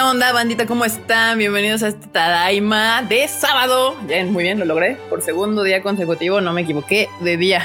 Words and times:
¿Qué 0.00 0.06
onda, 0.06 0.32
bandita? 0.32 0.64
¿Cómo 0.64 0.86
están? 0.86 1.36
Bienvenidos 1.36 1.82
a 1.82 1.88
este 1.88 2.06
Tadaima 2.06 3.02
de 3.02 3.28
sábado. 3.28 3.94
Ya, 4.08 4.24
muy 4.24 4.44
bien, 4.44 4.58
lo 4.58 4.64
logré. 4.64 4.96
Por 5.10 5.20
segundo 5.20 5.62
día 5.62 5.82
consecutivo, 5.82 6.40
no 6.40 6.54
me 6.54 6.62
equivoqué 6.62 7.10
de 7.20 7.36
día. 7.36 7.62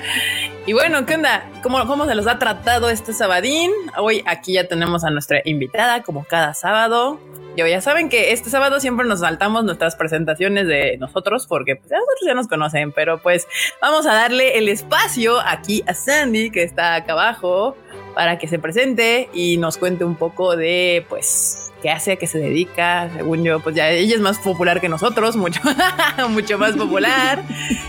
y 0.66 0.72
bueno, 0.72 1.04
¿qué 1.04 1.16
onda? 1.16 1.46
¿Cómo, 1.62 1.86
¿Cómo 1.86 2.06
se 2.06 2.14
los 2.14 2.26
ha 2.26 2.38
tratado 2.38 2.88
este 2.88 3.12
sabadín? 3.12 3.70
Hoy 3.98 4.24
aquí 4.24 4.54
ya 4.54 4.66
tenemos 4.66 5.04
a 5.04 5.10
nuestra 5.10 5.42
invitada, 5.44 6.02
como 6.02 6.24
cada 6.24 6.54
sábado. 6.54 7.20
Ya 7.54 7.80
saben 7.82 8.08
que 8.08 8.32
este 8.32 8.48
sábado 8.48 8.80
siempre 8.80 9.06
nos 9.06 9.20
saltamos 9.20 9.62
nuestras 9.64 9.94
presentaciones 9.94 10.66
de 10.66 10.96
nosotros 10.96 11.46
porque 11.46 11.76
pues, 11.76 11.90
nosotros 11.90 12.20
ya 12.26 12.34
nos 12.34 12.48
conocen, 12.48 12.92
pero 12.92 13.20
pues 13.20 13.46
vamos 13.82 14.06
a 14.06 14.14
darle 14.14 14.56
el 14.56 14.70
espacio 14.70 15.38
aquí 15.38 15.84
a 15.86 15.92
Sandy 15.92 16.50
que 16.50 16.62
está 16.62 16.94
acá 16.94 17.12
abajo 17.12 17.76
para 18.14 18.38
que 18.38 18.48
se 18.48 18.58
presente 18.58 19.28
y 19.34 19.58
nos 19.58 19.76
cuente 19.76 20.04
un 20.04 20.16
poco 20.16 20.56
de 20.56 21.06
pues 21.08 21.72
qué 21.84 21.90
hace, 21.90 22.12
a 22.12 22.16
qué 22.16 22.26
se 22.26 22.38
dedica. 22.38 23.10
Según 23.14 23.44
yo, 23.44 23.60
pues 23.60 23.76
ya 23.76 23.90
ella 23.90 24.14
es 24.14 24.20
más 24.22 24.38
popular 24.38 24.80
que 24.80 24.88
nosotros, 24.88 25.36
mucho, 25.36 25.60
mucho 26.30 26.56
más 26.56 26.72
popular. 26.72 27.44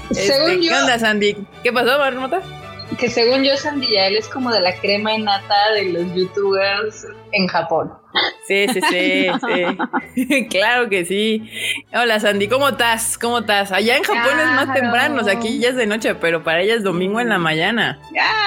Este, 0.10 0.60
¿Qué 0.60 0.76
onda, 0.76 1.00
Sandy? 1.00 1.38
¿Qué 1.64 1.72
pasó, 1.72 1.98
Marmota? 1.98 2.42
Que 2.98 3.10
según 3.10 3.44
yo, 3.44 3.58
Sandy 3.58 3.88
Yael 3.88 4.16
es 4.16 4.28
como 4.28 4.52
de 4.52 4.62
la 4.62 4.74
crema 4.80 5.18
nata 5.18 5.72
de 5.74 5.92
los 5.92 6.14
youtubers 6.14 7.06
en 7.32 7.48
Japón. 7.48 7.92
Sí, 8.48 8.68
sí, 8.72 8.80
sí, 8.90 9.28
sí. 10.16 10.48
claro 10.50 10.88
que 10.88 11.04
sí. 11.04 11.50
Hola 11.94 12.20
Sandy, 12.20 12.48
¿cómo 12.48 12.70
estás? 12.70 13.18
¿Cómo 13.18 13.40
estás? 13.40 13.72
Allá 13.72 13.98
en 13.98 14.04
Japón 14.04 14.40
es 14.40 14.46
más 14.46 14.74
temprano, 14.74 15.22
o 15.22 15.24
sea, 15.24 15.34
aquí 15.34 15.60
ya 15.60 15.70
es 15.70 15.76
de 15.76 15.88
noche, 15.88 16.16
pero 16.16 16.44
para 16.44 16.62
ella 16.62 16.76
es 16.76 16.84
domingo 16.84 17.20
en 17.20 17.30
la 17.30 17.38
mañana. 17.40 18.00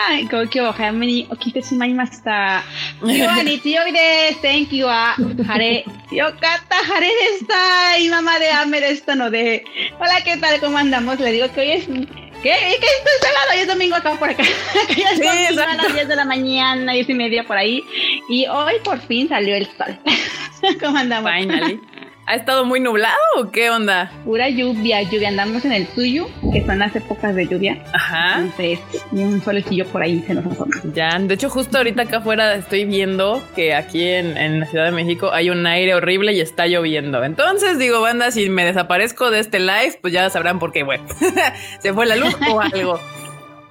Ay, 0.09 0.27
como 0.29 0.49
que 0.49 0.61
ojalá 0.63 0.93
okite 1.31 1.61
shimaimashita. 1.61 2.63
Thank 4.41 4.71
you. 4.71 4.87
Hare. 4.89 5.85
Yokata 6.11 6.77
hare 6.91 7.09
desta. 7.09 7.99
Y 7.99 8.09
mamá 8.09 8.39
de 8.39 8.51
ame 8.51 8.81
de 8.81 9.17
no 9.17 9.31
de. 9.31 9.65
Hola, 9.99 10.23
¿qué 10.25 10.37
tal? 10.37 10.59
¿Cómo 10.61 10.79
andamos? 10.79 11.21
Le 11.21 11.33
digo 11.33 11.53
que 11.53 11.61
hoy 11.61 11.71
es 11.73 11.89
¿Qué? 12.43 12.51
¿Qué 12.51 12.87
estoy 12.87 13.13
sábado? 13.21 13.51
Hoy 13.53 13.59
es 13.61 13.67
domingo 13.67 13.97
acá 13.97 14.15
por 14.15 14.31
acá. 14.31 14.43
ya 14.97 15.11
es 15.11 15.19
sí, 15.19 15.27
a 15.59 15.75
las 15.75 15.93
10 15.93 16.09
de 16.09 16.17
la 16.17 16.25
mañana, 16.25 16.93
10 16.93 17.09
y 17.09 17.15
media 17.15 17.45
por 17.45 17.57
ahí. 17.57 17.85
Y 18.29 18.47
hoy 18.47 18.75
por 18.85 19.01
fin 19.01 19.29
salió 19.29 19.57
el 19.57 19.67
sol. 19.67 19.99
¿Cómo 20.81 20.99
andamos? 20.99 21.33
Finally. 21.33 21.81
¿Ha 22.29 22.35
estado 22.35 22.67
muy 22.67 22.79
nublado 22.79 23.17
o 23.39 23.51
qué 23.51 23.71
onda? 23.71 24.13
Pura 24.23 24.51
lluvia, 24.51 25.01
lluvia. 25.01 25.31
Andamos 25.31 25.65
en 25.65 25.73
el 25.73 25.87
tuyo, 25.87 26.29
que 26.53 26.63
son 26.67 26.79
las 26.79 26.95
épocas 26.95 27.35
de 27.35 27.47
lluvia. 27.47 27.83
Ajá. 27.95 28.41
Entonces, 28.41 28.81
y 29.13 29.23
un 29.23 29.43
solecillo 29.43 29.87
por 29.87 30.03
ahí 30.03 30.23
se 30.27 30.35
nos 30.35 30.45
asoma. 30.45 30.77
Ya, 30.93 31.19
de 31.19 31.33
hecho, 31.33 31.49
justo 31.49 31.79
ahorita 31.79 32.03
acá 32.03 32.19
afuera 32.19 32.55
estoy 32.55 32.85
viendo 32.85 33.43
que 33.57 33.75
aquí 33.75 34.05
en, 34.05 34.37
en, 34.37 34.61
la 34.61 34.67
Ciudad 34.67 34.85
de 34.85 34.91
México 34.91 35.31
hay 35.33 35.49
un 35.49 35.67
aire 35.67 35.95
horrible 35.95 36.35
y 36.35 36.41
está 36.41 36.67
lloviendo. 36.67 37.25
Entonces, 37.25 37.79
digo, 37.79 38.03
banda, 38.03 38.31
si 38.31 38.51
me 38.51 38.67
desaparezco 38.67 39.31
de 39.31 39.41
este 39.41 39.59
live, 39.59 39.99
pues 40.03 40.13
ya 40.13 40.29
sabrán 40.29 40.59
por 40.59 40.71
qué, 40.71 40.83
bueno, 40.83 41.05
se 41.81 41.95
fue 41.95 42.05
la 42.05 42.17
luz 42.17 42.37
o 42.47 42.61
algo. 42.61 43.01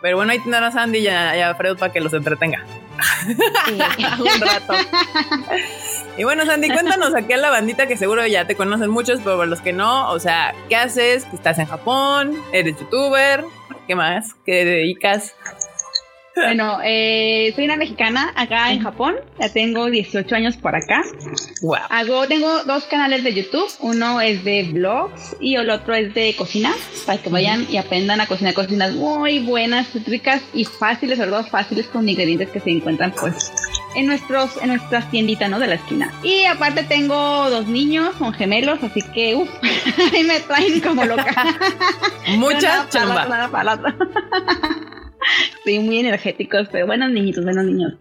Pero 0.02 0.17
bueno, 0.17 0.31
ahí 0.31 0.39
tendrán 0.39 0.63
a 0.63 0.72
Sandy 0.72 1.00
y 1.00 1.08
a, 1.08 1.53
Fred 1.55 1.78
para 1.78 1.94
que 1.94 2.00
los 2.00 2.13
entretenga. 2.13 2.66
un 3.67 4.41
rato. 4.41 4.73
Y 6.18 6.23
bueno, 6.23 6.46
Sandy, 6.48 6.70
cuéntanos 6.70 7.14
aquí 7.14 7.34
a 7.34 7.38
la 7.38 7.52
bandita 7.52 7.86
que 7.86 7.96
seguro 7.96 8.26
ya 8.26 8.48
te 8.48 8.56
conocen 8.56 8.90
muchos, 8.90 9.20
pero 9.23 9.46
los 9.46 9.62
que 9.62 9.72
no, 9.72 10.10
o 10.12 10.20
sea, 10.20 10.56
¿qué 10.68 10.76
haces? 10.76 11.28
¿Estás 11.32 11.59
en 11.59 11.68
Japón? 11.68 12.36
¿Eres 12.52 12.80
youtuber? 12.80 13.46
¿Qué 13.86 13.96
más? 13.96 14.34
¿Qué 14.44 14.66
dedicas? 14.66 15.36
Bueno, 16.44 16.80
eh, 16.84 17.52
soy 17.56 17.66
una 17.66 17.78
mexicana 17.78 18.32
acá 18.36 18.72
en 18.72 18.82
Japón. 18.82 19.16
Ya 19.40 19.50
tengo 19.50 19.90
18 19.90 20.36
años 20.36 20.58
por 20.58 20.76
acá. 20.76 21.02
Wow. 21.62 21.78
Hago, 21.90 22.28
tengo 22.28 22.64
dos 22.64 22.86
canales 22.86 23.24
de 23.24 23.34
YouTube. 23.34 23.70
Uno 23.80 24.22
es 24.22 24.44
de 24.44 24.70
vlogs 24.72 25.36
y 25.40 25.56
el 25.56 25.70
otro 25.70 25.96
es 25.96 26.14
de 26.14 26.36
cocina. 26.38 26.72
Para 27.06 27.22
que 27.22 27.30
vayan 27.30 27.66
y 27.70 27.78
aprendan 27.78 28.22
a 28.22 28.28
cocinar 28.28 28.53
cocinas 28.53 28.94
muy 28.94 29.40
buenas, 29.40 29.88
ricas 30.06 30.42
y 30.53 30.66
fáciles, 30.66 31.18
sobre 31.18 31.31
todo 31.31 31.44
fáciles 31.44 31.88
con 31.88 32.08
ingredientes 32.08 32.50
que 32.50 32.59
se 32.59 32.70
encuentran 32.70 33.14
pues 33.20 33.52
en 33.96 34.06
nuestros 34.06 34.58
en 34.62 34.70
nuestras 34.70 35.09
tienditas, 35.09 35.50
¿no? 35.50 35.59
De 35.59 35.68
la 35.68 35.76
esquina. 35.76 36.14
Y 36.24 36.46
aparte 36.46 36.84
tengo 36.84 37.50
dos 37.50 37.68
niños, 37.68 38.16
son 38.20 38.34
gemelos, 38.34 38.84
así 38.84 39.02
que 39.14 39.36
uff, 39.36 39.50
ahí 40.14 40.24
me 40.24 40.40
traen 40.42 40.80
como 40.81 41.03
loca. 41.06 41.58
Mucha 42.38 42.88
chamba. 42.90 43.50
Sí, 45.66 45.79
muy 45.79 46.00
energéticos, 46.00 46.67
pero 46.72 46.85
buenos 46.85 47.11
niñitos, 47.11 47.44
buenos 47.44 47.66
niños. 47.66 47.94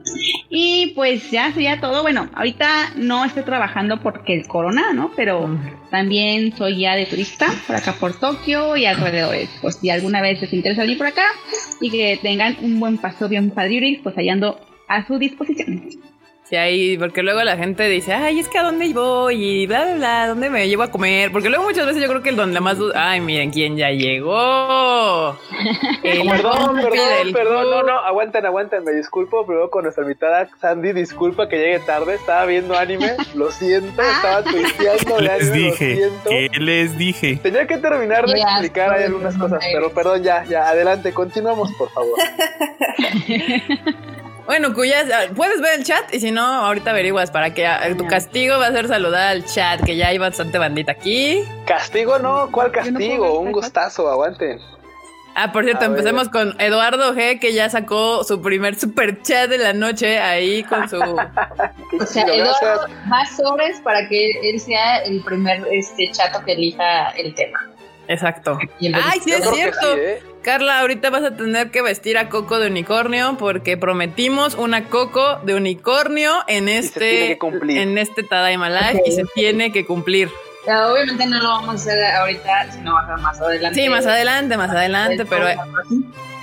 Y 0.49 0.93
pues 0.95 1.31
ya 1.31 1.53
sería 1.53 1.81
todo. 1.81 2.03
Bueno, 2.03 2.29
ahorita 2.35 2.93
no 2.97 3.25
estoy 3.25 3.43
trabajando 3.43 4.01
porque 4.01 4.35
el 4.35 4.47
corona, 4.47 4.93
¿no? 4.93 5.11
Pero 5.17 5.59
también 5.91 6.57
soy 6.57 6.81
ya 6.81 6.95
de 6.95 7.07
turista 7.07 7.47
por 7.67 7.77
acá 7.77 7.95
por 7.99 8.19
Tokio 8.19 8.77
y 8.77 8.87
alrededores. 8.87 9.51
Pues 9.61 9.77
si 9.77 9.91
alguna 9.91 10.21
vez 10.21 10.41
les 10.41 10.53
interesa 10.53 10.83
venir 10.83 10.99
por 10.99 11.09
acá 11.09 11.27
y 11.81 11.91
que 11.91 12.19
tengan 12.23 12.57
un 12.63 12.79
buen 12.79 12.99
paso 12.99 13.29
bien 13.29 13.51
padriuris, 13.51 14.01
pues 14.03 14.17
allá 14.17 14.33
ando 14.33 14.61
a 14.89 15.07
su 15.07 15.19
disposición. 15.19 15.83
Sí, 16.49 16.55
ahí, 16.55 16.97
porque 16.97 17.25
luego 17.25 17.43
la 17.43 17.57
gente 17.57 17.89
dice, 17.89 18.13
ay, 18.13 18.39
es 18.39 18.49
que 18.49 18.59
a 18.59 18.63
dónde 18.63 18.93
voy 18.93 19.43
y 19.43 19.67
bla, 19.67 19.83
bla, 19.83 19.95
bla, 19.95 20.27
¿dónde 20.29 20.49
me 20.49 20.69
llevo 20.69 20.85
a 20.85 20.93
comer? 20.93 21.33
Porque 21.33 21.49
luego 21.49 21.65
muchas 21.65 21.85
veces 21.87 22.01
yo 22.01 22.09
creo 22.09 22.23
que 22.23 22.29
el 22.29 22.37
donde 22.37 22.61
más, 22.61 22.79
ay, 22.95 23.21
miren 23.21 23.51
quién 23.51 23.77
ya 23.77 23.91
llegó. 23.91 25.37
perdón, 26.03 26.77
perdón, 26.77 27.33
perdón, 27.33 27.71
no, 27.71 27.83
no, 27.83 27.99
aguanten, 27.99 28.47
aguanten, 28.47 28.85
me 28.85 28.93
disculpo, 28.93 29.45
pero 29.45 29.71
con 29.71 29.83
nuestra 29.83 30.05
invitada 30.05 30.49
Sandy, 30.61 30.93
disculpa 30.93 31.49
que 31.49 31.57
llegue 31.57 31.81
tarde, 31.81 32.15
estaba 32.15 32.47
viendo 32.47 32.79
anime, 32.79 33.17
lo 33.35 33.51
siento, 33.51 34.01
estaba 34.01 34.45
tuiteando 34.45 35.17
de 35.17 35.23
les 35.23 35.51
anime, 35.51 35.57
dije, 35.57 35.89
lo 35.89 35.97
siento. 35.97 36.31
¿Qué 36.31 36.51
les 36.61 36.97
dije? 36.97 37.41
Tenía 37.43 37.67
que 37.67 37.79
terminar 37.79 38.25
de 38.25 38.41
explicar 38.41 38.93
ahí 38.93 39.03
algunas 39.03 39.37
cosas, 39.37 39.65
pero 39.73 39.91
perdón, 39.91 40.23
ya, 40.23 40.45
ya, 40.45 40.69
adelante, 40.69 41.13
continuamos, 41.13 41.73
por 41.73 41.91
favor. 41.91 42.17
Bueno, 44.47 44.73
cuyas, 44.75 45.07
ah, 45.13 45.33
puedes 45.35 45.61
ver 45.61 45.81
el 45.81 45.85
chat 45.85 46.15
y 46.15 46.21
si 46.21 46.31
no, 46.31 46.43
ahorita 46.43 46.91
averiguas 46.91 47.31
para 47.33 47.53
que 47.53 47.67
ah, 47.67 47.83
tu 47.99 48.07
castigo 48.07 48.59
va 48.59 48.69
a 48.69 48.73
ser 48.73 48.87
saludar 48.87 49.29
al 49.29 49.45
chat, 49.45 49.83
que 49.85 49.97
ya 49.97 50.09
hay 50.09 50.19
bastante 50.19 50.59
bandita 50.59 50.93
aquí. 50.93 51.43
Castigo 51.67 52.19
no, 52.21 52.51
¿cuál 52.53 52.71
castigo? 52.71 53.41
Un 53.41 53.51
gustazo, 53.51 54.09
aguanten. 54.09 54.61
Ah, 55.35 55.53
por 55.53 55.65
cierto, 55.65 55.85
empecemos 55.85 56.31
con 56.31 56.59
Eduardo 56.61 57.13
G, 57.15 57.39
que 57.39 57.53
ya 57.53 57.69
sacó 57.69 58.25
su 58.25 58.41
primer 58.41 58.75
super 58.75 59.21
chat 59.21 59.51
de 59.51 59.59
la 59.59 59.75
noche 59.75 60.19
ahí 60.19 60.63
con 60.63 60.89
su. 60.89 60.97
o 62.01 62.07
sea, 62.07 62.25
Eduardo, 62.25 62.87
más 63.07 63.37
sobres 63.37 63.81
para 63.81 64.09
que 64.09 64.31
él 64.49 64.59
sea 64.61 64.99
el 64.99 65.23
primer 65.23 65.63
este 65.71 66.11
chato 66.13 66.43
que 66.43 66.53
elija 66.53 67.11
el 67.11 67.35
tema. 67.35 67.69
Exacto. 68.09 68.59
Ay, 68.81 69.21
sí, 69.23 69.33
es 69.33 69.51
cierto. 69.51 69.97
¿eh? 69.97 70.23
Carla, 70.47 70.79
ahorita 70.79 71.11
vas 71.11 71.25
a 71.25 71.37
tener 71.37 71.73
que 71.73 71.83
vestir 71.83 72.17
a 72.17 72.29
Coco 72.29 72.61
de 72.61 72.69
unicornio 72.69 73.37
porque 73.37 73.77
prometimos 73.77 74.55
una 74.55 74.85
Coco 74.85 75.41
de 75.43 75.57
unicornio 75.57 76.31
en 76.47 76.69
este, 76.69 77.37
en 77.43 77.99
este 77.99 78.23
Tadaima 78.23 78.71
Live 78.71 79.03
y 79.05 79.11
se 79.11 79.25
tiene 79.35 79.73
que 79.73 79.85
cumplir. 79.85 80.31
obviamente 80.65 81.27
no 81.27 81.43
lo 81.43 81.49
vamos 81.49 81.71
a 81.71 81.73
hacer 81.73 82.15
ahorita, 82.15 82.71
sino 82.71 82.93
más 82.93 83.41
adelante. 83.41 83.83
Sí, 83.83 83.89
más 83.89 84.07
adelante, 84.07 84.57
más 84.57 84.71
adelante, 84.71 85.25
pero, 85.25 85.49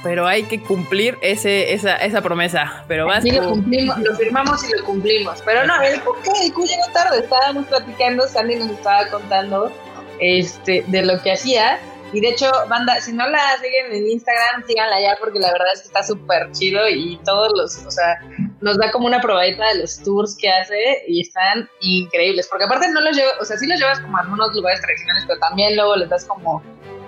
pero 0.03 0.27
hay 0.27 0.43
que 0.43 0.59
cumplir 0.59 1.17
ese, 1.21 1.71
esa, 1.71 1.95
esa 1.95 2.21
promesa. 2.21 2.83
Pero 2.89 3.05
vas 3.05 3.23
sí, 3.23 3.31
lo 3.31 3.51
cumplimos, 3.51 3.97
lo 3.99 4.17
firmamos 4.17 4.69
y 4.69 4.77
lo 4.77 4.83
cumplimos. 4.83 5.41
Pero 5.45 5.65
no, 5.65 5.81
el, 5.81 5.93
el 5.93 6.01
llegó 6.01 6.91
tarde, 6.93 7.19
estábamos 7.19 7.67
platicando, 7.67 8.27
Sandy 8.27 8.57
nos 8.57 8.71
estaba 8.71 9.07
contando 9.07 9.71
este, 10.19 10.83
de 10.87 11.03
lo 11.03 11.21
que 11.21 11.31
hacía 11.31 11.79
y 12.13 12.21
de 12.21 12.29
hecho, 12.29 12.49
banda, 12.69 13.01
si 13.01 13.11
no 13.11 13.27
la 13.27 13.39
siguen 13.57 13.91
en 13.91 14.07
Instagram, 14.07 14.65
síganla 14.67 15.01
ya 15.01 15.17
porque 15.19 15.39
la 15.39 15.51
verdad 15.51 15.67
es 15.73 15.81
que 15.81 15.87
está 15.87 16.03
súper 16.03 16.51
chido 16.51 16.87
y 16.87 17.19
todos 17.25 17.51
los, 17.55 17.85
o 17.85 17.91
sea, 17.91 18.19
nos 18.61 18.77
da 18.77 18.91
como 18.91 19.07
una 19.07 19.19
probadita 19.19 19.67
de 19.73 19.79
los 19.79 20.01
tours 20.03 20.37
que 20.39 20.49
hace 20.49 21.03
y 21.07 21.21
están 21.21 21.67
increíbles. 21.81 22.47
Porque 22.47 22.65
aparte 22.65 22.89
no 22.91 23.01
los 23.01 23.15
llevas, 23.15 23.33
o 23.41 23.45
sea, 23.45 23.57
sí 23.57 23.67
los 23.67 23.79
llevas 23.79 23.99
como 23.99 24.17
a 24.17 24.21
algunos 24.21 24.53
lugares 24.53 24.79
tradicionales, 24.81 25.25
pero 25.27 25.39
también 25.39 25.75
luego 25.75 25.95
les 25.95 26.09
das 26.09 26.25
como 26.25 26.61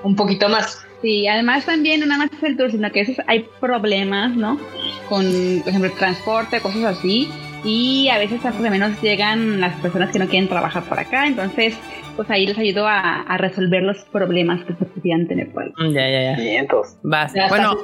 un 0.04 0.16
poquito 0.16 0.50
más. 0.50 0.86
Sí, 1.02 1.28
además 1.28 1.66
también 1.66 2.00
no 2.00 2.08
nada 2.08 2.26
más 2.26 2.34
es 2.34 2.44
el 2.44 2.58
tour, 2.58 2.72
sino 2.72 2.92
que 2.92 3.02
a 3.02 3.04
veces 3.04 3.24
hay 3.28 3.48
problemas, 3.60 4.36
¿no? 4.36 4.60
Con, 5.08 5.26
por 5.62 5.70
ejemplo, 5.70 5.92
transporte, 5.98 6.62
cosas 6.62 6.98
así. 6.98 7.32
Y 7.64 8.10
a 8.10 8.18
veces, 8.18 8.40
pues, 8.42 8.56
menos 8.60 9.02
llegan 9.02 9.60
las 9.60 9.74
personas 9.82 10.12
que 10.12 10.20
no 10.20 10.28
quieren 10.28 10.48
trabajar 10.48 10.84
por 10.84 11.00
acá. 11.00 11.26
Entonces, 11.28 11.76
pues 12.16 12.30
ahí 12.30 12.48
les 12.48 12.58
ayudó 12.58 12.88
a, 12.88 13.38
resolver 13.38 13.84
los 13.84 14.04
problemas 14.06 14.64
que 14.66 14.74
se 14.74 14.86
podían 14.86 15.28
tener 15.28 15.52
por 15.52 15.64
ahí. 15.64 15.74
Ya, 15.94 16.10
ya, 16.10 16.22
ya. 16.32 16.36
Cientos. 16.38 16.98
Vas. 17.04 17.34
Bueno, 17.50 17.76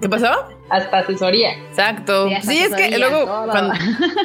¿Qué 0.00 0.08
pasó? 0.08 0.30
Hasta 0.68 0.98
asesoría. 0.98 1.52
Exacto. 1.68 2.28
Sí, 2.42 2.58
es 2.58 2.74
que 2.74 2.96
luego 2.98 3.26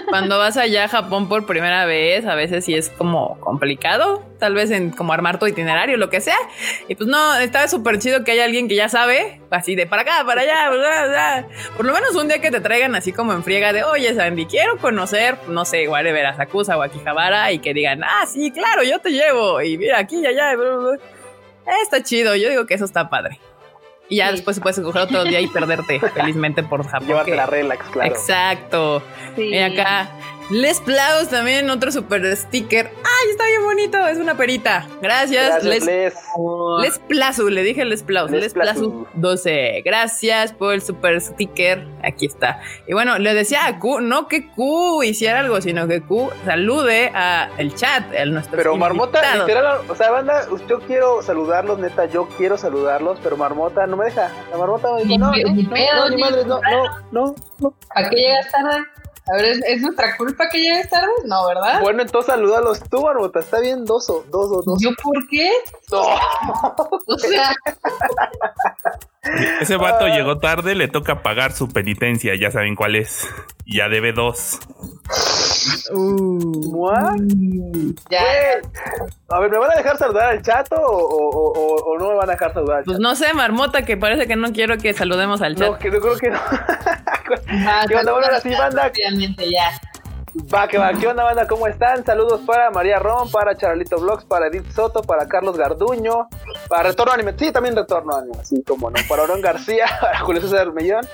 cuando, 0.10 0.38
vas 0.38 0.56
allá 0.56 0.86
a 0.86 0.88
Japón 0.88 1.28
por 1.28 1.46
primera 1.46 1.86
vez, 1.86 2.26
a 2.26 2.36
veces 2.36 2.64
sí 2.64 2.74
es 2.74 2.90
como 2.90 3.38
complicado, 3.42 4.24
tal 4.40 4.54
vez 4.54 4.72
en 4.72 4.92
como 4.92 5.12
armar 5.12 5.40
tu 5.40 5.48
itinerario, 5.48 5.98
lo 5.98 6.10
que 6.10 6.22
sea. 6.22 6.38
Y 6.88 6.96
pues 6.96 7.10
no, 7.10 7.36
está 7.38 7.68
súper 7.68 8.00
chido 8.00 8.24
que 8.24 8.32
haya 8.32 8.46
alguien 8.46 8.70
que 8.70 8.76
ya 8.76 8.88
sabe, 8.88 9.42
así 9.52 9.76
de 9.76 9.88
para 9.88 10.04
acá, 10.04 10.24
para 10.26 10.42
allá, 10.42 11.48
por 11.76 11.86
lo 11.86 11.94
menos 11.94 12.16
un 12.16 12.28
día 12.28 12.40
que 12.40 12.50
te 12.50 12.62
traigan 12.62 12.96
así 12.96 13.12
como 13.12 13.34
en 13.34 13.44
friega 13.44 13.74
de, 13.74 13.84
oye, 13.84 14.14
Sandy, 14.14 14.46
quiero 14.46 14.78
conocer, 14.78 15.38
no 15.50 15.66
sé, 15.66 15.84
igual 15.84 16.06
de 16.06 16.14
Verazacusa 16.14 16.78
o 16.78 16.82
Akihabara 16.82 17.52
y 17.52 17.60
que 17.60 17.74
digan, 17.74 18.04
ah, 18.04 18.26
sí, 18.26 18.52
claro, 18.52 18.84
yo 18.84 19.00
te 19.00 19.10
llevo 19.10 19.62
y 19.62 19.78
mira 19.78 20.00
aquí 20.00 20.20
y 20.20 20.26
allá. 20.26 20.54
Está 21.84 22.02
chido, 22.02 22.36
yo 22.36 22.50
digo 22.50 22.66
que 22.66 22.76
eso 22.76 22.86
está 22.86 23.10
padre. 23.10 23.40
Y 24.10 24.18
ya 24.18 24.32
después 24.32 24.56
se 24.56 24.62
puedes 24.62 24.80
coger 24.80 25.02
otro 25.02 25.24
día 25.24 25.42
y 25.42 25.48
perderte 25.48 26.00
felizmente 26.16 26.64
por 26.64 26.86
Japón. 26.86 27.08
Llevarte 27.08 27.36
la 27.36 27.46
relax, 27.46 27.86
claro. 27.90 28.10
Exacto. 28.10 29.04
Y 29.38 29.58
acá 29.58 30.10
les 30.50 30.80
Plaus 30.80 31.28
también, 31.30 31.70
otro 31.70 31.92
super 31.92 32.36
sticker. 32.36 32.88
¡Ay, 32.88 33.30
está 33.32 33.46
bien 33.48 33.64
bonito! 33.64 34.08
Es 34.08 34.18
una 34.18 34.36
perita. 34.38 34.88
Gracias, 35.02 35.64
Les. 35.64 35.86
Les, 35.86 36.14
les 36.82 37.00
Plazu, 37.00 37.50
le 37.50 37.64
dije 37.64 37.84
Les 37.84 38.02
Plaus. 38.04 38.32
Les, 38.32 38.54
Plazu 38.54 39.08
12. 39.16 39.82
Gracias 39.84 40.54
por 40.54 40.74
el 40.74 40.82
super 40.82 41.20
sticker. 41.20 41.86
Aquí 42.02 42.28
está. 42.28 42.62
Y 42.88 42.94
bueno, 42.94 43.20
le 43.20 43.34
decía 43.34 43.66
a 43.66 43.78
Q, 43.80 44.00
no 44.00 44.30
que 44.30 44.50
Q 44.50 45.04
hiciera 45.04 45.40
algo, 45.40 45.60
sino 45.60 45.88
que 45.88 46.02
Q 46.02 46.30
salude 46.46 47.12
a 47.14 47.50
el 47.58 47.76
chat, 47.76 48.14
el 48.14 48.34
nuestro. 48.34 48.56
Pero 48.56 48.78
Marmota, 48.78 49.22
literal, 49.36 49.82
o 49.90 49.96
sea, 49.96 50.12
banda, 50.12 50.48
yo 50.70 50.80
quiero 50.80 51.22
saludarlos, 51.22 51.80
neta, 51.80 52.06
yo 52.06 52.30
quiero 52.38 52.58
saludarlos, 52.58 53.20
pero 53.22 53.36
Marmota 53.36 53.86
no 53.86 53.98
me 53.98 54.06
deja. 54.06 54.32
La 54.52 54.58
Marmota 54.58 54.94
me 54.94 55.04
dice, 55.04 55.18
no, 55.18 55.32
no, 55.32 55.38
no, 55.38 56.10
no, 56.10 56.18
madre, 56.18 56.46
no, 56.46 56.62
no, 57.12 57.36
no. 57.60 57.74
¿A 57.96 58.10
qué 58.10 58.16
llegas 58.16 58.50
tarde? 58.52 58.86
A 59.30 59.36
ver, 59.36 59.58
¿es, 59.68 59.82
nuestra 59.82 60.16
culpa 60.16 60.48
que 60.50 60.60
llegues 60.60 60.90
tarde? 60.90 61.12
No, 61.26 61.48
¿verdad? 61.48 61.82
Bueno, 61.82 62.02
entonces 62.02 62.34
salúdalos 62.34 62.82
tú, 62.90 63.02
Barbota. 63.02 63.40
Está 63.40 63.60
bien, 63.60 63.84
dos 63.84 64.10
o 64.10 64.24
dos 64.30 64.52
o 64.52 64.62
dos. 64.62 64.82
¿Yo 64.82 64.92
por 65.02 65.28
qué? 65.28 65.52
No. 65.92 66.02
o 67.08 67.20
sea. 67.20 67.54
Ese 69.62 69.76
vato 69.76 70.08
llegó 70.08 70.40
tarde, 70.40 70.76
le 70.76 70.88
toca 70.88 71.22
pagar 71.22 71.52
su 71.52 71.68
penitencia. 71.68 72.36
Ya 72.36 72.52
saben 72.52 72.76
cuál 72.76 72.96
es. 72.96 73.28
Ya 73.66 73.90
debe 73.90 74.14
dos. 74.14 74.60
Uh, 75.92 77.94
ya. 78.10 78.24
A 79.30 79.40
ver, 79.40 79.52
¿me 79.52 79.58
van 79.58 79.72
a 79.72 79.76
dejar 79.76 79.98
saludar 79.98 80.30
al 80.30 80.42
chato 80.42 80.76
o, 80.80 81.98
no 82.00 82.10
me 82.10 82.16
van 82.16 82.30
a 82.30 82.34
dejar 82.34 82.54
saludar 82.54 82.78
al 82.78 82.84
Pues 82.86 83.00
no 83.00 83.14
sé, 83.16 83.34
Marmota, 83.34 83.82
que 83.84 83.98
parece 83.98 84.26
que 84.26 84.38
no 84.38 84.54
quiero 84.54 84.78
que 84.78 84.94
saludemos 84.94 85.42
al 85.42 85.56
chat. 85.56 85.72
No, 85.72 85.78
que 85.78 85.92
yo 85.92 86.00
creo 86.00 86.18
que 86.18 86.30
no. 86.30 86.40
¿Qué 87.88 87.96
onda, 87.96 88.14
banda? 88.14 88.92
ya. 88.94 89.72
Va, 90.54 90.68
que 90.68 90.78
va, 90.78 90.94
¿qué 90.94 91.08
onda, 91.08 91.24
banda? 91.24 91.48
¿Cómo 91.48 91.68
están? 91.68 92.06
Saludos 92.06 92.42
para 92.46 92.70
María 92.70 93.00
Ron, 93.00 93.30
para 93.30 93.58
Charlito 93.58 93.98
Vlogs, 93.98 94.24
para 94.24 94.48
Edith 94.48 94.70
Soto, 94.72 95.02
para 95.02 95.28
Carlos 95.28 95.58
Garduño, 95.58 96.28
para 96.70 96.84
Retorno 96.84 97.14
Anime, 97.14 97.34
sí, 97.38 97.52
también 97.52 97.76
Retorno 97.76 98.16
Anime, 98.16 98.38
así 98.40 98.64
como 98.64 98.90
no, 98.92 98.98
para 99.10 99.24
Orón 99.24 99.42
García, 99.42 99.86
para 100.02 100.20
Julio 100.20 100.42
César 100.42 100.72
Mellón, 100.74 101.08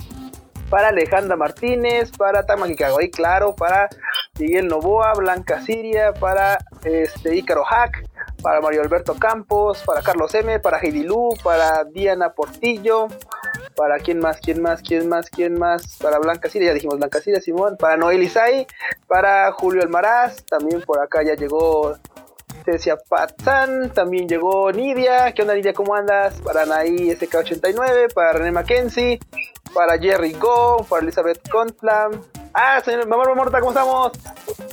para 0.74 0.88
Alejandra 0.88 1.36
Martínez, 1.36 2.10
para 2.18 2.48
Tama 2.48 2.66
Kikagoi, 2.66 3.12
claro, 3.12 3.54
para 3.56 3.88
Miguel 4.40 4.68
Novoa, 4.68 5.14
Blanca 5.14 5.62
Siria, 5.62 6.14
para 6.14 6.58
este 6.84 7.36
Ícaro 7.36 7.64
Hack, 7.64 8.10
para 8.42 8.60
Mario 8.60 8.82
Alberto 8.82 9.14
Campos, 9.14 9.84
para 9.86 10.02
Carlos 10.02 10.34
M, 10.34 10.60
para 10.62 10.80
Heidi 10.80 11.04
Lu, 11.04 11.30
para 11.44 11.84
Diana 11.84 12.34
Portillo, 12.34 13.08
para 13.76 14.00
quién 14.00 14.18
más, 14.18 14.40
quién 14.40 14.64
más, 14.64 14.82
quién 14.82 15.08
más, 15.08 15.30
quién 15.30 15.60
más, 15.60 16.00
para 16.02 16.18
Blanca 16.18 16.50
Siria, 16.50 16.70
ya 16.70 16.74
dijimos 16.74 16.98
Blanca 16.98 17.22
Siria, 17.22 17.40
Simón, 17.40 17.78
para 17.78 17.96
Noel 17.96 18.24
Isai, 18.24 18.66
para 19.06 19.52
Julio 19.52 19.84
Almaraz, 19.84 20.44
también 20.46 20.82
por 20.82 21.00
acá 21.00 21.22
ya 21.24 21.36
llegó 21.36 21.94
Cecia 22.66 22.98
Patán, 22.98 23.92
también 23.92 24.28
llegó 24.28 24.72
Nidia, 24.72 25.34
¿qué 25.34 25.44
onda 25.44 25.54
Nidia? 25.54 25.74
¿Cómo 25.74 25.94
andas? 25.94 26.42
Para 26.42 26.64
Anaí 26.64 27.12
SK89, 27.12 28.12
para 28.12 28.34
René 28.34 28.52
Mackenzie, 28.52 29.20
para 29.74 29.98
Jerry 29.98 30.34
Go, 30.34 30.86
para 30.90 31.02
Elizabeth 31.02 31.48
Contlam. 31.50 32.22
Ah, 32.54 32.82
señor, 32.86 33.08
mamá 33.08 33.24
Morta, 33.34 33.60
¿cómo 33.60 33.72
estamos? 33.72 34.12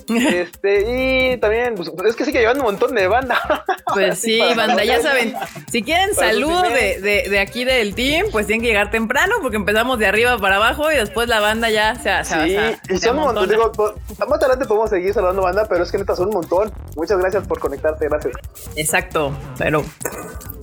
este, 0.08 1.32
y 1.32 1.38
también, 1.38 1.74
pues, 1.74 1.90
es 2.06 2.16
que 2.16 2.24
sí 2.26 2.32
que 2.32 2.40
llevan 2.40 2.58
un 2.58 2.64
montón 2.64 2.94
de 2.94 3.06
banda. 3.06 3.40
Pues 3.92 4.20
sí, 4.20 4.38
banda, 4.56 4.84
ya 4.84 5.02
saben, 5.02 5.34
si 5.68 5.82
quieren 5.82 6.14
saludos 6.14 6.62
de, 6.72 7.00
de, 7.00 7.28
de, 7.28 7.40
aquí 7.40 7.64
del 7.64 7.96
team, 7.96 8.28
pues 8.30 8.46
tienen 8.46 8.62
que 8.62 8.68
llegar 8.68 8.92
temprano 8.92 9.34
porque 9.42 9.56
empezamos 9.56 9.98
de 9.98 10.06
arriba 10.06 10.38
para 10.38 10.56
abajo 10.56 10.92
y 10.92 10.94
después 10.94 11.28
la 11.28 11.40
banda 11.40 11.70
ya 11.70 11.96
se, 11.96 12.24
se 12.24 12.46
Sí, 12.46 12.78
y 12.88 12.98
son 12.98 13.18
un 13.18 13.24
montón, 13.24 13.48
digo, 13.48 13.72
más 14.28 14.38
adelante 14.38 14.66
podemos 14.66 14.90
seguir 14.90 15.12
saludando 15.12 15.42
banda, 15.42 15.66
pero 15.68 15.82
es 15.82 15.90
que 15.90 15.98
neta 15.98 16.14
son 16.14 16.28
un 16.28 16.34
montón. 16.34 16.72
Muchas 16.94 17.18
gracias 17.18 17.48
por 17.48 17.58
conectarte, 17.58 18.06
gracias. 18.08 18.34
Exacto, 18.76 19.32
pero 19.58 19.82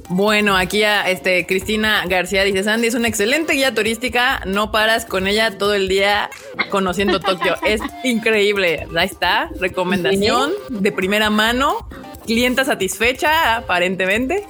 bueno, 0.10 0.56
aquí 0.56 0.84
a 0.84 1.10
este 1.10 1.46
Cristina 1.46 2.04
García 2.08 2.44
dice, 2.44 2.64
Sandy 2.64 2.88
es 2.88 2.96
una 2.96 3.08
excelente 3.08 3.54
guía 3.54 3.74
turística, 3.74 4.42
no 4.46 4.72
paras 4.72 5.06
con 5.06 5.28
ella 5.28 5.58
todo 5.58 5.74
el 5.74 5.88
día 5.88 6.30
conociendo 6.70 7.20
Tokio. 7.20 7.56
es 7.66 7.82
increíble. 8.04 8.88
Ahí 8.96 9.06
está, 9.06 9.50
recomendación 9.60 10.54
de 10.70 10.92
primera 10.92 11.30
mano, 11.30 11.88
clienta 12.26 12.64
satisfecha 12.64 13.58
aparentemente. 13.58 14.46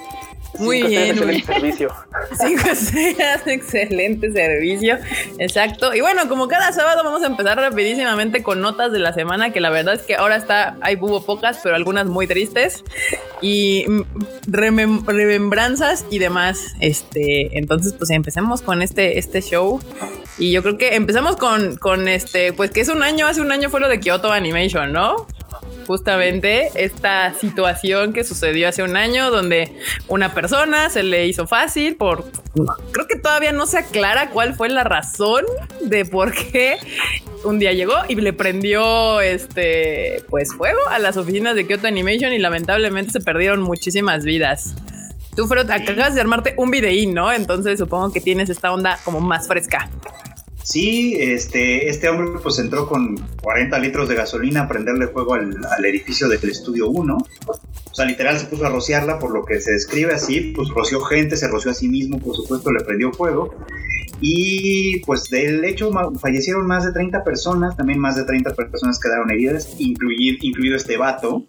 Muy 0.60 0.84
bien. 0.84 1.12
Excelente 1.12 1.54
servicio. 1.54 1.90
Cinco 2.40 2.70
estrellas, 2.70 3.42
excelente 3.46 4.32
servicio. 4.32 4.98
Exacto. 5.38 5.94
Y 5.94 6.02
bueno, 6.02 6.28
como 6.28 6.48
cada 6.48 6.72
sábado 6.72 7.04
vamos 7.04 7.24
a 7.24 7.28
empezar 7.28 7.58
rapidísimamente 7.58 8.44
con 8.44 8.62
notas 8.62 8.92
de 8.92 9.00
la 9.00 9.14
semana, 9.14 9.52
que 9.52 9.60
la 9.60 9.70
verdad 9.70 9.96
es 9.96 10.02
que 10.02 10.16
ahora 10.16 10.36
está, 10.36 10.78
hay 10.82 10.98
hubo 11.00 11.24
pocas, 11.24 11.60
pero 11.64 11.76
algunas 11.76 12.08
muy 12.08 12.28
tristes. 12.28 12.84
Y 13.42 13.86
remembranzas 14.48 16.06
y 16.10 16.20
demás. 16.20 16.76
Este, 16.80 17.58
entonces, 17.58 17.94
pues 17.94 18.10
empecemos 18.10 18.62
con 18.62 18.82
este, 18.82 19.20
este 19.20 19.42
show. 19.42 19.80
Y 20.38 20.52
yo 20.52 20.62
creo 20.62 20.78
que 20.78 20.96
empezamos 20.96 21.36
con, 21.36 21.78
con 21.78 22.08
este, 22.08 22.54
pues 22.54 22.72
que 22.72 22.82
es 22.82 22.90
un 22.90 23.04
año, 23.04 23.28
hace 23.28 23.42
un 23.42 23.52
año 23.52 23.70
fue 23.70 23.80
lo 23.80 23.88
de 23.88 24.00
Kyoto 24.00 24.32
Animation, 24.32 24.92
¿no? 24.92 25.28
Justamente 25.88 26.70
esta 26.76 27.34
situación 27.34 28.14
que 28.14 28.24
sucedió 28.24 28.70
hace 28.70 28.84
un 28.84 28.98
año 28.98 29.32
donde 29.32 29.72
una 30.08 30.34
persona 30.34 30.90
se 30.90 31.02
le 31.02 31.26
hizo 31.26 31.48
fácil 31.48 31.96
por 31.96 32.30
creo 32.92 33.08
que 33.08 33.18
todavía 33.18 33.54
no 33.54 33.66
se 33.66 33.78
aclara 33.80 34.30
cuál 34.30 34.54
fue 34.54 34.70
la 34.70 34.84
razón 34.84 35.46
de 35.82 36.06
por 36.06 36.34
qué 36.34 36.78
un 37.44 37.60
día 37.60 37.72
llegó 37.72 37.96
y 38.08 38.16
le 38.16 38.34
prendió 38.34 39.22
este 39.22 40.24
pues 40.30 40.54
fuego 40.54 40.80
a 40.90 41.00
las 41.00 41.18
oficinas 41.18 41.56
de 41.56 41.66
Kyoto 41.66 41.88
Animation 41.88 42.34
y 42.34 42.40
lamentablemente 42.40 43.12
se 43.12 43.22
perdieron 43.22 43.62
muchísimas 43.62 44.24
vidas. 44.24 44.76
Tú, 45.36 45.48
Fred, 45.48 45.70
acabas 45.70 46.16
de 46.16 46.22
armarte 46.22 46.56
un 46.58 46.72
videín, 46.72 47.14
¿no? 47.14 47.32
Entonces 47.32 47.78
supongo 47.78 48.12
que 48.12 48.20
tienes 48.20 48.50
esta 48.50 48.74
onda 48.74 48.98
como 49.06 49.22
más 49.22 49.48
fresca. 49.48 49.88
Sí, 50.68 51.16
este, 51.18 51.88
este 51.88 52.10
hombre 52.10 52.42
pues 52.44 52.60
entró 52.60 52.90
con 52.90 53.16
40 53.42 53.80
litros 53.80 54.10
de 54.10 54.16
gasolina 54.16 54.64
a 54.64 54.68
prenderle 54.68 55.08
fuego 55.08 55.36
al, 55.36 55.86
edificio 55.86 56.28
del 56.28 56.44
estudio 56.50 56.90
1. 56.90 57.18
O 57.48 57.96
sea, 57.96 58.04
literal 58.04 58.38
se 58.38 58.48
puso 58.48 58.66
a 58.66 58.70
rociarla, 58.70 59.18
por 59.18 59.32
lo 59.32 59.46
que 59.46 59.62
se 59.62 59.72
describe 59.72 60.14
así, 60.14 60.52
pues 60.54 60.68
roció 60.68 61.00
gente, 61.00 61.38
se 61.38 61.48
roció 61.48 61.72
a 61.72 61.74
sí 61.74 61.88
mismo, 61.88 62.20
por 62.20 62.36
supuesto, 62.36 62.70
le 62.74 62.84
prendió 62.84 63.14
fuego. 63.14 63.56
Y 64.20 65.00
pues 65.06 65.30
del 65.30 65.64
hecho 65.64 65.90
fallecieron 66.20 66.68
más 66.68 66.84
de 66.84 66.92
30 66.92 67.24
personas, 67.24 67.78
también 67.78 68.00
más 68.00 68.18
de 68.18 68.26
30 68.26 68.54
personas 68.54 69.00
quedaron 69.00 69.32
heridas, 69.32 69.74
incluido 69.78 70.76
este 70.76 70.98
vato, 70.98 71.46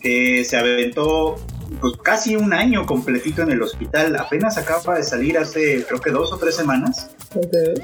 que 0.00 0.44
se 0.44 0.56
aventó 0.56 1.34
pues 1.82 1.96
casi 2.00 2.36
un 2.36 2.52
año 2.52 2.86
completito 2.86 3.42
en 3.42 3.50
el 3.50 3.60
hospital. 3.60 4.16
Apenas 4.16 4.56
acaba 4.56 4.94
de 4.94 5.02
salir 5.02 5.36
hace 5.36 5.84
creo 5.84 6.00
que 6.00 6.10
dos 6.10 6.32
o 6.32 6.38
tres 6.38 6.54
semanas. 6.54 7.10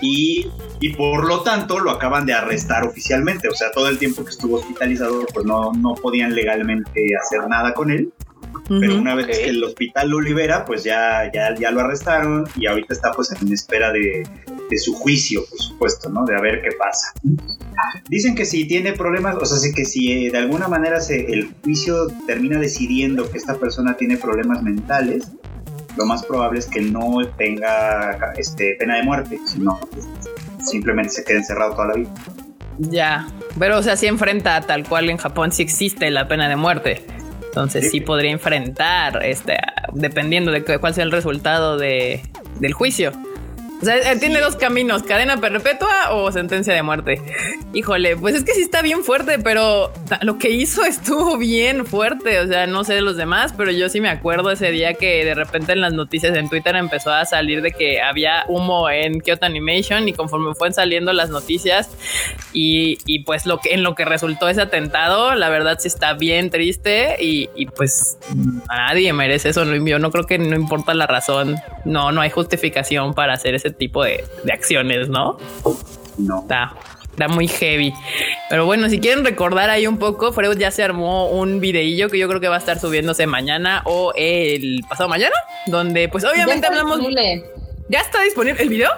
Y, 0.00 0.49
y, 0.78 0.95
por 0.95 1.26
lo 1.26 1.43
tanto 1.43 1.81
lo 1.81 1.90
acaban 1.90 2.25
de 2.25 2.33
arrestar 2.33 2.87
oficialmente. 2.87 3.49
O 3.49 3.55
sea, 3.55 3.73
todo 3.73 3.88
el 3.88 3.99
tiempo 3.99 4.25
que 4.25 4.31
estuvo 4.31 4.57
hospitalizado, 4.59 5.26
pues 5.35 5.45
no, 5.45 5.73
no 5.73 5.95
podían 5.95 6.33
legalmente 6.35 7.11
hacer 7.21 7.49
nada 7.49 7.75
con 7.75 7.90
él. 7.90 8.12
Pero 8.69 8.97
una 8.97 9.14
vez 9.14 9.26
que 9.26 9.49
el 9.49 9.64
hospital 9.64 10.11
lo 10.11 10.21
libera, 10.21 10.64
pues 10.64 10.85
ya, 10.85 11.31
ya, 11.33 11.55
ya 11.55 11.71
lo 11.71 11.81
arrestaron 11.81 12.47
y 12.55 12.67
ahorita 12.67 12.95
está 12.95 13.12
pues 13.12 13.33
en 13.33 13.50
espera 13.52 13.90
de, 13.93 14.25
de 14.69 14.79
su 14.79 14.95
juicio, 14.95 15.45
por 15.49 15.59
supuesto, 15.59 16.09
¿no? 16.11 16.25
De 16.25 16.37
a 16.37 16.41
ver 16.41 16.63
qué 16.63 16.71
pasa. 16.79 17.13
Dicen 18.09 18.35
que 18.35 18.45
si 18.45 18.67
tiene 18.67 18.93
problemas, 18.93 19.37
o 19.37 19.47
sea, 19.47 19.73
que 19.75 19.85
si 19.85 20.27
eh, 20.27 20.31
de 20.31 20.39
alguna 20.39 20.69
manera 20.69 21.01
se, 21.01 21.33
el 21.33 21.55
juicio 21.63 22.09
termina 22.27 22.59
decidiendo 22.59 23.31
que 23.31 23.39
esta 23.39 23.55
persona 23.59 23.97
tiene 23.97 24.17
problemas 24.17 24.63
mentales, 24.63 25.31
lo 25.97 26.07
más 26.07 26.25
probable 26.25 26.61
es 26.61 26.67
que 26.67 26.81
no 26.81 27.19
tenga 27.37 28.33
este, 28.37 28.77
pena 28.79 28.97
de 28.97 29.03
muerte, 29.03 29.39
sino 29.47 29.81
simplemente 30.65 31.13
se 31.13 31.25
quede 31.25 31.39
encerrado 31.39 31.73
toda 31.73 31.89
la 31.89 31.95
vida. 31.95 32.15
Ya, 32.79 33.29
pero 33.59 33.79
o 33.79 33.83
sea, 33.83 33.97
si 33.97 34.07
enfrenta 34.07 34.61
tal 34.61 34.89
cual 34.89 35.11
en 35.11 35.17
Japón 35.17 35.51
sí 35.51 35.63
existe 35.63 36.11
la 36.11 36.29
pena 36.29 36.49
de 36.49 36.57
muerte. 36.57 37.05
Entonces 37.49 37.91
sí, 37.91 38.01
podría 38.01 38.31
enfrentar, 38.31 39.25
este, 39.25 39.57
dependiendo 39.93 40.53
de 40.53 40.63
cuál 40.63 40.95
sea 40.95 41.03
el 41.03 41.11
resultado 41.11 41.77
de, 41.77 42.23
del 42.61 42.73
juicio. 42.73 43.11
O 43.80 43.85
sea, 43.85 43.97
eh, 43.97 44.16
tiene 44.18 44.40
dos 44.40 44.56
caminos, 44.56 45.04
cadena 45.04 45.37
perpetua 45.37 46.11
o 46.11 46.32
sentencia 46.32 46.75
de 46.75 46.82
muerte. 46.82 47.23
Híjole, 47.73 48.16
pues 48.16 48.35
es 48.35 48.44
que 48.44 48.52
sí 48.52 48.62
está 48.62 48.82
bien 48.82 49.04
fuerte, 49.04 49.38
pero 49.38 49.92
lo 50.23 50.38
que 50.38 50.50
hizo 50.50 50.85
estuvo 50.85 51.38
bien 51.38 51.87
fuerte. 51.87 52.40
O 52.40 52.47
sea, 52.49 52.66
no 52.66 52.82
sé 52.82 52.94
de 52.94 53.02
los 53.02 53.16
demás, 53.16 53.54
pero 53.56 53.70
yo 53.70 53.88
sí 53.88 54.00
me 54.00 54.08
acuerdo 54.08 54.50
ese 54.50 54.73
día 54.73 54.94
que 54.94 55.25
de 55.25 55.35
repente 55.35 55.73
en 55.73 55.80
las 55.80 55.92
noticias 55.92 56.37
en 56.37 56.49
Twitter 56.49 56.75
empezó 56.75 57.12
a 57.12 57.25
salir 57.25 57.62
de 57.62 57.70
que 57.70 58.00
había 58.00 58.44
humo 58.49 58.90
en 58.90 59.20
Kyoto 59.20 59.47
Animation 59.47 60.08
y 60.08 60.12
conforme 60.12 60.54
fueron 60.54 60.75
saliendo 60.75 61.12
las 61.12 61.30
noticias 61.30 61.90
y, 62.52 62.99
y 63.06 63.20
pues 63.20 63.47
lo 63.47 63.58
que 63.58 63.75
en 63.75 63.82
lo 63.85 63.94
que 63.94 64.04
resultó 64.04 64.49
ese 64.49 64.62
atentado, 64.62 65.35
la 65.35 65.49
verdad 65.50 65.78
sí 65.78 65.88
está 65.88 66.14
bien 66.14 66.50
triste 66.50 67.16
y, 67.20 67.49
y 67.54 67.66
pues 67.66 68.18
nadie 68.68 69.12
merece 69.12 69.50
eso. 69.50 69.64
Yo 69.64 69.99
no 70.00 70.11
creo 70.11 70.26
que 70.26 70.38
no 70.38 70.56
importa 70.56 70.94
la 70.94 71.06
razón. 71.06 71.56
No, 71.85 72.11
no 72.11 72.20
hay 72.20 72.30
justificación 72.30 73.14
para 73.14 73.35
hacer 73.35 73.54
ese 73.54 73.68
tipo 73.73 74.03
de, 74.05 74.25
de 74.45 74.53
acciones, 74.53 75.09
¿no? 75.09 75.39
No. 76.17 76.41
Está, 76.43 76.75
está 77.11 77.29
muy 77.29 77.49
heavy. 77.49 77.93
Pero 78.51 78.67
bueno, 78.67 78.89
si 78.89 78.99
quieren 79.01 79.25
recordar 79.25 79.71
ahí 79.71 79.87
un 79.87 79.99
poco, 79.99 80.33
Freud 80.33 80.59
ya 80.59 80.71
se 80.71 80.83
armó 80.83 81.29
un 81.29 81.61
videillo 81.61 82.09
que 82.09 82.19
yo 82.19 82.29
creo 82.29 82.41
que 82.41 82.49
va 82.49 82.57
a 82.57 82.59
estar 82.59 82.79
subiéndose 82.79 83.27
mañana 83.27 83.83
o 83.85 84.13
el 84.17 84.81
pasado 84.89 85.09
mañana, 85.09 85.35
donde 85.67 86.09
pues 86.09 86.25
obviamente 86.25 86.53
Ya 86.53 86.55
está 86.55 86.69
hablamos. 86.69 86.99
disponible. 86.99 87.45
¿Ya 87.89 88.01
está 88.01 88.23
disponible 88.23 88.63
el 88.63 88.69
video? 88.69 88.91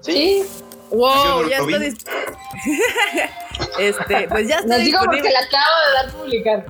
Sí, 0.00 0.42
Wow, 0.90 1.48
ya 1.48 1.56
está 1.56 1.78
disponible. 1.78 2.22
este, 3.78 4.28
pues 4.28 4.46
ya 4.46 4.56
está 4.58 4.76
les 4.76 4.84
digo 4.86 4.98
porque 5.04 5.30
la 5.30 5.40
acabo 5.40 5.74
de 5.86 5.92
dar 5.94 6.12
publicar. 6.12 6.64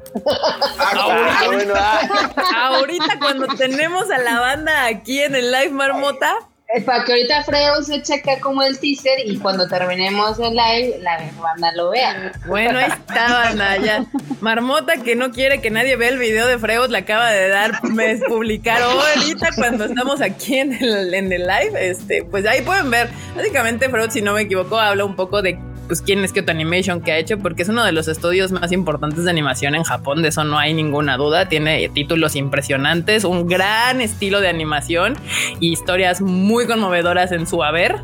Ah, 0.79 1.43
bueno, 1.47 1.75
ah, 1.77 2.67
Ahorita 2.67 3.19
cuando 3.19 3.47
tenemos 3.57 4.11
a 4.11 4.19
la 4.19 4.39
banda 4.41 4.87
aquí 4.87 5.21
en 5.21 5.35
el 5.35 5.51
live 5.51 5.71
marmota, 5.71 6.35
Para 6.87 7.05
que 7.05 7.13
ahorita 7.13 7.45
Fredo 7.45 7.83
se 7.83 8.03
cheque 8.03 8.39
como 8.41 8.63
el 8.63 8.79
teaser 8.79 9.19
y 9.27 9.39
cuando 9.39 9.69
terminemos 9.69 10.39
el 10.39 10.55
live, 10.55 10.99
la 11.01 11.19
banda 11.41 11.71
lo 11.75 11.91
vea. 11.91 12.33
Bueno, 12.47 12.79
ahí 12.79 12.91
estaban 12.91 13.61
allá. 13.61 14.05
Marmota 14.41 14.97
que 14.97 15.15
no 15.15 15.33
quiere 15.33 15.61
que 15.61 15.71
nadie 15.71 15.97
vea 15.97 16.09
el 16.09 16.19
video 16.19 16.47
de 16.47 16.59
Freud 16.59 16.89
le 16.89 16.99
acaba 16.99 17.31
de 17.31 17.49
dar 17.49 17.85
me 17.85 18.17
publicar 18.17 18.81
ahorita 18.83 19.51
cuando 19.55 19.85
estamos 19.85 20.21
aquí 20.21 20.59
en 20.59 20.73
el, 20.73 21.13
en 21.13 21.33
el 21.33 21.47
live. 21.47 21.91
Este, 21.91 22.25
pues 22.25 22.47
ahí 22.47 22.63
pueden 22.63 22.91
ver. 22.91 23.11
Básicamente, 23.37 23.89
Freud, 23.89 24.11
si 24.11 24.23
no 24.23 24.35
me 24.35 24.43
equivoco, 24.43 24.79
habla 24.79 25.05
un 25.05 25.17
poco 25.17 25.43
de 25.43 25.59
pues 25.87 26.03
quién 26.03 26.25
es 26.25 26.33
Kyoto 26.33 26.51
Animation 26.53 27.01
que 27.01 27.13
ha 27.13 27.19
hecho, 27.19 27.39
porque 27.39 27.63
es 27.63 27.69
uno 27.69 27.85
de 27.85 27.93
los 27.93 28.09
estudios 28.09 28.53
más 28.53 28.73
importantes 28.73 29.25
de 29.25 29.31
animación 29.31 29.75
en 29.75 29.83
Japón, 29.83 30.23
de 30.23 30.29
eso 30.29 30.45
no 30.45 30.59
hay 30.59 30.75
ninguna 30.75 31.17
duda. 31.17 31.49
Tiene 31.49 31.89
títulos 31.91 32.37
impresionantes, 32.37 33.25
un 33.25 33.47
gran 33.49 34.01
estilo 34.01 34.41
de 34.41 34.49
animación 34.49 35.17
y 35.61 35.73
historias 35.73 36.21
muy 36.21 36.67
conmovedoras 36.67 37.33
en 37.33 37.47
su 37.47 37.63
haber. 37.63 37.97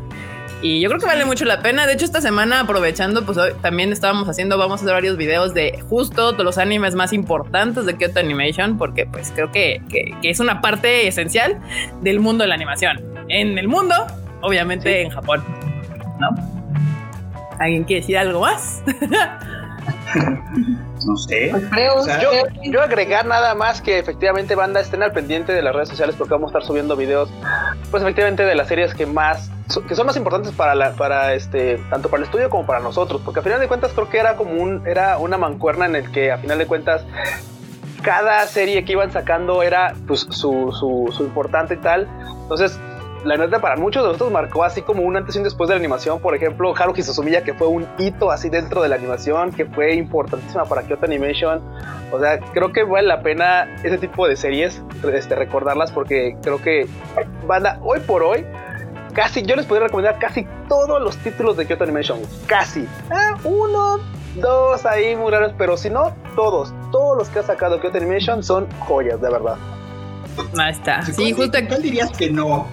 Y 0.61 0.81
yo 0.81 0.89
creo 0.89 0.99
que 0.99 1.05
vale 1.05 1.23
mucho 1.23 1.45
la 1.45 1.61
pena. 1.61 1.87
De 1.87 1.93
hecho, 1.93 2.03
esta 2.03 2.19
semana, 2.19 2.59
aprovechando, 2.59 3.25
pues 3.25 3.37
hoy 3.37 3.51
también 3.61 3.93
estábamos 3.93 4.27
haciendo, 4.27 4.57
vamos 4.57 4.81
a 4.81 4.83
hacer 4.83 4.93
varios 4.93 5.15
videos 5.15 5.53
de 5.53 5.79
justo 5.89 6.33
todos 6.33 6.43
los 6.43 6.57
animes 6.57 6.95
más 6.95 7.13
importantes 7.13 7.85
de 7.85 7.95
Kyoto 7.95 8.19
Animation, 8.19 8.77
porque 8.77 9.05
pues 9.05 9.31
creo 9.33 9.53
que, 9.53 9.81
que- 9.89 10.13
que 10.21 10.29
es 10.29 10.41
una 10.41 10.59
parte 10.59 11.07
esencial 11.07 11.59
del 12.01 12.19
mundo 12.19 12.43
de 12.43 12.49
la 12.49 12.55
animación. 12.55 13.01
En 13.29 13.57
el 13.57 13.69
mundo, 13.69 13.95
obviamente 14.41 15.01
en 15.01 15.09
Japón. 15.11 15.41
¿No? 16.19 16.58
¿Alguien 17.59 17.83
quiere 17.83 18.01
decir 18.01 18.17
algo 18.17 18.41
más? 18.41 18.81
No 21.05 21.15
sé. 21.15 21.49
Pues 21.51 21.69
Fredo, 21.69 21.95
O 21.95 22.03
sea, 22.03 22.21
yo, 22.21 22.29
Fredo, 22.29 22.47
yo 22.63 22.81
agregar 22.81 23.25
nada 23.25 23.55
más 23.55 23.81
que 23.81 23.99
efectivamente 23.99 24.55
banda 24.55 24.79
estén 24.79 25.03
al 25.03 25.11
pendiente 25.11 25.53
de 25.53 25.61
las 25.61 25.73
redes 25.73 25.89
sociales 25.89 26.15
porque 26.17 26.33
vamos 26.33 26.47
a 26.47 26.51
estar 26.51 26.63
subiendo 26.63 26.95
videos 26.95 27.29
pues 27.91 28.03
efectivamente 28.03 28.43
de 28.43 28.55
las 28.55 28.67
series 28.67 28.93
que 28.93 29.05
más 29.05 29.49
que 29.87 29.95
son 29.95 30.07
más 30.07 30.17
importantes 30.17 30.51
para 30.51 30.75
la 30.75 30.93
para 30.93 31.33
este 31.35 31.77
tanto 31.89 32.09
para 32.09 32.21
el 32.21 32.25
estudio 32.25 32.49
como 32.49 32.65
para 32.65 32.79
nosotros 32.79 33.21
porque 33.23 33.39
a 33.39 33.43
final 33.43 33.59
de 33.59 33.67
cuentas 33.67 33.91
creo 33.93 34.09
que 34.09 34.17
era 34.17 34.35
como 34.35 34.51
un 34.61 34.85
era 34.87 35.17
una 35.19 35.37
mancuerna 35.37 35.85
en 35.85 35.95
el 35.95 36.11
que 36.11 36.31
a 36.31 36.37
final 36.37 36.57
de 36.57 36.65
cuentas 36.65 37.05
cada 38.01 38.45
serie 38.47 38.83
que 38.83 38.93
iban 38.93 39.11
sacando 39.11 39.61
era 39.61 39.93
pues 40.07 40.21
su, 40.29 40.71
su, 40.77 41.13
su 41.15 41.23
importante 41.23 41.75
y 41.75 41.77
tal 41.77 42.07
entonces 42.41 42.79
la 43.23 43.37
neta 43.37 43.59
para 43.59 43.75
muchos 43.75 44.03
de 44.03 44.07
nosotros 44.07 44.31
marcó 44.31 44.63
así 44.63 44.81
como 44.81 45.03
un 45.03 45.17
antes 45.17 45.35
y 45.35 45.39
un 45.39 45.43
después 45.43 45.67
de 45.67 45.75
la 45.75 45.79
animación. 45.79 46.19
Por 46.19 46.35
ejemplo, 46.35 46.73
Haruhi 46.75 47.03
Suzumiya, 47.03 47.43
que 47.43 47.53
fue 47.53 47.67
un 47.67 47.87
hito 47.97 48.31
así 48.31 48.49
dentro 48.49 48.81
de 48.81 48.89
la 48.89 48.95
animación, 48.95 49.51
que 49.51 49.65
fue 49.65 49.95
importantísima 49.95 50.65
para 50.65 50.83
Kyoto 50.83 51.05
Animation. 51.05 51.61
O 52.11 52.19
sea, 52.19 52.39
creo 52.39 52.71
que 52.71 52.83
vale 52.83 53.07
la 53.07 53.21
pena 53.21 53.67
ese 53.83 53.97
tipo 53.97 54.27
de 54.27 54.35
series 54.35 54.81
este, 55.13 55.35
recordarlas 55.35 55.91
porque 55.91 56.37
creo 56.41 56.61
que 56.61 56.87
banda, 57.45 57.79
hoy 57.83 57.99
por 57.99 58.23
hoy, 58.23 58.45
casi, 59.13 59.41
yo 59.43 59.55
les 59.55 59.65
podría 59.65 59.87
recomendar 59.87 60.17
casi 60.19 60.47
todos 60.67 61.01
los 61.01 61.17
títulos 61.17 61.57
de 61.57 61.65
Kyoto 61.65 61.83
Animation. 61.83 62.19
Casi. 62.47 62.87
Ah, 63.11 63.37
uno, 63.43 63.99
dos 64.35 64.85
ahí 64.85 65.15
muy 65.15 65.31
raros, 65.31 65.53
pero 65.57 65.77
si 65.77 65.89
no, 65.89 66.15
todos, 66.35 66.73
todos 66.91 67.17
los 67.17 67.29
que 67.29 67.39
ha 67.39 67.43
sacado 67.43 67.79
Kyoto 67.81 67.97
Animation 67.97 68.43
son 68.43 68.67
joyas, 68.79 69.19
de 69.21 69.29
verdad. 69.29 69.57
Ahí 70.57 70.71
está. 70.71 71.01
Sí, 71.03 71.33
¿Cuál- 71.33 71.49
justo 71.49 71.57
¿Cuál 71.67 71.81
dirías 71.81 72.09
que 72.11 72.29
no? 72.29 72.67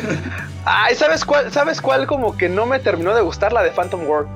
Ay, 0.64 0.94
¿sabes 0.94 1.24
cuál, 1.24 1.50
¿sabes 1.52 1.80
cuál 1.80 2.06
como 2.06 2.36
que 2.36 2.48
no 2.48 2.66
me 2.66 2.78
terminó 2.78 3.14
de 3.14 3.22
gustar? 3.22 3.52
La 3.52 3.62
de 3.62 3.70
Phantom 3.70 4.06
World. 4.06 4.28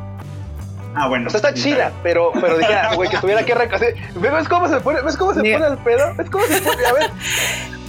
ah, 0.94 1.08
bueno. 1.08 1.26
O 1.26 1.30
sea, 1.30 1.38
está 1.38 1.54
chida, 1.54 1.92
pero, 2.02 2.32
pero 2.40 2.56
dije, 2.58 2.74
ah, 2.74 2.94
güey, 2.94 3.08
que 3.10 3.18
tuviera 3.18 3.44
que 3.44 3.54
recaser. 3.54 3.94
¿Ves 4.16 4.48
cómo 4.48 4.68
se 4.68 4.80
pone? 4.80 5.02
¿Ves 5.02 5.16
cómo 5.16 5.32
se 5.34 5.40
pone 5.40 5.66
el 5.66 5.78
pedo? 5.78 6.14
¿Ves 6.16 6.30
cómo 6.30 6.44
se 6.46 6.60
pone? 6.62 6.84
A 6.86 6.92
ver. 6.92 7.10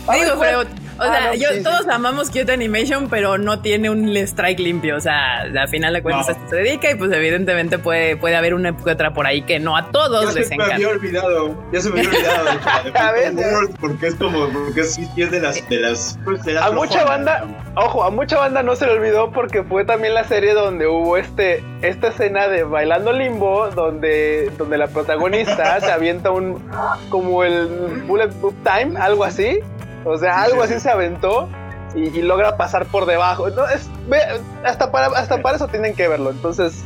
A 0.08 0.12
ver, 0.12 0.24
Digo, 0.25 0.36
güey. 0.38 0.50
pero, 0.50 0.84
o 0.97 1.01
Ah, 1.03 1.11
sea, 1.11 1.27
no, 1.27 1.33
yo, 1.35 1.49
sí, 1.49 1.55
sí. 1.57 1.63
todos 1.63 1.87
amamos 1.87 2.29
Kyoto 2.29 2.53
Animation, 2.53 3.09
pero 3.09 3.37
no 3.37 3.59
tiene 3.61 3.89
un 3.89 4.15
strike 4.15 4.59
limpio. 4.59 4.95
O 4.97 4.99
sea, 5.01 5.41
al 5.41 5.67
final 5.69 5.93
de 5.93 6.01
cuentas 6.01 6.37
No. 6.37 6.49
se 6.49 6.55
dedica 6.55 6.91
y 6.91 6.95
pues 6.95 7.11
evidentemente 7.11 7.77
puede, 7.79 8.15
puede 8.17 8.35
haber 8.35 8.53
una 8.53 8.75
otra 8.85 9.13
por 9.13 9.27
ahí 9.27 9.41
que 9.41 9.59
no 9.59 9.75
a 9.75 9.81
Ya 9.85 9.91
todos 9.91 10.35
les 10.35 10.47
se 10.47 10.55
me 10.57 10.63
había 10.63 10.75
encanta. 10.77 10.95
olvidado, 10.95 11.63
ya 11.73 11.81
se 11.81 11.89
me 11.89 11.99
había 11.99 12.09
olvidado 12.11 12.45
de 12.45 12.91
la 12.93 13.13
de 13.13 13.25
A 13.25 13.31
ya. 13.31 13.47
World, 13.53 13.77
porque 13.79 14.07
es 14.07 14.15
como, 14.15 14.47
porque 14.49 14.81
es, 14.81 14.93
sí 14.95 15.07
es 15.17 15.31
de 15.31 15.39
las, 15.41 15.67
de 15.69 15.79
las, 15.79 16.19
pues, 16.23 16.43
de 16.43 16.53
las 16.53 16.63
A 16.65 16.71
mucha 16.71 17.03
banda, 17.03 17.45
ojo, 17.75 18.03
a 18.03 18.09
mucha 18.09 18.37
banda 18.37 18.63
no 18.63 18.75
se 18.75 18.85
le 18.85 18.93
olvidó 18.93 19.31
porque 19.31 19.63
fue 19.63 19.83
también 19.85 20.13
la 20.13 20.23
serie 20.23 20.53
donde 20.53 20.87
hubo 20.87 21.17
este, 21.17 21.63
esta 21.81 22.07
escena 22.09 22.47
de 22.47 22.63
bailando 22.63 23.11
limbo, 23.11 23.69
donde, 23.71 24.51
donde 24.57 24.77
la 24.77 24.87
protagonista 24.87 25.79
se 25.81 25.91
avienta 25.91 26.31
un, 26.31 26.63
como 27.09 27.43
el 27.43 27.67
bullet 28.07 28.29
time, 28.63 28.97
algo 28.99 29.23
así. 29.23 29.59
O 30.05 30.17
sea, 30.17 30.33
Sí, 30.45 30.51
algo 30.51 30.57
sí, 30.62 30.65
así 30.65 30.74
sí. 30.75 30.79
se 30.81 30.89
aventó 30.91 31.50
y, 31.95 32.07
y 32.17 32.21
logra 32.21 32.55
pasar 32.57 32.85
por 32.85 33.05
debajo. 33.05 33.50
No, 33.50 33.67
es, 33.67 33.89
ve, 34.07 34.17
hasta, 34.63 34.91
para, 34.91 35.07
hasta 35.07 35.41
para 35.41 35.55
eso 35.57 35.67
tienen 35.67 35.95
que 35.95 36.07
verlo. 36.07 36.29
Entonces, 36.31 36.83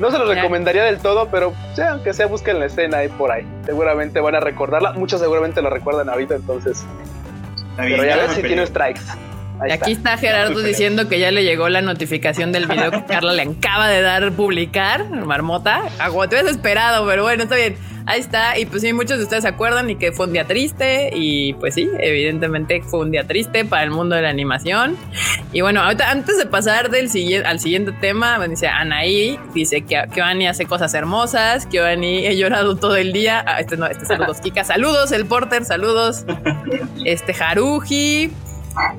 no 0.00 0.10
se 0.10 0.18
los 0.18 0.28
Ya. 0.28 0.34
recomendaría 0.36 0.84
del 0.84 0.98
todo, 0.98 1.28
pero 1.30 1.52
sí, 1.74 1.82
aunque 1.82 2.12
sea, 2.12 2.26
busquen 2.26 2.58
la 2.58 2.66
escena 2.66 2.98
ahí 2.98 3.08
por 3.08 3.30
ahí. 3.30 3.46
Seguramente 3.64 4.20
van 4.20 4.34
a 4.34 4.40
recordarla. 4.40 4.92
Muchos 4.92 5.20
seguramente 5.20 5.60
lo 5.62 5.70
recuerdan 5.70 6.08
ahorita, 6.08 6.34
entonces. 6.34 6.84
Pero 7.76 8.04
ya 8.04 8.16
ves 8.16 8.32
si 8.32 8.42
tiene 8.42 8.66
strikes. 8.66 9.00
Ahí 9.60 9.70
Y 9.70 9.72
aquí 9.72 9.92
está. 9.92 10.14
está 10.14 10.18
Gerardo 10.18 10.60
diciendo 10.60 11.08
que 11.08 11.18
ya 11.18 11.30
le 11.30 11.42
llegó 11.44 11.68
la 11.68 11.80
notificación 11.82 12.52
del 12.52 12.66
video 12.66 12.90
que 12.90 13.04
Carla 13.04 13.32
le 13.32 13.42
acaba 13.42 13.88
de 13.88 14.02
dar 14.02 14.32
publicar, 14.32 15.08
Marmota. 15.10 15.82
Agua, 15.98 16.28
te 16.28 16.38
esperado, 16.40 17.06
pero 17.06 17.22
bueno, 17.22 17.42
está 17.44 17.56
bien. 17.56 17.76
Ahí 18.06 18.20
está. 18.20 18.56
Y 18.58 18.66
pues 18.66 18.82
sí, 18.82 18.92
muchos 18.92 19.18
de 19.18 19.24
ustedes 19.24 19.42
se 19.42 19.48
acuerdan 19.48 19.90
y 19.90 19.96
que 19.96 20.12
fue 20.12 20.26
un 20.26 20.32
día 20.32 20.46
triste. 20.46 21.10
Y 21.12 21.54
pues 21.54 21.74
sí, 21.74 21.88
evidentemente 21.98 22.80
fue 22.82 23.00
un 23.00 23.10
día 23.10 23.26
triste 23.26 23.64
para 23.64 23.82
el 23.82 23.90
mundo 23.90 24.14
de 24.14 24.22
la 24.22 24.28
animación. 24.28 24.96
Y 25.52 25.60
bueno, 25.60 25.80
ahorita 25.82 26.10
antes 26.10 26.38
de 26.38 26.46
pasar 26.46 26.90
del 26.90 27.10
siguiente, 27.10 27.48
al 27.48 27.58
siguiente 27.58 27.92
tema, 27.92 28.36
bueno, 28.38 28.52
dice 28.52 28.68
Anaí, 28.68 29.38
dice 29.54 29.82
que 29.82 30.04
Kyoani 30.12 30.46
hace 30.46 30.66
cosas 30.66 30.94
hermosas. 30.94 31.66
Kyoani 31.66 32.26
he 32.26 32.36
llorado 32.36 32.76
todo 32.76 32.96
el 32.96 33.12
día. 33.12 33.44
Ah, 33.46 33.60
este 33.60 33.76
no, 33.76 33.86
este 33.86 34.06
saludos, 34.06 34.40
Kika. 34.40 34.62
Saludos, 34.62 35.10
el 35.10 35.26
Porter, 35.26 35.64
saludos. 35.64 36.24
Este 37.04 37.34
Haruji. 37.34 38.30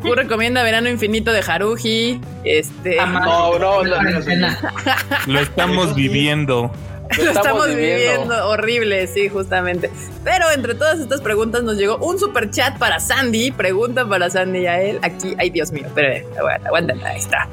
Tú 0.02 0.16
recomienda 0.16 0.64
Verano 0.64 0.90
Infinito 0.90 1.32
de 1.32 1.44
Haruji. 1.48 2.20
Este. 2.44 2.98
No, 2.98 3.60
no, 3.60 3.84
no. 3.84 4.26
Pena. 4.26 4.60
Lo 5.28 5.40
estamos 5.40 5.96
viviendo. 5.96 6.72
Lo 7.18 7.32
estamos 7.32 7.68
viviendo. 7.68 8.48
horrible, 8.50 9.08
sí, 9.08 9.30
justamente. 9.30 9.90
Pero 10.24 10.52
entre 10.52 10.76
todas 10.76 11.00
estas 11.00 11.22
preguntas 11.22 11.64
nos 11.64 11.78
llegó 11.78 11.98
un 11.98 12.20
super 12.20 12.50
chat 12.52 12.78
para 12.78 13.00
Sandy. 13.00 13.52
Pregunta 13.52 14.08
para 14.08 14.30
Sandy 14.30 14.60
y 14.60 14.68
a 14.68 14.82
él. 14.82 15.00
Aquí, 15.02 15.36
ay 15.38 15.50
Dios 15.50 15.72
mío, 15.72 15.86
espérame, 15.88 16.26
aguanta, 16.38 16.68
aguanta, 16.68 16.94
ahí 17.08 17.18
está. 17.18 17.48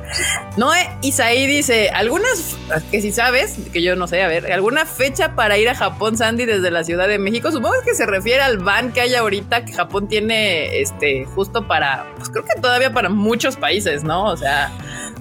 Noé 0.57 0.89
Isaí 1.03 1.47
dice: 1.47 1.91
Algunas 1.91 2.57
que 2.91 3.01
si 3.01 3.13
sabes, 3.13 3.57
que 3.73 3.83
yo 3.83 3.97
no 3.97 4.07
sé, 4.07 4.23
a 4.23 4.29
ver, 4.29 4.53
¿alguna 4.53 4.87
fecha 4.87 5.35
para 5.35 5.59
ir 5.59 5.69
a 5.69 5.75
Japón, 5.75 6.17
Sandy, 6.17 6.45
desde 6.45 6.71
la 6.71 6.85
Ciudad 6.85 7.09
de 7.09 7.19
México? 7.19 7.51
Supongo 7.51 7.77
que 7.85 7.95
se 7.95 8.07
refiere 8.07 8.43
al 8.43 8.59
ban 8.59 8.93
que 8.93 9.01
hay 9.01 9.15
ahorita 9.15 9.65
que 9.65 9.73
Japón 9.73 10.09
tiene 10.09 10.81
este 10.81 11.25
justo 11.27 11.67
para, 11.67 12.07
pues 12.17 12.31
creo 12.31 12.45
que 12.45 12.61
todavía 12.61 12.93
para 12.93 13.09
muchos 13.09 13.57
países, 13.57 14.05
¿no? 14.05 14.25
O 14.27 14.37
sea, 14.37 14.71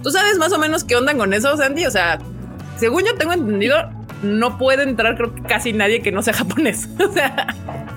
¿tú 0.01 0.11
sabes 0.11 0.37
más 0.37 0.51
o 0.53 0.57
menos 0.57 0.83
qué 0.83 0.95
onda 0.95 1.13
con 1.15 1.33
eso, 1.33 1.55
Sandy? 1.57 1.85
O 1.85 1.91
sea, 1.91 2.19
según 2.77 3.03
yo 3.03 3.15
tengo 3.15 3.33
entendido, 3.33 3.77
no 4.23 4.57
puede 4.57 4.83
entrar 4.83 5.15
creo 5.15 5.33
que 5.33 5.41
casi 5.43 5.73
nadie 5.73 6.01
que 6.01 6.11
no 6.11 6.21
sea 6.21 6.33
japonés. 6.33 6.89
O 7.03 7.11
sea, 7.11 7.47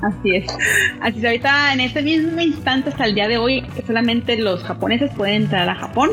Así 0.02 0.37
es. 0.37 0.47
Así 1.00 1.18
es, 1.18 1.25
ahorita 1.25 1.73
en 1.73 1.80
este 1.80 2.02
mismo 2.02 2.40
instante 2.40 2.90
hasta 2.90 3.04
el 3.04 3.14
día 3.14 3.28
de 3.28 3.38
hoy 3.38 3.64
solamente 3.87 4.37
los 4.37 4.62
japoneses 4.62 5.11
pueden 5.16 5.42
entrar 5.42 5.68
a 5.68 5.75
Japón. 5.75 6.11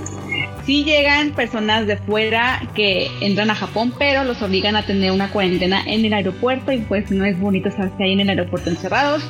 Sí 0.65 0.83
llegan 0.83 1.31
personas 1.31 1.85
de 1.87 1.97
fuera 1.97 2.61
que 2.75 3.09
entran 3.19 3.49
a 3.49 3.55
Japón, 3.55 3.93
pero 3.97 4.23
los 4.23 4.41
obligan 4.41 4.75
a 4.75 4.85
tener 4.85 5.11
una 5.11 5.29
cuarentena 5.29 5.81
en 5.85 6.05
el 6.05 6.13
aeropuerto 6.13 6.71
y 6.71 6.79
pues 6.79 7.11
no 7.11 7.25
es 7.25 7.37
bonito 7.39 7.69
estarse 7.69 8.01
ahí 8.01 8.13
en 8.13 8.21
el 8.21 8.29
aeropuerto 8.29 8.69
encerrados. 8.69 9.23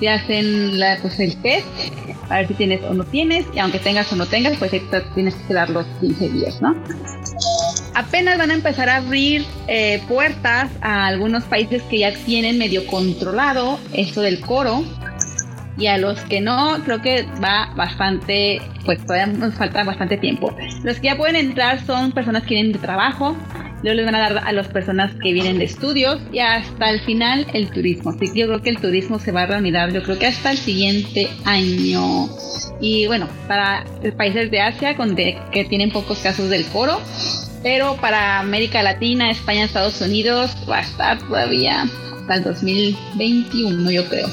Te 0.00 0.08
hacen 0.08 0.72
pues, 1.02 1.20
el 1.20 1.36
test 1.42 1.66
a 2.30 2.36
ver 2.36 2.48
si 2.48 2.54
tienes 2.54 2.82
o 2.82 2.94
no 2.94 3.04
tienes 3.04 3.46
y 3.54 3.58
aunque 3.58 3.78
tengas 3.78 4.12
o 4.12 4.16
no 4.16 4.26
tengas, 4.26 4.56
pues 4.58 4.72
ahí 4.72 4.82
tienes 5.14 5.34
que 5.34 5.48
quedar 5.48 5.70
los 5.70 5.86
15 6.00 6.28
días, 6.30 6.62
¿no? 6.62 6.74
Apenas 7.98 8.38
van 8.38 8.52
a 8.52 8.54
empezar 8.54 8.88
a 8.88 8.96
abrir 8.98 9.44
eh, 9.66 10.00
puertas 10.06 10.70
a 10.80 11.06
algunos 11.06 11.42
países 11.44 11.82
que 11.90 11.98
ya 11.98 12.14
tienen 12.14 12.56
medio 12.56 12.86
controlado 12.86 13.80
esto 13.92 14.20
del 14.22 14.40
coro. 14.40 14.84
Y 15.76 15.86
a 15.86 15.98
los 15.98 16.18
que 16.22 16.40
no, 16.40 16.76
creo 16.84 17.02
que 17.02 17.24
va 17.42 17.72
bastante, 17.76 18.60
pues 18.84 19.04
todavía 19.04 19.26
nos 19.26 19.54
falta 19.54 19.84
bastante 19.84 20.16
tiempo. 20.16 20.54
Los 20.82 20.98
que 20.98 21.06
ya 21.06 21.16
pueden 21.16 21.36
entrar 21.36 21.84
son 21.86 22.10
personas 22.12 22.42
que 22.44 22.54
vienen 22.54 22.72
de 22.72 22.80
trabajo, 22.80 23.36
luego 23.82 23.96
les 23.96 24.06
van 24.06 24.14
a 24.16 24.18
dar 24.18 24.42
a 24.44 24.52
las 24.52 24.66
personas 24.68 25.12
que 25.22 25.32
vienen 25.32 25.58
de 25.58 25.64
estudios 25.64 26.20
y 26.32 26.40
hasta 26.40 26.90
el 26.90 27.00
final 27.00 27.46
el 27.52 27.70
turismo. 27.70 28.10
Así 28.10 28.32
que 28.32 28.40
yo 28.40 28.46
creo 28.46 28.62
que 28.62 28.70
el 28.70 28.78
turismo 28.78 29.20
se 29.20 29.30
va 29.30 29.42
a 29.42 29.46
reunir, 29.46 29.74
yo 29.92 30.02
creo 30.02 30.18
que 30.18 30.26
hasta 30.26 30.50
el 30.50 30.58
siguiente 30.58 31.28
año. 31.44 32.28
Y 32.80 33.06
bueno, 33.06 33.28
para 33.46 33.84
países 34.16 34.50
de 34.50 34.60
Asia 34.60 34.96
con 34.96 35.14
que 35.14 35.66
tienen 35.68 35.92
pocos 35.92 36.18
casos 36.18 36.50
del 36.50 36.64
coro, 36.66 37.00
pero 37.62 37.96
para 37.96 38.38
América 38.38 38.82
Latina, 38.82 39.30
España, 39.30 39.64
Estados 39.64 40.00
Unidos 40.00 40.56
va 40.68 40.78
a 40.78 40.82
estar 40.82 41.18
todavía 41.18 41.86
hasta 42.20 42.34
el 42.34 42.44
2021, 42.44 43.90
yo 43.90 44.04
creo. 44.08 44.28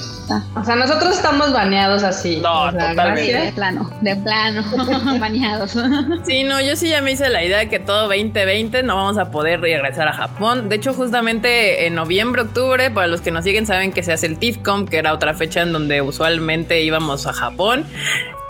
O 0.56 0.64
sea, 0.64 0.76
nosotros 0.76 1.16
estamos 1.16 1.54
baneados 1.54 2.04
así. 2.04 2.38
No, 2.38 2.72
totalmente. 2.72 3.34
De 3.34 3.52
plano, 3.52 3.92
de 4.02 4.16
plano, 4.16 4.64
baneados. 5.20 5.76
Sí, 6.26 6.44
no, 6.44 6.60
yo 6.62 6.76
sí 6.76 6.90
ya 6.90 7.02
me 7.02 7.12
hice 7.12 7.30
la 7.30 7.44
idea 7.44 7.60
de 7.60 7.70
que 7.70 7.80
todo 7.80 8.04
2020 8.04 8.82
no 8.84 8.96
vamos 8.96 9.18
a 9.18 9.30
poder 9.30 9.62
regresar 9.62 10.08
a 10.08 10.14
Japón. 10.14 10.70
De 10.70 10.78
hecho, 10.78 10.94
justamente 10.94 11.86
en 11.86 11.94
noviembre, 11.94 12.42
octubre, 12.42 12.90
para 12.90 13.08
los 13.08 13.22
que 13.22 13.32
nos 13.32 13.44
siguen 13.44 13.68
saben 13.68 13.92
que 13.92 14.02
se 14.02 14.14
hace 14.14 14.26
el 14.26 14.40
TIFCOM, 14.40 14.88
que 14.88 14.98
era 14.98 15.14
otra 15.14 15.34
fecha 15.36 15.62
en 15.62 15.72
donde 15.72 16.02
usualmente 16.02 16.82
íbamos 16.82 17.28
a 17.28 17.34
Japón 17.34 17.86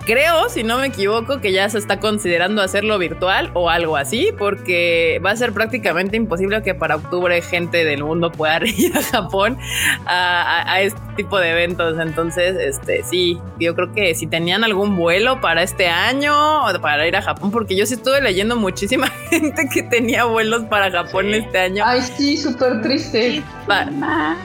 creo, 0.05 0.47
si 0.49 0.63
no 0.63 0.77
me 0.77 0.87
equivoco, 0.87 1.41
que 1.41 1.51
ya 1.51 1.67
se 1.69 1.77
está 1.77 1.99
considerando 1.99 2.61
hacerlo 2.61 2.97
virtual 2.97 3.51
o 3.53 3.69
algo 3.69 3.97
así, 3.97 4.29
porque 4.37 5.19
va 5.25 5.31
a 5.31 5.35
ser 5.35 5.51
prácticamente 5.51 6.15
imposible 6.15 6.61
que 6.61 6.75
para 6.75 6.95
octubre 6.95 7.41
gente 7.41 7.83
del 7.83 8.03
mundo 8.03 8.31
pueda 8.31 8.59
ir 8.65 8.95
a 8.97 9.03
Japón 9.03 9.57
a, 10.05 10.81
este 10.81 10.99
tipo 11.15 11.39
de 11.39 11.51
eventos. 11.51 11.99
Entonces, 11.99 12.55
este 12.59 13.03
sí, 13.03 13.39
yo 13.59 13.75
creo 13.75 13.91
que 13.93 14.15
si 14.15 14.27
tenían 14.27 14.63
algún 14.63 14.95
vuelo 14.95 15.41
para 15.41 15.63
este 15.63 15.87
año 15.87 16.65
o 16.65 16.81
para 16.81 17.07
ir 17.07 17.15
a 17.15 17.21
Japón, 17.21 17.51
porque 17.51 17.75
yo 17.75 17.85
sí 17.85 17.95
estuve 17.95 18.21
leyendo 18.21 18.55
muchísima 18.55 19.07
gente 19.29 19.67
que 19.73 19.83
tenía 19.83 20.25
vuelos 20.25 20.63
para 20.65 20.91
Japón 20.91 21.33
este 21.33 21.57
año. 21.57 21.83
Ay, 21.85 22.01
sí, 22.01 22.37
súper 22.37 22.81
triste. 22.81 23.43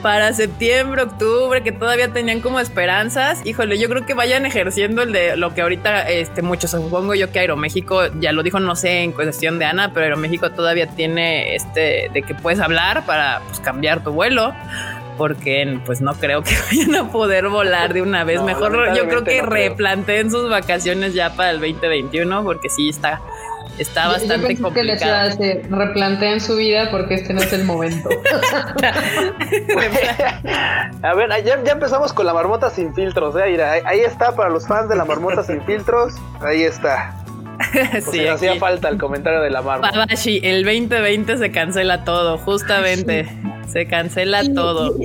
para 0.01 0.33
septiembre, 0.33 1.03
octubre, 1.03 1.61
que 1.61 1.71
todavía 1.71 2.11
tenían 2.11 2.41
como 2.41 2.59
esperanzas. 2.59 3.45
Híjole, 3.45 3.77
yo 3.77 3.87
creo 3.89 4.05
que 4.05 4.13
vayan 4.13 4.45
ejerciendo 4.45 5.03
el 5.03 5.11
de 5.11 5.37
lo 5.37 5.50
que 5.53 5.61
ahorita 5.61 6.09
este, 6.09 6.41
muchos, 6.41 6.71
supongo 6.71 7.13
yo 7.15 7.31
que 7.31 7.39
Aeroméxico, 7.39 8.07
ya 8.19 8.31
lo 8.31 8.43
dijo, 8.43 8.59
no 8.59 8.75
sé, 8.75 9.03
en 9.03 9.11
cuestión 9.11 9.59
de 9.59 9.65
Ana, 9.65 9.91
pero 9.93 10.05
Aeroméxico 10.05 10.51
todavía 10.51 10.87
tiene 10.87 11.55
este 11.55 12.09
de 12.13 12.21
que 12.23 12.35
puedes 12.35 12.59
hablar 12.59 13.05
para 13.05 13.41
pues, 13.47 13.59
cambiar 13.59 14.03
tu 14.03 14.11
vuelo 14.11 14.53
porque 15.17 15.79
pues 15.85 16.01
no 16.01 16.13
creo 16.15 16.41
que 16.41 16.55
vayan 16.71 16.95
a 16.95 17.11
poder 17.11 17.47
volar 17.47 17.93
de 17.93 18.01
una 18.01 18.23
vez. 18.23 18.41
Mejor 18.41 18.95
yo 18.95 19.07
creo 19.07 19.23
que 19.23 19.41
replanteen 19.41 20.31
sus 20.31 20.49
vacaciones 20.49 21.13
ya 21.13 21.35
para 21.35 21.51
el 21.51 21.59
2021 21.59 22.43
porque 22.43 22.69
sí 22.69 22.89
está 22.89 23.21
está 23.77 24.07
bastante 24.07 24.55
yo 24.55 24.63
complicado. 24.63 25.37
Que 25.37 25.63
replanteen 25.69 26.41
su 26.41 26.55
vida 26.55 26.89
porque 26.91 27.15
este 27.15 27.33
no 27.33 27.41
es 27.41 27.53
el 27.53 27.65
momento. 27.65 28.09
a 31.03 31.13
ver, 31.13 31.29
ya, 31.43 31.63
ya, 31.63 31.71
empezamos 31.71 32.13
con 32.13 32.25
la 32.25 32.33
marmota 32.33 32.69
sin 32.69 32.93
filtros, 32.93 33.35
¿eh? 33.35 33.81
Ahí, 33.85 33.99
está 34.01 34.35
para 34.35 34.49
los 34.49 34.67
fans 34.67 34.89
de 34.89 34.95
la 34.95 35.05
marmota 35.05 35.43
sin 35.43 35.61
filtros. 35.63 36.13
Ahí 36.41 36.63
está. 36.63 37.15
sí, 38.11 38.27
hacía 38.27 38.55
falta 38.55 38.89
el 38.89 38.97
comentario 38.97 39.41
de 39.41 39.49
la 39.49 39.61
marmota. 39.61 39.91
Babashi, 39.91 40.41
el 40.43 40.63
2020 40.63 41.37
se 41.37 41.51
cancela 41.51 42.03
todo, 42.03 42.37
justamente. 42.37 43.27
Se 43.67 43.85
cancela 43.85 44.41
todo. 44.53 44.95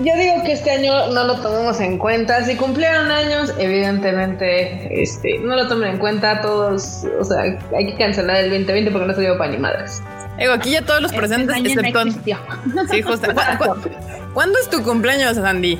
Yo 0.00 0.12
digo 0.16 0.42
que 0.44 0.52
este 0.52 0.72
año 0.72 1.10
no 1.12 1.24
lo 1.24 1.36
tomemos 1.36 1.80
en 1.80 1.98
cuenta. 1.98 2.44
Si 2.44 2.56
cumplieron 2.56 3.12
años, 3.12 3.54
evidentemente, 3.58 5.02
este, 5.02 5.38
no 5.38 5.54
lo 5.54 5.68
tomen 5.68 5.90
en 5.90 5.98
cuenta 5.98 6.40
todos. 6.40 7.04
O 7.20 7.24
sea, 7.24 7.42
hay 7.42 7.86
que 7.86 7.94
cancelar 7.96 8.38
el 8.38 8.50
2020 8.50 8.90
porque 8.90 9.06
no 9.06 9.14
se 9.14 9.20
dio 9.20 9.38
para 9.38 9.52
ni 9.52 9.58
madres. 9.58 10.02
Digo, 10.36 10.52
aquí 10.52 10.72
ya 10.72 10.82
todos 10.82 11.00
los 11.00 11.12
este 11.12 11.20
presentes, 11.20 11.56
excepto. 11.56 12.04
sí, 12.90 13.02
justo. 13.02 13.28
¿Cuándo 14.32 14.58
es 14.58 14.68
tu 14.68 14.82
cumpleaños, 14.82 15.36
Sandy? 15.36 15.78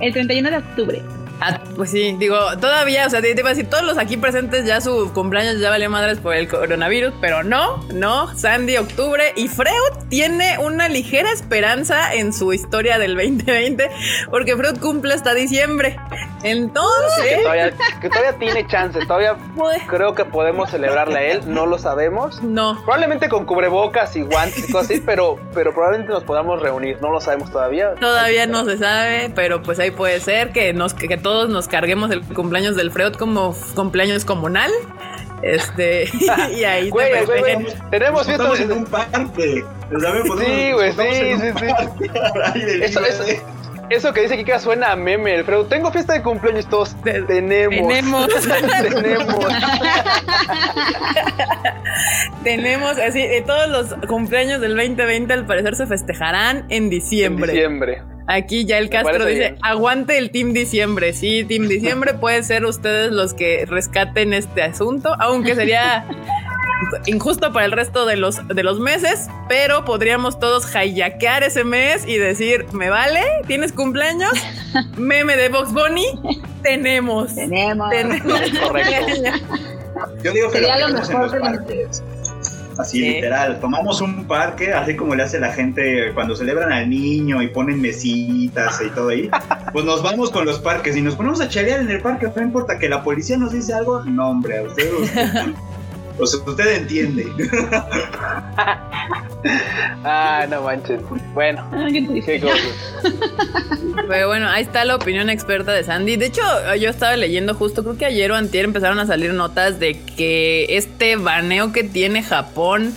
El 0.00 0.12
31 0.12 0.50
de 0.50 0.56
octubre. 0.58 1.02
Ah, 1.42 1.58
pues 1.74 1.90
sí, 1.90 2.14
digo, 2.18 2.36
todavía, 2.60 3.06
o 3.06 3.10
sea, 3.10 3.22
te, 3.22 3.30
iba 3.30 3.48
a 3.48 3.54
decir, 3.54 3.70
todos 3.70 3.82
los 3.82 3.96
aquí 3.96 4.18
presentes 4.18 4.66
ya 4.66 4.80
su 4.82 5.10
cumpleaños 5.14 5.58
ya 5.58 5.70
valió 5.70 5.88
madres 5.88 6.18
por 6.18 6.34
el 6.34 6.48
coronavirus, 6.48 7.14
pero 7.18 7.42
no, 7.42 7.82
no, 7.94 8.36
Sandy, 8.36 8.76
octubre, 8.76 9.32
y 9.36 9.48
Freud 9.48 10.08
tiene 10.10 10.58
una 10.58 10.88
ligera 10.88 11.32
esperanza 11.32 12.14
en 12.14 12.34
su 12.34 12.52
historia 12.52 12.98
del 12.98 13.16
2020, 13.16 13.90
porque 14.30 14.54
Freud 14.54 14.78
cumple 14.80 15.14
hasta 15.14 15.32
diciembre. 15.32 15.96
Entonces... 16.42 17.24
Que 17.24 17.42
todavía, 17.42 17.72
que 18.00 18.08
todavía 18.08 18.32
tiene 18.38 18.66
chance, 18.66 18.98
todavía 19.06 19.36
creo 19.86 20.14
que 20.14 20.24
podemos 20.24 20.70
celebrarle 20.70 21.18
a 21.18 21.22
él, 21.22 21.40
no 21.46 21.66
lo 21.66 21.78
sabemos. 21.78 22.42
No. 22.42 22.80
Probablemente 22.84 23.28
con 23.28 23.44
cubrebocas 23.44 24.16
y 24.16 24.22
guantes 24.22 24.68
y 24.68 24.72
cosas 24.72 24.90
así, 24.90 25.02
pero, 25.04 25.38
pero 25.54 25.72
probablemente 25.72 26.12
nos 26.12 26.24
podamos 26.24 26.60
reunir, 26.60 26.98
no 27.00 27.10
lo 27.10 27.20
sabemos 27.20 27.50
todavía. 27.50 27.94
Todavía 27.94 28.46
no 28.46 28.64
se 28.64 28.78
sabe, 28.78 29.30
pero 29.34 29.62
pues 29.62 29.78
ahí 29.78 29.90
puede 29.90 30.20
ser 30.20 30.52
que, 30.52 30.72
nos, 30.72 30.94
que, 30.94 31.16
todos 31.16 31.48
nos 31.50 31.68
carguemos 31.68 32.10
el 32.10 32.22
cumpleaños 32.22 32.76
del 32.76 32.90
Freud 32.90 33.14
como 33.14 33.54
cumpleaños 33.74 34.24
comunal. 34.24 34.70
Este, 35.42 36.08
y 36.54 36.64
ahí 36.64 36.90
güey, 36.90 37.24
güey, 37.24 37.40
güey, 37.40 37.66
tenemos 37.90 38.26
fiesta 38.26 38.52
en 38.58 38.72
un 38.72 38.84
parque. 38.84 39.64
Sí, 39.90 40.72
güey, 40.72 40.92
sí, 40.92 41.36
sí, 41.40 41.52
sí. 41.58 42.06
Eso, 42.82 43.00
eso, 43.00 43.24
eso 43.90 44.12
que 44.12 44.22
dice 44.22 44.36
Kika 44.36 44.58
suena 44.60 44.92
a 44.92 44.96
meme, 44.96 45.34
el 45.34 45.44
Freud. 45.44 45.66
Tengo 45.66 45.90
fiesta 45.92 46.14
de 46.14 46.22
cumpleaños 46.22 46.68
todos. 46.68 46.96
tenemos. 47.02 47.88
Tenemos. 47.88 48.28
tenemos. 48.82 49.46
tenemos, 52.44 52.98
así, 52.98 53.26
todos 53.46 53.68
los 53.68 54.08
cumpleaños 54.08 54.60
del 54.60 54.76
2020 54.76 55.32
al 55.32 55.46
parecer 55.46 55.74
se 55.76 55.86
festejarán 55.86 56.66
en 56.68 56.88
diciembre. 56.88 57.50
En 57.50 57.56
diciembre. 57.56 58.02
Aquí 58.26 58.64
ya 58.64 58.78
el 58.78 58.90
Castro 58.90 59.26
dice, 59.26 59.56
aguante 59.60 60.16
el 60.16 60.30
Team 60.30 60.52
Diciembre. 60.52 61.12
Sí, 61.14 61.44
Team 61.44 61.66
Diciembre 61.66 62.14
puede 62.14 62.44
ser 62.44 62.64
ustedes 62.64 63.10
los 63.10 63.34
que 63.34 63.66
rescaten 63.66 64.32
este 64.34 64.62
asunto, 64.62 65.16
aunque 65.18 65.56
sería 65.56 66.06
injusto 67.06 67.52
para 67.52 67.66
el 67.66 67.72
resto 67.72 68.06
de 68.06 68.16
los, 68.16 68.46
de 68.48 68.62
los 68.62 68.80
meses, 68.80 69.28
pero 69.48 69.84
podríamos 69.84 70.38
todos 70.38 70.74
hayaquear 70.74 71.42
ese 71.42 71.64
mes 71.64 72.06
y 72.06 72.16
decir, 72.16 72.66
me 72.72 72.90
vale, 72.90 73.22
tienes 73.46 73.72
cumpleaños, 73.72 74.32
meme 74.96 75.36
de 75.36 75.48
Box 75.48 75.72
Bunny, 75.72 76.06
tenemos. 76.62 77.34
Tenemos. 77.34 77.90
Correcto. 78.62 79.06
Yo 80.22 80.32
digo 80.32 80.50
que 80.50 80.58
sería 80.58 80.88
lo, 80.88 80.94
mejor 80.94 81.30
de 81.30 81.88
Así 82.78 83.00
literal, 83.00 83.60
tomamos 83.60 84.00
un 84.00 84.26
parque, 84.26 84.72
así 84.72 84.96
como 84.96 85.14
le 85.14 85.24
hace 85.24 85.38
la 85.38 85.52
gente 85.52 86.12
cuando 86.14 86.34
celebran 86.34 86.72
al 86.72 86.88
niño 86.88 87.42
y 87.42 87.48
ponen 87.48 87.78
mesitas 87.80 88.80
y 88.80 88.88
todo 88.90 89.10
ahí. 89.10 89.30
Pues 89.72 89.84
nos 89.84 90.02
vamos 90.02 90.30
con 90.30 90.46
los 90.46 90.58
parques 90.58 90.96
y 90.96 91.02
nos 91.02 91.14
ponemos 91.14 91.40
a 91.40 91.48
chalear 91.48 91.78
en 91.80 91.90
el 91.90 92.00
parque, 92.00 92.28
no 92.34 92.42
importa 92.42 92.76
que 92.76 92.88
la 92.88 93.04
policía 93.04 93.36
nos 93.36 93.52
dice 93.52 93.72
algo, 93.72 94.02
no 94.04 94.30
hombre, 94.30 94.58
a 94.58 94.62
ustedes 94.62 95.12
pues 96.20 96.34
usted 96.34 96.76
entiende. 96.76 97.26
ah, 100.04 100.46
no 100.48 100.62
manches. 100.62 101.00
Bueno. 101.32 101.66
Ah, 101.72 101.88
Pero 104.08 104.28
bueno, 104.28 104.48
ahí 104.48 104.62
está 104.62 104.84
la 104.84 104.96
opinión 104.96 105.30
experta 105.30 105.72
de 105.72 105.82
Sandy. 105.82 106.16
De 106.16 106.26
hecho, 106.26 106.42
yo 106.78 106.90
estaba 106.90 107.16
leyendo 107.16 107.54
justo, 107.54 107.82
creo 107.82 107.96
que 107.96 108.04
ayer 108.04 108.30
o 108.32 108.36
antier 108.36 108.66
empezaron 108.66 108.98
a 108.98 109.06
salir 109.06 109.32
notas 109.32 109.80
de 109.80 109.98
que 109.98 110.66
este 110.76 111.16
baneo 111.16 111.72
que 111.72 111.84
tiene 111.84 112.22
Japón 112.22 112.94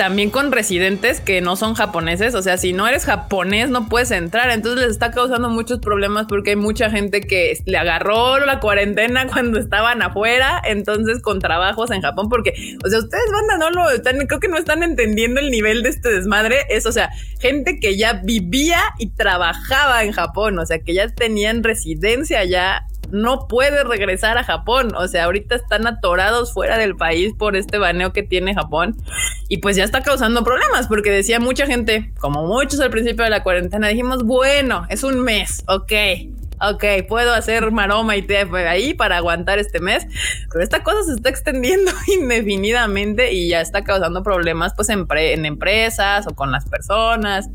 también 0.00 0.30
con 0.30 0.50
residentes 0.50 1.20
que 1.20 1.42
no 1.42 1.56
son 1.56 1.74
japoneses. 1.74 2.34
O 2.34 2.40
sea, 2.40 2.56
si 2.56 2.72
no 2.72 2.88
eres 2.88 3.04
japonés, 3.04 3.68
no 3.68 3.86
puedes 3.86 4.10
entrar. 4.12 4.50
Entonces 4.50 4.80
les 4.80 4.92
está 4.92 5.10
causando 5.10 5.50
muchos 5.50 5.78
problemas 5.80 6.24
porque 6.26 6.52
hay 6.52 6.56
mucha 6.56 6.88
gente 6.90 7.20
que 7.20 7.52
le 7.66 7.76
agarró 7.76 8.38
la 8.38 8.60
cuarentena 8.60 9.26
cuando 9.26 9.58
estaban 9.58 10.00
afuera. 10.00 10.58
Entonces, 10.64 11.20
con 11.20 11.38
trabajos 11.38 11.90
en 11.90 12.00
Japón, 12.00 12.30
porque, 12.30 12.78
o 12.82 12.88
sea, 12.88 12.98
ustedes, 12.98 13.30
banda, 13.30 13.58
no 13.58 13.68
lo 13.72 13.90
están, 13.90 14.26
creo 14.26 14.40
que 14.40 14.48
no 14.48 14.56
están 14.56 14.82
entendiendo 14.82 15.38
el 15.38 15.50
nivel 15.50 15.82
de 15.82 15.90
este 15.90 16.08
desmadre. 16.08 16.64
Es, 16.70 16.86
o 16.86 16.92
sea, 16.92 17.10
gente 17.38 17.78
que 17.78 17.98
ya 17.98 18.22
vivía 18.24 18.80
y 18.96 19.10
trabajaba 19.10 20.02
en 20.02 20.12
Japón. 20.12 20.58
O 20.60 20.64
sea, 20.64 20.78
que 20.78 20.94
ya 20.94 21.08
tenían 21.10 21.62
residencia 21.62 22.38
allá 22.38 22.86
no 23.12 23.48
puede 23.48 23.84
regresar 23.84 24.38
a 24.38 24.44
Japón. 24.44 24.94
O 24.96 25.08
sea, 25.08 25.24
ahorita 25.24 25.54
están 25.54 25.86
atorados 25.86 26.52
fuera 26.52 26.78
del 26.78 26.96
país 26.96 27.32
por 27.38 27.56
este 27.56 27.78
baneo 27.78 28.12
que 28.12 28.22
tiene 28.22 28.54
Japón. 28.54 28.96
Y 29.48 29.58
pues 29.58 29.76
ya 29.76 29.84
está 29.84 30.02
causando 30.02 30.44
problemas 30.44 30.86
porque 30.86 31.10
decía 31.10 31.40
mucha 31.40 31.66
gente, 31.66 32.12
como 32.18 32.46
muchos 32.46 32.80
al 32.80 32.90
principio 32.90 33.24
de 33.24 33.30
la 33.30 33.42
cuarentena, 33.42 33.88
dijimos, 33.88 34.24
bueno, 34.24 34.86
es 34.88 35.02
un 35.04 35.20
mes, 35.20 35.64
ok 35.66 35.92
ok, 36.60 36.84
puedo 37.08 37.32
hacer 37.32 37.70
maroma 37.70 38.16
y 38.16 38.22
té 38.22 38.38
ahí 38.68 38.94
para 38.94 39.16
aguantar 39.16 39.58
este 39.58 39.80
mes, 39.80 40.06
pero 40.50 40.62
esta 40.62 40.82
cosa 40.82 41.04
se 41.04 41.12
está 41.12 41.30
extendiendo 41.30 41.90
indefinidamente 42.06 43.32
y 43.32 43.48
ya 43.48 43.60
está 43.60 43.82
causando 43.82 44.22
problemas 44.22 44.74
pues 44.74 44.88
en, 44.90 45.06
en 45.10 45.46
empresas 45.46 46.26
o 46.26 46.34
con 46.34 46.52
las 46.52 46.66
personas 46.66 47.48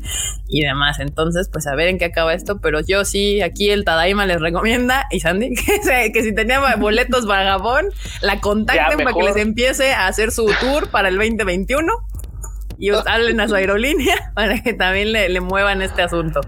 y 0.48 0.62
demás. 0.62 0.98
Entonces, 0.98 1.48
pues 1.52 1.66
a 1.66 1.74
ver 1.74 1.88
en 1.88 1.98
qué 1.98 2.06
acaba 2.06 2.34
esto, 2.34 2.60
pero 2.60 2.80
yo 2.80 3.04
sí, 3.04 3.40
aquí 3.42 3.70
el 3.70 3.84
Tadaima 3.84 4.26
les 4.26 4.40
recomienda 4.40 5.06
y 5.10 5.20
Sandy 5.20 5.54
que, 5.54 6.12
que 6.12 6.22
si 6.22 6.34
tenía 6.34 6.60
boletos 6.76 7.26
vagabón, 7.26 7.86
la 8.20 8.40
contacten 8.40 8.98
para 8.98 9.12
que 9.12 9.22
les 9.22 9.36
empiece 9.36 9.92
a 9.92 10.08
hacer 10.08 10.32
su 10.32 10.46
tour 10.60 10.90
para 10.90 11.08
el 11.08 11.16
2021 11.16 11.92
y 12.78 12.90
hablen 12.90 13.40
a 13.40 13.48
su 13.48 13.54
aerolínea 13.54 14.32
para 14.34 14.62
que 14.62 14.74
también 14.74 15.12
le, 15.12 15.28
le 15.28 15.40
muevan 15.40 15.80
este 15.80 16.02
asunto. 16.02 16.40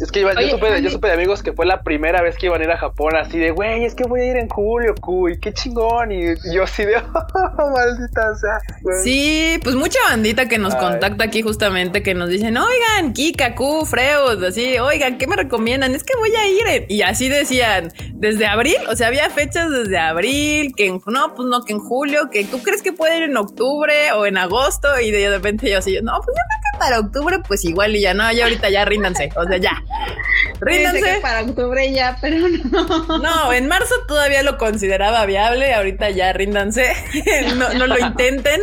Es 0.00 0.10
que 0.10 0.22
yo, 0.22 0.30
supe, 0.30 0.82
yo, 0.82 0.90
supe, 0.90 1.08
de 1.08 1.12
amigos 1.12 1.42
que 1.42 1.52
fue 1.52 1.66
la 1.66 1.82
primera 1.82 2.22
vez 2.22 2.38
que 2.38 2.46
iban 2.46 2.60
a 2.62 2.64
ir 2.64 2.70
a 2.70 2.78
Japón, 2.78 3.14
así 3.14 3.38
de, 3.38 3.50
güey, 3.50 3.84
es 3.84 3.94
que 3.94 4.04
voy 4.04 4.22
a 4.22 4.30
ir 4.30 4.36
en 4.36 4.48
julio, 4.48 4.94
cuy, 4.98 5.38
qué 5.38 5.52
chingón. 5.52 6.10
Y 6.12 6.34
yo 6.52 6.62
así 6.62 6.86
de, 6.86 6.96
oh, 7.58 7.70
maldita 7.70 8.34
sea. 8.36 8.58
Sí, 9.02 9.60
pues 9.62 9.76
mucha 9.76 9.98
bandita 10.08 10.48
que 10.48 10.56
nos 10.56 10.74
contacta 10.74 11.24
aquí 11.24 11.42
justamente, 11.42 12.02
que 12.02 12.14
nos 12.14 12.30
dicen, 12.30 12.56
oigan, 12.56 13.12
Kika, 13.12 13.54
Q, 13.54 13.84
Freud, 13.84 14.42
así, 14.44 14.78
oigan, 14.78 15.18
¿qué 15.18 15.26
me 15.26 15.36
recomiendan? 15.36 15.94
Es 15.94 16.04
que 16.04 16.16
voy 16.16 16.34
a 16.34 16.48
ir. 16.48 16.86
Y 16.88 17.02
así 17.02 17.28
decían, 17.28 17.92
desde 18.14 18.46
abril, 18.46 18.76
o 18.88 18.96
sea, 18.96 19.08
había 19.08 19.28
fechas 19.28 19.70
desde 19.70 19.98
abril, 19.98 20.72
que 20.74 20.86
en, 20.86 21.02
no, 21.06 21.34
pues 21.34 21.48
no, 21.48 21.64
que 21.64 21.74
en 21.74 21.80
julio, 21.80 22.30
que 22.30 22.44
tú 22.44 22.62
crees 22.62 22.82
que 22.82 22.92
puede 22.92 23.18
ir 23.18 23.22
en 23.24 23.36
octubre 23.36 24.12
o 24.12 24.24
en 24.24 24.38
agosto, 24.38 24.88
y 25.00 25.10
de 25.10 25.28
repente 25.28 25.70
yo 25.70 25.78
así, 25.78 25.98
no, 26.02 26.12
pues 26.24 26.28
yo 26.28 26.42
creo 26.48 26.60
que 26.62 26.71
para 26.82 26.98
octubre, 26.98 27.38
pues 27.46 27.64
igual 27.64 27.94
y 27.94 28.00
ya, 28.00 28.12
no, 28.12 28.30
ya 28.32 28.42
ahorita 28.44 28.68
ya 28.68 28.84
ríndanse, 28.84 29.30
o 29.36 29.44
sea, 29.44 29.56
ya. 29.56 29.70
Ríndanse. 30.60 31.20
para 31.22 31.42
octubre 31.42 31.92
ya, 31.92 32.18
pero 32.20 32.38
no. 32.48 33.18
No, 33.18 33.52
en 33.52 33.68
marzo 33.68 33.94
todavía 34.08 34.42
lo 34.42 34.58
consideraba 34.58 35.24
viable, 35.24 35.74
ahorita 35.74 36.10
ya 36.10 36.32
ríndanse, 36.32 36.92
no, 37.56 37.72
no, 37.74 37.86
lo 37.86 37.98
intenten, 37.98 38.60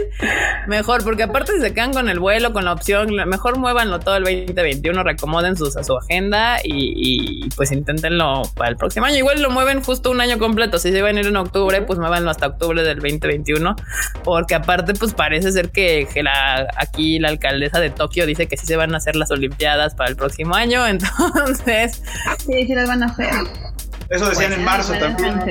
mejor, 0.68 1.06
porque 1.06 1.24
aparte 1.24 1.54
si 1.54 1.62
se 1.62 1.74
quedan 1.74 1.94
con 1.94 2.10
el 2.10 2.20
vuelo, 2.20 2.52
con 2.52 2.66
la 2.66 2.74
opción, 2.74 3.10
mejor 3.28 3.58
muévanlo 3.58 4.02
todo 4.02 4.18
el 4.18 4.24
2021, 4.24 5.02
recomoden 5.02 5.56
sus, 5.56 5.78
a 5.78 5.84
su 5.86 5.98
agenda 5.98 6.58
y, 6.62 7.46
y, 7.46 7.50
pues 7.56 7.72
inténtenlo 7.72 8.42
para 8.56 8.70
el 8.70 8.76
próximo 8.76 9.06
año. 9.06 9.16
Igual 9.16 9.42
lo 9.42 9.50
mueven 9.50 9.82
justo 9.82 10.12
un 10.12 10.20
año 10.20 10.40
completo, 10.40 10.78
si 10.78 10.92
se 10.92 11.02
van 11.02 11.16
a 11.16 11.22
ir 11.22 11.28
en 11.28 11.38
octubre, 11.38 11.82
pues 11.84 12.00
muévanlo 12.00 12.30
hasta 12.32 12.48
octubre 12.48 12.84
del 12.84 13.00
2021, 13.00 13.78
porque 14.26 14.56
aparte 14.56 14.94
pues 14.94 15.14
parece 15.14 15.54
ser 15.54 15.70
que, 15.72 16.06
que 16.14 16.22
la, 16.22 16.68
aquí 16.76 17.18
la 17.20 17.30
alcaldesa 17.30 17.80
de 17.80 17.90
Tokio 17.90 18.09
dice 18.10 18.48
que 18.48 18.58
sí 18.58 18.66
se 18.66 18.76
van 18.76 18.94
a 18.94 18.98
hacer 18.98 19.16
las 19.16 19.32
Olimpiadas 19.32 19.96
para 19.96 20.10
el 20.10 20.16
próximo 20.16 20.56
año, 20.56 20.86
entonces... 20.88 22.02
Sí, 22.46 22.66
sí 22.66 22.76
las 22.76 22.88
van 22.88 23.04
a 23.04 23.08
hacer. 23.08 23.34
Eso 24.10 24.28
decían 24.28 24.54
en 24.54 24.64
marzo 24.64 24.94
también. 24.94 25.40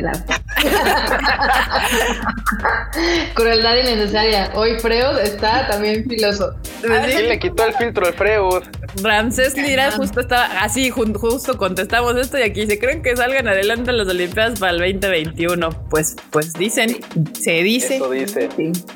Crueldad 3.34 3.76
innecesaria. 3.76 4.50
Hoy 4.54 4.80
Freud 4.80 5.18
está 5.22 5.68
también 5.68 6.04
filoso. 6.08 6.56
¿Quién 6.80 7.28
le 7.28 7.38
quitó 7.38 7.66
el 7.66 7.74
filtro 7.74 8.06
al 8.06 8.14
Freud? 8.14 8.64
Ramsés 9.00 9.56
Lira 9.56 9.92
justo 9.92 10.20
estaba 10.20 10.62
así, 10.62 10.90
justo 10.90 11.56
contestamos 11.56 12.16
esto 12.16 12.36
y 12.38 12.42
aquí 12.42 12.66
se 12.66 12.80
creen 12.80 13.02
que 13.02 13.16
salgan 13.16 13.46
adelante 13.46 13.92
las 13.92 14.08
Olimpiadas 14.08 14.58
para 14.58 14.72
el 14.72 14.78
2021. 14.78 15.70
Pues, 15.88 16.16
pues 16.30 16.52
dicen, 16.54 16.96
se 17.40 17.62
dice. 17.62 17.96
Eso 17.96 18.10
dice. 18.10 18.48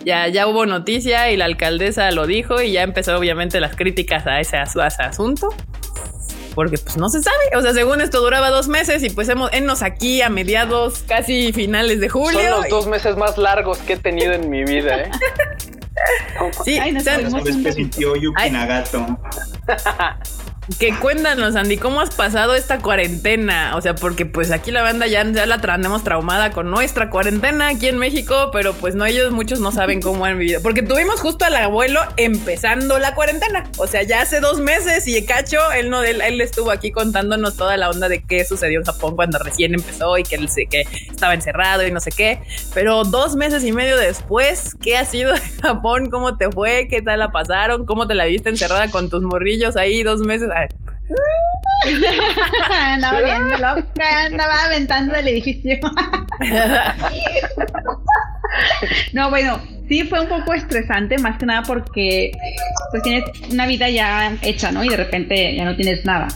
Ya, 0.05 0.27
ya 0.27 0.49
hubo 0.49 0.67
noticia 0.67 1.31
y 1.31 1.37
la 1.37 1.45
alcaldesa 1.45 2.11
lo 2.11 2.27
dijo 2.27 2.61
y 2.61 2.73
ya 2.73 2.83
empezó 2.83 3.17
obviamente 3.17 3.61
las 3.61 3.77
críticas 3.77 4.27
a 4.27 4.41
ese, 4.41 4.57
a 4.57 4.65
ese 4.65 5.03
asunto 5.03 5.55
porque 6.55 6.79
pues 6.79 6.97
no 6.97 7.09
se 7.09 7.23
sabe. 7.23 7.57
O 7.57 7.63
sea, 7.63 7.73
según 7.73 8.01
esto 8.01 8.21
duraba 8.21 8.51
dos 8.51 8.69
meses 8.69 9.03
y 9.03 9.11
pues 9.11 9.29
hemos, 9.29 9.53
enos 9.53 9.83
aquí 9.83 10.23
a 10.23 10.31
mediados, 10.31 11.05
casi 11.07 11.53
finales 11.53 12.01
de 12.01 12.09
julio. 12.09 12.41
Son 12.41 12.51
los 12.51 12.69
dos 12.69 12.87
meses 12.87 13.17
más 13.17 13.39
largos 13.39 13.79
que 13.79 13.95
he 13.95 13.99
tenido 13.99 14.33
en 14.33 14.51
mi 14.51 14.65
vida, 14.65 15.03
¿eh? 15.03 15.11
sí, 16.65 16.79
Ay, 16.79 16.93
no 16.93 17.01
sabes 17.01 17.33
que 17.63 17.73
sintió 17.73 18.17
Yuki 18.17 18.51
Nagato. 18.51 19.19
Que 20.79 20.95
cuéntanos, 20.99 21.57
Andy, 21.57 21.77
¿cómo 21.77 22.01
has 22.01 22.15
pasado 22.15 22.55
esta 22.55 22.79
cuarentena? 22.79 23.77
O 23.77 23.81
sea, 23.81 23.95
porque 23.95 24.27
pues 24.27 24.51
aquí 24.51 24.71
la 24.71 24.83
banda 24.83 25.07
ya, 25.07 25.25
la 25.25 25.61
tenemos 25.61 26.05
traumada 26.05 26.51
con 26.51 26.71
nuestra 26.71 27.11
cuarentena 27.11 27.69
aquí 27.69 27.89
en 27.89 27.99
México, 27.99 28.51
pero 28.53 28.73
pues 28.75 28.95
no, 28.95 29.05
ellos 29.05 29.33
muchos 29.33 29.61
no 29.61 29.73
saben 29.73 30.01
cómo 30.01 30.25
han 30.25 30.39
vivido. 30.39 30.61
Porque 30.63 30.83
tuvimos 30.83 31.21
justo 31.21 31.45
al 31.45 31.57
abuelo 31.57 32.01
empezando 32.17 32.99
la 32.99 33.15
cuarentena. 33.15 33.65
O 33.79 33.87
sea, 33.87 34.03
ya 34.03 34.23
hace 34.23 34.41
dos 34.41 34.61
meses 34.61 35.07
y 35.07 35.25
Cacho, 35.25 35.73
él 35.73 35.91
no, 35.91 36.03
él, 36.03 36.21
él 36.21 36.41
estuvo 36.41 36.71
aquí 36.71 36.91
contándonos 36.91 37.57
toda 37.57 37.77
la 37.77 37.91
onda 37.91 38.09
de 38.09 38.23
qué 38.23 38.45
sucedió 38.45 38.81
en 38.81 38.85
Japón 38.85 39.17
cuando 39.17 39.39
recién 39.39 39.75
empezó 39.75 40.19
y 40.19 40.23
que 40.23 40.37
él 40.37 40.49
que 40.69 40.87
estaba 41.11 41.35
encerrado 41.35 41.87
y 41.87 41.91
no 41.91 42.01
sé 42.01 42.11
qué. 42.11 42.41
Pero 42.75 43.05
dos 43.05 43.37
meses 43.37 43.65
y 43.65 43.73
medio 43.73 43.97
después, 43.97 44.77
¿qué 44.81 44.97
ha 44.97 45.05
sido 45.05 45.33
de 45.33 45.41
Japón? 45.63 46.11
¿Cómo 46.11 46.37
te 46.37 46.51
fue? 46.51 46.89
¿Qué 46.89 47.03
tal 47.03 47.21
la 47.21 47.31
pasaron? 47.31 47.87
¿Cómo 47.87 48.07
te 48.07 48.15
la 48.15 48.25
viste 48.27 48.51
encerrada 48.51 48.91
con 48.91 49.09
tus 49.09 49.23
morrillos 49.23 49.77
ahí 49.77 50.03
dos 50.03 50.21
meses? 50.21 50.49
Andaba 52.71 53.21
viendo 53.21 53.59
loca, 53.59 54.25
andaba 54.27 54.65
aventando 54.65 55.15
el 55.15 55.29
edificio. 55.29 55.79
no, 59.13 59.31
bueno, 59.31 59.61
sí 59.89 60.05
fue 60.05 60.21
un 60.21 60.29
poco 60.29 60.55
estresante, 60.55 61.19
más 61.19 61.39
que 61.39 61.47
nada 61.47 61.63
porque 61.63 62.33
pues 62.91 63.03
tienes 63.03 63.25
una 63.51 63.67
vida 63.67 63.89
ya 63.91 64.37
hecha, 64.43 64.71
¿no? 64.71 64.85
Y 64.85 64.89
de 64.89 64.97
repente 64.97 65.57
ya 65.57 65.65
no 65.65 65.77
tienes 65.77 66.05
nada. 66.05 66.29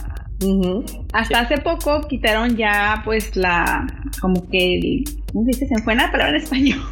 Hasta 1.13 1.39
hace 1.39 1.57
poco 1.57 2.07
quitaron 2.07 2.57
ya 2.57 3.01
pues 3.03 3.35
la, 3.35 3.87
como 4.21 4.47
que, 4.49 5.03
¿cómo 5.31 5.45
se 5.45 5.51
dice? 5.51 5.67
Se 5.67 5.81
fue 5.81 5.95
la 5.95 6.11
palabra 6.11 6.37
en 6.37 6.43
español. 6.43 6.79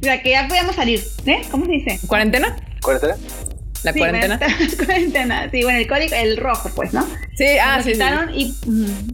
o 0.00 0.02
sea, 0.02 0.22
que 0.22 0.30
ya 0.30 0.48
podíamos 0.48 0.74
salir, 0.74 1.00
¿eh? 1.26 1.42
¿Cómo 1.50 1.66
se 1.66 1.72
dice? 1.72 2.00
¿Cuarentena? 2.06 2.56
¿Cuarentena? 2.82 3.14
La 3.82 3.92
cuarentena. 3.92 4.38
cuarentena, 4.76 5.50
sí, 5.50 5.62
bueno, 5.62 5.78
el 5.78 5.86
código, 5.86 6.14
el 6.14 6.36
rojo, 6.36 6.70
pues, 6.74 6.92
¿no? 6.92 7.06
Sí, 7.34 7.46
ah, 7.62 7.80
sí, 7.82 7.92
quitaron 7.92 8.34
y 8.34 8.52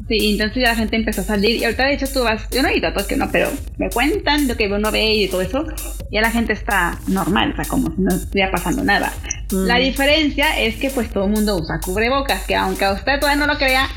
sí, 0.09 0.33
entonces 0.33 0.63
ya 0.63 0.69
la 0.69 0.77
gente 0.77 0.97
empezó 0.97 1.23
a 1.23 1.25
salir. 1.25 1.57
Y 1.57 1.65
ahorita, 1.65 1.85
de 1.85 1.95
hecho, 1.95 2.07
tú 2.09 2.25
vas, 2.25 2.49
yo 2.51 2.63
no 2.63 2.69
he 2.69 2.77
ido 2.77 2.89
a 2.89 2.95
Tokio, 2.95 3.17
no, 3.17 3.31
pero 3.31 3.51
me 3.79 3.89
cuentan 3.91 4.47
lo 4.49 4.57
que 4.57 4.67
uno 4.67 4.91
ve 4.91 5.15
y 5.15 5.29
todo 5.29 5.43
eso. 5.43 5.67
Ya 6.11 6.21
la 6.21 6.31
gente 6.31 6.53
está 6.53 6.99
normal, 7.07 7.53
o 7.53 7.57
sea, 7.57 7.65
como 7.65 7.95
si 7.95 8.03
no 8.03 8.15
estuviera 8.15 8.51
pasando 8.51 8.85
nada. 8.85 9.13
La 9.51 9.77
diferencia 9.77 10.59
es 10.61 10.77
que, 10.77 10.91
pues, 10.91 11.11
todo 11.11 11.25
el 11.25 11.31
mundo 11.31 11.57
usa 11.57 11.81
cubrebocas, 11.81 12.45
que 12.45 12.55
aunque 12.55 12.85
a 12.85 12.93
usted 12.93 13.19
todavía 13.19 13.47
no 13.47 13.53
lo 13.53 13.59
crea, 13.59 13.89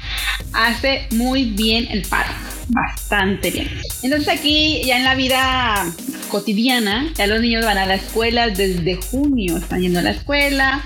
hace 0.54 1.08
muy 1.12 1.52
bien 1.52 1.88
el 1.90 2.04
paro 2.04 2.30
bastante 2.70 3.52
bien. 3.52 3.70
Entonces 4.04 4.28
aquí 4.28 4.82
ya 4.86 4.98
en 4.98 5.04
la 5.04 5.16
vida 5.16 5.86
cotidiana, 6.30 7.12
ya 7.16 7.28
los 7.28 7.42
niños 7.42 7.66
van 7.66 7.78
a 7.78 7.86
la 7.86 7.96
escuela 7.96 8.48
desde 8.50 8.96
junio, 8.96 9.58
están 9.58 9.82
yendo 9.82 10.00
a 10.00 10.04
la 10.04 10.12
escuela, 10.12 10.84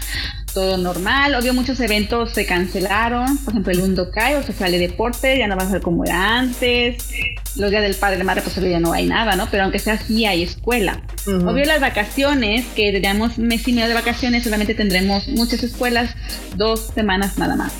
todo 0.55 0.77
normal. 0.77 1.35
Obvio 1.35 1.53
muchos 1.53 1.79
eventos 1.81 2.31
se 2.31 2.45
cancelaron, 2.45 3.37
por 3.39 3.53
ejemplo 3.53 3.73
el 3.73 3.81
Undokai 3.81 4.35
o 4.35 4.43
Social 4.43 4.71
de 4.71 4.79
Deporte 4.79 5.37
ya 5.37 5.47
no 5.47 5.55
va 5.55 5.63
a 5.63 5.69
ser 5.69 5.81
como 5.81 6.03
era 6.03 6.39
antes. 6.39 7.09
Los 7.57 7.69
días 7.69 7.83
del 7.83 7.95
padre 7.95 8.19
y 8.19 8.23
madre 8.23 8.41
pues 8.41 8.55
ya 8.55 8.79
no 8.79 8.91
hay 8.91 9.05
nada, 9.05 9.35
¿no? 9.35 9.47
Pero 9.51 9.63
aunque 9.63 9.79
sea 9.79 9.93
así 9.93 10.25
hay 10.25 10.43
escuela. 10.43 11.01
Obvio 11.27 11.65
las 11.65 11.79
vacaciones, 11.79 12.65
que 12.75 12.91
tenemos 12.91 13.37
mes 13.37 13.67
y 13.67 13.73
medio 13.73 13.87
de 13.87 13.93
vacaciones, 13.93 14.43
solamente 14.43 14.73
tendremos 14.75 15.27
muchas 15.29 15.63
escuelas, 15.63 16.15
dos 16.55 16.91
semanas 16.95 17.37
nada 17.37 17.55
más 17.55 17.73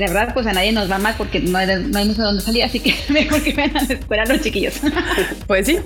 la 0.00 0.06
verdad, 0.06 0.34
pues 0.34 0.46
a 0.46 0.52
nadie 0.52 0.72
nos 0.72 0.90
va 0.90 0.98
mal 0.98 1.14
porque 1.16 1.40
no 1.40 1.58
hay, 1.58 1.66
no 1.66 1.98
hay 1.98 2.06
mucho 2.06 2.22
donde 2.22 2.42
salir, 2.42 2.64
así 2.64 2.80
que 2.80 2.94
mejor 3.08 3.42
que 3.42 3.52
vengan 3.52 3.88
a 3.88 3.92
esperar 3.92 4.28
los 4.28 4.40
chiquillos. 4.40 4.80
pues 5.46 5.66
sí. 5.66 5.78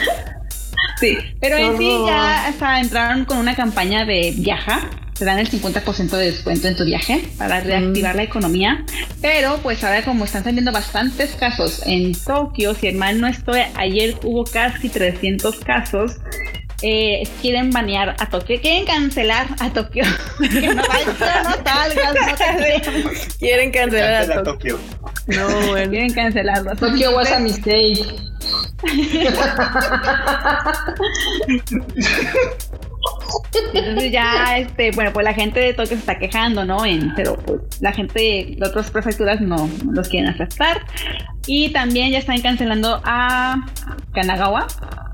sí, 1.00 1.16
pero 1.40 1.56
en 1.56 1.78
sí 1.78 1.90
ya 2.06 2.46
hasta 2.46 2.80
entraron 2.80 3.24
con 3.24 3.38
una 3.38 3.54
campaña 3.54 4.04
de 4.04 4.34
viaja. 4.36 4.90
Te 5.18 5.24
dan 5.24 5.38
el 5.38 5.48
50% 5.48 6.10
de 6.10 6.26
descuento 6.26 6.68
en 6.68 6.76
tu 6.76 6.84
viaje 6.84 7.26
para 7.38 7.60
reactivar 7.60 8.12
mm. 8.12 8.16
la 8.18 8.22
economía. 8.22 8.84
Pero 9.22 9.58
pues 9.62 9.82
ahora 9.82 10.04
como 10.04 10.26
están 10.26 10.44
saliendo 10.44 10.72
bastantes 10.72 11.30
casos 11.36 11.80
en 11.86 12.12
Tokio, 12.12 12.74
si 12.74 12.92
mal 12.92 13.18
no 13.18 13.26
estoy, 13.26 13.62
ayer 13.76 14.16
hubo 14.24 14.44
casi 14.44 14.90
300 14.90 15.56
casos 15.60 16.16
eh, 16.82 17.26
quieren 17.40 17.70
banear 17.70 18.14
a 18.18 18.28
Tokio, 18.28 18.60
quieren 18.60 18.84
cancelar 18.84 19.46
a 19.60 19.70
Tokio. 19.70 20.04
que 20.38 20.68
no 20.68 20.74
no 20.74 20.82
salgas, 20.84 22.14
no 22.14 22.36
te 22.36 22.44
queremos. 22.82 23.12
Quieren 23.38 23.70
cancelar 23.70 24.14
a 24.14 24.18
Cancela 24.18 24.42
Tokio. 24.42 24.76
Tokio. 24.76 24.96
No, 25.26 25.48
bueno. 25.68 25.90
Quieren 25.90 26.14
cancelarlo. 26.14 26.76
Tokyo 26.76 27.16
was 27.16 27.32
a 27.32 27.38
mistake. 27.38 28.04
Entonces 33.74 34.12
ya, 34.12 34.58
este, 34.58 34.90
bueno, 34.92 35.12
pues 35.12 35.24
la 35.24 35.34
gente 35.34 35.60
de 35.60 35.72
Tokio 35.74 35.92
se 35.96 36.00
está 36.00 36.18
quejando, 36.18 36.64
¿no? 36.64 36.84
En- 36.84 37.14
pero 37.14 37.36
pues 37.36 37.60
la 37.80 37.92
gente 37.92 38.18
de 38.58 38.66
otras 38.66 38.90
prefecturas 38.90 39.40
no, 39.40 39.56
no 39.84 39.92
los 39.92 40.08
quieren 40.08 40.30
aceptar. 40.30 40.82
Y 41.46 41.70
también 41.72 42.10
ya 42.10 42.18
están 42.18 42.40
cancelando 42.40 43.00
a 43.04 43.56
Kanagawa, 44.14 44.66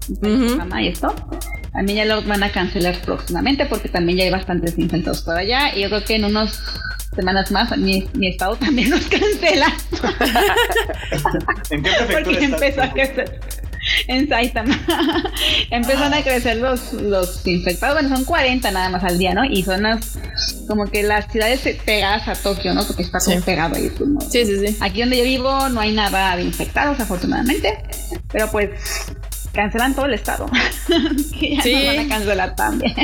Ujú. 0.09 0.27
Yokohama 0.47 0.83
y 0.83 0.89
esto. 0.89 1.15
También 1.73 1.99
ya 1.99 2.05
lo 2.05 2.23
van 2.23 2.43
a 2.43 2.51
cancelar 2.51 2.97
próximamente 3.03 3.65
porque 3.67 3.89
también 3.89 4.19
ya 4.19 4.25
hay 4.25 4.31
bastantes 4.31 4.79
infectados 4.79 5.23
por 5.23 5.37
allá. 5.37 5.75
Y 5.75 5.83
yo 5.83 5.89
creo 5.89 6.05
que 6.05 6.17
en 6.17 6.25
unos 6.27 6.61
semanas 7.15 7.51
más 7.51 7.77
mi, 7.79 8.09
mi 8.15 8.29
estado 8.29 8.57
también 8.61 8.91
nos 8.91 9.07
cancela 9.07 9.67
¿En 11.71 11.83
qué 11.83 11.91
porque 12.11 12.15
prefectura 12.15 12.39
estás? 12.41 12.53
empezó 12.53 12.83
a 12.83 12.93
crecer 12.93 13.41
en 14.09 14.29
Saitama. 14.29 14.79
Empezaron 15.71 16.15
a 16.15 16.23
crecer 16.23 16.59
los, 16.59 16.93
los 16.95 17.47
infectados. 17.47 18.01
Bueno, 18.01 18.15
son 18.17 18.25
40 18.25 18.71
nada 18.71 18.89
más 18.89 19.05
al 19.05 19.19
día, 19.19 19.35
¿no? 19.35 19.45
Y 19.45 19.63
son 19.63 19.83
las, 19.85 20.19
como 20.69 20.87
que 20.87 21.03
las 21.03 21.31
ciudades 21.31 21.61
pegadas 21.85 22.29
a 22.29 22.35
Tokio, 22.35 22.75
¿no? 22.75 22.85
Porque 22.87 23.03
está 23.03 23.19
todo 23.19 23.35
Sí. 23.35 23.41
pegado 23.45 23.77
ahí. 23.77 23.91
pues, 23.97 24.09
¿no? 24.09 24.21
Sí, 24.21 24.45
sí, 24.45 24.67
sí. 24.67 24.77
Aquí 24.81 25.01
donde 25.01 25.19
yo 25.19 25.25
vivo 25.25 25.69
no 25.69 25.81
hay 25.81 25.93
nada 25.93 26.37
de 26.37 26.43
infectados, 26.43 26.99
afortunadamente. 27.01 27.83
Pero 28.33 28.51
pues 28.51 28.71
cancelan 29.53 29.95
todo 29.95 30.07
el 30.07 30.15
estado. 30.15 30.47
que 31.41 31.57
ya 31.57 31.63
Sí. 31.63 31.75
nos 31.75 31.87
van 31.97 31.99
a 32.07 32.09
cancelar 32.09 32.57
también. 32.57 32.95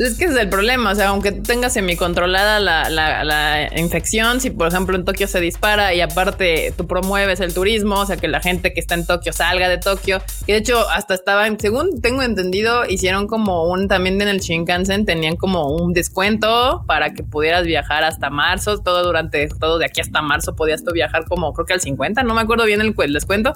Es 0.00 0.16
que 0.16 0.24
es 0.24 0.34
el 0.34 0.48
problema, 0.48 0.92
o 0.92 0.94
sea, 0.94 1.08
aunque 1.08 1.30
tengas 1.30 1.74
semicontrolada 1.74 2.58
la, 2.58 2.88
la, 2.88 3.22
la 3.22 3.78
infección, 3.78 4.40
si 4.40 4.48
por 4.48 4.68
ejemplo 4.68 4.96
en 4.96 5.04
Tokio 5.04 5.28
se 5.28 5.40
dispara 5.40 5.92
y 5.92 6.00
aparte 6.00 6.72
tú 6.74 6.86
promueves 6.86 7.40
el 7.40 7.52
turismo, 7.52 7.96
o 7.96 8.06
sea, 8.06 8.16
que 8.16 8.26
la 8.26 8.40
gente 8.40 8.72
que 8.72 8.80
está 8.80 8.94
en 8.94 9.06
Tokio 9.06 9.34
salga 9.34 9.68
de 9.68 9.76
Tokio, 9.76 10.22
y 10.46 10.52
de 10.52 10.58
hecho 10.58 10.88
hasta 10.88 11.12
estaban, 11.12 11.60
según 11.60 12.00
tengo 12.00 12.22
entendido, 12.22 12.86
hicieron 12.86 13.26
como 13.26 13.70
un, 13.70 13.88
también 13.88 14.22
en 14.22 14.28
el 14.28 14.38
Shinkansen 14.38 15.04
tenían 15.04 15.36
como 15.36 15.68
un 15.68 15.92
descuento 15.92 16.82
para 16.86 17.12
que 17.12 17.22
pudieras 17.22 17.66
viajar 17.66 18.02
hasta 18.02 18.30
marzo, 18.30 18.78
todo 18.78 19.04
durante, 19.04 19.48
todo 19.48 19.76
de 19.76 19.84
aquí 19.84 20.00
hasta 20.00 20.22
marzo 20.22 20.56
podías 20.56 20.82
tú 20.82 20.92
viajar 20.92 21.26
como 21.26 21.52
creo 21.52 21.66
que 21.66 21.74
al 21.74 21.82
50, 21.82 22.22
no 22.22 22.34
me 22.34 22.40
acuerdo 22.40 22.64
bien 22.64 22.80
el 22.80 23.12
descuento, 23.12 23.52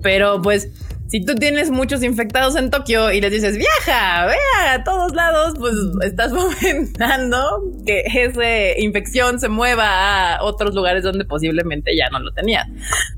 pero 0.00 0.40
pues 0.40 0.68
si 1.12 1.22
tú 1.24 1.34
tienes 1.34 1.70
muchos 1.70 2.02
infectados 2.02 2.56
en 2.56 2.70
Tokio 2.70 3.12
y 3.12 3.20
les 3.20 3.30
dices 3.30 3.58
viaja, 3.58 4.24
vea 4.26 4.72
a 4.72 4.82
todos 4.82 5.12
lados, 5.14 5.54
pues 5.58 5.74
estás 6.04 6.32
fomentando 6.82 7.62
que 7.86 8.02
esa 8.06 8.78
infección 8.80 9.38
se 9.38 9.48
mueva 9.50 10.36
a 10.36 10.42
otros 10.42 10.74
lugares 10.74 11.04
donde 11.04 11.26
posiblemente 11.26 11.94
ya 11.94 12.08
no 12.10 12.18
lo 12.18 12.32
tenías. 12.32 12.66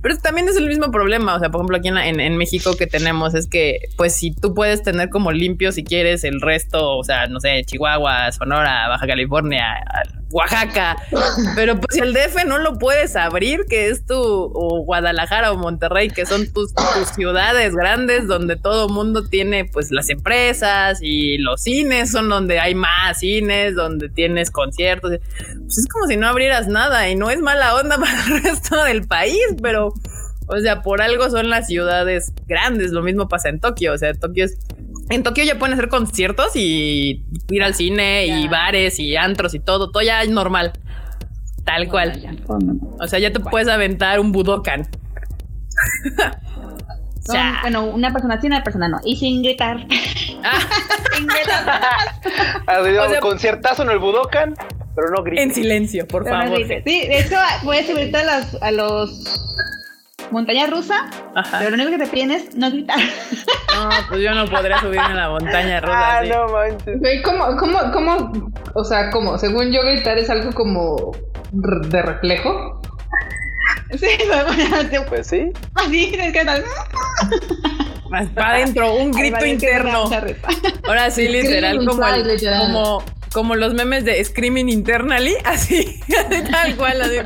Pero 0.03 0.19
también 0.19 0.49
es 0.49 0.57
el 0.57 0.67
mismo 0.67 0.91
problema. 0.91 1.37
O 1.37 1.39
sea, 1.39 1.51
por 1.51 1.61
ejemplo, 1.61 1.77
aquí 1.77 1.89
en, 1.89 1.99
en- 1.99 2.21
en 2.21 2.37
México 2.37 2.77
que 2.77 2.87
tenemos 2.89 3.35
es 3.35 3.47
que, 3.49 3.79
pues, 3.97 4.15
si 4.17 4.35
tú 4.35 4.55
puedes 4.55 4.83
tener 4.83 5.09
como 5.09 5.31
limpio, 5.31 5.71
si 5.71 5.85
quieres, 5.85 6.25
el 6.25 6.41
resto, 6.41 6.97
o 6.99 7.05
sea, 7.05 7.29
no 7.29 7.39
sé, 7.41 7.63
Chihuahua, 7.65 8.33
Sonora, 8.33 8.89
Baja 8.89 9.07
California, 9.07 9.67
Oaxaca, 10.31 10.97
pero 11.55 11.77
pues 11.77 11.95
si 11.95 12.01
el 12.01 12.13
DF 12.13 12.45
no 12.47 12.59
lo 12.59 12.79
puedes 12.79 13.15
abrir, 13.15 13.67
que 13.69 13.89
es 13.89 14.05
tu 14.05 14.17
o 14.17 14.85
Guadalajara 14.85 15.53
o 15.53 15.57
Monterrey, 15.57 16.11
que 16.11 16.27
son 16.27 16.53
tus, 16.53 16.75
tus 16.75 17.09
ciudades 17.15 17.75
grandes 17.75 18.27
donde 18.27 18.57
todo 18.57 18.89
mundo 18.89 19.29
tiene 19.29 19.65
pues 19.65 19.91
las 19.91 20.09
empresas 20.11 20.99
y 21.01 21.39
los 21.39 21.63
cines 21.63 22.11
son 22.11 22.29
donde 22.29 22.59
hay 22.59 22.75
más 22.75 23.19
cines, 23.19 23.75
donde 23.75 24.09
tienes 24.09 24.51
conciertos. 24.51 25.13
Pues 25.39 25.79
es 25.79 25.87
como 25.89 26.07
si 26.07 26.17
no 26.17 26.27
abrieras 26.27 26.67
nada 26.67 27.09
y 27.09 27.15
no 27.15 27.31
es 27.31 27.41
mala 27.41 27.77
onda 27.77 27.97
para 28.01 28.25
el 28.27 28.43
resto 28.43 28.83
del 28.83 29.07
país, 29.07 29.39
pero 29.63 29.93
o 30.47 30.61
sea, 30.61 30.83
por 30.83 31.01
algo 31.01 31.31
son 31.31 31.49
las 31.49 31.67
ciudades 31.67 32.33
grandes. 32.47 32.93
Lo 32.93 33.03
mismo 33.03 33.29
pasa 33.29 33.49
en 33.49 33.61
Tokio. 33.61 33.93
O 33.93 33.99
sea, 33.99 34.13
Tokio 34.15 34.45
es. 34.45 34.59
En 35.11 35.23
Tokio 35.23 35.45
ya 35.45 35.59
pueden 35.59 35.75
hacer 35.75 35.89
conciertos 35.89 36.57
y 36.57 37.25
ir 37.51 37.63
al 37.63 37.75
cine 37.75 38.27
y 38.27 38.49
bares 38.49 38.99
y 38.99 39.17
antros 39.17 39.55
y 39.55 39.61
todo. 39.61 39.91
Todo 39.91 40.03
ya 40.03 40.23
es 40.23 40.31
normal. 40.31 40.73
Tal 41.65 41.89
cual. 41.89 42.39
O 43.01 43.07
sea, 43.07 43.19
ya 43.19 43.33
te 43.33 43.41
puedes 43.41 43.69
aventar 43.69 44.21
un 44.21 44.33
Budokan. 44.33 44.83
O 44.83 44.85
Son, 47.27 47.37
sea, 47.37 47.59
bueno, 47.63 47.85
una 47.87 48.13
persona 48.13 48.39
sí, 48.41 48.47
una 48.47 48.63
persona 48.63 48.89
no. 48.89 48.99
Y 49.05 49.17
sin 49.17 49.43
gritar. 49.43 49.87
ah, 50.43 50.59
sin 51.17 51.27
gritar. 51.27 51.83
Así, 52.67 52.91
O 52.97 53.09
sea- 53.09 53.21
conciertazo 53.21 53.83
en 53.83 53.91
el 53.91 53.99
Budokan, 53.99 54.55
pero 54.95 55.09
no 55.11 55.19
en 55.19 55.25
grites. 55.25 55.55
silencio, 55.55 56.07
por 56.07 56.25
Pero 56.25 56.37
no 56.37 56.43
favor. 56.45 56.59
grites. 56.59 56.83
Sí, 56.87 57.07
de 57.09 57.21
hecho, 57.21 57.37
puedes 57.63 57.87
subirte 57.87 58.17
a, 58.19 58.25
las, 58.25 58.63
a 58.63 58.71
los 58.71 59.11
montaña 60.35 60.67
rusa, 60.67 61.07
Ajá. 61.35 61.59
pero 61.59 61.71
lo 61.71 61.83
único 61.83 61.91
que 61.99 62.05
te 62.05 62.11
piden 62.11 62.31
es 62.33 62.55
no 62.55 62.71
gritar. 62.71 62.99
No, 62.99 63.89
pues 64.09 64.21
yo 64.21 64.35
no 64.35 64.47
podría 64.51 64.79
subirme 64.81 65.01
a 65.01 65.15
la 65.15 65.31
montaña 65.31 65.81
rusa. 65.81 65.95
Ah, 65.97 66.19
así. 66.19 66.29
no 66.29 66.49
manches. 66.49 67.01
Güey, 67.01 67.23
¿cómo, 67.23 67.57
cómo, 67.57 67.79
cómo? 67.93 68.53
O 68.75 68.85
sea, 68.85 69.11
¿cómo? 69.11 69.39
Según 69.39 69.73
yo, 69.73 69.83
gritar 69.83 70.19
es 70.19 70.29
algo 70.29 70.53
como 70.53 71.13
de 71.53 72.03
reflejo. 72.03 72.81
Sí, 73.99 74.07
Pues 75.09 75.27
sí. 75.29 75.53
así 75.75 76.09
tienes 76.11 76.33
que 76.33 76.41
estar. 76.41 76.63
Más 78.09 78.29
para 78.31 78.55
adentro, 78.55 78.93
un 78.95 79.13
grito 79.13 79.37
va, 79.41 79.47
interno. 79.47 80.11
Ahora 80.89 81.11
sí, 81.11 81.29
literal, 81.29 81.79
como, 81.87 82.05
el- 82.07 82.41
como, 82.59 83.03
como 83.35 83.57
los 83.57 83.75
memes 83.75 84.05
de 84.05 84.25
Screaming 84.25 84.69
Internally, 84.69 85.37
así, 85.45 86.01
tal 86.51 86.77
cual. 86.77 87.03
así. 87.03 87.19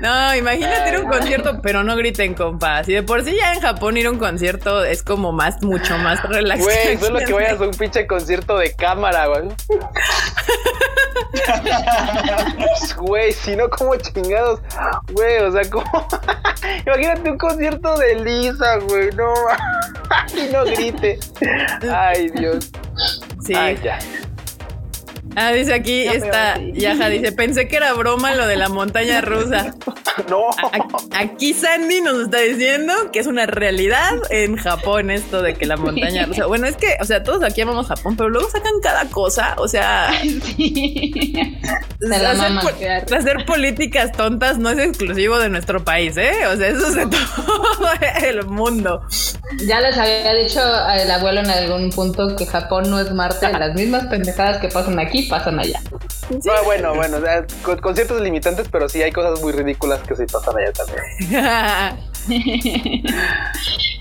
No, 0.00 0.34
imagínate 0.36 0.90
ir 0.90 0.94
a 0.96 1.00
un 1.00 1.08
concierto, 1.08 1.60
pero 1.62 1.82
no 1.82 1.96
griten, 1.96 2.34
compa. 2.34 2.84
Si 2.84 2.92
de 2.92 3.02
por 3.02 3.24
sí 3.24 3.34
ya 3.36 3.54
en 3.54 3.60
Japón 3.60 3.96
ir 3.96 4.06
a 4.06 4.10
un 4.10 4.18
concierto 4.18 4.84
es 4.84 5.02
como 5.02 5.32
más, 5.32 5.62
mucho 5.62 5.96
más 5.98 6.22
relax. 6.22 6.62
Güey, 6.62 6.98
solo 6.98 7.18
que 7.20 7.32
vayas 7.32 7.60
a 7.60 7.64
un 7.64 7.70
pinche 7.70 8.06
concierto 8.06 8.58
de 8.58 8.72
cámara, 8.74 9.26
güey. 9.26 9.48
Güey, 12.96 13.32
si 13.32 13.56
no, 13.56 13.68
como 13.70 13.96
chingados. 13.96 14.60
Güey, 15.12 15.38
o 15.38 15.52
sea, 15.52 15.68
como. 15.70 15.84
Imagínate 16.86 17.30
un 17.30 17.38
concierto 17.38 17.96
de 17.96 18.14
Lisa, 18.16 18.76
güey, 18.88 19.10
no. 19.12 19.32
y 20.36 20.52
no 20.52 20.64
grite. 20.64 21.18
Ay, 21.90 22.30
Dios. 22.30 22.70
Sí. 23.50 23.54
Ah, 25.42 25.52
dice 25.52 25.72
aquí, 25.72 26.06
sí. 26.08 26.72
Yaja 26.74 27.08
dice, 27.08 27.32
pensé 27.32 27.66
que 27.66 27.76
era 27.76 27.92
broma 27.94 28.34
lo 28.34 28.46
de 28.46 28.56
la 28.56 28.68
montaña 28.68 29.20
rusa. 29.20 29.74
No. 30.28 30.50
A- 30.50 31.18
Aquí 31.20 31.54
Sandy 31.54 32.02
nos 32.02 32.24
está 32.24 32.38
diciendo 32.40 32.92
que 33.10 33.20
es 33.20 33.26
una 33.26 33.46
realidad 33.46 34.10
en 34.28 34.56
Japón 34.56 35.10
esto 35.10 35.40
de 35.40 35.54
que 35.54 35.64
la 35.66 35.76
montaña 35.78 36.26
rusa. 36.26 36.44
Bueno, 36.46 36.66
es 36.66 36.76
que, 36.76 36.96
o 37.00 37.04
sea, 37.04 37.22
todos 37.22 37.42
aquí 37.42 37.62
amamos 37.62 37.86
Japón, 37.86 38.16
pero 38.16 38.28
luego 38.28 38.50
sacan 38.50 38.72
cada 38.82 39.06
cosa. 39.06 39.54
O 39.56 39.66
sea, 39.68 40.10
Sí. 40.22 41.32
Hacer, 42.02 42.52
po- 42.62 43.14
hacer 43.16 43.44
políticas 43.46 44.12
tontas 44.12 44.58
no 44.58 44.70
es 44.70 44.78
exclusivo 44.78 45.38
de 45.38 45.48
nuestro 45.50 45.84
país, 45.84 46.16
¿eh? 46.16 46.32
O 46.52 46.56
sea, 46.56 46.68
eso 46.68 46.86
es 46.88 46.94
de 46.96 47.06
todo 47.06 47.90
el 48.24 48.44
mundo. 48.46 49.02
Ya 49.66 49.80
les 49.80 49.96
había 49.98 50.32
dicho 50.34 50.60
el 50.94 51.10
abuelo 51.10 51.40
en 51.40 51.50
algún 51.50 51.90
punto 51.90 52.36
que 52.36 52.46
Japón 52.46 52.90
no 52.90 52.98
es 53.00 53.12
Marte. 53.12 53.50
Las 53.52 53.74
mismas 53.74 54.06
pendejadas 54.06 54.58
que 54.60 54.68
pasan 54.68 54.98
aquí 54.98 55.24
pasan 55.30 55.58
allá. 55.58 55.80
Ah, 56.50 56.60
bueno, 56.64 56.94
bueno, 56.94 57.16
o 57.16 57.20
sea, 57.20 57.46
con, 57.62 57.78
con 57.78 57.94
ciertos 57.94 58.20
limitantes, 58.20 58.68
pero 58.70 58.88
sí 58.88 59.02
hay 59.02 59.12
cosas 59.12 59.40
muy 59.40 59.52
ridículas 59.52 60.00
que 60.00 60.14
sí 60.16 60.24
pasan 60.30 60.54
allá 60.58 60.72
también. 60.72 61.02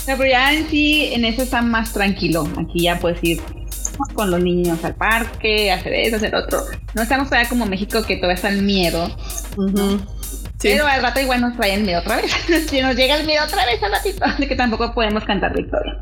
No, 0.07 0.17
pero 0.17 0.29
ya 0.29 0.53
en 0.53 0.67
sí, 0.69 1.11
en 1.13 1.23
eso 1.23 1.43
está 1.43 1.61
más 1.61 1.93
tranquilo. 1.93 2.47
Aquí 2.57 2.83
ya 2.83 2.97
puedes 2.99 3.23
ir 3.23 3.39
con 4.13 4.31
los 4.31 4.41
niños 4.41 4.83
al 4.83 4.95
parque, 4.95 5.71
hacer 5.71 5.93
eso, 5.93 6.15
hacer 6.15 6.33
otro. 6.33 6.65
No 6.95 7.03
estamos 7.03 7.27
todavía 7.29 7.47
como 7.47 7.67
México 7.67 8.01
que 8.03 8.15
todavía 8.15 8.35
está 8.35 8.49
el 8.49 8.63
miedo. 8.63 9.07
Sí. 10.59 10.69
Pero 10.69 10.87
al 10.87 11.01
rato 11.01 11.19
igual 11.19 11.41
nos 11.41 11.55
traen 11.55 11.85
miedo 11.85 11.99
otra 11.99 12.17
vez. 12.17 12.31
si 12.69 12.81
nos 12.81 12.95
llega 12.95 13.15
el 13.15 13.25
miedo 13.25 13.43
otra 13.45 13.65
vez 13.65 13.81
al 13.83 13.91
ratito, 13.91 14.25
de 14.37 14.47
que 14.47 14.55
tampoco 14.55 14.93
podemos 14.93 15.23
cantar 15.25 15.53
victoria. 15.55 15.99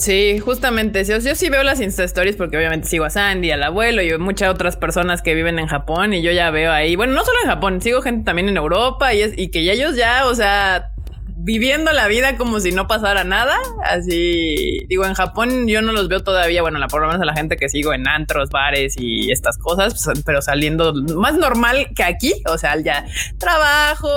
Sí, 0.00 0.38
justamente. 0.38 1.04
Yo, 1.04 1.18
yo 1.18 1.34
sí 1.34 1.50
veo 1.50 1.62
las 1.62 1.78
Insta 1.78 2.04
Stories 2.04 2.34
porque 2.34 2.56
obviamente 2.56 2.88
sigo 2.88 3.04
a 3.04 3.10
Sandy, 3.10 3.50
al 3.50 3.62
abuelo 3.62 4.00
y 4.00 4.16
muchas 4.16 4.48
otras 4.48 4.78
personas 4.78 5.20
que 5.20 5.34
viven 5.34 5.58
en 5.58 5.66
Japón 5.66 6.14
y 6.14 6.22
yo 6.22 6.32
ya 6.32 6.50
veo 6.50 6.72
ahí. 6.72 6.96
Bueno, 6.96 7.12
no 7.12 7.22
solo 7.22 7.36
en 7.44 7.50
Japón, 7.50 7.82
sigo 7.82 8.00
gente 8.00 8.24
también 8.24 8.48
en 8.48 8.56
Europa 8.56 9.12
y, 9.12 9.20
es, 9.20 9.34
y 9.36 9.50
que 9.50 9.62
ya 9.62 9.74
ellos 9.74 9.96
ya, 9.96 10.24
o 10.26 10.34
sea, 10.34 10.92
viviendo 11.42 11.92
la 11.92 12.06
vida 12.06 12.36
como 12.36 12.60
si 12.60 12.72
no 12.72 12.86
pasara 12.86 13.24
nada. 13.24 13.56
Así, 13.84 14.84
digo, 14.88 15.04
en 15.04 15.14
Japón 15.14 15.66
yo 15.66 15.82
no 15.82 15.92
los 15.92 16.08
veo 16.08 16.22
todavía, 16.22 16.62
bueno, 16.62 16.78
la, 16.78 16.88
por 16.88 17.00
lo 17.00 17.08
menos 17.08 17.22
a 17.22 17.24
la 17.24 17.34
gente 17.34 17.56
que 17.56 17.68
sigo 17.68 17.92
en 17.92 18.06
antros, 18.06 18.50
bares 18.50 18.94
y 18.98 19.30
estas 19.30 19.58
cosas, 19.58 20.02
pues, 20.04 20.22
pero 20.24 20.42
saliendo 20.42 20.92
más 20.94 21.34
normal 21.34 21.88
que 21.94 22.02
aquí, 22.02 22.34
o 22.46 22.58
sea, 22.58 22.78
ya 22.80 23.06
trabajo, 23.38 24.10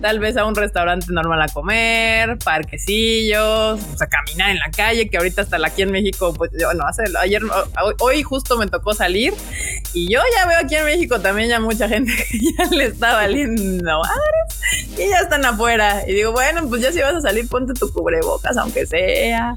tal 0.00 0.18
vez 0.18 0.36
a 0.36 0.44
un 0.44 0.54
restaurante 0.54 1.06
normal 1.10 1.42
a 1.42 1.48
comer, 1.48 2.38
parquecillos, 2.38 3.80
o 3.80 3.96
sea, 3.96 4.06
caminar 4.06 4.50
en 4.50 4.58
la 4.58 4.70
calle, 4.70 5.08
que 5.08 5.16
ahorita 5.16 5.42
hasta 5.42 5.58
aquí 5.64 5.82
en 5.82 5.90
México, 5.90 6.34
pues, 6.34 6.50
bueno, 6.62 6.84
hace, 6.86 7.04
ayer, 7.20 7.42
hoy 8.00 8.22
justo 8.22 8.58
me 8.58 8.66
tocó 8.66 8.94
salir 8.94 9.32
y 9.94 10.12
yo 10.12 10.20
ya 10.36 10.46
veo 10.46 10.58
aquí 10.58 10.74
en 10.74 10.84
México 10.84 11.20
también 11.20 11.48
ya 11.48 11.60
mucha 11.60 11.88
gente 11.88 12.12
que 12.30 12.38
ya 12.38 12.64
le 12.70 12.86
está 12.86 13.14
valiendo 13.14 14.02
y 14.96 15.08
ya 15.08 15.18
están 15.20 15.44
afuera. 15.44 16.02
Y 16.06 16.14
digo, 16.14 16.32
bueno, 16.32 16.57
pues 16.68 16.82
ya 16.82 16.92
si 16.92 17.00
vas 17.00 17.14
a 17.14 17.20
salir, 17.20 17.48
ponte 17.48 17.74
tu 17.74 17.92
cubrebocas, 17.92 18.56
aunque 18.56 18.86
sea. 18.86 19.56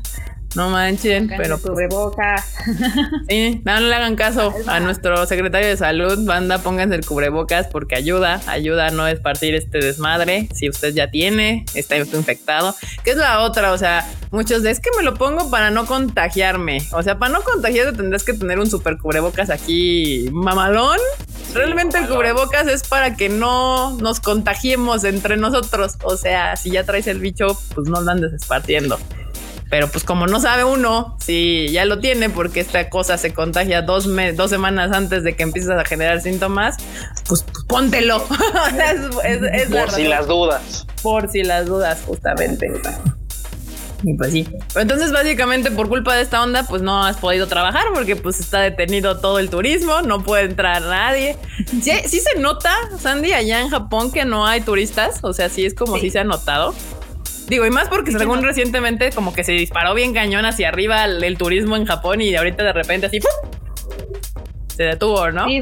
No 0.56 0.70
manchen, 0.70 1.28
pero 1.38 1.58
pues, 1.58 1.72
cubrebocas. 1.72 2.46
Sí, 3.30 3.62
no, 3.64 3.80
le 3.80 3.96
hagan 3.96 4.16
caso 4.16 4.54
a 4.68 4.80
nuestro 4.80 5.26
secretario 5.26 5.68
de 5.68 5.78
salud, 5.78 6.26
banda, 6.26 6.60
pónganse 6.60 6.96
el 6.96 7.06
cubrebocas 7.06 7.68
porque 7.68 7.96
ayuda, 7.96 8.42
ayuda 8.48 8.88
a 8.88 8.92
no 8.92 9.08
esparcir 9.08 9.56
este 9.56 9.80
desmadre. 9.80 10.50
Si 10.54 10.68
usted 10.68 10.94
ya 10.94 11.10
tiene, 11.10 11.66
está 11.74 11.98
infectado, 11.98 12.76
que 13.04 13.12
es 13.12 13.18
la 13.18 13.42
otra, 13.42 13.72
o 13.72 13.78
sea, 13.78 14.06
muchos 14.32 14.64
de 14.64 14.72
es 14.72 14.80
que 14.80 14.90
me 14.98 15.04
lo 15.04 15.14
pongo 15.14 15.50
para 15.50 15.70
no 15.70 15.86
contagiarme. 15.86 16.80
O 16.94 17.04
sea, 17.04 17.20
para 17.20 17.34
no 17.34 17.42
contagiarte 17.42 17.96
tendrás 17.96 18.24
que 18.24 18.34
tener 18.34 18.60
un 18.60 18.70
super 18.70 18.98
cubrebocas 18.98 19.50
aquí 19.50 20.28
mamalón. 20.32 20.98
Realmente 21.54 21.98
el 21.98 22.08
cubrebocas 22.08 22.68
es 22.68 22.84
para 22.84 23.16
que 23.16 23.30
no 23.30 23.98
nos 23.98 24.20
contagiemos 24.20 25.04
entre 25.04 25.38
nosotros. 25.38 25.98
O 26.04 26.18
sea, 26.18 26.56
si 26.56 26.72
ya 26.72 26.86
traes 26.86 27.08
el 27.08 27.20
bicho, 27.20 27.58
pues 27.76 27.88
no 27.88 28.02
lo 28.02 28.12
andes 28.12 28.34
esparciendo. 28.34 28.98
Pero 29.72 29.88
pues 29.88 30.04
como 30.04 30.28
no 30.28 30.42
sabe 30.42 30.66
uno 30.66 31.16
si 31.20 31.70
ya 31.70 31.86
lo 31.86 32.00
tiene 32.00 32.30
porque 32.30 32.60
esta 32.60 32.90
cosa 32.90 33.18
se 33.18 33.34
contagia 33.34 33.82
dos, 33.82 34.06
dos 34.36 34.50
semanas 34.50 34.92
antes 34.92 35.24
de 35.24 35.34
que 35.34 35.44
empieces 35.44 35.72
a 35.72 35.86
generar 35.86 36.22
síntomas, 36.22 36.76
pues, 37.26 37.44
pues 37.44 37.64
póntelo. 37.70 38.22
por 39.72 39.92
si 39.92 40.04
las 40.04 40.28
dudas. 40.28 40.86
Por 41.02 41.30
si 41.30 41.44
las 41.44 41.68
dudas, 41.68 42.04
justamente. 42.06 42.70
Y 44.04 44.14
pues 44.16 44.32
sí. 44.32 44.46
Pero 44.74 44.82
entonces 44.82 45.14
básicamente 45.14 45.72
por 45.72 45.88
culpa 45.88 46.16
de 46.16 46.24
esta 46.24 46.44
onda 46.44 46.64
pues 46.64 46.82
no 46.82 47.06
has 47.06 47.16
podido 47.16 47.48
trabajar 47.48 47.86
porque 47.94 48.18
pues 48.18 48.42
está 48.42 48.60
detenido 48.60 49.20
todo 49.20 49.40
el 49.40 49.50
turismo, 49.50 50.02
no 50.02 50.22
puede 50.22 50.44
entrar 50.44 50.82
nadie. 50.82 51.38
Sí, 51.82 51.94
sí 52.08 52.20
se 52.20 52.40
nota, 52.40 52.76
Sandy, 53.00 53.32
allá 53.32 53.62
en 53.62 53.70
Japón 53.70 54.12
que 54.12 54.26
no 54.26 54.46
hay 54.46 54.60
turistas, 54.60 55.20
o 55.22 55.32
sea, 55.32 55.48
sí 55.48 55.66
es 55.66 55.76
como 55.76 55.98
si 55.98 56.10
se 56.10 56.20
ha 56.20 56.26
notado. 56.26 56.76
Digo, 57.52 57.66
y 57.66 57.70
más 57.70 57.90
porque 57.90 58.14
según 58.14 58.42
recientemente 58.44 59.12
como 59.12 59.34
que 59.34 59.44
se 59.44 59.52
disparó 59.52 59.94
bien 59.94 60.14
cañón 60.14 60.46
hacia 60.46 60.70
arriba 60.70 61.04
el, 61.04 61.38
turismo 61.38 61.76
en 61.76 61.84
Japón 61.84 62.22
y 62.22 62.34
ahorita 62.34 62.64
de 62.64 62.72
repente 62.72 63.08
así 63.08 63.20
se 64.70 64.84
detuvo, 64.84 65.30
¿no? 65.32 65.48
Sí, 65.48 65.60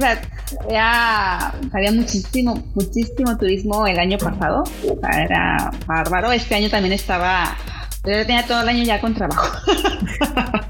ya 0.70 1.52
había 1.74 1.92
muchísimo, 1.92 2.64
muchísimo 2.76 3.36
turismo 3.40 3.88
el 3.88 3.98
año 3.98 4.20
pasado. 4.20 4.62
O 4.62 5.00
sea, 5.02 5.24
era 5.24 5.72
bárbaro. 5.88 6.32
Este 6.32 6.54
año 6.54 6.70
también 6.70 6.94
estaba. 6.94 7.58
Yo 8.06 8.24
tenía 8.24 8.46
todo 8.46 8.62
el 8.62 8.70
año 8.70 8.84
ya 8.84 9.02
con 9.02 9.16
trabajo. 9.16 9.48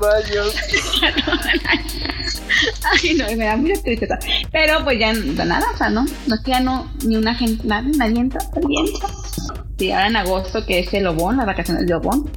Rayos. 0.00 0.56
Ay, 3.02 3.14
no, 3.14 3.24
me 3.36 3.44
da 3.44 3.56
mucha 3.56 3.82
tristeza. 3.82 4.18
Pero 4.50 4.84
pues 4.84 4.98
ya 4.98 5.12
nada, 5.12 5.66
o 5.74 5.76
sea, 5.76 5.90
no, 5.90 6.04
no 6.26 6.34
es 6.34 6.40
que 6.42 6.50
ya 6.50 6.60
no, 6.60 6.90
ni 7.04 7.16
una 7.16 7.34
gente, 7.34 7.66
nadie, 7.66 7.92
nadie 7.96 8.20
entra, 8.20 8.40
nadie 8.54 8.80
entra. 8.80 9.08
Sí, 9.78 9.90
ahora 9.90 10.08
en 10.08 10.16
agosto, 10.16 10.64
que 10.66 10.80
es 10.80 10.94
el 10.94 11.06
Obón, 11.06 11.36
las 11.36 11.46
vacaciones 11.46 11.86
de 11.86 11.94
Obón, 11.94 12.30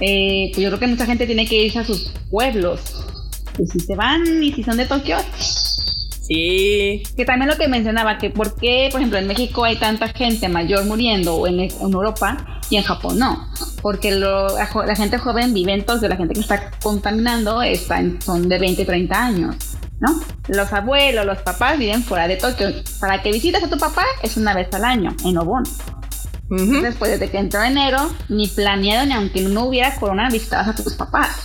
eh, 0.00 0.50
pues 0.52 0.62
yo 0.62 0.68
creo 0.68 0.80
que 0.80 0.86
mucha 0.86 1.06
gente 1.06 1.26
tiene 1.26 1.46
que 1.46 1.56
irse 1.56 1.78
a 1.78 1.84
sus 1.84 2.12
pueblos. 2.30 2.80
Pues 3.56 3.70
si 3.70 3.80
se 3.80 3.94
van 3.94 4.42
y 4.42 4.52
si 4.52 4.64
son 4.64 4.76
de 4.76 4.86
Tokio, 4.86 5.16
Sí. 6.26 7.02
Que 7.16 7.24
también 7.26 7.50
lo 7.50 7.56
que 7.58 7.68
mencionaba, 7.68 8.16
que 8.16 8.30
por 8.30 8.56
qué, 8.56 8.88
por 8.90 9.00
ejemplo, 9.00 9.18
en 9.18 9.26
México 9.26 9.64
hay 9.64 9.76
tanta 9.76 10.08
gente 10.08 10.48
mayor 10.48 10.86
muriendo 10.86 11.36
o 11.36 11.46
en, 11.46 11.60
Europa 11.60 12.60
y 12.70 12.76
en 12.76 12.82
Japón 12.82 13.18
no. 13.18 13.46
Porque 13.84 14.12
la, 14.12 14.96
gente 14.96 15.18
joven 15.18 15.52
vive 15.52 15.74
entonces, 15.74 16.08
la 16.08 16.16
gente 16.16 16.32
que 16.32 16.40
está 16.40 16.70
contaminando 16.82 17.60
están, 17.60 18.18
son 18.22 18.48
de 18.48 18.58
20, 18.58 18.82
30 18.82 19.14
años. 19.14 19.56
¿no? 20.00 20.22
Los 20.48 20.72
abuelos, 20.72 21.26
los 21.26 21.36
papás 21.42 21.78
viven 21.78 22.02
fuera 22.02 22.26
de 22.26 22.36
Tokio. 22.36 22.68
Para 22.98 23.20
que 23.20 23.30
visites 23.30 23.62
a 23.62 23.68
tu 23.68 23.76
papá 23.76 24.06
es 24.22 24.38
una 24.38 24.54
vez 24.54 24.72
al 24.72 24.86
año, 24.86 25.14
en 25.22 25.36
Obon. 25.36 25.64
Después 26.48 27.20
de 27.20 27.30
que 27.30 27.36
entró 27.36 27.62
enero, 27.62 28.08
ni 28.30 28.48
planeado, 28.48 29.04
ni 29.04 29.12
aunque 29.12 29.42
no 29.42 29.66
hubiera 29.66 29.94
corona, 29.96 30.30
visitabas 30.30 30.68
a 30.68 30.74
tus 30.74 30.94
papás. 30.94 31.42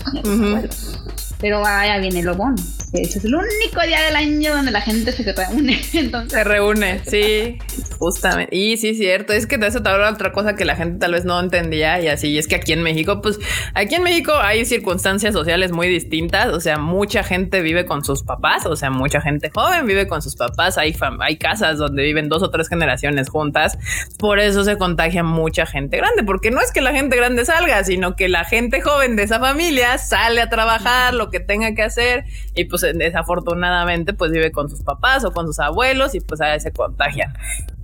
Pero 1.42 1.60
vaya 1.60 1.98
viene 1.98 2.22
el 2.22 2.30
Obon. 2.30 2.56
Ese 2.92 3.20
es 3.20 3.26
el 3.26 3.36
único 3.36 3.82
día 3.86 4.02
del 4.02 4.16
año 4.16 4.56
donde 4.56 4.72
la 4.72 4.82
gente 4.82 5.12
se 5.12 5.32
reúne. 5.32 5.80
Se 6.30 6.44
reúne, 6.44 7.02
sí, 7.06 7.58
justamente. 8.00 8.56
Y 8.56 8.78
sí, 8.78 8.96
cierto. 8.96 9.34
Es 9.34 9.46
que 9.46 9.58
de 9.58 9.68
eso 9.68 9.82
te 9.82 9.90
habla 9.90 10.10
otra 10.10 10.32
cosa 10.32 10.56
que 10.56 10.66
la 10.66 10.76
gente 10.76 10.98
tal 11.00 11.12
vez 11.12 11.24
no 11.24 11.40
entendía. 11.40 12.02
Y 12.02 12.08
así 12.08 12.38
es 12.38 12.48
que 12.48 12.56
aquí 12.56 12.74
en 12.74 12.82
México, 12.82 13.22
pues 13.22 13.40
aquí 13.76 13.96
en 13.96 14.04
México 14.04 14.34
hay 14.36 14.66
circunstancias 14.66 15.34
sociales 15.34 15.72
muy 15.72 15.88
distintas. 15.88 16.48
O 16.48 16.60
sea, 16.60 16.78
mucha 16.78 17.24
gente 17.24 17.62
vive 17.62 17.86
con 17.86 18.04
sus 18.04 18.24
papás. 18.24 18.66
O 18.66 18.76
sea, 18.76 18.90
mucha 18.90 19.22
gente 19.22 19.52
joven 19.54 19.86
vive 19.86 20.08
con 20.08 20.22
sus 20.22 20.36
papás. 20.36 20.78
Hay, 20.78 20.96
hay 21.20 21.38
casas 21.38 21.78
donde 21.78 22.04
viven 22.04 22.28
dos 22.28 22.42
o 22.42 22.50
tres 22.50 22.70
generaciones 22.70 23.30
juntas. 23.30 23.78
Por 24.18 24.40
eso 24.40 24.64
se 24.64 24.78
contagia 24.78 25.24
mucha 25.24 25.66
gente 25.66 25.98
grande. 25.98 26.24
Porque 26.24 26.50
no 26.50 26.60
es 26.60 26.72
que 26.72 26.82
la 26.82 26.92
gente 26.92 27.16
grande 27.16 27.46
salga, 27.46 27.84
sino 27.84 28.16
que 28.16 28.30
la 28.30 28.46
gente 28.46 28.82
joven 28.82 29.16
de 29.16 29.24
esa 29.24 29.40
familia 29.40 29.98
sale 30.00 30.42
a 30.42 30.50
trabajar 30.50 31.14
lo 31.14 31.30
que 31.30 31.40
tenga 31.40 31.76
que 31.76 31.84
hacer. 31.84 32.26
Y 32.56 32.66
pues 32.66 32.79
pues, 32.80 32.98
desafortunadamente 32.98 34.14
pues 34.14 34.32
vive 34.32 34.52
con 34.52 34.70
sus 34.70 34.82
papás 34.82 35.26
o 35.26 35.32
con 35.32 35.48
sus 35.48 35.60
abuelos 35.60 36.16
y 36.16 36.20
pues 36.20 36.40
se 36.60 36.72
contagian. 36.72 37.34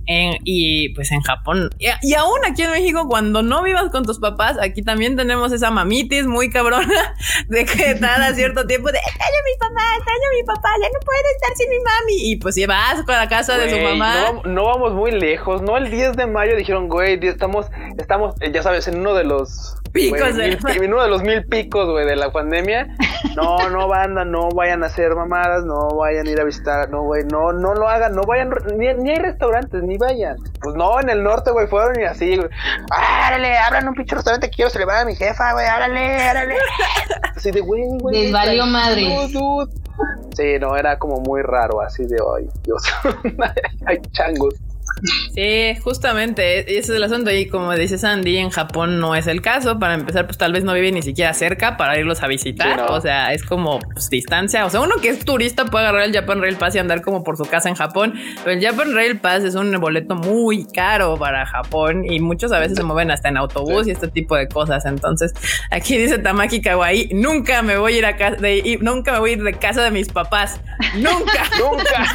y 0.08 0.90
pues 0.90 1.10
en 1.10 1.20
Japón. 1.20 1.70
Y, 1.78 2.14
aún 2.14 2.38
aquí 2.48 2.62
en 2.62 2.70
México 2.70 3.08
cuando 3.08 3.42
no 3.42 3.62
vivas 3.62 3.90
con 3.90 4.04
tus 4.04 4.20
papás 4.20 4.56
aquí 4.60 4.82
también 4.82 5.16
tenemos 5.16 5.52
esa 5.52 5.70
mamitis 5.70 6.26
muy 6.26 6.48
cabrona 6.48 7.14
de 7.48 7.64
que 7.64 7.98
cada 7.98 8.32
cierto 8.34 8.66
tiempo 8.66 8.90
de 8.92 8.98
extraño 8.98 9.36
a 9.40 9.44
mi 9.44 9.58
papá 9.58 9.82
extraño 9.96 10.22
a 10.30 10.36
mi 10.36 10.42
papá 10.46 10.68
ya 10.80 10.88
no 10.88 11.00
puedo 11.04 11.18
estar 11.34 11.56
sin 11.56 11.70
mi 11.70 11.78
mami 11.78 12.30
y 12.30 12.36
pues 12.36 12.54
si 12.54 12.66
vas 12.66 13.02
para 13.04 13.24
la 13.24 13.28
casa 13.28 13.58
de 13.58 13.68
su 13.68 13.80
mamá. 13.80 14.32
no, 14.32 14.42
no, 14.44 14.64
vamos 14.66 14.92
muy 14.92 15.10
lejos 15.10 15.60
no 15.62 15.76
el 15.76 15.90
10 15.90 16.16
de 16.16 16.26
mayo 16.26 16.56
dijeron 16.56 16.88
güey 16.88 17.18
estamos 17.26 17.66
estamos 17.98 18.34
ya 18.52 18.62
sabes 18.62 18.86
en 18.86 19.00
uno 19.00 19.14
de 19.14 19.24
los 19.24 19.76
picos 19.88 20.36
de 20.36 20.58
uno 20.84 21.02
de 21.02 21.08
los 21.08 21.22
mil 21.22 21.44
picos, 21.46 21.88
güey, 21.90 22.06
de 22.06 22.16
la 22.16 22.30
pandemia. 22.30 22.88
No, 23.34 23.68
no, 23.70 23.88
banda, 23.88 24.24
no 24.24 24.48
vayan 24.50 24.82
a 24.82 24.86
hacer 24.86 25.14
mamadas, 25.14 25.64
no 25.64 25.88
vayan 25.88 26.26
a 26.26 26.30
ir 26.30 26.40
a 26.40 26.44
visitar, 26.44 26.90
no, 26.90 27.02
güey, 27.02 27.24
no, 27.24 27.52
no 27.52 27.74
lo 27.74 27.88
hagan, 27.88 28.14
no 28.14 28.22
vayan, 28.22 28.50
ni, 28.76 29.10
hay 29.10 29.18
restaurantes, 29.18 29.82
ni 29.82 29.96
vayan. 29.98 30.36
Pues 30.60 30.74
no, 30.74 31.00
en 31.00 31.10
el 31.10 31.22
norte, 31.22 31.50
güey, 31.50 31.66
fueron 31.66 32.00
y 32.00 32.04
así, 32.04 32.36
güey. 32.36 32.48
Árale, 32.90 33.56
abran 33.58 33.88
un 33.88 33.94
pinche 33.94 34.14
restaurante 34.14 34.48
que 34.48 34.56
quiero 34.56 34.70
celebrar 34.70 35.02
a 35.02 35.04
mi 35.04 35.14
jefa, 35.14 35.52
güey, 35.52 35.66
árale, 35.66 36.22
árale. 36.22 36.54
Así 37.34 37.50
de, 37.50 37.60
güey, 37.60 37.82
güey. 38.00 38.24
Les 38.24 38.32
valió 38.32 38.66
madre. 38.66 39.28
Sí, 40.36 40.58
no, 40.60 40.76
era 40.76 40.98
como 40.98 41.20
muy 41.20 41.42
raro, 41.42 41.80
así 41.80 42.04
de, 42.04 42.16
ay, 42.36 42.48
Dios, 42.64 42.82
hay 43.86 44.00
changos. 44.12 44.54
Sí, 45.34 45.76
justamente, 45.82 46.60
ese 46.78 46.78
es 46.78 46.88
el 46.88 47.02
asunto. 47.02 47.30
Y 47.30 47.46
como 47.46 47.74
dice 47.74 47.98
Sandy, 47.98 48.38
en 48.38 48.50
Japón 48.50 48.98
no 48.98 49.14
es 49.14 49.26
el 49.26 49.42
caso. 49.42 49.78
Para 49.78 49.94
empezar, 49.94 50.26
pues 50.26 50.38
tal 50.38 50.52
vez 50.52 50.64
no 50.64 50.72
vive 50.72 50.90
ni 50.92 51.02
siquiera 51.02 51.34
cerca 51.34 51.76
para 51.76 51.98
irlos 51.98 52.22
a 52.22 52.26
visitar. 52.26 52.86
O 52.88 53.00
sea, 53.00 53.32
es 53.32 53.42
como 53.42 53.80
pues, 53.80 54.08
distancia. 54.08 54.64
O 54.64 54.70
sea, 54.70 54.80
uno 54.80 54.96
que 55.02 55.08
es 55.08 55.24
turista 55.24 55.66
puede 55.66 55.86
agarrar 55.86 56.06
el 56.06 56.14
Japan 56.14 56.40
Rail 56.40 56.56
Pass 56.56 56.74
y 56.74 56.78
andar 56.78 57.02
como 57.02 57.22
por 57.22 57.36
su 57.36 57.44
casa 57.44 57.68
en 57.68 57.74
Japón. 57.74 58.14
Pero 58.42 58.58
el 58.58 58.64
Japan 58.64 58.94
Rail 58.94 59.18
Pass 59.20 59.44
es 59.44 59.54
un 59.54 59.72
boleto 59.78 60.14
muy 60.14 60.64
caro 60.64 61.18
para 61.18 61.44
Japón 61.44 62.04
y 62.10 62.20
muchos 62.20 62.52
a 62.52 62.58
veces 62.58 62.78
se 62.78 62.82
mueven 62.82 63.10
hasta 63.10 63.28
en 63.28 63.36
autobús 63.36 63.86
y 63.86 63.90
este 63.90 64.08
tipo 64.08 64.36
de 64.36 64.48
cosas. 64.48 64.86
Entonces, 64.86 65.34
aquí 65.70 65.98
dice 65.98 66.18
Tamaki 66.18 66.62
Kawaii, 66.62 67.10
nunca 67.12 67.60
me 67.62 67.76
voy 67.76 67.94
a 67.94 67.98
ir 67.98 68.06
a 68.06 68.16
casa 68.16 68.36
de, 68.36 68.78
nunca 68.80 69.12
me 69.12 69.18
voy 69.18 69.30
a 69.30 69.32
ir 69.34 69.42
de 69.42 69.52
casa 69.52 69.82
de 69.82 69.90
mis 69.90 70.08
papás. 70.08 70.58
Nunca, 70.94 71.44
nunca. 71.58 72.06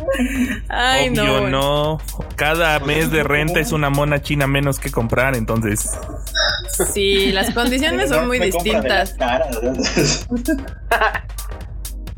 Ay, 0.68 1.08
Obvio, 1.10 1.48
no. 1.48 1.98
Cada 2.36 2.78
mes 2.80 3.10
de 3.10 3.22
renta 3.22 3.60
es 3.60 3.72
una 3.72 3.90
mona 3.90 4.22
china 4.22 4.46
menos 4.46 4.78
que 4.78 4.90
comprar, 4.90 5.34
entonces. 5.34 5.90
Sí, 6.92 7.32
las 7.32 7.50
condiciones 7.50 8.10
son 8.10 8.26
muy 8.26 8.38
distintas. 8.38 9.14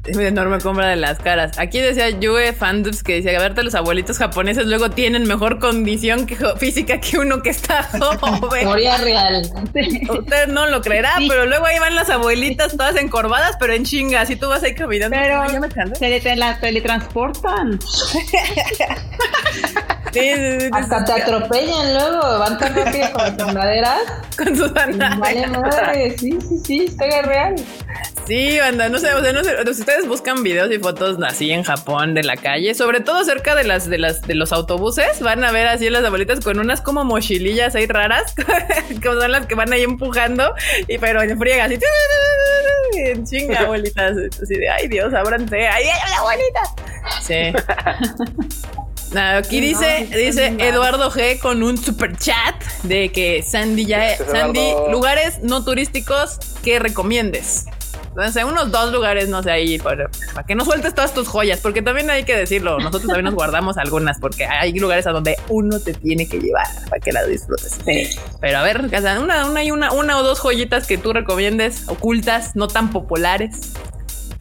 Es 0.04 0.16
mi 0.16 0.24
enorme 0.24 0.58
compra 0.58 0.88
de 0.88 0.96
las 0.96 1.20
caras. 1.20 1.56
Aquí 1.58 1.78
decía 1.78 2.10
Yue 2.10 2.52
Fandubs 2.52 3.04
que 3.04 3.14
decía, 3.22 3.38
a 3.38 3.40
verte 3.40 3.62
los 3.62 3.76
abuelitos 3.76 4.18
japoneses 4.18 4.66
luego 4.66 4.90
tienen 4.90 5.28
mejor 5.28 5.60
condición 5.60 6.26
que- 6.26 6.36
física 6.58 6.98
que 7.00 7.18
uno 7.18 7.40
que 7.40 7.50
está 7.50 7.84
joven. 8.00 8.62
Teoría 8.62 8.96
real. 8.98 9.42
Usted 10.10 10.48
no 10.48 10.66
lo 10.66 10.80
creerá, 10.82 11.12
Sí. 11.18 11.28
pero 11.28 11.46
luego 11.46 11.66
ahí 11.66 11.78
van 11.78 11.94
las 11.94 12.10
abuelitas 12.10 12.72
todas 12.76 12.96
encorvadas, 12.96 13.56
pero 13.60 13.74
en 13.74 13.84
chingas. 13.84 14.28
Y 14.30 14.34
tú 14.36 14.48
vas 14.48 14.64
ahí 14.64 14.74
caminando. 14.74 15.16
Pero 15.16 15.68
cansé. 15.72 15.94
se 15.94 16.08
le 16.08 16.20
tele- 16.20 16.56
teletransportan. 16.60 17.78
Sí, 20.12 20.20
sí, 20.20 20.34
sí, 20.34 20.60
sí, 20.60 20.70
Hasta 20.72 21.04
te 21.04 21.12
atropellan 21.12 21.94
luego, 21.94 22.38
van 22.38 22.58
tan 22.58 22.74
rápido 22.74 23.12
con 23.12 23.22
las 23.24 23.38
andaderas. 23.40 24.00
con 24.36 24.56
sus 24.56 24.72
Vale 24.72 25.04
andares. 25.04 25.50
madre, 25.50 26.18
sí, 26.18 26.38
sí, 26.40 26.58
sí, 26.64 26.84
historia 26.84 27.22
real. 27.22 27.54
Sí, 28.26 28.58
banda, 28.58 28.88
no 28.88 28.98
sé, 28.98 29.12
o 29.14 29.20
sea, 29.20 29.32
no 29.32 29.42
sé, 29.42 29.56
si 29.64 29.80
ustedes 29.80 30.06
buscan 30.06 30.44
videos 30.44 30.70
y 30.70 30.78
fotos 30.78 31.18
así 31.26 31.50
en 31.50 31.64
Japón 31.64 32.14
de 32.14 32.22
la 32.22 32.36
calle, 32.36 32.72
sobre 32.74 33.00
todo 33.00 33.24
cerca 33.24 33.56
de 33.56 33.64
las 33.64 33.88
de 33.88 33.98
las 33.98 34.22
de 34.22 34.36
los 34.36 34.52
autobuses, 34.52 35.20
van 35.20 35.42
a 35.42 35.50
ver 35.50 35.66
así 35.66 35.90
las 35.90 36.04
abuelitas 36.04 36.38
con 36.40 36.60
unas 36.60 36.80
como 36.80 37.04
mochilillas 37.04 37.74
ahí 37.74 37.86
raras, 37.86 38.32
que 39.02 39.08
son 39.08 39.32
las 39.32 39.46
que 39.46 39.56
van 39.56 39.72
ahí 39.72 39.82
empujando 39.82 40.54
y 40.86 40.98
pero 40.98 41.20
en 41.20 41.36
friega 41.36 41.64
así 41.64 41.78
en 42.94 43.26
chinga 43.26 43.60
abuelitas, 43.60 44.12
así 44.40 44.54
de 44.54 44.68
ay 44.70 44.86
Dios, 44.86 45.12
ábranse, 45.12 45.66
ay, 45.66 45.84
ay, 45.84 46.10
la 46.10 46.16
abuelita. 46.18 46.60
Sí. 47.20 47.52
Ah, 49.14 49.36
Aquí 49.38 49.60
dice, 49.60 50.08
dice 50.14 50.54
Eduardo 50.58 51.10
G 51.10 51.38
con 51.38 51.62
un 51.62 51.76
super 51.76 52.16
chat 52.16 52.54
de 52.82 53.10
que 53.12 53.42
Sandy 53.42 53.84
ya, 53.86 53.98
Gracias, 53.98 54.30
Sandy, 54.30 54.60
Eduardo. 54.60 54.90
lugares 54.92 55.38
no 55.42 55.64
turísticos 55.64 56.38
que 56.62 56.78
recomiendes. 56.78 57.66
O 58.14 58.30
sea, 58.30 58.44
unos 58.44 58.70
dos 58.70 58.92
lugares, 58.92 59.30
no 59.30 59.42
sé, 59.42 59.50
ahí 59.50 59.78
para, 59.78 60.10
para 60.34 60.46
que 60.46 60.54
no 60.54 60.66
sueltes 60.66 60.94
todas 60.94 61.14
tus 61.14 61.28
joyas, 61.28 61.60
porque 61.60 61.80
también 61.80 62.10
hay 62.10 62.24
que 62.24 62.36
decirlo, 62.36 62.76
nosotros 62.78 63.06
también 63.06 63.24
nos 63.24 63.34
guardamos 63.34 63.78
algunas, 63.78 64.18
porque 64.18 64.44
hay 64.44 64.74
lugares 64.74 65.06
a 65.06 65.12
donde 65.12 65.36
uno 65.48 65.80
te 65.80 65.94
tiene 65.94 66.28
que 66.28 66.38
llevar 66.38 66.66
para 66.90 67.00
que 67.00 67.10
las 67.10 67.26
disfrutes. 67.26 67.78
Pero 68.38 68.58
a 68.58 68.62
ver, 68.62 68.84
o 68.84 69.00
sea, 69.00 69.18
una, 69.18 69.46
una, 69.46 69.64
y 69.64 69.70
una, 69.70 69.92
una 69.92 70.18
o 70.18 70.22
dos 70.22 70.40
joyitas 70.40 70.86
que 70.86 70.98
tú 70.98 71.14
recomiendes, 71.14 71.88
ocultas, 71.88 72.54
no 72.54 72.68
tan 72.68 72.90
populares. 72.90 73.72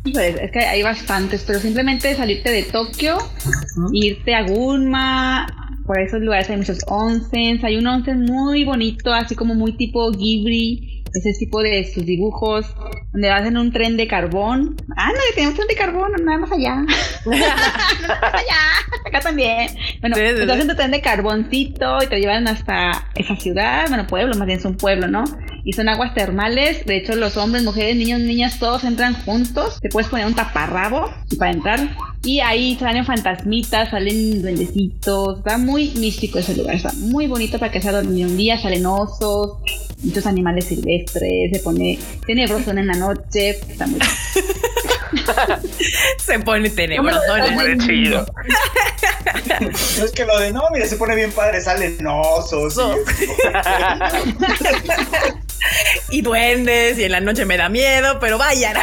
Híjole, 0.03 0.45
es 0.45 0.51
que 0.51 0.59
hay 0.59 0.81
bastantes, 0.81 1.43
pero 1.45 1.59
simplemente 1.59 2.15
salirte 2.15 2.49
de 2.49 2.63
Tokio, 2.63 3.17
irte 3.93 4.33
a 4.33 4.43
Gunma, 4.43 5.47
por 5.85 5.99
esos 5.99 6.21
lugares 6.21 6.49
hay 6.49 6.57
muchos 6.57 6.79
onsens, 6.87 7.63
hay 7.63 7.77
un 7.77 7.85
onsen 7.85 8.23
muy 8.23 8.63
bonito, 8.63 9.13
así 9.13 9.35
como 9.35 9.55
muy 9.55 9.73
tipo 9.73 10.11
Ghibli, 10.11 11.03
ese 11.13 11.33
tipo 11.37 11.61
de 11.61 11.83
sus 11.93 12.05
dibujos, 12.05 12.65
donde 13.11 13.29
vas 13.29 13.45
en 13.45 13.57
un 13.57 13.71
tren 13.71 13.97
de 13.97 14.07
carbón. 14.07 14.75
Ah, 14.95 15.09
no, 15.09 15.19
tenemos 15.35 15.55
tren 15.55 15.67
de 15.67 15.75
carbón, 15.75 16.11
nada 16.23 16.37
más 16.37 16.51
allá. 16.51 16.75
nada 17.25 18.19
más 18.21 18.33
allá, 18.33 18.61
acá 19.05 19.19
también. 19.19 19.67
Bueno, 19.99 20.15
Sí, 20.15 20.21
sí, 20.27 20.33
pues 20.35 20.47
vas 20.47 20.59
en 20.59 20.67
tu 20.67 20.75
tren 20.75 20.91
de 20.91 21.01
carboncito 21.01 22.01
y 22.03 22.07
te 22.07 22.19
llevan 22.19 22.47
hasta 22.47 23.07
esa 23.15 23.35
ciudad, 23.35 23.87
bueno, 23.89 24.07
pueblo, 24.07 24.35
más 24.35 24.47
bien 24.47 24.59
es 24.59 24.65
un 24.65 24.77
pueblo, 24.77 25.07
¿no? 25.07 25.23
Y 25.63 25.73
son 25.73 25.89
aguas 25.89 26.13
termales, 26.13 26.85
de 26.85 26.97
hecho 26.97 27.15
los 27.15 27.37
hombres, 27.37 27.63
mujeres, 27.63 27.95
niños, 27.95 28.19
niñas, 28.19 28.59
todos 28.59 28.83
entran 28.83 29.13
juntos, 29.23 29.79
te 29.81 29.89
puedes 29.89 30.09
poner 30.09 30.25
un 30.25 30.33
taparrabo 30.33 31.11
para 31.37 31.51
entrar 31.51 31.95
y 32.23 32.39
ahí 32.39 32.75
salen 32.79 33.05
fantasmitas, 33.05 33.89
salen 33.91 34.41
duendecitos, 34.41 35.39
está 35.39 35.57
muy 35.57 35.89
místico 35.91 36.39
ese 36.39 36.55
lugar, 36.55 36.75
está 36.75 36.91
muy 36.93 37.27
bonito 37.27 37.59
para 37.59 37.71
que 37.71 37.81
sea 37.81 37.91
dormir 37.91 38.25
un 38.25 38.37
día, 38.37 38.59
salen 38.59 38.85
osos, 38.85 39.57
muchos 40.03 40.25
animales 40.25 40.65
silvestres, 40.65 41.51
se 41.53 41.59
pone 41.59 41.99
tenebroso 42.25 42.71
en 42.71 42.87
la 42.87 42.93
noche, 42.93 43.49
está 43.51 43.85
muy 43.87 43.99
Se 46.19 46.39
pone 46.39 46.69
tenebroso. 46.69 47.19
¿no? 47.37 47.51
Muy 47.51 47.77
chido. 47.79 48.25
Es 50.03 50.11
que 50.11 50.25
lo 50.25 50.39
de 50.39 50.51
no, 50.51 50.63
mira, 50.73 50.85
se 50.85 50.95
pone 50.95 51.15
bien 51.15 51.31
padre, 51.31 51.61
salen 51.61 51.97
osos. 52.07 52.77
y- 52.77 52.81
y 56.09 56.21
duendes 56.21 56.97
y 56.97 57.03
en 57.05 57.11
la 57.11 57.19
noche 57.21 57.45
me 57.45 57.57
da 57.57 57.69
miedo, 57.69 58.19
pero 58.19 58.37
vayan. 58.37 58.75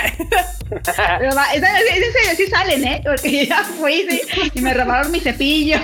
Pero 0.69 1.35
va, 1.35 1.53
es, 1.55 1.63
es- 1.63 1.97
es 1.97 2.03
en 2.07 2.13
serio, 2.13 2.31
sí 2.37 2.47
salen, 2.49 2.85
¿eh? 2.85 3.01
Porque 3.05 3.47
ya 3.47 3.65
fui 3.65 4.07
sí, 4.09 4.21
y 4.55 4.61
me 4.61 4.75
robaron 4.75 5.11
mi 5.11 5.21
cepillo. 5.21 5.79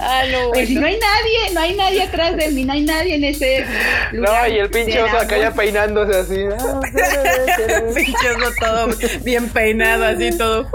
Ah, 0.00 0.24
no, 0.30 0.50
Pues 0.50 0.66
si 0.68 0.74
no 0.74 0.84
hay 0.86 0.98
nadie, 0.98 1.54
no 1.54 1.60
hay 1.60 1.74
nadie 1.76 2.02
atrás 2.02 2.36
de 2.36 2.48
mí, 2.48 2.64
no 2.64 2.72
hay 2.72 2.80
nadie 2.82 3.14
en 3.14 3.22
ese 3.24 3.64
No, 4.12 4.22
lugar. 4.26 4.50
y 4.50 4.58
el 4.58 4.68
pinche 4.70 5.00
oso 5.00 5.16
acá 5.16 5.38
ya 5.38 5.52
peinándose 5.54 6.18
así. 6.18 6.40
Ah, 6.58 6.80
Pinche 7.94 8.30
oso 8.30 8.52
todo 8.58 8.88
bien 9.22 9.48
peinado, 9.50 10.06
así 10.06 10.36
todo. 10.36 10.62
uh, 10.62 10.68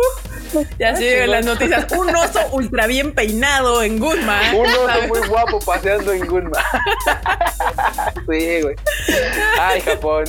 y 0.78 0.84
así 0.84 1.06
en 1.08 1.32
las 1.32 1.46
noticias, 1.46 1.86
un 1.98 2.10
oso 2.16 2.40
ultra 2.52 2.88
bien 2.88 3.14
peinado 3.14 3.82
en 3.84 4.00
Gunma. 4.00 4.40
Un 4.56 4.66
oso 4.66 5.08
muy 5.08 5.28
guapo 5.28 5.60
paseando 5.60 6.12
en 6.14 6.26
Gunma. 6.28 6.58
Sí, 8.30 8.62
güey. 8.62 8.76
Ay, 9.60 9.82
Japón. 9.82 10.26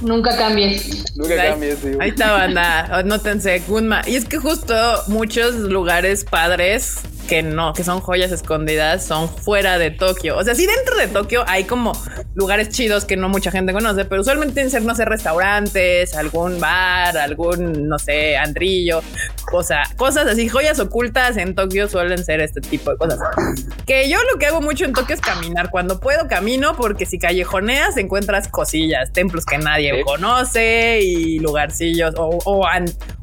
Nunca 0.00 0.36
cambies. 0.36 1.04
Nunca 1.16 1.34
Ahí- 1.34 1.48
cambies, 1.50 1.78
sí, 1.80 1.88
Ahí 1.88 1.94
güey. 1.94 2.08
está, 2.10 2.32
banda. 2.32 2.80
Anótense, 2.96 3.58
Gunma. 3.66 4.02
Y 4.06 4.16
es 4.16 4.24
que 4.24 4.38
justo 4.38 4.74
muchos 5.08 5.54
lugares 5.54 6.24
padres 6.24 7.00
que 7.28 7.42
no, 7.42 7.72
que 7.74 7.84
son 7.84 8.00
joyas 8.00 8.32
escondidas, 8.32 9.04
son 9.04 9.28
fuera 9.28 9.78
de 9.78 9.90
Tokio. 9.92 10.36
O 10.36 10.42
sea, 10.42 10.54
sí 10.54 10.66
dentro 10.66 10.96
de 10.96 11.06
Tokio 11.06 11.44
hay 11.46 11.64
como 11.64 11.92
lugares 12.34 12.70
chidos 12.70 13.04
que 13.04 13.16
no 13.16 13.28
mucha 13.28 13.50
gente 13.50 13.72
conoce, 13.72 14.04
pero 14.06 14.22
usualmente 14.22 14.54
tienen 14.54 14.70
ser, 14.70 14.82
no 14.82 14.94
sé, 14.94 15.04
restaurantes, 15.04 16.14
algún 16.14 16.58
bar, 16.58 17.16
algún, 17.18 17.86
no 17.88 17.98
sé, 17.98 18.36
andrillo, 18.36 19.02
o 19.52 19.62
sea, 19.62 19.82
cosas 19.96 20.26
así, 20.26 20.48
joyas 20.48 20.78
ocultas 20.80 21.36
en 21.36 21.54
Tokio 21.54 21.88
suelen 21.88 22.24
ser 22.24 22.40
este 22.40 22.60
tipo 22.60 22.90
de 22.90 22.96
cosas. 22.96 23.18
Que 23.86 24.08
yo 24.08 24.16
lo 24.32 24.38
que 24.38 24.46
hago 24.46 24.60
mucho 24.60 24.84
en 24.84 24.92
Tokio 24.92 25.14
es 25.14 25.20
caminar. 25.20 25.70
Cuando 25.70 26.00
puedo 26.00 26.28
camino, 26.28 26.74
porque 26.76 27.04
si 27.06 27.18
callejoneas 27.18 27.96
encuentras 27.96 28.48
cosillas, 28.48 29.12
templos 29.12 29.44
que 29.44 29.58
nadie 29.58 29.92
Sí. 29.98 30.02
conoce 30.04 31.00
y 31.02 31.38
lugarcillos 31.40 32.14
o, 32.16 32.38
o, 32.44 32.66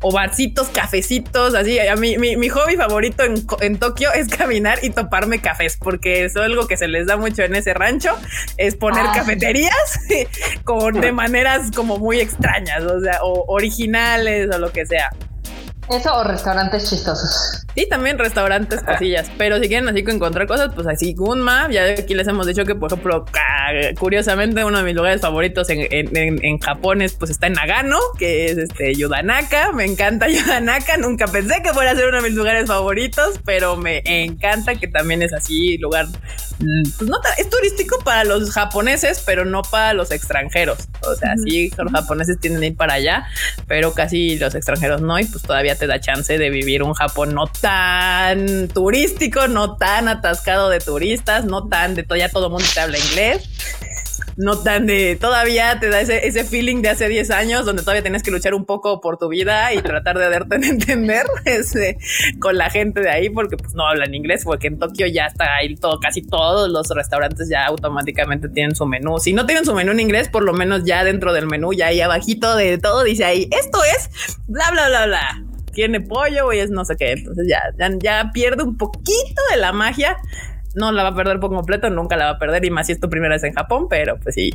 o 0.01 0.12
barcitos, 0.12 0.68
cafecitos, 0.70 1.53
así. 1.56 1.80
A 1.80 1.95
mí, 1.95 2.18
mi, 2.18 2.36
mi 2.38 2.49
hobby 2.49 2.76
favorito 2.76 3.24
en, 3.24 3.36
en 3.62 3.78
Tokio 3.80 3.95
es 4.14 4.28
caminar 4.28 4.80
y 4.84 4.89
toparme 4.89 5.39
cafés, 5.39 5.78
porque 5.78 6.26
es 6.26 6.36
algo 6.36 6.68
que 6.68 6.78
se 6.78 6.88
les 6.88 7.08
da 7.08 7.18
mucho 7.18 7.43
en 7.43 7.56
ese 7.56 7.74
rancho, 7.74 8.18
es 8.58 8.76
poner 8.76 9.06
Ah. 9.08 9.14
cafeterías 9.16 10.00
con, 10.64 11.00
de 11.00 11.12
maneras 11.12 11.72
como 11.76 11.98
muy 11.98 12.20
extrañas, 12.20 12.84
o 12.84 13.00
sea, 13.00 13.20
o 13.24 13.46
originales 13.48 14.50
o 14.54 14.58
lo 14.60 14.72
que 14.72 14.86
sea. 14.86 15.10
Eso 15.90 16.16
o 16.16 16.24
restaurantes 16.24 16.90
chistosos. 16.90 17.62
Y 17.76 17.88
también 17.90 18.18
restaurantes, 18.18 18.82
cosillas. 18.82 19.28
Pero 19.38 19.60
si 19.60 19.68
quieren 19.68 19.88
así 19.90 20.04
que 20.04 20.12
encontrar 20.12 20.48
cosas, 20.48 20.72
pues 20.74 20.88
así 20.88 21.14
Gunma. 21.14 21.68
Ya 21.70 21.84
aquí 21.84 22.14
les 22.16 22.28
hemos 22.28 22.48
dicho 22.48 22.64
que, 22.66 22.74
por 22.74 22.92
ejemplo, 22.92 23.26
ca- 23.26 23.94
curiosamente, 24.00 24.64
uno 24.64 24.78
de 24.80 24.84
mis 24.84 24.96
lugares 24.96 25.22
favoritos 25.22 25.70
en, 25.70 25.82
en- 25.92 26.16
en- 26.18 26.44
en 26.44 26.58
Japón 26.60 27.02
es, 27.02 27.14
pues 27.14 27.30
está 27.32 27.48
en 27.48 27.54
Nagano, 27.54 28.00
que 28.18 28.46
es 28.46 28.58
este 28.58 28.96
Yudanaka. 28.96 29.74
Me 29.74 29.86
encanta 29.86 30.28
Yudanaka. 30.30 30.98
Nunca 30.98 31.28
pensé 31.28 31.62
que 31.62 31.74
fuera 31.74 31.92
a 31.92 31.96
ser 31.96 32.08
uno 32.08 32.18
de 32.22 32.30
mis 32.30 32.36
lugares 32.38 32.66
favoritos, 32.68 33.40
pero 33.46 33.76
me 33.76 34.02
encanta 34.06 34.76
que 34.76 34.88
también 34.88 35.22
es 35.22 35.34
así, 35.34 35.78
lugar. 35.78 36.08
mm, 36.60 36.84
Pues 36.98 37.10
no, 37.10 37.18
es 37.38 37.50
turístico 37.50 38.00
para 38.06 38.24
los 38.24 38.52
japoneses, 38.52 39.22
pero 39.26 39.44
no 39.46 39.62
para 39.64 39.94
los 39.94 40.12
extranjeros. 40.12 40.80
O 41.02 41.14
sea, 41.16 41.36
sí, 41.46 41.70
los 41.78 41.92
japoneses 41.92 42.40
tienen 42.40 42.62
que 42.62 42.68
ir 42.68 42.76
para 42.78 42.94
allá, 42.94 43.28
pero 43.68 43.94
casi 43.94 44.40
los 44.40 44.56
extranjeros 44.56 45.02
no. 45.02 45.20
Y 45.20 45.26
pues 45.26 45.44
todavía 45.44 45.74
te 45.76 45.88
da 45.88 45.99
chance 45.99 46.38
de 46.38 46.49
vivir 46.49 46.84
un 46.84 46.93
Japón 46.93 47.34
no 47.34 47.47
tan 47.47 48.67
turístico, 48.69 49.47
no 49.47 49.78
tan 49.78 50.07
atascado 50.07 50.69
de 50.69 50.80
turistas, 50.80 51.45
no 51.45 51.67
tan 51.67 51.95
de 51.95 52.03
todo, 52.03 52.17
ya 52.17 52.30
todo 52.30 52.49
mundo 52.49 52.65
te 52.73 52.80
habla 52.80 52.97
inglés. 52.97 53.49
No 54.38 54.57
tan 54.59 54.86
de 54.86 55.15
todavía 55.15 55.80
te 55.80 55.89
da 55.89 56.01
ese, 56.01 56.28
ese 56.28 56.43
feeling 56.43 56.82
de 56.82 56.89
hace 56.89 57.07
10 57.07 57.32
años 57.32 57.65
donde 57.65 57.84
todavía 57.84 58.01
tienes 58.01 58.21
que 58.21 58.32
luchar 58.32 58.53
un 58.53 58.65
poco 58.65 58.99
por 58.99 59.17
tu 59.17 59.30
vida 59.30 59.73
y 59.73 59.82
tratar 59.82 60.17
de 60.17 60.30
darte 60.30 60.55
entender 60.55 61.26
ese, 61.45 61.97
con 62.39 62.57
la 62.57 62.69
gente 62.69 62.99
de 62.99 63.09
ahí 63.09 63.30
porque 63.30 63.55
pues 63.55 63.73
no 63.76 63.88
hablan 63.88 64.13
inglés 64.13 64.41
porque 64.43 64.67
en 64.67 64.78
Tokio 64.78 65.07
ya 65.07 65.28
está 65.28 65.55
ahí 65.55 65.76
todo, 65.76 65.99
casi 65.99 66.21
todos 66.21 66.69
los 66.69 66.89
restaurantes 66.89 67.47
ya 67.49 67.65
automáticamente 67.65 68.49
tienen 68.49 68.76
su 68.76 68.86
menú. 68.86 69.19
Si 69.19 69.32
no 69.32 69.45
tienen 69.45 69.63
su 69.63 69.73
menú 69.73 69.91
en 69.91 70.01
inglés, 70.01 70.28
por 70.28 70.43
lo 70.43 70.51
menos 70.51 70.84
ya 70.84 71.05
dentro 71.05 71.32
del 71.32 71.47
menú, 71.47 71.71
ya 71.71 71.88
ahí 71.88 72.01
abajito 72.01 72.55
de 72.57 72.78
todo 72.78 73.03
dice 73.03 73.23
ahí, 73.23 73.47
esto 73.51 73.80
es 73.95 74.09
bla, 74.47 74.69
bla, 74.71 74.89
bla, 74.89 75.05
bla. 75.05 75.55
Tiene 75.76 76.01
pollo 76.01 76.51
y 76.51 76.57
es 76.59 76.71
no 76.71 76.84
sé 76.86 76.95
qué. 76.95 77.11
Entonces 77.11 77.45
ya, 77.47 77.61
ya, 77.78 77.95
ya 78.01 78.32
pierde 78.34 78.63
un 78.63 78.76
poquito 78.78 79.41
de 79.51 79.57
la 79.57 79.71
magia. 79.73 80.17
No 80.73 80.91
la 80.91 81.03
va 81.03 81.09
a 81.09 81.15
perder 81.15 81.39
por 81.39 81.51
completo, 81.51 81.89
nunca 81.89 82.17
la 82.17 82.26
va 82.26 82.32
a 82.32 82.39
perder. 82.39 82.65
Y 82.65 82.71
más 82.71 82.88
si 82.88 82.93
es 82.93 82.99
tu 82.99 83.09
primera 83.09 83.36
vez 83.36 83.43
en 83.43 83.53
Japón, 83.53 83.86
pero 83.89 84.17
pues 84.19 84.36
sí, 84.36 84.49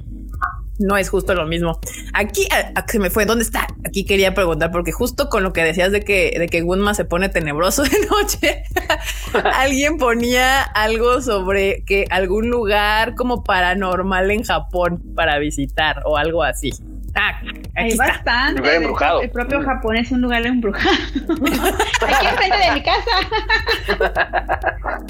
no 0.79 0.97
es 0.99 1.09
justo 1.09 1.35
lo 1.35 1.47
mismo. 1.47 1.79
Aquí 2.13 2.47
a- 2.53 2.79
a- 2.79 2.85
se 2.87 2.99
me 2.99 3.09
fue. 3.11 3.25
¿Dónde 3.25 3.45
está? 3.45 3.67
Aquí 3.87 4.05
quería 4.05 4.35
preguntar 4.35 4.71
porque 4.71 4.93
justo 4.93 5.29
con 5.31 5.43
lo 5.43 5.53
que 5.55 5.63
decías 5.65 5.93
de 5.93 6.01
que 6.03 6.35
de 6.39 6.47
que 6.49 6.61
Gunma 6.63 6.93
se 6.95 7.05
pone 7.07 7.29
tenebroso 7.31 7.83
de 7.85 7.91
noche, 8.11 8.65
alguien 9.55 9.97
ponía 9.97 10.63
algo 10.63 11.23
sobre 11.23 11.85
que 11.85 12.05
algún 12.11 12.49
lugar 12.51 13.15
como 13.15 13.43
paranormal 13.45 14.31
en 14.31 14.43
Japón 14.43 15.03
para 15.15 15.39
visitar 15.39 16.03
o 16.05 16.17
algo 16.19 16.43
así. 16.43 16.71
Ah, 17.15 17.41
Hay 17.77 17.97
bastante. 17.97 18.61
Lugar 18.61 18.75
embrujado. 18.75 19.23
El 19.23 19.31
propio 19.31 19.63
Japón 19.63 19.97
es 19.97 20.11
un 20.11 20.21
lugar 20.21 20.45
embrujado. 20.47 20.95
aquí 21.17 22.27
enfrente 22.27 22.59
de 22.59 22.73
mi 22.75 22.83
casa. 22.83 23.11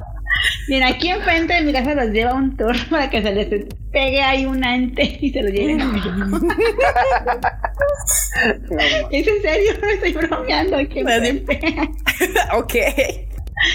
Bien, 0.69 0.83
aquí 0.85 1.09
enfrente 1.09 1.53
de 1.53 1.63
mi 1.63 1.73
casa 1.73 1.95
los 1.95 2.11
lleva 2.11 2.33
un 2.33 2.57
tour 2.57 2.75
para 2.89 3.11
que 3.11 3.21
se 3.21 3.33
les 3.33 3.67
pegue 3.93 4.23
ahí 4.23 4.47
un 4.47 4.65
ante 4.65 5.19
y 5.21 5.31
se 5.31 5.43
lo 5.43 5.51
lleven 5.51 5.81
a 5.81 5.87
México. 5.87 6.11
Es 9.11 9.27
en 9.27 9.43
serio, 9.43 9.73
no 9.83 9.89
estoy 9.89 10.13
bromeando 10.13 10.77
aquí 10.77 11.01
enfrente. 11.01 11.61
ok. 12.55 12.75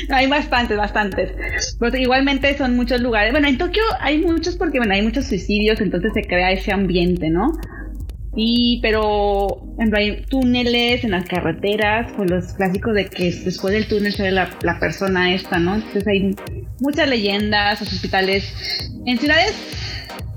No, 0.09 0.15
hay 0.15 0.27
bastantes, 0.27 0.77
bastantes. 0.77 1.77
Pero 1.79 1.97
igualmente 1.97 2.57
son 2.57 2.75
muchos 2.75 3.01
lugares. 3.01 3.31
Bueno, 3.31 3.47
en 3.47 3.57
Tokio 3.57 3.83
hay 3.99 4.19
muchos 4.19 4.55
porque 4.55 4.79
bueno, 4.79 4.93
hay 4.93 5.01
muchos 5.03 5.25
suicidios, 5.25 5.81
entonces 5.81 6.11
se 6.13 6.23
crea 6.23 6.51
ese 6.51 6.71
ambiente, 6.71 7.29
¿no? 7.29 7.51
Y, 8.35 8.79
pero, 8.81 9.47
hay 9.93 10.23
túneles 10.29 11.03
en 11.03 11.11
las 11.11 11.25
carreteras, 11.25 12.11
con 12.13 12.27
los 12.27 12.53
clásicos 12.53 12.93
de 12.93 13.05
que 13.05 13.31
después 13.31 13.73
del 13.73 13.87
túnel 13.87 14.11
sale 14.13 14.31
la, 14.31 14.49
la 14.61 14.79
persona 14.79 15.33
esta, 15.33 15.57
¿no? 15.57 15.75
Entonces 15.75 16.07
hay 16.07 16.35
muchas 16.79 17.07
leyendas, 17.07 17.79
los 17.79 17.93
hospitales. 17.93 18.53
En 19.05 19.17
ciudades 19.17 19.53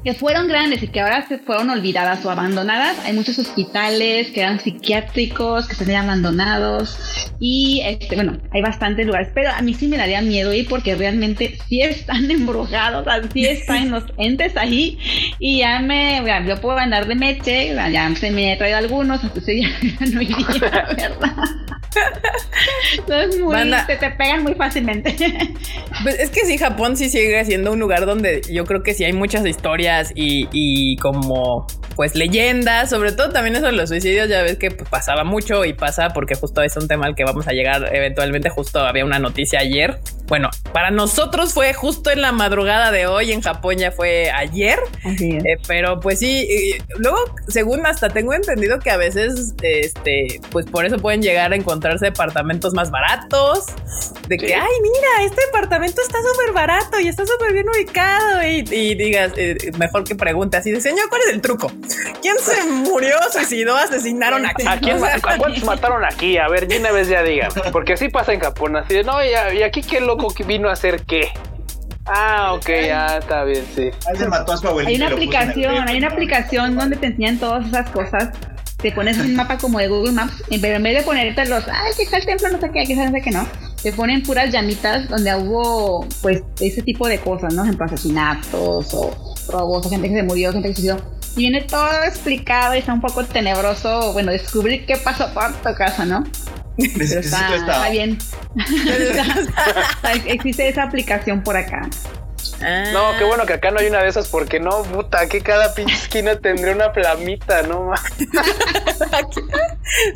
que 0.05 0.15
fueron 0.15 0.49
grandes 0.49 0.83
y 0.83 0.89
que 0.89 1.01
ahora 1.01 1.27
se 1.27 1.39
fueron 1.39 1.71
olvidadas 1.71 2.25
o 2.25 2.31
abandonadas, 2.31 2.99
hay 3.05 3.13
muchos 3.13 3.39
hospitales 3.39 4.31
que 4.31 4.41
eran 4.41 4.61
psiquiátricos, 4.61 5.67
que 5.67 5.73
están 5.73 5.91
abandonados. 5.91 7.31
Y, 7.41 7.83
este, 7.85 8.15
bueno, 8.15 8.39
hay 8.53 8.63
bastantes 8.63 9.07
lugares, 9.07 9.29
pero 9.35 9.51
a 9.51 9.61
mí 9.61 9.75
sí 9.75 9.89
me 9.89 9.97
daría 9.97 10.23
miedo 10.23 10.53
ir 10.53 10.69
porque 10.69 10.95
realmente 10.95 11.59
sí 11.69 11.83
están 11.83 12.31
embrujados, 12.31 13.07
o 13.07 13.11
sea, 13.11 13.23
sí 13.33 13.45
están 13.47 13.91
los 13.91 14.05
entes 14.19 14.57
ahí. 14.57 14.99
Y 15.39 15.59
ya 15.59 15.81
me, 15.81 16.23
ya, 16.25 16.45
yo 16.45 16.61
puedo 16.61 16.79
andar 16.79 17.07
de 17.07 17.15
meche, 17.15 17.75
ya, 17.75 18.15
se 18.15 18.31
me 18.31 18.53
he 18.53 18.57
traído 18.57 18.79
algunos, 18.79 19.23
entonces 19.23 19.63
ya 19.63 20.07
no 20.13 20.23
iría, 20.23 20.87
verdad. 20.97 21.35
Entonces, 22.99 23.41
muy, 23.41 23.55
Banda. 23.55 23.87
te, 23.87 23.97
te 23.97 24.11
pegan 24.11 24.43
muy 24.43 24.55
fácilmente. 24.55 25.17
Pues 26.03 26.19
es 26.19 26.31
que 26.31 26.45
sí, 26.45 26.59
Japón 26.59 26.97
sí 26.97 27.09
sigue 27.09 27.45
siendo 27.45 27.73
un 27.73 27.81
lugar 27.81 28.05
donde 28.07 28.43
yo 28.51 28.65
creo 28.65 28.83
que 28.83 28.95
sí 28.95 29.05
hay 29.05 29.13
muchas 29.13 29.47
historias 29.47 29.88
y, 30.15 30.97
como 30.97 31.67
pues 31.99 32.15
leyendas, 32.15 32.91
sobre 32.91 33.11
todo 33.11 33.31
también 33.31 33.57
eso 33.57 33.67
de 33.67 33.73
los 33.73 33.89
suicidios, 33.89 34.29
ya 34.29 34.41
ves 34.43 34.57
que 34.57 34.71
pues, 34.71 34.89
pasaba 34.89 35.25
mucho 35.25 35.65
y 35.65 35.73
pasa 35.73 36.11
porque 36.11 36.37
justo 36.37 36.63
es 36.63 36.77
un 36.77 36.87
tema 36.87 37.07
al 37.07 37.17
que 37.17 37.25
vamos 37.25 37.49
a 37.49 37.51
llegar 37.51 37.93
eventualmente, 37.93 38.51
justo 38.51 38.79
había 38.79 39.05
una 39.05 39.19
noticia 39.19 39.59
ayer. 39.59 39.99
Bueno, 40.29 40.49
para 40.73 40.93
nosotros 40.93 41.55
fue 41.55 41.73
justo 41.73 42.11
en 42.13 42.21
la 42.23 42.31
madrugada 42.31 42.93
de 42.93 43.09
hoy, 43.09 43.33
en 43.33 43.41
Japón 43.41 43.79
ya 43.79 43.91
fue 43.91 44.31
ayer, 44.31 44.79
eh, 45.07 45.41
pero 45.67 45.99
pues 45.99 46.21
sí, 46.21 46.47
luego 46.99 47.19
según 47.49 47.85
hasta 47.85 48.11
tengo 48.11 48.33
entendido 48.33 48.79
que 48.79 48.91
a 48.93 48.97
veces, 48.97 49.55
este, 49.63 50.41
pues 50.53 50.67
por 50.67 50.85
eso 50.85 50.99
pueden 50.99 51.21
llegar 51.21 51.53
a 51.53 51.57
encontrarse 51.57 52.05
departamentos 52.05 52.75
más 52.75 52.93
baratos, 52.93 53.65
de 54.29 54.37
que, 54.37 54.49
Sí. 54.49 54.53
ay, 54.53 54.69
mira, 54.83 55.25
este 55.27 55.41
departamento 55.47 56.01
está 56.01 56.19
súper 56.19 56.53
barato 56.55 57.01
y 57.01 57.09
está 57.09 57.25
súper 57.27 57.55
bien 57.55 57.67
ubicado 57.69 58.43
y, 58.47 58.59
y 58.71 58.95
digas, 58.95 59.33
eh, 59.37 59.57
mejor 59.79 60.05
que 60.05 60.15
pregunte 60.15 60.59
así 60.59 60.71
de, 60.71 60.81
señor, 60.81 61.09
¿cuál 61.09 61.23
es 61.27 61.35
el 61.35 61.41
truco? 61.41 61.73
¿Quién 62.21 62.37
se 62.39 62.65
murió, 62.65 63.17
suicidó, 63.33 63.77
asesinaron 63.77 64.45
aquí? 64.47 64.67
¿A 64.67 64.79
quién 64.79 65.03
a 65.03 65.21
cuántos 65.21 65.65
mataron 65.65 66.05
aquí? 66.05 66.39
A 66.39 66.49
ver, 66.49 66.69
de 66.69 66.79
una 66.79 66.91
vez 66.93 67.09
ya 67.09 67.23
digan. 67.23 67.51
Porque 67.73 67.95
así 67.95 68.09
pasa 68.09 68.33
en 68.33 68.41
Japón, 68.41 68.77
así 68.77 68.95
de, 68.95 69.05
no, 69.05 69.25
y 69.25 69.63
aquí 69.63 69.83
qué 69.83 70.01
loco 70.01 70.35
que 70.35 70.45
vino 70.45 70.69
a 70.69 70.73
hacer 70.73 71.05
qué. 71.05 71.31
Ah, 72.07 72.55
ok, 72.55 72.67
ya 72.67 73.19
está 73.19 73.45
bien, 73.45 73.67
sí. 73.75 73.91
Alguien 74.07 74.31
mató 74.31 74.53
a 74.53 74.57
su 74.57 74.67
abuelita. 74.67 74.91
Hay 74.91 74.97
una 74.97 75.15
aplicación, 75.15 75.89
hay 75.89 75.99
una 75.99 76.09
aplicación 76.09 76.77
donde 76.77 76.97
te 76.97 77.07
enseñan 77.07 77.39
todas 77.39 77.67
esas 77.67 77.91
cosas. 77.91 78.31
Te 78.79 78.93
pones 78.93 79.19
un 79.19 79.35
mapa 79.35 79.59
como 79.59 79.81
de 79.81 79.89
Google 79.89 80.13
Maps, 80.13 80.35
pero 80.61 80.77
en 80.77 80.83
vez 80.85 80.97
de 80.99 81.03
ponerte 81.03 81.45
los, 81.47 81.65
ay, 81.67 81.93
que 81.97 82.05
está 82.05 82.19
el 82.19 82.27
templo, 82.27 82.49
no 82.51 82.61
sé 82.61 82.71
qué, 82.73 82.85
que 82.85 82.95
no 82.95 83.11
sé 83.11 83.21
qué, 83.21 83.31
no. 83.33 83.47
Te 83.83 83.93
ponen 83.93 84.23
puras 84.23 84.53
llamitas 84.53 85.09
donde 85.09 85.35
hubo, 85.35 86.07
pues, 86.23 86.43
ese 86.61 86.83
tipo 86.83 87.09
de 87.09 87.19
cosas, 87.19 87.53
¿no? 87.55 87.63
Por 87.63 87.67
ejemplo, 87.67 87.87
asesinatos 87.87 88.95
o 88.95 89.35
robos, 89.49 89.85
o 89.87 89.91
gente 89.91 90.09
que 90.09 90.15
se 90.15 90.23
murió, 90.23 90.53
gente 90.53 90.69
que 90.69 90.75
se 90.77 90.83
suicidó. 90.83 91.19
Y 91.37 91.41
viene 91.41 91.63
todo 91.63 92.03
explicado 92.05 92.75
y 92.75 92.79
está 92.79 92.93
un 92.93 93.01
poco 93.01 93.25
tenebroso, 93.25 94.13
bueno, 94.13 94.31
descubrir 94.31 94.87
qué 94.87 94.97
pasó 94.97 95.33
por 95.35 95.53
tu 95.55 95.75
casa, 95.75 96.05
¿no? 96.05 96.25
Pero 96.77 97.21
está, 97.21 97.57
está 97.57 97.91
bien. 97.91 98.19
Está- 98.57 100.13
existe 100.27 100.69
esa 100.69 100.85
aplicación 100.85 101.43
por 101.43 101.57
acá. 101.57 101.89
Ah, 102.63 102.85
No, 102.93 103.17
qué 103.19 103.25
bueno 103.25 103.47
que 103.47 103.55
acá 103.55 103.71
no 103.71 103.81
hay 103.81 103.87
una 103.87 104.03
de 104.03 104.09
esas 104.09 104.29
porque 104.29 104.61
no, 104.61 104.83
puta, 104.83 105.27
que 105.29 105.41
cada 105.41 105.75
pinche 105.75 105.95
esquina 105.95 106.37
tendría 106.37 106.75
una 106.75 106.91
flamita, 106.91 107.63
no 107.63 107.85
ma. 107.85 107.97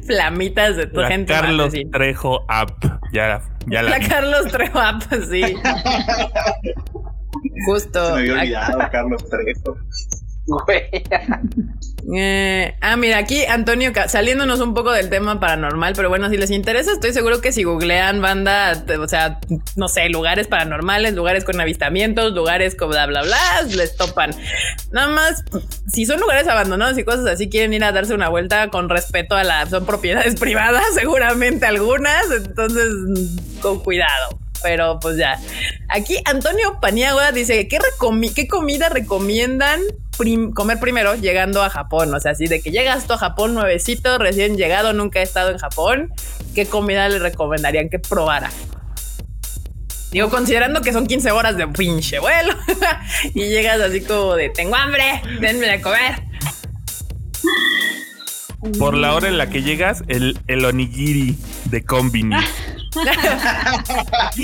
Flamitas 0.07 0.77
de 0.77 0.87
tu 0.87 1.01
La 1.01 1.09
gente. 1.09 1.33
Carlos 1.33 1.73
más. 1.73 1.83
Trejo 1.93 2.45
app. 2.49 2.85
Ya, 3.13 3.41
ya 3.67 3.83
la, 3.83 3.99
La. 3.99 4.09
Carlos 4.09 4.47
Trejo, 4.51 4.81
pues 5.09 5.29
sí. 5.29 5.43
Justo. 7.67 8.07
Se 8.07 8.13
me 8.13 8.19
había 8.21 8.35
olvidado, 8.35 8.79
Carlos 8.91 9.29
Trejo. 9.29 9.77
Güey. 10.45 10.91
Eh, 12.15 12.75
ah, 12.81 12.97
mira, 12.97 13.19
aquí 13.19 13.45
Antonio, 13.45 13.93
saliéndonos 14.09 14.61
un 14.61 14.75
poco 14.75 14.91
del 14.91 15.09
tema 15.09 15.39
paranormal, 15.39 15.95
pero 15.95 16.09
bueno, 16.09 16.29
si 16.31 16.37
les 16.37 16.51
interesa, 16.51 16.93
estoy 16.93 17.13
seguro 17.13 17.41
que 17.41 17.53
si 17.53 17.63
googlean 17.63 18.21
banda, 18.21 18.85
o 18.99 19.09
sea, 19.09 19.39
no 19.77 19.89
sé, 19.89 20.09
lugares 20.09 20.49
paranormales, 20.49 21.15
lugares 21.15 21.45
con 21.45 21.61
avistamientos, 21.61 22.33
lugares 22.33 22.75
con 22.75 22.91
bla, 22.91 23.07
bla, 23.07 23.23
bla, 23.23 23.63
les 23.77 23.97
topan. 23.97 24.35
Nada 24.91 25.09
más, 25.09 25.45
si 25.93 26.05
son 26.05 26.19
lugares 26.19 26.49
abandonados 26.49 26.99
y 26.99 27.05
cosas 27.05 27.27
así, 27.27 27.49
quieren 27.49 27.73
ir 27.73 27.85
a 27.85 27.93
darse 27.93 28.15
una 28.15 28.29
vuelta 28.29 28.69
con 28.69 28.89
respeto 28.89 29.37
a 29.37 29.45
la, 29.45 29.67
son 29.67 29.87
propiedades 29.87 30.35
privadas, 30.41 30.85
seguramente 30.95 31.67
algunas, 31.67 32.31
entonces 32.31 32.89
con 33.61 33.81
cuidado. 33.81 34.39
Pero 34.63 35.01
pues 35.01 35.17
ya. 35.17 35.41
Aquí 35.89 36.19
Antonio 36.25 36.79
Paniagua 36.81 37.33
dice, 37.33 37.67
¿qué, 37.67 37.79
qué 38.35 38.47
comida 38.47 38.89
recomiendan 38.89 39.81
prim- 40.17 40.53
comer 40.53 40.79
primero 40.81 41.15
llegando 41.15 41.63
a 41.63 41.71
Japón? 41.71 42.13
O 42.15 42.21
sea, 42.21 42.33
así 42.33 42.47
de 42.47 42.61
que 42.63 42.71
llegas 42.71 43.07
tú 43.07 43.15
a 43.15 43.19
Japón 43.19 43.55
nuevecito, 43.55 44.19
recién 44.19 44.57
llegado, 44.57 44.93
nunca 44.93 45.21
he 45.21 45.23
estado 45.23 45.51
en 45.51 45.59
Japón, 45.59 46.13
¿qué 46.55 46.67
comida 46.67 47.09
le 47.09 47.19
recomendarían 47.19 47.89
que 47.89 47.99
probara? 47.99 48.51
Digo, 50.11 50.29
considerando 50.29 50.83
que 50.83 50.93
son 50.93 51.07
15 51.07 51.31
horas 51.31 51.57
de 51.57 51.67
pinche 51.69 52.19
vuelo 52.19 52.55
y 53.35 53.49
llegas 53.49 53.81
así 53.81 54.03
como 54.03 54.35
de, 54.35 54.51
tengo 54.51 54.77
hambre, 54.77 55.23
denme 55.41 55.67
de 55.67 55.81
comer. 55.81 56.23
Por 58.79 58.95
la 58.95 59.15
hora 59.15 59.27
en 59.29 59.39
la 59.39 59.49
que 59.49 59.63
llegas, 59.63 60.05
el, 60.09 60.39
el 60.47 60.65
onigiri 60.65 61.37
de 61.65 61.85
Combini. 61.85 62.37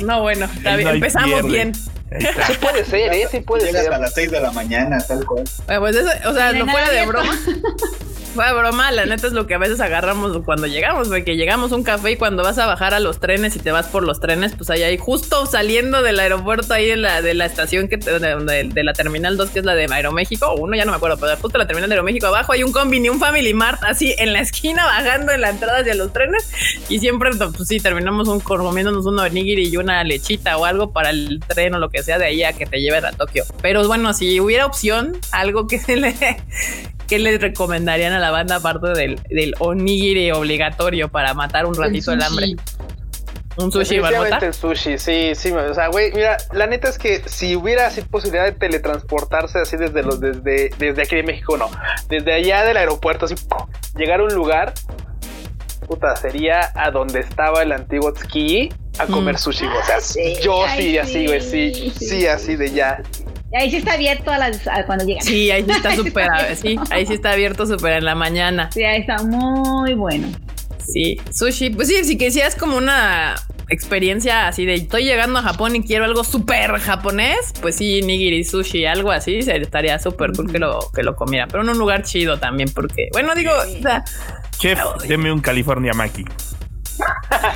No, 0.04 0.22
bueno, 0.22 0.46
está 0.46 0.76
bien, 0.76 0.88
no 0.88 0.94
empezamos 0.94 1.28
pierde. 1.42 1.48
bien. 1.50 1.72
Sí 2.18 2.52
puede 2.60 2.84
ser, 2.84 3.12
¿eh? 3.12 3.28
Sí 3.30 3.40
puede 3.40 3.66
Llegas 3.66 3.84
ser. 3.84 3.92
a 3.94 3.98
las 3.98 4.14
6 4.14 4.30
de 4.30 4.40
la 4.40 4.50
mañana, 4.52 4.98
tal 5.06 5.24
cual. 5.26 5.44
Bueno, 5.66 5.80
pues 5.80 5.96
eso, 5.96 6.10
o 6.30 6.34
sea, 6.34 6.52
No 6.52 6.66
fuera 6.66 6.90
de 6.90 7.06
broma. 7.06 7.38
De 8.38 8.52
broma, 8.52 8.92
la 8.92 9.04
neta 9.04 9.26
es 9.26 9.32
lo 9.32 9.48
que 9.48 9.54
a 9.54 9.58
veces 9.58 9.80
agarramos 9.80 10.44
cuando 10.44 10.68
llegamos, 10.68 11.08
porque 11.08 11.34
llegamos 11.34 11.72
a 11.72 11.74
un 11.74 11.82
café 11.82 12.12
y 12.12 12.16
cuando 12.16 12.44
vas 12.44 12.56
a 12.58 12.66
bajar 12.66 12.94
a 12.94 13.00
los 13.00 13.18
trenes 13.18 13.56
y 13.56 13.58
te 13.58 13.72
vas 13.72 13.88
por 13.88 14.04
los 14.04 14.20
trenes, 14.20 14.54
pues 14.54 14.70
ahí 14.70 14.84
hay 14.84 14.96
justo 14.96 15.44
saliendo 15.46 16.02
del 16.02 16.20
aeropuerto 16.20 16.72
ahí 16.72 16.86
de 16.86 16.96
la, 16.96 17.44
estación 17.44 17.88
que 17.88 17.96
de 17.96 18.84
la 18.84 18.92
terminal 18.92 19.36
2, 19.36 19.50
que 19.50 19.58
es 19.58 19.64
la 19.64 19.74
de 19.74 19.88
Aeroméxico, 19.90 20.46
o 20.46 20.60
uno 20.60 20.76
ya 20.76 20.84
no 20.84 20.92
me 20.92 20.98
acuerdo, 20.98 21.16
pero 21.18 21.36
justo 21.36 21.58
la 21.58 21.66
terminal 21.66 21.90
de 21.90 21.94
Aeroméxico 21.96 22.28
abajo 22.28 22.52
hay 22.52 22.62
un 22.62 22.70
combini, 22.70 23.08
un 23.08 23.18
Family 23.18 23.54
Mart 23.54 23.82
así 23.82 24.14
en 24.18 24.32
la 24.32 24.40
esquina 24.40 24.84
bajando 24.86 25.32
en 25.32 25.40
la 25.40 25.50
entrada 25.50 25.80
hacia 25.80 25.96
los 25.96 26.12
trenes 26.12 26.48
y 26.88 27.00
siempre, 27.00 27.32
pues 27.34 27.66
sí, 27.66 27.80
terminamos 27.80 28.28
un, 28.28 28.38
comiéndonos 28.38 29.04
un 29.04 29.18
onigiri 29.18 29.68
y 29.68 29.76
una 29.78 30.04
lechita 30.04 30.56
o 30.58 30.64
algo 30.64 30.92
para 30.92 31.10
el 31.10 31.40
tren 31.48 31.74
o 31.74 31.80
lo 31.80 31.90
que 31.90 32.04
sea 32.04 32.18
de 32.18 32.26
ahí 32.26 32.44
a 32.44 32.52
que 32.52 32.66
te 32.66 32.80
lleven 32.80 33.04
a 33.04 33.10
Tokio. 33.10 33.44
Pero 33.60 33.84
bueno, 33.88 34.14
si 34.14 34.38
hubiera 34.38 34.64
opción, 34.64 35.18
algo 35.32 35.66
que 35.66 35.80
se 35.80 35.96
le 35.96 36.14
¿Qué 37.08 37.18
les 37.18 37.40
recomendarían 37.40 38.12
a 38.12 38.18
la 38.18 38.30
banda 38.30 38.56
aparte 38.56 38.88
del, 38.88 39.20
del 39.30 39.54
onigiri 39.58 40.30
obligatorio 40.30 41.08
para 41.08 41.32
matar 41.32 41.64
un 41.64 41.74
ratito 41.74 42.12
el, 42.12 42.22
hambre? 42.22 42.54
Un 43.56 43.72
sushi 43.72 43.96
Definitivamente 43.96 44.46
el 44.46 44.54
sushi, 44.54 44.98
sí, 44.98 45.32
sí, 45.34 45.50
o 45.50 45.74
sea, 45.74 45.88
güey, 45.88 46.12
mira, 46.12 46.36
la 46.52 46.66
neta 46.66 46.88
es 46.88 46.98
que 46.98 47.22
si 47.26 47.56
hubiera 47.56 47.88
así 47.88 48.02
posibilidad 48.02 48.44
de 48.44 48.52
teletransportarse 48.52 49.58
así 49.58 49.76
desde 49.76 50.02
los, 50.04 50.20
desde, 50.20 50.70
desde 50.78 51.02
aquí 51.02 51.16
de 51.16 51.24
México, 51.24 51.56
no, 51.56 51.68
desde 52.08 52.34
allá 52.34 52.62
del 52.64 52.76
aeropuerto, 52.76 53.24
así, 53.24 53.34
¡pum! 53.34 53.66
llegar 53.96 54.20
a 54.20 54.24
un 54.24 54.34
lugar, 54.34 54.74
puta, 55.88 56.14
sería 56.14 56.70
a 56.74 56.90
donde 56.92 57.20
estaba 57.20 57.62
el 57.62 57.72
antiguo 57.72 58.12
Tsuki 58.12 58.68
a 58.98 59.06
comer 59.06 59.34
Mm. 59.34 59.38
sushi, 59.38 59.66
o 59.66 59.84
sea, 59.86 60.00
sí, 60.00 60.36
yo 60.42 60.64
ay, 60.64 60.80
sí, 60.80 60.98
así, 60.98 61.26
güey, 61.26 61.40
sí, 61.40 61.74
sí, 61.74 61.92
sí, 61.98 62.06
sí, 62.06 62.26
así 62.26 62.54
de 62.54 62.70
ya. 62.70 63.02
Y 63.52 63.56
ahí 63.56 63.70
sí 63.70 63.76
está 63.78 63.94
abierto 63.94 64.30
a 64.30 64.38
las, 64.38 64.66
a 64.66 64.84
cuando 64.84 65.04
llegan. 65.04 65.22
Sí, 65.22 65.50
ahí 65.50 65.64
sí 65.64 65.70
está 65.70 65.88
Ahí 65.90 65.96
sí 65.96 66.04
súper, 66.04 66.24
está 66.24 66.56
sí, 66.56 66.76
ahí 66.90 67.06
sí 67.06 67.14
está 67.14 67.32
abierto 67.32 67.66
súper 67.66 67.94
en 67.94 68.04
la 68.04 68.14
mañana. 68.14 68.70
Sí, 68.72 68.84
ahí 68.84 69.00
está 69.00 69.22
muy 69.22 69.94
bueno. 69.94 70.28
Sí, 70.84 71.20
sushi, 71.30 71.70
pues 71.70 71.88
sí, 71.88 72.02
si 72.04 72.16
quisieras 72.16 72.54
como 72.54 72.76
una 72.76 73.34
experiencia 73.68 74.48
así 74.48 74.64
de 74.64 74.74
estoy 74.74 75.04
llegando 75.04 75.38
a 75.38 75.42
Japón 75.42 75.76
y 75.76 75.82
quiero 75.82 76.06
algo 76.06 76.24
súper 76.24 76.72
japonés, 76.78 77.52
pues 77.60 77.76
sí, 77.76 78.00
nigiri, 78.00 78.42
sushi, 78.44 78.86
algo 78.86 79.10
así, 79.10 79.38
estaría 79.38 79.98
súper 79.98 80.32
cool 80.32 80.50
que 80.50 80.58
lo, 80.58 80.90
que 80.94 81.02
lo 81.02 81.14
comiera. 81.14 81.46
Pero 81.46 81.62
en 81.62 81.70
un 81.70 81.78
lugar 81.78 82.02
chido 82.04 82.38
también, 82.38 82.70
porque, 82.70 83.08
bueno, 83.12 83.34
digo, 83.34 83.52
o 83.52 83.82
sea, 83.82 84.02
Chef, 84.58 84.78
deme 85.06 85.30
un 85.30 85.40
California 85.40 85.92
Maki. 85.92 86.24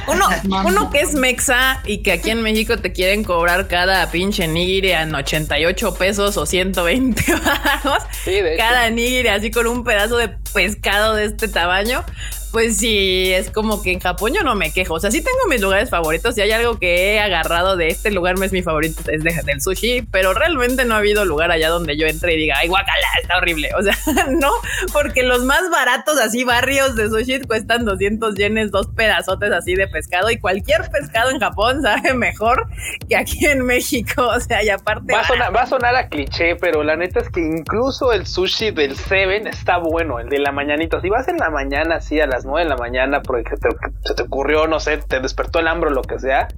Uno, 0.06 0.28
uno 0.64 0.90
que 0.90 1.00
es 1.00 1.14
mexa 1.14 1.80
y 1.84 1.98
que 1.98 2.12
aquí 2.12 2.30
en 2.30 2.42
México 2.42 2.76
te 2.76 2.92
quieren 2.92 3.24
cobrar 3.24 3.68
cada 3.68 4.10
pinche 4.10 4.46
nigiri 4.46 4.92
en 4.92 5.14
88 5.14 5.94
pesos 5.94 6.36
o 6.36 6.46
120 6.46 7.22
baros. 7.32 8.02
Sí, 8.24 8.38
cada 8.56 8.90
nigiri 8.90 9.28
así 9.28 9.50
con 9.50 9.66
un 9.66 9.84
pedazo 9.84 10.16
de 10.16 10.28
pescado 10.52 11.14
de 11.14 11.24
este 11.24 11.48
tamaño. 11.48 12.04
Pues 12.52 12.76
sí, 12.76 13.32
es 13.32 13.50
como 13.50 13.82
que 13.82 13.92
en 13.92 14.00
Japón 14.00 14.32
yo 14.34 14.42
no 14.42 14.54
me 14.54 14.72
quejo. 14.72 14.94
O 14.94 15.00
sea, 15.00 15.10
sí 15.10 15.22
tengo 15.22 15.38
mis 15.48 15.60
lugares 15.62 15.88
favoritos. 15.88 16.34
Si 16.34 16.42
hay 16.42 16.52
algo 16.52 16.78
que 16.78 17.14
he 17.14 17.20
agarrado 17.20 17.76
de 17.76 17.88
este 17.88 18.10
lugar, 18.10 18.38
no 18.38 18.44
es 18.44 18.52
mi 18.52 18.62
favorito, 18.62 19.00
es 19.10 19.24
de- 19.24 19.40
del 19.44 19.60
sushi, 19.62 20.02
pero 20.10 20.34
realmente 20.34 20.84
no 20.84 20.94
ha 20.94 20.98
habido 20.98 21.24
lugar 21.24 21.50
allá 21.50 21.70
donde 21.70 21.96
yo 21.96 22.06
entre 22.06 22.34
y 22.34 22.36
diga, 22.36 22.56
ay, 22.58 22.68
guacala, 22.68 23.06
está 23.22 23.38
horrible. 23.38 23.70
O 23.78 23.82
sea, 23.82 23.96
no, 24.30 24.50
porque 24.92 25.22
los 25.22 25.44
más 25.44 25.62
baratos, 25.70 26.20
así 26.20 26.44
barrios 26.44 26.94
de 26.94 27.08
sushi, 27.08 27.40
cuestan 27.40 27.84
200 27.86 28.34
yenes, 28.34 28.70
dos 28.70 28.88
pedazotes 28.94 29.50
así 29.52 29.74
de 29.74 29.88
pescado 29.88 30.30
y 30.30 30.38
cualquier 30.38 30.82
pescado 30.90 31.30
en 31.30 31.40
Japón 31.40 31.80
sabe 31.82 32.12
mejor 32.12 32.66
que 33.08 33.16
aquí 33.16 33.46
en 33.46 33.64
México. 33.64 34.26
O 34.26 34.40
sea, 34.40 34.62
y 34.62 34.68
aparte. 34.68 35.14
Va 35.14 35.20
a, 35.20 35.26
sonar, 35.26 35.56
va 35.56 35.62
a 35.62 35.66
sonar 35.66 35.96
a 35.96 36.08
cliché, 36.08 36.56
pero 36.56 36.82
la 36.82 36.96
neta 36.96 37.20
es 37.20 37.30
que 37.30 37.40
incluso 37.40 38.12
el 38.12 38.26
sushi 38.26 38.72
del 38.72 38.96
Seven 38.96 39.46
está 39.46 39.78
bueno, 39.78 40.18
el 40.18 40.28
de 40.28 40.38
la 40.38 40.52
mañanita. 40.52 41.00
Si 41.00 41.08
vas 41.08 41.28
en 41.28 41.38
la 41.38 41.48
mañana, 41.50 41.96
así 41.96 42.20
a 42.20 42.26
las 42.26 42.41
9 42.44 42.64
de 42.64 42.68
la 42.68 42.76
mañana, 42.76 43.22
porque 43.22 43.56
te- 43.56 43.68
se 44.04 44.14
te 44.14 44.22
ocurrió, 44.22 44.66
no 44.66 44.80
sé, 44.80 44.98
te 44.98 45.20
despertó 45.20 45.58
el 45.60 45.68
hambre 45.68 45.90
o 45.90 45.92
lo 45.92 46.02
que 46.02 46.18
sea, 46.18 46.48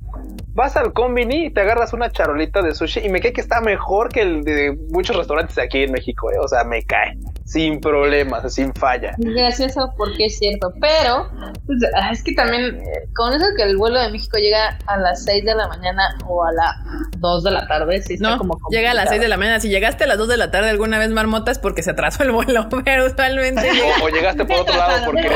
vas 0.55 0.77
al 0.77 0.93
combini 0.93 1.47
y 1.47 1.51
te 1.51 1.61
agarras 1.63 1.93
una 1.93 2.11
charolita 2.11 2.63
de 2.63 2.75
sushi 2.75 3.01
y 3.01 3.09
me 3.09 3.21
cae 3.21 3.33
que 3.33 3.41
está 3.41 3.61
mejor 3.61 4.09
que 4.11 4.23
el 4.23 4.45
de 4.45 4.77
muchos 4.91 5.17
restaurantes 5.17 5.59
aquí 5.59 5.83
en 5.83 5.93
México, 5.93 6.31
¿eh? 6.31 6.37
O 6.41 6.47
sea, 6.49 6.65
me 6.65 6.83
cae 6.85 7.15
sin 7.45 7.81
problemas, 7.81 8.53
sin 8.55 8.73
falla. 8.75 9.13
Gracioso 9.19 9.93
porque 9.97 10.27
es 10.27 10.39
cierto, 10.39 10.73
pero 10.81 11.29
pues, 11.67 11.79
ah, 11.97 12.11
es 12.13 12.23
que 12.23 12.33
también 12.35 12.81
con 13.15 13.33
eso 13.35 13.45
que 13.57 13.65
el 13.65 13.77
vuelo 13.77 14.01
de 14.01 14.11
México 14.11 14.39
llega 14.39 14.79
a 14.87 14.97
las 14.97 15.25
6 15.25 15.45
de 15.45 15.55
la 15.55 15.69
mañana 15.69 16.03
o 16.27 16.45
a 16.45 16.53
las 16.53 16.75
2 17.19 17.45
de 17.45 17.51
la 17.51 17.67
tarde, 17.67 17.97
está 17.97 18.31
No, 18.31 18.39
como 18.39 18.59
llega 18.71 18.93
a 18.93 18.95
las 18.95 19.09
6 19.11 19.21
de 19.21 19.29
la 19.29 19.37
mañana. 19.37 19.61
Si 19.61 19.69
llegaste 19.69 20.05
a 20.05 20.07
las 20.07 20.19
2 20.19 20.29
de 20.29 20.37
la 20.37 20.51
tarde 20.51 20.71
alguna 20.71 20.99
vez, 20.99 21.11
marmota, 21.11 21.51
es 21.51 21.59
porque 21.59 21.83
se 21.83 21.91
atrasó 21.91 22.23
el 22.23 22.33
vuelo, 22.33 22.69
pero 22.85 23.07
usualmente 23.07 23.69
O, 24.01 24.05
o 24.07 24.09
llegaste 24.09 24.45
por 24.45 24.61
otro 24.61 24.77
lado 24.77 25.05
porque 25.07 25.29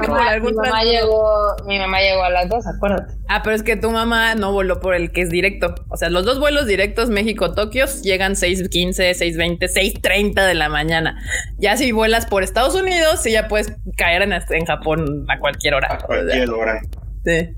mi 0.00 0.06
mamá- 0.08 0.28
algún 0.30 0.50
mi 0.50 0.56
mamá 0.56 0.68
transporte. 0.70 0.90
llegó, 1.00 1.56
mi 1.66 1.78
mamá 1.78 2.00
llegó 2.00 2.22
a 2.24 2.30
las 2.30 2.48
2, 2.48 2.66
acuérdate. 2.66 3.14
Ah, 3.28 3.42
pero 3.42 3.56
es 3.56 3.62
que 3.62 3.76
tu 3.76 3.90
mamá 3.90 4.34
no 4.34 4.52
voló 4.52 4.80
por 4.80 4.94
el 4.94 5.12
que 5.12 5.22
es 5.22 5.30
directo. 5.30 5.74
O 5.88 5.96
sea, 5.96 6.10
los 6.10 6.24
dos 6.24 6.38
vuelos 6.38 6.66
directos 6.66 7.10
México-Tokio 7.10 7.86
llegan 8.02 8.34
6.15, 8.34 9.14
6.20, 9.14 9.68
6.30 9.68 10.46
de 10.46 10.54
la 10.54 10.68
mañana. 10.68 11.20
Ya 11.58 11.76
si 11.76 11.92
vuelas 11.92 12.26
por 12.26 12.42
Estados 12.42 12.74
Unidos, 12.74 13.20
sí 13.22 13.32
ya 13.32 13.48
puedes 13.48 13.72
caer 13.96 14.22
en, 14.22 14.32
en 14.32 14.64
Japón 14.66 15.26
a 15.28 15.38
cualquier 15.38 15.74
hora. 15.74 15.94
A 15.94 15.98
cualquier 15.98 16.50
hora. 16.50 16.80
Sí. 17.24 17.50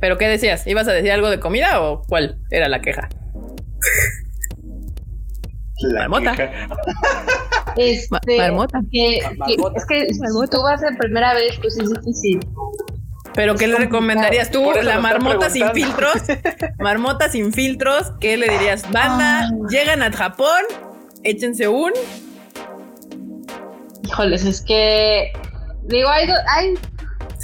¿Pero 0.00 0.18
qué 0.18 0.28
decías? 0.28 0.66
¿Ibas 0.66 0.86
a 0.88 0.92
decir 0.92 1.10
algo 1.10 1.30
de 1.30 1.40
comida 1.40 1.80
o 1.80 2.02
cuál 2.02 2.38
era 2.50 2.68
la 2.68 2.80
queja? 2.80 3.08
La 5.80 6.08
Marmota. 6.08 6.50
Este, 7.76 8.08
Ma- 8.10 8.20
marmota. 8.38 8.80
que- 8.90 9.18
que- 9.20 9.36
Marmota. 9.36 9.78
es 9.78 9.84
que 9.84 10.14
si 10.14 10.20
tú 10.50 10.62
vas 10.62 10.82
a 10.82 10.96
primera 10.96 11.34
vez, 11.34 11.58
pues 11.60 11.76
es 11.76 11.90
difícil. 11.90 12.40
¿Pero 13.34 13.54
qué 13.54 13.66
le 13.66 13.76
recomendarías 13.76 14.50
tú? 14.50 14.72
La 14.82 14.98
marmota 14.98 15.50
sin 15.50 15.70
filtros. 15.72 16.14
Marmota 16.78 17.28
sin 17.28 17.52
filtros. 17.52 18.12
¿Qué 18.18 18.38
le 18.38 18.48
dirías? 18.48 18.90
Banda, 18.90 19.50
llegan 19.68 20.02
a 20.02 20.10
Japón, 20.10 20.62
échense 21.22 21.68
un. 21.68 21.92
Híjoles, 24.04 24.44
es 24.46 24.62
que 24.62 25.32
digo, 25.82 26.08
hay, 26.08 26.28
hay 26.48 26.74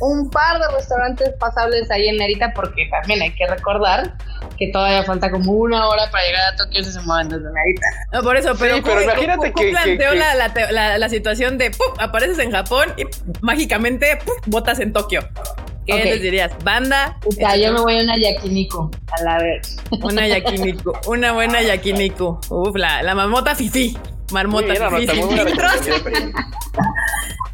un 0.05 0.29
par 0.31 0.59
de 0.59 0.67
restaurantes 0.77 1.31
pasables 1.39 1.89
ahí 1.91 2.09
en 2.09 2.17
Nerita 2.17 2.53
porque 2.55 2.87
también 2.91 3.23
hay 3.23 3.31
que 3.35 3.47
recordar 3.47 4.15
que 4.59 4.69
todavía 4.73 5.05
falta 5.05 5.31
como 5.31 5.53
una 5.53 5.87
hora 5.89 6.11
para 6.11 6.25
llegar 6.25 6.53
a 6.53 6.57
Tokio 6.57 6.83
si 6.83 6.91
se 6.93 7.01
mueven 7.03 7.29
desde 7.29 7.45
Nerita. 7.53 7.87
No, 8.13 8.23
por 8.23 8.37
eso, 8.37 8.55
pero, 8.59 8.75
Sí, 8.77 8.83
pero 8.83 8.97
¿cómo- 8.97 9.05
imagínate 9.13 9.53
cómo 9.53 9.65
que- 9.67 9.71
planteó 9.71 10.11
que- 10.11 10.19
La, 10.19 10.35
la 10.35 10.53
te- 10.53 10.73
la- 10.73 10.99
la 10.99 11.09
situación 11.09 11.57
de 11.57 11.71
¡pum! 11.71 11.87
apareces 12.01 12.39
en 12.41 12.51
Japón 12.51 12.93
y 12.97 13.05
mágicamente 13.43 14.19
¡pum! 14.25 14.35
botas 14.47 14.81
en 14.81 14.93
Tokio. 14.93 15.21
¿Qué 15.87 16.05
les 16.05 16.23
dirías? 16.23 16.53
Banda, 16.65 17.19
O 17.27 17.33
sea, 17.33 17.57
yo 17.57 17.73
me 17.73 17.81
voy 17.81 17.99
a 17.99 18.03
una 18.05 18.17
yakiniku 18.17 18.91
a 19.19 19.23
la 19.25 19.39
vez. 19.39 19.77
una 20.03 20.27
yakiniku, 20.29 20.93
una 21.07 21.33
buena 21.33 21.61
yakiniku. 21.63 22.39
Uf, 22.51 22.77
la, 22.77 23.03
la 23.03 23.15
marmota 23.15 23.55
fifi. 23.55 23.97
Marmota 24.31 24.67
Muy 24.91 25.01
bien, 25.01 25.09
fifi 25.09 25.21
Marmota, 25.57 26.43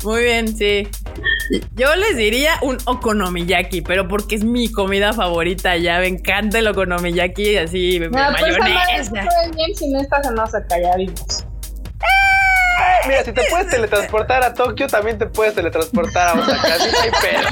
muy 0.05 0.23
bien, 0.23 0.57
sí. 0.57 0.87
Yo 1.75 1.97
les 1.97 2.17
diría 2.17 2.53
un 2.63 2.79
okonomiyaki, 2.85 3.81
pero 3.81 4.07
porque 4.07 4.37
es 4.37 4.45
mi 4.45 4.71
comida 4.71 5.13
favorita 5.13 5.77
ya. 5.77 5.99
Me 5.99 6.07
encanta 6.07 6.61
el 6.61 6.69
okonomiyaki 6.69 7.57
así, 7.57 7.99
No, 7.99 8.11
pues 8.11 8.59
mayonesa. 8.61 9.01
está 9.01 9.51
bien 9.57 9.75
si 9.75 9.89
no 9.91 10.01
estás 10.01 10.25
en 10.31 10.39
Osaka, 10.39 10.77
ya 10.81 10.95
vimos. 10.97 11.45
Mira, 13.07 13.25
si 13.25 13.33
te 13.33 13.43
puedes 13.51 13.69
teletransportar 13.69 14.45
a 14.45 14.55
Tokio, 14.55 14.87
también 14.87 15.19
te 15.19 15.27
puedes 15.27 15.55
teletransportar 15.55 16.29
a 16.29 16.41
Osaka. 16.41 16.75
Así 16.75 16.91
no 16.93 17.01
hay 17.01 17.11
pedo. 17.11 17.49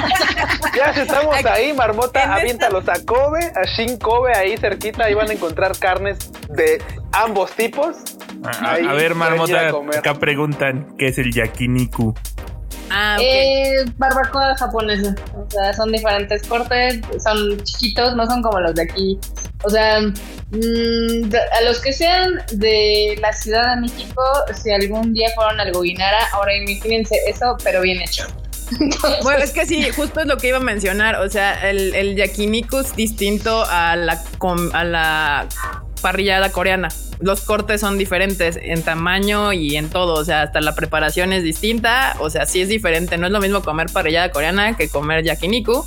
Ya 0.76 0.92
si 0.92 1.00
estamos 1.00 1.44
ahí, 1.46 1.72
Marmota, 1.72 2.34
aviéntalos 2.34 2.88
a 2.88 3.04
Kobe, 3.04 3.52
a 3.54 3.64
Shin 3.64 3.98
Kobe, 3.98 4.36
ahí 4.36 4.56
cerquita. 4.56 5.04
Ahí 5.04 5.14
van 5.14 5.30
a 5.30 5.32
encontrar 5.32 5.78
carnes 5.78 6.30
de 6.50 6.82
ambos 7.12 7.52
tipos. 7.52 7.96
A, 8.44 8.72
Ahí 8.72 8.86
a 8.86 8.92
ver, 8.92 9.14
Marmota, 9.14 9.68
a 9.68 9.98
acá 9.98 10.14
preguntan 10.14 10.94
qué 10.98 11.08
es 11.08 11.18
el 11.18 11.32
yakiniku. 11.32 12.14
Ah. 12.90 13.16
Eh, 13.20 13.84
barbacoa 13.96 14.54
japonesa. 14.56 15.14
O 15.34 15.50
sea, 15.50 15.72
son 15.72 15.90
diferentes 15.90 16.46
cortes, 16.46 17.00
son 17.22 17.62
chiquitos, 17.64 18.14
no 18.14 18.26
son 18.26 18.42
como 18.42 18.60
los 18.60 18.74
de 18.74 18.82
aquí. 18.82 19.18
O 19.66 19.70
sea, 19.70 20.00
mm, 20.00 21.28
de- 21.28 21.40
a 21.58 21.60
los 21.64 21.80
que 21.80 21.92
sean 21.92 22.40
de 22.52 23.18
la 23.20 23.32
Ciudad 23.32 23.74
de 23.74 23.80
México, 23.80 24.22
si 24.54 24.70
algún 24.72 25.12
día 25.12 25.28
fueron 25.34 25.58
al 25.58 25.72
Goguinara, 25.72 26.18
ahora 26.32 26.54
imagínense 26.56 27.16
eso, 27.26 27.56
pero 27.64 27.80
bien 27.82 28.00
hecho. 28.00 28.26
Bueno, 29.22 29.44
es 29.44 29.52
que 29.52 29.64
sí, 29.66 29.88
justo 29.90 30.20
es 30.20 30.26
lo 30.26 30.36
que 30.38 30.48
iba 30.48 30.56
a 30.58 30.60
mencionar. 30.60 31.16
O 31.16 31.28
sea, 31.28 31.68
el, 31.70 31.94
el 31.94 32.16
distinto 32.96 33.64
a 33.68 33.94
la, 33.96 34.22
a 34.72 34.84
la 34.84 35.48
parrillada 36.00 36.52
coreana. 36.52 36.88
Los 37.20 37.40
cortes 37.40 37.80
son 37.80 37.98
diferentes 37.98 38.58
en 38.60 38.82
tamaño 38.82 39.52
y 39.52 39.76
en 39.76 39.88
todo. 39.88 40.14
O 40.14 40.24
sea, 40.24 40.42
hasta 40.42 40.60
la 40.60 40.74
preparación 40.74 41.32
es 41.32 41.42
distinta. 41.42 42.16
O 42.20 42.30
sea, 42.30 42.46
sí 42.46 42.60
es 42.60 42.68
diferente. 42.68 43.18
No 43.18 43.26
es 43.26 43.32
lo 43.32 43.40
mismo 43.40 43.62
comer 43.62 43.88
parrillada 43.92 44.30
coreana 44.30 44.76
que 44.76 44.88
comer 44.88 45.24
yakiniku. 45.24 45.84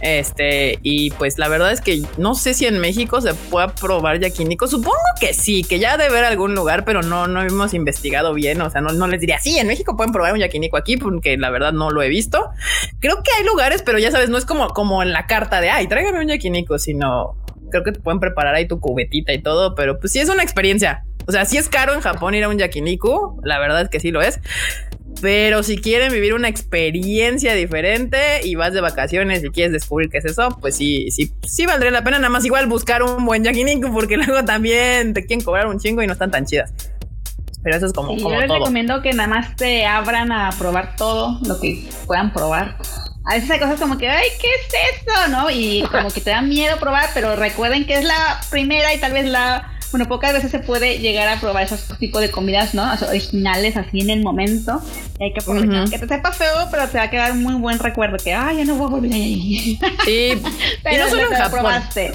Este, 0.00 0.78
y 0.82 1.12
pues 1.12 1.38
la 1.38 1.48
verdad 1.48 1.72
es 1.72 1.80
que 1.80 2.02
no 2.18 2.34
sé 2.34 2.52
si 2.52 2.66
en 2.66 2.78
México 2.78 3.22
se 3.22 3.32
pueda 3.32 3.74
probar 3.74 4.20
yakiniku. 4.20 4.66
Supongo 4.66 4.98
que 5.18 5.32
sí, 5.32 5.64
que 5.64 5.78
ya 5.78 5.96
debe 5.96 6.10
haber 6.10 6.24
algún 6.24 6.54
lugar, 6.54 6.84
pero 6.84 7.02
no, 7.02 7.26
no 7.26 7.40
hemos 7.42 7.72
investigado 7.72 8.34
bien. 8.34 8.60
O 8.60 8.68
sea, 8.68 8.80
no, 8.80 8.92
no 8.92 9.06
les 9.06 9.20
diría, 9.20 9.38
sí, 9.38 9.58
en 9.58 9.66
México 9.66 9.96
pueden 9.96 10.12
probar 10.12 10.34
un 10.34 10.40
yakiniku 10.40 10.76
aquí, 10.76 10.98
porque 10.98 11.38
la 11.38 11.48
verdad 11.50 11.72
no 11.72 11.90
lo 11.90 12.02
he 12.02 12.08
visto. 12.08 12.50
Creo 13.00 13.22
que 13.22 13.32
hay 13.32 13.44
lugares, 13.44 13.82
pero 13.82 13.98
ya 13.98 14.10
sabes, 14.10 14.28
no 14.28 14.36
es 14.36 14.44
como, 14.44 14.68
como 14.68 15.02
en 15.02 15.12
la 15.12 15.26
carta 15.26 15.60
de, 15.60 15.70
ay, 15.70 15.86
tráigame 15.86 16.20
un 16.20 16.28
yakiniku, 16.28 16.78
sino 16.78 17.36
creo 17.74 17.84
que 17.84 17.92
te 17.92 18.00
pueden 18.00 18.20
preparar 18.20 18.54
ahí 18.54 18.68
tu 18.68 18.78
cubetita 18.78 19.32
y 19.32 19.42
todo, 19.42 19.74
pero 19.74 19.98
pues 19.98 20.12
sí 20.12 20.20
es 20.20 20.28
una 20.28 20.42
experiencia. 20.44 21.04
O 21.26 21.32
sea, 21.32 21.44
sí 21.44 21.56
es 21.56 21.68
caro 21.68 21.92
en 21.94 22.00
Japón 22.00 22.34
ir 22.34 22.44
a 22.44 22.48
un 22.48 22.58
yakiniku, 22.58 23.40
la 23.42 23.58
verdad 23.58 23.82
es 23.82 23.88
que 23.88 23.98
sí 23.98 24.10
lo 24.12 24.22
es. 24.22 24.38
Pero 25.20 25.62
si 25.62 25.78
quieren 25.78 26.12
vivir 26.12 26.34
una 26.34 26.48
experiencia 26.48 27.54
diferente 27.54 28.18
y 28.44 28.54
vas 28.56 28.72
de 28.74 28.80
vacaciones 28.80 29.42
y 29.42 29.48
quieres 29.48 29.72
descubrir 29.72 30.08
qué 30.10 30.18
es 30.18 30.24
eso, 30.24 30.56
pues 30.60 30.76
sí, 30.76 31.10
sí, 31.10 31.32
sí 31.44 31.66
valdría 31.66 31.90
la 31.90 32.04
pena 32.04 32.18
nada 32.18 32.28
más 32.30 32.44
igual 32.44 32.66
buscar 32.68 33.02
un 33.02 33.24
buen 33.24 33.42
yakiniku 33.42 33.92
porque 33.92 34.16
luego 34.18 34.44
también 34.44 35.14
te 35.14 35.24
quieren 35.24 35.44
cobrar 35.44 35.66
un 35.66 35.78
chingo 35.78 36.02
y 36.02 36.06
no 36.06 36.12
están 36.12 36.30
tan 36.30 36.44
chidas. 36.46 36.72
Pero 37.62 37.76
eso 37.76 37.86
es 37.86 37.92
como, 37.94 38.14
Sí, 38.14 38.22
como 38.22 38.34
yo 38.34 38.40
les 38.40 38.48
todo. 38.48 38.58
recomiendo 38.58 39.00
que 39.02 39.12
nada 39.14 39.28
más 39.28 39.56
te 39.56 39.86
abran 39.86 40.30
a 40.30 40.50
probar 40.58 40.96
todo 40.96 41.40
lo 41.46 41.58
que 41.58 41.88
puedan 42.06 42.32
probar. 42.32 42.76
A 43.26 43.34
veces 43.34 43.50
hay 43.50 43.58
cosas 43.58 43.80
como 43.80 43.96
que, 43.96 44.08
ay, 44.08 44.28
¿qué 44.40 44.46
es 44.48 44.98
esto? 44.98 45.12
¿No? 45.30 45.50
Y 45.50 45.82
como 45.90 46.10
que 46.10 46.20
te 46.20 46.30
da 46.30 46.42
miedo 46.42 46.76
probar, 46.78 47.08
pero 47.14 47.36
recuerden 47.36 47.86
que 47.86 47.94
es 47.94 48.04
la 48.04 48.40
primera 48.50 48.92
y 48.94 48.98
tal 48.98 49.12
vez 49.12 49.26
la... 49.26 49.70
Bueno, 49.90 50.08
pocas 50.08 50.32
veces 50.32 50.50
se 50.50 50.58
puede 50.58 50.98
llegar 50.98 51.28
a 51.28 51.38
probar 51.38 51.62
esos 51.62 51.86
tipos 51.98 52.20
de 52.20 52.28
comidas, 52.30 52.74
¿no? 52.74 52.92
O 52.92 52.96
sea, 52.96 53.08
originales, 53.08 53.76
así 53.76 54.00
en 54.00 54.10
el 54.10 54.22
momento. 54.24 54.82
Y 55.20 55.24
hay 55.24 55.32
que 55.32 55.40
aprovechar. 55.40 55.82
Ujú. 55.84 55.90
Que 55.90 55.98
te 56.00 56.08
sepa 56.08 56.32
feo, 56.32 56.68
pero 56.70 56.88
te 56.88 56.98
va 56.98 57.04
a 57.04 57.10
quedar 57.10 57.30
un 57.30 57.44
muy 57.44 57.54
buen 57.54 57.78
recuerdo. 57.78 58.16
Que, 58.16 58.34
ay, 58.34 58.56
ya 58.58 58.64
no 58.64 58.74
voy 58.74 58.88
a 58.88 58.90
volver 58.90 59.12
ahí. 59.12 59.78
Sí, 60.04 60.10
y 60.10 60.42
pero 60.82 61.04
no 61.04 61.10
solo 61.10 61.22
en 61.30 61.36
Japón. 61.36 61.50
probaste. 61.60 62.12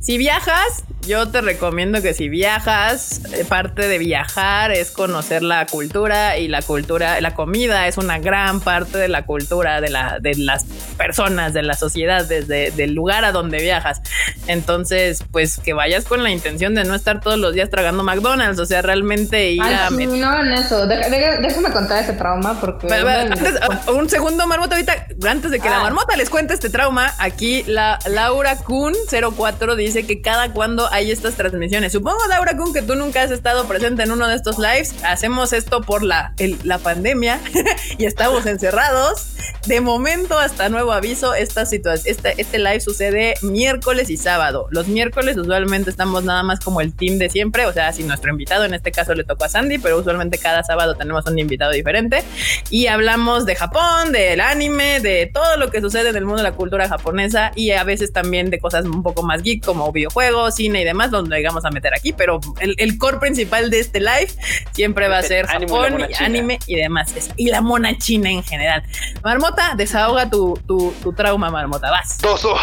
Si 0.00 0.16
viajas, 0.16 0.84
yo 1.06 1.28
te 1.28 1.40
recomiendo 1.40 2.02
que 2.02 2.14
si 2.14 2.28
viajas, 2.28 3.22
eh, 3.32 3.44
parte 3.44 3.88
de 3.88 3.98
viajar 3.98 4.70
es 4.70 4.90
conocer 4.90 5.42
la 5.42 5.66
cultura 5.66 6.36
y 6.36 6.48
la 6.48 6.62
cultura, 6.62 7.20
la 7.20 7.34
comida 7.34 7.86
es 7.86 7.96
una 7.96 8.18
gran 8.18 8.60
parte 8.60 8.98
de 8.98 9.08
la 9.08 9.24
cultura 9.24 9.80
de, 9.80 9.90
la, 9.90 10.18
de 10.20 10.34
las 10.36 10.64
personas, 10.96 11.52
de 11.52 11.62
la 11.62 11.74
sociedad, 11.74 12.24
desde 12.26 12.70
del 12.70 12.94
lugar 12.94 13.24
a 13.24 13.32
donde 13.32 13.60
viajas. 13.60 14.02
Entonces, 14.46 15.24
pues 15.30 15.58
que 15.58 15.72
vayas 15.72 16.04
con 16.04 16.22
la 16.22 16.30
intención 16.30 16.74
de 16.74 16.84
no 16.84 16.94
estar 16.94 17.20
todos 17.20 17.38
los 17.38 17.54
días 17.54 17.70
tragando 17.70 18.02
McDonald's, 18.02 18.58
o 18.58 18.66
sea, 18.66 18.82
realmente 18.82 19.50
ir 19.52 19.62
Ay, 19.62 19.74
a... 19.74 19.90
no 19.90 20.40
en 20.40 20.52
eso. 20.52 20.86
Déjame 20.86 21.70
contar 21.72 22.02
ese 22.02 22.12
trauma 22.12 22.60
porque. 22.60 22.86
Pero, 22.88 23.06
pero, 23.06 23.20
antes, 23.32 23.88
un 23.88 24.08
segundo, 24.08 24.46
Marmota, 24.46 24.74
ahorita, 24.76 25.06
antes 25.28 25.50
de 25.50 25.60
que 25.60 25.68
la 25.68 25.80
Ah. 25.80 25.84
Marmota 25.84 26.14
les 26.16 26.28
cuente 26.28 26.52
este 26.52 26.68
trauma, 26.68 27.14
aquí 27.18 27.62
la 27.66 27.98
Laura 28.06 28.56
Kun 28.56 28.92
04 29.10 29.76
dice 29.76 30.06
que 30.06 30.20
cada 30.20 30.52
cuando 30.52 30.89
hay 30.90 31.10
estas 31.10 31.34
transmisiones. 31.34 31.92
Supongo, 31.92 32.18
Laura 32.28 32.56
Kun, 32.56 32.72
que 32.72 32.82
tú 32.82 32.94
nunca 32.94 33.22
has 33.22 33.30
estado 33.30 33.66
presente 33.66 34.02
en 34.02 34.12
uno 34.12 34.28
de 34.28 34.34
estos 34.36 34.58
lives. 34.58 34.94
Hacemos 35.04 35.52
esto 35.52 35.80
por 35.82 36.02
la, 36.02 36.34
el- 36.38 36.58
la 36.64 36.78
pandemia 36.78 37.40
y 37.98 38.04
estamos 38.06 38.46
encerrados. 38.46 39.28
De 39.66 39.80
momento, 39.80 40.38
hasta 40.38 40.68
nuevo 40.70 40.92
aviso, 40.92 41.34
esta 41.34 41.62
este, 41.62 42.34
este 42.40 42.58
live 42.58 42.80
sucede 42.80 43.34
miércoles 43.42 44.08
y 44.08 44.16
sábado. 44.16 44.66
Los 44.70 44.88
miércoles 44.88 45.36
usualmente 45.36 45.90
estamos 45.90 46.24
nada 46.24 46.42
más 46.42 46.60
como 46.60 46.80
el 46.80 46.94
team 46.94 47.18
de 47.18 47.28
siempre, 47.28 47.66
o 47.66 47.72
sea, 47.72 47.92
si 47.92 48.02
nuestro 48.04 48.30
invitado 48.30 48.64
en 48.64 48.72
este 48.72 48.90
caso 48.90 49.14
le 49.14 49.24
tocó 49.24 49.44
a 49.44 49.48
Sandy, 49.48 49.78
pero 49.78 49.98
usualmente 49.98 50.38
cada 50.38 50.62
sábado 50.62 50.94
tenemos 50.94 51.26
un 51.26 51.38
invitado 51.38 51.72
diferente 51.72 52.22
y 52.70 52.86
hablamos 52.86 53.44
de 53.44 53.54
Japón, 53.54 54.12
del 54.12 54.40
anime, 54.40 55.00
de 55.00 55.30
todo 55.32 55.56
lo 55.58 55.70
que 55.70 55.80
sucede 55.82 56.08
en 56.08 56.16
el 56.16 56.24
mundo 56.24 56.42
de 56.42 56.48
la 56.50 56.56
cultura 56.56 56.88
japonesa 56.88 57.52
y 57.54 57.72
a 57.72 57.84
veces 57.84 58.12
también 58.12 58.48
de 58.50 58.58
cosas 58.58 58.86
un 58.86 59.02
poco 59.02 59.22
más 59.22 59.42
geek 59.42 59.64
como 59.64 59.92
videojuegos, 59.92 60.54
cine 60.54 60.79
y 60.80 60.84
demás, 60.84 61.10
donde 61.10 61.36
llegamos 61.36 61.64
a 61.64 61.70
meter 61.70 61.92
aquí, 61.94 62.12
pero 62.12 62.40
el, 62.60 62.74
el 62.78 62.98
core 62.98 63.18
principal 63.18 63.70
de 63.70 63.80
este 63.80 64.00
live 64.00 64.30
siempre 64.72 65.08
va 65.08 65.18
a 65.18 65.22
ser 65.22 65.46
y 65.46 65.48
Japón, 65.48 65.92
mona 65.92 66.06
y 66.06 66.12
china. 66.12 66.26
anime 66.26 66.58
y 66.66 66.76
demás, 66.76 67.14
y 67.36 67.50
la 67.50 67.60
mona 67.60 67.96
china 67.98 68.30
en 68.30 68.42
general. 68.42 68.82
Marmota, 69.22 69.74
desahoga 69.76 70.28
tu, 70.30 70.58
tu, 70.66 70.92
tu 71.02 71.12
trauma, 71.12 71.50
Marmota, 71.50 71.90
vas. 71.90 72.18
Doso. 72.18 72.54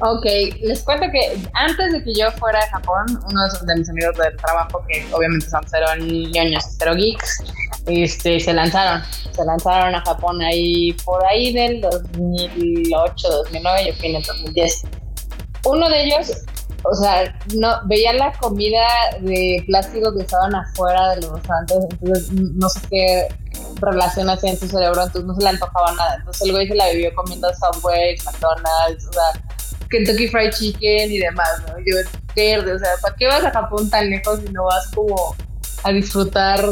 Ok, 0.00 0.24
les 0.62 0.82
cuento 0.82 1.06
que 1.12 1.38
antes 1.54 1.92
de 1.92 2.02
que 2.02 2.14
yo 2.14 2.30
fuera 2.32 2.58
a 2.58 2.68
Japón, 2.68 3.20
uno 3.28 3.40
de 3.66 3.76
mis 3.76 3.88
amigos 3.90 4.16
del 4.16 4.36
trabajo, 4.36 4.82
que 4.88 5.06
obviamente 5.12 5.48
son 5.48 5.60
cero 5.68 5.86
ñoños, 5.98 6.64
cero 6.78 6.94
geeks, 6.94 7.42
este, 7.86 8.40
se 8.40 8.52
lanzaron. 8.52 9.02
Se 9.32 9.44
lanzaron 9.44 9.94
a 9.94 10.00
Japón 10.02 10.40
ahí 10.42 10.92
por 11.04 11.24
ahí 11.26 11.52
del 11.52 11.80
2008, 11.80 13.28
2009, 13.28 13.86
yo 13.86 13.94
fui 13.94 14.08
en 14.08 14.16
el 14.16 14.22
2010. 14.22 14.82
Uno 15.64 15.88
de 15.88 16.04
ellos, 16.04 16.32
o 16.82 16.94
sea, 16.94 17.36
no 17.54 17.80
veía 17.86 18.12
la 18.12 18.32
comida 18.32 18.86
de 19.20 19.62
plástico 19.66 20.14
que 20.14 20.22
estaban 20.22 20.54
afuera 20.54 21.14
de 21.14 21.22
los 21.22 21.32
restaurantes, 21.32 21.76
entonces 21.90 22.32
no 22.32 22.68
sé 22.68 22.80
qué 22.90 23.28
relación 23.80 24.30
hacía 24.30 24.50
en 24.50 24.58
su 24.58 24.68
cerebro, 24.68 25.02
entonces 25.02 25.24
no 25.24 25.34
se 25.34 25.42
le 25.42 25.48
antojaba 25.50 25.92
nada. 25.92 26.16
Entonces 26.16 26.42
el 26.42 26.52
güey 26.52 26.68
se 26.68 26.74
la 26.74 26.90
vivió 26.90 27.14
comiendo 27.14 27.48
Subway, 27.54 28.16
McDonald's, 28.24 29.06
o 29.08 29.12
sea, 29.12 29.42
Kentucky 29.90 30.28
Fried 30.28 30.52
Chicken 30.52 31.12
y 31.12 31.18
demás, 31.18 31.62
¿no? 31.66 31.74
Yo, 31.78 32.08
verde, 32.34 32.72
o 32.72 32.78
sea, 32.78 32.90
¿para 33.02 33.14
qué 33.16 33.26
vas 33.26 33.44
a 33.44 33.50
Japón 33.50 33.90
tan 33.90 34.08
lejos 34.08 34.40
si 34.40 34.52
no 34.52 34.64
vas 34.64 34.88
como 34.94 35.34
a 35.82 35.92
disfrutar 35.92 36.64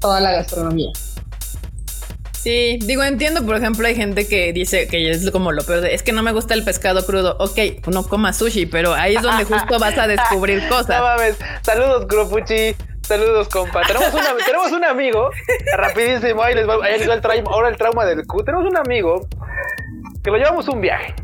toda 0.00 0.20
la 0.20 0.32
gastronomía? 0.32 0.90
Sí, 2.42 2.78
digo, 2.82 3.04
entiendo, 3.04 3.44
por 3.46 3.54
ejemplo, 3.56 3.86
hay 3.86 3.94
gente 3.94 4.26
que 4.26 4.52
dice 4.52 4.88
que 4.88 5.10
es 5.10 5.30
como 5.30 5.52
lo 5.52 5.62
peor 5.64 5.80
de, 5.80 5.94
es 5.94 6.02
que 6.02 6.10
no 6.12 6.22
me 6.24 6.32
gusta 6.32 6.54
el 6.54 6.64
pescado 6.64 7.04
crudo. 7.06 7.36
Ok, 7.38 7.86
no 7.86 8.02
comas 8.02 8.36
sushi, 8.38 8.66
pero 8.66 8.94
ahí 8.94 9.14
es 9.14 9.22
donde 9.22 9.44
justo 9.44 9.78
vas 9.78 9.96
a 9.96 10.08
descubrir 10.08 10.60
No 10.68 10.68
cosas. 10.70 11.00
mames. 11.00 11.36
Saludos, 11.62 12.06
Grupuchi. 12.08 12.74
Saludos, 13.02 13.48
compa. 13.48 13.82
Tenemos, 13.86 14.12
una- 14.12 14.44
tenemos 14.44 14.72
un 14.72 14.84
amigo, 14.84 15.30
rapidísimo, 15.76 16.42
ahí 16.42 16.54
les 16.54 16.68
va, 16.68 16.84
ahí 16.84 16.98
les 16.98 17.08
va 17.08 17.14
el 17.14 17.20
trauma, 17.20 17.50
ahora 17.52 17.68
el 17.68 17.76
trauma 17.76 18.04
del 18.04 18.26
Q. 18.26 18.42
Tenemos 18.44 18.66
un 18.66 18.76
amigo 18.76 19.26
que 20.24 20.30
lo 20.30 20.36
llevamos 20.36 20.66
un 20.68 20.80
viaje. 20.80 21.14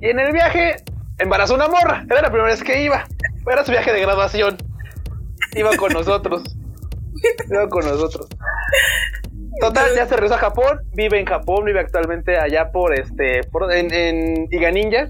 Y 0.00 0.08
en 0.08 0.20
el 0.20 0.32
viaje 0.32 0.76
embarazó 1.18 1.54
una 1.54 1.68
morra. 1.68 2.04
Era 2.10 2.22
la 2.22 2.28
primera 2.30 2.48
vez 2.50 2.62
que 2.62 2.82
iba. 2.82 3.04
Era 3.50 3.64
su 3.64 3.70
viaje 3.72 3.92
de 3.92 4.00
graduación. 4.00 4.56
Iba 5.54 5.76
con 5.76 5.92
nosotros. 5.92 6.42
Iba 7.50 7.68
con 7.68 7.84
nosotros. 7.86 8.26
Total, 9.60 9.90
ya 9.94 10.06
se 10.06 10.14
regresó 10.14 10.34
a 10.34 10.38
Japón, 10.38 10.80
vive 10.94 11.20
en 11.20 11.26
Japón, 11.26 11.64
vive 11.64 11.80
actualmente 11.80 12.36
allá 12.38 12.70
por 12.72 12.98
este, 12.98 13.42
por, 13.44 13.72
en, 13.72 13.92
en 13.92 14.48
Iganinja. 14.50 15.08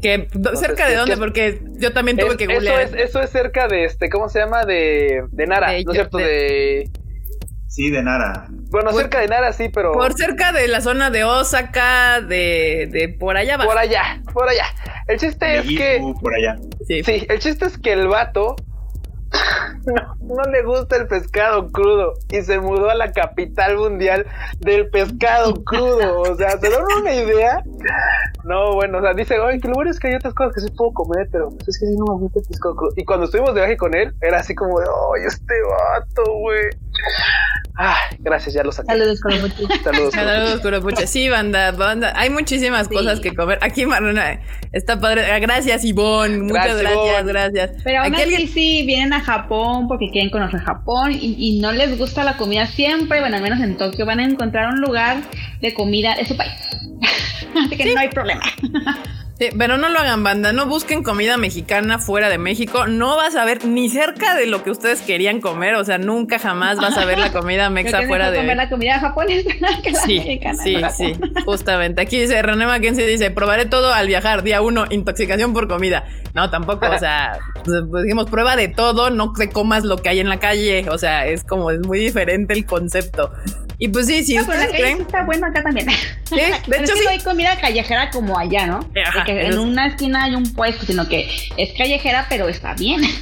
Que 0.00 0.28
cerca 0.54 0.84
de 0.86 0.92
¿qué- 0.92 0.96
dónde, 0.98 1.16
porque 1.16 1.60
yo 1.78 1.92
también 1.92 2.16
tuve 2.18 2.30
Es- 2.32 2.36
que 2.36 2.44
eso, 2.44 2.52
googlear. 2.54 2.80
es, 2.82 2.92
eso 2.94 3.20
es 3.22 3.30
cerca 3.30 3.68
de 3.68 3.84
este, 3.84 4.08
¿cómo 4.10 4.28
se 4.28 4.38
llama? 4.40 4.64
De, 4.64 5.24
de 5.30 5.46
Nara, 5.46 5.70
De- 5.72 5.84
¿no 5.84 5.92
es 5.92 5.96
cierto? 5.96 6.18
de- 6.18 6.24
De, 6.24 6.90
Sí, 7.68 7.90
de 7.90 8.02
Nara. 8.04 8.46
bueno, 8.70 8.90
Por- 8.90 9.00
cerca 9.00 9.20
de 9.20 9.28
Nara 9.28 9.52
sí, 9.52 9.68
pero 9.68 9.92
Por 9.92 10.12
cerca 10.12 10.52
de 10.52 10.68
la 10.68 10.80
zona 10.80 11.10
de 11.10 11.24
Osaka, 11.24 12.20
de, 12.20 12.88
de 12.92 13.08
por 13.18 13.36
allá 13.36 13.56
va. 13.56 13.64
por 13.64 13.78
allá, 13.78 14.22
por 14.32 14.48
allá. 14.48 14.66
El 15.08 15.18
chiste 15.18 15.56
es 15.58 15.62
que, 15.66 15.98
Meiji, 16.00 16.14
por 16.20 16.34
allá. 16.34 16.56
Sí. 16.86 17.02
sí, 17.02 17.26
el 17.28 17.38
chiste 17.40 17.64
es 17.66 17.76
que 17.78 17.92
el 17.92 18.06
vato 18.06 18.54
no, 19.86 20.34
no 20.36 20.50
le 20.50 20.62
gusta 20.62 20.96
el 20.96 21.06
pescado 21.06 21.70
crudo 21.70 22.14
y 22.30 22.42
se 22.42 22.58
mudó 22.60 22.90
a 22.90 22.94
la 22.94 23.12
capital 23.12 23.76
mundial 23.76 24.26
del 24.60 24.88
pescado 24.90 25.54
crudo. 25.64 26.20
O 26.22 26.36
sea, 26.36 26.58
¿se 26.58 26.70
dan 26.70 26.82
una 27.00 27.14
idea? 27.14 27.62
No, 28.44 28.74
bueno, 28.74 28.98
o 28.98 29.02
sea, 29.02 29.14
dice, 29.14 29.38
oye, 29.38 29.60
que 29.60 29.68
lo 29.68 29.74
bueno 29.74 29.90
es 29.90 29.98
que 29.98 30.08
hay 30.08 30.14
otras 30.14 30.34
cosas 30.34 30.54
que 30.54 30.60
sí 30.60 30.68
puedo 30.76 30.92
comer, 30.92 31.28
pero 31.32 31.48
pues 31.50 31.68
es 31.68 31.78
que 31.78 31.86
sí 31.86 31.96
no 31.96 32.04
me 32.14 32.20
gusta 32.20 32.40
el 32.40 32.46
pescado 32.46 32.76
crudo. 32.76 32.92
Y 32.96 33.04
cuando 33.04 33.26
estuvimos 33.26 33.54
de 33.54 33.60
viaje 33.60 33.76
con 33.76 33.94
él, 33.94 34.14
era 34.20 34.38
así 34.38 34.54
como 34.54 34.80
de, 34.80 34.86
oye, 35.10 35.26
este 35.26 35.54
vato, 35.62 36.32
güey. 36.32 36.64
Ay, 37.76 38.16
gracias, 38.20 38.54
ya 38.54 38.62
lo 38.62 38.70
saqué. 38.70 38.92
Saludos 38.92 39.18
los 39.24 39.82
Saludos. 39.82 40.14
Saludos, 40.14 40.60
Curopucha. 40.60 41.06
Sí, 41.08 41.28
banda, 41.28 41.72
banda. 41.72 42.12
Hay 42.14 42.30
muchísimas 42.30 42.86
cosas 42.88 43.18
que 43.18 43.34
comer. 43.34 43.58
Aquí, 43.62 43.84
Marlena, 43.84 44.40
está 44.70 45.00
padre. 45.00 45.24
Gracias, 45.40 45.84
Ivonne. 45.84 46.38
Muchas 46.38 46.76
Gracias, 46.78 47.26
gracias. 47.26 47.70
Pero 47.82 47.98
aún 48.02 48.14
Aquí 48.14 48.22
así 48.22 48.34
alguien- 48.34 48.48
sí 48.48 48.84
vienen 48.86 49.12
a 49.12 49.23
Japón 49.24 49.88
porque 49.88 50.10
quieren 50.10 50.30
conocer 50.30 50.60
Japón 50.60 51.12
y, 51.12 51.34
y 51.38 51.60
no 51.60 51.72
les 51.72 51.98
gusta 51.98 52.24
la 52.24 52.36
comida 52.36 52.66
siempre, 52.66 53.20
bueno, 53.20 53.36
al 53.36 53.42
menos 53.42 53.60
en 53.60 53.76
Tokio 53.76 54.06
van 54.06 54.20
a 54.20 54.24
encontrar 54.24 54.72
un 54.72 54.80
lugar 54.80 55.18
de 55.60 55.74
comida 55.74 56.14
de 56.14 56.26
su 56.26 56.36
país. 56.36 56.52
así 57.66 57.76
que 57.76 57.94
no 57.94 58.00
hay 58.00 58.08
problema. 58.08 58.42
Sí, 59.36 59.48
pero 59.58 59.76
no 59.78 59.88
lo 59.88 59.98
hagan 59.98 60.22
banda, 60.22 60.52
no 60.52 60.66
busquen 60.66 61.02
comida 61.02 61.36
mexicana 61.36 61.98
fuera 61.98 62.28
de 62.28 62.38
México, 62.38 62.86
no 62.86 63.16
vas 63.16 63.34
a 63.34 63.44
ver 63.44 63.64
ni 63.64 63.88
cerca 63.88 64.36
de 64.36 64.46
lo 64.46 64.62
que 64.62 64.70
ustedes 64.70 65.00
querían 65.02 65.40
comer, 65.40 65.74
o 65.74 65.84
sea, 65.84 65.98
nunca 65.98 66.38
jamás 66.38 66.76
vas 66.76 66.96
a 66.96 67.04
ver 67.04 67.18
la 67.18 67.32
comida 67.32 67.68
mexa 67.70 68.02
fuera 68.02 68.30
de 68.30 68.38
comer 68.38 68.56
la 68.56 68.68
comida 68.70 69.00
japonesa 69.00 69.50
que 69.82 69.90
la 69.90 70.00
Sí, 70.02 70.18
mexicana. 70.20 70.62
sí, 70.62 70.76
sí, 70.96 71.20
justamente. 71.44 72.00
Aquí 72.00 72.20
dice 72.20 72.40
René 72.42 72.64
Mackenzie 72.64 73.06
dice, 73.08 73.32
probaré 73.32 73.66
todo 73.66 73.92
al 73.92 74.06
viajar, 74.06 74.44
día 74.44 74.60
uno, 74.62 74.84
intoxicación 74.90 75.52
por 75.52 75.66
comida. 75.66 76.04
No, 76.32 76.48
tampoco, 76.50 76.86
o 76.88 76.98
sea, 76.98 77.38
pues, 77.64 78.04
dijimos, 78.04 78.30
prueba 78.30 78.54
de 78.54 78.68
todo, 78.68 79.10
no 79.10 79.32
te 79.32 79.50
comas 79.50 79.82
lo 79.82 79.96
que 79.96 80.10
hay 80.10 80.20
en 80.20 80.28
la 80.28 80.38
calle, 80.38 80.86
o 80.90 80.98
sea, 80.98 81.26
es 81.26 81.42
como, 81.42 81.72
es 81.72 81.80
muy 81.80 81.98
diferente 81.98 82.54
el 82.54 82.66
concepto. 82.66 83.32
Y 83.84 83.88
pues 83.88 84.06
sí, 84.06 84.24
si 84.24 84.34
No, 84.34 84.46
pero 84.46 84.60
la 84.60 84.68
sí 84.68 84.82
está 84.98 85.24
bueno 85.24 85.46
acá 85.46 85.62
también. 85.62 85.86
Sí, 86.24 86.36
de 86.36 86.42
Pero 86.66 86.84
hecho 86.84 86.84
es 86.84 86.90
que 86.92 86.98
sí. 87.00 87.04
no 87.04 87.10
hay 87.10 87.18
comida 87.20 87.60
callejera 87.60 88.08
como 88.10 88.38
allá, 88.38 88.66
¿no? 88.66 88.88
Ajá, 89.04 89.18
De 89.18 89.24
que 89.26 89.42
en 89.44 89.52
sí. 89.52 89.58
una 89.58 89.88
esquina 89.88 90.24
hay 90.24 90.34
un 90.34 90.50
puesto, 90.54 90.86
sino 90.86 91.06
que 91.06 91.28
es 91.58 91.74
callejera, 91.76 92.24
pero 92.30 92.48
está 92.48 92.72
bien. 92.74 93.02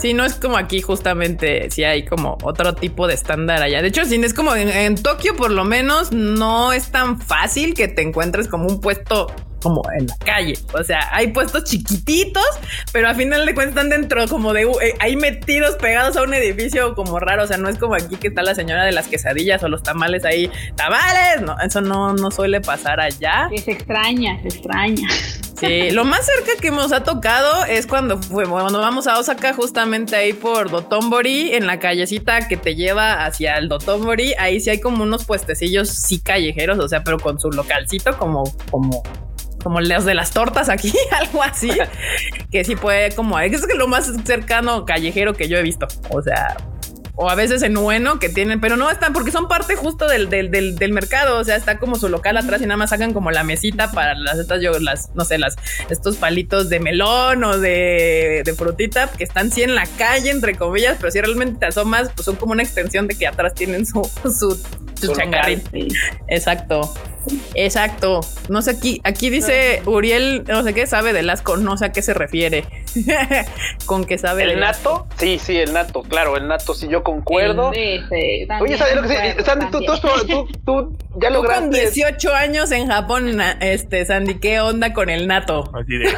Sí, 0.00 0.14
no 0.14 0.24
es 0.24 0.34
como 0.34 0.56
aquí 0.56 0.80
justamente, 0.80 1.68
si 1.72 1.82
hay 1.82 2.04
como 2.04 2.38
otro 2.44 2.72
tipo 2.76 3.08
de 3.08 3.14
estándar 3.14 3.60
allá. 3.62 3.82
De 3.82 3.88
hecho, 3.88 4.04
sí, 4.04 4.14
es 4.22 4.32
como 4.32 4.54
en, 4.54 4.68
en 4.68 4.94
Tokio 4.94 5.34
por 5.34 5.50
lo 5.50 5.64
menos 5.64 6.12
no 6.12 6.72
es 6.72 6.92
tan 6.92 7.20
fácil 7.20 7.74
que 7.74 7.88
te 7.88 8.02
encuentres 8.02 8.46
como 8.46 8.68
un 8.68 8.80
puesto 8.80 9.26
como 9.62 9.82
en 9.98 10.06
la 10.06 10.16
calle. 10.18 10.54
O 10.74 10.82
sea, 10.82 11.08
hay 11.12 11.28
puestos 11.28 11.64
chiquititos, 11.64 12.44
pero 12.92 13.08
al 13.08 13.16
final 13.16 13.46
de 13.46 13.54
cuentas 13.54 13.76
están 13.76 13.90
dentro 13.90 14.26
como 14.28 14.52
de 14.52 14.62
eh, 14.62 14.94
ahí 15.00 15.16
metidos 15.16 15.76
pegados 15.76 16.16
a 16.16 16.22
un 16.22 16.34
edificio 16.34 16.94
como 16.94 17.18
raro. 17.18 17.44
O 17.44 17.46
sea, 17.46 17.56
no 17.56 17.68
es 17.68 17.78
como 17.78 17.94
aquí 17.94 18.16
que 18.16 18.28
está 18.28 18.42
la 18.42 18.54
señora 18.54 18.84
de 18.84 18.92
las 18.92 19.08
quesadillas 19.08 19.62
o 19.62 19.68
los 19.68 19.82
tamales 19.82 20.24
ahí. 20.24 20.50
¡Tamales! 20.76 21.40
No, 21.42 21.56
eso 21.60 21.80
no, 21.80 22.12
no 22.12 22.30
suele 22.30 22.60
pasar 22.60 23.00
allá. 23.00 23.48
Se 23.64 23.72
extraña, 23.72 24.40
se 24.42 24.48
extraña. 24.48 25.08
Sí, 25.62 25.92
lo 25.92 26.04
más 26.04 26.26
cerca 26.26 26.60
que 26.60 26.72
nos 26.72 26.90
ha 26.90 27.04
tocado 27.04 27.64
es 27.66 27.86
cuando 27.86 28.18
fue, 28.20 28.46
cuando 28.46 28.80
vamos 28.80 29.06
a 29.06 29.20
Osaka, 29.20 29.54
justamente 29.54 30.16
ahí 30.16 30.32
por 30.32 30.70
Dotonbori, 30.70 31.52
en 31.54 31.68
la 31.68 31.78
callecita 31.78 32.48
que 32.48 32.56
te 32.56 32.74
lleva 32.74 33.24
hacia 33.24 33.58
el 33.58 33.68
Dotonbori. 33.68 34.34
Ahí 34.40 34.60
sí 34.60 34.70
hay 34.70 34.80
como 34.80 35.04
unos 35.04 35.24
puestecillos, 35.24 35.88
sí 35.88 36.20
callejeros, 36.20 36.80
o 36.80 36.88
sea, 36.88 37.04
pero 37.04 37.20
con 37.20 37.38
su 37.38 37.48
localcito, 37.52 38.18
como, 38.18 38.42
como, 38.72 39.04
como 39.62 39.80
los 39.80 40.04
de 40.04 40.14
las 40.14 40.30
tortas 40.30 40.68
aquí, 40.68 40.92
algo 41.12 41.42
así. 41.42 41.70
que 42.50 42.64
sí 42.64 42.76
puede, 42.76 43.14
como, 43.14 43.38
es 43.38 43.66
lo 43.76 43.88
más 43.88 44.12
cercano 44.24 44.84
callejero 44.84 45.34
que 45.34 45.48
yo 45.48 45.56
he 45.58 45.62
visto. 45.62 45.86
O 46.10 46.22
sea, 46.22 46.56
o 47.14 47.28
a 47.28 47.34
veces 47.34 47.62
en 47.62 47.76
Ueno 47.76 48.18
que 48.18 48.28
tienen, 48.28 48.60
pero 48.60 48.76
no 48.76 48.90
están 48.90 49.12
porque 49.12 49.30
son 49.30 49.46
parte 49.46 49.76
justo 49.76 50.08
del, 50.08 50.30
del, 50.30 50.50
del, 50.50 50.76
del 50.76 50.92
mercado. 50.92 51.38
O 51.38 51.44
sea, 51.44 51.56
está 51.56 51.78
como 51.78 51.96
su 51.96 52.08
local 52.08 52.36
atrás 52.36 52.62
y 52.62 52.66
nada 52.66 52.76
más 52.78 52.90
sacan 52.90 53.12
como 53.12 53.30
la 53.30 53.44
mesita 53.44 53.92
para 53.92 54.14
las 54.14 54.38
estas, 54.38 54.62
yo, 54.62 54.78
las, 54.80 55.10
no 55.14 55.24
sé, 55.24 55.38
las, 55.38 55.56
estos 55.90 56.16
palitos 56.16 56.68
de 56.68 56.80
melón 56.80 57.44
o 57.44 57.58
de, 57.58 58.42
de 58.44 58.54
frutita 58.54 59.10
que 59.10 59.24
están 59.24 59.50
sí 59.50 59.62
en 59.62 59.74
la 59.74 59.86
calle, 59.98 60.30
entre 60.30 60.56
comillas, 60.56 60.96
pero 60.98 61.10
si 61.10 61.20
realmente 61.20 61.60
te 61.60 61.66
asomas, 61.66 62.10
pues 62.14 62.24
son 62.24 62.36
como 62.36 62.52
una 62.52 62.62
extensión 62.62 63.06
de 63.06 63.16
que 63.16 63.26
atrás 63.26 63.54
tienen 63.54 63.86
su, 63.86 64.02
su, 64.24 64.58
Su. 64.94 65.14
Sí. 65.14 65.88
Exacto. 66.28 66.94
Exacto. 67.54 68.20
No 68.48 68.62
sé, 68.62 68.72
aquí, 68.72 69.00
aquí 69.04 69.30
dice 69.30 69.82
Uriel, 69.86 70.44
no 70.48 70.62
sé 70.62 70.74
qué 70.74 70.86
sabe 70.86 71.12
del 71.12 71.30
asco, 71.30 71.56
no 71.56 71.76
sé 71.76 71.86
a 71.86 71.92
qué 71.92 72.02
se 72.02 72.14
refiere. 72.14 72.64
Con 73.86 74.04
que 74.04 74.18
sabe 74.18 74.42
¿El 74.44 74.60
nato? 74.60 75.06
Sí, 75.16 75.38
sí, 75.38 75.56
el 75.56 75.72
nato, 75.72 76.02
claro, 76.02 76.36
el 76.36 76.48
nato, 76.48 76.74
sí, 76.74 76.88
yo 76.88 77.02
concuerdo. 77.02 77.72
Sí, 77.72 78.00
Oye, 78.60 78.76
¿sabes 78.76 78.96
lo 78.96 79.02
que 79.02 79.08
sí? 79.08 79.44
Sandy, 79.44 79.66
tú, 79.70 79.80
tú, 79.80 79.92
tú, 80.26 80.48
tú 80.64 80.98
ya 81.20 81.28
Tú 81.28 81.34
con 81.34 81.42
lograste. 81.44 81.80
18 81.80 82.34
años 82.34 82.72
en 82.72 82.88
Japón, 82.88 83.40
este, 83.60 84.04
Sandy, 84.04 84.38
¿qué 84.40 84.60
onda 84.60 84.92
con 84.92 85.08
el 85.10 85.26
nato? 85.26 85.70
Así 85.74 85.96
de. 85.98 86.08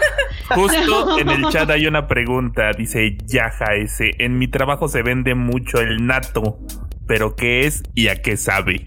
Justo 0.51 1.19
en 1.19 1.29
el 1.29 1.49
chat 1.51 1.69
hay 1.71 1.87
una 1.87 2.07
pregunta. 2.07 2.71
Dice 2.77 3.17
Yaja 3.27 3.75
ese. 3.75 4.13
En 4.19 4.39
mi 4.39 4.49
trabajo 4.49 4.89
se 4.89 5.03
vende 5.03 5.35
mucho 5.35 5.81
el 5.81 6.07
nato. 6.07 6.59
Pero 7.07 7.37
¿qué 7.37 7.67
es 7.67 7.83
y 7.95 8.09
a 8.09 8.17
qué 8.17 8.37
sabe? 8.37 8.87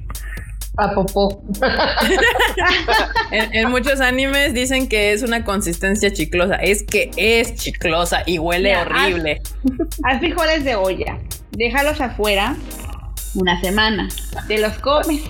A 0.77 0.93
popó. 0.93 1.41
En, 3.29 3.53
en 3.53 3.69
muchos 3.69 3.99
animes 3.99 4.53
dicen 4.53 4.87
que 4.87 5.11
es 5.11 5.21
una 5.21 5.43
consistencia 5.43 6.13
chiclosa. 6.13 6.55
Es 6.55 6.83
que 6.83 7.11
es 7.17 7.55
chiclosa 7.55 8.23
y 8.25 8.39
huele 8.39 8.69
Mira, 8.69 8.81
horrible. 8.83 9.41
Haz 10.03 10.19
frijoles 10.19 10.63
de 10.63 10.75
olla, 10.75 11.19
déjalos 11.51 11.99
afuera 11.99 12.55
una 13.35 13.59
semana, 13.59 14.07
te 14.47 14.59
los 14.59 14.73
comes. 14.79 15.21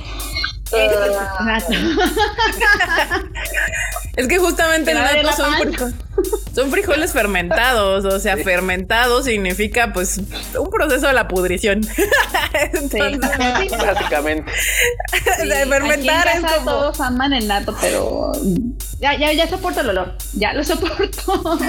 Es 4.15 4.27
que 4.27 4.39
justamente 4.39 4.91
el 4.91 4.97
la 4.97 5.33
son, 5.33 5.51
panza. 5.53 5.85
fri- 5.87 5.93
son 6.55 6.71
frijoles 6.71 7.13
fermentados. 7.13 8.03
O 8.05 8.19
sea, 8.19 8.35
fermentado 8.37 9.21
significa 9.21 9.93
pues 9.93 10.17
un 10.57 10.69
proceso 10.71 11.05
de 11.07 11.13
la 11.13 11.27
pudrición. 11.27 11.81
Entonces, 12.73 13.19
Básicamente. 13.19 14.51
o 14.51 15.45
sea, 15.45 15.65
fermentar 15.67 16.27
Aquí 16.27 16.29
es 16.29 16.35
en 16.37 16.41
casa 16.41 16.55
como. 16.57 16.71
todos 16.71 16.99
aman 17.01 17.33
el 17.33 17.47
nato, 17.47 17.75
pero 17.79 18.31
ya, 18.99 19.15
ya, 19.15 19.31
ya 19.33 19.47
soporto 19.47 19.81
el 19.81 19.89
olor, 19.89 20.17
ya 20.33 20.53
lo 20.53 20.63
soporto. 20.63 21.43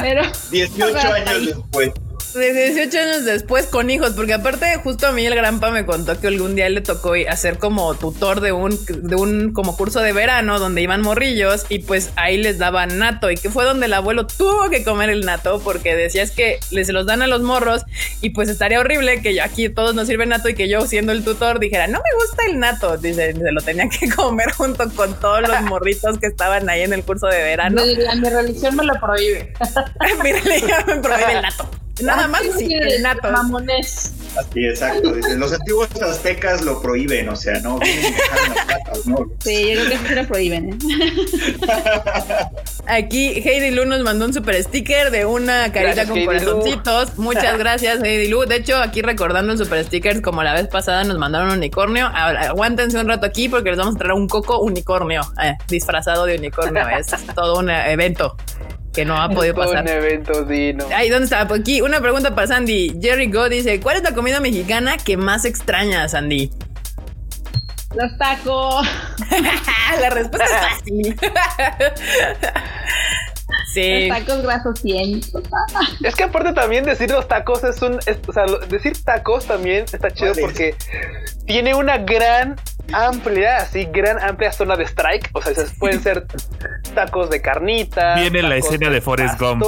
pero 0.00 0.22
18 0.50 0.96
Hasta 0.96 1.14
años 1.32 1.46
después. 1.46 1.90
De 2.34 2.52
18 2.52 2.98
años 2.98 3.24
después 3.24 3.66
con 3.66 3.90
hijos, 3.90 4.12
porque 4.12 4.32
aparte 4.32 4.76
justo 4.82 5.06
a 5.06 5.12
mí 5.12 5.26
el 5.26 5.34
granpa 5.34 5.70
me 5.70 5.84
contó 5.84 6.18
que 6.18 6.28
algún 6.28 6.54
día 6.54 6.68
le 6.70 6.80
tocó 6.80 7.12
hacer 7.28 7.58
como 7.58 7.94
tutor 7.94 8.40
de 8.40 8.52
un, 8.52 8.78
de 8.86 9.16
un 9.16 9.52
como 9.52 9.76
curso 9.76 10.00
de 10.00 10.12
verano 10.14 10.58
donde 10.58 10.80
iban 10.80 11.02
morrillos 11.02 11.66
y 11.68 11.80
pues 11.80 12.10
ahí 12.16 12.38
les 12.38 12.56
daban 12.58 12.98
nato 12.98 13.30
y 13.30 13.36
que 13.36 13.50
fue 13.50 13.64
donde 13.64 13.84
el 13.86 13.92
abuelo 13.92 14.26
tuvo 14.26 14.70
que 14.70 14.82
comer 14.82 15.10
el 15.10 15.26
nato 15.26 15.60
porque 15.62 15.94
decía 15.94 16.22
es 16.22 16.30
que 16.30 16.58
les 16.70 16.86
se 16.86 16.92
los 16.94 17.04
dan 17.06 17.20
a 17.22 17.26
los 17.26 17.42
morros 17.42 17.82
y 18.22 18.30
pues 18.30 18.48
estaría 18.48 18.80
horrible 18.80 19.20
que 19.20 19.34
yo 19.34 19.44
aquí 19.44 19.68
todos 19.68 19.94
nos 19.94 20.08
sirven 20.08 20.30
nato 20.30 20.48
y 20.48 20.54
que 20.54 20.68
yo 20.68 20.86
siendo 20.86 21.12
el 21.12 21.24
tutor 21.24 21.58
dijera 21.60 21.86
no 21.86 21.98
me 21.98 22.24
gusta 22.26 22.42
el 22.48 22.58
nato, 22.58 22.96
dice, 22.96 23.34
se 23.34 23.52
lo 23.52 23.60
tenía 23.60 23.88
que 23.88 24.08
comer 24.16 24.52
junto 24.52 24.88
con 24.94 25.14
todos 25.20 25.42
los 25.42 25.60
morritos 25.62 26.18
que 26.18 26.28
estaban 26.28 26.68
ahí 26.70 26.80
en 26.82 26.92
el 26.94 27.02
curso 27.04 27.26
de 27.26 27.42
verano. 27.42 27.82
La- 27.84 28.14
Mi 28.14 28.28
religión 28.30 28.74
me 28.76 28.84
lo 28.84 28.94
prohíbe. 29.00 29.52
Mira, 30.22 30.40
le 30.44 30.60
llaman 30.60 31.02
prohibir 31.02 31.36
el 31.36 31.42
nato. 31.42 31.68
Nada 32.00 32.26
más 32.28 32.42
sí, 32.42 32.66
Sí, 32.66 32.74
el 32.74 33.02
nato. 33.02 33.30
Mamones. 33.30 34.12
Sí, 34.54 34.64
exacto. 34.66 35.12
Dice, 35.12 35.36
los 35.36 35.52
antiguos 35.52 35.88
aztecas 36.00 36.62
lo 36.62 36.80
prohíben, 36.80 37.28
o 37.28 37.36
sea, 37.36 37.60
no 37.60 37.78
vienen 37.78 38.14
las 38.56 38.66
patas, 38.66 39.06
¿no? 39.06 39.16
sí, 39.44 39.74
yo 39.74 39.84
creo 39.84 40.00
que 40.00 40.08
se 40.08 40.14
lo 40.14 40.26
prohíben. 40.26 40.70
¿eh? 40.70 40.78
Aquí 42.86 43.42
Heidi 43.44 43.70
Lu 43.70 43.84
nos 43.84 44.02
mandó 44.02 44.24
un 44.24 44.32
super 44.32 44.60
sticker 44.62 45.10
de 45.10 45.26
una 45.26 45.70
carita 45.72 46.04
Gracias, 46.04 46.08
con 46.08 46.18
Heidi 46.18 46.44
Lu. 46.44 46.52
corazoncitos. 46.52 47.18
Muchas 47.18 47.58
gracias, 47.58 48.02
Heidi 48.02 48.28
Lu. 48.28 48.44
De 48.46 48.56
hecho, 48.56 48.76
aquí 48.78 49.02
recordando 49.02 49.52
el 49.52 49.58
super 49.58 49.84
stickers, 49.84 50.20
como 50.22 50.42
la 50.42 50.54
vez 50.54 50.68
pasada 50.68 51.04
nos 51.04 51.18
mandaron 51.18 51.50
un 51.50 51.58
unicornio. 51.58 52.06
Ahora, 52.06 52.48
aguántense 52.48 52.98
un 52.98 53.08
rato 53.08 53.26
aquí 53.26 53.48
porque 53.48 53.70
les 53.70 53.78
vamos 53.78 53.96
a 53.96 53.98
traer 53.98 54.14
un 54.14 54.28
coco 54.28 54.60
unicornio 54.60 55.20
eh, 55.42 55.54
disfrazado 55.68 56.24
de 56.24 56.38
unicornio. 56.38 56.82
Es 56.98 57.06
todo 57.34 57.58
un 57.58 57.68
evento 57.70 58.36
que 58.92 59.04
no 59.04 59.16
ha 59.16 59.28
podido 59.28 59.54
Un 59.54 59.60
pasar. 59.60 59.88
evento 59.88 60.44
dino. 60.44 60.86
Ay, 60.94 61.08
¿dónde 61.08 61.24
está? 61.24 61.46
Pues 61.48 61.60
aquí 61.60 61.80
una 61.80 62.00
pregunta 62.00 62.34
para 62.34 62.46
Sandy. 62.46 62.98
Jerry 63.00 63.30
Go 63.30 63.48
dice: 63.48 63.80
¿Cuál 63.80 63.96
es 63.96 64.02
la 64.02 64.12
comida 64.12 64.40
mexicana 64.40 64.96
que 64.98 65.16
más 65.16 65.44
extraña, 65.44 66.08
Sandy? 66.08 66.50
Los 67.94 68.16
tacos. 68.18 68.86
la 70.00 70.10
respuesta 70.10 70.44
es 70.44 70.76
fácil. 70.76 71.16
sí. 73.72 74.08
Los 74.08 74.18
tacos 74.18 74.42
grasos 74.42 74.80
100. 74.80 75.20
Es 76.04 76.14
que 76.14 76.24
aparte 76.24 76.52
también 76.52 76.84
decir 76.84 77.10
los 77.10 77.26
tacos 77.28 77.64
es 77.64 77.80
un. 77.82 77.98
es- 78.06 78.18
o 78.26 78.32
sea, 78.32 78.44
decir 78.68 78.92
tacos 79.04 79.46
también 79.46 79.84
está 79.92 80.10
chido 80.10 80.32
porque 80.40 80.74
tiene 81.46 81.74
una 81.74 81.98
gran 81.98 82.56
amplia, 82.92 83.58
así, 83.58 83.86
gran 83.90 84.18
amplia 84.22 84.52
zona 84.52 84.76
de 84.76 84.84
strike. 84.84 85.30
O 85.32 85.40
sea, 85.42 85.52
esas 85.52 85.72
pueden 85.78 86.02
ser 86.02 86.26
tacos 86.94 87.30
de 87.30 87.40
carnita. 87.40 88.14
Viene 88.16 88.42
la 88.42 88.56
escena 88.56 88.90
de 88.90 89.00
Forrest 89.00 89.38
Gump. 89.40 89.62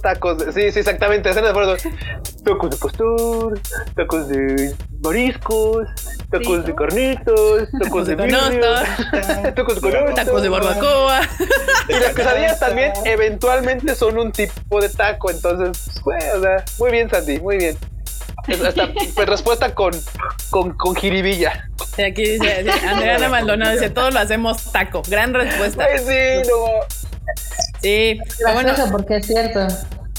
Tacos 0.00 0.38
de. 0.38 0.52
Sí, 0.52 0.72
sí, 0.72 0.80
exactamente. 0.80 1.30
Escena 1.30 1.48
de 1.48 1.54
Forrest 1.54 1.84
Gump. 1.84 1.96
Tacos 2.44 2.70
de 2.70 2.76
pastor, 2.76 3.60
tacos 3.94 4.28
de 4.28 4.74
mariscos, 5.02 5.86
tacos 6.42 6.66
de 6.66 6.74
carnitos, 6.74 7.68
tacos 7.82 8.06
de 8.06 8.16
tacos 8.16 9.80
de 9.80 9.80
canasta. 9.80 10.24
Tacos 10.24 10.42
de 10.42 10.48
barbacoa. 10.48 11.20
Y 11.88 11.92
las 11.92 12.14
quesadillas 12.14 12.60
también 12.60 12.92
eventualmente 13.04 13.94
son 13.94 14.18
un 14.18 14.32
tipo 14.32 14.80
de 14.80 14.88
taco, 14.88 15.30
entonces, 15.30 16.00
o 16.04 16.40
sea, 16.40 16.64
muy 16.78 16.90
bien, 16.90 17.10
Sandy, 17.10 17.40
muy 17.40 17.58
bien. 17.58 17.76
Hasta 18.66 18.92
pues, 19.14 19.28
respuesta 19.28 19.74
con, 19.74 19.92
con, 20.50 20.72
con 20.76 20.94
jiribilla. 20.96 21.68
Y 21.96 22.02
aquí 22.02 22.22
dice, 22.22 22.62
dice, 22.62 22.86
Andrea 22.86 23.28
Maldonado 23.28 23.72
dice, 23.72 23.90
todos 23.90 24.12
lo 24.12 24.20
hacemos 24.20 24.70
taco. 24.72 25.02
Gran 25.08 25.32
respuesta. 25.32 25.86
Ay, 25.90 25.98
sí, 25.98 26.48
no. 26.48 26.66
Sí, 27.80 28.18
pero 28.38 28.54
bueno, 28.54 28.72
porque 28.90 29.16
es 29.16 29.26
cierto. 29.26 29.66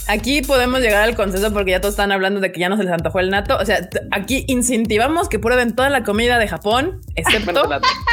Aquí 0.08 0.42
podemos 0.42 0.80
llegar 0.80 1.04
al 1.04 1.16
consenso 1.16 1.52
porque 1.54 1.72
ya 1.72 1.82
todos 1.82 1.94
están 1.94 2.12
hablando 2.12 2.40
de 2.40 2.52
que 2.52 2.60
ya 2.60 2.70
no 2.70 2.78
se 2.78 2.84
les 2.84 2.92
antojó 2.94 3.20
el 3.20 3.30
nato. 3.30 3.58
O 3.58 3.66
sea, 3.66 3.90
aquí 4.12 4.46
incentivamos 4.48 5.30
que 5.30 5.40
prueben 5.40 5.76
toda 5.76 5.90
la 5.90 6.04
comida 6.04 6.40
de 6.40 6.48
Japón, 6.48 7.02
excepto 7.16 7.64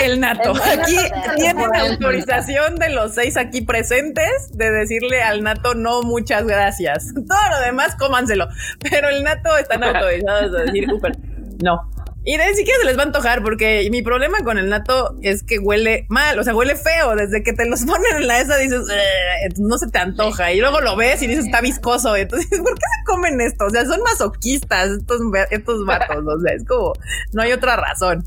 el 0.03 0.21
nato. 0.21 0.53
Aquí 0.53 0.97
tienen 1.37 1.75
autorización 1.75 2.77
de 2.77 2.91
los 2.91 3.15
seis 3.15 3.37
aquí 3.37 3.63
presentes 3.63 4.51
de 4.53 4.71
decirle 4.71 5.23
al 5.23 5.43
nato 5.43 5.75
no 5.75 6.03
muchas 6.03 6.47
gracias. 6.47 7.13
Todo 7.15 7.51
lo 7.51 7.61
demás 7.65 7.97
cómanselo, 7.97 8.49
pero 8.91 9.09
el 9.09 9.23
nato 9.23 9.57
están 9.57 9.85
autorizados 9.85 10.55
a 10.55 10.65
decir 10.65 10.93
"Uper, 10.93 11.17
no. 11.63 11.92
Y 12.25 12.37
de 12.37 12.55
siquiera 12.55 12.79
se 12.81 12.87
les 12.87 12.97
va 12.97 13.03
a 13.03 13.07
antojar 13.07 13.43
porque 13.43 13.89
mi 13.91 14.03
problema 14.03 14.39
con 14.45 14.57
el 14.57 14.69
nato 14.69 15.17
es 15.23 15.43
que 15.43 15.59
huele 15.59 16.07
mal, 16.09 16.39
o 16.39 16.45
sea, 16.45 16.55
huele 16.55 16.77
feo. 16.77 17.17
Desde 17.17 17.43
que 17.43 17.53
te 17.53 17.67
los 17.69 17.81
ponen 17.87 18.17
en 18.17 18.27
la 18.29 18.41
esa 18.41 18.57
dices, 18.59 18.81
"Ugh", 18.81 19.59
no 19.59 19.77
se 19.79 19.91
te 19.91 19.99
antoja. 19.99 20.53
Y 20.53 20.61
luego 20.61 20.81
lo 20.81 20.97
ves 20.97 21.23
y 21.23 21.27
dices, 21.27 21.47
está 21.47 21.61
viscoso. 21.61 22.15
Entonces, 22.15 22.49
¿por 22.61 22.75
qué 22.75 22.81
se 22.81 23.05
comen 23.07 23.41
esto? 23.41 23.67
O 23.67 23.71
sea, 23.71 23.85
son 23.85 24.01
masoquistas 24.03 24.91
estos, 24.91 25.21
estos 25.51 25.85
vatos. 25.85 26.25
O 26.25 26.41
sea, 26.41 26.55
es 26.55 26.65
como, 26.65 26.93
no 27.33 27.43
hay 27.43 27.53
otra 27.53 27.77
razón. 27.77 28.25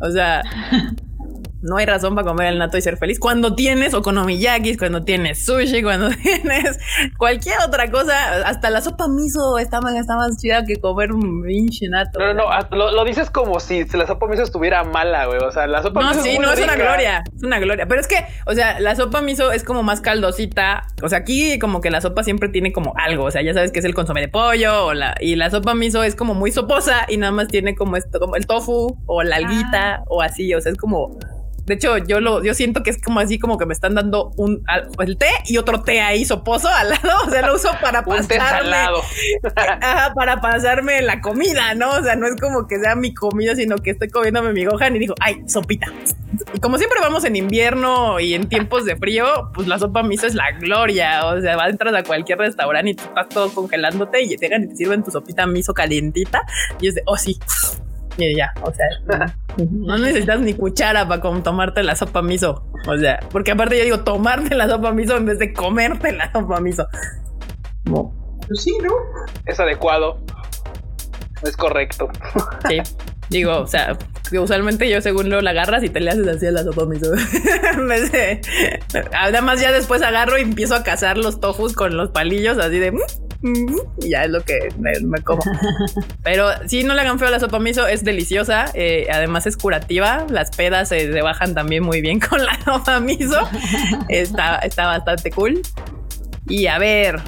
O 0.00 0.10
sea, 0.10 0.42
no 1.62 1.76
hay 1.76 1.86
razón 1.86 2.14
para 2.14 2.26
comer 2.26 2.48
el 2.48 2.58
nato 2.58 2.76
y 2.76 2.82
ser 2.82 2.96
feliz. 2.96 3.18
Cuando 3.18 3.54
tienes 3.54 3.94
okonomiyakis, 3.94 4.78
cuando 4.78 5.02
tienes 5.02 5.44
sushi, 5.44 5.82
cuando 5.82 6.08
tienes 6.22 6.78
cualquier 7.18 7.56
otra 7.66 7.90
cosa, 7.90 8.46
hasta 8.46 8.70
la 8.70 8.80
sopa 8.80 9.08
miso 9.08 9.58
está 9.58 9.80
más, 9.80 9.94
está 9.94 10.16
más 10.16 10.36
chida 10.38 10.64
que 10.64 10.76
comer 10.76 11.12
un 11.12 11.42
pinche 11.42 11.88
nato. 11.88 12.18
No, 12.18 12.34
no, 12.34 12.48
no, 12.48 12.76
lo, 12.76 12.92
lo 12.92 13.04
dices 13.04 13.30
como 13.30 13.60
si 13.60 13.84
la 13.84 14.06
sopa 14.06 14.26
miso 14.26 14.42
estuviera 14.42 14.84
mala, 14.84 15.26
güey. 15.26 15.38
O 15.38 15.50
sea, 15.50 15.66
la 15.66 15.82
sopa 15.82 16.00
No, 16.00 16.10
miso 16.10 16.22
sí, 16.22 16.30
es 16.30 16.36
muy 16.36 16.46
no 16.46 16.52
es 16.52 16.60
una 16.60 16.76
gloria, 16.76 17.24
es 17.34 17.42
una 17.42 17.58
gloria. 17.58 17.86
Pero 17.86 18.00
es 18.00 18.06
que, 18.06 18.26
o 18.46 18.54
sea, 18.54 18.80
la 18.80 18.94
sopa 18.96 19.20
miso 19.20 19.52
es 19.52 19.64
como 19.64 19.82
más 19.82 20.00
caldosita. 20.00 20.86
O 21.02 21.08
sea, 21.08 21.18
aquí 21.18 21.58
como 21.58 21.80
que 21.80 21.90
la 21.90 22.00
sopa 22.00 22.22
siempre 22.22 22.48
tiene 22.48 22.72
como 22.72 22.92
algo. 22.96 23.24
O 23.24 23.30
sea, 23.30 23.42
ya 23.42 23.54
sabes 23.54 23.72
que 23.72 23.78
es 23.78 23.84
el 23.84 23.94
consomé 23.94 24.20
de 24.20 24.28
pollo 24.28 24.86
o 24.86 24.94
la, 24.94 25.14
y 25.20 25.36
la 25.36 25.50
sopa 25.50 25.74
miso 25.74 26.02
es 26.02 26.14
como 26.14 26.34
muy 26.34 26.52
soposa 26.52 27.06
y 27.08 27.16
nada 27.16 27.32
más 27.32 27.48
tiene 27.48 27.74
como 27.74 27.96
esto, 27.96 28.18
como 28.20 28.36
el 28.36 28.46
tofu 28.46 28.98
o 29.06 29.22
la 29.22 29.36
alguita 29.36 30.04
o 30.06 30.22
así. 30.22 30.54
O 30.54 30.60
sea, 30.60 30.72
es 30.72 30.78
como. 30.78 31.18
De 31.66 31.74
hecho, 31.74 31.98
yo 31.98 32.20
lo, 32.20 32.44
yo 32.44 32.54
siento 32.54 32.82
que 32.82 32.90
es 32.90 33.02
como 33.02 33.18
así 33.18 33.38
como 33.38 33.58
que 33.58 33.66
me 33.66 33.74
están 33.74 33.94
dando 33.94 34.32
un 34.36 34.62
el 35.00 35.18
té 35.18 35.28
y 35.46 35.58
otro 35.58 35.82
té 35.82 36.00
ahí 36.00 36.24
soposo 36.24 36.68
al 36.68 36.90
lado. 36.90 37.02
O 37.26 37.30
sea, 37.30 37.44
lo 37.44 37.54
uso 37.54 37.70
para 37.82 38.04
pasarme. 38.04 38.76
Ajá, 39.56 40.14
para 40.14 40.40
pasarme 40.40 41.02
la 41.02 41.20
comida, 41.20 41.74
¿no? 41.74 41.90
O 41.90 42.02
sea, 42.02 42.14
no 42.14 42.26
es 42.26 42.40
como 42.40 42.68
que 42.68 42.78
sea 42.78 42.94
mi 42.94 43.12
comida, 43.12 43.56
sino 43.56 43.76
que 43.78 43.90
estoy 43.90 44.08
comiéndome 44.10 44.52
mi 44.52 44.64
gohan 44.64 44.94
y 44.94 45.00
digo, 45.00 45.14
ay, 45.20 45.42
sopita. 45.46 45.92
Y 46.54 46.60
como 46.60 46.78
siempre 46.78 47.00
vamos 47.00 47.24
en 47.24 47.34
invierno 47.34 48.20
y 48.20 48.34
en 48.34 48.48
tiempos 48.48 48.84
de 48.84 48.96
frío, 48.96 49.50
pues 49.54 49.66
la 49.66 49.78
sopa 49.78 50.02
miso 50.02 50.26
es 50.26 50.34
la 50.34 50.52
gloria. 50.52 51.26
O 51.26 51.40
sea, 51.40 51.56
vas 51.56 51.70
entras 51.70 51.94
a 51.94 52.04
cualquier 52.04 52.38
restaurante 52.38 52.90
y 52.90 52.94
tú 52.94 53.04
estás 53.04 53.28
todo 53.28 53.52
congelándote 53.52 54.22
y 54.22 54.36
llegan 54.36 54.64
y 54.64 54.68
te 54.68 54.76
sirven 54.76 55.02
tu 55.02 55.10
sopita 55.10 55.46
miso 55.46 55.74
calientita 55.74 56.42
y 56.80 56.88
es 56.88 56.94
de, 56.94 57.02
oh 57.06 57.16
sí. 57.16 57.38
Y 58.18 58.34
ya, 58.36 58.52
o 58.62 58.72
sea, 58.72 58.86
no 59.70 59.98
necesitas 59.98 60.40
ni 60.40 60.54
cuchara 60.54 61.06
para 61.06 61.20
tomarte 61.42 61.82
la 61.82 61.94
sopa 61.96 62.22
miso. 62.22 62.66
O 62.88 62.96
sea, 62.96 63.20
porque 63.30 63.50
aparte 63.52 63.76
yo 63.78 63.84
digo 63.84 64.00
tomarte 64.00 64.54
la 64.54 64.68
sopa 64.68 64.92
miso 64.92 65.16
en 65.16 65.26
vez 65.26 65.38
de 65.38 65.52
comerte 65.52 66.12
la 66.12 66.30
sopa 66.32 66.60
miso. 66.60 66.86
Pues 67.84 68.62
sí, 68.62 68.72
¿no? 68.82 68.92
Es 69.46 69.60
adecuado. 69.60 70.18
Es 71.42 71.56
correcto. 71.56 72.08
Sí. 72.68 72.80
Digo, 73.28 73.58
o 73.58 73.66
sea, 73.66 73.98
que 74.30 74.38
usualmente 74.38 74.88
yo 74.88 75.00
según 75.00 75.28
lo 75.30 75.40
la 75.40 75.50
agarras 75.50 75.82
y 75.82 75.88
te 75.88 75.98
le 76.00 76.10
haces 76.10 76.26
así 76.28 76.46
a 76.46 76.52
la 76.52 76.62
sopa 76.62 76.84
miso. 76.86 77.12
En 77.74 77.88
vez 77.88 78.10
de- 78.12 78.40
Además 79.18 79.60
ya 79.60 79.72
después 79.72 80.00
agarro 80.02 80.38
y 80.38 80.42
empiezo 80.42 80.74
a 80.76 80.82
cazar 80.84 81.18
los 81.18 81.40
tofus 81.40 81.74
con 81.74 81.96
los 81.96 82.10
palillos 82.10 82.56
así 82.58 82.78
de... 82.78 82.92
Y 84.02 84.10
ya 84.10 84.24
es 84.24 84.30
lo 84.30 84.42
que 84.42 84.68
me, 84.78 84.92
me 85.00 85.20
como. 85.22 85.42
Pero 86.22 86.48
sí, 86.66 86.84
no 86.84 86.94
le 86.94 87.00
hagan 87.00 87.18
feo 87.18 87.28
a 87.28 87.30
la 87.30 87.40
sopa 87.40 87.58
miso, 87.58 87.86
es 87.86 88.04
deliciosa. 88.04 88.66
eh, 88.74 89.06
además 89.12 89.46
es 89.46 89.56
curativa. 89.56 90.26
Las 90.30 90.50
pedas 90.54 90.88
se, 90.88 91.12
se 91.12 91.22
bajan 91.22 91.54
también 91.54 91.82
muy 91.82 92.00
bien 92.00 92.20
con 92.20 92.44
la 92.44 92.58
sopa 92.64 93.00
miso. 93.00 93.40
Está, 94.08 94.56
está 94.58 94.86
bastante 94.86 95.30
cool. 95.30 95.60
Y 96.48 96.66
a 96.66 96.78
ver, 96.78 97.20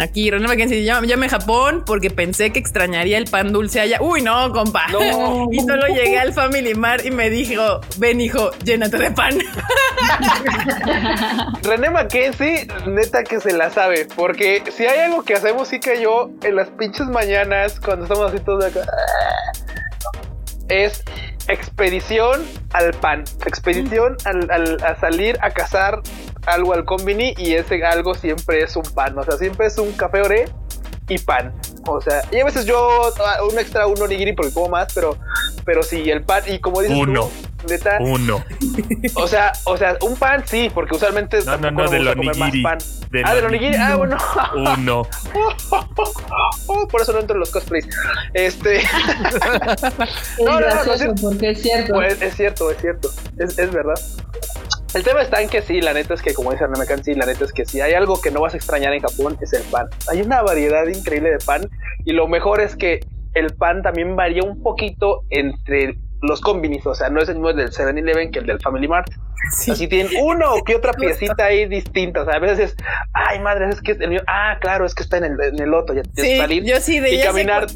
aquí 0.00 0.30
René 0.30 0.46
Mackenzie, 0.46 0.84
llame, 0.84 1.06
llame 1.06 1.26
a 1.26 1.30
Japón 1.30 1.82
porque 1.86 2.10
pensé 2.10 2.52
que 2.52 2.58
extrañaría 2.58 3.18
el 3.18 3.24
pan 3.24 3.52
dulce 3.52 3.80
allá. 3.80 3.98
Uy, 4.00 4.22
no, 4.22 4.50
compa. 4.52 4.86
No. 4.88 5.48
y 5.52 5.60
solo 5.60 5.86
llegué 5.88 6.18
al 6.18 6.32
Family 6.32 6.74
Mart 6.74 7.04
y 7.04 7.10
me 7.10 7.30
dijo, 7.30 7.80
ven 7.98 8.20
hijo, 8.20 8.50
llénate 8.64 8.98
de 8.98 9.10
pan. 9.10 9.38
René 11.62 11.90
Mackenzie, 11.90 12.66
neta 12.86 13.22
que 13.24 13.40
se 13.40 13.52
la 13.52 13.70
sabe, 13.70 14.06
porque 14.16 14.62
si 14.70 14.86
hay 14.86 15.00
algo 15.00 15.22
que 15.24 15.34
hacemos 15.34 15.68
sí 15.68 15.80
que 15.80 16.00
yo 16.02 16.30
en 16.42 16.56
las 16.56 16.68
pinches 16.70 17.06
mañanas, 17.08 17.80
cuando 17.80 18.04
estamos 18.04 18.32
así 18.32 18.42
todos 18.44 18.64
acá, 18.64 18.80
es 20.68 21.02
expedición 21.48 22.42
al 22.72 22.92
pan, 22.94 23.24
expedición 23.46 24.16
al, 24.24 24.50
al- 24.50 24.82
a 24.84 24.98
salir 25.00 25.38
a 25.42 25.50
cazar 25.50 26.00
algo 26.46 26.74
al 26.74 26.84
combini 26.84 27.34
y 27.36 27.54
ese 27.54 27.84
algo 27.84 28.14
siempre 28.14 28.62
es 28.62 28.76
un 28.76 28.84
pan, 28.94 29.18
o 29.18 29.22
sea, 29.24 29.36
siempre 29.36 29.66
es 29.66 29.78
un 29.78 29.92
café 29.92 30.22
oré 30.22 30.46
y 31.08 31.18
pan. 31.18 31.52
O 31.86 32.00
sea, 32.00 32.22
y 32.30 32.38
a 32.38 32.44
veces 32.44 32.66
yo 32.66 33.12
ah, 33.24 33.38
un 33.50 33.58
extra, 33.58 33.86
un 33.86 34.00
onigiri 34.00 34.32
porque 34.32 34.52
como 34.52 34.68
más, 34.68 34.92
pero, 34.94 35.16
pero 35.64 35.82
sí, 35.82 36.08
el 36.10 36.22
pan, 36.22 36.42
y 36.46 36.58
como 36.60 36.82
dices 36.82 36.96
Uno. 36.96 37.28
tú, 37.58 37.68
neta, 37.68 37.98
Uno. 38.00 38.44
o 39.14 39.26
sea, 39.26 39.52
o 39.64 39.76
sea, 39.76 39.96
un 40.02 40.14
pan 40.16 40.44
sí, 40.46 40.70
porque 40.72 40.94
usualmente 40.94 41.42
No, 41.44 41.56
no, 41.56 41.70
no, 41.70 41.84
más 41.84 41.92
onigiri. 41.92 42.62
pan. 42.62 42.78
Del 43.10 43.24
ah, 43.26 43.34
del 43.34 43.46
onigiri, 43.46 43.74
ah, 43.76 43.96
bueno. 43.96 44.16
Uno. 44.54 45.02
Oh, 46.68 46.86
por 46.90 47.00
eso 47.00 47.12
no 47.12 47.18
entro 47.20 47.34
en 47.34 47.40
los 47.40 47.50
cosplays. 47.50 47.88
Este, 48.34 48.76
Es 48.80 48.86
No, 50.38 50.44
no, 50.44 50.52
no, 50.52 50.58
gracioso 50.58 51.06
no, 51.06 51.14
porque 51.20 51.50
es 51.50 51.62
cierto. 51.62 51.94
pues, 51.94 52.22
es 52.22 52.34
cierto, 52.36 52.70
es 52.70 52.78
cierto, 52.78 53.10
es, 53.38 53.58
es 53.58 53.72
verdad. 53.72 54.00
El 54.92 55.04
tema 55.04 55.22
está 55.22 55.40
en 55.40 55.48
que 55.48 55.62
sí, 55.62 55.80
la 55.80 55.92
neta 55.92 56.14
es 56.14 56.22
que, 56.22 56.34
como 56.34 56.50
dice 56.50 56.66
René 56.66 56.78
Mackenzie, 56.78 57.14
la 57.14 57.26
neta 57.26 57.44
es 57.44 57.52
que 57.52 57.64
si 57.64 57.80
hay 57.80 57.94
algo 57.94 58.20
que 58.20 58.32
no 58.32 58.40
vas 58.40 58.54
a 58.54 58.56
extrañar 58.56 58.92
en 58.92 59.00
Japón 59.00 59.38
es 59.40 59.52
el 59.52 59.62
pan. 59.62 59.86
Hay 60.10 60.20
una 60.20 60.42
variedad 60.42 60.86
increíble 60.88 61.30
de 61.30 61.38
pan 61.38 61.70
y 62.04 62.12
lo 62.12 62.26
mejor 62.26 62.60
es 62.60 62.74
que 62.74 63.00
el 63.34 63.54
pan 63.54 63.82
también 63.82 64.16
varía 64.16 64.42
un 64.42 64.60
poquito 64.62 65.22
entre 65.30 65.96
los 66.22 66.40
combinis, 66.40 66.84
o 66.86 66.94
sea, 66.94 67.08
no 67.08 67.22
es 67.22 67.28
el 67.28 67.36
mismo 67.36 67.52
del 67.52 67.70
7-Eleven 67.70 68.30
que 68.30 68.40
el 68.40 68.46
del 68.46 68.60
Family 68.60 68.88
Mart. 68.88 69.10
Sí. 69.52 69.70
Así 69.70 69.88
tienen 69.88 70.12
uno 70.20 70.54
o 70.54 70.64
que 70.64 70.74
otra 70.74 70.92
piecita 70.98 71.46
ahí 71.46 71.66
distinta. 71.66 72.22
O 72.22 72.24
sea, 72.24 72.34
a 72.34 72.38
veces 72.40 72.58
es, 72.58 72.76
ay 73.14 73.38
madre, 73.38 73.68
es 73.70 73.80
que 73.80 73.92
es 73.92 74.00
el 74.00 74.10
mío. 74.10 74.22
Ah, 74.26 74.58
claro, 74.60 74.84
es 74.84 74.94
que 74.94 75.04
está 75.04 75.18
en 75.18 75.24
el, 75.24 75.40
en 75.40 75.60
el 75.60 75.72
otro. 75.72 75.94
Ya, 75.94 76.02
Sí, 76.16 76.36
salir 76.36 76.64
yo 76.64 76.80
sí 76.80 76.98
de 76.98 77.14
y 77.14 77.18
sé 77.18 77.24
caminar 77.24 77.68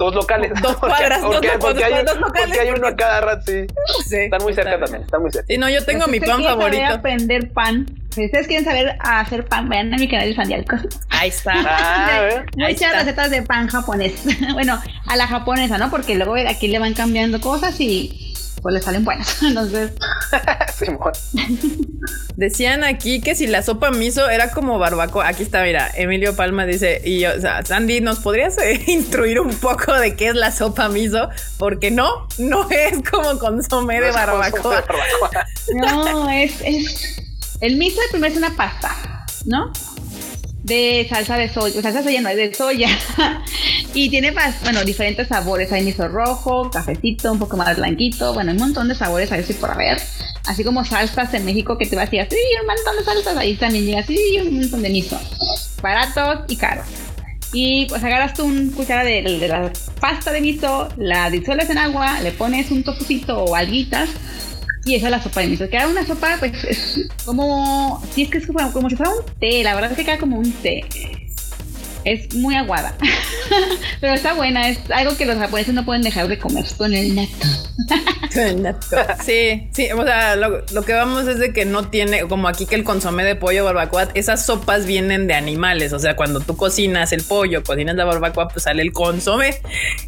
dos 0.00 0.14
locales. 0.14 0.50
Dos 0.62 0.76
Porque- 0.80 0.96
cuadras, 0.96 1.20
dos 1.22 1.34
porque, 1.34 1.50
porque 1.60 1.84
hay, 1.84 2.04
dos 2.04 2.18
locales, 2.18 2.46
porque 2.48 2.60
hay 2.60 2.70
uno 2.70 2.88
a 2.88 2.96
cada 2.96 3.20
rato, 3.20 3.42
sí. 3.46 3.66
Sí, 4.08 4.16
Están 4.16 4.42
muy 4.42 4.54
cerca 4.54 4.72
está 4.72 4.84
también, 4.86 5.02
están 5.04 5.20
muy 5.22 5.30
cerca. 5.30 5.46
Sí, 5.46 5.58
no, 5.58 5.68
yo 5.68 5.84
tengo 5.84 6.06
mi 6.08 6.14
Si 6.14 6.20
pan 6.26 6.38
quieren 6.38 6.44
saber 6.58 6.72
favorito. 6.72 6.94
aprender 6.94 7.52
pan. 7.52 7.86
Si 8.10 8.24
ustedes 8.24 8.46
quieren 8.48 8.64
saber 8.64 8.96
hacer 8.98 9.44
pan, 9.46 9.68
vayan 9.68 9.94
a 9.94 9.96
mi 9.98 10.08
canal 10.08 10.28
de 10.28 10.34
Sandialco. 10.34 10.76
Ahí 11.10 11.28
está. 11.28 11.52
Ah, 11.54 12.16
a 12.16 12.20
ver. 12.22 12.38
Ahí 12.64 12.72
Muchas 12.74 12.80
está. 12.82 12.98
recetas 12.98 13.30
de 13.30 13.42
pan 13.42 13.68
japonés. 13.68 14.14
bueno, 14.54 14.80
a 15.06 15.16
la 15.16 15.26
japonesa, 15.28 15.78
¿no? 15.78 15.90
Porque 15.90 16.14
luego 16.16 16.34
aquí 16.48 16.66
le 16.68 16.78
van 16.80 16.94
cambiando 16.94 17.40
cosas 17.40 17.78
y 17.78 18.34
pues 18.62 18.74
le 18.74 18.80
salen 18.82 19.04
buenas. 19.04 19.42
Entonces, 19.42 19.92
Simón. 20.80 21.12
Decían 22.36 22.84
aquí 22.84 23.20
que 23.20 23.34
si 23.34 23.46
la 23.46 23.62
sopa 23.62 23.90
miso 23.90 24.28
era 24.28 24.50
como 24.50 24.78
barbacoa. 24.78 25.28
Aquí 25.28 25.42
está, 25.42 25.62
mira, 25.62 25.90
Emilio 25.94 26.34
Palma 26.34 26.66
dice, 26.66 27.02
y 27.04 27.24
o 27.26 27.40
sea, 27.40 27.64
Sandy, 27.64 28.00
¿nos 28.00 28.20
podrías 28.20 28.58
eh, 28.58 28.82
instruir 28.86 29.40
un 29.40 29.54
poco 29.54 29.92
de 29.94 30.16
qué 30.16 30.28
es 30.28 30.34
la 30.34 30.50
sopa 30.50 30.88
miso? 30.88 31.28
Porque 31.58 31.90
no, 31.90 32.26
no 32.38 32.68
es 32.70 32.98
como 33.08 33.38
consomé 33.38 34.00
de 34.00 34.12
No 34.12 34.42
es 34.42 34.52
como 34.52 34.70
barbacoa. 34.70 35.46
no, 35.74 36.30
es, 36.30 36.60
es. 36.64 37.22
El 37.60 37.76
miso 37.76 38.00
primero 38.10 38.32
es 38.32 38.38
una 38.38 38.56
pasta, 38.56 39.26
¿no? 39.44 39.70
De 40.62 41.06
salsa 41.08 41.36
de 41.36 41.48
soya, 41.48 41.78
o 41.78 41.82
sea, 41.82 41.92
salsa 41.92 41.98
de 42.00 42.04
soya 42.04 42.20
no, 42.22 42.28
es 42.30 42.36
de 42.36 42.54
soya. 42.54 42.88
Y 43.94 44.08
tiene, 44.08 44.32
bueno, 44.62 44.84
diferentes 44.84 45.28
sabores. 45.28 45.72
Hay 45.72 45.82
miso 45.82 46.08
rojo, 46.08 46.70
cafecito, 46.70 47.32
un 47.32 47.38
poco 47.38 47.56
más 47.56 47.76
blanquito. 47.76 48.32
Bueno, 48.34 48.52
un 48.52 48.58
montón 48.58 48.88
de 48.88 48.94
sabores 48.94 49.32
ahí 49.32 49.42
sí 49.42 49.54
por 49.54 49.70
haber. 49.70 50.00
Así 50.46 50.64
como 50.64 50.84
salsas 50.84 51.32
en 51.34 51.44
México 51.44 51.76
que 51.76 51.86
te 51.86 51.96
vas 51.96 52.08
a 52.08 52.10
decir, 52.10 52.26
sí, 52.30 52.36
un 52.60 52.66
montón 52.66 52.96
de 52.96 53.04
salsas. 53.04 53.36
Ahí 53.36 53.56
también 53.56 53.84
llega, 53.84 54.02
sí, 54.02 54.38
un 54.40 54.60
montón 54.60 54.82
de 54.82 54.90
miso. 54.90 55.20
Baratos 55.82 56.44
y 56.48 56.56
caros. 56.56 56.86
Y 57.52 57.86
pues 57.86 58.02
agarras 58.04 58.34
tú 58.34 58.44
un 58.44 58.70
cuchara 58.70 59.02
de, 59.02 59.22
la 59.48 59.72
pasta 60.00 60.30
de 60.30 60.40
miso, 60.40 60.88
la 60.96 61.30
disuelves 61.30 61.68
en 61.70 61.78
agua, 61.78 62.20
le 62.20 62.30
pones 62.30 62.70
un 62.70 62.84
tofucito 62.84 63.44
o 63.44 63.56
alguitas 63.56 64.08
y 64.84 64.94
esa 64.94 65.06
es 65.06 65.10
la 65.10 65.22
sopa 65.22 65.40
de 65.40 65.48
miso. 65.48 65.68
Queda 65.68 65.88
una 65.88 66.06
sopa, 66.06 66.36
pues 66.38 66.64
es 66.64 67.08
como, 67.24 68.02
sí 68.14 68.22
es 68.22 68.30
que 68.30 68.38
es 68.38 68.46
como, 68.46 68.72
como 68.72 68.88
si 68.88 68.96
fuera 68.96 69.12
un 69.12 69.24
té, 69.40 69.64
la 69.64 69.74
verdad 69.74 69.90
es 69.90 69.96
que 69.96 70.04
queda 70.04 70.18
como 70.18 70.38
un 70.38 70.52
té. 70.52 70.84
Es 72.04 72.34
muy 72.34 72.54
aguada, 72.54 72.94
pero 74.00 74.14
está 74.14 74.34
buena, 74.34 74.68
es 74.68 74.78
algo 74.90 75.16
que 75.16 75.26
los 75.26 75.36
japoneses 75.36 75.74
no 75.74 75.84
pueden 75.84 76.02
dejar 76.02 76.28
de 76.28 76.38
comer 76.38 76.64
con 76.78 76.94
el 76.94 77.14
natto. 77.14 77.46
Sí, 79.24 79.68
sí, 79.72 79.90
o 79.92 80.04
sea, 80.04 80.36
lo, 80.36 80.62
lo 80.72 80.82
que 80.82 80.92
vamos 80.92 81.26
es 81.26 81.38
de 81.38 81.52
que 81.52 81.64
no 81.64 81.88
tiene, 81.88 82.22
como 82.22 82.48
aquí 82.48 82.66
que 82.66 82.74
el 82.74 82.84
consomé 82.84 83.24
de 83.24 83.36
pollo 83.36 83.64
barbacoa, 83.64 84.08
esas 84.14 84.44
sopas 84.46 84.86
vienen 84.86 85.26
de 85.26 85.34
animales, 85.34 85.92
o 85.92 85.98
sea, 85.98 86.16
cuando 86.16 86.40
tú 86.40 86.56
cocinas 86.56 87.12
el 87.12 87.22
pollo, 87.22 87.62
cocinas 87.62 87.96
la 87.96 88.04
barbacoa, 88.04 88.48
pues 88.48 88.64
sale 88.64 88.82
el 88.82 88.92
consomé 88.92 89.60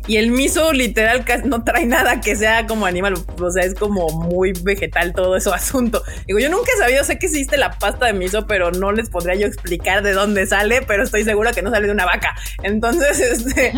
y 0.06 0.16
el 0.16 0.30
miso 0.30 0.72
literal 0.72 1.24
casi 1.24 1.48
no 1.48 1.64
trae 1.64 1.86
nada 1.86 2.20
que 2.20 2.36
sea 2.36 2.66
como 2.66 2.86
animal, 2.86 3.14
o 3.38 3.50
sea, 3.50 3.64
es 3.64 3.74
como 3.74 4.08
muy 4.10 4.52
vegetal 4.62 5.12
todo 5.12 5.36
eso 5.36 5.52
asunto. 5.52 6.02
Digo, 6.26 6.38
yo 6.38 6.48
nunca 6.48 6.70
he 6.74 6.78
sabido, 6.78 7.04
sé 7.04 7.18
que 7.18 7.26
existe 7.26 7.56
la 7.56 7.78
pasta 7.78 8.06
de 8.06 8.12
miso, 8.12 8.46
pero 8.46 8.70
no 8.70 8.92
les 8.92 9.10
podría 9.10 9.34
yo 9.34 9.46
explicar 9.46 10.02
de 10.02 10.12
dónde 10.12 10.46
sale, 10.46 10.82
pero 10.82 11.02
estoy 11.02 11.24
segura 11.24 11.52
que 11.52 11.62
no 11.62 11.70
sale 11.70 11.81
de 11.86 11.92
una 11.92 12.04
vaca. 12.04 12.34
Entonces, 12.62 13.20
este 13.56 13.72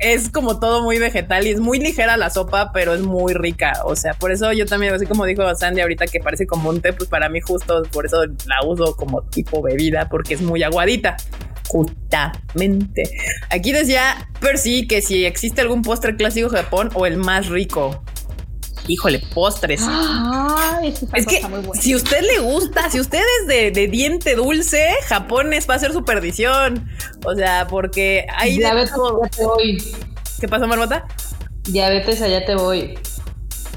es 0.00 0.30
como 0.30 0.58
todo 0.58 0.82
muy 0.82 0.98
vegetal 0.98 1.46
y 1.46 1.50
es 1.50 1.60
muy 1.60 1.78
ligera 1.78 2.16
la 2.16 2.30
sopa, 2.30 2.72
pero 2.72 2.94
es 2.94 3.00
muy 3.00 3.34
rica. 3.34 3.72
O 3.84 3.96
sea, 3.96 4.14
por 4.14 4.32
eso 4.32 4.52
yo 4.52 4.66
también, 4.66 4.94
así 4.94 5.06
como 5.06 5.24
dijo 5.24 5.42
Sandy 5.54 5.80
ahorita 5.80 6.06
que 6.06 6.20
parece 6.20 6.46
como 6.46 6.70
un 6.70 6.80
té, 6.80 6.92
pues 6.92 7.08
para 7.08 7.28
mí 7.28 7.40
justo 7.40 7.82
por 7.92 8.06
eso 8.06 8.24
la 8.46 8.64
uso 8.66 8.96
como 8.96 9.22
tipo 9.22 9.62
bebida, 9.62 10.08
porque 10.08 10.34
es 10.34 10.42
muy 10.42 10.62
aguadita. 10.62 11.16
Justamente. 11.68 13.10
Aquí 13.50 13.72
decía 13.72 14.28
Percy 14.40 14.86
que 14.86 15.02
si 15.02 15.24
existe 15.24 15.60
algún 15.60 15.82
postre 15.82 16.16
clásico 16.16 16.48
Japón 16.48 16.90
o 16.94 17.06
el 17.06 17.16
más 17.16 17.48
rico. 17.48 18.04
Híjole, 18.88 19.18
postres. 19.34 19.82
Ay, 19.86 20.88
esa 20.88 21.06
Es 21.14 21.26
que 21.26 21.46
muy 21.48 21.60
buena. 21.60 21.82
si 21.82 21.94
usted 21.94 22.20
le 22.22 22.38
gusta, 22.40 22.90
si 22.90 23.00
usted 23.00 23.20
es 23.40 23.46
de, 23.48 23.70
de 23.70 23.88
diente 23.88 24.34
dulce, 24.34 24.88
Japón 25.06 25.52
es 25.52 25.68
va 25.68 25.74
a 25.74 25.78
ser 25.78 25.92
su 25.92 26.04
perdición. 26.04 26.88
O 27.24 27.34
sea, 27.34 27.66
porque 27.68 28.26
hay 28.36 28.52
de 28.52 28.58
Diabetes, 28.58 28.92
allá 28.92 29.28
te 29.36 29.44
voy. 29.44 29.94
¿Qué 30.40 30.48
pasó, 30.48 30.66
Marmota? 30.66 31.06
Diabetes, 31.64 32.22
allá 32.22 32.44
te 32.44 32.54
voy. 32.54 32.98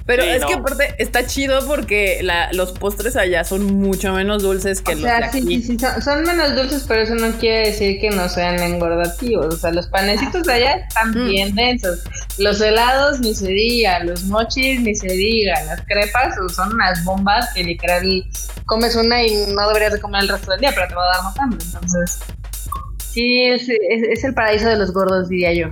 Pero 0.10 0.24
Sí, 0.24 0.30
es 0.30 0.42
no. 0.42 0.48
que 0.48 0.54
aparte 0.56 0.96
está 0.98 1.28
chido 1.28 1.68
porque 1.68 2.22
la- 2.24 2.52
los 2.52 2.72
postres 2.72 3.16
allá 3.16 3.44
son 3.44 3.76
mucho 3.76 4.12
menos 4.12 4.42
dulces 4.42 4.82
que 4.82 4.94
O 4.94 4.96
los 4.96 5.04
de 5.04 5.08
sea, 5.08 5.32
sí, 5.32 5.38
aquí. 5.38 5.62
sí, 5.62 5.62
sí, 5.62 5.78
son, 5.80 6.02
son 6.02 6.24
menos 6.24 6.56
dulces, 6.56 6.84
pero 6.88 7.02
eso 7.04 7.14
no 7.14 7.32
quiere 7.38 7.68
decir 7.68 8.00
que 8.02 8.10
no 8.10 8.28
sean 8.28 8.60
engordativos. 8.60 9.54
O 9.54 9.58
sea, 9.60 9.70
los 9.72 9.86
panecitos 9.86 10.42
de 10.48 10.54
allá 10.54 10.72
están 10.78 11.12
Mm. 11.12 11.28
bien 11.30 11.54
densos. 11.54 12.00
Los 12.40 12.60
helados 12.60 13.20
ni 13.20 13.36
se 13.36 13.50
diga, 13.50 14.04
los 14.04 14.24
mochis 14.24 14.82
ni 14.82 14.96
se 14.96 15.10
diga, 15.14 15.64
las 15.66 15.82
crepas 15.86 16.34
son 16.56 16.74
unas 16.74 17.04
bombas 17.06 17.48
que 17.54 17.64
literal 17.64 18.26
comes 18.66 18.96
una 18.96 19.24
y 19.24 19.32
no 19.54 19.68
deberías 19.68 19.94
de 19.94 20.00
comer 20.00 20.24
el 20.24 20.30
resto 20.30 20.50
del 20.54 20.62
día, 20.62 20.72
pero 20.74 20.88
te 20.88 20.96
va 20.96 21.04
a 21.04 21.08
dar 21.18 21.24
más 21.24 21.38
hambre. 21.40 21.60
Entonces, 21.64 22.18
sí, 23.14 23.44
es, 23.44 23.70
es, 23.70 24.04
es 24.10 24.24
el 24.24 24.34
paraíso 24.34 24.68
de 24.70 24.78
los 24.78 24.92
gordos, 24.92 25.30
diría 25.30 25.54
yo. 25.54 25.68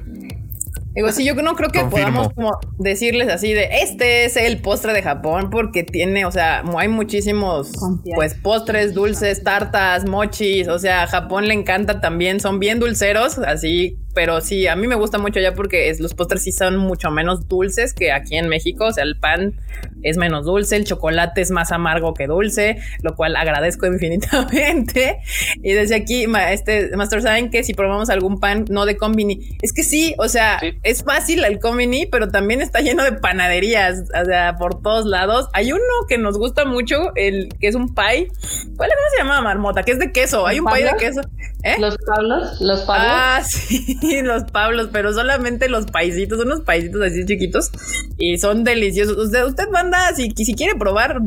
Digo, 0.96 1.12
sí, 1.12 1.24
yo 1.24 1.36
no 1.36 1.56
creo 1.56 1.70
que 1.70 1.82
Confirmo. 1.82 2.06
podamos 2.24 2.34
como 2.34 2.60
decirles 2.80 3.30
así 3.30 3.54
de 3.54 3.70
este 3.84 4.26
es 4.26 4.36
el 4.36 4.60
postre 4.62 4.94
de 4.94 5.04
Japón 5.04 5.50
porque 5.52 5.84
tiene, 5.84 6.26
o 6.26 6.32
sea, 6.32 6.64
hay 6.76 6.88
muchísimos 6.88 7.72
pues 8.16 8.34
postres, 8.34 8.96
dulces, 8.96 9.44
tartas, 9.44 10.06
mochis, 10.06 10.68
o 10.68 10.80
sea, 10.80 11.04
a 11.04 11.08
Japón 11.08 11.48
le 11.48 11.54
encanta 11.54 12.02
también, 12.02 12.40
son 12.40 12.58
bien 12.60 12.80
dulceros, 12.80 13.38
así, 13.38 13.98
pero 14.16 14.42
sí, 14.42 14.66
a 14.66 14.76
mí 14.76 14.88
me 14.88 14.96
gusta 14.96 15.20
mucho 15.20 15.38
allá 15.38 15.54
porque 15.54 15.90
es, 15.90 16.00
los 16.00 16.16
postres 16.16 16.42
sí 16.44 16.52
son 16.52 16.78
mucho 16.78 17.12
menos 17.12 17.48
dulces 17.48 17.94
que 17.94 18.12
aquí 18.12 18.36
en 18.36 18.48
México, 18.48 18.86
o 18.86 18.92
sea, 18.92 19.04
el 19.04 19.20
pan 19.20 19.54
es 20.02 20.18
menos 20.18 20.46
dulce, 20.46 20.78
el 20.78 20.86
chocolate 20.86 21.42
es 21.42 21.52
más 21.52 21.72
amargo 21.72 22.16
que 22.16 22.26
dulce, 22.26 22.78
lo 23.04 23.16
cual 23.16 23.36
agradezco 23.36 23.86
infinitamente. 24.38 25.20
Y 25.62 25.74
desde 25.74 25.96
aquí, 25.96 26.26
ma- 26.26 26.52
este 26.52 26.96
Master 26.98 27.22
saben 27.22 27.52
que 27.52 27.64
si 27.64 27.74
probamos 27.76 28.10
algún 28.10 28.40
pan 28.40 28.66
no 28.70 28.86
de 28.88 28.98
combini, 28.98 29.58
es 29.62 29.74
que 29.74 29.84
sí, 29.84 30.16
o 30.18 30.28
sea, 30.28 30.58
Sí. 30.60 30.74
Es 30.88 31.04
fácil 31.04 31.44
el 31.44 31.60
Comini, 31.60 32.06
pero 32.06 32.30
también 32.30 32.62
está 32.62 32.80
lleno 32.80 33.04
de 33.04 33.12
panaderías, 33.12 34.04
o 34.22 34.26
sea, 34.26 34.56
por 34.58 34.82
todos 34.82 35.06
lados. 35.06 35.50
Hay 35.52 35.74
uno 35.74 35.82
que 36.08 36.18
nos 36.18 36.38
gusta 36.38 36.64
mucho, 36.64 37.12
el 37.16 37.50
que 37.60 37.68
es 37.68 37.76
un 37.76 37.94
pie. 37.94 38.30
¿Cuál 38.78 38.90
cómo 38.90 39.10
se 39.12 39.18
llama 39.18 39.42
marmota? 39.42 39.84
Que 39.84 39.92
es 39.92 40.00
de 40.00 40.14
queso. 40.14 40.48
Hay 40.48 40.60
un 40.60 40.72
pie 40.72 40.86
de 40.86 40.96
queso. 40.98 41.22
¿Eh? 41.64 41.76
Los 41.80 41.98
Pablos, 41.98 42.62
los 42.62 42.82
Pablos. 42.82 43.08
Ah, 43.10 43.42
sí, 43.46 44.22
los 44.24 44.46
Pablos, 44.46 44.90
pero 44.94 45.12
solamente 45.12 45.68
los 45.68 45.88
paisitos, 45.88 46.40
unos 46.40 46.62
paisitos 46.62 47.02
así 47.02 47.26
chiquitos 47.26 47.70
y 48.18 48.38
son 48.38 48.64
deliciosos. 48.64 49.18
Usted, 49.18 49.44
usted 49.44 49.68
manda, 49.70 50.14
si, 50.16 50.32
si 50.38 50.54
quiere 50.54 50.76
probar 50.76 51.20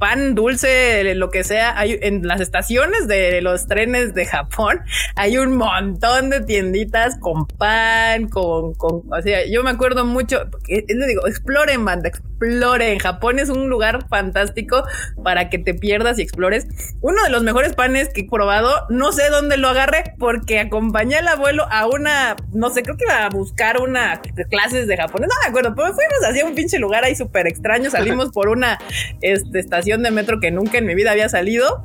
pan 0.00 0.34
dulce, 0.34 1.14
lo 1.14 1.30
que 1.30 1.44
sea, 1.44 1.78
hay 1.78 1.98
en 2.02 2.26
las 2.26 2.40
estaciones 2.40 3.06
de 3.06 3.40
los 3.42 3.66
trenes 3.66 4.14
de 4.14 4.24
Japón, 4.24 4.80
hay 5.14 5.36
un 5.38 5.56
montón 5.56 6.30
de 6.30 6.40
tienditas 6.40 7.18
con 7.18 7.46
pan, 7.46 8.28
con, 8.28 8.74
con 8.74 9.02
o 9.08 9.22
sea, 9.22 9.46
yo 9.46 9.62
me 9.62 9.70
acuerdo 9.70 10.04
mucho, 10.04 10.40
le 10.66 11.06
digo, 11.06 11.26
exploren, 11.28 11.84
banda, 11.84 12.08
exploren. 12.08 12.98
Japón 12.98 13.38
es 13.38 13.50
un 13.50 13.68
lugar 13.68 14.08
fantástico 14.08 14.84
para 15.22 15.50
que 15.50 15.58
te 15.58 15.74
pierdas 15.74 16.18
y 16.18 16.22
explores. 16.22 16.66
Uno 17.02 17.22
de 17.22 17.30
los 17.30 17.42
mejores 17.42 17.74
panes 17.74 18.08
que 18.08 18.22
he 18.22 18.28
probado, 18.28 18.86
no 18.88 19.12
sé 19.12 19.28
dónde 19.28 19.58
lo 19.58 19.68
agarré, 19.68 20.14
porque 20.18 20.58
acompañé 20.58 21.16
al 21.16 21.28
abuelo 21.28 21.66
a 21.70 21.86
una, 21.86 22.36
no 22.52 22.70
sé, 22.70 22.82
creo 22.82 22.96
que 22.96 23.04
iba 23.04 23.26
a 23.26 23.28
buscar 23.28 23.80
una 23.80 24.22
clases 24.50 24.86
de 24.86 24.96
japonés, 24.96 25.28
no 25.28 25.34
me 25.42 25.50
acuerdo, 25.50 25.74
pero 25.74 25.94
fuimos 25.94 26.24
hacia 26.26 26.46
un 26.46 26.54
pinche 26.54 26.78
lugar 26.78 27.04
ahí 27.04 27.14
súper 27.14 27.46
extraño, 27.46 27.90
salimos 27.90 28.30
por 28.32 28.48
una 28.48 28.78
este, 29.20 29.58
estación 29.58 29.89
de 29.98 30.10
metro 30.10 30.40
que 30.40 30.50
nunca 30.50 30.78
en 30.78 30.86
mi 30.86 30.94
vida 30.94 31.10
había 31.10 31.28
salido. 31.28 31.84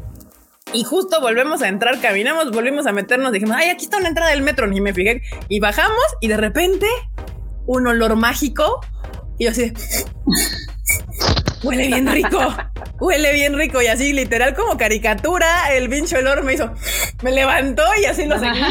Y 0.73 0.83
justo 0.83 1.21
volvemos 1.21 1.61
a 1.61 1.67
entrar, 1.67 1.99
caminamos, 2.01 2.51
volvimos 2.51 2.85
a 2.87 2.91
meternos, 2.91 3.31
dijimos, 3.31 3.55
ay, 3.57 3.69
aquí 3.69 3.85
está 3.85 3.97
una 3.97 4.09
entrada 4.09 4.31
del 4.31 4.41
metro, 4.41 4.67
ni 4.67 4.81
me 4.81 4.93
fijé. 4.93 5.21
Y 5.47 5.59
bajamos 5.59 6.03
y 6.21 6.27
de 6.27 6.37
repente 6.37 6.87
un 7.65 7.87
olor 7.87 8.15
mágico. 8.15 8.81
Y 9.37 9.45
yo 9.45 9.51
así, 9.51 9.73
huele 11.63 11.87
bien 11.87 12.07
rico, 12.07 12.39
huele 12.99 13.33
bien 13.33 13.57
rico. 13.57 13.81
Y 13.81 13.87
así, 13.87 14.13
literal, 14.13 14.53
como 14.55 14.77
caricatura, 14.77 15.73
el 15.73 15.89
pincho 15.89 16.17
olor 16.17 16.43
me 16.43 16.53
hizo, 16.53 16.71
me 17.21 17.31
levantó 17.31 17.83
y 18.01 18.05
así 18.05 18.25
lo 18.25 18.39
seguí. 18.39 18.61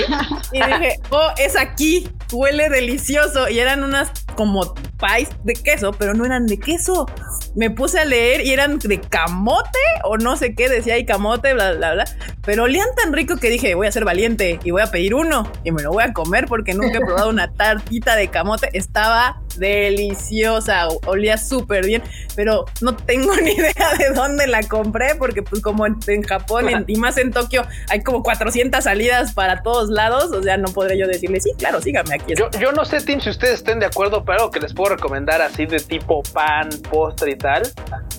Y 0.53 0.63
dije, 0.63 1.01
oh, 1.11 1.31
es 1.39 1.57
aquí, 1.57 2.09
huele 2.33 2.69
delicioso. 2.69 3.49
Y 3.49 3.59
eran 3.59 3.83
unas 3.83 4.11
como 4.37 4.75
pies 4.75 5.29
de 5.45 5.55
queso, 5.55 5.93
pero 5.93 6.15
no 6.15 6.25
eran 6.25 6.47
de 6.47 6.59
queso. 6.59 7.07
Me 7.55 7.71
puse 7.71 8.01
a 8.01 8.05
leer 8.05 8.41
y 8.41 8.53
eran 8.53 8.79
de 8.79 9.01
camote 9.01 9.79
o 10.05 10.17
no 10.17 10.37
sé 10.37 10.55
qué, 10.55 10.69
decía 10.69 10.95
ahí 10.95 11.05
camote, 11.05 11.55
bla, 11.55 11.73
bla, 11.73 11.95
bla. 11.95 12.05
Pero 12.45 12.65
olían 12.65 12.89
tan 12.97 13.13
rico 13.13 13.37
que 13.37 13.51
dije, 13.51 13.75
voy 13.75 13.87
a 13.87 13.93
ser 13.93 14.05
valiente 14.05 14.61
y 14.65 14.71
voy 14.71 14.83
a 14.83 14.87
pedir 14.87 15.15
uno 15.15 15.51
y 15.65 15.73
me 15.73 15.83
lo 15.83 15.93
voy 15.93 16.05
a 16.05 16.13
comer 16.13 16.47
porque 16.47 16.75
nunca 16.75 16.99
he 16.99 17.01
probado 17.01 17.31
una 17.31 17.53
tartita 17.57 18.17
de 18.17 18.29
camote. 18.29 18.71
Estaba 18.73 19.41
deliciosa, 19.57 20.89
olía 21.07 21.39
súper 21.39 21.87
bien, 21.87 22.03
pero 22.35 22.65
no 22.81 22.97
tengo 22.97 23.35
ni 23.43 23.53
idea 23.53 23.95
de 23.99 24.11
dónde 24.15 24.47
la 24.47 24.63
compré 24.63 25.15
porque 25.17 25.43
pues 25.43 25.63
como 25.63 25.87
en, 25.87 26.23
Japón 26.25 26.85
y 26.87 26.97
más 26.97 27.19
en 27.19 27.31
Tokio 27.31 27.67
hay 27.89 28.03
como 28.03 28.23
400 28.23 28.85
salidas 28.85 29.33
para 29.33 29.63
todos 29.63 29.91
lados, 29.91 30.33
o 30.33 30.43
sea, 30.43 30.57
no 30.57 30.69
podré 30.69 30.99
yo 30.99 31.07
decirle, 31.07 31.41
sí, 31.41 31.51
claro, 31.59 31.81
sígame 31.81 32.15
aquí. 32.15 32.35
Yo, 32.37 32.51
yo 32.59 32.73
no 32.73 32.85
sé, 32.85 33.01
Tim, 33.01 33.21
si 33.21 33.31
ustedes 33.31 33.55
estén 33.55 33.81
de 33.81 33.87
acuerdo, 33.87 34.25
pero 34.25 34.51
que 34.51 34.61
les 34.61 34.73
puedo 34.73 34.95
recomendar 34.95 35.43
así 35.43 35.67
de 35.67 35.81
tipo 35.81 36.23
pan, 36.33 36.69
postre 36.91 37.33
y 37.33 37.37
tal, 37.37 37.63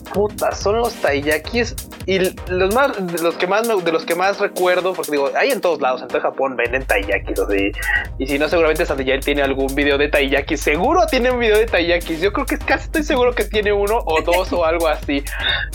puta, 0.06 0.52
son 0.54 0.78
los 0.78 0.94
taiyakis 0.96 1.76
y 2.06 2.20
los 2.48 2.74
más, 2.74 2.98
los 3.22 3.36
que 3.36 3.48
más, 3.48 3.68
de 3.68 3.92
los 3.92 4.06
que 4.06 4.16
más 4.16 4.40
recuerdo, 4.40 4.94
porque 4.94 5.12
digo, 5.12 5.30
hay 5.36 5.52
en 5.52 5.62
todos 5.62 5.82
lados, 5.82 6.02
en 6.02 6.08
todo 6.08 6.22
Japón 6.22 6.56
venden 6.56 6.86
taiyakis, 6.86 7.40
así, 7.40 7.72
y 8.20 8.28
si 8.28 8.40
no, 8.40 8.48
seguramente 8.48 8.86
Sandiyael 8.86 9.24
tiene 9.24 9.42
algún 9.42 9.74
video 9.74 9.98
de 9.98 10.08
taiyakis, 10.08 10.62
seguro 10.62 11.06
tiene 11.08 11.32
un 11.32 11.40
video 11.40 11.58
de 11.58 11.66
taiyakis, 11.66 12.22
yo 12.22 12.32
creo 12.32 12.46
que 12.46 12.58
casi 12.58 12.86
estoy 12.86 13.04
seguro 13.04 13.34
que 13.34 13.46
tiene 13.46 13.74
uno 13.74 14.00
o 14.06 14.22
dos 14.22 14.54
o 14.54 14.66
algo 14.66 14.88
así, 14.88 15.24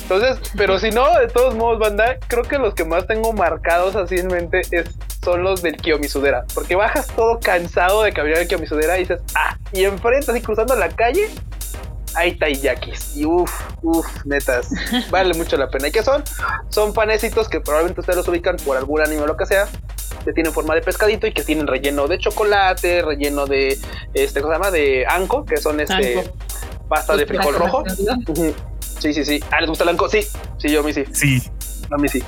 entonces, 0.02 0.38
pero 0.56 0.78
si 0.78 0.90
no, 0.90 1.18
de 1.18 1.28
todos 1.28 1.54
modos, 1.54 1.78
banda, 1.78 2.16
creo 2.28 2.44
que 2.44 2.58
los 2.58 2.74
que 2.74 2.84
más 2.84 3.06
tengo 3.06 3.32
marcados 3.32 3.96
así 3.96 4.16
en 4.16 4.28
mente 4.28 4.60
es, 4.70 4.96
son 5.22 5.42
los 5.42 5.62
del 5.62 5.76
Kiyomizudera, 5.76 6.44
porque 6.54 6.76
bajas 6.76 7.08
todo 7.08 7.38
cansado 7.40 8.02
de 8.02 8.12
caminar 8.12 8.40
el 8.40 8.48
Kiyomizudera 8.48 8.96
y 8.96 9.00
dices, 9.00 9.20
ah, 9.34 9.56
y 9.72 9.84
enfrente, 9.84 10.30
así 10.30 10.40
cruzando 10.40 10.74
la 10.76 10.88
calle, 10.88 11.28
hay 12.14 12.36
taiyakis. 12.36 13.16
Y 13.16 13.24
uff, 13.24 13.52
uff, 13.82 14.06
netas, 14.24 14.68
vale 15.10 15.34
mucho 15.34 15.56
la 15.56 15.68
pena. 15.68 15.88
¿Y 15.88 15.90
qué 15.90 16.02
son? 16.02 16.22
Son 16.68 16.92
panecitos 16.92 17.48
que 17.48 17.60
probablemente 17.60 18.00
ustedes 18.00 18.16
los 18.16 18.28
ubican 18.28 18.56
por 18.56 18.76
algún 18.76 19.00
anime 19.00 19.22
o 19.22 19.26
lo 19.26 19.36
que 19.36 19.46
sea, 19.46 19.68
que 20.24 20.32
tienen 20.32 20.52
forma 20.52 20.74
de 20.74 20.82
pescadito 20.82 21.26
y 21.26 21.32
que 21.32 21.42
tienen 21.42 21.66
relleno 21.66 22.08
de 22.08 22.18
chocolate, 22.18 23.02
relleno 23.02 23.46
de, 23.46 23.78
este, 24.14 24.40
¿cómo 24.40 24.52
se 24.52 24.58
llama? 24.58 24.70
De 24.70 25.06
anco, 25.06 25.44
que 25.44 25.56
son 25.56 25.80
este, 25.80 26.30
pasta 26.88 27.16
de 27.16 27.26
frijol 27.26 27.54
rojo. 27.54 27.84
Sí, 28.98 29.14
sí, 29.14 29.24
sí. 29.24 29.40
Ah, 29.50 29.60
¿les 29.60 29.68
gusta 29.68 29.84
el 29.84 29.90
anco? 29.90 30.08
Sí, 30.08 30.20
sí, 30.58 30.68
yo 30.68 30.80
a 30.80 30.82
mí 30.82 30.92
sí. 30.92 31.04
Sí. 31.12 31.42
A 31.90 31.96
mí 31.96 32.08
sí. 32.08 32.22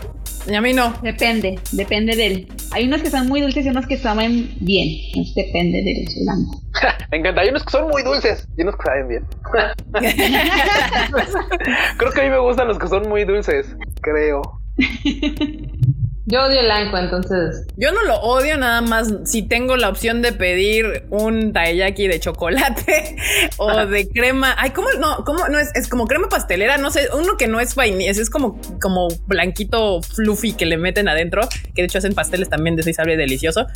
Y 0.47 0.55
a 0.55 0.61
mí 0.61 0.73
no. 0.73 0.93
Depende, 1.03 1.59
depende 1.73 2.17
del. 2.17 2.49
Hay 2.73 2.87
unos 2.87 3.03
que 3.03 3.11
son 3.11 3.29
muy 3.29 3.41
dulces 3.41 3.65
y 3.65 3.69
unos 3.69 3.87
que 3.87 3.97
saben 3.97 4.55
bien. 4.61 4.89
Entonces 5.09 5.35
depende 5.35 5.83
del 5.83 6.29
anco. 6.29 6.61
Me 7.11 7.19
encanta. 7.19 7.43
Hay 7.43 7.51
unos 7.51 7.65
que 7.65 7.71
son 7.71 7.89
muy 7.89 8.03
dulces 8.03 8.49
y 8.57 8.63
unos 8.63 8.77
que 8.77 8.83
saben 8.83 9.09
bien. 9.09 9.25
Creo 11.99 12.13
que 12.13 12.21
a 12.21 12.25
mí 12.25 12.31
me 12.31 12.39
gustan 12.39 12.69
los 12.69 12.79
que 12.79 12.89
son 12.89 13.09
muy 13.09 13.25
dulces. 13.25 13.77
Creo. 14.01 14.43
Yo 16.25 16.45
odio 16.45 16.61
el 16.61 16.71
anco, 16.71 16.99
entonces. 16.99 17.67
Yo 17.77 17.91
no 17.91 18.03
lo 18.05 18.17
odio, 18.21 18.57
nada 18.57 18.81
más 18.81 19.13
si 19.25 19.43
tengo 19.43 19.77
la 19.77 19.89
opción 19.89 20.23
de 20.23 20.33
pedir 20.33 21.05
un 21.11 21.53
taiyaki 21.53 22.07
de 22.07 22.21
chocolate 22.21 23.17
o 23.57 23.87
de 23.87 24.09
crema. 24.09 24.55
Ay, 24.57 24.71
¿cómo 24.71 24.89
no? 25.01 25.25
¿Cómo 25.25 25.49
no 25.49 25.59
es? 25.59 25.71
Es 25.75 25.89
como 25.89 26.07
crema 26.07 26.29
pastelera, 26.29 26.77
no 26.77 26.93
sé, 26.93 27.09
uno 27.13 27.37
que 27.37 27.49
no 27.49 27.59
es 27.59 27.75
vainilla, 27.75 28.13
es 28.13 28.31
como, 28.31 28.61
como 28.81 29.09
blanquito 29.27 30.01
fluffy 30.01 30.53
que 30.53 30.65
le 30.65 30.77
meten 30.77 31.09
adentro, 31.09 31.49
que 31.75 31.83
de 31.83 31.87
hecho 31.87 31.99
hacen 31.99 32.15
pasteles 32.15 32.49
también 32.49 32.77
de 32.77 32.93
sabe 32.93 33.17
delicioso. 33.17 33.67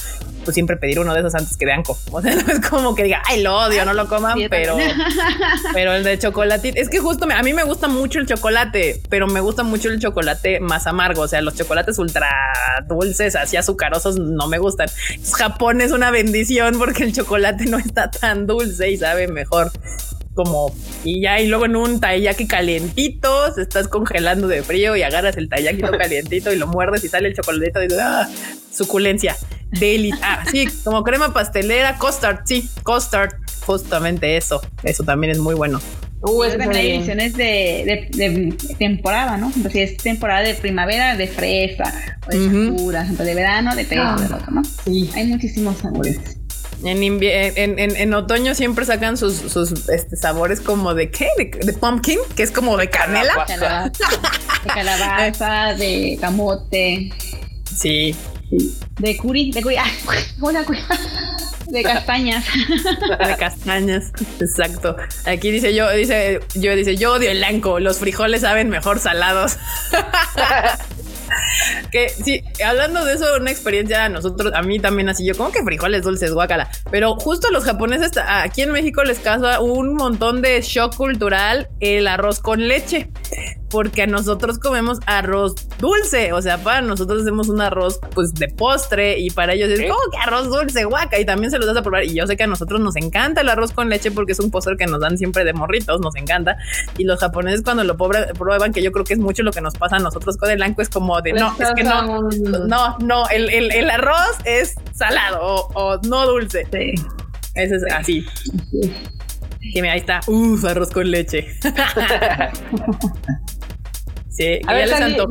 Pues 0.45 0.55
siempre 0.55 0.77
pedir 0.77 1.01
uno 1.01 1.13
de 1.15 1.21
esos 1.21 1.35
antes 1.35 1.57
que 1.57 1.67
de 1.67 1.73
anco. 1.73 1.99
O 2.13 2.23
sea, 2.23 2.33
no 2.47 2.53
es 2.53 2.61
como 2.61 2.95
que 2.95 3.03
diga, 3.03 3.23
ay, 3.27 3.43
lo 3.43 3.57
odio, 3.57 3.85
no 3.85 3.93
lo 3.93 4.07
coman, 4.07 4.39
pero, 4.49 4.77
pero 5.73 5.95
el 5.95 6.05
de 6.05 6.17
chocolate, 6.17 6.75
es 6.77 6.89
que 6.89 7.01
justo 7.01 7.27
a 7.29 7.43
mí 7.43 7.53
me 7.53 7.65
gusta 7.65 7.89
mucho 7.89 8.21
el 8.21 8.27
chocolate, 8.27 9.03
pero 9.09 9.27
me 9.27 9.41
gusta 9.41 9.65
mucho 9.65 9.89
el 9.89 9.99
chocolate 9.99 10.61
más 10.61 10.87
amargo. 10.87 11.23
O 11.23 11.29
sea, 11.29 11.41
los 11.41 11.57
chocolates 11.57 11.99
ultra 11.99 12.37
dulces, 12.87 13.37
así 13.37 13.57
azucarosos, 13.57 14.19
no 14.19 14.47
me 14.49 14.59
gustan. 14.59 14.89
Japón 15.33 15.81
es 15.81 15.93
una 15.93 16.11
bendición 16.11 16.79
porque 16.79 17.05
el 17.05 17.13
chocolate 17.13 17.67
no 17.67 17.79
está 17.79 18.11
tan 18.11 18.47
dulce 18.47 18.91
y 18.91 18.97
sabe 18.97 19.29
mejor. 19.29 19.71
Como, 20.35 20.75
y 21.03 21.23
ya, 21.23 21.41
y 21.41 21.47
luego 21.47 21.65
en 21.65 21.77
un 21.77 21.99
taiyaki 21.99 22.47
calientito, 22.47 23.55
se 23.55 23.63
estás 23.63 23.89
congelando 23.89 24.49
de 24.49 24.63
frío 24.63 24.95
y 24.95 25.03
agarras 25.03 25.39
el 25.39 25.49
taiyaki 25.49 25.81
calientito 25.99 26.53
y 26.53 26.57
lo 26.57 26.67
muerdes 26.67 27.05
y 27.05 27.09
sale 27.09 27.29
el 27.29 27.35
chocolatito 27.35 27.83
y 27.83 27.89
¡ah! 27.99 28.29
suculencia. 28.71 29.35
Deli, 29.71 30.13
ah, 30.23 30.45
sí, 30.51 30.69
como 30.85 31.03
crema 31.03 31.33
pastelera, 31.33 31.99
custard, 31.99 32.41
sí, 32.45 32.69
custard, 32.83 33.33
justamente 33.65 34.37
eso, 34.37 34.61
eso 34.83 35.05
también 35.05 35.33
es 35.33 35.39
muy 35.39 35.55
bueno. 35.55 35.81
Uh, 36.23 36.45
es 36.45 36.57
también 36.57 36.77
hay 36.77 36.91
ediciones 36.93 37.35
de, 37.35 38.07
de, 38.11 38.57
temporada, 38.79 39.37
¿no? 39.37 39.47
Entonces, 39.55 39.73
si 39.73 39.81
es 39.81 39.97
temporada 39.99 40.41
de 40.41 40.55
primavera, 40.55 41.17
de 41.17 41.27
fresa, 41.27 41.93
o 42.27 42.31
de 42.31 42.71
sakura, 42.71 43.05
de 43.05 43.35
verano, 43.35 43.77
de 43.77 43.85
de 43.85 44.01
otro, 44.01 44.39
¿no? 44.51 44.63
Sí. 44.85 45.11
Hay 45.15 45.27
muchísimos 45.27 45.79
sabores. 45.79 46.19
En, 46.85 47.03
en, 47.03 47.23
en, 47.23 47.97
en, 47.97 48.15
otoño 48.15 48.55
siempre 48.55 48.85
sacan 48.85 49.17
sus, 49.17 49.35
sus 49.35 49.89
este, 49.89 50.17
sabores 50.17 50.61
como 50.61 50.95
de 50.95 51.11
qué? 51.11 51.29
De, 51.39 51.73
pumpkin, 51.73 52.19
que 52.35 52.43
es 52.43 52.51
como 52.51 52.77
de 52.77 52.91
canela. 52.91 53.47
De 53.47 54.69
calabaza, 54.69 55.75
de 55.75 56.19
camote. 56.21 57.11
Sí. 57.75 58.15
De 58.51 59.17
curi, 59.17 59.51
de 59.51 59.63
curi. 59.63 59.77
hola, 60.41 60.65
curi. 60.65 60.79
De 61.67 61.83
castañas. 61.83 62.45
De 63.27 63.37
castañas, 63.37 64.13
exacto. 64.41 64.97
Aquí 65.25 65.51
dice 65.51 65.75
yo, 65.75 65.91
dice, 65.91 66.41
yo 66.55 66.77
dice, 66.77 66.97
yo 66.97 67.15
odio 67.15 67.31
el 67.31 67.39
blanco, 67.39 67.81
los 67.81 67.99
frijoles 67.99 68.43
saben 68.43 68.69
mejor 68.69 69.01
salados. 69.01 69.57
que 71.91 72.09
sí, 72.09 72.45
hablando 72.65 73.05
de 73.05 73.15
eso, 73.15 73.27
una 73.41 73.51
experiencia 73.51 74.05
a 74.05 74.09
nosotros, 74.09 74.53
a 74.55 74.63
mí 74.63 74.79
también 74.79 75.09
así, 75.09 75.27
yo 75.27 75.37
como 75.37 75.51
que 75.51 75.65
frijoles 75.65 76.03
dulces, 76.03 76.33
guacala. 76.33 76.71
Pero 76.91 77.17
justo 77.17 77.49
a 77.49 77.51
los 77.51 77.65
japoneses 77.65 78.13
aquí 78.25 78.63
en 78.63 78.71
México 78.71 79.03
les 79.03 79.19
causa 79.19 79.61
un 79.61 79.95
montón 79.95 80.43
de 80.43 80.61
shock 80.63 80.95
cultural 80.95 81.69
el 81.81 82.07
arroz 82.07 82.39
con 82.39 82.69
leche 82.69 83.11
porque 83.71 84.07
nosotros 84.07 84.59
comemos 84.59 84.99
arroz 85.07 85.55
dulce, 85.79 86.33
o 86.33 86.41
sea, 86.41 86.59
para 86.59 86.81
nosotros 86.83 87.23
hacemos 87.23 87.49
un 87.49 87.61
arroz 87.61 87.99
pues 88.15 88.33
de 88.35 88.49
postre 88.49 89.19
y 89.19 89.31
para 89.31 89.55
ellos 89.55 89.71
es 89.71 89.81
como 89.81 90.01
que 90.11 90.19
arroz 90.19 90.49
dulce, 90.49 90.85
guaca, 90.85 91.19
y 91.19 91.25
también 91.25 91.51
se 91.51 91.59
los 91.59 91.67
das 91.67 91.77
a 91.77 91.83
probar. 91.83 92.05
Y 92.05 92.15
yo 92.15 92.27
sé 92.27 92.37
que 92.37 92.45
a 92.45 92.47
nosotros 92.47 92.81
nos 92.81 92.97
encanta 92.97 93.41
el 93.41 93.49
arroz 93.49 93.73
con 93.73 93.89
leche 93.89 94.11
porque 94.11 94.33
es 94.33 94.41
un 94.41 94.51
postre 94.51 94.77
que 94.77 94.87
nos 94.87 95.01
dan 95.01 95.19
siempre 95.19 95.45
de 95.45 95.53
morritos, 95.53 96.01
nos 96.01 96.17
encanta, 96.17 96.57
y 96.97 97.05
los 97.05 97.19
japoneses 97.21 97.63
cuando 97.63 97.85
lo 97.85 97.97
prueban, 97.97 98.73
que 98.73 98.83
yo 98.83 98.93
creo 98.93 99.05
que 99.05 99.15
es 99.15 99.19
mucho 99.19 99.43
lo 99.43 99.53
que 99.53 99.61
nos 99.61 99.75
pasa 99.75 99.97
a 99.97 99.99
nosotros 99.99 100.37
con 100.37 100.51
el 100.51 100.57
blanco, 100.57 100.83
es 100.83 100.89
como 100.89 101.21
de, 101.21 101.33
no, 101.33 101.55
es 101.59 101.73
que 101.75 101.85
no, 101.85 102.29
no, 102.67 102.99
no, 102.99 103.29
el, 103.29 103.51
el, 103.51 103.91
arroz 103.91 104.37
es 104.45 104.75
salado 104.93 105.69
o, 105.75 105.99
no 106.09 106.27
dulce. 106.27 106.67
Ese 107.55 107.77
es 107.77 107.85
así. 107.93 108.27
Y 109.75 109.83
mira, 109.83 109.93
ahí 109.95 110.01
está. 110.01 110.21
Uf, 110.27 110.65
arroz 110.65 110.91
con 110.91 111.11
leche. 111.11 111.47
sí, 114.31 114.61
A 114.67 114.69
que 114.69 114.75
ver, 114.75 114.89
ya 114.89 115.01
les 115.01 115.17
dinos- 115.17 115.29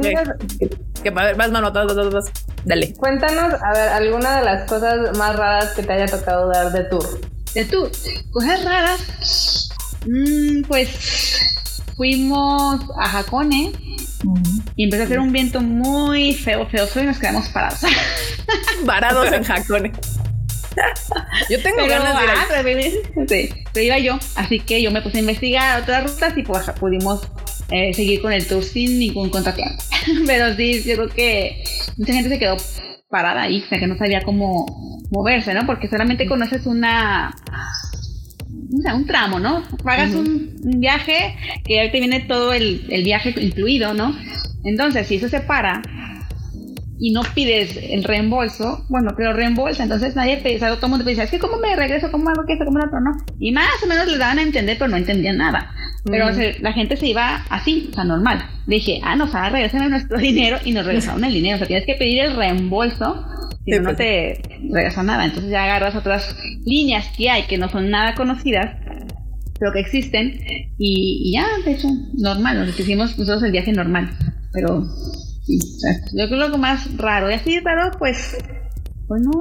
Que, 1.03 1.09
a 1.09 1.13
ver, 1.13 1.35
vas, 1.35 1.51
mano, 1.51 1.71
vas, 1.71 1.85
vas, 1.87 1.95
vas, 1.95 2.13
vas. 2.13 2.25
Dale. 2.65 2.93
cuéntanos, 2.93 3.53
a 3.61 3.73
ver, 3.73 3.89
alguna 3.89 4.39
de 4.39 4.45
las 4.45 4.67
cosas 4.69 5.15
más 5.17 5.35
raras 5.35 5.73
que 5.75 5.83
te 5.83 5.93
haya 5.93 6.07
tocado 6.07 6.47
dar 6.49 6.71
de 6.71 6.83
tour. 6.85 7.21
De 7.53 7.65
tú, 7.65 7.89
cosas 8.31 8.63
raras. 8.65 9.69
Mm, 10.07 10.63
pues 10.67 11.39
fuimos 11.95 12.81
a 12.99 13.19
Hakone 13.19 13.71
y 14.75 14.83
empezó 14.83 15.03
a 15.03 15.05
hacer 15.05 15.19
un 15.19 15.31
viento 15.31 15.61
muy 15.61 16.33
feo, 16.33 16.67
feo, 16.67 16.87
feo 16.87 17.03
y 17.03 17.05
nos 17.07 17.19
quedamos 17.19 17.47
parados. 17.49 17.81
Varados 18.83 19.31
en 19.31 19.45
Hakone. 19.51 19.91
Yo 21.49 21.61
tengo 21.61 21.77
Pero, 21.77 21.89
ganas 21.89 22.17
de 22.17 22.71
ir 22.71 23.03
ah, 23.15 23.25
sí, 23.27 23.49
pero 23.73 23.85
iba 23.85 23.99
yo, 23.99 24.19
así 24.35 24.59
que 24.59 24.81
yo 24.81 24.91
me 24.91 25.01
puse 25.01 25.17
a 25.17 25.19
investigar 25.21 25.81
otras 25.81 26.03
rutas 26.03 26.37
y 26.37 26.43
pues 26.43 26.69
pudimos 26.79 27.27
eh, 27.71 27.93
seguir 27.93 28.21
con 28.21 28.31
el 28.31 28.47
tour 28.47 28.63
sin 28.63 28.99
ningún 28.99 29.29
contratiempo. 29.29 29.83
pero 30.27 30.55
sí, 30.55 30.83
yo 30.83 30.95
creo 30.95 31.09
que 31.09 31.63
mucha 31.97 32.13
gente 32.13 32.29
se 32.29 32.39
quedó 32.39 32.57
parada 33.09 33.43
ahí, 33.43 33.63
o 33.63 33.67
sea 33.67 33.79
que 33.79 33.87
no 33.87 33.97
sabía 33.97 34.21
cómo 34.23 34.65
moverse, 35.11 35.53
¿no? 35.53 35.65
Porque 35.65 35.87
solamente 35.87 36.25
conoces 36.25 36.65
una 36.65 37.33
o 38.77 38.81
sea, 38.81 38.95
un 38.95 39.05
tramo, 39.05 39.39
¿no? 39.39 39.63
Pagas 39.83 40.13
un, 40.13 40.57
un 40.63 40.79
viaje 40.79 41.35
que 41.65 41.79
ahí 41.79 41.91
te 41.91 41.99
viene 41.99 42.21
todo 42.21 42.53
el, 42.53 42.85
el 42.89 43.03
viaje 43.03 43.33
incluido, 43.37 43.93
¿no? 43.93 44.15
Entonces, 44.63 45.07
si 45.07 45.15
eso 45.15 45.29
se 45.29 45.41
para 45.41 45.81
y 46.99 47.11
no 47.11 47.21
pides 47.33 47.77
el 47.81 48.03
reembolso, 48.03 48.85
bueno, 48.89 49.13
pero 49.17 49.33
reembolsa, 49.33 49.83
entonces 49.83 50.15
nadie 50.15 50.41
sea, 50.59 50.75
todo 50.75 50.85
el 50.85 50.89
mundo 50.91 51.05
pide, 51.05 51.23
es 51.23 51.31
que 51.31 51.39
cómo 51.39 51.57
me 51.57 51.75
regreso, 51.75 52.11
cómo 52.11 52.29
hago 52.29 52.45
que 52.45 52.53
esto, 52.53 52.65
cómo 52.65 52.79
lo 52.79 52.85
otro, 52.85 53.01
no. 53.01 53.11
Y 53.39 53.51
más 53.51 53.83
o 53.83 53.87
menos 53.87 54.07
les 54.07 54.19
daban 54.19 54.39
a 54.39 54.43
entender, 54.43 54.77
pero 54.77 54.89
no 54.89 54.97
entendían 54.97 55.37
nada. 55.37 55.71
Pero 56.05 56.27
o 56.27 56.33
sea, 56.33 56.53
la 56.61 56.71
gente 56.73 56.95
se 56.95 57.07
iba 57.07 57.43
así, 57.49 57.89
o 57.91 57.93
sea, 57.93 58.03
normal. 58.03 58.45
Dije, 58.67 59.01
ah, 59.03 59.15
nos 59.15 59.33
van 59.33 59.45
a 59.45 59.49
regresar 59.49 59.89
nuestro 59.89 60.17
dinero 60.19 60.57
y 60.63 60.71
nos 60.71 60.85
regresaron 60.85 61.23
el 61.23 61.33
dinero. 61.33 61.55
O 61.55 61.57
sea, 61.57 61.67
tienes 61.67 61.85
que 61.85 61.95
pedir 61.95 62.21
el 62.21 62.35
reembolso, 62.35 63.25
si 63.65 63.71
Sí, 63.73 63.77
no, 63.79 63.89
no 63.89 63.95
pues. 63.95 63.97
te 63.97 64.41
regresan 64.71 65.07
nada. 65.07 65.25
Entonces 65.25 65.51
ya 65.51 65.63
agarras 65.63 65.95
otras 65.95 66.37
líneas 66.63 67.07
que 67.17 67.29
hay 67.29 67.43
que 67.43 67.57
no 67.57 67.69
son 67.69 67.89
nada 67.89 68.15
conocidas, 68.15 68.75
pero 69.59 69.71
que 69.73 69.79
existen, 69.79 70.39
y, 70.77 71.29
y 71.29 71.33
ya, 71.33 71.45
de 71.65 71.71
hecho, 71.71 71.87
normal, 72.17 72.65
nos 72.65 72.79
hicimos 72.79 73.17
nosotros 73.17 73.43
el 73.43 73.51
viaje 73.51 73.71
normal. 73.71 74.11
Pero 74.51 74.85
sí, 75.45 75.59
yo 76.13 76.27
creo 76.27 76.39
que 76.45 76.49
lo 76.49 76.57
más 76.57 76.95
raro, 76.97 77.29
y 77.29 77.33
así 77.33 77.59
raro, 77.59 77.91
pues, 77.99 78.37
pues 79.07 79.21
no, 79.21 79.31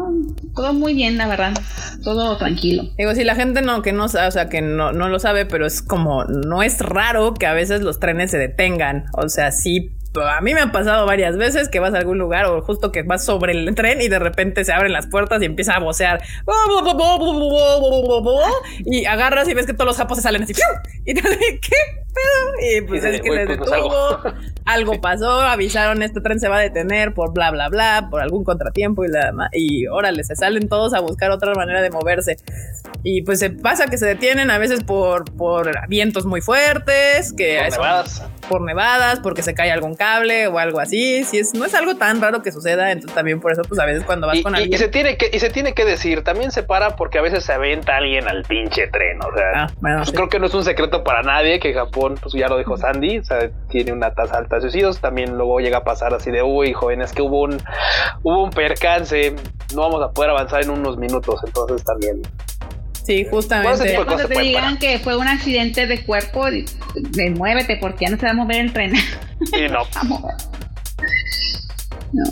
todo 0.55 0.73
muy 0.75 0.95
bien, 0.95 1.17
la 1.17 1.27
verdad, 1.27 1.55
todo 2.03 2.37
tranquilo. 2.37 2.85
Digo, 2.99 3.15
si 3.15 3.25
la 3.25 3.35
gente 3.35 3.63
no, 3.63 3.81
que 3.83 3.93
no, 3.93 4.09
sa- 4.09 4.29
o 4.29 4.31
sea, 4.31 4.49
que 4.49 4.61
no, 4.61 4.93
no 4.93 5.09
lo 5.09 5.19
sabe, 5.19 5.47
pero 5.47 5.67
es 5.67 5.81
como, 5.83 6.25
no 6.25 6.63
es 6.63 6.81
raro 6.81 7.33
que 7.35 7.47
a 7.47 7.55
veces 7.55 7.81
los 7.81 7.99
trenes 7.99 8.31
se 8.31 8.39
detengan. 8.39 9.07
O 9.17 9.29
sea, 9.29 9.51
sí, 9.53 9.97
a 10.23 10.41
mí 10.41 10.55
me 10.55 10.61
ha 10.61 10.73
pasado 10.73 11.07
varias 11.07 11.37
veces 11.37 11.69
que 11.69 11.81
vas 11.81 11.95
a 11.95 11.99
algún 11.99 12.19
lugar 12.19 12.47
o 12.47 12.63
justo 12.63 12.93
que 12.93 13.03
vas 13.03 13.25
sobre 13.25 13.53
el 13.53 13.75
tren 13.75 14.01
y 14.01 14.09
de 14.09 14.19
repente 14.19 14.65
se 14.65 14.73
abren 14.73 14.93
las 14.93 15.07
puertas 15.07 15.43
y 15.43 15.47
empieza 15.47 15.75
a 15.75 15.81
vocear. 15.81 16.23
Y 18.85 19.05
agarras 19.07 19.49
y 19.49 19.55
ves 19.55 19.67
que 19.67 19.73
todos 19.75 19.87
los 19.87 19.97
japos 19.97 20.19
se 20.19 20.23
salen 20.23 20.43
así. 20.43 20.53
Y 21.05 21.15
te 21.15 21.23
¿qué 21.23 21.77
pedo? 22.15 22.77
Y 22.77 22.81
pues 22.83 23.05
Y 23.05 23.09
es 23.09 23.21
que 23.21 23.29
"Güey, 23.29 23.47
les 23.47 23.59
pues, 23.59 23.71
no 23.71 23.77
detuvo. 23.77 24.11
salgo". 24.23 24.39
Algo 24.65 25.01
pasó, 25.01 25.41
avisaron, 25.43 26.03
este 26.03 26.21
tren 26.21 26.41
se 26.41 26.49
va 26.49 26.57
a 26.59 26.61
detener 26.61 27.13
por 27.13 27.33
bla, 27.35 27.51
bla, 27.51 27.69
bla, 27.69 28.09
por 28.11 28.23
algún 28.23 28.45
contratiempo 28.45 29.05
y 29.05 29.09
la. 29.09 29.33
Y 29.53 29.87
órale, 29.89 30.25
se 30.25 30.37
salen 30.37 30.69
todos 30.69 30.95
a 30.95 31.01
buscar 31.01 31.31
otra 31.31 31.53
manera 31.55 31.83
de 31.83 31.91
moverse. 31.91 32.37
Y 33.03 33.23
pues 33.23 33.41
se 33.41 33.51
pasa 33.51 33.87
que 33.89 33.99
se 33.99 34.07
detienen 34.07 34.51
a 34.51 34.59
veces 34.59 34.83
por, 34.83 35.25
por 35.37 35.87
vientos 35.89 36.25
muy 36.25 36.41
fuertes, 36.41 37.33
que 37.35 37.59
Por. 37.77 38.23
Por 38.45 38.61
nevadas, 38.63 39.21
porque 39.21 39.43
se 39.43 39.55
cae 39.55 39.71
algún 39.73 39.95
cable 39.95 40.47
o 40.47 40.59
algo 40.59 40.81
así. 40.81 41.25
Si 41.25 41.39
es, 41.39 41.55
no 41.55 41.65
es 41.65 41.75
algo 41.75 41.97
tan 41.97 42.21
raro 42.21 42.43
que 42.43 42.53
suceda, 42.53 42.91
entonces 42.93 43.15
también 43.15 43.41
por 43.41 43.53
eso, 43.53 43.63
pues 43.69 43.81
a 43.81 43.87
veces 43.87 44.05
cuando 44.05 44.27
vas 44.27 44.37
Y, 44.37 44.43
con 44.43 44.55
y- 44.55 44.59
y 44.59 44.63
alguien. 44.63 44.79
se 44.79 44.89
tiene 44.89 45.17
que, 45.17 45.31
y 45.33 45.39
se 45.41 45.51
tiene 45.51 45.73
que 45.75 45.85
decir, 45.85 46.23
también 46.25 46.51
se 46.53 46.63
para 46.63 46.97
porque 46.97 47.19
a 47.19 47.23
veces 47.23 47.45
se 47.45 47.53
aventa 47.53 47.97
alguien 47.97 48.29
al 48.29 48.43
pinche 48.45 48.87
tren. 48.89 49.19
O 49.23 49.35
sea, 49.37 49.51
Ah, 49.55 49.67
bueno, 49.81 49.97
pues 49.99 50.09
sí. 50.11 50.15
creo 50.15 50.29
que 50.29 50.39
no 50.39 50.47
es 50.47 50.55
un 50.55 50.65
secreto 50.65 51.05
para 51.05 51.23
nadie 51.23 51.59
que 51.61 51.73
Japón, 51.75 52.17
pues 52.21 52.35
ya 52.35 52.49
lo 52.49 52.59
dijo 52.59 52.77
Sandy, 52.77 53.19
o 53.19 53.25
sea, 53.25 53.51
tiene 53.69 53.93
una 53.93 54.13
tasa 54.15 54.39
alta 54.39 54.57
de 54.57 54.63
suicidios. 54.63 55.01
También 55.01 55.37
luego 55.37 55.61
llega 55.61 55.79
a 55.79 55.85
pasar 55.85 56.15
así 56.15 56.31
de, 56.31 56.43
uy, 56.43 56.73
jóvenes, 56.73 57.13
que 57.13 57.23
hubo 57.23 57.43
un, 57.43 57.59
hubo 58.23 58.45
un 58.45 58.51
percance, 58.51 59.35
no 59.75 59.81
vamos 59.83 60.03
a 60.03 60.11
poder 60.13 60.31
avanzar 60.31 60.63
en 60.63 60.71
unos 60.71 60.97
minutos. 60.99 61.41
Entonces 61.45 61.85
también, 61.85 62.23
Sí, 63.05 63.21
ese 63.21 63.31
justamente. 63.31 63.95
Cuando 63.95 64.13
cosas 64.15 64.29
te 64.29 64.41
digan 64.41 64.63
parar. 64.65 64.79
que 64.79 64.99
fue 64.99 65.17
un 65.17 65.29
accidente 65.29 65.87
de 65.87 66.05
cuerpo, 66.05 66.51
de, 66.51 66.65
de 66.95 67.31
muévete 67.31 67.77
porque 67.77 68.07
ya 68.07 68.11
no 68.11 68.19
se 68.19 68.25
va 68.27 68.33
a 68.33 68.35
mover 68.35 68.61
el 68.61 68.73
tren. 68.73 68.93
y 69.53 69.69
no. 69.69 69.85
Vamos. 69.95 70.23
No. 72.13 72.25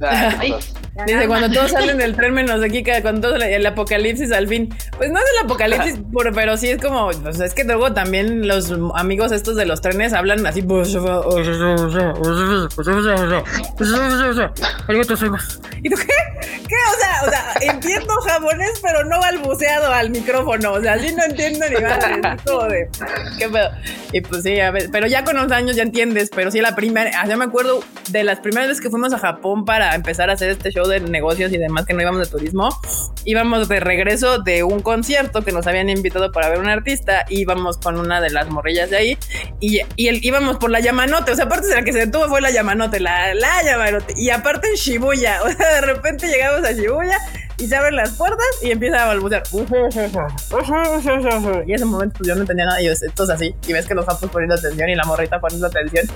Ah, 0.00 0.34
Ay. 0.38 0.50
cosas. 0.50 0.74
Dice, 1.06 1.26
cuando 1.26 1.50
todos 1.50 1.72
salen 1.72 1.98
del 1.98 2.14
tren 2.14 2.32
menos 2.34 2.62
aquí, 2.62 2.82
que 2.84 3.02
cuando 3.02 3.28
todos 3.28 3.42
el 3.42 3.66
apocalipsis 3.66 4.30
al 4.30 4.46
fin. 4.46 4.72
Pues 4.96 5.10
no 5.10 5.18
es 5.18 5.24
el 5.38 5.44
apocalipsis, 5.46 5.98
por- 6.12 6.32
pero 6.32 6.56
sí 6.56 6.68
es 6.70 6.80
como, 6.80 7.10
pues 7.10 7.40
es 7.40 7.52
que 7.52 7.64
luego 7.64 7.92
también 7.92 8.46
los 8.46 8.72
amigos 8.94 9.32
estos 9.32 9.56
de 9.56 9.66
los 9.66 9.80
trenes 9.80 10.12
hablan 10.12 10.46
así. 10.46 10.62
pues, 10.62 10.94
¿Y 15.82 15.90
tú 15.90 15.96
qué? 15.96 16.06
¿Qué? 16.46 16.74
O 16.94 16.98
sea, 16.98 17.22
o 17.26 17.30
sea, 17.30 17.72
entiendo 17.72 18.12
japonés, 18.26 18.80
pero 18.82 19.04
no 19.04 19.18
balbuceado 19.20 19.92
al 19.92 20.10
micrófono. 20.10 20.72
O 20.74 20.80
sea, 20.80 20.98
sí 20.98 21.12
no 21.14 21.24
entiendo 21.24 21.66
ni 21.68 21.76
como 22.46 22.64
de, 22.68 22.88
¿qué 23.38 23.48
pedo? 23.48 23.70
Y 24.12 24.20
pues 24.20 24.42
sí, 24.44 24.60
a 24.60 24.70
ver, 24.70 24.88
pero 24.92 25.06
ya 25.06 25.24
con 25.24 25.36
los 25.36 25.50
años 25.50 25.76
ya 25.76 25.82
entiendes. 25.82 26.30
Pero 26.34 26.50
sí, 26.50 26.60
la 26.60 26.74
primera, 26.76 27.10
ah, 27.20 27.26
yo 27.28 27.36
me 27.36 27.44
acuerdo 27.44 27.80
de 28.10 28.24
las 28.24 28.40
primeras 28.40 28.68
veces 28.68 28.82
que 28.82 28.90
fuimos 28.90 29.12
a 29.12 29.18
Japón 29.18 29.64
para 29.64 29.94
empezar 29.94 30.30
a 30.30 30.34
hacer 30.34 30.50
este 30.50 30.70
show 30.70 30.83
de 30.88 31.00
negocios 31.00 31.52
y 31.52 31.58
demás, 31.58 31.86
que 31.86 31.94
no 31.94 32.02
íbamos 32.02 32.20
de 32.20 32.26
turismo. 32.26 32.68
Íbamos 33.24 33.68
de 33.68 33.80
regreso 33.80 34.38
de 34.38 34.62
un 34.62 34.80
concierto 34.80 35.42
que 35.42 35.52
nos 35.52 35.66
habían 35.66 35.88
invitado 35.88 36.30
para 36.32 36.48
ver 36.48 36.58
un 36.58 36.68
artista. 36.68 37.24
Íbamos 37.28 37.78
con 37.78 37.98
una 37.98 38.20
de 38.20 38.30
las 38.30 38.48
morrillas 38.48 38.90
de 38.90 38.96
ahí 38.96 39.18
y, 39.60 39.80
y 39.96 40.08
el, 40.08 40.24
íbamos 40.24 40.58
por 40.58 40.70
la 40.70 40.80
Yamanote. 40.80 41.32
O 41.32 41.36
sea, 41.36 41.46
aparte 41.46 41.68
de 41.68 41.74
la 41.76 41.82
que 41.82 41.92
se 41.92 42.00
detuvo 42.00 42.28
fue 42.28 42.40
la 42.40 42.50
Yamanote, 42.50 43.00
la, 43.00 43.34
la 43.34 43.62
Yamanote. 43.64 44.14
Y 44.16 44.30
aparte 44.30 44.68
en 44.68 44.74
Shibuya. 44.74 45.40
O 45.44 45.48
sea, 45.56 45.74
de 45.74 45.80
repente 45.82 46.26
llegamos 46.26 46.66
a 46.66 46.72
Shibuya 46.72 47.18
y 47.58 47.66
se 47.66 47.76
abren 47.76 47.96
las 47.96 48.12
puertas 48.12 48.46
y 48.62 48.70
empieza 48.70 49.02
a 49.02 49.06
balbucear. 49.06 49.42
Y 51.66 51.70
en 51.70 51.74
ese 51.74 51.84
momento 51.84 52.18
pues 52.18 52.28
yo 52.28 52.34
no 52.34 52.42
entendía 52.42 52.66
nada. 52.66 52.82
Y 52.82 52.86
yo, 52.86 52.92
esto 52.92 53.24
es 53.24 53.30
así. 53.30 53.54
Y 53.66 53.72
ves 53.72 53.86
que 53.86 53.94
los 53.94 54.04
japos 54.04 54.30
poniendo 54.30 54.54
atención 54.54 54.88
y 54.88 54.94
la 54.94 55.04
morrita 55.04 55.40
poniendo 55.40 55.66
atención. 55.66 56.06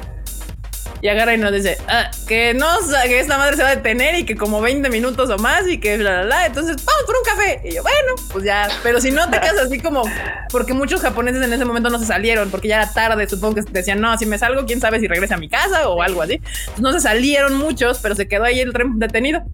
Y 1.01 1.09
agarra 1.09 1.35
y 1.35 1.39
nos 1.39 1.53
dice 1.53 1.79
ah, 1.89 2.11
que 2.27 2.55
no, 2.55 2.67
que 3.05 3.21
esta 3.21 3.39
madre 3.39 3.57
se 3.57 3.63
va 3.63 3.71
a 3.71 3.77
detener 3.77 4.17
y 4.17 4.25
que 4.25 4.37
como 4.37 4.61
20 4.61 4.89
minutos 4.91 5.31
o 5.31 5.39
más 5.39 5.69
y 5.69 5.79
que 5.79 5.97
bla, 5.97 6.11
bla, 6.11 6.25
bla. 6.25 6.47
Entonces, 6.47 6.77
vamos 6.85 7.03
por 7.07 7.15
un 7.17 7.25
café. 7.25 7.69
Y 7.69 7.75
yo, 7.75 7.83
bueno, 7.83 8.15
pues 8.33 8.45
ya. 8.45 8.69
Pero 8.83 9.01
si 9.01 9.11
no 9.11 9.31
te 9.31 9.41
quedas 9.41 9.59
así 9.59 9.81
como, 9.81 10.03
porque 10.51 10.75
muchos 10.75 11.01
japoneses 11.01 11.43
en 11.43 11.53
ese 11.53 11.65
momento 11.65 11.89
no 11.91 11.99
se 11.99 12.07
salieron, 12.07 12.51
porque 12.51 12.69
ya 12.69 12.77
era 12.83 12.93
tarde. 12.93 13.29
Supongo 13.29 13.57
que 13.57 13.63
decían, 13.71 14.01
no, 14.01 14.17
si 14.19 14.27
me 14.27 14.39
salgo, 14.39 14.67
quién 14.67 14.81
sabe 14.81 14.99
si 14.99 15.07
regresa 15.07 15.37
a 15.37 15.39
mi 15.39 15.49
casa 15.49 15.89
o 15.89 16.03
algo 16.03 16.23
así. 16.23 16.35
Entonces, 16.35 16.81
no 16.81 16.93
se 16.93 17.01
salieron 17.01 17.57
muchos, 17.57 18.01
pero 18.01 18.15
se 18.15 18.27
quedó 18.27 18.45
ahí 18.45 18.61
el 18.61 18.73
tren 18.73 18.99
detenido. 18.99 19.45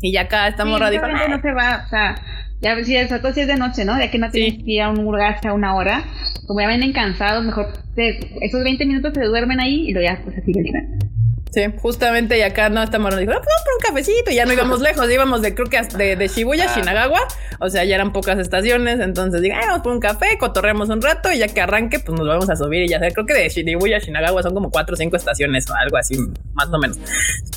Y 0.00 0.12
ya 0.12 0.22
acá 0.22 0.48
esta 0.48 0.64
Sí, 0.64 0.70
gente 0.70 1.28
no 1.28 1.40
se 1.42 1.52
va, 1.52 1.82
o 1.84 1.88
sea, 1.90 2.14
ya 2.60 2.84
si 2.84 2.94
el 2.96 3.08
sobre 3.08 3.20
todo 3.22 3.32
si 3.32 3.40
es 3.40 3.46
de 3.46 3.56
noche, 3.56 3.84
¿no? 3.84 3.98
Ya 3.98 4.10
que 4.10 4.18
no 4.18 4.30
tienes 4.30 4.54
Sí. 4.54 4.64
que 4.64 4.72
ir 4.72 4.82
a 4.82 4.90
un 4.90 5.02
lugar 5.04 5.34
hasta 5.34 5.52
una 5.52 5.74
hora, 5.74 6.04
como 6.46 6.60
ya 6.60 6.68
vienen 6.68 6.92
cansados, 6.92 7.44
mejor 7.44 7.68
te- 7.94 8.18
esos 8.44 8.62
20 8.62 8.84
minutos 8.86 9.12
se 9.14 9.24
duermen 9.24 9.60
ahí 9.60 9.88
y 9.88 9.92
luego 9.92 10.08
ya 10.08 10.20
pues 10.22 10.36
así 10.38 10.52
el 10.54 10.64
tren. 10.70 10.98
Sí, 11.52 11.62
justamente 11.82 12.38
y 12.38 12.42
acá 12.42 12.68
no 12.68 12.80
estamos 12.82 13.16
dijo, 13.18 13.32
"Ah, 13.32 13.40
pues 13.42 13.46
vamos 13.48 13.62
por 13.64 13.74
un 13.74 13.80
cafecito 13.96 14.30
y 14.30 14.34
ya 14.36 14.44
no 14.46 14.52
íbamos 14.52 14.80
lejos, 14.80 15.10
íbamos 15.10 15.42
de 15.42 15.54
creo 15.54 15.68
que 15.68 15.82
de, 15.82 16.14
de 16.16 16.28
Shibuya 16.28 16.64
a 16.68 16.72
Ah. 16.72 16.76
Shinagawa, 16.76 17.20
o 17.58 17.68
sea, 17.68 17.84
ya 17.84 17.96
eran 17.96 18.12
pocas 18.12 18.38
estaciones, 18.38 19.00
entonces 19.00 19.40
digo, 19.42 19.56
"Ay, 19.58 19.66
vamos 19.66 19.82
por 19.82 19.92
un 19.92 20.00
café, 20.00 20.38
cotorreamos 20.38 20.88
un 20.90 21.02
rato 21.02 21.32
y 21.32 21.38
ya 21.38 21.48
que 21.48 21.60
arranque, 21.60 21.98
pues 21.98 22.16
nos 22.16 22.28
vamos 22.28 22.48
a 22.50 22.54
subir 22.56 22.82
y 22.82 22.88
ya 22.88 23.00
sé, 23.00 23.12
creo 23.12 23.26
que 23.26 23.34
de 23.34 23.48
Shibuya 23.48 23.96
a 23.96 24.00
Shinagawa 24.00 24.42
son 24.44 24.54
como 24.54 24.70
cuatro 24.70 24.94
o 24.94 24.96
cinco 24.96 25.16
estaciones 25.16 25.68
o 25.68 25.74
algo 25.74 25.96
así, 25.96 26.16
más 26.54 26.68
o 26.68 26.78
menos. 26.78 26.98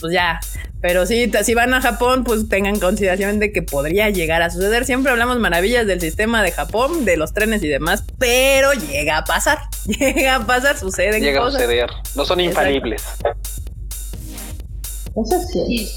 Pues 0.02 0.12
ya, 0.12 0.40
pero 0.82 1.06
sí, 1.06 1.32
si 1.44 1.54
van 1.54 1.74
a 1.76 1.80
Japón, 1.82 2.24
pues 2.24 2.50
tengan 2.50 2.80
consideración 2.80 3.40
de 3.40 3.52
que 3.52 3.62
podría 3.62 4.10
llegar 4.10 4.42
a 4.42 4.50
suceder. 4.50 4.86
Siempre 4.86 5.12
hablamos 5.12 5.40
maravillas 5.40 5.86
del 5.88 6.02
sistema 6.02 6.42
de 6.44 6.52
Japón, 6.52 7.06
de 7.06 7.16
los 7.16 7.34
trenes 7.34 7.64
y 7.64 7.68
demás, 7.68 8.04
pero 8.18 8.74
llega 8.74 9.20
a 9.20 9.24
pasar, 9.24 9.60
llega 9.86 10.36
a 10.36 10.46
pasar, 10.48 10.78
suceden 10.78 11.22
Llega 11.22 11.46
a 11.46 11.52
suceder. 11.52 11.90
No 12.16 12.26
son 12.26 12.40
Exacto. 12.40 12.64
Eso 15.16 15.42
sí. 15.52 15.90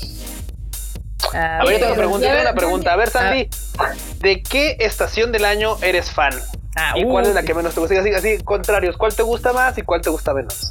Ah, 1.32 1.60
A 1.60 1.64
ver, 1.64 1.74
yo 1.74 1.80
tengo 1.80 1.94
pregunta, 1.96 2.26
yo 2.26 2.30
tengo 2.32 2.42
una 2.42 2.54
pregunta. 2.54 2.92
A 2.92 2.96
ver, 2.96 3.10
Sandy, 3.10 3.48
Ah. 3.78 3.92
¿de 4.20 4.42
qué 4.42 4.76
estación 4.80 5.32
del 5.32 5.44
año 5.44 5.76
eres 5.82 6.10
fan? 6.10 6.32
Ah, 6.76 6.92
¿Y 6.96 7.04
uh, 7.04 7.08
cuál 7.10 7.26
es 7.26 7.34
la 7.34 7.40
sí. 7.40 7.46
que 7.46 7.54
menos 7.54 7.74
te 7.74 7.80
gusta? 7.80 7.98
Así, 8.00 8.10
así, 8.10 8.38
contrarios, 8.44 8.96
¿cuál 8.96 9.14
te 9.14 9.22
gusta 9.22 9.52
más 9.52 9.76
y 9.78 9.82
cuál 9.82 10.00
te 10.02 10.10
gusta 10.10 10.34
menos? 10.34 10.70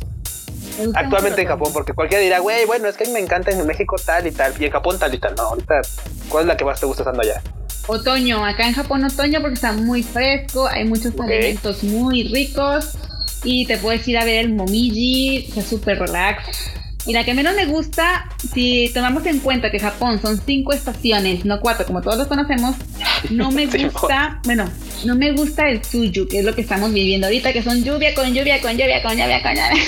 Gusta 0.77 0.99
Actualmente 0.99 1.41
en 1.41 1.47
Japón, 1.47 1.71
porque 1.73 1.93
cualquiera 1.93 2.21
dirá, 2.23 2.39
güey, 2.39 2.65
bueno, 2.65 2.87
es 2.87 2.97
que 2.97 3.05
a 3.05 3.07
mí 3.07 3.13
me 3.13 3.19
encanta 3.19 3.51
en 3.51 3.65
México 3.65 3.95
tal 4.03 4.27
y 4.27 4.31
tal, 4.31 4.53
y 4.59 4.65
en 4.65 4.71
Japón 4.71 4.99
tal 4.99 5.13
y 5.13 5.17
tal. 5.19 5.33
No, 5.35 5.43
ahorita, 5.43 5.81
¿cuál 6.29 6.43
es 6.43 6.47
la 6.47 6.57
que 6.57 6.65
más 6.65 6.79
te 6.79 6.85
gusta 6.85 7.03
estando 7.03 7.21
allá? 7.21 7.41
Otoño, 7.87 8.43
acá 8.45 8.67
en 8.67 8.73
Japón 8.73 9.03
otoño 9.03 9.41
porque 9.41 9.55
está 9.55 9.71
muy 9.71 10.03
fresco, 10.03 10.67
hay 10.67 10.85
muchos 10.85 11.13
alimentos 11.19 11.83
muy 11.83 12.23
ricos 12.23 12.97
y 13.43 13.65
te 13.67 13.77
puedes 13.77 14.07
ir 14.07 14.17
a 14.17 14.25
ver 14.25 14.45
el 14.45 14.53
momiji, 14.53 15.45
está 15.47 15.61
súper 15.61 15.99
relax. 15.99 16.43
Y 17.07 17.13
la 17.13 17.23
que 17.23 17.33
menos 17.35 17.55
me 17.55 17.65
gusta, 17.67 18.27
si 18.53 18.89
tomamos 18.93 19.25
en 19.27 19.39
cuenta 19.39 19.69
que 19.69 19.79
Japón 19.79 20.19
son 20.21 20.41
cinco 20.43 20.73
estaciones, 20.73 21.45
no 21.45 21.59
cuatro, 21.59 21.85
como 21.85 22.01
todos 22.01 22.17
los 22.17 22.27
conocemos, 22.27 22.75
no 23.29 23.51
me 23.51 23.65
gusta, 23.67 24.39
bueno, 24.43 24.65
no 25.05 25.15
me 25.15 25.31
gusta 25.33 25.69
el 25.69 25.83
suyu, 25.85 26.27
que 26.27 26.39
es 26.39 26.45
lo 26.45 26.55
que 26.55 26.61
estamos 26.61 26.91
viviendo 26.91 27.27
ahorita, 27.27 27.53
que 27.53 27.61
son 27.61 27.83
lluvia 27.83 28.15
con 28.15 28.33
lluvia 28.33 28.59
con 28.59 28.71
lluvia 28.75 29.03
con 29.03 29.11
lluvia 29.17 29.41
con 29.43 29.51
lluvia. 29.53 29.83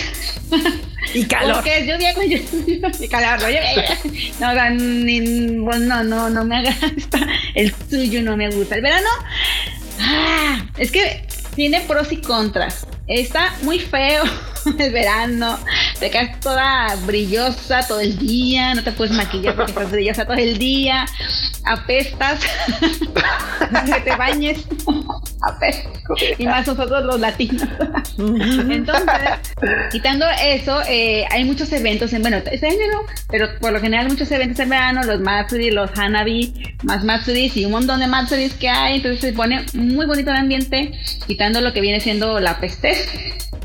Y 1.13 1.23
calor. 1.25 1.55
Porque 1.55 1.79
es 1.79 1.87
lluvia 1.87 2.13
con 2.13 2.23
lluvia 2.25 2.91
y 2.99 3.07
calor, 3.07 3.41
¿no? 3.41 3.47
lluvia, 3.47 3.73
lluvia. 3.75 3.97
No, 4.39 4.51
o 4.51 4.53
sea, 4.53 4.69
ni- 4.69 5.57
bueno, 5.59 5.85
no, 5.85 6.03
no, 6.03 6.29
no 6.29 6.45
me 6.45 6.57
agrada. 6.57 6.91
El 7.55 7.73
suyo 7.89 8.21
no 8.21 8.37
me 8.37 8.49
gusta. 8.51 8.75
El 8.75 8.81
verano, 8.81 9.07
ah, 9.99 10.65
es 10.77 10.91
que 10.91 11.25
tiene 11.55 11.81
pros 11.81 12.11
y 12.11 12.17
contras. 12.17 12.85
Está 13.07 13.55
muy 13.63 13.79
feo 13.79 14.23
el 14.79 14.91
verano. 14.91 15.59
Te 15.99 16.09
quedas 16.09 16.39
toda 16.39 16.95
brillosa 17.05 17.85
todo 17.87 17.99
el 17.99 18.17
día. 18.17 18.73
No 18.73 18.83
te 18.83 18.91
puedes 18.91 19.15
maquillar 19.15 19.55
porque 19.55 19.71
estás 19.71 19.91
brillosa 19.91 20.25
todo 20.25 20.37
el 20.37 20.57
día. 20.57 21.05
Apestas. 21.65 22.41
que 23.85 24.01
te 24.01 24.15
bañes. 24.15 24.67
Apestas. 25.41 25.97
Y 26.37 26.45
más 26.45 26.67
nosotros 26.67 27.03
los 27.03 27.19
latinos. 27.19 27.67
Entonces, 28.17 29.07
quitando 29.91 30.25
eso, 30.41 30.81
eh, 30.87 31.25
hay 31.29 31.43
muchos 31.43 31.71
eventos 31.71 32.13
en, 32.13 32.21
bueno, 32.21 32.37
este 32.37 32.67
año 32.67 32.79
no, 32.91 33.01
pero 33.29 33.47
por 33.59 33.71
lo 33.71 33.79
general 33.79 34.07
muchos 34.07 34.31
eventos 34.31 34.59
en 34.59 34.69
verano, 34.69 35.03
los 35.03 35.19
Matsuri, 35.19 35.71
los 35.71 35.91
Hanabi, 35.97 36.53
más 36.83 37.03
Matsuris 37.03 37.55
y 37.57 37.65
un 37.65 37.71
montón 37.71 37.99
de 37.99 38.07
Matsuris 38.07 38.53
que 38.53 38.69
hay, 38.69 38.97
entonces 38.97 39.21
se 39.21 39.33
pone 39.33 39.65
muy 39.73 40.05
bonito 40.05 40.31
el 40.31 40.37
ambiente, 40.37 40.91
quitando 41.27 41.61
lo 41.61 41.73
que 41.73 41.81
viene 41.81 41.99
siendo 41.99 42.39
la 42.39 42.59
peste. 42.59 42.95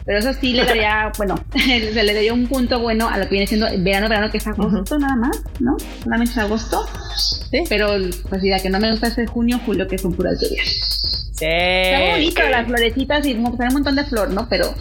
Pero 0.05 0.19
eso 0.19 0.33
sí 0.33 0.53
le 0.53 0.65
daría, 0.65 0.92
bueno, 1.17 1.37
se 1.55 2.03
le 2.03 2.15
daría 2.15 2.33
un 2.33 2.47
punto 2.47 2.81
bueno 2.81 3.09
a 3.09 3.19
lo 3.19 3.25
que 3.25 3.31
viene 3.31 3.47
siendo 3.47 3.67
verano, 3.79 4.09
verano, 4.09 4.31
que 4.31 4.39
es 4.39 4.47
agosto 4.47 4.99
nada 4.99 5.17
más, 5.17 5.43
¿no? 5.61 5.77
Solamente 6.03 6.33
es 6.33 6.39
agosto. 6.39 6.87
Sí. 7.51 7.65
Pero, 7.69 7.89
pues, 8.29 8.43
ya 8.43 8.61
que 8.61 8.71
no 8.71 8.81
me 8.81 8.91
gusta 8.91 9.09
ese 9.09 9.27
junio, 9.27 9.61
julio, 9.65 9.87
que 9.87 9.99
son 9.99 10.15
puras 10.15 10.41
lluvias. 10.41 10.67
Sí. 11.35 11.45
Está 11.45 12.11
bonito 12.13 12.43
las 12.49 12.67
florecitas 12.67 13.27
y 13.27 13.35
como 13.35 13.57
que 13.57 13.65
un 13.65 13.73
montón 13.73 13.97
de 13.97 14.05
flor, 14.05 14.31
¿no? 14.31 14.49
Pero, 14.49 14.75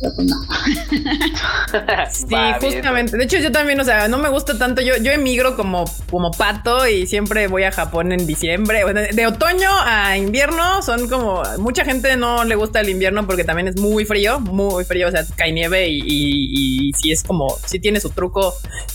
pero 0.00 0.14
pues 0.14 0.28
no. 0.28 0.36
Sí, 2.10 2.26
Va 2.32 2.58
bien. 2.58 2.72
justamente. 2.72 3.16
De 3.16 3.24
hecho, 3.24 3.38
yo 3.38 3.50
también, 3.50 3.80
o 3.80 3.84
sea, 3.84 4.06
no 4.08 4.18
me 4.18 4.28
gusta 4.28 4.56
tanto. 4.58 4.80
Yo, 4.80 4.96
yo 4.98 5.12
emigro 5.12 5.56
como, 5.56 5.84
como 6.10 6.30
pato 6.30 6.86
y 6.86 7.06
siempre 7.06 7.48
voy 7.48 7.64
a 7.64 7.72
Japón 7.72 8.12
en 8.12 8.26
diciembre. 8.26 8.84
Bueno, 8.84 9.00
de 9.00 9.26
otoño 9.26 9.68
a 9.84 10.16
invierno 10.16 10.82
son 10.82 11.08
como. 11.08 11.42
Mucha 11.58 11.84
gente 11.84 12.16
no 12.16 12.44
le 12.44 12.54
gusta 12.54 12.80
el 12.80 12.88
invierno 12.90 13.26
porque 13.26 13.44
también 13.44 13.68
es 13.68 13.76
muy 13.80 14.04
frío, 14.04 14.38
muy 14.40 14.84
frío. 14.84 15.08
O 15.08 15.10
sea, 15.10 15.24
cae 15.36 15.52
nieve 15.52 15.88
y, 15.88 15.98
y, 15.98 16.88
y 16.88 16.92
sí 16.92 17.10
es 17.10 17.22
como. 17.24 17.56
Sí 17.66 17.80
tiene 17.80 18.00
su 18.00 18.10
truco 18.10 18.54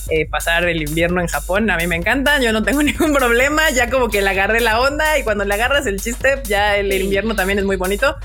eh, 0.09 0.27
pasar 0.29 0.67
el 0.69 0.81
invierno 0.81 1.21
en 1.21 1.27
Japón. 1.27 1.69
A 1.69 1.77
mí 1.77 1.87
me 1.87 1.95
encanta. 1.95 2.39
Yo 2.39 2.53
no 2.53 2.63
tengo 2.63 2.81
ningún 2.83 3.13
problema. 3.13 3.69
Ya 3.71 3.89
como 3.89 4.09
que 4.09 4.21
le 4.21 4.29
agarré 4.29 4.61
la 4.61 4.79
onda 4.79 5.17
y 5.17 5.23
cuando 5.23 5.43
le 5.43 5.53
agarras 5.53 5.85
el 5.85 5.99
chiste, 5.99 6.41
ya 6.45 6.77
el 6.77 6.91
invierno 6.93 7.35
también 7.35 7.59
es 7.59 7.65
muy 7.65 7.75
bonito. 7.75 8.15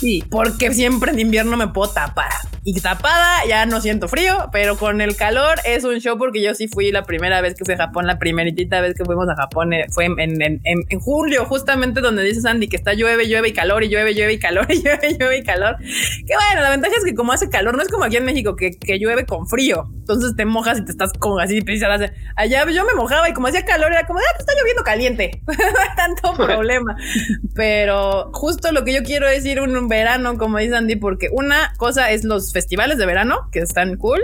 Sí, 0.00 0.24
porque 0.30 0.72
siempre 0.72 1.10
en 1.12 1.18
invierno 1.18 1.56
me 1.58 1.68
puedo 1.68 1.90
tapar. 1.92 2.30
Y 2.64 2.78
tapada 2.80 3.44
ya 3.48 3.64
no 3.66 3.80
siento 3.80 4.08
frío, 4.08 4.48
pero 4.52 4.76
con 4.76 5.00
el 5.00 5.16
calor 5.16 5.58
es 5.64 5.84
un 5.84 5.98
show 6.00 6.16
porque 6.18 6.42
yo 6.42 6.54
sí 6.54 6.68
fui 6.68 6.90
la 6.90 7.04
primera 7.04 7.40
vez 7.40 7.54
que 7.54 7.64
fui 7.64 7.74
a 7.74 7.78
Japón, 7.78 8.06
la 8.06 8.18
primeritita 8.18 8.80
vez 8.80 8.94
que 8.94 9.04
fuimos 9.04 9.28
a 9.28 9.34
Japón 9.34 9.72
eh, 9.72 9.86
fue 9.90 10.06
en, 10.06 10.18
en, 10.20 10.40
en- 10.42 10.60
en 10.64 11.00
julio, 11.00 11.44
justamente 11.46 12.00
donde 12.00 12.22
dice 12.22 12.40
Sandy 12.42 12.68
que 12.68 12.76
está 12.76 12.92
llueve, 12.94 13.28
llueve 13.28 13.48
y 13.48 13.52
calor 13.52 13.82
y 13.84 13.88
llueve, 13.88 14.14
llueve 14.14 14.34
y 14.34 14.38
calor 14.38 14.66
y 14.70 14.82
llueve, 14.82 15.16
llueve 15.18 15.38
y 15.38 15.42
calor. 15.42 15.76
Que 15.78 16.34
bueno, 16.34 16.62
la 16.62 16.70
ventaja 16.70 16.94
es 16.96 17.04
que 17.04 17.14
como 17.14 17.32
hace 17.32 17.48
calor, 17.50 17.76
no 17.76 17.82
es 17.82 17.88
como 17.88 18.04
aquí 18.04 18.16
en 18.16 18.24
México 18.24 18.56
que, 18.56 18.72
que 18.72 18.98
llueve 18.98 19.24
con 19.26 19.46
frío. 19.48 19.88
Entonces 19.98 20.34
te 20.36 20.44
mojas 20.44 20.78
y 20.78 20.84
te 20.84 20.90
estás 20.92 21.12
como 21.18 21.38
así, 21.38 21.60
pisas. 21.62 22.10
Allá 22.36 22.66
yo 22.70 22.84
me 22.84 22.94
mojaba 22.94 23.28
y 23.28 23.32
como 23.32 23.48
hacía 23.48 23.64
calor 23.64 23.92
era 23.92 24.06
como, 24.06 24.18
ah, 24.18 24.36
te 24.36 24.40
está 24.42 24.52
lloviendo 24.58 24.82
caliente. 24.82 25.42
no 25.46 25.52
hay 25.54 25.96
tanto 25.96 26.34
problema. 26.46 26.96
Pero 27.54 28.30
justo 28.32 28.72
lo 28.72 28.84
que 28.84 28.92
yo 28.92 29.02
quiero 29.02 29.26
decir 29.28 29.60
un 29.60 29.88
verano, 29.90 30.38
como 30.38 30.56
dice 30.56 30.76
Andy, 30.76 30.96
porque 30.96 31.28
una 31.30 31.74
cosa 31.76 32.10
es 32.10 32.24
los 32.24 32.54
festivales 32.54 32.96
de 32.96 33.04
verano, 33.04 33.50
que 33.52 33.58
están 33.58 33.96
cool, 33.96 34.20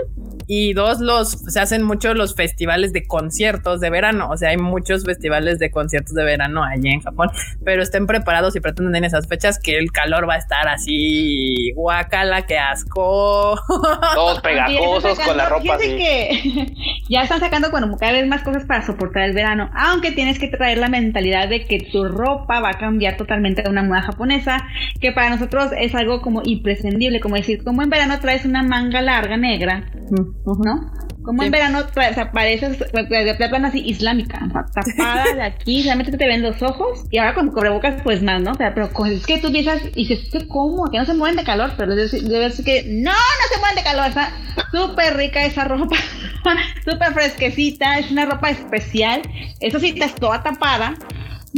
y 0.47 0.73
dos, 0.73 1.01
los 1.01 1.31
se 1.31 1.59
hacen 1.59 1.83
mucho 1.83 2.13
los 2.13 2.33
festivales 2.33 2.93
de 2.93 3.05
conciertos 3.05 3.81
de 3.81 3.89
verano. 3.89 4.29
O 4.31 4.37
sea, 4.37 4.49
hay 4.49 4.57
muchos 4.57 5.03
festivales 5.03 5.59
de 5.59 5.69
conciertos 5.69 6.13
de 6.13 6.23
verano 6.23 6.63
allí 6.63 6.89
en 6.89 7.01
Japón, 7.01 7.29
pero 7.65 7.83
estén 7.83 8.07
preparados 8.07 8.55
y 8.55 8.61
pretenden 8.61 8.95
en 8.95 9.03
esas 9.03 9.27
fechas 9.27 9.59
que 9.59 9.77
el 9.77 9.91
calor 9.91 10.27
va 10.27 10.35
a 10.35 10.37
estar 10.37 10.69
así, 10.69 11.73
guacala, 11.75 12.45
que 12.45 12.57
asco. 12.57 13.59
Todos 14.15 14.39
pegajosos 14.39 15.19
con 15.19 15.35
la 15.35 15.49
ropa 15.49 15.75
así. 15.75 15.97
que 15.97 16.73
ya 17.09 17.23
están 17.23 17.41
sacando 17.41 17.69
bueno, 17.69 17.97
cada 17.99 18.13
vez 18.13 18.25
más 18.25 18.41
cosas 18.41 18.63
para 18.63 18.85
soportar 18.85 19.23
el 19.23 19.33
verano, 19.33 19.69
aunque 19.75 20.11
tienes 20.11 20.39
que 20.39 20.47
traer 20.47 20.77
la 20.77 20.87
mentalidad 20.87 21.49
de 21.49 21.65
que 21.65 21.79
tu 21.91 22.07
ropa 22.07 22.61
va 22.61 22.69
a 22.69 22.77
cambiar 22.77 23.17
totalmente 23.17 23.63
a 23.65 23.69
una 23.69 23.83
moda 23.83 24.01
japonesa, 24.01 24.65
que 25.01 25.11
para 25.11 25.29
nosotros 25.29 25.56
es 25.77 25.93
algo 25.95 26.21
como 26.21 26.41
imprescindible, 26.43 27.19
como 27.19 27.35
decir, 27.35 27.63
como 27.63 27.81
en 27.83 27.89
verano 27.89 28.19
traes 28.19 28.45
una 28.45 28.63
manga 28.63 29.01
larga 29.01 29.37
negra, 29.37 29.89
¿no? 30.11 30.91
Como 31.23 31.43
en 31.43 31.47
Sí. 31.47 31.51
verano 31.51 31.85
traes, 31.87 32.11
o 32.11 32.15
sea, 32.15 32.31
pareces 32.31 32.79
de 32.79 33.47
plano 33.49 33.67
así 33.67 33.81
islámica, 33.85 34.39
o 34.47 34.49
sea, 34.51 34.63
tapada 34.73 35.33
de 35.35 35.41
aquí, 35.43 35.83
realmente 35.83 36.15
te 36.17 36.25
ven 36.25 36.41
los 36.41 36.61
ojos, 36.63 37.03
y 37.11 37.17
ahora 37.17 37.33
con 37.33 37.49
cubrebocas 37.51 38.01
pues 38.01 38.23
más, 38.23 38.41
¿no? 38.41 38.51
O 38.51 38.55
sea, 38.55 38.73
pero 38.73 38.89
es 39.07 39.25
que 39.25 39.37
tú 39.39 39.51
piensas 39.51 39.81
y 39.93 40.07
dices, 40.07 40.29
¿qué 40.31 40.47
cómo? 40.47 40.89
Que 40.89 40.97
no 40.99 41.05
se 41.05 41.13
mueven 41.13 41.35
de 41.35 41.43
calor, 41.43 41.71
pero 41.75 41.93
debe 41.95 42.07
ser 42.07 42.21
debe 42.21 42.49
ser 42.51 42.63
que 42.63 42.83
no, 42.87 43.11
no 43.11 43.45
se 43.53 43.59
mueven 43.59 43.75
de 43.75 43.83
calor, 43.83 44.07
está 44.07 44.31
súper 44.71 45.17
rica 45.17 45.43
esa 45.43 45.65
ropa, 45.65 45.97
súper 46.85 47.13
fresquecita, 47.13 47.99
es 47.99 48.09
una 48.09 48.25
ropa 48.25 48.49
especial, 48.49 49.21
eso 49.59 49.79
sí, 49.79 49.89
estás 49.89 50.15
toda 50.15 50.41
tapada, 50.43 50.93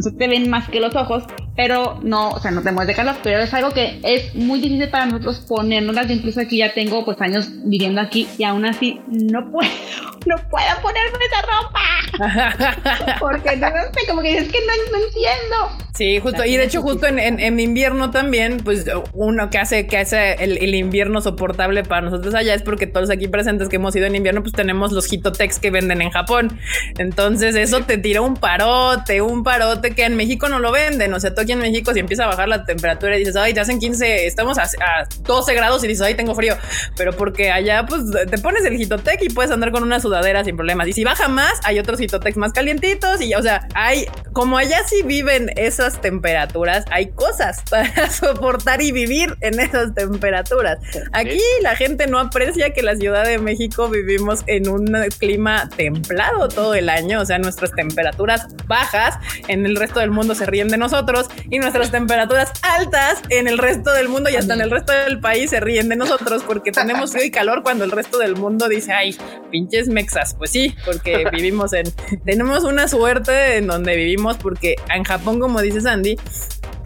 no 0.03 0.17
te 0.17 0.27
ven 0.27 0.49
más 0.49 0.69
que 0.69 0.79
los 0.79 0.95
ojos, 0.95 1.23
pero 1.55 1.99
no, 2.03 2.29
o 2.29 2.39
sea, 2.39 2.51
no 2.51 2.61
te 2.61 2.71
mueves 2.71 2.87
de 2.87 2.95
calor, 2.95 3.15
pero 3.23 3.39
es 3.39 3.53
algo 3.53 3.71
que 3.71 3.99
es 4.03 4.33
muy 4.35 4.59
difícil 4.61 4.89
para 4.89 5.05
nosotros 5.05 5.39
ponernos, 5.47 5.95
yo 6.07 6.13
incluso 6.13 6.39
aquí 6.41 6.57
ya 6.57 6.73
tengo 6.73 7.03
pues 7.05 7.19
años 7.21 7.49
viviendo 7.65 7.99
aquí 8.01 8.27
y 8.37 8.43
aún 8.43 8.65
así 8.65 9.01
no 9.07 9.51
puedo, 9.51 9.69
no 10.25 10.35
puedo 10.49 10.65
ponerme 10.81 11.19
esa 11.27 11.41
ropa, 11.41 13.15
porque 13.19 13.55
no 13.57 13.67
sé, 13.67 14.07
como 14.07 14.21
que 14.21 14.37
es 14.37 14.49
que 14.51 14.59
no, 14.59 14.97
no 14.97 15.05
entiendo. 15.05 15.85
Sí, 15.95 16.19
justo. 16.19 16.45
Y 16.45 16.55
de 16.55 16.63
hecho, 16.63 16.81
justo 16.81 17.07
en, 17.07 17.19
en- 17.19 17.41
en 17.41 17.59
invierno 17.59 18.09
también, 18.09 18.57
pues 18.63 18.85
uno 19.13 19.49
que 19.49 19.57
hace, 19.57 19.85
que 19.85 19.97
hace 19.97 20.33
el, 20.41 20.57
el 20.57 20.73
invierno 20.75 21.19
soportable 21.19 21.83
para 21.83 22.01
nosotros 22.03 22.33
allá 22.35 22.53
es 22.53 22.61
porque 22.61 22.87
todos 22.87 23.09
aquí 23.09 23.27
presentes 23.27 23.67
que 23.67 23.75
hemos 23.75 23.93
ido 23.97 24.05
en 24.05 24.15
invierno, 24.15 24.41
pues 24.41 24.53
tenemos 24.53 24.93
los 24.93 25.11
hitotex 25.11 25.59
que 25.59 25.71
venden 25.71 26.01
en 26.01 26.09
Japón. 26.09 26.57
Entonces, 26.97 27.55
eso 27.55 27.81
te 27.81 27.97
tira 27.97 28.21
un 28.21 28.35
parote, 28.35 29.21
un 29.21 29.43
parote 29.43 29.88
que 29.95 30.05
en 30.05 30.15
México 30.15 30.49
no 30.49 30.59
lo 30.59 30.71
venden. 30.71 31.13
O 31.13 31.19
sea, 31.19 31.33
tú 31.33 31.41
aquí 31.41 31.51
en 31.51 31.59
México, 31.59 31.93
si 31.93 31.99
empieza 31.99 32.25
a 32.25 32.27
bajar 32.27 32.47
la 32.47 32.65
temperatura 32.65 33.15
y 33.15 33.19
dices, 33.19 33.35
ay, 33.35 33.53
te 33.53 33.59
hacen 33.59 33.79
15, 33.79 34.25
estamos 34.27 34.57
a, 34.57 34.63
a 34.63 35.07
12 35.23 35.53
grados 35.53 35.83
y 35.83 35.87
dices, 35.87 36.05
ay, 36.05 36.15
tengo 36.15 36.35
frío. 36.35 36.55
Pero 36.95 37.13
porque 37.13 37.51
allá, 37.51 37.85
pues 37.87 38.03
te 38.29 38.37
pones 38.37 38.65
el 38.65 38.79
hitotec 38.79 39.21
y 39.21 39.29
puedes 39.29 39.51
andar 39.51 39.71
con 39.71 39.83
una 39.83 39.99
sudadera 39.99 40.43
sin 40.43 40.55
problemas. 40.55 40.87
Y 40.87 40.93
si 40.93 41.03
baja 41.03 41.27
más, 41.27 41.59
hay 41.63 41.79
otros 41.79 41.99
hitotex 41.99 42.37
más 42.37 42.53
calientitos. 42.53 43.21
Y, 43.21 43.33
o 43.35 43.41
sea, 43.41 43.67
hay, 43.73 44.05
como 44.33 44.57
allá 44.57 44.79
sí 44.87 45.01
viven 45.03 45.51
esas 45.55 46.01
temperaturas, 46.01 46.85
hay 46.91 47.11
cosas 47.11 47.61
para 47.69 48.09
soportar 48.09 48.81
y 48.81 48.91
vivir 48.91 49.35
en 49.41 49.59
esas 49.59 49.93
temperaturas. 49.93 50.79
Aquí 51.13 51.39
la 51.61 51.75
gente 51.75 52.07
no 52.07 52.19
aprecia 52.19 52.71
que 52.71 52.81
la 52.81 52.95
Ciudad 52.95 53.25
de 53.25 53.37
México 53.39 53.89
vivimos 53.89 54.43
en 54.47 54.69
un 54.69 54.89
clima 55.17 55.69
templado 55.75 56.47
todo 56.47 56.73
el 56.73 56.89
año, 56.89 57.21
o 57.21 57.25
sea, 57.25 57.39
nuestras 57.39 57.71
temperaturas 57.71 58.47
bajas 58.67 59.17
en 59.47 59.65
el 59.65 59.75
resto 59.79 59.99
del 59.99 60.11
mundo 60.11 60.35
se 60.35 60.45
ríen 60.45 60.67
de 60.67 60.77
nosotros 60.77 61.27
y 61.49 61.57
nuestras 61.59 61.91
temperaturas 61.91 62.51
altas 62.61 63.21
en 63.29 63.47
el 63.47 63.57
resto 63.57 63.91
del 63.91 64.09
mundo 64.09 64.29
y 64.29 64.35
hasta 64.35 64.53
en 64.53 64.61
el 64.61 64.69
resto 64.69 64.91
del 64.91 65.19
país 65.19 65.49
se 65.49 65.59
ríen 65.59 65.89
de 65.89 65.95
nosotros 65.95 66.43
porque 66.45 66.71
tenemos 66.71 67.11
frío 67.11 67.25
y 67.25 67.31
calor 67.31 67.63
cuando 67.63 67.85
el 67.85 67.91
resto 67.91 68.19
del 68.19 68.35
mundo 68.35 68.67
dice, 68.67 68.93
ay, 68.93 69.15
pinches 69.51 69.87
mexas. 69.87 70.35
Pues 70.35 70.51
sí, 70.51 70.75
porque 70.85 71.25
vivimos 71.31 71.73
en, 71.73 71.85
tenemos 72.25 72.63
una 72.63 72.87
suerte 72.87 73.57
en 73.57 73.67
donde 73.67 73.95
vivimos 73.95 74.37
porque 74.37 74.75
en 74.93 75.03
Japón, 75.03 75.39
como 75.39 75.61
dice 75.61 75.81
Sandy, 75.81 76.17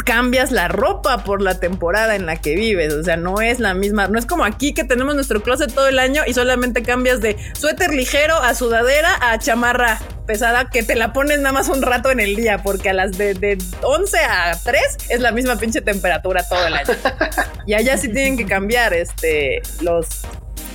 cambias 0.03 0.51
la 0.51 0.67
ropa 0.67 1.23
por 1.23 1.41
la 1.41 1.59
temporada 1.59 2.15
en 2.15 2.25
la 2.25 2.35
que 2.37 2.55
vives. 2.55 2.93
O 2.93 3.03
sea, 3.03 3.17
no 3.17 3.41
es 3.41 3.59
la 3.59 3.73
misma. 3.73 4.07
No 4.07 4.19
es 4.19 4.25
como 4.25 4.45
aquí 4.45 4.73
que 4.73 4.83
tenemos 4.83 5.15
nuestro 5.15 5.41
closet 5.41 5.73
todo 5.73 5.87
el 5.87 5.99
año 5.99 6.23
y 6.25 6.33
solamente 6.33 6.83
cambias 6.83 7.21
de 7.21 7.37
suéter 7.53 7.93
ligero 7.93 8.35
a 8.37 8.53
sudadera 8.53 9.17
a 9.21 9.37
chamarra 9.39 9.99
pesada 10.25 10.69
que 10.69 10.83
te 10.83 10.95
la 10.95 11.11
pones 11.11 11.39
nada 11.39 11.51
más 11.51 11.67
un 11.67 11.81
rato 11.81 12.09
en 12.09 12.19
el 12.19 12.35
día, 12.35 12.59
porque 12.63 12.89
a 12.89 12.93
las 12.93 13.17
de, 13.17 13.33
de 13.33 13.57
11 13.81 14.17
a 14.19 14.57
3 14.63 14.81
es 15.09 15.19
la 15.19 15.31
misma 15.31 15.57
pinche 15.57 15.81
temperatura 15.81 16.47
todo 16.47 16.65
el 16.65 16.73
año. 16.73 16.93
y 17.65 17.73
allá 17.73 17.97
sí 17.97 18.09
tienen 18.09 18.37
que 18.37 18.45
cambiar 18.45 18.93
este 18.93 19.61
los 19.81 20.25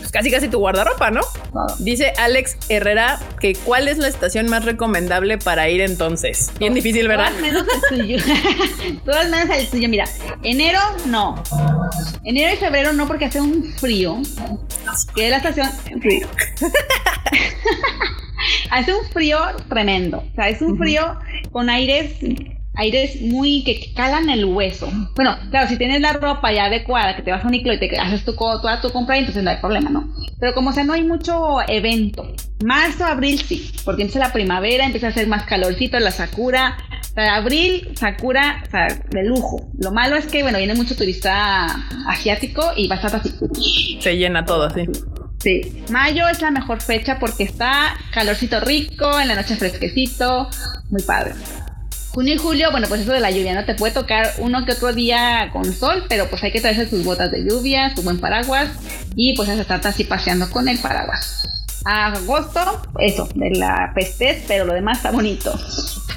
pues 0.09 0.13
casi 0.13 0.31
casi 0.31 0.49
tu 0.49 0.59
guardarropa, 0.59 1.11
¿no? 1.11 1.21
Dice 1.81 2.15
Alex 2.17 2.57
Herrera 2.71 3.21
que 3.41 3.55
cuál 3.55 3.89
es 3.89 3.99
la 3.99 4.09
estación 4.09 4.49
más 4.49 4.65
recomendable 4.65 5.37
para 5.37 5.69
ir 5.69 5.83
entonces. 5.83 6.51
Bien 6.59 6.73
difícil, 6.73 7.09
¿verdad? 7.09 7.31
Todas 7.31 7.43
menos 7.43 7.65
el 7.91 7.99
tuyo. 7.99 8.19
Todas 9.05 9.29
menos 9.29 9.55
el 9.55 9.69
tuyo. 9.69 9.89
Mira, 9.91 10.07
enero 10.43 10.81
no. 11.05 11.43
Enero 12.25 12.55
y 12.55 12.57
febrero 12.57 12.95
no 12.95 13.07
porque 13.07 13.27
hace 13.27 13.39
un 13.39 13.71
frío. 13.75 14.17
Que 15.15 15.27
es 15.27 15.31
la 15.31 15.37
estación 15.37 15.71
frío. 16.01 16.27
hace 18.71 18.95
un 18.95 19.05
frío 19.11 19.39
tremendo. 19.69 20.25
O 20.33 20.35
sea, 20.37 20.49
es 20.49 20.63
un 20.63 20.79
frío 20.79 21.19
con 21.53 21.69
aires 21.69 22.15
aires 22.79 23.21
muy 23.21 23.65
que 23.65 23.93
calan 23.95 24.31
el 24.31 24.45
hueso. 24.45 24.89
Bueno, 25.15 25.37
claro, 25.51 25.69
si 25.69 25.77
tienes 25.77 26.01
la 26.01 26.13
ropa 26.13 26.53
ya 26.53 26.67
adecuada, 26.67 27.17
que 27.17 27.23
te 27.23 27.31
vas 27.31 27.45
a 27.45 27.49
un 27.49 27.55
iclo 27.55 27.73
y 27.75 27.79
te 27.79 27.99
haces 27.99 28.25
tu, 28.25 28.35
toda 28.35 28.81
tu 28.81 28.91
compra, 28.91 29.19
entonces 29.19 29.43
no 29.43 29.51
hay 29.51 29.57
problema, 29.59 29.91
¿no? 29.91 30.09
Pero 30.39 30.55
como 30.55 30.73
sea, 30.73 30.85
no 30.85 30.93
hay 30.93 31.03
mucho 31.03 31.59
evento. 31.67 32.33
Marzo, 32.65 33.05
abril 33.05 33.39
sí, 33.39 33.71
porque 33.85 34.03
empieza 34.03 34.21
la 34.21 34.33
primavera, 34.33 34.85
empieza 34.85 35.09
a 35.09 35.11
hacer 35.11 35.27
más 35.27 35.45
calorcito, 35.45 35.99
la 35.99 36.13
sakura. 36.13 36.79
Para 37.15 37.35
abril, 37.35 37.89
sakura, 37.97 38.63
o 38.69 38.71
sea, 38.71 38.87
de 39.11 39.25
lujo. 39.25 39.69
Lo 39.79 39.91
malo 39.91 40.15
es 40.15 40.27
que, 40.27 40.43
bueno, 40.43 40.59
viene 40.59 40.75
mucho 40.75 40.95
turista 40.95 41.67
asiático 42.07 42.63
y 42.77 42.93
estar 42.93 43.17
así. 43.17 43.99
Se 44.01 44.17
llena 44.17 44.45
todo, 44.45 44.71
sí. 44.71 44.85
Sí, 45.41 45.85
mayo 45.91 46.29
es 46.29 46.41
la 46.43 46.51
mejor 46.51 46.81
fecha 46.81 47.19
porque 47.19 47.45
está 47.45 47.97
calorcito 48.13 48.61
rico, 48.61 49.21
en 49.21 49.29
la 49.29 49.37
noche 49.37 49.57
fresquecito, 49.57 50.49
muy 50.91 51.03
padre. 51.03 51.33
Junio 52.19 52.35
y 52.35 52.39
julio, 52.39 52.73
bueno, 52.73 52.89
pues 52.89 53.03
eso 53.03 53.13
de 53.13 53.21
la 53.21 53.31
lluvia, 53.31 53.55
¿no? 53.55 53.65
Te 53.65 53.77
puede 53.77 53.95
tocar 53.95 54.35
uno 54.39 54.65
que 54.65 54.73
otro 54.73 54.93
día 54.93 55.51
con 55.53 55.73
sol, 55.73 56.03
pero 56.09 56.29
pues 56.29 56.43
hay 56.43 56.51
que 56.51 56.61
traerse 56.61 56.87
tus 56.87 57.05
botas 57.05 57.31
de 57.31 57.45
lluvia, 57.45 57.93
tu 57.95 58.03
buen 58.03 58.19
paraguas 58.19 58.71
y 59.15 59.37
pues 59.37 59.49
se 59.49 59.65
trata 59.65 59.91
así 59.91 60.03
paseando 60.03 60.51
con 60.51 60.69
el 60.69 60.81
paraguas. 60.81 61.49
Agosto, 61.85 62.83
eso, 62.99 63.29
de 63.37 63.51
la 63.51 63.93
peste, 63.95 64.43
pero 64.49 64.65
lo 64.65 64.75
demás 64.75 64.97
está 64.97 65.13
bonito. 65.13 65.57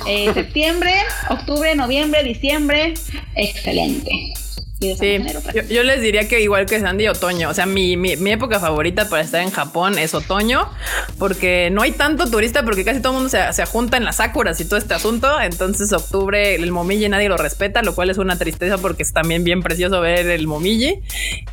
Eh, 0.07 0.31
septiembre, 0.33 0.95
octubre, 1.29 1.75
noviembre, 1.75 2.23
diciembre, 2.23 2.95
excelente. 3.35 4.33
Sí, 4.81 5.23
yo, 5.69 5.83
les 5.83 6.01
diría 6.01 6.27
que 6.27 6.41
igual 6.41 6.65
que 6.65 6.79
Sandy, 6.79 7.07
otoño. 7.07 7.49
O 7.49 7.53
sea, 7.53 7.67
mi, 7.67 7.95
mi, 7.97 8.15
mi, 8.15 8.31
época 8.31 8.59
favorita 8.59 9.07
para 9.09 9.21
estar 9.21 9.41
en 9.41 9.51
Japón 9.51 9.99
es 9.99 10.15
otoño, 10.15 10.67
porque 11.19 11.69
no 11.71 11.83
hay 11.83 11.91
tanto 11.91 12.27
turista, 12.27 12.63
porque 12.63 12.83
casi 12.83 12.99
todo 12.99 13.11
el 13.11 13.15
mundo 13.17 13.29
se, 13.29 13.53
se 13.53 13.63
junta 13.67 13.97
en 13.97 14.05
las 14.05 14.15
sakuras 14.15 14.59
y 14.59 14.65
todo 14.65 14.79
este 14.79 14.95
asunto. 14.95 15.39
Entonces, 15.39 15.93
octubre, 15.93 16.55
el 16.55 16.71
momiji 16.71 17.07
nadie 17.09 17.29
lo 17.29 17.37
respeta, 17.37 17.83
lo 17.83 17.93
cual 17.93 18.09
es 18.09 18.17
una 18.17 18.39
tristeza 18.39 18.79
porque 18.79 19.03
es 19.03 19.13
también 19.13 19.43
bien 19.43 19.61
precioso 19.61 20.01
ver 20.01 20.25
el 20.25 20.47
momiji. 20.47 20.99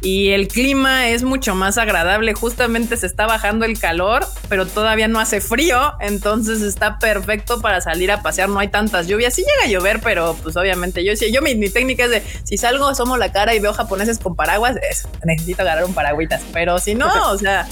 Y 0.00 0.30
el 0.30 0.48
clima 0.48 1.08
es 1.08 1.22
mucho 1.22 1.54
más 1.54 1.76
agradable. 1.76 2.32
Justamente 2.32 2.96
se 2.96 3.06
está 3.06 3.26
bajando 3.26 3.66
el 3.66 3.78
calor, 3.78 4.26
pero 4.48 4.64
todavía 4.64 5.06
no 5.06 5.20
hace 5.20 5.42
frío. 5.42 5.92
Entonces, 6.00 6.62
está 6.62 6.98
perfecto 6.98 7.60
para 7.60 7.82
salir 7.82 8.10
a 8.10 8.22
pasear. 8.22 8.48
No 8.48 8.58
hay 8.58 8.68
tantas 8.68 9.06
lluvias. 9.06 9.34
Sí 9.34 9.42
llega 9.42 9.66
a 9.66 9.70
llover, 9.70 10.00
pero 10.00 10.34
pues 10.42 10.56
obviamente 10.56 11.04
yo, 11.04 11.12
yo 11.30 11.42
mi, 11.42 11.54
mi 11.56 11.68
técnica 11.68 12.06
es 12.06 12.10
de 12.10 12.22
si 12.44 12.56
salgo, 12.56 12.94
somos 12.94 13.17
la 13.18 13.32
cara 13.32 13.54
y 13.54 13.60
veo 13.60 13.72
japoneses 13.72 14.18
con 14.18 14.36
paraguas, 14.36 14.76
necesito 15.24 15.62
agarrar 15.62 15.84
un 15.84 15.94
paraguitas. 15.94 16.42
Pero 16.52 16.78
si 16.78 16.94
no, 16.94 17.08
o 17.30 17.38
sea, 17.38 17.66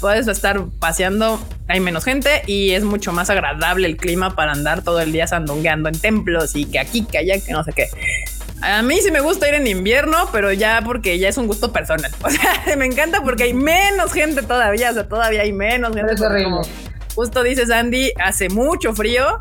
puedes 0.00 0.28
estar 0.28 0.64
paseando, 0.78 1.40
hay 1.68 1.80
menos 1.80 2.04
gente 2.04 2.42
y 2.46 2.72
es 2.72 2.84
mucho 2.84 3.12
más 3.12 3.30
agradable 3.30 3.86
el 3.86 3.96
clima 3.96 4.34
para 4.34 4.52
andar 4.52 4.82
todo 4.82 5.00
el 5.00 5.12
día 5.12 5.26
sandungueando 5.26 5.88
en 5.88 5.98
templos 5.98 6.56
y 6.56 6.66
que 6.66 6.78
aquí, 6.78 7.04
que 7.04 7.18
allá, 7.18 7.40
que 7.40 7.52
no 7.52 7.64
sé 7.64 7.72
qué. 7.72 7.88
A 8.62 8.82
mí 8.82 8.98
sí 9.00 9.10
me 9.10 9.20
gusta 9.20 9.48
ir 9.48 9.54
en 9.54 9.66
invierno, 9.66 10.28
pero 10.32 10.52
ya 10.52 10.82
porque 10.84 11.18
ya 11.18 11.28
es 11.28 11.38
un 11.38 11.46
gusto 11.46 11.72
personal. 11.72 12.10
O 12.22 12.30
sea, 12.30 12.76
me 12.76 12.86
encanta 12.86 13.22
porque 13.22 13.44
hay 13.44 13.54
menos 13.54 14.12
gente 14.12 14.42
todavía, 14.42 14.90
o 14.90 14.94
sea, 14.94 15.08
todavía 15.08 15.42
hay 15.42 15.52
menos 15.52 15.94
gente. 15.94 16.14
justo 17.14 17.42
dice 17.42 17.66
Sandy, 17.66 18.12
hace 18.22 18.48
mucho 18.48 18.94
frío 18.94 19.40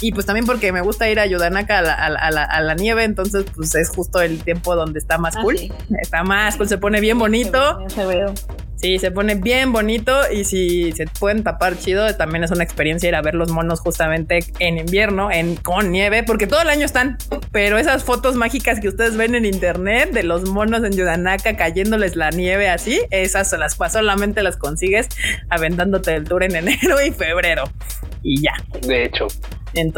y 0.00 0.12
pues 0.12 0.26
también 0.26 0.46
porque 0.46 0.72
me 0.72 0.80
gusta 0.80 1.08
ir 1.10 1.20
a 1.20 1.26
Yudanaka 1.26 1.78
a 1.78 1.82
la, 1.82 1.94
a, 1.94 2.60
la, 2.60 2.74
nieve, 2.74 3.04
entonces 3.04 3.44
pues 3.54 3.74
es 3.74 3.90
justo 3.90 4.20
el 4.20 4.42
tiempo 4.42 4.74
donde 4.74 4.98
está 4.98 5.18
más 5.18 5.36
ah, 5.36 5.42
cool. 5.42 5.56
Está 6.00 6.22
más 6.22 6.56
cool, 6.56 6.68
se 6.68 6.78
pone 6.78 7.00
bien 7.00 7.18
bonito. 7.18 7.78
Se 7.88 8.06
veo. 8.06 8.32
Sí, 8.76 8.98
se 8.98 9.10
pone 9.10 9.34
bien 9.34 9.72
bonito 9.72 10.18
y 10.32 10.44
si 10.44 10.92
se 10.92 11.06
pueden 11.06 11.44
tapar 11.44 11.78
chido, 11.78 12.16
también 12.16 12.44
es 12.44 12.50
una 12.50 12.64
experiencia 12.64 13.10
ir 13.10 13.14
a 13.14 13.20
ver 13.20 13.34
los 13.34 13.50
monos 13.50 13.80
justamente 13.80 14.38
en 14.58 14.78
invierno, 14.78 15.30
en 15.30 15.56
con 15.56 15.92
nieve, 15.92 16.22
porque 16.22 16.46
todo 16.46 16.62
el 16.62 16.70
año 16.70 16.86
están, 16.86 17.18
pero 17.52 17.76
esas 17.76 18.04
fotos 18.04 18.36
mágicas 18.36 18.80
que 18.80 18.88
ustedes 18.88 19.18
ven 19.18 19.34
en 19.34 19.44
internet 19.44 20.12
de 20.12 20.22
los 20.22 20.48
monos 20.48 20.82
en 20.82 20.92
Yudanaka 20.92 21.58
cayéndoles 21.58 22.16
la 22.16 22.30
nieve 22.30 22.70
así, 22.70 23.02
esas 23.10 23.52
las 23.52 23.76
solamente 23.92 24.42
las 24.42 24.56
consigues 24.56 25.08
aventándote 25.50 26.14
el 26.14 26.24
tour 26.24 26.42
en 26.42 26.56
enero 26.56 27.04
y 27.06 27.10
febrero 27.10 27.64
y 28.22 28.40
ya. 28.40 28.54
De 28.80 29.04
hecho 29.04 29.26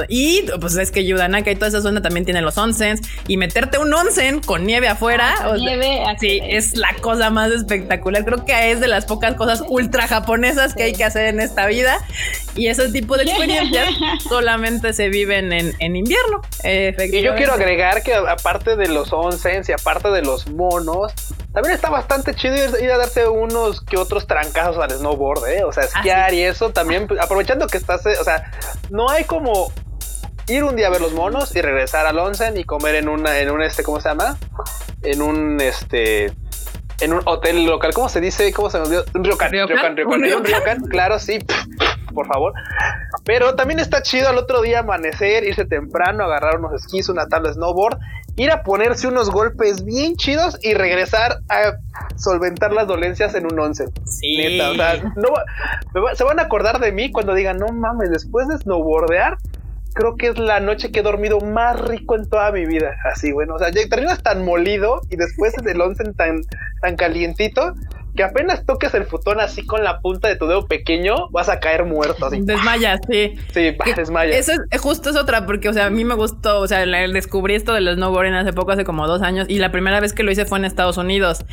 y 0.09 0.45
pues 0.61 0.77
es 0.77 0.91
que 0.91 1.05
Yudanaka 1.05 1.51
y 1.51 1.55
toda 1.55 1.69
esa 1.69 1.81
zona 1.81 2.03
también 2.03 2.25
tiene 2.25 2.43
los 2.43 2.59
onsens 2.59 3.01
y 3.27 3.37
meterte 3.37 3.79
un 3.79 3.93
onsen 3.93 4.41
con 4.41 4.67
nieve 4.67 4.89
afuera. 4.89 5.35
Ah, 5.41 5.55
nieve, 5.59 6.03
sí, 6.21 6.41
es 6.43 6.77
la 6.77 6.95
cosa 7.01 7.31
más 7.31 7.51
espectacular. 7.51 8.25
Creo 8.25 8.45
que 8.45 8.71
es 8.71 8.81
de 8.81 8.89
las 8.89 9.07
pocas 9.07 9.35
cosas 9.35 9.63
ultra 9.69 10.07
japonesas 10.07 10.75
que 10.75 10.85
hay 10.85 10.93
que 10.93 11.05
hacer 11.05 11.27
en 11.27 11.41
esta 11.41 11.67
vida. 11.67 11.99
Y 12.55 12.67
ese 12.69 12.91
tipo 12.91 13.17
de 13.17 13.25
experiencias 13.25 13.89
solamente 14.29 14.93
se 14.93 15.09
viven 15.09 15.53
en, 15.53 15.73
en 15.79 15.97
invierno. 15.97 16.43
Y 16.65 17.23
yo 17.23 17.35
quiero 17.35 17.55
agregar 17.55 18.03
que 18.03 18.15
aparte 18.15 18.77
de 18.77 18.89
los 18.89 19.13
onsens 19.13 19.69
y 19.69 19.73
aparte 19.73 20.11
de 20.11 20.23
los 20.23 20.49
monos, 20.49 21.13
también 21.53 21.75
está 21.75 21.91
bastante 21.91 22.35
chido 22.35 22.55
ir, 22.79 22.91
a 22.91 22.99
darse 22.99 23.29
unos 23.29 23.81
que 23.83 23.97
otros 23.97 24.27
trancazos 24.27 24.79
al 24.79 24.91
snowboard, 24.91 25.49
¿eh? 25.49 25.65
O 25.65 25.73
sea, 25.73 25.85
ah, 25.85 25.87
esquiar 25.87 26.35
y 26.35 26.43
eso 26.43 26.71
también, 26.71 27.07
aprovechando 27.21 27.67
que 27.67 27.79
estás, 27.79 28.05
eh, 28.07 28.17
o 28.21 28.25
sea, 28.25 28.51
no 28.91 29.11
hay 29.11 29.25
como 29.25 29.73
ir 30.49 30.65
un 30.65 30.77
día 30.77 30.89
a 30.89 30.91
ver 30.91 31.01
los 31.01 31.13
monos 31.13 31.55
y 31.55 31.61
regresar 31.61 32.07
al 32.07 32.19
onsen 32.19 32.57
y 32.57 32.65
comer 32.65 32.97
en 32.97 33.09
una, 33.09 33.39
en 33.39 33.51
un 33.51 33.63
este, 33.63 33.83
¿cómo 33.83 34.01
se 34.01 34.09
llama? 34.09 34.39
En 35.03 35.21
un 35.23 35.61
este 35.61 36.33
en 37.01 37.13
un 37.13 37.21
hotel 37.25 37.65
local, 37.65 37.93
¿cómo 37.93 38.09
se 38.09 38.21
dice? 38.21 38.53
¿Cómo 38.53 38.71
se 38.71 38.79
me 38.79 38.85
olvidó? 38.85 39.05
Un 39.15 39.25
ryokan, 39.25 39.51
ryokan, 39.51 39.97
ryokan, 39.97 40.45
ryokan, 40.45 40.81
claro, 40.83 41.19
sí, 41.19 41.39
por 42.15 42.27
favor. 42.29 42.53
Pero 43.25 43.57
también 43.57 43.81
está 43.81 44.03
chido 44.03 44.29
al 44.29 44.39
otro 44.39 44.63
día 44.63 44.81
amanecer, 44.81 45.45
irse 45.45 45.65
temprano, 45.65 46.25
agarrar 46.25 46.59
unos 46.59 46.75
esquís, 46.75 47.09
una 47.09 47.27
tabla 47.27 47.49
de 47.49 47.55
snowboard, 47.55 47.99
ir 48.37 48.51
a 48.51 48.63
ponerse 48.63 49.07
unos 49.07 49.31
golpes 49.31 49.85
bien 49.85 50.17
chidos 50.17 50.59
y 50.63 50.75
regresar 50.75 51.39
a 51.49 51.75
solventar 52.17 52.73
las 52.73 52.87
dolencias 52.87 53.35
en 53.35 53.47
un 53.47 53.59
once. 53.59 53.87
Sí. 54.05 54.37
Neta, 54.37 54.71
o 54.71 54.75
sea, 54.75 55.13
no, 55.17 56.15
se 56.15 56.25
van 56.25 56.41
a 56.41 56.45
acordar 56.45 56.81
de 56.81 56.93
mí 56.93 57.13
cuando 57.13 57.35
digan, 57.35 57.59
no 57.59 57.69
mames, 57.69 58.11
después 58.11 58.49
de 58.49 58.59
snowboardear, 58.59 59.37
creo 59.95 60.17
que 60.17 60.29
es 60.29 60.39
la 60.39 60.61
noche 60.61 60.91
que 60.91 61.01
he 61.01 61.03
dormido 61.03 61.41
más 61.41 61.79
rico 61.81 62.17
en 62.17 62.29
toda 62.29 62.51
mi 62.53 62.67
vida. 62.67 62.97
Así, 63.13 63.33
bueno, 63.33 63.55
o 63.55 63.59
sea, 63.59 63.71
ya 63.71 63.87
terminas 63.89 64.23
tan 64.23 64.45
molido 64.45 65.03
y 65.11 65.17
después 65.17 65.55
del 65.63 65.81
onsen 65.81 66.15
tan, 66.15 66.41
tan 66.81 66.97
calientito 66.97 67.75
que 68.15 68.23
apenas 68.23 68.67
toques 68.67 68.93
el 68.95 69.05
futón 69.05 69.41
así 69.41 69.65
con 69.65 69.83
la 69.83 70.01
punta 70.01 70.29
de 70.29 70.37
tu 70.37 70.47
dedo 70.47 70.67
pequeño, 70.67 71.29
vas 71.31 71.49
a 71.49 71.61
caer 71.61 71.85
muerto. 71.85 72.27
Así. 72.27 72.41
Desmayas, 72.43 73.01
sí. 73.09 73.35
Sí, 73.53 73.75
desmayas. 73.97 74.37
Eso 74.37 74.53
es, 74.71 74.81
justo 74.81 75.11
es 75.11 75.17
otra, 75.17 75.47
porque, 75.47 75.69
o 75.69 75.73
sea, 75.73 75.87
a 75.87 75.91
mí 75.91 76.05
me 76.05 76.15
gustó, 76.15 76.61
o 76.61 76.69
sea, 76.69 76.85
descubrí 76.85 77.55
esto 77.55 77.73
del 77.73 77.95
snowboarding 77.95 78.35
hace 78.35 78.53
poco, 78.53 78.73
hace 78.73 78.85
como 78.85 79.07
dos 79.07 79.23
años, 79.23 79.47
y 79.49 79.59
la 79.59 79.73
primera 79.73 80.01
vez 80.01 80.13
que 80.13 80.23
lo 80.23 80.31
hice 80.31 80.45
fue 80.45 80.59
en 80.59 80.67
Estados 80.67 80.99
Unidos. 80.99 81.45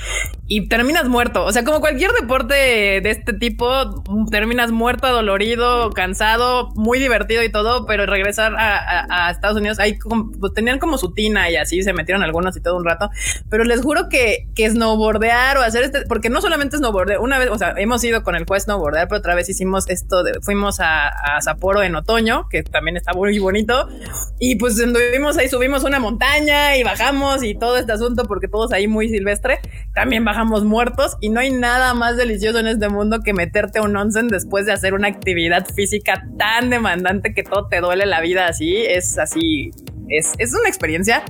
Y 0.48 0.68
terminas 0.68 1.07
muerto. 1.07 1.45
O 1.45 1.52
sea, 1.52 1.64
como 1.64 1.80
cualquier 1.80 2.11
deporte 2.11 2.53
de 2.53 3.10
este 3.10 3.34
tipo, 3.34 4.03
terminas 4.30 4.72
muerto, 4.72 5.07
dolorido, 5.07 5.91
cansado, 5.91 6.69
muy 6.76 6.99
divertido 6.99 7.44
y 7.44 7.52
todo, 7.52 7.86
pero 7.86 8.06
regresar 8.06 8.56
a, 8.57 9.30
Estados 9.31 9.57
Unidos, 9.57 9.80
ahí 9.80 9.98
pues, 10.40 10.53
tenían 10.53 10.80
como 10.80 10.98
su 10.98 11.14
tina 11.14 11.49
y 11.49 11.56
así 11.56 11.84
se 11.84 11.94
metieron 11.94 12.23
algunos 12.23 12.57
y 12.57 12.61
todo 12.61 12.76
un 12.76 12.86
rato. 12.86 13.10
Pero 13.49 13.64
les 13.64 13.81
juro 13.81 14.10
que, 14.10 14.48
que 14.56 14.69
snowboardear 14.69 15.57
o 15.57 15.61
hacer 15.61 15.84
este, 15.84 16.02
porque 16.07 16.30
no 16.30 16.41
solamente 16.50 16.78
snowboardear, 16.78 17.20
una 17.20 17.38
vez, 17.38 17.50
o 17.52 17.58
sea, 17.60 17.76
hemos 17.78 18.04
ido 18.04 18.24
con 18.24 18.36
el 18.36 18.46
juez 18.46 18.64
snowboardear, 18.64 19.08
pero 19.08 19.20
otra 19.20 19.36
vez 19.36 19.48
hicimos 19.50 19.88
esto, 19.88 20.24
de, 20.24 20.40
fuimos 20.42 20.80
a, 20.80 21.10
a, 21.10 21.42
Sapporo 21.42 21.84
en 21.84 21.96
otoño, 21.96 22.48
que 22.50 22.64
también 22.64 22.98
está 22.98 23.14
muy 23.14 23.38
bonito, 23.38 23.88
y 24.40 24.56
pues 24.56 24.82
anduvimos 24.82 25.38
ahí, 25.38 25.48
subimos 25.48 25.84
una 25.84 26.00
montaña 26.00 26.76
y 26.76 26.84
bajamos 26.84 27.44
y 27.44 27.54
todo 27.54 27.78
este 27.78 27.92
asunto, 27.92 28.26
porque 28.26 28.48
todos 28.48 28.74
ahí 28.74 28.88
muy 28.88 29.10
silvestre, 29.10 29.60
también 29.94 30.26
bajamos 30.26 30.64
muertos 30.64 31.18
y 31.22 31.30
no 31.30 31.40
hay 31.40 31.52
nada 31.52 31.94
más 31.94 32.18
delicioso 32.18 32.58
en 32.58 32.68
este 32.68 32.90
mundo 32.90 33.20
que 33.24 33.34
meterte 33.34 33.80
un 33.80 33.96
onsen 33.96 34.28
después 34.28 34.66
de 34.66 34.72
hacer 34.72 34.96
una 34.96 35.08
actividad 35.08 35.68
física 35.76 36.26
tan 36.40 36.72
demandante 36.72 37.36
que 37.36 37.44
todo 37.44 37.68
te 37.68 37.80
duele 37.80 38.08
la 38.08 38.22
vida 38.22 38.48
así, 38.48 38.76
es 38.76 39.20
así 39.20 39.72
es, 40.10 40.34
es, 40.38 40.53
una 40.53 40.68
experiencia. 40.68 41.23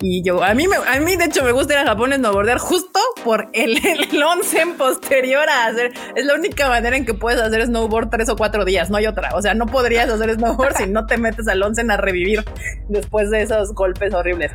Y 0.00 0.22
yo, 0.22 0.42
a 0.42 0.54
mí, 0.54 0.66
me, 0.68 0.76
a 0.76 1.00
mí 1.00 1.16
de 1.16 1.24
hecho 1.24 1.44
me 1.44 1.52
gusta 1.52 1.74
ir 1.74 1.80
a 1.80 1.84
Japón 1.84 2.12
snowboardear 2.12 2.58
justo 2.58 3.00
por 3.24 3.48
el, 3.52 3.78
el 4.12 4.22
onsen 4.22 4.76
posterior 4.76 5.48
a 5.48 5.66
hacer. 5.66 5.92
Es 6.14 6.24
la 6.24 6.34
única 6.34 6.68
manera 6.68 6.96
en 6.96 7.04
que 7.04 7.14
puedes 7.14 7.40
hacer 7.40 7.66
snowboard 7.66 8.10
tres 8.10 8.28
o 8.28 8.36
cuatro 8.36 8.64
días, 8.64 8.90
no 8.90 8.96
hay 8.96 9.06
otra. 9.06 9.30
O 9.34 9.42
sea, 9.42 9.54
no 9.54 9.66
podrías 9.66 10.08
hacer 10.08 10.34
snowboard 10.34 10.76
si 10.76 10.86
no 10.86 11.06
te 11.06 11.16
metes 11.16 11.48
al 11.48 11.62
onsen 11.62 11.90
a 11.90 11.96
revivir 11.96 12.44
después 12.88 13.30
de 13.30 13.42
esos 13.42 13.72
golpes 13.74 14.12
horribles. 14.14 14.52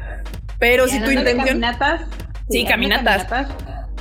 Pero 0.59 0.87
si 0.87 0.99
tu 0.99 1.09
intención. 1.11 1.47
Caminatas. 1.47 2.01
Sí, 2.49 2.65
caminatas. 2.65 3.27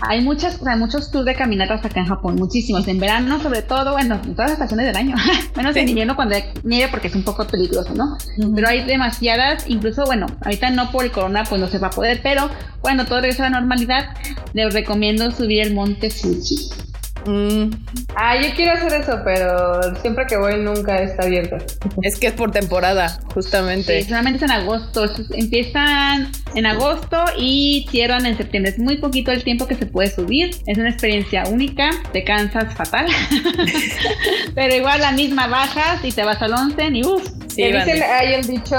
Hay 0.03 0.23
muchas, 0.23 0.61
o 0.61 0.65
sea, 0.65 0.77
muchos 0.77 1.11
tours 1.11 1.27
de 1.27 1.35
caminatas 1.35 1.85
acá 1.85 2.01
en 2.01 2.07
Japón, 2.07 2.37
muchísimos. 2.37 2.87
En 2.89 2.99
verano, 2.99 3.41
sobre 3.41 3.63
todo, 3.63 3.93
bueno, 3.93 4.21
en 4.25 4.35
todas 4.35 4.51
las 4.51 4.53
estaciones 4.53 4.87
del 4.87 4.97
año. 4.97 5.17
Menos 5.57 5.77
en 5.77 5.89
invierno 5.89 6.17
cuando 6.17 6.37
hay 6.37 6.45
nieve 6.65 6.91
porque 6.91 7.09
es 7.09 7.15
un 7.15 7.23
poco 7.23 7.47
peligroso, 7.47 7.95
¿no? 7.95 8.17
Pero 8.55 8.69
hay 8.69 8.85
demasiadas, 8.85 9.65
incluso, 9.69 10.05
bueno, 10.05 10.27
ahorita 10.43 10.71
no 10.71 10.91
por 10.91 11.05
el 11.05 11.11
corona, 11.11 11.45
pues 11.49 11.61
no 11.61 11.69
se 11.69 11.79
va 11.79 11.89
a 11.89 11.91
poder, 11.91 12.21
pero 12.23 12.49
cuando 12.81 13.05
todo 13.05 13.21
regresa 13.21 13.47
a 13.47 13.51
la 13.51 13.61
normalidad, 13.61 14.17
les 14.53 14.73
recomiendo 14.73 15.31
subir 15.31 15.63
el 15.63 15.75
monte 15.75 16.11
Fuji. 16.11 16.90
Mm, 17.27 17.71
Ah, 18.17 18.37
yo 18.37 18.49
quiero 18.57 18.73
hacer 18.73 19.01
eso, 19.01 19.21
pero 19.25 19.95
siempre 20.01 20.27
que 20.27 20.37
voy 20.37 20.57
nunca 20.59 21.01
está 21.03 21.25
abierto. 21.25 21.57
es 22.03 22.19
que 22.19 22.29
es 22.29 22.33
por 22.33 22.51
temporada, 22.51 23.21
justamente. 23.35 24.03
Sí, 24.03 24.09
solamente 24.09 24.39
es 24.39 24.43
en 24.43 24.51
agosto. 24.51 25.05
Empiezan 25.35 26.31
en 26.55 26.67
agosto 26.67 27.25
y 27.39 27.87
cierran 27.91 28.27
en 28.27 28.37
septiembre. 28.37 28.73
Es 28.73 28.79
muy 28.79 28.97
poquito 28.99 29.31
el 29.33 29.45
tiempo 29.45 29.67
que 29.67 29.75
se 29.77 29.87
puede 29.87 30.11
subir. 30.11 30.51
Es 30.67 30.77
una 30.79 30.91
experiencia 30.91 31.45
única. 31.49 31.91
Te 32.13 32.25
cansas 32.25 32.75
fatal. 32.75 33.07
Pero 34.55 34.75
igual 34.75 35.01
la 35.01 35.13
misma 35.13 35.47
bajas 35.47 36.05
y 36.05 36.13
te 36.13 36.25
vas 36.25 36.41
al 36.43 36.53
onsen 36.55 36.97
y 36.97 37.05
uff. 37.05 37.27
Sí, 37.49 37.65
dicen, 37.65 38.03
hay 38.03 38.35
un 38.41 38.47
dicho 38.47 38.77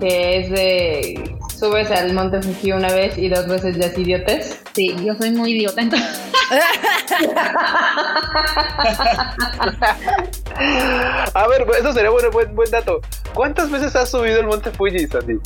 que 0.00 0.40
es 0.40 0.50
de 0.50 1.36
subes 1.58 1.90
al 1.90 2.12
monte 2.12 2.42
Fuji 2.42 2.72
una 2.72 2.92
vez 2.92 3.16
y 3.18 3.28
dos 3.28 3.46
veces 3.46 3.76
ya 3.76 3.86
es 3.86 3.98
idiotes. 3.98 4.60
Sí, 4.74 4.94
yo 5.04 5.14
soy 5.14 5.30
muy 5.30 5.52
idiota. 5.52 5.80
Entonces, 5.80 6.20
A 11.34 11.48
ver, 11.48 11.66
eso 11.78 11.92
sería 11.92 12.10
buen, 12.10 12.30
buen, 12.30 12.54
buen 12.54 12.70
dato. 12.70 13.00
¿Cuántas 13.34 13.70
veces 13.70 13.94
has 13.96 14.10
subido 14.10 14.40
el 14.40 14.46
monte 14.46 14.70
Fuji, 14.70 15.06
Sandy? 15.06 15.38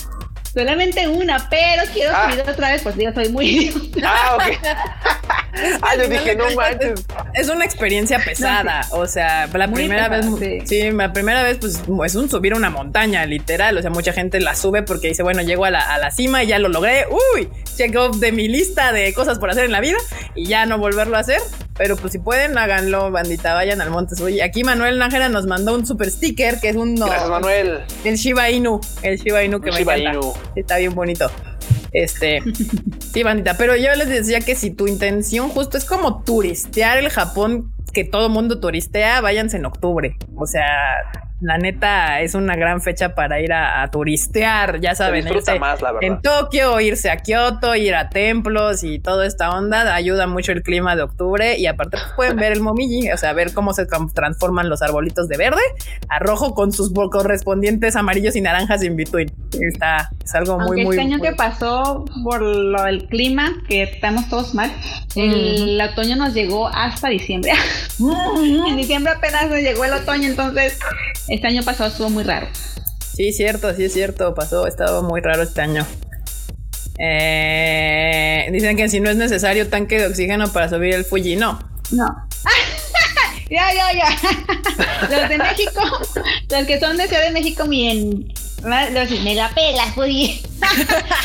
Solamente 0.52 1.06
una, 1.08 1.48
pero 1.48 1.82
quiero 1.92 2.12
Ah. 2.14 2.30
subir 2.30 2.48
otra 2.48 2.70
vez 2.72 2.82
porque 2.82 3.04
yo 3.04 3.12
soy 3.12 3.28
muy 3.30 3.46
idiota. 3.48 4.00
Ah, 4.10 4.36
ok. 4.36 4.42
ah, 5.82 5.96
yo 5.96 6.08
dije, 6.08 6.36
no 6.36 6.44
manches. 6.54 7.04
Es 7.34 7.48
una 7.48 7.64
experiencia 7.64 8.18
pesada, 8.24 8.86
o 8.90 9.06
sea, 9.06 9.46
la 9.52 9.66
Muy 9.66 9.74
primera 9.76 10.08
pesada, 10.08 10.36
vez, 10.36 10.60
sí. 10.68 10.82
sí. 10.82 10.90
la 10.90 11.12
primera 11.12 11.42
vez, 11.42 11.58
pues 11.60 11.82
es 12.06 12.14
un 12.14 12.28
subir 12.30 12.54
una 12.54 12.70
montaña, 12.70 13.24
literal, 13.26 13.76
o 13.76 13.82
sea, 13.82 13.90
mucha 13.90 14.12
gente 14.12 14.40
la 14.40 14.54
sube 14.54 14.82
porque 14.82 15.08
dice, 15.08 15.22
bueno, 15.22 15.42
llego 15.42 15.64
a 15.64 15.70
la, 15.70 15.80
a 15.80 15.98
la 15.98 16.10
cima 16.10 16.42
y 16.42 16.46
ya 16.48 16.58
lo 16.58 16.68
logré, 16.68 17.04
uy, 17.34 17.48
check 17.76 17.94
off 17.96 18.16
de 18.18 18.32
mi 18.32 18.48
lista 18.48 18.92
de 18.92 19.12
cosas 19.14 19.38
por 19.38 19.50
hacer 19.50 19.64
en 19.64 19.72
la 19.72 19.80
vida 19.80 19.96
y 20.34 20.46
ya 20.46 20.66
no 20.66 20.78
volverlo 20.78 21.16
a 21.16 21.20
hacer, 21.20 21.40
pero 21.76 21.96
pues 21.96 22.12
si 22.12 22.18
pueden, 22.18 22.56
háganlo, 22.58 23.10
bandita, 23.10 23.54
vayan 23.54 23.80
al 23.80 23.90
Monte 23.90 24.16
Suyi. 24.16 24.40
Aquí 24.40 24.64
Manuel 24.64 24.98
Nájera 24.98 25.28
nos 25.28 25.46
mandó 25.46 25.74
un 25.74 25.86
super 25.86 26.10
sticker 26.10 26.58
que 26.60 26.70
es 26.70 26.76
un... 26.76 26.96
Gracias, 26.96 27.28
Manuel. 27.28 27.80
El 28.04 28.16
Shiba 28.16 28.50
Inu, 28.50 28.80
el 29.02 29.16
Shiba 29.18 29.44
Inu 29.44 29.60
que 29.60 29.68
El 29.68 29.74
me 29.74 29.78
Shiba 29.80 29.96
encanta. 29.96 30.18
Inu. 30.18 30.32
Está 30.54 30.78
bien 30.78 30.94
bonito. 30.94 31.30
Este, 31.92 32.40
sí, 33.12 33.22
bandita, 33.22 33.56
pero 33.56 33.76
yo 33.76 33.94
les 33.94 34.08
decía 34.08 34.40
que 34.40 34.54
si 34.54 34.70
tu 34.70 34.86
intención 34.86 35.48
justo 35.48 35.78
es 35.78 35.84
como 35.84 36.22
turistear 36.22 36.98
el 36.98 37.08
Japón, 37.08 37.72
que 37.92 38.04
todo 38.04 38.28
mundo 38.28 38.60
turistea, 38.60 39.20
váyanse 39.20 39.56
en 39.56 39.66
octubre. 39.66 40.16
O 40.36 40.46
sea, 40.46 40.68
la 41.40 41.56
neta 41.58 42.20
es 42.20 42.34
una 42.34 42.56
gran 42.56 42.80
fecha 42.80 43.14
para 43.14 43.40
ir 43.40 43.52
a, 43.52 43.82
a 43.82 43.90
turistear, 43.90 44.80
ya 44.80 44.94
saben. 44.94 45.26
irse 45.28 45.58
más, 45.58 45.80
la 45.80 45.92
verdad. 45.92 46.08
En 46.08 46.20
Tokio, 46.20 46.80
irse 46.80 47.10
a 47.10 47.18
Kioto, 47.18 47.74
ir 47.76 47.94
a 47.94 48.08
templos 48.08 48.82
y 48.82 48.98
toda 48.98 49.24
esta 49.26 49.50
onda, 49.56 49.94
ayuda 49.94 50.26
mucho 50.26 50.50
el 50.52 50.62
clima 50.62 50.96
de 50.96 51.02
octubre 51.02 51.56
y 51.56 51.66
aparte 51.66 51.96
pues, 51.98 52.12
pueden 52.16 52.36
ver 52.36 52.52
el 52.52 52.60
momiji, 52.60 53.10
o 53.12 53.16
sea, 53.16 53.32
ver 53.34 53.52
cómo 53.54 53.72
se 53.72 53.86
tran- 53.86 54.12
transforman 54.12 54.68
los 54.68 54.82
arbolitos 54.82 55.28
de 55.28 55.36
verde 55.36 55.62
a 56.08 56.18
rojo 56.18 56.54
con 56.54 56.72
sus 56.72 56.92
correspondientes 56.92 57.94
amarillos 57.96 58.34
y 58.34 58.40
naranjas 58.40 58.82
in 58.82 58.96
between. 58.96 59.30
Está, 59.60 60.10
es 60.24 60.34
algo 60.34 60.54
Aunque 60.54 60.66
muy, 60.76 60.84
muy... 60.86 60.96
este 60.96 61.06
año 61.06 61.18
muy- 61.18 61.28
que 61.28 61.34
pasó 61.34 62.04
por 62.24 62.42
lo 62.42 62.82
del 62.82 63.06
clima, 63.06 63.52
que 63.68 63.84
estamos 63.84 64.28
todos 64.28 64.54
mal, 64.54 64.72
el 65.14 65.80
otoño 65.80 66.16
nos 66.16 66.34
llegó 66.34 66.68
hasta 66.68 67.08
diciembre. 67.08 67.52
en 67.98 68.76
diciembre 68.76 69.12
apenas 69.12 69.48
nos 69.48 69.58
llegó 69.60 69.84
el 69.84 69.92
otoño, 69.92 70.28
entonces 70.28 70.78
este 71.28 71.46
año 71.46 71.62
pasado 71.62 71.90
estuvo 71.90 72.10
muy 72.10 72.24
raro. 72.24 72.48
Sí, 73.14 73.32
cierto, 73.32 73.74
sí 73.74 73.84
es 73.84 73.92
cierto, 73.92 74.34
pasó, 74.34 74.66
estaba 74.66 75.02
muy 75.02 75.20
raro 75.20 75.42
este 75.42 75.60
año. 75.60 75.86
Eh, 76.98 78.48
dicen 78.52 78.76
que 78.76 78.88
si 78.88 79.00
no 79.00 79.10
es 79.10 79.16
necesario 79.16 79.68
tanque 79.68 79.98
de 79.98 80.06
oxígeno 80.06 80.52
para 80.52 80.68
subir 80.68 80.94
el 80.94 81.04
Fuji, 81.04 81.36
no. 81.36 81.58
No. 81.90 82.06
ya, 83.50 83.72
ya, 83.72 83.92
ya. 83.92 85.08
los 85.20 85.28
de 85.28 85.38
México, 85.38 85.80
los 86.50 86.66
que 86.66 86.80
son 86.80 86.96
de 86.96 87.06
Ciudad 87.08 87.24
de 87.24 87.30
México, 87.30 87.66
miren. 87.66 88.32
Los, 88.62 89.10
me 89.22 89.36
la 89.36 89.50
pelas, 89.50 89.88
oye. 89.96 90.42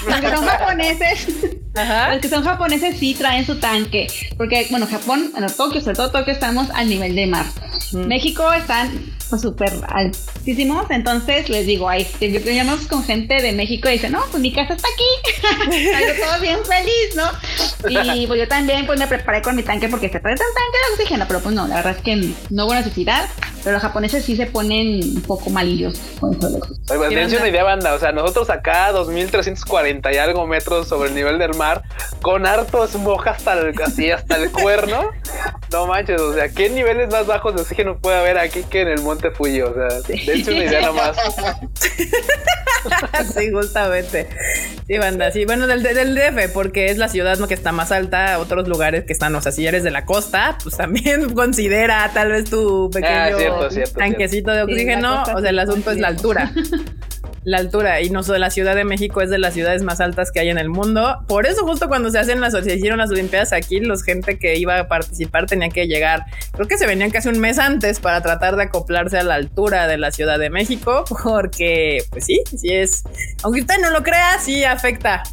los 0.07 0.21
que 0.21 0.29
son 0.29 0.45
japoneses, 0.45 1.27
Ajá. 1.73 2.13
los 2.13 2.21
que 2.21 2.29
son 2.29 2.43
japoneses 2.43 2.97
sí 2.99 3.15
traen 3.15 3.45
su 3.45 3.55
tanque. 3.59 4.07
Porque, 4.37 4.67
bueno, 4.69 4.85
Japón, 4.85 5.29
bueno, 5.31 5.47
Tokio, 5.49 5.81
sobre 5.81 5.95
todo 5.95 6.11
Tokio, 6.11 6.31
estamos 6.31 6.69
al 6.75 6.87
nivel 6.89 7.15
de 7.15 7.25
mar. 7.25 7.45
México 7.91 8.51
están 8.53 8.91
pues 9.33 9.41
súper 9.41 9.73
altísimos. 9.87 10.85
Entonces 10.91 11.49
les 11.49 11.65
digo, 11.65 11.89
ahí 11.89 12.05
teníamos 12.19 12.85
con 12.85 13.03
gente 13.03 13.41
de 13.41 13.51
México 13.51 13.89
y 13.89 13.93
dicen, 13.93 14.11
no, 14.11 14.21
pues 14.29 14.43
mi 14.43 14.53
casa 14.53 14.75
está 14.75 14.87
aquí. 14.93 15.71
Yo 16.07 16.23
todo 16.23 16.39
bien 16.39 16.59
feliz, 16.63 17.15
¿no? 17.15 17.23
Y 17.89 18.27
pues 18.27 18.39
yo 18.39 18.47
también 18.47 18.85
pues 18.85 18.99
me 18.99 19.07
preparé 19.07 19.41
con 19.41 19.55
mi 19.55 19.63
tanque 19.63 19.89
porque 19.89 20.09
se 20.09 20.19
trae 20.19 20.33
un 20.33 20.37
tanque 20.37 20.77
de 20.87 20.93
oxígeno, 20.93 21.25
pero 21.27 21.39
pues 21.39 21.55
no, 21.55 21.67
la 21.67 21.77
verdad 21.77 21.95
es 21.97 22.03
que 22.03 22.33
no 22.49 22.65
hubo 22.65 22.75
necesidad. 22.75 23.27
Pero 23.63 23.75
los 23.75 23.81
japoneses 23.81 24.25
sí 24.25 24.35
se 24.35 24.45
ponen 24.45 25.15
un 25.15 25.21
poco 25.21 25.49
malillos 25.49 25.97
con 26.19 26.33
eso. 26.33 26.47
Oye, 26.47 26.67
pues, 26.85 27.09
¿Qué 27.09 27.15
dense 27.15 27.37
una 27.37 27.47
idea, 27.47 27.63
banda. 27.63 27.93
O 27.93 27.99
sea, 27.99 28.11
nosotros 28.11 28.49
acá, 28.49 28.91
2340 28.91 30.13
y 30.13 30.17
algo 30.17 30.45
metros 30.45 30.89
sobre 30.89 31.09
el 31.09 31.15
nivel 31.15 31.39
del 31.39 31.53
mar, 31.55 31.83
con 32.21 32.45
harto 32.45 32.85
smog 32.85 33.25
hasta 33.25 33.53
el, 33.53 33.73
así, 33.81 34.11
hasta 34.11 34.35
el 34.35 34.51
cuerno. 34.51 35.11
No 35.71 35.87
manches, 35.87 36.19
o 36.19 36.33
sea, 36.33 36.49
¿qué 36.49 36.69
niveles 36.69 37.09
más 37.09 37.25
bajos 37.25 37.55
de 37.55 37.61
oxígeno 37.61 37.97
puede 37.97 38.17
haber 38.17 38.37
aquí 38.37 38.63
que 38.63 38.81
en 38.81 38.89
el 38.89 39.01
monte 39.01 39.22
Fuji? 39.31 39.61
O 39.61 39.73
sea, 39.73 39.87
dense 40.07 40.51
una 40.51 40.63
idea 40.63 40.81
nomás. 40.81 41.15
sí, 43.35 43.51
justamente. 43.51 44.27
Sí, 44.87 44.97
banda, 44.97 45.31
sí. 45.31 45.45
Bueno, 45.45 45.67
del, 45.67 45.83
del 45.83 46.15
DF, 46.15 46.51
porque 46.53 46.87
es 46.87 46.97
la 46.97 47.07
ciudad 47.07 47.37
¿no? 47.37 47.47
que 47.47 47.53
está 47.53 47.71
más 47.71 47.91
alta. 47.91 48.39
Otros 48.39 48.67
lugares 48.67 49.05
que 49.05 49.13
están, 49.13 49.35
o 49.35 49.41
sea, 49.41 49.51
si 49.51 49.65
eres 49.65 49.83
de 49.83 49.91
la 49.91 50.05
costa, 50.05 50.57
pues 50.63 50.75
también 50.77 51.29
considera 51.35 52.09
tal 52.13 52.31
vez 52.31 52.49
tu 52.49 52.89
pequeño 52.89 53.13
Ah, 53.15 53.29
cierto, 53.37 53.71
cierto, 53.71 53.99
tanquecito 53.99 54.51
de 54.51 54.65
Sí, 54.65 54.71
oxígeno. 54.71 55.23
o 55.23 55.41
sea, 55.41 55.49
el 55.49 55.55
sí 55.55 55.59
asunto 55.59 55.91
es 55.91 55.97
la 55.99 56.07
altura. 56.09 56.51
La 57.45 57.57
altura 57.57 58.01
y 58.01 58.09
no 58.09 58.23
solo 58.23 58.37
la 58.39 58.49
Ciudad 58.49 58.75
de 58.75 58.85
México 58.85 59.21
es 59.21 59.29
de 59.29 59.37
las 59.37 59.53
ciudades 59.53 59.83
más 59.83 59.99
altas 59.99 60.31
que 60.31 60.39
hay 60.39 60.49
en 60.49 60.57
el 60.57 60.69
mundo. 60.69 61.23
Por 61.27 61.45
eso 61.45 61.65
justo 61.65 61.87
cuando 61.87 62.09
se 62.09 62.19
hacen 62.19 62.39
las 62.39 62.53
se 62.53 62.75
hicieron 62.75 62.99
las 62.99 63.11
Olimpiadas 63.11 63.51
aquí, 63.51 63.79
los 63.79 64.03
gente 64.03 64.37
que 64.37 64.57
iba 64.57 64.79
a 64.79 64.87
participar 64.87 65.45
tenía 65.45 65.69
que 65.69 65.87
llegar. 65.87 66.25
Creo 66.53 66.67
que 66.67 66.77
se 66.77 66.87
venían 66.87 67.11
casi 67.11 67.29
un 67.29 67.39
mes 67.39 67.59
antes 67.59 67.99
para 67.99 68.21
tratar 68.21 68.55
de 68.55 68.63
acoplarse 68.63 69.17
a 69.17 69.23
la 69.23 69.35
altura 69.35 69.87
de 69.87 69.97
la 69.97 70.11
Ciudad 70.11 70.39
de 70.39 70.49
México, 70.49 71.03
porque 71.23 72.03
pues 72.09 72.25
sí, 72.25 72.41
sí 72.55 72.73
es. 72.73 73.03
Aunque 73.43 73.61
usted 73.61 73.75
no 73.81 73.89
lo 73.89 74.03
crea, 74.03 74.37
sí 74.39 74.63
afecta. 74.63 75.23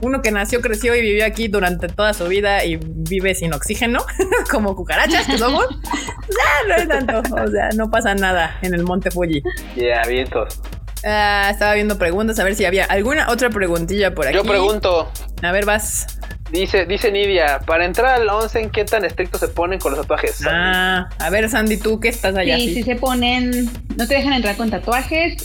Uno 0.00 0.20
que 0.22 0.32
nació, 0.32 0.60
creció 0.60 0.96
y 0.96 1.00
vivió 1.00 1.24
aquí 1.24 1.48
durante 1.48 1.86
toda 1.88 2.12
su 2.12 2.26
vida 2.26 2.64
y 2.64 2.76
vive 2.82 3.34
sin 3.34 3.52
oxígeno, 3.52 4.04
como 4.50 4.74
cucarachas 4.74 5.26
que 5.26 5.38
somos, 5.38 5.66
ya 5.70 6.68
no 6.68 6.74
es 6.74 6.88
tanto. 6.88 7.18
O 7.18 7.48
sea, 7.48 7.68
no 7.76 7.90
pasa 7.90 8.14
nada 8.14 8.58
en 8.62 8.74
el 8.74 8.82
Monte 8.82 9.10
Fuji. 9.10 9.42
Ya, 9.76 10.02
vientos. 10.08 10.60
Ah, 11.04 11.48
estaba 11.50 11.74
viendo 11.74 11.98
preguntas 11.98 12.38
a 12.38 12.44
ver 12.44 12.54
si 12.54 12.64
había 12.64 12.84
alguna 12.84 13.28
otra 13.30 13.50
preguntilla 13.50 14.14
por 14.14 14.26
aquí. 14.26 14.36
Yo 14.36 14.44
pregunto, 14.44 15.10
A 15.42 15.52
ver, 15.52 15.64
vas. 15.64 16.06
dice, 16.50 16.86
dice 16.86 17.10
Nidia, 17.10 17.60
para 17.66 17.84
entrar 17.84 18.20
al 18.20 18.28
onsen, 18.28 18.70
¿qué 18.70 18.84
tan 18.84 19.04
estrictos 19.04 19.40
se 19.40 19.48
ponen 19.48 19.80
con 19.80 19.92
los 19.92 20.02
tatuajes? 20.02 20.40
Ah, 20.48 21.08
a 21.18 21.30
ver, 21.30 21.48
Sandy, 21.50 21.76
tú 21.78 21.98
que 21.98 22.08
estás 22.08 22.36
allá. 22.36 22.56
Sí, 22.56 22.68
sí. 22.68 22.74
sí 22.74 22.82
se 22.84 22.96
ponen, 22.96 23.70
no 23.96 24.06
te 24.06 24.14
dejan 24.14 24.32
entrar 24.34 24.56
con 24.56 24.70
tatuajes. 24.70 25.36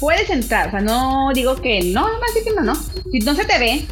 Puedes 0.00 0.30
entrar, 0.30 0.68
o 0.68 0.70
sea, 0.70 0.80
no 0.80 1.30
digo 1.34 1.56
que 1.56 1.82
no, 1.92 2.08
no 2.08 2.18
más 2.18 2.30
que 2.32 2.50
no, 2.54 2.62
no. 2.62 2.74
Si 2.74 3.18
no 3.20 3.34
se 3.34 3.44
te 3.44 3.58
ve, 3.58 3.84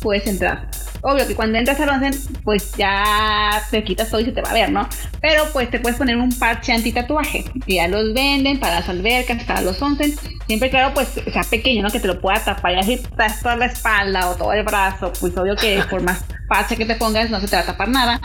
puedes 0.00 0.26
entrar. 0.26 0.68
Obvio 1.02 1.26
que 1.26 1.34
cuando 1.34 1.58
entras 1.58 1.80
al 1.80 1.90
onsen, 1.90 2.12
pues 2.44 2.72
ya 2.76 3.62
te 3.70 3.84
quitas 3.84 4.10
todo 4.10 4.20
y 4.20 4.24
se 4.24 4.32
te 4.32 4.42
va 4.42 4.50
a 4.50 4.54
ver, 4.54 4.72
¿no? 4.72 4.88
Pero 5.20 5.44
pues 5.52 5.70
te 5.70 5.78
puedes 5.78 5.98
poner 5.98 6.16
un 6.16 6.30
parche 6.30 6.72
anti-tatuaje. 6.72 7.44
Ya 7.66 7.88
los 7.88 8.12
venden 8.14 8.58
para 8.58 8.80
las 8.80 8.88
albercas, 8.88 9.44
para 9.44 9.60
los 9.60 9.80
onsen. 9.80 10.14
Siempre, 10.46 10.70
claro, 10.70 10.94
pues 10.94 11.08
sea 11.08 11.42
pequeño, 11.42 11.82
¿no? 11.82 11.90
Que 11.90 12.00
te 12.00 12.08
lo 12.08 12.20
pueda 12.20 12.42
tapar. 12.42 12.72
Y 12.72 12.78
así 12.78 12.92
estás 12.94 13.40
toda 13.40 13.56
la 13.56 13.66
espalda 13.66 14.30
o 14.30 14.36
todo 14.36 14.52
el 14.52 14.64
brazo. 14.64 15.12
Pues 15.20 15.36
obvio 15.36 15.56
que 15.56 15.80
por 15.88 16.02
más 16.02 16.24
parche 16.48 16.76
que 16.76 16.86
te 16.86 16.96
pongas, 16.96 17.30
no 17.30 17.40
se 17.40 17.46
te 17.46 17.56
va 17.56 17.62
a 17.62 17.66
tapar 17.66 17.88
nada. 17.88 18.20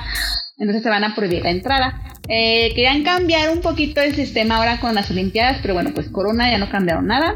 Entonces 0.58 0.84
te 0.84 0.90
van 0.90 1.04
a 1.04 1.16
prohibir 1.16 1.44
la 1.44 1.52
entrada. 1.52 2.02
Eh, 2.30 2.72
querían 2.74 3.04
cambiar 3.04 3.50
un 3.50 3.62
poquito 3.62 4.02
el 4.02 4.16
sistema 4.16 4.58
ahora 4.58 4.80
con 4.80 4.96
las 4.96 5.12
Olimpiadas, 5.12 5.60
pero 5.62 5.74
bueno, 5.74 5.92
pues 5.94 6.10
Corona 6.10 6.50
ya 6.50 6.58
no 6.58 6.70
cambiaron 6.70 7.08
nada. 7.08 7.34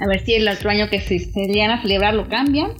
A 0.00 0.06
ver 0.06 0.24
si 0.24 0.34
el 0.34 0.48
otro 0.48 0.70
año 0.70 0.88
que 0.88 1.00
se 1.00 1.18
serían 1.18 1.70
a 1.70 1.82
celebrar 1.82 2.14
lo 2.14 2.28
cambian. 2.28 2.72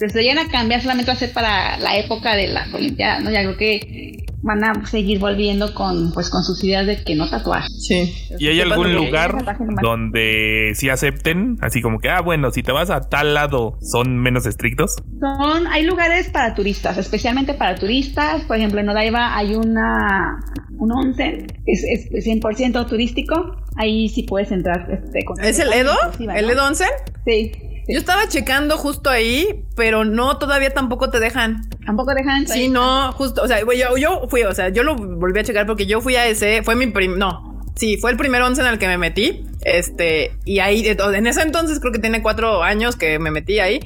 Si 0.00 0.08
se 0.08 0.22
llegan 0.22 0.38
a 0.38 0.48
cambiar 0.50 0.80
solamente 0.80 1.10
va 1.10 1.16
a 1.16 1.18
ser 1.18 1.32
para 1.32 1.76
la 1.78 1.96
época 1.98 2.34
de 2.34 2.48
las 2.48 2.72
Olimpiadas, 2.72 3.22
¿no? 3.22 3.30
Ya 3.30 3.42
creo 3.42 3.56
que 3.56 4.24
van 4.40 4.62
a 4.62 4.86
seguir 4.86 5.18
volviendo 5.18 5.74
con 5.74 6.12
pues 6.12 6.30
con 6.30 6.44
sus 6.44 6.62
ideas 6.62 6.86
de 6.86 7.02
que 7.02 7.16
no 7.16 7.28
tatuaje. 7.28 7.66
Sí. 7.80 8.14
¿Y 8.38 8.46
hay 8.48 8.56
¿Qué 8.56 8.62
algún 8.62 8.94
lugar 8.94 9.34
donde 9.82 10.72
sí 10.74 10.88
acepten? 10.88 11.56
Así 11.60 11.82
como 11.82 11.98
que, 11.98 12.08
ah, 12.08 12.20
bueno, 12.20 12.50
si 12.50 12.62
te 12.62 12.70
vas 12.72 12.90
a 12.90 13.00
tal 13.00 13.34
lado, 13.34 13.78
¿son 13.80 14.16
menos 14.18 14.46
estrictos? 14.46 14.96
Son, 15.20 15.66
hay 15.66 15.84
lugares 15.84 16.28
para 16.30 16.54
turistas, 16.54 16.98
especialmente 16.98 17.54
para 17.54 17.74
turistas. 17.74 18.42
Por 18.44 18.56
ejemplo, 18.56 18.80
en 18.80 18.88
Odaiba 18.88 19.36
hay 19.36 19.54
una 19.54 20.38
un 20.78 20.92
onsen, 20.92 21.46
es, 21.66 21.82
es 22.12 22.24
100% 22.26 22.88
turístico. 22.88 23.56
Ahí 23.76 24.08
sí 24.08 24.22
puedes 24.22 24.52
entrar. 24.52 24.88
Este, 24.92 25.24
con- 25.24 25.42
¿Es 25.42 25.58
el 25.58 25.72
Edo? 25.72 25.94
¿El. 26.20 26.50
Edo 26.50 26.66
Onsen? 26.66 26.88
Sí. 27.26 27.52
Yo 27.88 27.98
estaba 27.98 28.28
checando 28.28 28.76
justo 28.76 29.08
ahí, 29.08 29.64
pero 29.74 30.04
no, 30.04 30.36
todavía 30.36 30.74
tampoco 30.74 31.08
te 31.08 31.20
dejan. 31.20 31.70
Tampoco 31.86 32.12
dejan. 32.12 32.46
Sí, 32.46 32.68
no, 32.68 33.12
justo, 33.12 33.42
o 33.42 33.48
sea, 33.48 33.60
yo, 33.60 33.96
yo 33.96 34.28
fui, 34.28 34.42
o 34.42 34.54
sea, 34.54 34.68
yo 34.68 34.82
lo 34.82 34.94
volví 34.94 35.40
a 35.40 35.42
checar 35.42 35.66
porque 35.66 35.86
yo 35.86 36.02
fui 36.02 36.14
a 36.14 36.26
ese, 36.26 36.62
fue 36.62 36.76
mi 36.76 36.88
prim, 36.88 37.16
no, 37.16 37.62
sí, 37.76 37.96
fue 37.96 38.10
el 38.10 38.18
primer 38.18 38.42
once 38.42 38.60
en 38.60 38.66
el 38.66 38.78
que 38.78 38.88
me 38.88 38.98
metí, 38.98 39.42
este, 39.62 40.36
y 40.44 40.58
ahí, 40.58 40.86
en 40.86 41.26
ese 41.26 41.40
entonces 41.40 41.80
creo 41.80 41.92
que 41.92 41.98
tiene 41.98 42.20
cuatro 42.22 42.62
años 42.62 42.94
que 42.94 43.18
me 43.18 43.30
metí 43.30 43.58
ahí. 43.58 43.80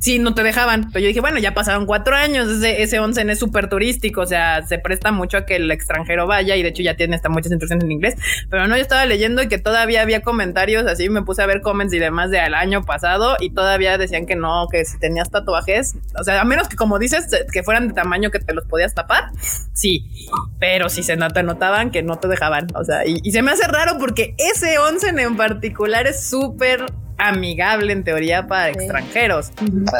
Sí, 0.00 0.18
no 0.18 0.34
te 0.34 0.42
dejaban. 0.42 0.90
Pero 0.90 1.02
yo 1.02 1.08
dije, 1.08 1.20
bueno, 1.20 1.38
ya 1.38 1.52
pasaron 1.52 1.84
cuatro 1.84 2.16
años. 2.16 2.48
Ese, 2.48 2.82
ese 2.82 2.98
onsen 2.98 3.28
es 3.28 3.38
súper 3.38 3.68
turístico. 3.68 4.22
O 4.22 4.26
sea, 4.26 4.66
se 4.66 4.78
presta 4.78 5.12
mucho 5.12 5.36
a 5.36 5.44
que 5.44 5.56
el 5.56 5.70
extranjero 5.70 6.26
vaya. 6.26 6.56
Y 6.56 6.62
de 6.62 6.70
hecho 6.70 6.82
ya 6.82 6.96
tiene 6.96 7.16
hasta 7.16 7.28
muchas 7.28 7.52
instrucciones 7.52 7.84
en 7.84 7.92
inglés. 7.92 8.14
Pero 8.48 8.66
no, 8.66 8.76
yo 8.76 8.82
estaba 8.82 9.04
leyendo 9.04 9.42
y 9.42 9.48
que 9.48 9.58
todavía 9.58 10.00
había 10.00 10.22
comentarios. 10.22 10.86
Así 10.86 11.10
me 11.10 11.22
puse 11.22 11.42
a 11.42 11.46
ver 11.46 11.60
comments 11.60 11.92
y 11.92 11.98
demás 11.98 12.30
del 12.30 12.54
año 12.54 12.82
pasado. 12.82 13.36
Y 13.40 13.50
todavía 13.50 13.98
decían 13.98 14.24
que 14.24 14.36
no, 14.36 14.68
que 14.72 14.86
si 14.86 14.98
tenías 14.98 15.30
tatuajes. 15.30 15.94
O 16.18 16.24
sea, 16.24 16.40
a 16.40 16.44
menos 16.44 16.68
que 16.68 16.76
como 16.76 16.98
dices, 16.98 17.28
que 17.52 17.62
fueran 17.62 17.88
de 17.88 17.94
tamaño 17.94 18.30
que 18.30 18.38
te 18.38 18.54
los 18.54 18.64
podías 18.64 18.94
tapar. 18.94 19.30
Sí. 19.74 20.06
Pero 20.58 20.88
sí 20.88 21.02
se 21.02 21.16
nota, 21.16 21.42
notaban 21.42 21.90
que 21.90 22.02
no 22.02 22.18
te 22.18 22.26
dejaban. 22.26 22.68
O 22.74 22.84
sea, 22.84 23.06
y, 23.06 23.18
y 23.22 23.32
se 23.32 23.42
me 23.42 23.50
hace 23.50 23.66
raro 23.66 23.98
porque 23.98 24.34
ese 24.38 24.78
onsen 24.78 25.18
en 25.18 25.36
particular 25.36 26.06
es 26.06 26.24
súper 26.24 26.86
amigable 27.20 27.92
en 27.92 28.02
teoría 28.04 28.46
para 28.46 28.70
extranjeros. 28.70 29.50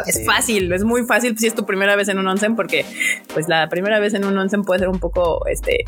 Es 0.07 0.25
fácil, 0.25 0.73
es 0.73 0.85
muy 0.85 1.05
fácil 1.05 1.37
si 1.39 1.47
es 1.47 1.55
tu 1.55 1.65
primera 1.67 1.97
vez 1.97 2.09
en 2.09 2.19
un 2.19 2.27
onsen 2.27 2.57
porque 2.57 2.85
pues 3.33 3.49
la 3.49 3.69
primera 3.69 3.99
vez 4.01 4.15
en 4.15 4.25
un 4.25 4.37
onsen 4.39 4.63
puede 4.63 4.81
ser 4.81 4.89
un 4.89 4.99
poco 4.99 5.47
este 5.47 5.85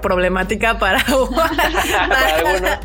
problemática 0.00 0.78
para, 0.78 1.04
Para 1.04 2.36
algunos. 2.36 2.78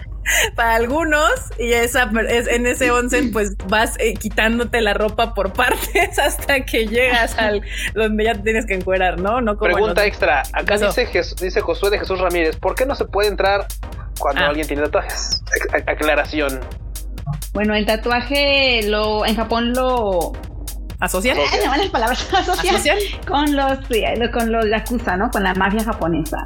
para 0.56 0.76
algunos 0.76 1.32
y 1.60 1.72
esa 1.74 2.12
es, 2.30 2.48
en 2.48 2.66
ese 2.66 2.92
onsen 2.92 3.32
pues 3.32 3.56
vas 3.68 3.96
eh, 4.00 4.14
quitándote 4.16 4.82
la 4.82 4.94
ropa 4.94 5.34
por 5.34 5.54
partes 5.54 6.18
hasta 6.24 6.66
que 6.66 6.88
llegas 6.88 7.38
al 7.38 7.62
donde 7.94 8.24
ya 8.26 8.34
te 8.34 8.42
tienes 8.42 8.66
que 8.66 8.74
encuerar, 8.74 9.20
¿no? 9.20 9.40
No 9.42 9.56
como 9.58 9.70
en 9.70 9.76
Pregunta 9.76 10.02
los- 10.02 10.08
extra. 10.08 10.44
Acá 10.54 10.76
Eso. 10.76 10.88
dice, 10.88 11.08
dice 11.40 11.62
Josué 11.62 11.90
de 11.92 12.00
Jesús 12.00 12.20
Ramírez. 12.20 12.56
¿Por 12.58 12.76
qué 12.76 12.86
no 12.86 12.96
se 12.96 13.06
puede 13.06 13.30
entrar 13.30 13.68
cuando 14.20 14.42
Ah. 14.42 14.48
alguien 14.48 14.68
tiene 14.68 14.82
tatuajes? 14.84 15.42
Ac- 15.72 15.84
aclaración. 15.92 16.60
Bueno, 17.54 17.76
el 17.76 17.86
tatuaje 17.86 18.82
lo 18.88 19.26
en 19.26 19.36
Japón 19.36 19.74
lo 19.74 20.34
¿Asocian? 21.00 21.38
Van 21.68 21.80
las 21.80 21.90
palabras 21.90 22.28
asocian 22.34 22.76
¿Asocian? 22.76 22.98
con 23.28 23.56
los 23.56 23.80
con 24.32 24.52
los 24.52 24.66
yakuza, 24.70 25.16
¿no? 25.16 25.30
Con 25.30 25.44
la 25.44 25.54
mafia 25.54 25.84
japonesa. 25.84 26.38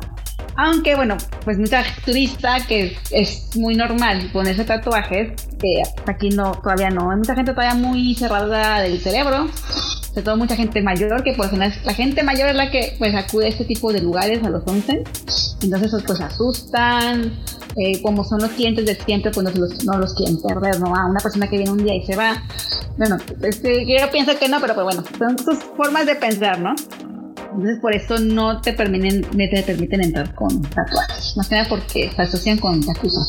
Aunque 0.58 0.96
bueno, 0.96 1.18
pues 1.44 1.58
mucha 1.58 1.84
turista 2.06 2.66
que 2.68 2.98
es 3.12 3.56
muy 3.56 3.76
normal 3.76 4.30
ponerse 4.34 4.64
tatuajes, 4.66 5.34
que 5.60 5.84
aquí 6.06 6.30
no, 6.30 6.54
todavía 6.54 6.90
no. 6.90 7.12
Hay 7.12 7.18
mucha 7.18 7.36
gente 7.36 7.54
todavía 7.54 7.76
muy 7.76 8.16
cerrada 8.16 8.82
del 8.82 9.00
cerebro, 9.00 9.48
sobre 10.10 10.24
todo 10.24 10.38
mucha 10.38 10.56
gente 10.56 10.82
mayor, 10.82 11.24
que 11.24 11.34
por 11.34 11.46
lo 11.46 11.52
general 11.52 11.74
la 11.84 11.94
gente 11.94 12.24
mayor 12.24 12.50
es 12.50 12.56
la 12.56 12.70
que 12.70 12.96
pues 13.00 13.16
acude 13.16 13.46
a 13.46 13.50
este 13.50 13.66
tipo 13.66 13.92
de 13.94 14.02
lugares, 14.02 14.44
a 14.44 14.50
los 14.50 14.64
onsen. 14.68 15.04
Entonces 15.62 16.04
pues 16.06 16.20
asustan, 16.20 17.34
eh, 17.78 18.02
como 18.02 18.24
son 18.24 18.42
los 18.42 18.52
clientes 18.52 18.86
de 18.86 18.96
siempre, 18.96 19.32
pues 19.32 19.46
no, 19.46 19.52
los, 19.52 19.84
no 19.86 19.98
los 19.98 20.14
quieren 20.14 20.42
perder, 20.42 20.80
¿no? 20.80 20.94
A 20.96 21.06
una 21.06 21.20
persona 21.20 21.48
que 21.48 21.58
viene 21.58 21.72
un 21.72 21.84
día 21.84 21.96
y 21.96 22.06
se 22.06 22.16
va. 22.16 22.44
Bueno, 22.98 23.18
este, 23.42 23.86
yo 23.86 24.12
pienso 24.12 24.38
que 24.38 24.50
no, 24.50 24.60
pero 24.60 24.76
pues 24.76 24.84
bueno, 24.84 25.04
son 25.18 25.38
sus 25.38 25.64
formas 25.78 26.06
de 26.06 26.16
pensar, 26.16 26.60
¿no? 26.60 26.76
Entonces 27.52 27.80
por 27.82 27.94
eso 27.94 28.18
no 28.20 28.62
te 28.62 28.74
permiten, 28.74 29.22
no 29.22 29.50
te 29.50 29.64
permiten 29.64 30.04
entrar 30.04 30.34
con 30.34 30.62
tatuajes. 30.62 31.36
Más 31.38 31.50
que 31.50 31.56
nada 31.56 31.70
porque 31.70 32.12
se 32.16 32.22
asocian 32.22 32.58
con 32.58 32.82
yakuza. 32.82 33.22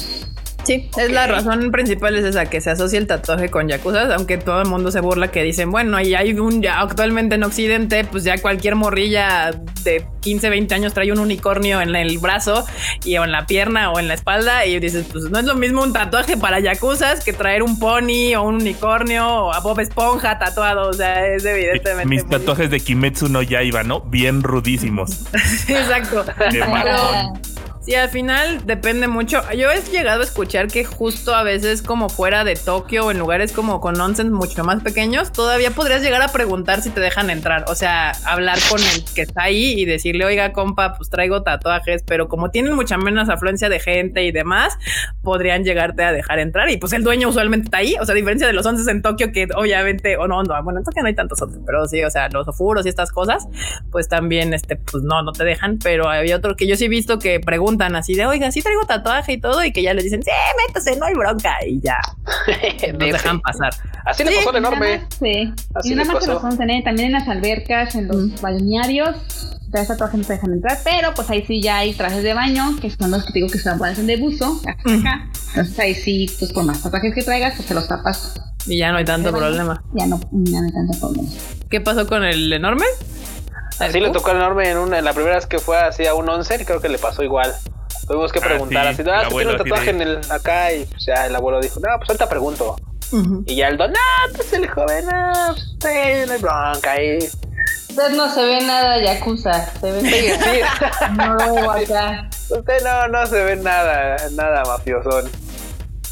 Sí, 0.65 0.89
es 0.97 1.11
la 1.11 1.27
razón 1.27 1.71
principal 1.73 2.17
es 2.17 2.25
esa, 2.25 2.47
que 2.47 2.61
se 2.61 2.71
asocia 2.71 2.99
el 2.99 3.07
tatuaje 3.07 3.49
con 3.49 3.69
yakuza, 3.69 4.15
aunque 4.15 4.39
todo 4.39 4.63
el 4.63 4.69
mundo 4.69 4.91
se 4.91 5.01
burla 5.01 5.29
que 5.29 5.43
dicen, 5.43 5.71
bueno, 5.71 6.01
y 6.01 6.15
hay 6.15 6.39
un, 6.39 6.63
ya 6.63 6.81
actualmente 6.81 7.35
en 7.35 7.43
Occidente, 7.43 8.05
pues 8.05 8.25
ya 8.25 8.39
cualquier 8.39 8.77
morrilla 8.77 9.51
de 9.83 10.07
15, 10.21 10.51
20 10.51 10.75
años 10.75 10.95
trae 10.95 11.11
un 11.11 11.19
unicornio 11.19 11.81
en 11.81 11.97
el 11.97 12.19
brazo 12.19 12.65
y 13.05 13.17
o 13.19 13.25
en 13.25 13.33
la 13.33 13.47
pierna 13.47 13.91
o 13.91 13.99
en 13.99 14.07
la 14.07 14.15
espalda 14.15 14.65
y 14.67 14.79
dices, 14.79 15.07
pues 15.11 15.25
no 15.31 15.39
es 15.39 15.45
lo 15.45 15.57
mismo 15.57 15.83
un 15.83 15.93
tatuaje 15.93 16.37
para 16.37 16.61
yakuzas 16.61 17.25
que 17.25 17.33
traer 17.33 17.63
un 17.63 17.79
pony 17.79 18.35
o 18.37 18.43
un 18.43 18.57
unicornio 18.57 19.27
o 19.27 19.53
a 19.53 19.61
Bob 19.61 19.81
Esponja 19.81 20.39
tatuado, 20.39 20.89
o 20.89 20.93
sea, 20.93 21.27
es 21.27 21.45
evidentemente... 21.45 22.09
Mis 22.09 22.29
tatuajes 22.29 22.71
de 22.71 22.79
Kimetsu 22.79 23.29
no 23.29 23.43
Yaiba, 23.43 23.83
¿no? 23.83 24.01
Bien 24.01 24.43
rudísimos. 24.43 25.25
Exacto. 25.69 26.25
De. 26.53 27.52
Sí, 27.85 27.97
al 27.97 28.11
final 28.11 28.65
depende 28.65 29.09
mucho. 29.09 29.41
Yo 29.57 29.69
he 29.73 29.81
llegado 29.91 30.21
a 30.21 30.25
escuchar 30.25 30.69
que 30.69 30.85
justo 30.85 31.35
a 31.35 31.43
veces 31.43 31.83
como 31.83 32.09
fuera 32.09 32.45
de 32.45 32.55
Tokio 32.55 33.07
o 33.07 33.11
en 33.11 33.19
lugares 33.19 33.51
como 33.51 33.81
con 33.81 34.01
onsens 34.01 34.31
mucho 34.31 34.63
más 34.63 34.85
pequeños, 34.85 35.33
todavía 35.33 35.73
podrías 35.73 36.01
llegar 36.01 36.23
a 36.23 36.29
preguntar 36.29 36.81
si 36.81 36.91
te 36.91 37.01
dejan 37.01 37.29
entrar. 37.29 37.65
O 37.67 37.75
sea, 37.75 38.13
hablar 38.25 38.59
con 38.71 38.79
el 38.79 39.05
que 39.17 39.23
está 39.23 39.43
ahí 39.43 39.73
y 39.77 39.85
decirle, 39.85 40.25
oiga, 40.25 40.53
compa, 40.53 40.95
pues 40.95 41.11
traigo 41.11 41.43
tatuajes, 41.43 42.05
pero 42.07 42.29
como 42.29 42.51
tienen 42.53 42.75
mucha 42.75 42.97
menos 42.99 43.29
afluencia 43.29 43.69
de 43.69 43.81
gente 43.81 44.23
y 44.23 44.31
demás, 44.31 44.79
podrían 45.21 45.65
llegarte 45.65 46.05
a 46.05 46.13
dejar 46.13 46.39
entrar. 46.39 46.71
Y 46.71 46.77
pues 46.77 46.93
el 46.93 47.03
dueño 47.03 47.31
usualmente 47.31 47.65
está 47.65 47.79
ahí. 47.79 47.97
O 48.01 48.07
sea, 48.07 48.13
a 48.13 48.17
diferencia 48.17 48.47
de 48.47 48.53
los 48.53 48.65
onces 48.65 48.87
en 48.87 49.03
Tokio, 49.03 49.33
que 49.33 49.49
obviamente, 49.57 50.17
o 50.19 50.29
no, 50.29 50.45
no, 50.45 50.63
bueno, 50.63 50.79
en 50.79 50.85
Tokio 50.85 51.03
no 51.03 51.09
hay 51.09 51.17
tantos 51.17 51.43
onces, 51.43 51.61
pero 51.67 51.89
sí, 51.89 52.05
o 52.05 52.11
sea, 52.11 52.29
los 52.29 52.47
ofuros 52.47 52.87
y 52.87 52.91
estas 52.91 53.11
cosas, 53.11 53.49
pues 53.91 54.09
también, 54.09 54.55
este, 54.55 54.77
pues 54.77 55.03
no, 55.03 55.25
no 55.25 55.33
te 55.33 55.43
dejan. 55.43 55.81
Pero 55.83 56.09
había 56.09 56.37
otro 56.37 56.55
que 56.55 56.69
yo 56.69 56.77
sí 56.77 56.85
he 56.85 56.89
visto 56.89 57.19
que 57.19 57.41
preguntan 57.41 57.72
así 57.81 58.15
de, 58.15 58.27
oiga, 58.27 58.51
sí 58.53 58.63
traigo 58.63 58.85
tatuaje 58.85 59.33
y 59.35 59.41
todo, 59.41 59.65
y 59.65 59.73
que 59.73 59.83
ya 59.83 59.95
les 59.95 60.05
dicen, 60.05 60.23
sí, 60.23 60.31
métase, 60.67 60.97
no 60.97 61.07
hay 61.07 61.15
bronca, 61.15 61.55
y 61.67 61.81
ya 61.81 61.99
nos 62.93 62.99
dejan 62.99 63.41
pasar. 63.41 63.75
Así 64.05 64.25
le 64.25 64.31
Sí, 64.31 64.37
pasó 64.39 64.51
al 64.51 64.57
enorme. 64.57 64.99
Más, 64.99 65.07
Sí. 65.21 65.53
Así 65.75 65.93
y 65.93 65.95
nada 65.95 66.07
más 66.13 66.21
pasó. 66.21 66.35
los 66.35 66.45
onsen, 66.45 66.71
¿eh? 66.71 66.83
también 66.85 67.07
en 67.09 67.13
las 67.13 67.29
albercas, 67.29 67.95
en 67.95 68.09
los 68.09 68.41
balnearios, 68.41 69.17
traes 69.71 69.89
tatuajes 69.89 70.21
no 70.21 70.27
te 70.27 70.33
dejan 70.35 70.53
entrar, 70.53 70.79
pero 70.85 71.15
pues 71.15 71.31
ahí 71.31 71.45
sí 71.47 71.63
ya 71.63 71.79
hay 71.79 71.95
trajes 71.95 72.23
de 72.23 72.35
baño, 72.35 72.77
que 72.81 72.91
son 72.91 73.11
los 73.11 73.25
que 73.25 73.33
te 73.33 73.39
digo 73.39 73.49
que 73.49 73.59
se 73.59 73.71
parecen 73.77 74.07
de 74.07 74.17
buzo, 74.19 74.61
acá, 74.67 74.83
acá. 74.95 75.31
Entonces 75.51 75.79
ahí 75.79 75.95
sí, 75.95 76.27
pues 76.39 76.53
por 76.53 76.65
más 76.65 76.83
tatuajes 76.83 77.15
que 77.15 77.23
traigas, 77.23 77.55
pues 77.57 77.67
te 77.69 77.75
los 77.75 77.89
tapas. 77.89 78.35
Y 78.67 78.79
ya 78.79 78.93
no 78.93 78.99
hay 78.99 79.05
tanto 79.05 79.33
problema. 79.33 79.83
Ya 79.95 80.07
no, 80.07 80.21
ya 80.31 80.61
no 80.61 80.67
hay 80.67 80.73
tanto 80.73 80.99
problema. 81.01 81.29
¿Qué 81.69 81.81
pasó 81.81 82.07
con 82.07 82.23
el 82.23 82.53
enorme? 82.53 82.85
Así 83.83 84.01
le 84.01 84.11
tocó 84.11 84.31
al 84.31 84.37
enorme 84.37 84.71
en 84.71 84.79
una, 84.79 84.99
en 84.99 85.05
la 85.05 85.13
primera 85.13 85.37
vez 85.37 85.47
que 85.47 85.59
fue 85.59 85.79
así 85.79 86.07
a 86.07 86.15
un 86.15 86.29
once, 86.29 86.57
y 86.61 86.65
creo 86.65 86.81
que 86.81 86.89
le 86.89 86.99
pasó 86.99 87.23
igual. 87.23 87.55
Tuvimos 88.07 88.33
que 88.33 88.41
Ah, 88.41 88.45
preguntar 88.45 88.83
sí, 88.85 88.89
así, 88.91 89.03
el 89.03 89.11
ah, 89.11 89.23
que 89.29 89.35
tiene 89.35 89.51
un 89.53 89.59
tatuaje 89.59 89.91
en 89.91 90.01
el 90.03 90.21
acá 90.31 90.73
y 90.73 90.85
pues 90.87 91.05
ya 91.07 91.27
el 91.27 91.37
abuelo 91.37 91.61
dijo, 91.61 91.79
no, 91.81 91.89
pues 91.99 92.11
ahorita 92.11 92.29
pregunto. 92.29 92.77
Y 93.47 93.57
ya 93.57 93.69
el 93.69 93.77
don, 93.77 93.93
no, 93.93 93.99
pues 94.35 94.53
el 94.55 94.69
joven, 94.69 95.05
no, 95.07 95.33
pues, 95.53 95.63
sí, 95.83 96.27
no 96.27 96.33
hay 96.33 96.39
bronca 96.41 96.93
ahí. 96.93 97.19
Usted 97.91 98.09
no 98.17 98.33
se 98.33 98.43
ve 98.43 98.61
nada 98.63 98.97
yakuza, 99.03 99.71
se 99.79 99.93
ve 99.93 100.01
Sí, 100.01 100.31
sí. 100.43 100.61
nuevo 101.13 101.71
acá. 101.71 102.29
Usted 102.49 102.83
no, 102.83 103.09
no 103.09 103.27
se 103.27 103.45
ve 103.45 103.57
nada, 103.57 104.17
nada 104.33 104.63
mafiosón. 104.65 105.31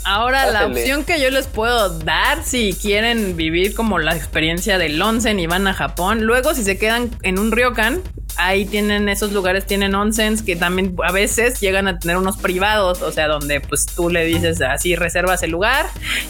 Ahora, 0.05 0.51
la 0.51 0.67
opción 0.67 1.05
que 1.05 1.21
yo 1.21 1.31
les 1.31 1.47
puedo 1.47 1.99
dar 1.99 2.43
si 2.45 2.73
quieren 2.73 3.37
vivir 3.37 3.75
como 3.75 3.99
la 3.99 4.17
experiencia 4.17 4.79
del 4.79 5.01
onsen 5.01 5.39
y 5.39 5.47
van 5.47 5.67
a 5.67 5.75
Japón, 5.75 6.23
luego 6.25 6.55
si 6.55 6.65
se 6.65 6.79
quedan 6.79 7.11
en 7.23 7.39
un 7.39 7.53
ryokan, 7.53 8.03
ahí 8.37 8.65
tienen 8.65 9.09
esos 9.09 9.33
lugares, 9.33 9.67
tienen 9.67 9.95
onsens 9.95 10.43
que 10.43 10.57
también 10.57 10.97
a 11.05 11.13
veces 11.13 11.61
llegan 11.61 11.89
a 11.89 11.99
tener 11.99 12.17
unos 12.17 12.37
privados, 12.37 13.03
o 13.03 13.13
sea, 13.13 13.29
donde 13.29 13.61
pues 13.61 13.87
tú 13.87 14.11
le 14.11 14.25
dices 14.25 14.61
así, 14.61 14.97
reservas 14.97 15.43
el 15.43 15.51
lugar 15.51 15.87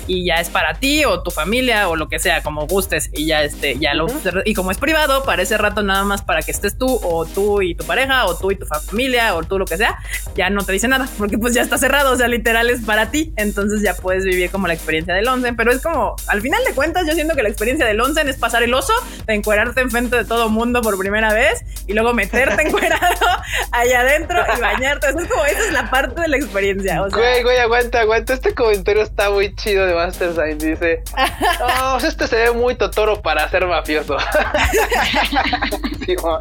y 0.06 0.24
ya 0.24 0.36
es 0.36 0.51
para 0.51 0.74
ti 0.74 1.05
o 1.05 1.22
tu 1.22 1.31
familia 1.31 1.89
o 1.89 1.97
lo 1.97 2.09
que 2.09 2.18
sea, 2.18 2.43
como 2.43 2.66
gustes 2.66 3.10
y 3.12 3.27
ya 3.27 3.43
este, 3.43 3.78
ya 3.78 3.94
lo, 3.94 4.06
y 4.44 4.55
como 4.55 4.70
es 4.70 4.78
privado, 4.78 5.24
para 5.24 5.43
ese 5.43 5.59
rato 5.59 5.82
nada 5.82 6.05
más 6.05 6.22
para 6.22 6.43
que 6.43 6.51
estés 6.51 6.78
tú 6.78 7.01
o 7.02 7.24
tú 7.27 7.62
y 7.62 7.74
tu 7.74 7.85
pareja 7.85 8.27
o 8.27 8.36
tú 8.36 8.51
y 8.51 8.56
tu 8.56 8.66
familia 8.66 9.35
o 9.35 9.43
tú 9.43 9.59
lo 9.59 9.64
que 9.64 9.77
sea, 9.77 9.98
ya 10.35 10.51
no 10.51 10.64
te 10.64 10.72
dice 10.72 10.89
nada, 10.89 11.09
porque 11.18 11.39
pues 11.39 11.55
ya 11.55 11.62
está 11.62 11.78
cerrado, 11.78 12.12
o 12.12 12.16
sea, 12.16 12.28
literal 12.28 12.70
es 12.70 12.81
para 12.81 13.10
ti, 13.10 13.32
entonces 13.36 13.82
ya 13.82 13.94
puedes 13.94 14.24
vivir 14.24 14.51
como 14.51 14.66
la 14.66 14.74
experiencia 14.74 15.14
del 15.14 15.28
onsen, 15.28 15.56
pero 15.56 15.72
es 15.72 15.81
como, 15.82 16.16
al 16.27 16.40
final 16.40 16.62
de 16.64 16.74
cuentas, 16.74 17.06
yo 17.06 17.14
siento 17.14 17.35
que 17.35 17.43
la 17.43 17.48
experiencia 17.48 17.86
del 17.86 18.01
onsen 18.01 18.28
es 18.28 18.36
pasar 18.36 18.62
el 18.62 18.74
oso, 18.74 18.93
de 19.27 19.35
encuerarte 19.35 19.81
enfrente 19.81 20.16
de 20.16 20.24
todo 20.24 20.48
mundo 20.48 20.82
por 20.82 20.98
primera 20.98 21.32
vez 21.32 21.64
y 21.91 21.93
luego 21.93 22.15
meterte 22.15 22.62
encuerado 22.69 23.27
allá 23.73 24.01
adentro 24.01 24.41
y 24.57 24.61
bañarte, 24.61 25.09
eso 25.09 25.19
es 25.19 25.29
como, 25.29 25.45
esa 25.45 25.59
es 25.59 25.73
la 25.73 25.91
parte 25.91 26.21
de 26.21 26.29
la 26.29 26.37
experiencia, 26.37 27.03
o 27.03 27.11
sea, 27.11 27.19
Güey, 27.19 27.43
güey, 27.43 27.59
aguanta, 27.59 28.01
aguanta. 28.01 28.35
Este 28.35 28.55
comentario 28.55 29.03
está 29.03 29.31
muy 29.31 29.55
chido 29.57 29.87
de 29.87 29.95
Master 29.95 30.33
Sign. 30.33 30.59
Dice: 30.59 31.03
No, 31.59 31.93
pues 31.93 32.05
este 32.05 32.29
se 32.29 32.37
ve 32.37 32.51
muy 32.53 32.77
totoro 32.77 33.21
para 33.21 33.49
ser 33.49 33.67
mafioso. 33.67 34.17
Mo. 36.23 36.39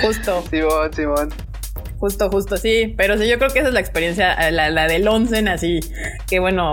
Justo. 0.00 0.44
Simón, 0.50 0.92
Simón. 0.92 1.34
Justo, 1.98 2.30
justo, 2.30 2.56
sí. 2.58 2.94
Pero 2.96 3.16
sí, 3.18 3.26
yo 3.26 3.38
creo 3.38 3.50
que 3.50 3.60
esa 3.60 3.68
es 3.68 3.74
la 3.74 3.80
experiencia, 3.80 4.34
eh, 4.34 4.52
la, 4.52 4.68
la 4.70 4.86
del 4.86 5.08
onsen, 5.08 5.48
así. 5.48 5.80
Que 6.28 6.38
bueno, 6.40 6.72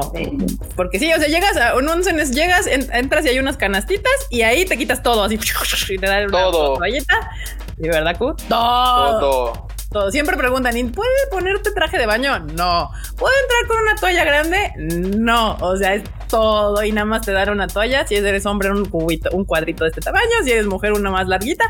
porque 0.76 1.00
sí, 1.00 1.12
o 1.14 1.18
sea, 1.18 1.28
llegas 1.28 1.56
a 1.58 1.76
un 1.78 1.88
onsen, 1.88 2.20
es, 2.20 2.32
llegas, 2.32 2.68
en- 2.68 2.94
entras 2.94 3.26
y 3.26 3.30
hay 3.30 3.40
unas 3.40 3.56
canastitas 3.58 4.12
y 4.30 4.41
ahí 4.41 4.66
te 4.66 4.78
quitas 4.78 5.02
todo, 5.02 5.24
así. 5.24 5.40
Y 5.90 5.98
te 5.98 6.08
dan 6.08 6.26
una 6.26 6.32
Todo. 6.44 6.74
toallita. 6.76 7.32
¿Y 7.78 7.88
verdad, 7.88 8.18
Q? 8.18 8.36
Todo. 8.50 9.20
Todo. 9.20 9.68
Todo. 9.91 10.12
Siempre 10.12 10.36
preguntan, 10.38 10.76
¿y 10.76 10.84
¿puede 10.86 11.10
ponerte 11.32 11.72
traje 11.72 11.98
de 12.00 12.06
baño? 12.08 12.40
No. 12.40 12.90
¿Puedo 13.18 13.34
entrar 13.44 13.68
con 13.68 13.78
una 13.78 13.95
toalla 13.95 14.24
grande? 14.26 14.72
No. 15.18 15.56
O 15.62 15.78
sea, 15.78 15.94
es 15.94 16.04
todo 16.30 16.84
y 16.84 16.91
nada 16.91 17.06
más 17.06 17.26
te 17.26 17.32
dan 17.32 17.50
una 17.52 17.68
toalla. 17.68 18.06
Si 18.08 18.16
eres 18.16 18.45
hombre, 18.48 18.72
un 18.72 18.86
cubito, 18.86 19.30
un 19.32 19.45
cuadrito 19.45 19.84
de 19.84 19.91
este 19.91 20.02
tamaño. 20.02 20.32
Si 20.44 20.52
eres 20.52 20.66
mujer, 20.66 20.94
una 20.94 21.12
más 21.12 21.28
larguita. 21.28 21.66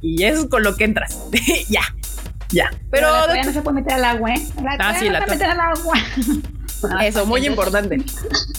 Y 0.00 0.24
eso 0.24 0.42
es 0.44 0.48
con 0.48 0.62
lo 0.62 0.74
que 0.76 0.84
entras. 0.84 1.18
ya. 1.68 1.82
Ya. 2.50 2.70
Pero 2.90 3.10
la 3.10 3.24
toalla 3.26 3.42
no 3.44 3.52
se 3.52 3.62
puede 3.62 3.74
meter 3.76 3.92
al 3.94 4.04
agua, 4.04 4.34
¿eh? 4.34 4.46
La 4.62 4.76
Ah, 4.78 4.94
sí, 4.98 5.06
no 5.06 5.12
la 5.12 5.20
se 5.20 5.24
puede 5.26 5.38
meter 5.38 5.50
al 5.50 5.60
agua. 5.60 5.94
eso, 7.04 7.26
muy 7.26 7.46
importante. 7.46 7.96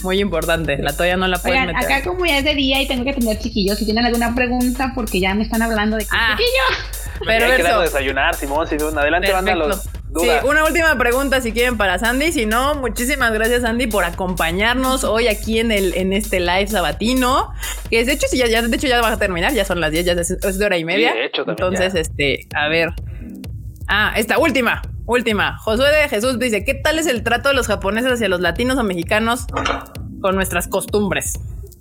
Muy 0.04 0.20
importante. 0.20 0.78
La 0.80 0.94
toalla 0.94 1.18
no 1.18 1.28
la 1.28 1.38
puedes 1.38 1.60
Oigan, 1.62 1.76
meter. 1.76 1.92
acá 1.92 2.08
como 2.08 2.26
ya 2.26 2.40
es 2.40 2.44
de 2.44 2.56
día 2.56 2.82
y 2.82 2.88
tengo 2.88 3.04
que 3.04 3.12
atender 3.12 3.40
chiquillos, 3.40 3.78
si 3.78 3.86
tienen 3.86 4.06
alguna 4.06 4.34
pregunta, 4.36 4.92
porque 4.96 5.20
ya 5.20 5.34
me 5.36 5.44
están 5.44 5.62
hablando 5.62 5.98
de 5.98 6.04
que 6.04 6.10
Ah, 6.12 6.36
chiquillo. 6.38 7.24
pero 7.26 7.46
Hay 7.46 7.58
que 7.62 7.64
desayunar, 7.84 8.36
Simón, 8.36 8.68
Simón. 8.68 8.98
Adelante, 8.98 9.32
los 9.56 9.90
Sí, 10.20 10.28
una 10.46 10.64
última 10.64 10.98
pregunta 10.98 11.42
si 11.42 11.52
quieren 11.52 11.78
para 11.78 12.00
Sandy. 12.00 12.32
Si 12.32 12.46
no, 12.48 12.74
muchísimas 12.76 13.32
gracias 13.34 13.62
Sandy 13.62 13.86
por 13.88 14.04
acompañarnos 14.04 15.04
hoy 15.04 15.28
aquí 15.28 15.60
en 15.60 15.72
el 15.72 15.94
en 15.96 16.12
este 16.12 16.40
live 16.40 16.66
sabatino. 16.68 17.52
Que 17.92 18.04
de 18.04 18.14
hecho, 18.14 18.26
si 18.28 18.38
ya, 18.38 18.48
ya- 18.48 18.62
de 18.64 18.76
hecho 18.76 18.88
ya 18.88 19.00
va 19.02 19.12
a 19.12 19.18
terminar, 19.20 19.54
ya 19.54 19.64
son 19.66 19.80
las 19.80 19.92
10, 19.92 20.06
ya 20.06 20.14
es, 20.14 20.32
es 20.32 20.58
de 20.58 20.66
hora 20.66 20.78
y 20.78 20.86
media. 20.86 21.14
de 21.14 21.26
hecho, 21.26 21.44
también 21.46 21.68
Entonces, 21.74 21.94
ya. 21.94 22.00
este, 22.00 22.48
a 22.56 22.68
ver. 22.68 22.94
Ah, 23.88 24.14
esta 24.18 24.38
última, 24.38 24.82
última. 25.06 25.58
Josué 25.60 25.90
de 25.90 26.10
Jesús 26.10 26.40
dice: 26.40 26.66
¿Qué 26.66 26.74
tal 26.74 27.00
es 27.00 27.08
el 27.08 27.24
trato 27.24 27.50
de 27.50 27.56
los 27.56 27.68
japoneses 27.68 28.12
hacia 28.12 28.30
los 28.30 28.42
latinos 28.42 28.78
o 28.78 28.84
mexicanos 28.84 29.48
con 30.22 30.36
nuestras 30.36 30.68
costumbres? 30.68 31.40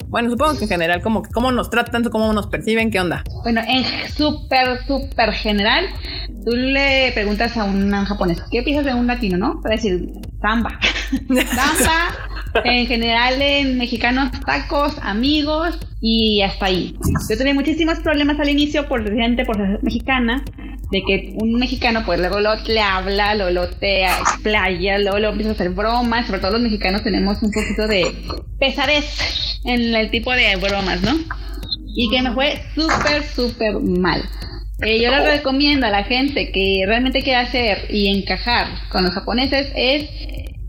Bueno, 0.08 0.30
supongo 0.30 0.56
que 0.56 0.64
en 0.64 0.68
general, 0.68 1.02
como 1.02 1.22
que 1.22 1.30
cómo 1.30 1.50
nos 1.52 1.68
tratan, 1.70 2.04
cómo 2.04 2.32
nos 2.32 2.46
perciben, 2.46 2.90
¿qué 2.90 3.00
onda? 3.00 3.24
Bueno, 3.42 3.60
en 3.66 3.84
súper, 4.10 4.84
súper 4.86 5.32
general, 5.32 5.86
tú 6.44 6.52
le 6.52 7.10
preguntas 7.12 7.56
a 7.56 7.64
un 7.64 7.90
japonés, 7.90 8.42
¿qué 8.50 8.62
piensas 8.62 8.86
de 8.86 8.94
un 8.94 9.06
latino, 9.06 9.36
no? 9.36 9.60
Para 9.60 9.74
decir, 9.76 10.12
samba. 10.40 10.78
samba, 11.28 12.62
en 12.64 12.86
general 12.86 13.40
en 13.42 13.78
mexicanos, 13.78 14.30
tacos, 14.44 14.96
amigos 15.02 15.78
y 16.00 16.42
hasta 16.42 16.66
ahí. 16.66 16.96
Yo 17.28 17.36
tuve 17.36 17.52
muchísimos 17.54 17.98
problemas 17.98 18.38
al 18.38 18.48
inicio 18.48 18.88
por 18.88 19.02
precisamente 19.02 19.44
por 19.44 19.56
ser 19.56 19.82
mexicana, 19.82 20.44
de 20.90 21.02
que 21.02 21.34
un 21.34 21.54
mexicano 21.54 22.02
pues 22.06 22.20
luego 22.20 22.40
lo, 22.40 22.54
le 22.54 22.80
habla, 22.80 23.34
lo 23.34 23.68
te 23.68 24.04
explaya, 24.04 24.98
luego 24.98 25.18
lo 25.18 25.30
empieza 25.30 25.50
a 25.50 25.54
hacer 25.54 25.70
bromas, 25.70 26.26
sobre 26.26 26.40
todo 26.40 26.52
los 26.52 26.60
mexicanos 26.60 27.02
tenemos 27.02 27.42
un 27.42 27.50
poquito 27.50 27.86
de 27.88 28.14
pesadez 28.58 29.60
en 29.64 29.92
el 30.00 30.10
tipo 30.10 30.32
de 30.32 30.56
bromas, 30.56 31.02
¿no? 31.02 31.16
y 31.96 32.10
que 32.10 32.22
me 32.22 32.32
fue 32.32 32.60
súper, 32.74 33.24
súper 33.24 33.80
mal. 33.80 34.22
Eh, 34.82 35.00
yo 35.00 35.10
les 35.10 35.24
recomiendo 35.24 35.86
a 35.86 35.90
la 35.90 36.04
gente 36.04 36.52
que 36.52 36.84
realmente 36.86 37.22
quiere 37.22 37.40
hacer 37.40 37.86
y 37.88 38.08
encajar 38.08 38.66
con 38.90 39.02
los 39.04 39.14
japoneses 39.14 39.72
es 39.74 40.10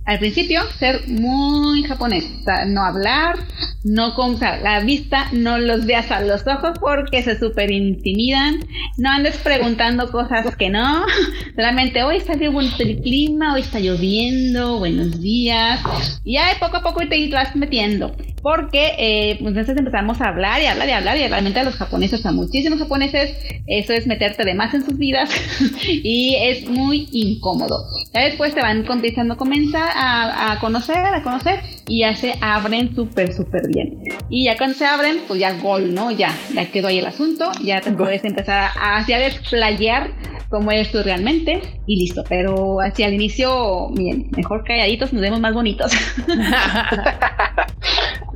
al 0.08 0.20
principio 0.20 0.62
ser 0.80 1.06
muy 1.10 1.84
japonés, 1.84 2.24
o 2.40 2.44
sea, 2.46 2.64
no 2.66 2.82
hablar, 2.82 3.36
no 3.84 4.16
con 4.16 4.40
la 4.40 4.80
vista, 4.80 5.28
no 5.34 5.58
los 5.58 5.86
veas 5.86 6.10
a 6.12 6.22
los 6.22 6.48
ojos 6.48 6.80
porque 6.80 7.22
se 7.24 7.38
súper 7.38 7.72
intimidan, 7.72 8.56
no 8.98 9.10
andes 9.10 9.38
preguntando 9.38 10.10
cosas 10.10 10.56
que 10.56 10.70
no, 10.70 11.06
solamente 11.56 12.04
hoy 12.04 12.18
está 12.18 12.38
bonito 12.50 12.84
el 12.84 13.02
clima, 13.02 13.54
hoy 13.54 13.62
está 13.62 13.82
lloviendo, 13.82 14.80
buenos 14.80 15.20
días, 15.20 15.82
y 16.24 16.36
ya 16.36 16.46
poco 16.58 16.78
a 16.78 16.84
poco 16.84 17.02
te 17.06 17.30
vas 17.30 17.54
metiendo 17.58 18.16
porque 18.42 18.94
eh, 18.98 19.36
pues 19.42 19.50
entonces 19.50 19.78
empezamos 19.78 20.22
a 20.22 20.30
hablar 20.30 20.62
y 20.62 20.68
hablar 20.68 20.88
y 20.88 20.92
hablar 20.92 21.18
y 21.18 21.28
realmente 21.28 21.60
a 21.60 21.64
los 21.64 21.76
japoneses, 21.76 22.26
a 22.26 22.32
muchísimos 22.32 22.80
japoneses, 22.80 23.36
eso 23.66 23.92
es 23.92 24.08
meterte 24.08 24.46
de 24.46 24.54
más 24.54 24.74
en 24.74 24.86
sus 24.86 24.98
vidas 24.98 25.30
y 25.90 26.34
es 26.40 26.66
muy 26.70 27.10
incómodo. 27.12 27.84
Ya 28.14 28.22
después 28.22 28.54
te 28.56 28.62
van 28.62 28.86
a 28.90 29.36
comenzar 29.36 29.97
a, 29.98 30.52
a 30.52 30.60
conocer, 30.60 30.98
a 30.98 31.24
conocer 31.24 31.62
y 31.88 32.02
ya 32.02 32.16
se 32.16 32.36
abren 32.42 32.94
súper, 32.96 33.34
súper 33.34 33.68
bien. 33.68 34.04
Y 34.30 34.46
ya 34.46 34.58
cuando 34.58 34.76
se 34.76 34.86
abren, 34.86 35.22
pues 35.28 35.40
ya 35.40 35.54
gol, 35.54 35.94
¿no? 35.94 36.12
Ya, 36.12 36.34
ya 36.54 36.70
quedó 36.72 36.88
ahí 36.88 37.00
el 37.00 37.06
asunto, 37.06 37.52
ya 37.64 37.82
te 37.82 37.92
puedes 37.92 38.24
empezar 38.24 38.72
a, 38.76 38.98
hacia 38.98 39.18
desplayar 39.20 40.12
como 40.50 40.72
eres 40.72 40.92
tú 40.92 41.02
realmente 41.04 41.62
y 41.86 41.98
listo. 41.98 42.24
Pero 42.28 42.80
hacia 42.82 43.08
el 43.08 43.14
inicio, 43.14 43.90
bien, 43.90 44.30
mejor 44.36 44.64
calladitos, 44.64 45.14
nos 45.14 45.22
vemos 45.22 45.40
más 45.40 45.54
bonitos. 45.54 45.92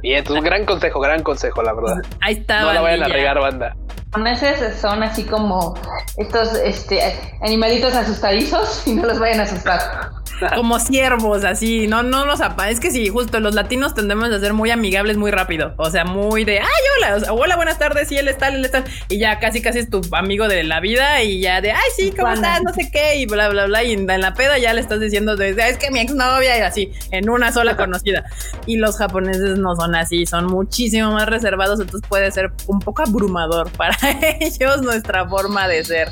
Bien, 0.01 0.17
entonces, 0.19 0.43
gran 0.43 0.65
consejo, 0.65 0.99
gran 0.99 1.21
consejo, 1.21 1.61
la 1.61 1.73
verdad. 1.73 1.97
Ahí 2.21 2.33
está. 2.33 2.61
No 2.61 2.73
la 2.73 2.81
vayan 2.81 3.03
a 3.03 3.07
regar, 3.07 3.39
banda. 3.39 3.75
japoneses 4.05 4.75
son 4.79 5.03
así 5.03 5.23
como 5.23 5.75
estos 6.17 6.55
este, 6.55 6.99
animalitos 7.41 7.93
asustadizos 7.93 8.87
y 8.87 8.95
no 8.95 9.05
los 9.05 9.19
vayan 9.19 9.41
a 9.41 9.43
asustar. 9.43 10.20
como 10.55 10.79
siervos, 10.79 11.43
así, 11.43 11.87
no, 11.87 12.03
no 12.03 12.25
los 12.25 12.41
apa. 12.41 12.69
Es 12.69 12.79
que 12.79 12.91
sí, 12.91 13.09
justo 13.09 13.39
los 13.39 13.55
latinos 13.55 13.93
tendemos 13.93 14.29
a 14.31 14.39
ser 14.39 14.53
muy 14.53 14.71
amigables 14.71 15.17
muy 15.17 15.31
rápido. 15.31 15.73
O 15.77 15.89
sea, 15.89 16.05
muy 16.05 16.43
de 16.43 16.59
ay, 16.59 16.83
hola, 16.97 17.15
o 17.15 17.19
sea, 17.19 17.33
hola, 17.33 17.55
buenas 17.55 17.77
tardes, 17.77 18.07
sí, 18.07 18.17
él 18.17 18.27
está, 18.27 18.49
él 18.49 18.63
está. 18.65 18.83
Y 19.09 19.19
ya 19.19 19.39
casi, 19.39 19.61
casi 19.61 19.79
es 19.79 19.89
tu 19.89 20.01
amigo 20.11 20.47
de 20.47 20.63
la 20.63 20.79
vida. 20.79 21.21
Y 21.23 21.41
ya 21.41 21.61
de 21.61 21.71
ay, 21.71 21.89
sí, 21.95 22.13
¿cómo 22.17 22.31
estás? 22.31 22.61
No 22.63 22.73
sé 22.73 22.89
qué, 22.91 23.17
y 23.17 23.25
bla, 23.25 23.49
bla, 23.49 23.65
bla. 23.65 23.83
Y 23.83 23.93
en 23.93 24.07
la 24.07 24.33
peda 24.33 24.57
ya 24.57 24.73
le 24.73 24.81
estás 24.81 24.99
diciendo 24.99 25.35
de 25.35 25.51
es 25.51 25.77
que 25.77 25.91
mi 25.91 25.99
exnovia, 25.99 26.57
y 26.57 26.61
así, 26.61 26.91
en 27.11 27.29
una 27.29 27.51
sola 27.51 27.75
conocida. 27.75 28.25
Y 28.65 28.77
los 28.77 28.97
japoneses 28.97 29.57
no 29.57 29.75
son 29.75 29.95
así, 29.95 30.25
son 30.25 30.47
muchísimo 30.47 31.11
más 31.11 31.27
reservados. 31.27 31.79
Entonces 31.79 32.07
puede 32.07 32.31
ser 32.31 32.51
un 32.67 32.79
poco 32.79 33.03
abrumador 33.03 33.71
para 33.71 33.97
ellos 34.39 34.81
nuestra 34.81 35.27
forma 35.27 35.67
de 35.67 35.83
ser. 35.83 36.09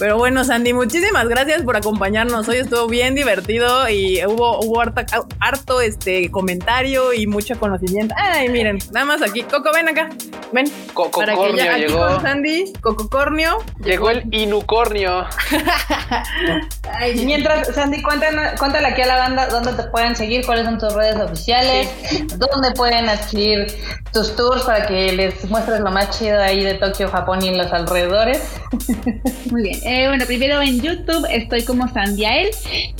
Pero 0.00 0.16
bueno, 0.16 0.42
Sandy, 0.44 0.72
muchísimas 0.72 1.28
gracias 1.28 1.62
por 1.62 1.76
acompañarnos. 1.76 2.48
Hoy 2.48 2.56
estuvo 2.56 2.88
bien 2.88 3.14
divertido 3.14 3.86
y 3.88 4.24
hubo, 4.24 4.58
hubo 4.60 4.80
harta- 4.80 5.04
harto 5.40 5.82
este 5.82 6.30
comentario 6.30 7.12
y 7.12 7.26
mucho 7.26 7.58
conocimiento. 7.60 8.14
Ay, 8.16 8.48
miren, 8.48 8.78
nada 8.92 9.04
más 9.04 9.20
aquí. 9.22 9.42
Coco, 9.42 9.70
ven 9.74 9.90
acá. 9.90 10.08
Ven. 10.52 10.66
Para 11.12 11.34
que 11.34 11.56
ya 11.56 11.72
aquí 11.74 11.80
llegó. 11.82 11.98
con 12.08 12.22
Sandy, 12.22 12.72
Cococornio. 12.80 13.58
Llegó 13.84 14.08
el 14.10 14.24
inucornio. 14.34 15.26
Mientras, 17.24 17.68
Sandy, 17.74 18.02
cuéntanos, 18.02 18.58
cuéntale 18.58 18.88
aquí 18.88 19.02
a 19.02 19.06
la 19.06 19.16
banda 19.16 19.48
dónde 19.48 19.72
te 19.74 19.82
pueden 19.90 20.16
seguir, 20.16 20.44
cuáles 20.46 20.64
son 20.64 20.78
tus 20.78 20.92
redes 20.94 21.16
oficiales, 21.16 21.88
dónde 22.36 22.72
pueden 22.72 23.08
adquirir 23.08 23.66
tus 24.12 24.34
tours 24.34 24.62
para 24.62 24.86
que 24.86 25.12
les 25.12 25.44
muestres 25.48 25.80
lo 25.80 25.90
más 25.90 26.18
chido 26.18 26.40
ahí 26.40 26.64
de 26.64 26.74
Tokio, 26.74 27.08
Japón 27.10 27.42
y 27.42 27.54
los 27.54 27.72
alrededores. 27.72 28.42
Muy 29.50 29.62
bien. 29.62 29.80
Eh, 29.90 30.06
bueno, 30.06 30.24
primero 30.24 30.62
en 30.62 30.80
YouTube 30.80 31.26
estoy 31.28 31.64
como 31.64 31.92
Sandiael 31.92 32.50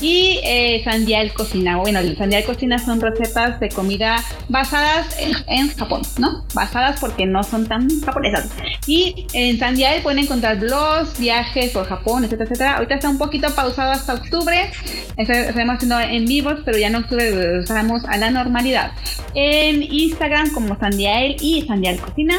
y 0.01 0.41
eh, 0.43 0.83
Sandiael 0.83 1.33
Cocina. 1.33 1.77
Bueno, 1.77 2.01
el 2.01 2.17
Sandiael 2.17 2.45
Cocina 2.45 2.81
son 2.81 3.01
recetas 3.01 3.61
de 3.61 3.69
comida 3.69 4.17
basadas 4.49 5.17
en, 5.47 5.69
Japón, 5.69 6.03
¿no? 6.19 6.45
Basadas 6.53 6.99
porque 6.99 7.27
no 7.27 7.45
son 7.45 7.69
tan 7.69 7.89
japonesas. 8.01 8.51
Y 8.89 9.29
en 9.35 9.57
Sandiael 9.61 10.03
pueden 10.03 10.19
encontrar 10.19 10.59
blogs, 10.59 11.17
viajes 11.21 11.71
por 11.71 11.87
Japón, 11.87 12.25
etcétera, 12.25 12.49
etcétera. 12.51 12.75
Ahorita 12.79 12.97
está 12.97 13.09
un 13.09 13.19
poquito 13.19 13.55
pausado 13.55 13.93
hasta 13.93 14.15
octubre. 14.15 14.73
Estamos 15.17 15.77
haciendo 15.77 16.01
en 16.01 16.25
vivos, 16.25 16.59
pero 16.65 16.77
ya 16.77 16.89
en 16.89 16.97
octubre 16.97 17.31
regresamos 17.31 18.05
a 18.07 18.17
la 18.17 18.33
normalidad. 18.33 18.91
En 19.37 19.85
Instagram 19.85 20.51
como 20.51 20.77
Sandiael 20.77 21.37
y 21.41 21.63
Sandiael 21.69 22.01
Cocina. 22.01 22.35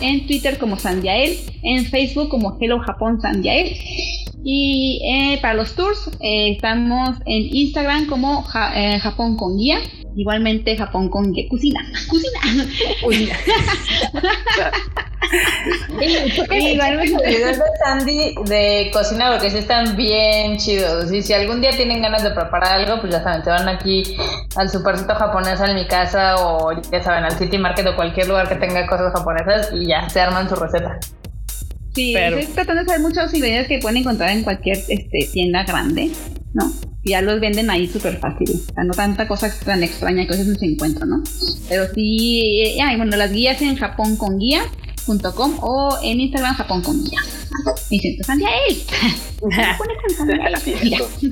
En 0.00 0.24
Twitter 0.28 0.56
como 0.56 0.78
Sandiael. 0.78 1.36
En 1.64 1.84
Facebook 1.86 2.28
como 2.28 2.56
Hello 2.60 2.78
Japón 2.78 3.20
Sandiael. 3.20 3.76
Y 4.44 5.00
eh, 5.04 5.38
para 5.42 5.54
los 5.54 5.74
tours 5.74 6.10
eh, 6.20 6.52
estamos 6.52 7.16
en 7.26 7.54
Instagram 7.54 8.06
como 8.06 8.42
Ja- 8.42 8.72
eh, 8.74 8.98
Japón 9.00 9.36
con 9.36 9.58
guía. 9.58 9.78
Igualmente 10.16 10.76
Japón 10.76 11.08
con 11.10 11.32
guía. 11.32 11.44
Cocina. 11.48 11.80
Cocina. 13.02 13.36
Igualmente 16.50 17.12
los 17.12 17.22
videos 17.22 17.56
de 17.58 17.64
Sandy 17.84 18.34
de 18.46 18.90
cocina 18.92 19.30
porque 19.32 19.50
sí 19.50 19.58
están 19.58 19.96
bien 19.96 20.56
chidos. 20.56 21.12
Y 21.12 21.22
si 21.22 21.32
algún 21.34 21.60
día 21.60 21.70
tienen 21.72 22.00
ganas 22.02 22.22
de 22.22 22.30
preparar 22.30 22.80
algo, 22.80 23.00
pues 23.00 23.12
ya 23.12 23.22
saben, 23.22 23.44
se 23.44 23.50
van 23.50 23.68
aquí 23.68 24.02
al 24.56 24.70
supercito 24.70 25.14
japonés 25.14 25.60
en 25.60 25.74
mi 25.74 25.86
casa 25.86 26.36
o 26.38 26.72
ya 26.90 27.02
saben, 27.02 27.24
al 27.24 27.32
City 27.32 27.58
Market 27.58 27.86
o 27.86 27.96
cualquier 27.96 28.28
lugar 28.28 28.48
que 28.48 28.54
tenga 28.56 28.86
cosas 28.86 29.12
japonesas 29.12 29.70
y 29.74 29.86
ya 29.88 30.08
se 30.08 30.20
arman 30.20 30.48
su 30.48 30.54
receta. 30.54 30.98
Sí, 31.98 32.12
Pero- 32.14 32.38
estoy 32.38 32.54
tratando 32.54 32.84
de 32.84 32.92
hacer 32.92 33.02
muchos 33.02 33.34
ingredientes 33.34 33.66
que 33.66 33.78
pueden 33.80 33.96
encontrar 33.96 34.30
en 34.30 34.44
cualquier 34.44 34.76
este, 34.88 35.28
tienda 35.32 35.64
grande, 35.64 36.12
¿no? 36.54 36.72
Ya 37.04 37.22
los 37.22 37.40
venden 37.40 37.70
ahí 37.70 37.88
súper 37.88 38.18
fácil. 38.18 38.50
O 38.50 38.72
sea, 38.72 38.84
no 38.84 38.94
tanta 38.94 39.26
cosa 39.26 39.52
tan 39.64 39.82
extraña 39.82 40.24
que 40.24 40.28
a 40.34 40.36
veces 40.36 40.46
no 40.46 40.54
se 40.54 40.66
encuentra, 40.66 41.06
¿no? 41.06 41.24
Pero 41.68 41.86
sí, 41.92 42.62
eh, 42.64 42.78
ah, 42.84 42.92
y 42.94 42.96
bueno, 42.98 43.16
las 43.16 43.32
guías 43.32 43.60
en 43.62 43.74
Japón 43.74 44.16
con 44.16 44.38
o 45.60 45.98
en 46.02 46.20
Instagram 46.20 46.54
Japón 46.54 46.82
siento 47.88 48.24
sandía 48.24 48.48
él. 48.68 48.82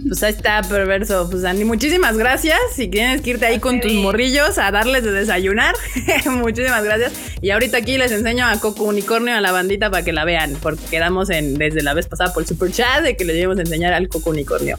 Pues 0.06 0.22
ahí 0.22 0.32
está, 0.32 0.62
perverso. 0.62 1.28
Pues 1.28 1.44
Andy, 1.44 1.64
muchísimas 1.64 2.16
gracias. 2.16 2.56
Si 2.74 2.86
tienes 2.86 3.20
que 3.20 3.30
irte 3.30 3.46
ahí 3.46 3.58
con 3.58 3.80
tus 3.80 3.92
morrillos 3.94 4.58
a 4.58 4.70
darles 4.70 5.02
de 5.02 5.10
desayunar, 5.10 5.74
muchísimas 6.30 6.84
gracias. 6.84 7.12
Y 7.40 7.50
ahorita 7.50 7.78
aquí 7.78 7.98
les 7.98 8.12
enseño 8.12 8.46
a 8.46 8.60
Coco 8.60 8.84
Unicornio 8.84 9.34
a 9.34 9.40
la 9.40 9.50
bandita 9.50 9.90
para 9.90 10.04
que 10.04 10.12
la 10.12 10.24
vean, 10.24 10.56
porque 10.62 10.84
quedamos 10.88 11.30
en 11.30 11.54
desde 11.54 11.82
la 11.82 11.94
vez 11.94 12.06
pasada 12.06 12.32
por 12.32 12.44
el 12.44 12.48
super 12.48 12.70
chat 12.70 13.02
de 13.02 13.16
que 13.16 13.24
le 13.24 13.32
debemos 13.32 13.58
enseñar 13.58 13.92
al 13.92 14.08
Coco 14.08 14.30
Unicornio. 14.30 14.78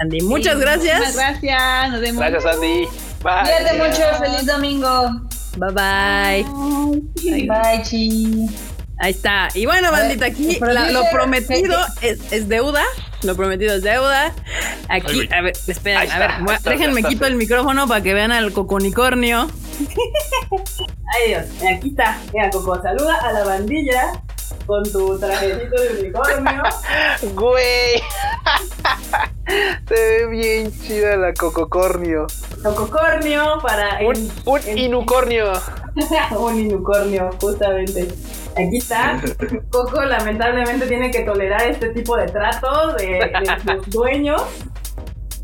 Andy, 0.00 0.22
muchas 0.22 0.58
gracias. 0.58 0.98
Muchas 0.98 1.14
gracias. 1.14 1.90
Nos 1.92 2.00
vemos. 2.00 2.20
Gracias, 2.20 2.56
Andy. 2.56 2.88
Bye. 3.22 3.42
Cuídate 3.44 3.78
mucho, 3.78 4.24
feliz 4.24 4.46
domingo. 4.46 5.33
Bye 5.56 5.72
bye. 5.72 6.44
Bye, 7.48 7.82
chi. 7.82 8.46
Ahí 9.00 9.10
está. 9.10 9.48
Y 9.54 9.66
bueno, 9.66 9.90
bandita, 9.90 10.26
aquí 10.26 10.58
la- 10.60 10.90
lo 10.90 11.02
prometido 11.12 11.76
es, 12.00 12.32
es 12.32 12.48
deuda. 12.48 12.82
Lo 13.22 13.34
prometido 13.36 13.74
es 13.74 13.82
deuda. 13.82 14.32
Aquí, 14.88 15.28
a 15.32 15.40
ver, 15.40 15.52
esperen, 15.66 16.10
a 16.10 16.18
ver, 16.18 16.30
está, 16.30 16.54
está, 16.54 16.70
déjenme 16.70 17.02
quito 17.02 17.26
el 17.26 17.36
micrófono 17.36 17.88
para 17.88 18.02
que 18.02 18.14
vean 18.14 18.32
al 18.32 18.52
coconicornio. 18.52 19.48
Ay 21.14 21.28
Dios, 21.28 21.44
aquí 21.76 21.88
está. 21.90 22.18
Mira, 22.32 22.50
Coco, 22.50 22.80
saluda 22.82 23.16
a 23.16 23.32
la 23.32 23.44
bandilla 23.44 24.22
con 24.66 24.82
tu 24.90 25.18
trajecito 25.18 25.80
de 25.82 26.00
unicornio. 26.00 26.62
Güey. 27.34 28.02
Se 29.88 29.94
ve 29.94 30.26
bien 30.28 30.72
chida 30.80 31.16
la 31.16 31.32
cococornio. 31.34 32.26
Cococornio 32.62 33.58
para 33.62 33.98
Un, 34.06 34.16
en- 34.16 34.32
un 34.46 34.60
en- 34.66 34.78
inucornio. 34.78 35.52
un 36.38 36.54
unicornio, 36.54 37.30
justamente. 37.40 38.08
Aquí 38.56 38.76
está. 38.78 39.20
Coco 39.70 40.00
lamentablemente 40.02 40.86
tiene 40.86 41.10
que 41.10 41.20
tolerar 41.22 41.62
este 41.68 41.88
tipo 41.90 42.16
de 42.16 42.26
tratos 42.26 42.96
de, 42.96 43.06
de 43.06 43.76
sus 43.76 43.90
dueños. 43.90 44.42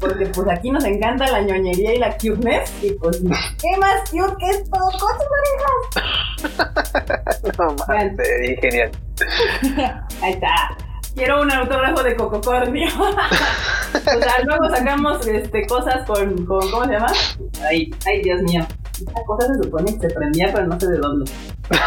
Porque 0.00 0.26
pues 0.26 0.48
aquí 0.48 0.70
nos 0.70 0.84
encanta 0.84 1.30
la 1.30 1.42
ñoñería 1.42 1.94
y 1.94 1.98
la 1.98 2.16
cuteness. 2.16 2.72
Y 2.82 2.92
pues, 2.92 3.20
¿qué 3.20 3.76
más 3.78 4.10
cute 4.10 4.34
que 4.38 4.50
esto? 4.50 4.78
¡Con 4.78 5.12
sus 5.18 5.28
orejas! 5.38 5.80
No 7.58 7.74
mames, 7.86 8.16
genial. 8.60 8.90
Ahí 10.22 10.32
está. 10.32 10.76
Quiero 11.14 11.42
un 11.42 11.50
autógrafo 11.50 12.02
de 12.02 12.16
Cococornio. 12.16 12.88
o 12.94 14.22
sea, 14.22 14.42
luego 14.44 14.74
sacamos 14.74 15.26
este, 15.26 15.66
cosas 15.66 16.06
con, 16.06 16.44
con. 16.46 16.70
¿Cómo 16.70 16.84
se 16.84 16.92
llama? 16.92 17.12
Ay, 17.68 17.90
ay, 18.06 18.22
Dios 18.22 18.42
mío. 18.42 18.66
Esta 19.06 19.24
cosa 19.26 19.46
se 19.54 19.62
supone 19.62 19.94
que 19.98 20.08
se 20.08 20.14
prendía, 20.14 20.50
pero 20.52 20.66
no 20.66 20.78
sé 20.80 20.86
de 20.88 20.98
dónde. 20.98 21.30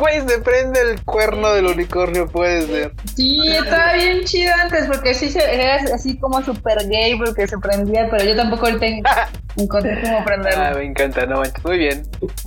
Güey, 0.00 0.20
se 0.26 0.38
prende 0.40 0.80
el 0.80 1.04
cuerno 1.04 1.52
del 1.52 1.66
unicornio, 1.66 2.26
puede 2.26 2.62
ser. 2.66 2.92
Sí, 3.14 3.38
estaba 3.56 3.92
bien 3.92 4.24
chido 4.24 4.52
antes 4.60 4.86
porque 4.88 5.14
sí 5.14 5.30
se, 5.30 5.38
era 5.54 5.76
así 5.94 6.18
como 6.18 6.42
super 6.42 6.88
gay 6.88 7.16
porque 7.16 7.46
se 7.46 7.56
prendía, 7.58 8.08
pero 8.10 8.24
yo 8.24 8.34
tampoco 8.34 8.66
ahorita 8.66 8.84
encontré 9.56 10.00
cómo 10.02 10.18
Ah, 10.18 10.24
prenderlo. 10.24 10.78
me 10.78 10.84
encanta, 10.86 11.24
no 11.26 11.36
manches. 11.38 11.64
Muy 11.64 11.78
bien. 11.78 12.02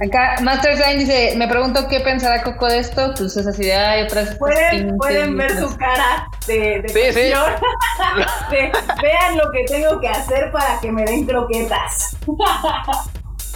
Acá 0.06 0.36
Master 0.42 0.76
Sign 0.76 1.00
dice, 1.00 1.36
me 1.38 1.48
pregunto 1.48 1.88
qué 1.88 2.02
pensará 2.02 2.44
Coco 2.44 2.66
de 2.68 2.80
esto, 2.80 3.14
pues 3.18 3.38
es 3.38 3.48
así 3.48 3.64
de 3.64 3.74
hay 3.74 4.04
otras 4.04 4.36
Pueden, 4.36 4.98
pueden 4.98 5.38
ver 5.38 5.58
su 5.58 5.78
cara 5.78 6.28
de, 6.48 6.82
de 6.82 6.90
Sí, 6.90 7.00
sí. 7.00 7.14
tensión. 7.14 7.52
De, 8.52 8.72
vean 9.02 9.38
lo 9.38 9.50
que 9.52 9.64
tengo 9.66 10.00
que 10.02 10.10
hacer 10.10 10.52
para 10.52 10.80
que 10.82 10.92
me 10.92 11.06
den 11.06 11.26
croquetas. 11.26 12.18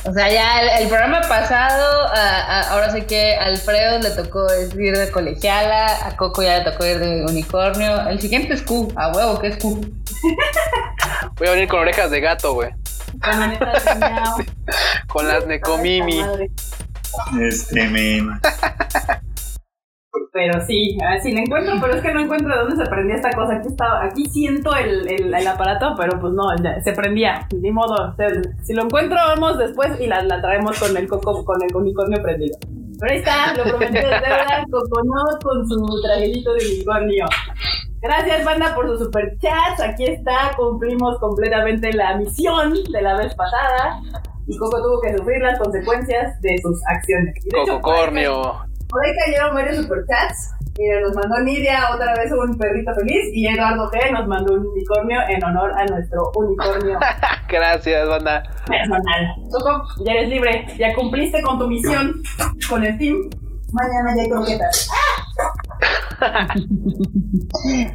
O 0.05 0.13
sea, 0.13 0.29
ya 0.31 0.61
el, 0.61 0.83
el 0.83 0.87
programa 0.87 1.21
pasado, 1.21 2.07
a- 2.07 2.39
a- 2.59 2.69
ahora 2.71 2.91
sí 2.91 3.01
que 3.01 3.35
a 3.35 3.45
Alfredo 3.45 3.99
le 3.99 4.09
tocó 4.11 4.47
ir 4.77 4.97
de 4.97 5.11
colegiala, 5.11 6.07
a 6.07 6.15
Coco 6.15 6.41
ya 6.41 6.59
le 6.59 6.71
tocó 6.71 6.85
ir 6.85 6.99
de 6.99 7.25
unicornio. 7.25 8.07
El 8.09 8.19
siguiente 8.21 8.53
es 8.53 8.61
Q, 8.61 8.93
a 8.95 9.11
huevo 9.11 9.39
que 9.39 9.47
es 9.47 9.57
Q. 9.57 9.81
Voy 11.35 11.47
a 11.47 11.51
venir 11.51 11.67
con 11.67 11.79
orejas 11.79 12.09
de 12.11 12.21
gato, 12.21 12.53
güey. 12.53 12.69
Con 13.21 13.39
miau. 13.99 14.37
Con 15.07 15.27
las 15.27 15.45
Necomimi. 15.47 16.21
Madre. 16.21 16.49
Este, 17.41 17.87
men. 17.89 18.39
Pero 20.31 20.61
sí, 20.65 20.97
a 21.03 21.11
ver 21.11 21.21
si 21.21 21.31
la 21.31 21.41
encuentro, 21.41 21.73
pero 21.81 21.93
es 21.95 22.01
que 22.01 22.13
no 22.13 22.21
encuentro 22.21 22.53
de 22.53 22.61
dónde 22.61 22.83
se 22.83 22.89
prendía 22.89 23.15
esta 23.15 23.31
cosa. 23.31 23.55
Aquí 23.55 23.67
estaba, 23.67 24.05
aquí 24.05 24.25
siento 24.25 24.75
el, 24.75 25.07
el, 25.07 25.47
aparato, 25.47 25.93
pero 25.97 26.19
pues 26.19 26.33
no, 26.33 26.43
ya, 26.63 26.81
se 26.81 26.93
prendía. 26.93 27.47
Ni 27.59 27.71
modo. 27.71 28.15
si 28.63 28.73
lo 28.73 28.83
encuentro, 28.83 29.17
vamos 29.17 29.57
después 29.57 29.99
y 29.99 30.07
la, 30.07 30.23
la 30.23 30.41
traemos 30.41 30.79
con 30.79 30.95
el 30.95 31.07
coco, 31.07 31.43
con 31.43 31.57
el 31.61 31.75
unicornio 31.75 32.21
prendido. 32.21 32.57
Pero 32.99 33.13
ahí 33.13 33.19
está, 33.19 33.53
lo 33.53 33.63
prometido 33.63 34.11
es 34.11 34.21
deuda, 34.21 34.65
Coconut 34.69 35.43
con 35.43 35.67
su 35.67 36.01
trajecito 36.01 36.53
de 36.53 36.65
unicornio. 36.65 37.25
Gracias, 38.01 38.45
banda, 38.45 38.75
por 38.75 38.87
sus 38.87 38.99
super 38.99 39.37
chats. 39.39 39.81
Aquí 39.81 40.05
está, 40.05 40.53
cumplimos 40.57 41.17
completamente 41.19 41.93
la 41.93 42.17
misión 42.17 42.73
de 42.91 43.01
la 43.01 43.17
vez 43.17 43.33
pasada. 43.35 44.01
Y 44.47 44.57
Coco 44.57 44.81
tuvo 44.81 45.01
que 45.01 45.15
sufrir 45.15 45.41
las 45.41 45.59
consecuencias 45.59 46.41
de 46.41 46.57
sus 46.61 46.79
acciones. 46.87 47.35
De 47.45 47.61
hecho, 47.61 47.79
por 48.89 49.05
ahí 49.05 49.11
cayeron 49.25 49.53
varios 49.55 49.77
superchats. 49.77 50.51
Mira, 50.77 51.01
nos 51.01 51.13
mandó 51.13 51.39
Nidia 51.43 51.89
otra 51.93 52.13
vez 52.15 52.31
un 52.31 52.57
perrito 52.57 52.93
feliz 52.95 53.25
y 53.33 53.47
Eduardo 53.47 53.91
G 53.91 54.11
nos 54.11 54.27
mandó 54.27 54.53
un 54.53 54.65
unicornio 54.67 55.19
en 55.27 55.43
honor 55.43 55.71
a 55.77 55.85
nuestro 55.85 56.31
unicornio 56.35 56.97
Gracias, 57.49 58.07
banda. 58.07 58.43
personal. 58.65 59.35
Coco, 59.51 59.83
ya 60.05 60.13
eres 60.13 60.29
libre, 60.29 60.65
ya 60.77 60.93
cumpliste 60.95 61.41
con 61.41 61.59
tu 61.59 61.67
misión 61.67 62.21
con 62.69 62.83
el 62.85 62.97
team. 62.97 63.29
Mañana 63.73 64.15
ya 64.15 64.21
hay 64.23 64.29
croquetas. 64.29 64.89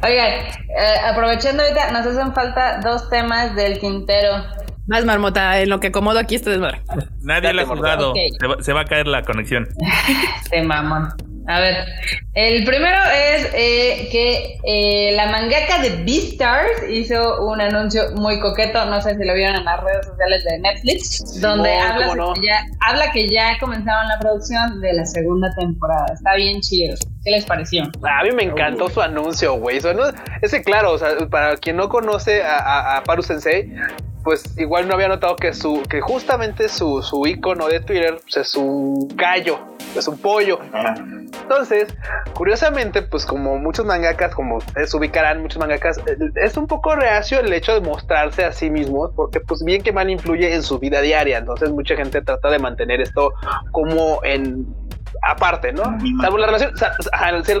Oigan, 0.03 0.31
eh, 0.31 0.97
aprovechando 1.11 1.63
ahorita, 1.63 1.91
nos 1.91 2.05
hacen 2.05 2.33
falta 2.33 2.79
dos 2.81 3.09
temas 3.09 3.55
del 3.55 3.79
Quintero. 3.79 4.43
Más 4.87 5.03
marmota, 5.05 5.59
en 5.61 5.69
lo 5.69 5.79
que 5.79 5.87
acomodo 5.87 6.19
aquí 6.19 6.35
este 6.35 6.51
desmadre. 6.51 6.81
Nadie 7.21 7.53
le 7.53 7.63
ha 7.63 7.65
jugado. 7.65 8.13
Se, 8.39 8.47
va, 8.47 8.55
se 8.61 8.73
va 8.73 8.81
a 8.81 8.85
caer 8.85 9.07
la 9.07 9.23
conexión. 9.23 9.67
Este 10.43 10.61
mamón. 10.61 11.09
A 11.47 11.59
ver, 11.59 11.75
el 12.33 12.65
primero 12.65 12.97
es 13.13 13.49
eh, 13.53 14.09
que 14.11 14.57
eh, 14.63 15.11
la 15.15 15.27
mangaka 15.31 15.79
de 15.79 15.89
Beastars 16.03 16.89
hizo 16.89 17.45
un 17.45 17.61
anuncio 17.61 18.01
muy 18.15 18.39
coqueto, 18.39 18.83
no 18.85 18.99
sé 18.99 19.15
si 19.15 19.23
lo 19.23 19.33
vieron 19.35 19.55
en 19.57 19.65
las 19.65 19.83
redes 19.83 20.07
sociales 20.07 20.43
de 20.43 20.57
Netflix, 20.59 21.39
donde 21.41 21.71
habla, 21.77 22.15
no. 22.15 22.33
que 22.33 22.41
ya, 22.47 22.63
habla 22.87 23.11
que 23.11 23.29
ya 23.29 23.57
comenzaron 23.59 24.07
la 24.07 24.17
producción 24.19 24.81
de 24.81 24.93
la 24.93 25.05
segunda 25.05 25.53
temporada. 25.55 26.05
Está 26.15 26.33
bien 26.35 26.61
chido. 26.61 26.95
¿Qué 27.23 27.29
les 27.31 27.45
pareció? 27.45 27.83
A 27.83 28.23
mí 28.23 28.31
me 28.35 28.43
encantó 28.43 28.89
su 28.89 29.01
anuncio, 29.01 29.53
güey. 29.55 29.79
Su 29.81 29.89
anuncio- 29.89 30.19
Es 30.41 30.49
que, 30.51 30.63
claro, 30.63 30.93
o 30.93 30.97
sea, 30.97 31.09
para 31.29 31.57
quien 31.57 31.75
no 31.77 31.89
conoce 31.89 32.41
a, 32.43 32.57
a- 32.57 32.97
a 32.97 33.03
Paru 33.03 33.21
Sensei, 33.21 33.71
pues 34.25 34.43
igual 34.57 34.87
no 34.87 34.95
había 34.95 35.07
notado 35.07 35.35
que 35.35 35.53
su 35.53 35.83
que 35.83 36.01
justamente 36.01 36.67
su, 36.67 37.03
su 37.03 37.27
icono 37.27 37.67
de 37.67 37.79
Twitter 37.79 38.17
pues, 38.23 38.37
es 38.37 38.55
un 38.55 39.07
gallo, 39.15 39.59
es 39.95 40.07
un 40.07 40.17
pollo. 40.17 40.59
Entonces, 41.43 41.95
curiosamente, 42.33 43.03
pues 43.03 43.23
como 43.23 43.57
muchos 43.59 43.85
mangakas, 43.85 44.33
como 44.33 44.57
ustedes 44.57 44.91
ubicarán, 44.95 45.43
muchos 45.43 45.59
mangakas, 45.59 45.99
eh, 45.99 46.17
es 46.43 46.57
un 46.57 46.65
poco 46.65 46.95
reacio 46.95 47.39
el 47.39 47.53
hecho 47.53 47.75
de 47.75 47.81
mostrarse 47.81 48.43
a 48.43 48.51
sí 48.51 48.71
mismos, 48.71 49.11
porque 49.15 49.39
pues 49.41 49.63
bien 49.63 49.83
que 49.83 49.91
mal 49.91 50.09
influye 50.09 50.55
en 50.55 50.63
su 50.63 50.79
vida 50.79 51.01
diaria. 51.01 51.37
Entonces 51.37 51.69
mucha 51.69 51.95
gente 51.95 52.19
trata 52.23 52.49
de 52.49 52.57
mantener 52.57 53.01
esto 53.01 53.31
como 53.71 54.21
en 54.23 54.65
aparte, 55.21 55.71
¿no? 55.73 55.83
Salvo 56.21 56.37
la 56.37 56.47
relación, 56.47 56.73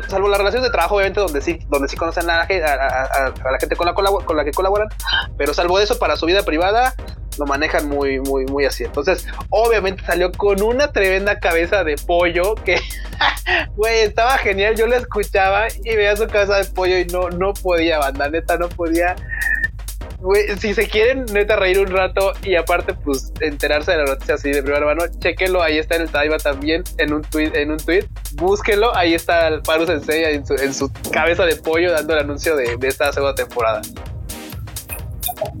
salvo 0.07 0.27
las 0.29 0.37
relaciones 0.37 0.63
de 0.67 0.71
trabajo, 0.71 0.95
obviamente, 0.95 1.19
donde 1.19 1.41
sí, 1.41 1.59
donde 1.69 1.87
sí 1.87 1.95
conocen 1.97 2.29
a 2.29 2.41
a- 2.41 2.43
a- 2.43 3.25
a- 3.27 3.51
la 3.51 3.59
gente 3.59 3.75
con 3.75 3.85
la, 3.85 3.93
con 3.93 4.35
la 4.37 4.43
que 4.45 4.51
colaboran, 4.51 4.87
pero 5.37 5.53
salvo 5.53 5.79
eso, 5.79 5.97
para 5.99 6.15
su 6.15 6.25
vida 6.25 6.43
privada, 6.43 6.93
lo 7.37 7.45
manejan 7.45 7.89
muy, 7.89 8.19
muy, 8.21 8.45
muy 8.45 8.65
así. 8.65 8.85
Entonces, 8.85 9.27
obviamente 9.49 10.03
salió 10.05 10.31
con 10.31 10.61
una 10.61 10.91
tremenda 10.93 11.39
cabeza 11.39 11.83
de 11.83 11.95
pollo 11.97 12.55
que, 12.55 12.79
güey, 13.75 13.99
estaba 13.99 14.37
genial. 14.37 14.75
Yo 14.75 14.87
la 14.87 14.97
escuchaba 14.97 15.67
y 15.83 15.95
veía 15.95 16.15
su 16.15 16.27
cabeza 16.27 16.57
de 16.57 16.65
pollo 16.65 16.97
y 16.97 17.05
no, 17.05 17.29
no 17.29 17.53
podía, 17.53 17.99
banda, 17.99 18.29
neta, 18.29 18.57
no 18.57 18.69
podía. 18.69 19.15
Si 20.59 20.73
se 20.73 20.87
quieren 20.87 21.25
neta 21.33 21.55
reír 21.55 21.79
un 21.79 21.87
rato 21.87 22.33
y 22.43 22.55
aparte 22.55 22.93
pues 22.93 23.31
enterarse 23.41 23.91
de 23.91 23.97
la 23.97 24.05
noticia 24.05 24.35
así 24.35 24.49
de 24.49 24.63
primera 24.63 24.85
mano, 24.85 25.03
chequenlo, 25.19 25.61
ahí 25.61 25.77
está 25.77 25.97
en 25.97 26.03
el 26.03 26.09
Taiba 26.09 26.37
también, 26.37 26.83
en 26.97 27.13
un 27.13 27.21
tweet, 27.21 27.51
en 27.53 27.71
un 27.71 27.77
tweet, 27.77 28.05
búsquenlo, 28.33 28.95
ahí 28.95 29.13
está 29.13 29.47
el 29.47 29.61
Paru 29.61 29.85
Sensei 29.85 30.23
en 30.23 30.45
su, 30.45 30.55
en 30.55 30.73
su 30.73 30.91
cabeza 31.11 31.45
de 31.45 31.55
pollo 31.55 31.91
dando 31.91 32.13
el 32.13 32.19
anuncio 32.19 32.55
de, 32.55 32.77
esta 32.83 33.11
segunda 33.11 33.35
temporada. 33.35 33.81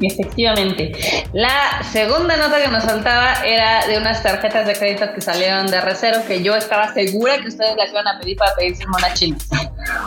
Efectivamente. 0.01 0.93
La 1.33 1.83
segunda 1.91 2.37
nota 2.37 2.61
que 2.61 2.69
nos 2.69 2.83
faltaba 2.85 3.45
era 3.45 3.85
de 3.87 3.97
unas 3.97 4.23
tarjetas 4.23 4.67
de 4.67 4.73
crédito 4.73 5.13
que 5.13 5.21
salieron 5.21 5.67
de 5.67 5.81
Recero 5.81 6.19
que 6.25 6.41
yo 6.41 6.55
estaba 6.55 6.93
segura 6.93 7.39
que 7.39 7.49
ustedes 7.49 7.75
las 7.75 7.89
iban 7.91 8.07
a 8.07 8.19
pedir 8.19 8.37
para 8.37 8.55
pedirse 8.55 8.85
monas 8.87 9.13
chinas. 9.13 9.47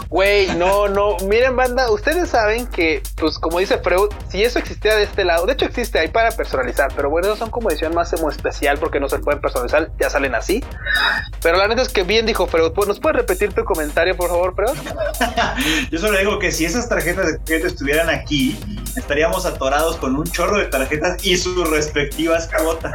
Güey, 0.08 0.48
no, 0.56 0.88
no. 0.88 1.16
Miren, 1.26 1.56
banda, 1.56 1.90
ustedes 1.90 2.30
saben 2.30 2.66
que, 2.66 3.02
pues, 3.16 3.38
como 3.38 3.58
dice 3.58 3.78
Freud, 3.78 4.10
si 4.28 4.42
eso 4.42 4.58
existía 4.58 4.96
de 4.96 5.04
este 5.04 5.24
lado, 5.24 5.46
de 5.46 5.52
hecho 5.52 5.66
existe 5.66 5.98
ahí 5.98 6.08
para 6.08 6.30
personalizar, 6.32 6.92
pero 6.94 7.10
bueno, 7.10 7.36
son 7.36 7.50
como 7.50 7.70
edición 7.70 7.94
más 7.94 8.10
como 8.10 8.30
especial 8.30 8.78
porque 8.78 9.00
no 9.00 9.08
se 9.08 9.18
pueden 9.18 9.40
personalizar, 9.40 9.90
ya 9.98 10.10
salen 10.10 10.34
así. 10.34 10.64
Pero 11.42 11.58
la 11.58 11.68
neta 11.68 11.82
es 11.82 11.88
que 11.88 12.02
bien 12.02 12.26
dijo 12.26 12.46
Freud. 12.46 12.72
Pues, 12.72 12.88
¿Nos 12.88 13.00
puedes 13.00 13.16
repetir 13.16 13.52
tu 13.52 13.64
comentario, 13.64 14.16
por 14.16 14.30
favor, 14.30 14.54
Freud? 14.54 14.76
Yo 15.90 15.98
solo 15.98 16.18
digo 16.18 16.38
que 16.38 16.52
si 16.52 16.64
esas 16.64 16.88
tarjetas 16.88 17.26
de 17.26 17.38
crédito 17.38 17.68
estuvieran 17.68 18.08
aquí, 18.08 18.58
estaríamos 18.96 19.46
atorados 19.46 19.96
con 19.96 20.16
un 20.16 20.24
chorro 20.24 20.58
de 20.58 20.66
tarjetas 20.66 21.24
y 21.24 21.36
sus 21.36 21.68
respectivas 21.70 22.48
cuotas. 22.48 22.92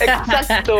Exacto. 0.00 0.76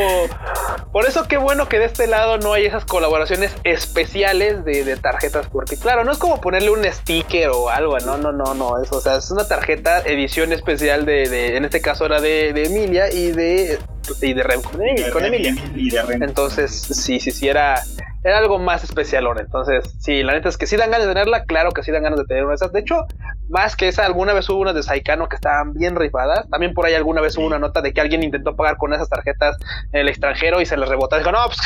Por 0.93 1.07
eso 1.07 1.27
qué 1.29 1.37
bueno 1.37 1.69
que 1.69 1.79
de 1.79 1.87
este 1.87 2.07
lado 2.07 2.39
no 2.39 2.53
hay 2.53 2.67
esas 2.67 2.85
colaboraciones 2.85 3.53
especiales 3.65 4.65
de, 4.65 4.86
de 4.87 4.97
tarjetas, 4.97 5.49
porque 5.49 5.77
claro, 5.77 6.05
no 6.05 6.13
es 6.13 6.19
como 6.19 6.41
ponerle 6.41 6.71
un 6.71 6.85
sticker 6.85 7.51
o 7.51 7.69
algo, 7.69 7.99
no, 7.99 8.17
no, 8.17 8.33
no, 8.33 8.55
no, 8.55 8.83
eso, 8.83 8.97
o 8.97 9.01
sea, 9.01 9.17
es 9.17 9.31
una 9.31 9.47
tarjeta 9.47 10.01
edición 10.01 10.53
especial 10.53 11.05
de, 11.05 11.29
de 11.29 11.57
en 11.57 11.65
este 11.65 11.81
caso 11.81 12.07
era 12.07 12.21
de, 12.21 12.53
de 12.53 12.65
Emilia 12.65 13.13
y 13.13 13.33
de 13.33 13.79
y 14.21 14.33
de 14.33 14.43
Rem 14.43 14.63
con 14.63 14.81
Emilia. 14.81 15.11
con 15.11 15.25
Emilia. 15.25 15.55
Y 15.75 15.91
de 15.91 16.03
Ren. 16.03 16.23
Entonces, 16.23 16.71
sí, 16.73 17.21
sí, 17.21 17.31
sí, 17.31 17.49
era, 17.49 17.83
era 18.25 18.39
algo 18.39 18.59
más 18.59 18.85
especial 18.85 19.27
ahora. 19.27 19.41
Entonces, 19.43 19.85
sí, 20.01 20.23
la 20.23 20.33
neta 20.33 20.49
es 20.49 20.57
que 20.57 20.67
sí 20.67 20.77
dan 20.77 20.91
ganas 20.91 21.07
de 21.07 21.13
tenerla, 21.15 21.45
claro 21.45 21.73
que 21.73 21.83
sí 21.83 21.93
dan 21.93 22.03
ganas 22.03 22.19
de 22.19 22.25
tener 22.25 22.45
una 22.45 22.53
de 22.53 22.57
esas. 22.57 22.73
De 22.73 22.81
hecho, 22.81 23.07
más 23.49 23.77
que 23.77 23.89
esa, 23.89 24.05
alguna 24.05 24.33
vez 24.33 24.49
hubo 24.49 24.59
unas 24.61 24.75
de 24.75 24.83
Saikano 24.83 25.29
que 25.29 25.37
estaban 25.37 25.73
bien 25.75 25.95
rifadas. 25.97 26.49
También 26.51 26.75
por 26.75 26.87
ahí 26.87 26.95
alguna 26.95 27.21
vez 27.21 27.37
hubo 27.37 27.47
una 27.47 27.59
nota 27.59 27.81
de 27.81 27.93
que 27.93 28.01
alguien 28.01 28.23
intentó 28.23 28.57
pagar 28.57 28.77
con 28.77 28.93
esas 28.93 29.09
tarjetas 29.09 29.57
en 29.93 30.01
el 30.01 30.09
extranjero 30.09 30.61
y 30.61 30.67
se 30.67 30.77
les 30.77 30.89
rebotó. 30.89 31.17
Dijo, 31.17 31.31
no, 31.31 31.47
pues 31.47 31.59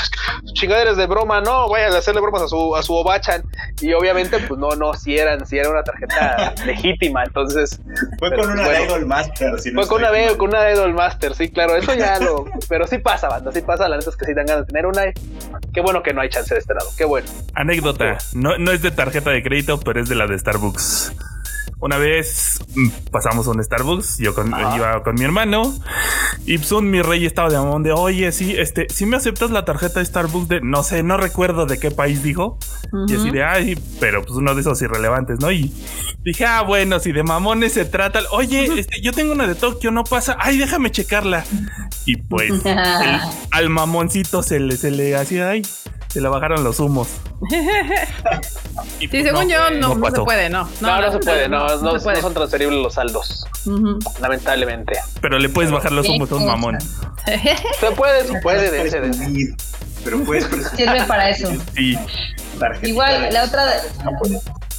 chingaderas 0.55 0.97
de 0.97 1.07
broma, 1.07 1.41
no, 1.41 1.69
vayan 1.69 1.93
a 1.95 1.99
hacerle 1.99 2.21
bromas 2.21 2.43
a 2.43 2.49
su, 2.49 2.77
a 2.77 2.83
su 2.83 2.95
Obachan. 2.95 3.43
Y 3.81 3.93
obviamente, 3.95 4.39
pues 4.41 4.61
no, 4.61 4.71
no, 4.77 4.93
si 4.95 5.17
eran, 5.17 5.47
si 5.47 5.59
era 5.59 5.71
una 5.71 5.83
tarjeta 5.83 6.55
legítima. 6.67 7.25
Entonces, 7.25 7.81
Fue 8.19 8.31
pero, 8.31 8.43
con 8.43 8.53
una 8.53 8.65
bueno, 8.65 8.85
Idol 8.85 9.07
Master. 9.07 9.59
si 9.61 9.71
no 9.73 9.81
fue 9.81 9.89
con 9.89 10.05
una, 10.05 10.37
con 10.37 10.49
una 10.51 10.71
Idol 10.71 10.93
Master, 10.93 11.35
sí, 11.35 11.51
claro, 11.51 11.77
eso 11.77 11.95
ya 11.95 12.19
lo. 12.19 12.30
pero 12.69 12.87
sí 12.87 12.99
pasa, 12.99 13.29
banda, 13.29 13.53
sí 13.53 13.61
pasa. 13.63 13.89
La 13.89 13.97
neta 13.97 14.11
es 14.11 14.17
que 14.17 14.27
sí 14.27 14.35
dan 14.35 14.47
ganas 14.47 14.67
de 14.67 14.73
tener 14.73 14.87
una. 14.87 15.03
Qué 15.73 15.81
bueno 15.81 16.03
que 16.03 16.13
no 16.13 16.21
hay 16.21 16.29
chance 16.29 16.55
de 16.55 16.61
este 16.61 16.75
lado, 16.75 16.89
qué 16.97 17.05
bueno. 17.05 17.29
Anécdota. 17.55 18.19
No, 18.35 18.59
no 18.59 18.73
es 18.73 18.83
de 18.83 18.91
tarjeta 18.91 19.31
de 19.31 19.43
crédito, 19.43 19.81
pero 19.81 20.01
es 20.01 20.09
de 20.09 20.15
la 20.15 20.27
de 20.27 20.39
Starbucks. 20.39 21.13
Una 21.81 21.97
vez 21.97 22.59
mm, 22.77 22.89
pasamos 23.11 23.47
a 23.47 23.51
un 23.51 23.65
Starbucks, 23.65 24.19
yo 24.19 24.35
con, 24.35 24.53
Ajá. 24.53 24.77
iba 24.77 25.03
con 25.03 25.15
mi 25.15 25.25
hermano 25.25 25.75
y 26.45 26.59
pues 26.59 26.71
mi 26.83 27.01
rey 27.01 27.25
estaba 27.25 27.49
de 27.49 27.57
mamón 27.57 27.83
de, 27.83 27.93
oye, 27.93 28.31
sí, 28.33 28.55
este, 28.57 28.87
si 28.91 29.07
me 29.07 29.17
aceptas 29.17 29.51
la 29.51 29.65
tarjeta 29.65 30.01
de 30.01 30.05
Starbucks 30.07 30.49
de, 30.49 30.61
no 30.61 30.83
sé, 30.83 31.03
no 31.03 31.17
recuerdo 31.17 31.65
de 31.65 31.79
qué 31.79 31.91
país 31.91 32.23
dijo. 32.23 32.59
Y 33.09 33.15
así 33.15 33.31
de, 33.31 33.45
ay, 33.45 33.79
pero 33.99 34.21
pues 34.23 34.35
uno 34.37 34.55
de 34.55 34.61
esos 34.61 34.83
irrelevantes, 34.83 35.41
¿no? 35.41 35.51
Y 35.53 35.73
dije, 36.25 36.45
ah, 36.45 36.63
bueno, 36.63 36.99
si 37.01 37.13
de 37.13 37.23
mamones 37.23 37.73
se 37.73 37.85
trata, 37.87 38.21
oye, 38.33 38.65
este, 38.79 39.01
yo 39.01 39.13
tengo 39.13 39.33
una 39.33 39.47
de 39.47 39.55
Tokio, 39.55 39.91
no 39.91 40.05
pasa, 40.05 40.37
ay, 40.39 40.59
déjame 40.59 40.91
checarla. 40.91 41.45
Y 42.05 42.17
pues 42.17 42.51
el- 42.67 43.21
al 43.53 43.71
mamoncito 43.71 44.43
se 44.43 44.61
le, 44.61 44.77
se 44.77 44.91
le 44.91 45.17
hacía, 45.17 45.49
ay, 45.51 45.63
se 46.11 46.21
le 46.21 46.29
bajaron 46.29 46.65
los 46.65 46.81
humos. 46.81 47.09
Sí, 48.99 49.09
pues, 49.09 49.25
según 49.25 49.49
no, 49.49 49.51
yo, 49.51 49.71
no, 49.71 49.95
no 49.95 50.11
se 50.11 50.21
puede, 50.21 50.51
no. 50.51 50.69
No, 50.81 51.01
no, 51.01 51.13
se 51.13 51.19
puede, 51.19 51.49
no, 51.49 51.77
no, 51.79 51.99
son 51.99 52.35
transferibles 52.35 52.83
los 52.83 52.95
saldos, 52.95 53.47
lamentablemente. 54.21 54.99
Pero 55.23 55.39
le 55.39 55.49
puedes 55.49 55.71
bajar 55.71 55.93
los 55.93 56.07
humos 56.09 56.31
a 56.33 56.37
un 56.37 56.47
mamón. 56.47 56.79
Se 57.81 57.91
puede, 57.93 58.27
se 58.27 58.41
puede, 58.41 58.71
dense, 58.71 59.01
dense. 59.01 59.55
Pero 60.05 60.25
puedes 60.25 60.47
Sirve 60.77 61.05
para 61.05 61.31
eso. 61.31 61.49
Sí. 61.75 61.97
Igual, 62.83 63.33
la 63.33 63.45
otra. 63.45 63.65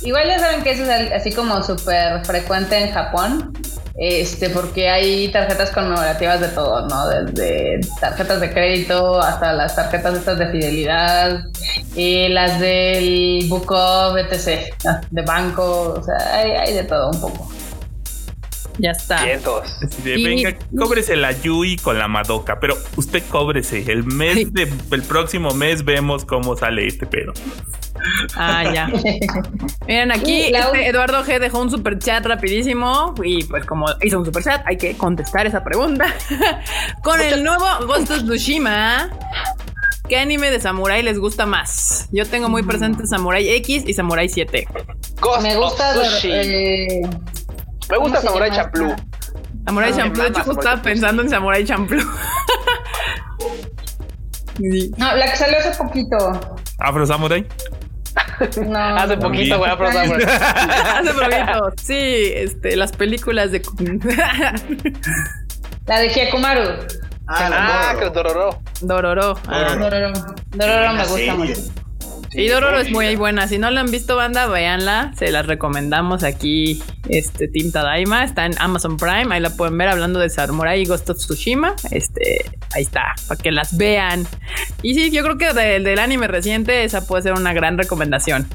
Igual 0.01 0.27
ya 0.27 0.39
saben 0.39 0.63
que 0.63 0.71
eso 0.71 0.83
es 0.83 1.11
así 1.11 1.31
como 1.31 1.61
súper 1.61 2.25
frecuente 2.25 2.77
en 2.77 2.91
Japón. 2.91 3.53
Este, 3.97 4.49
porque 4.49 4.89
hay 4.89 5.27
tarjetas 5.31 5.72
conmemorativas 5.72 6.39
de 6.39 6.47
todo, 6.49 6.88
¿no? 6.88 7.07
Desde 7.07 7.80
tarjetas 7.99 8.39
de 8.39 8.51
crédito 8.51 9.19
hasta 9.22 9.53
las 9.53 9.76
tarjetas 9.76 10.15
estas 10.15 10.39
de 10.39 10.47
fidelidad, 10.49 11.43
y 11.95 12.30
las 12.30 12.59
del 12.59 13.45
Buco 13.49 14.13
BTC, 14.13 14.85
¿no? 14.85 15.01
de 15.09 15.22
banco, 15.23 15.95
o 15.97 16.03
sea, 16.03 16.35
hay, 16.35 16.51
hay 16.51 16.73
de 16.73 16.84
todo 16.84 17.09
un 17.09 17.19
poco. 17.19 17.49
Ya 18.81 18.91
está. 18.91 19.23
Vientos. 19.23 19.77
Así 19.83 20.01
de, 20.01 20.17
Y- 20.19 20.23
venga, 20.23 20.55
cóbrese 20.77 21.15
la 21.15 21.31
Yui 21.31 21.77
con 21.77 21.99
la 21.99 22.07
Madoka, 22.07 22.59
pero 22.59 22.75
usted 22.95 23.21
cóbrese. 23.29 23.83
El 23.91 24.03
mes 24.05 24.51
de, 24.53 24.71
el 24.91 25.03
próximo 25.03 25.51
mes 25.53 25.85
vemos 25.85 26.25
cómo 26.25 26.55
sale 26.55 26.87
este 26.87 27.05
pedo. 27.05 27.31
Ah, 28.35 28.63
ya. 28.73 28.87
Miren, 29.87 30.11
aquí 30.11 30.45
este 30.53 30.87
Eduardo 30.87 31.23
G 31.23 31.39
dejó 31.39 31.61
un 31.61 31.69
super 31.69 31.99
chat 31.99 32.25
rapidísimo 32.25 33.13
y 33.23 33.43
pues 33.43 33.65
como 33.65 33.85
hizo 34.01 34.17
un 34.19 34.25
super 34.25 34.43
chat, 34.43 34.63
hay 34.65 34.77
que 34.77 34.97
contestar 34.97 35.45
esa 35.45 35.63
pregunta. 35.63 36.05
Con 37.03 37.21
el 37.21 37.43
nuevo 37.43 37.65
Ghost 37.85 38.09
of 38.09 38.23
Tsushima, 38.23 39.09
¿qué 40.09 40.17
anime 40.17 40.49
de 40.49 40.59
Samurai 40.59 41.03
les 41.03 41.19
gusta 41.19 41.45
más? 41.45 42.09
Yo 42.11 42.25
tengo 42.25 42.49
muy 42.49 42.63
presente 42.63 43.05
Samurai 43.05 43.47
X 43.47 43.83
y 43.85 43.93
Samurai 43.93 44.27
7. 44.27 44.67
Ghost 45.21 45.41
Me 45.43 45.55
gusta. 45.55 45.91
of 45.99 46.07
Sushi. 46.07 46.29
eh, 46.31 47.01
Me 47.91 47.97
gusta 47.97 48.18
¿cómo 48.18 48.22
se 48.22 48.27
Samurai 48.27 48.51
Champloo. 48.51 48.95
Samurai 49.65 49.91
Ah, 49.91 49.95
Champloo, 49.95 50.23
de 50.23 50.39
hecho, 50.39 50.51
estaba 50.51 50.81
pensando 50.81 51.22
en 51.22 51.30
Samurai 51.30 51.63
Champloo. 51.65 52.01
Sí. 54.57 54.91
No, 54.97 55.15
la 55.15 55.26
que 55.31 55.38
salió 55.38 55.57
hace 55.57 55.72
poquito. 55.81 56.18
Afro 56.80 57.05
Samurai. 57.05 57.47
No, 58.68 58.77
Hace 58.97 59.18
poquito, 59.18 59.57
güey, 59.57 59.72
Afro 59.72 59.91
Samurai. 59.91 60.23
Hace 60.23 61.13
poquito. 61.13 61.73
Sí, 61.81 62.31
este, 62.35 62.76
las 62.76 62.91
películas 62.91 63.51
de. 63.51 63.61
La 65.88 65.99
de 65.99 66.09
Hyakumaru. 66.09 66.61
Ah, 67.27 67.91
Ah, 67.91 67.95
que 67.97 68.09
Dororo. 68.09 68.49
es 68.73 68.88
Dororo. 68.88 69.34
Dororo. 69.34 69.39
Ah. 69.47 69.76
Dororo. 69.80 70.11
Dororo 70.49 70.93
me 70.93 71.05
gusta 71.07 71.35
mucho. 71.35 71.53
Sí, 72.31 72.47
Dororo 72.47 72.79
es 72.79 72.89
muy 72.91 73.15
buena. 73.17 73.47
Si 73.49 73.57
no 73.57 73.69
la 73.71 73.81
han 73.81 73.91
visto, 73.91 74.15
banda, 74.15 74.47
véanla. 74.47 75.13
Se 75.17 75.31
las 75.31 75.45
recomendamos 75.45 76.23
aquí. 76.23 76.81
Este 77.09 77.49
Team 77.49 77.71
Tadaima 77.71 78.23
está 78.23 78.45
en 78.45 78.53
Amazon 78.57 78.95
Prime. 78.95 79.35
Ahí 79.35 79.41
la 79.41 79.49
pueden 79.49 79.77
ver 79.77 79.89
hablando 79.89 80.17
de 80.19 80.29
Samurai 80.29 80.81
y 80.81 80.85
Ghost 80.85 81.09
of 81.09 81.17
Tsushima. 81.17 81.75
Este, 81.91 82.45
ahí 82.73 82.83
está, 82.83 83.13
para 83.27 83.41
que 83.41 83.51
las 83.51 83.75
vean. 83.75 84.25
Y 84.81 84.93
sí, 84.93 85.11
yo 85.11 85.23
creo 85.23 85.37
que 85.37 85.53
del, 85.53 85.83
del 85.83 85.99
anime 85.99 86.27
reciente, 86.27 86.85
esa 86.85 87.05
puede 87.05 87.23
ser 87.23 87.33
una 87.33 87.51
gran 87.51 87.77
recomendación. 87.77 88.47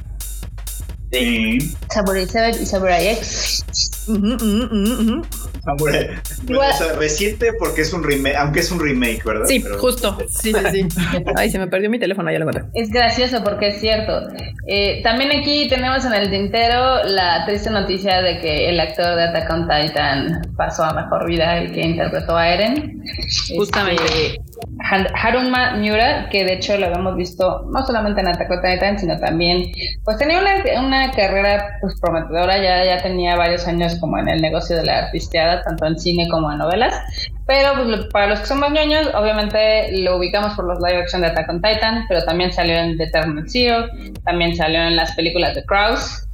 Sí. 1.13 1.77
Samurai 1.93 2.27
7 2.27 2.59
y 2.63 2.67
Samurai 2.67 3.09
X. 3.09 3.65
Samurai. 5.67 6.09
Igual- 6.49 6.71
O 6.73 6.77
sea, 6.77 6.93
reciente 6.95 7.53
porque 7.59 7.83
es 7.83 7.93
un 7.93 8.03
remake, 8.05 8.37
aunque 8.37 8.61
es 8.61 8.71
un 8.71 8.81
remake, 8.81 9.23
¿verdad? 9.25 9.47
Sí, 9.47 9.61
Pero- 9.61 9.79
justo. 9.79 10.17
Sí, 10.29 10.53
sí, 10.55 10.89
sí. 10.89 10.89
Ay, 11.37 11.51
se 11.51 11.59
me 11.59 11.67
perdió 11.67 11.91
mi 11.91 11.99
teléfono, 11.99 12.31
ya 12.31 12.39
lo 12.39 12.49
encontré. 12.49 12.71
Es 12.75 12.89
gracioso 12.91 13.43
porque 13.45 13.69
es 13.69 13.81
cierto. 13.81 14.29
Eh, 14.69 15.03
también 15.03 15.31
aquí 15.39 15.69
tenemos 15.69 16.05
en 16.05 16.15
el 16.15 16.31
tintero 16.31 17.03
la 17.05 17.45
triste 17.47 17.71
noticia 17.71 18.23
de 18.23 18.39
que 18.41 18.69
el 18.69 18.81
actor 18.81 19.15
de 19.17 19.25
Attack 19.25 19.51
on 19.51 19.69
Titan 19.69 20.43
pasó 20.57 20.85
a 20.85 20.95
mejor 20.95 21.27
vida, 21.27 21.59
el 21.59 21.73
que 21.73 21.81
interpretó 21.83 22.37
a 22.37 22.49
Eren. 22.49 23.03
Justamente. 23.57 24.03
Este, 24.05 24.41
Haruma 25.15 25.77
Miura, 25.77 26.29
que 26.31 26.45
de 26.45 26.55
hecho 26.55 26.77
lo 26.77 26.87
habíamos 26.87 27.17
visto 27.17 27.67
no 27.73 27.85
solamente 27.87 28.21
en 28.21 28.29
Attack 28.29 28.51
on 28.51 28.61
Titan, 28.63 28.99
sino 28.99 29.19
también, 29.19 29.73
pues 30.05 30.17
tenía 30.19 30.39
una, 30.41 30.81
una 30.87 31.11
carrera 31.13 31.79
pues, 31.81 31.99
prometedora, 32.01 32.57
ya, 32.59 32.85
ya 32.85 33.03
tenía 33.03 33.37
varios 33.37 33.67
años 33.67 33.97
como 34.01 34.19
en 34.19 34.29
el 34.29 34.41
negocio 34.41 34.77
de 34.77 34.85
la 34.85 34.99
artisteada, 35.07 35.56
tanto 35.63 35.87
en 35.87 35.99
cine 35.99 36.29
como 36.29 36.51
en 36.53 36.59
novelas. 36.59 36.95
Pero 37.47 37.75
pues, 37.75 37.87
lo- 37.87 38.09
para 38.09 38.27
los 38.29 38.41
que 38.41 38.47
son 38.47 38.59
más 38.61 38.73
ñoños, 38.73 39.09
obviamente 39.15 40.01
lo 40.03 40.17
ubicamos 40.17 40.55
por 40.55 40.67
los 40.67 40.79
live 40.81 41.03
action 41.03 41.21
de 41.23 41.29
Attack 41.29 41.49
on 41.49 41.63
Titan, 41.63 42.05
pero 42.09 42.23
también 42.25 42.53
salió 42.53 42.75
en 42.75 42.97
The 42.99 43.05
Eternal 43.05 43.45
Zero, 43.49 43.87
también 44.25 44.57
salió 44.57 44.81
en 44.81 44.97
las 44.97 45.15
películas 45.15 45.55
de 45.55 45.65
Kraus. 45.65 46.27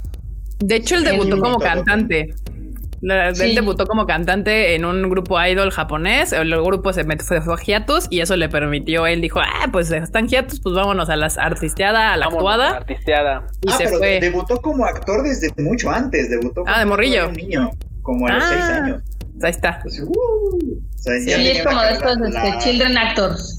De 0.60 0.76
hecho, 0.76 0.94
él 0.96 1.04
debutó 1.04 1.38
como 1.40 1.58
cantante. 1.58 2.34
La- 3.04 3.34
Sí. 3.34 3.42
Él 3.42 3.56
debutó 3.56 3.84
como 3.88 4.06
cantante 4.06 4.76
en 4.76 4.84
un 4.84 5.10
grupo 5.10 5.42
idol 5.44 5.72
japonés. 5.72 6.32
El 6.32 6.54
grupo 6.62 6.92
se 6.92 7.02
metió, 7.02 7.42
fue 7.42 7.54
a 7.54 7.56
hiatus 7.56 8.06
y 8.10 8.20
eso 8.20 8.36
le 8.36 8.48
permitió. 8.48 9.08
Él 9.08 9.20
dijo: 9.20 9.40
Ah, 9.40 9.66
pues 9.72 9.90
están 9.90 10.28
hiatus, 10.28 10.60
pues 10.60 10.76
vámonos 10.76 11.10
a 11.10 11.16
la 11.16 11.26
artisteada, 11.36 12.12
a 12.12 12.16
la 12.16 12.26
Vámonos, 12.26 12.52
actuada. 12.52 12.76
Artisteada. 12.76 13.42
Y 13.62 13.70
ah, 13.70 13.76
se 13.76 13.84
pero 13.86 13.98
fue. 13.98 14.06
de- 14.06 14.20
debutó 14.20 14.56
como 14.62 14.84
actor 14.84 15.24
desde 15.24 15.50
mucho 15.60 15.90
antes. 15.90 16.30
Debutó 16.30 16.62
Ah, 16.64 16.74
de 16.78 16.84
como 16.84 16.90
morrillo. 16.90 17.26
un 17.28 17.32
niño, 17.34 17.70
como 18.02 18.28
a 18.28 18.34
los 18.34 18.44
Ah. 18.44 18.48
seis 18.48 18.62
años. 18.62 19.02
Ahí 19.42 19.50
está. 19.50 19.80
Pues, 19.82 20.00
uh, 20.00 20.08
o 20.08 21.02
sea, 21.02 21.18
Sí, 21.20 21.48
es 21.48 21.64
como 21.64 21.80
de 21.82 21.92
estos 21.92 22.16
este, 22.20 22.58
children 22.58 22.98
actors. 22.98 23.58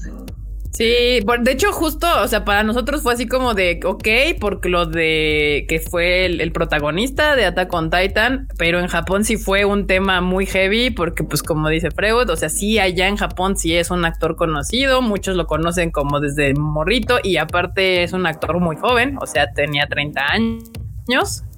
Sí, 0.74 1.20
de 1.20 1.52
hecho 1.52 1.70
justo, 1.70 2.08
o 2.20 2.26
sea, 2.26 2.44
para 2.44 2.64
nosotros 2.64 3.00
fue 3.00 3.14
así 3.14 3.28
como 3.28 3.54
de, 3.54 3.78
ok, 3.84 4.40
porque 4.40 4.68
lo 4.68 4.86
de 4.86 5.66
que 5.68 5.78
fue 5.78 6.26
el, 6.26 6.50
protagonista 6.50 7.36
de 7.36 7.44
Attack 7.44 7.72
on 7.72 7.90
Titan, 7.90 8.48
pero 8.58 8.80
en 8.80 8.88
Japón 8.88 9.24
sí 9.24 9.36
fue 9.36 9.64
un 9.64 9.86
tema 9.86 10.20
muy 10.20 10.46
heavy 10.46 10.90
porque 10.90 11.22
pues 11.22 11.44
como 11.44 11.68
dice 11.68 11.92
Freud, 11.92 12.28
o 12.28 12.34
sea, 12.34 12.48
sí 12.48 12.80
allá 12.80 13.06
en 13.06 13.16
Japón 13.16 13.56
sí 13.56 13.76
es 13.76 13.92
un 13.92 14.04
actor 14.04 14.34
conocido, 14.34 15.00
muchos 15.00 15.36
lo 15.36 15.46
conocen 15.46 15.92
como 15.92 16.18
desde 16.18 16.54
morrito 16.54 17.18
y 17.22 17.36
aparte 17.36 18.02
es 18.02 18.12
un 18.12 18.26
actor 18.26 18.58
muy 18.58 18.74
joven, 18.74 19.16
o 19.20 19.26
sea, 19.28 19.52
tenía 19.52 19.86
30 19.86 20.20
años 20.26 20.64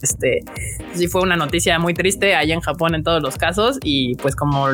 este 0.02 0.42
sí 0.94 1.08
fue 1.08 1.22
una 1.22 1.36
noticia 1.36 1.78
muy 1.78 1.94
triste 1.94 2.34
allá 2.34 2.54
en 2.54 2.60
Japón 2.60 2.94
en 2.94 3.02
todos 3.02 3.22
los 3.22 3.36
casos 3.36 3.78
y 3.82 4.16
pues 4.16 4.34
como 4.34 4.66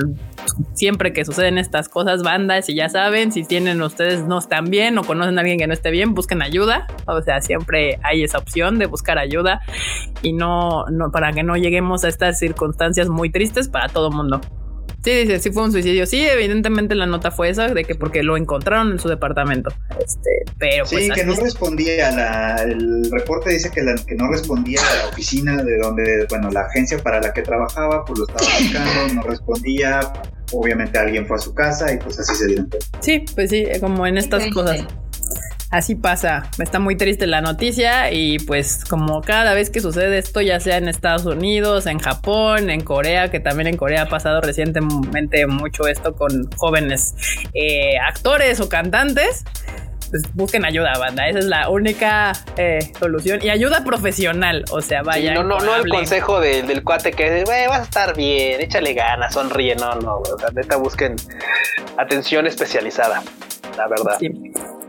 siempre 0.75 1.13
que 1.13 1.25
suceden 1.25 1.59
estas 1.59 1.89
cosas, 1.89 2.23
bandas, 2.23 2.69
y 2.69 2.75
ya 2.75 2.89
saben, 2.89 3.33
si 3.33 3.45
tienen 3.45 3.83
ustedes 3.83 4.27
no 4.27 4.39
están 4.39 4.71
bien 4.71 4.99
o 4.99 5.05
conocen 5.05 5.39
a 5.39 5.41
alguien 5.41 5.59
que 5.59 5.67
no 5.67 5.75
esté 5.75 5.91
bien, 5.91 6.15
busquen 6.15 6.43
ayuda. 6.43 6.87
O 7.07 7.21
sea, 7.23 7.41
siempre 7.41 7.99
hay 8.03 8.23
esa 8.23 8.39
opción 8.39 8.79
de 8.79 8.87
buscar 8.87 9.19
ayuda 9.19 9.61
y 10.23 10.33
no, 10.33 10.87
no 10.87 11.11
para 11.11 11.33
que 11.33 11.43
no 11.43 11.57
lleguemos 11.57 12.05
a 12.05 12.09
estas 12.09 12.39
circunstancias 12.39 13.09
muy 13.09 13.31
tristes 13.31 13.69
para 13.69 13.89
todo 13.89 14.09
el 14.09 14.15
mundo. 14.15 14.41
Sí, 15.05 15.11
dice, 15.11 15.39
sí 15.41 15.51
fue 15.51 15.65
un 15.65 15.73
suicidio. 15.73 16.07
Sí, 16.07 16.25
evidentemente 16.25 16.95
la 16.95 17.07
nota 17.07 17.31
fue 17.31 17.51
esa, 17.51 17.69
de 17.69 17.85
que 17.85 17.95
porque 17.95 18.23
lo 18.23 18.37
encontraron 18.37 18.93
en 18.93 18.99
su 19.01 19.09
departamento. 19.09 19.71
Este, 19.99 20.31
pero 20.59 20.87
Sí, 20.87 20.97
pues, 20.97 21.11
que 21.13 21.25
no 21.25 21.35
respondía, 21.35 22.11
la, 22.13 22.63
el 22.63 23.11
reporte 23.11 23.51
dice 23.51 23.71
que, 23.71 23.83
que 24.07 24.15
no 24.15 24.29
respondía 24.29 24.81
a 24.81 24.97
la 25.03 25.09
oficina 25.09 25.63
de 25.63 25.79
donde, 25.79 26.27
bueno, 26.29 26.51
la 26.51 26.61
agencia 26.63 26.99
para 26.99 27.21
la 27.21 27.33
que 27.33 27.43
trabajaba, 27.43 28.05
pues 28.05 28.21
lo 28.21 28.27
estaba 28.27 28.49
buscando, 28.61 29.15
no 29.15 29.23
respondía. 29.23 30.13
Obviamente 30.53 30.99
alguien 30.99 31.27
fue 31.27 31.37
a 31.37 31.41
su 31.41 31.55
casa 31.55 31.93
y 31.93 31.97
pues 31.97 32.21
así 32.21 32.35
se 32.35 32.47
dieron. 32.47 32.69
Sí, 33.01 33.25
pues 33.35 33.51
sí, 33.51 33.67
como 33.81 34.07
en 34.07 34.19
estas 34.19 34.47
cosas 34.49 34.87
así 35.73 35.95
pasa. 35.95 36.45
Está 36.59 36.79
muy 36.79 36.97
triste 36.97 37.27
la 37.27 37.41
noticia 37.41 38.13
y 38.13 38.39
pues 38.39 38.85
como 38.85 39.23
cada 39.23 39.55
vez 39.55 39.71
que 39.71 39.81
sucede 39.81 40.19
esto, 40.19 40.41
ya 40.41 40.61
sea 40.61 40.77
en 40.77 40.87
Estados 40.87 41.25
Unidos, 41.25 41.87
en 41.87 41.99
Japón, 41.99 42.71
en 42.71 42.83
Corea, 42.83 43.31
que 43.31 43.41
también 43.41 43.67
en 43.67 43.77
Corea 43.77 44.03
ha 44.03 44.09
pasado 44.09 44.41
recientemente 44.43 45.47
mucho 45.47 45.89
esto 45.89 46.15
con 46.15 46.51
jóvenes 46.57 47.15
eh, 47.55 47.99
actores 47.99 48.61
o 48.61 48.69
cantantes. 48.69 49.45
Pues 50.11 50.25
busquen 50.35 50.67
ayuda, 50.67 50.93
banda. 50.99 51.27
Esa 51.27 51.39
es 51.39 51.47
la 51.47 51.71
única 51.71 52.33
eh, 52.59 52.93
solución. 53.01 53.41
Y 53.43 53.49
ayuda 53.49 53.83
profesional. 53.83 54.67
O 54.71 54.83
sea, 54.83 55.03
vaya. 55.03 55.33
no, 55.33 55.43
no, 55.43 55.59
no 55.59 55.75
el 55.75 55.89
consejo 55.89 56.39
del 56.39 56.85
cuate 56.85 57.13
que 57.13 57.45
vas 57.47 57.81
a 57.81 57.83
estar 57.83 58.15
bien, 58.15 58.61
échale 58.61 58.93
ganas, 58.93 59.33
sonríe. 59.33 59.75
No, 59.75 59.95
no. 59.95 60.17
O 60.17 60.39
sea, 60.39 60.51
neta, 60.55 60.77
busquen 60.77 61.17
atención 61.97 62.47
especializada. 62.47 63.23
La 63.79 63.89
verdad. 63.89 64.19
Sí. 64.21 64.29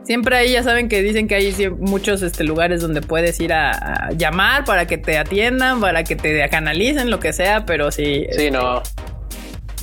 Siempre 0.04 0.36
ahí 0.36 0.52
ya 0.52 0.64
saben 0.64 0.90
que 0.90 1.02
dicen 1.02 1.28
que 1.28 1.36
hay 1.36 1.54
muchos 1.80 2.22
este, 2.22 2.44
lugares 2.44 2.82
donde 2.82 3.02
puedes 3.02 3.40
ir 3.40 3.54
a, 3.54 4.10
llamar 4.18 4.66
para 4.66 4.86
que 4.86 4.98
te 4.98 5.18
atiendan, 5.18 5.80
para 5.80 6.04
que 6.04 6.16
te 6.16 6.48
canalicen, 6.50 7.10
lo 7.10 7.20
que 7.20 7.32
sea, 7.32 7.66
pero 7.66 7.92
sí. 7.92 8.28
Sí, 8.32 8.52
no. 8.52 8.84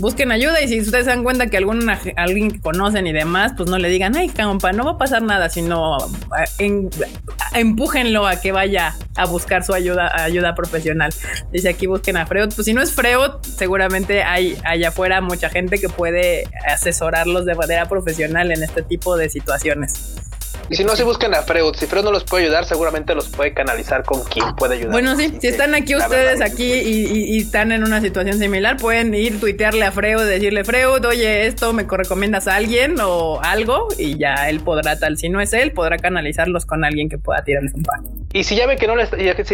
Busquen 0.01 0.33
ayuda 0.33 0.63
y 0.63 0.69
si 0.69 0.81
ustedes 0.81 1.05
se 1.05 1.11
dan 1.11 1.23
cuenta 1.23 1.49
que 1.49 1.59
algún 1.59 1.87
alguien 2.17 2.51
que 2.51 2.61
conocen 2.61 3.07
y 3.07 3.13
demás, 3.13 3.53
pues 3.55 3.69
no 3.69 3.79
le 3.79 3.91
digan, 3.91 4.17
ay, 4.17 4.31
compa, 4.31 4.73
no 4.73 4.85
va 4.85 4.93
a 4.93 4.99
pasar 4.99 5.23
nada, 5.23 5.51
sino 5.51 5.99
eh, 6.59 6.89
empújenlo 7.55 8.27
a 8.27 8.41
que 8.41 8.51
vaya 8.51 8.97
a 9.17 9.27
buscar 9.27 9.63
su 9.63 9.75
ayuda, 9.75 10.11
ayuda 10.25 10.55
profesional. 10.55 11.13
Dice 11.53 11.69
aquí 11.69 11.87
busquen 11.87 12.17
a 12.17 12.25
Freud. 12.25 12.49
Pues 12.55 12.65
si 12.65 12.73
no 12.73 12.81
es 12.81 12.95
Freud, 12.95 13.33
seguramente 13.43 14.23
hay 14.23 14.57
allá 14.65 14.89
afuera 14.89 15.21
mucha 15.21 15.51
gente 15.51 15.79
que 15.79 15.91
puede 15.91 16.49
asesorarlos 16.67 17.45
de 17.45 17.55
manera 17.55 17.87
profesional 17.87 18.51
en 18.53 18.63
este 18.63 18.83
tipo 18.83 19.19
de 19.19 19.29
situaciones. 19.29 20.30
Y 20.71 20.77
si 20.77 20.85
no, 20.85 20.95
si 20.95 21.03
buscan 21.03 21.35
a 21.35 21.43
Freud, 21.43 21.75
si 21.75 21.87
Freud 21.87 22.05
no 22.05 22.13
los 22.13 22.23
puede 22.23 22.45
ayudar, 22.45 22.65
seguramente 22.65 23.13
los 23.17 23.29
puede 23.29 23.53
canalizar 23.53 24.05
con 24.05 24.23
quien 24.23 24.55
puede 24.55 24.77
ayudar. 24.77 24.93
Bueno, 24.93 25.17
sí, 25.17 25.37
si 25.41 25.49
están 25.49 25.75
aquí 25.75 25.97
ustedes 25.97 26.41
aquí 26.41 26.73
y, 26.73 27.39
están 27.39 27.73
en 27.73 27.83
una 27.83 28.01
situación 28.01 28.39
similar, 28.39 28.77
pueden 28.77 29.13
ir 29.13 29.41
tuitearle 29.41 29.85
a 29.85 29.91
Freud, 29.91 30.25
decirle, 30.27 30.63
Freud, 30.63 31.05
oye, 31.05 31.47
esto 31.47 31.73
me 31.73 31.83
recomiendas 31.83 32.47
a 32.47 32.55
alguien 32.55 32.95
o 33.01 33.41
algo, 33.43 33.89
y 33.99 34.17
ya 34.17 34.49
él 34.49 34.61
podrá 34.61 34.97
tal, 34.97 35.19
si 35.19 35.29
no 35.29 35.41
es 35.41 35.53
él, 35.55 35.73
podrá 35.73 35.97
canalizarlos 35.97 36.67
con 36.67 36.85
alguien 36.85 37.09
que 37.09 37.19
pueda 37.19 37.43
tirarles 37.43 37.75
un 37.75 37.83
par. 37.83 37.99
Y 38.33 38.45
si 38.45 38.55
ya 38.55 38.67
ve 38.67 38.77
que 38.77 38.87
no 38.87 38.95
le 38.95 39.09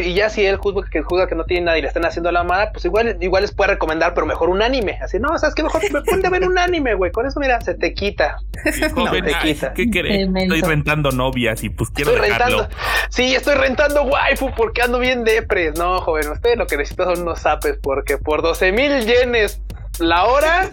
y 0.05 0.15
ya 0.15 0.29
si 0.29 0.45
él 0.45 0.57
juzga 0.57 0.87
que, 0.91 1.01
juzga 1.01 1.27
que 1.27 1.35
no 1.35 1.45
tiene 1.45 1.65
nadie 1.65 1.79
y 1.79 1.83
le 1.83 1.89
están 1.89 2.05
haciendo 2.05 2.31
la 2.31 2.45
mala, 2.45 2.73
pues 2.73 2.85
igual, 2.85 3.17
igual 3.23 3.43
les 3.43 3.55
puede 3.55 3.73
recomendar, 3.73 4.13
pero 4.13 4.27
mejor 4.27 4.51
un 4.51 4.61
anime. 4.61 4.99
Así, 5.03 5.19
no, 5.19 5.39
sabes 5.39 5.55
que 5.55 5.63
mejor 5.63 5.81
ponte 6.05 6.27
a 6.27 6.31
ver 6.31 6.47
un 6.47 6.59
anime, 6.59 6.95
güey. 6.95 7.11
Con 7.11 7.27
eso, 7.27 7.41
mira, 7.41 7.59
se 7.63 7.75
te 7.75 7.95
quita. 7.95 8.37
no, 8.97 9.11
te 9.11 9.35
quita. 9.43 9.73
¿Qué 9.73 9.89
crees? 9.89 10.29
Estoy 10.29 10.61
rentando 10.61 11.11
novias 11.11 11.65
y 11.65 11.71
pues 11.71 11.89
quiero 11.91 12.13
estoy 12.13 12.29
rentando. 12.29 12.69
Sí, 13.09 13.35
estoy 13.35 13.55
rentando 13.55 14.03
waifu 14.03 14.51
porque 14.55 14.83
ando 14.83 14.99
bien 14.99 15.25
depres. 15.25 15.79
No, 15.79 16.03
joven, 16.03 16.31
usted 16.31 16.59
lo 16.59 16.67
que 16.67 16.77
necesita 16.77 17.05
son 17.05 17.23
unos 17.23 17.41
zapes 17.41 17.79
porque 17.83 18.19
por 18.19 18.43
12 18.43 18.73
mil 18.73 19.07
yenes 19.07 19.63
la 19.99 20.25
hora, 20.25 20.69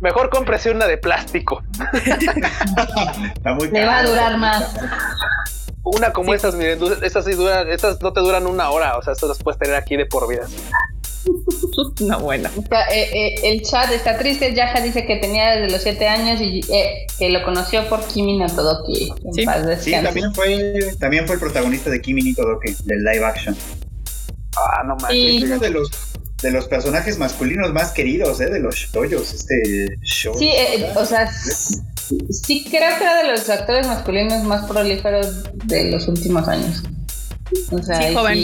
mejor 0.00 0.30
cómprese 0.30 0.70
una 0.72 0.86
de 0.86 0.98
plástico. 0.98 1.62
Me 3.70 3.84
va 3.84 3.98
a 3.98 4.02
durar 4.04 4.36
más. 4.36 4.74
Una 5.82 6.12
como 6.12 6.34
esas, 6.34 6.54
miren, 6.54 6.78
estas 7.02 7.24
sí 7.24 7.32
duran, 7.32 7.68
estas 7.70 8.00
no 8.02 8.12
te 8.12 8.20
duran 8.20 8.46
una 8.46 8.70
hora, 8.70 8.98
o 8.98 9.02
sea, 9.02 9.14
estas 9.14 9.30
las 9.30 9.38
puedes 9.38 9.58
tener 9.58 9.74
aquí 9.74 9.96
de 9.96 10.06
por 10.06 10.28
vida. 10.28 10.46
no, 12.00 12.20
bueno. 12.20 12.48
Eh, 12.92 13.10
eh, 13.12 13.34
el 13.44 13.62
chat 13.62 13.90
está 13.90 14.18
triste. 14.18 14.54
Yaja 14.54 14.80
dice 14.80 15.06
que 15.06 15.16
tenía 15.16 15.56
desde 15.56 15.70
los 15.70 15.82
7 15.82 16.08
años 16.08 16.40
y 16.40 16.60
eh, 16.72 17.06
que 17.18 17.30
lo 17.30 17.42
conoció 17.42 17.88
por 17.88 18.06
Kimi 18.06 18.38
no 18.38 18.46
Todoki. 18.46 19.12
Sí, 19.32 19.44
sí 19.80 19.92
también, 19.92 20.34
fue, 20.34 20.94
también 20.98 21.26
fue 21.26 21.34
el 21.34 21.40
protagonista 21.40 21.90
de 21.90 22.00
Kimi 22.00 22.22
no 22.22 22.34
Todoki, 22.36 22.74
del 22.84 23.04
live 23.04 23.24
action. 23.24 23.56
Ah, 24.56 24.82
no 24.84 24.96
mames. 24.96 25.16
Y... 25.16 25.44
Uno 25.44 25.58
de 25.58 25.70
los, 25.70 25.90
de 26.42 26.50
los 26.50 26.66
personajes 26.66 27.18
masculinos 27.18 27.72
más 27.72 27.92
queridos, 27.92 28.40
¿eh? 28.40 28.46
De 28.50 28.60
los 28.60 28.74
shoyos, 28.74 29.34
este 29.34 29.96
show. 30.02 30.34
Sí, 30.38 30.50
o 30.94 31.04
sea, 31.04 31.30
sí 31.32 32.66
creo 32.70 32.98
que 32.98 33.04
era 33.04 33.22
de 33.22 33.28
los 33.30 33.48
actores 33.48 33.86
masculinos 33.86 34.42
más 34.44 34.66
prolíferos 34.66 35.44
de 35.66 35.90
los 35.90 36.08
últimos 36.08 36.48
años. 36.48 36.82
O 37.70 37.82
sea, 37.82 38.08
sí, 38.08 38.14
joven. 38.14 38.38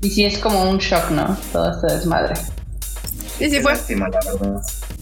Y 0.00 0.10
sí 0.10 0.24
es 0.24 0.38
como 0.38 0.68
un 0.68 0.78
shock, 0.78 1.10
¿no? 1.10 1.36
Todo 1.52 1.70
este 1.70 1.94
desmadre. 1.94 2.34
Sí, 3.38 3.50
sí 3.50 3.60
fue. 3.60 3.74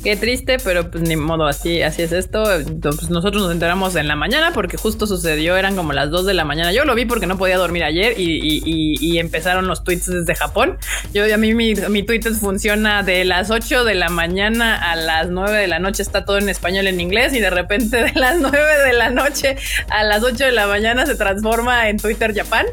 Qué 0.03 0.17
triste, 0.17 0.57
pero 0.65 0.91
pues 0.91 1.03
ni 1.03 1.15
modo, 1.15 1.47
así, 1.47 1.83
así 1.83 2.01
es 2.01 2.13
esto. 2.13 2.45
Pues 2.81 3.11
nosotros 3.11 3.43
nos 3.43 3.53
enteramos 3.53 3.97
en 3.97 4.09
la 4.09 4.17
mañana 4.17 4.53
porque 4.55 4.79
justo 4.79 5.07
sucedió, 5.07 5.57
eran 5.57 5.77
como 5.77 5.93
las 5.93 6.11
2 6.11 6.25
de 6.25 6.33
la 6.33 6.47
mañana. 6.47 6.73
Yo 6.73 6.87
lo 6.87 6.95
vi 6.95 7.05
porque 7.05 7.27
no 7.27 7.37
podía 7.37 7.59
dormir 7.59 7.85
ayer 7.85 8.15
y, 8.17 9.19
empezaron 9.19 9.67
los 9.67 9.85
tweets 9.85 10.07
desde 10.07 10.35
Japón. 10.35 10.79
Yo 11.13 11.23
a 11.33 11.37
mí 11.37 11.53
mi, 11.53 11.75
mi 11.75 12.03
Twitter 12.03 12.33
funciona 12.33 13.03
de 13.03 13.27
las 13.27 13.51
8 13.51 13.85
de 13.85 13.95
la 13.95 14.09
mañana 14.09 14.91
a 14.91 14.97
las 14.97 15.29
9 15.29 15.59
de 15.59 15.67
la 15.67 15.79
noche, 15.79 16.03
está 16.03 16.25
todo 16.25 16.39
en 16.39 16.49
español 16.49 16.87
en 16.87 17.01
inglés 17.01 17.35
y 17.35 17.41
de 17.41 17.51
repente 17.51 18.03
de 18.03 18.13
las 18.19 18.39
9 18.41 18.59
de 18.87 18.93
la 18.95 19.11
noche 19.11 19.57
a 19.91 20.03
las 20.05 20.23
8 20.23 20.47
de 20.47 20.53
la 20.53 20.67
mañana 20.67 21.05
se 21.05 21.17
transforma 21.17 21.91
en 21.91 21.99
Twitter 21.99 22.35
Japan. 22.35 22.65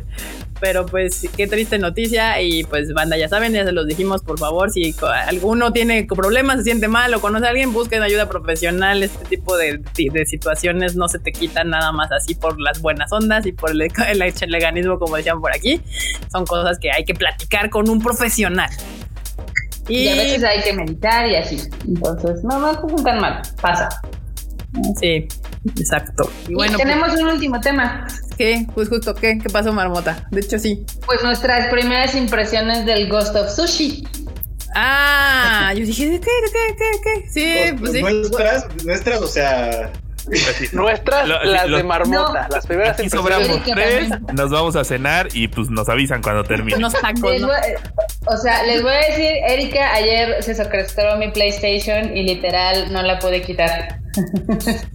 Pero 0.59 0.85
pues 0.85 1.27
qué 1.35 1.47
triste 1.47 1.77
noticia 1.77 2.41
y 2.41 2.63
pues 2.63 2.93
banda, 2.93 3.17
ya 3.17 3.29
saben, 3.29 3.53
ya 3.53 3.63
se 3.63 3.71
los 3.71 3.85
dijimos, 3.88 4.23
por 4.23 4.39
favor, 4.39 4.71
si 4.71 4.95
alguno 5.27 5.71
tiene 5.71 6.05
problemas, 6.05 6.57
se 6.57 6.63
siente 6.63 6.88
mal 6.88 7.13
o 7.13 7.21
conoce 7.21 7.45
a 7.45 7.49
alguien, 7.49 7.73
busquen 7.73 8.01
ayuda 8.01 8.27
profesional, 8.27 9.03
este 9.03 9.25
tipo 9.25 9.55
de, 9.57 9.81
situaciones 10.25 10.95
no 10.95 11.07
se 11.07 11.19
te 11.19 11.31
quitan 11.31 11.69
nada 11.69 11.91
más 11.91 12.11
así 12.11 12.34
por 12.35 12.59
las 12.59 12.81
buenas 12.81 13.11
ondas 13.11 13.45
y 13.45 13.51
por 13.51 13.71
el, 13.71 13.81
el 14.07 14.51
leganismo, 14.51 14.97
como 14.99 15.15
decían 15.15 15.39
por 15.41 15.53
aquí, 15.53 15.81
son 16.31 16.45
cosas 16.45 16.79
que 16.79 16.91
hay 16.91 17.05
que 17.05 17.13
platicar 17.13 17.69
con 17.69 17.89
un 17.89 18.01
profesional. 18.01 18.69
Y, 19.88 20.09
a 20.09 20.15
veces 20.15 20.43
hay 20.43 20.61
que 20.61 20.73
meditar 20.73 21.27
y 21.27 21.35
así. 21.35 21.57
Entonces, 21.88 22.43
no, 22.43 22.59
no 22.59 22.71
es 22.71 23.03
tan 23.03 23.19
mal, 23.19 23.41
pasa. 23.61 23.88
Sí, 24.99 25.27
exacto. 25.77 26.29
Y, 26.47 26.55
bueno, 26.55 26.77
tenemos 26.77 27.09
pues 27.09 27.21
un 27.21 27.27
último 27.29 27.59
tema. 27.61 28.05
¿Qué? 28.38 28.68
Pues 28.76 28.89
justo, 28.89 29.15
¿qué? 29.15 29.39
¿Qué 29.39 29.49
pasó, 29.49 29.73
Marmota? 29.73 30.27
De 30.31 30.41
hecho, 30.41 30.59
sí. 30.59 30.85
Pues 31.05 31.23
nuestras 31.23 31.69
primeras 31.69 32.15
impresiones 32.15 32.85
del 32.85 33.09
Ghost 33.09 33.35
of 33.35 33.49
Sushi. 33.49 34.07
Ah, 34.76 35.73
yo 35.76 35.85
dije, 35.85 36.19
¿qué? 36.19 36.19
¿Qué? 36.19 36.76
¿Qué? 36.77 36.91
¿Qué? 37.03 37.30
Sí, 37.30 37.76
pues, 37.80 37.93
sí. 37.93 38.01
Nuestras, 38.01 38.68
nuestras, 38.85 39.22
o 39.22 39.27
sea... 39.27 39.91
Nuestras, 40.73 41.27
las 41.27 41.69
de 41.69 41.84
marmota, 41.84 42.47
las 42.51 42.65
primeras 42.65 42.99
Aquí 42.99 43.09
sobramos 43.09 43.64
tres, 43.64 44.09
nos 44.34 44.51
vamos 44.51 44.76
a 44.76 44.84
cenar 44.84 45.30
y 45.34 45.47
pues 45.47 45.69
nos 45.69 45.88
avisan 45.88 46.22
cuando 46.22 46.43
termine. 46.43 46.77
Nos 46.80 46.93
¿no? 46.93 47.49
o 48.26 48.38
sea, 48.38 48.64
les 48.64 48.84
voy 48.84 48.91
a 48.91 49.07
decir, 49.07 49.31
Erika 49.47 49.93
ayer 49.93 50.43
se 50.43 50.53
secuestró 50.53 51.15
mi 51.15 51.31
PlayStation 51.31 52.15
y 52.15 52.23
literal 52.23 52.91
no 52.91 53.03
la 53.03 53.19
pude 53.19 53.41
quitar. 53.41 53.99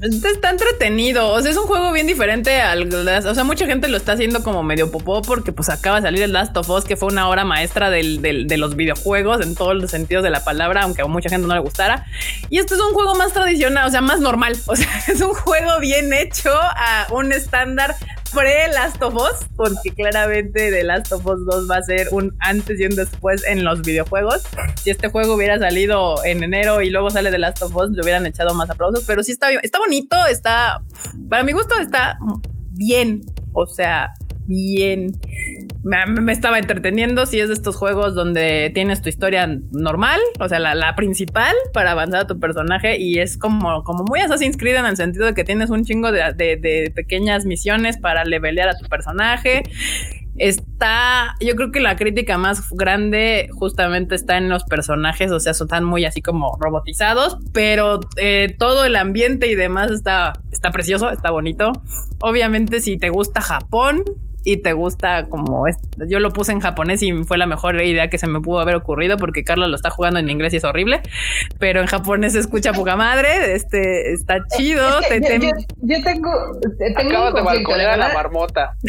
Está 0.00 0.50
entretenido. 0.50 1.30
O 1.32 1.40
sea, 1.40 1.50
es 1.50 1.56
un 1.56 1.64
juego 1.64 1.92
bien 1.92 2.06
diferente 2.06 2.60
al. 2.60 2.92
O 2.92 3.34
sea, 3.34 3.44
mucha 3.44 3.66
gente 3.66 3.88
lo 3.88 3.96
está 3.96 4.12
haciendo 4.12 4.42
como 4.42 4.62
medio 4.62 4.90
popó 4.90 5.22
porque 5.22 5.52
pues 5.52 5.68
acaba 5.68 5.96
de 5.96 6.02
salir 6.02 6.22
el 6.22 6.32
Last 6.32 6.56
of 6.56 6.68
Us, 6.70 6.84
que 6.84 6.96
fue 6.96 7.08
una 7.08 7.28
obra 7.28 7.44
maestra 7.44 7.90
del, 7.90 8.20
de 8.22 8.56
los 8.56 8.76
videojuegos 8.76 9.40
en 9.40 9.54
todos 9.54 9.74
los 9.74 9.90
sentidos 9.90 10.24
de 10.24 10.30
la 10.30 10.44
palabra, 10.44 10.82
aunque 10.82 11.02
a 11.02 11.06
mucha 11.06 11.28
gente 11.28 11.46
no 11.46 11.54
le 11.54 11.60
gustara. 11.60 12.06
Y 12.50 12.58
este 12.58 12.74
es 12.74 12.80
un 12.80 12.92
juego 12.92 13.14
más 13.14 13.32
tradicional, 13.32 13.88
o 13.88 13.90
sea, 13.90 14.00
más 14.00 14.20
normal. 14.20 14.56
O 14.72 14.76
sea, 14.76 14.88
es 15.06 15.20
un 15.20 15.34
juego 15.34 15.80
bien 15.80 16.14
hecho 16.14 16.50
a 16.54 17.06
un 17.10 17.30
estándar 17.32 17.94
pre 18.32 18.68
Last 18.68 19.02
of 19.02 19.14
Us, 19.14 19.46
porque 19.56 19.90
claramente 19.94 20.70
The 20.70 20.84
Last 20.84 21.12
of 21.12 21.26
Us 21.26 21.44
2 21.46 21.70
va 21.70 21.76
a 21.76 21.82
ser 21.82 22.08
un 22.12 22.34
antes 22.40 22.80
y 22.80 22.84
un 22.84 22.96
después 22.96 23.44
en 23.46 23.64
los 23.64 23.82
videojuegos. 23.82 24.42
Si 24.82 24.90
este 24.90 25.08
juego 25.08 25.34
hubiera 25.34 25.58
salido 25.58 26.22
en 26.24 26.42
enero 26.42 26.82
y 26.82 26.90
luego 26.90 27.10
sale 27.10 27.30
The 27.30 27.38
Last 27.38 27.62
of 27.62 27.74
Us, 27.76 27.90
le 27.90 28.02
hubieran 28.02 28.26
echado 28.26 28.54
más 28.54 28.70
aplausos, 28.70 29.04
pero 29.06 29.22
sí 29.22 29.32
está, 29.32 29.50
está 29.50 29.78
bonito, 29.78 30.16
está, 30.26 30.82
para 31.28 31.42
mi 31.42 31.52
gusto 31.52 31.78
está 31.78 32.18
bien, 32.70 33.22
o 33.52 33.66
sea, 33.66 34.12
bien 34.46 35.12
me, 35.82 36.32
estaba 36.32 36.58
entreteniendo. 36.58 37.26
Si 37.26 37.40
es 37.40 37.48
de 37.48 37.54
estos 37.54 37.76
juegos 37.76 38.14
donde 38.14 38.70
tienes 38.74 39.02
tu 39.02 39.08
historia 39.08 39.48
normal, 39.72 40.20
o 40.38 40.48
sea, 40.48 40.58
la, 40.58 40.94
principal 40.96 41.54
para 41.72 41.92
avanzar 41.92 42.20
a 42.20 42.26
tu 42.26 42.38
personaje 42.38 43.00
y 43.00 43.18
es 43.18 43.38
como, 43.38 43.82
como 43.82 44.04
muy 44.04 44.20
Assassin's 44.20 44.56
Creed 44.56 44.76
en 44.76 44.86
el 44.86 44.96
sentido 44.96 45.26
de 45.26 45.34
que 45.34 45.42
tienes 45.42 45.70
un 45.70 45.84
chingo 45.84 46.12
de, 46.12 46.92
pequeñas 46.94 47.46
misiones 47.46 47.96
para 47.96 48.24
levelear 48.24 48.68
a 48.68 48.76
tu 48.76 48.88
personaje. 48.88 49.62
Está, 50.36 51.34
yo 51.40 51.54
creo 51.56 51.72
que 51.72 51.80
la 51.80 51.96
crítica 51.96 52.38
más 52.38 52.70
grande 52.70 53.48
justamente 53.52 54.14
está 54.14 54.38
en 54.38 54.48
los 54.48 54.64
personajes, 54.64 55.30
o 55.30 55.40
sea, 55.40 55.52
son 55.52 55.68
tan 55.68 55.84
muy 55.84 56.04
así 56.04 56.22
como 56.22 56.56
robotizados, 56.58 57.38
pero 57.52 58.00
eh, 58.16 58.54
todo 58.58 58.84
el 58.84 58.96
ambiente 58.96 59.48
y 59.48 59.54
demás 59.54 59.90
está, 59.90 60.32
está 60.50 60.70
precioso, 60.70 61.10
está 61.10 61.30
bonito. 61.30 61.72
Obviamente, 62.20 62.80
si 62.80 62.96
te 62.96 63.10
gusta 63.10 63.40
Japón, 63.40 64.04
y 64.44 64.58
te 64.58 64.72
gusta 64.72 65.26
como 65.28 65.66
es, 65.66 65.76
yo 66.08 66.20
lo 66.20 66.32
puse 66.32 66.52
en 66.52 66.60
japonés 66.60 67.02
y 67.02 67.12
fue 67.24 67.38
la 67.38 67.46
mejor 67.46 67.80
idea 67.80 68.08
que 68.08 68.18
se 68.18 68.26
me 68.26 68.40
pudo 68.40 68.60
haber 68.60 68.74
ocurrido 68.74 69.16
porque 69.16 69.44
Carlos 69.44 69.68
lo 69.68 69.76
está 69.76 69.90
jugando 69.90 70.18
en 70.18 70.28
inglés 70.28 70.52
y 70.52 70.56
es 70.56 70.64
horrible, 70.64 71.00
pero 71.58 71.80
en 71.80 71.86
japonés 71.86 72.32
se 72.32 72.40
escucha 72.40 72.72
poca 72.72 72.96
madre, 72.96 73.54
este 73.54 74.12
está 74.12 74.38
chido. 74.56 74.82
yo, 75.82 76.02
tengo, 76.02 76.30
Acabas 76.96 77.34
de 77.34 77.42
balconear 77.42 77.90
a 77.92 77.96
la 77.96 78.14
marmota. 78.14 78.76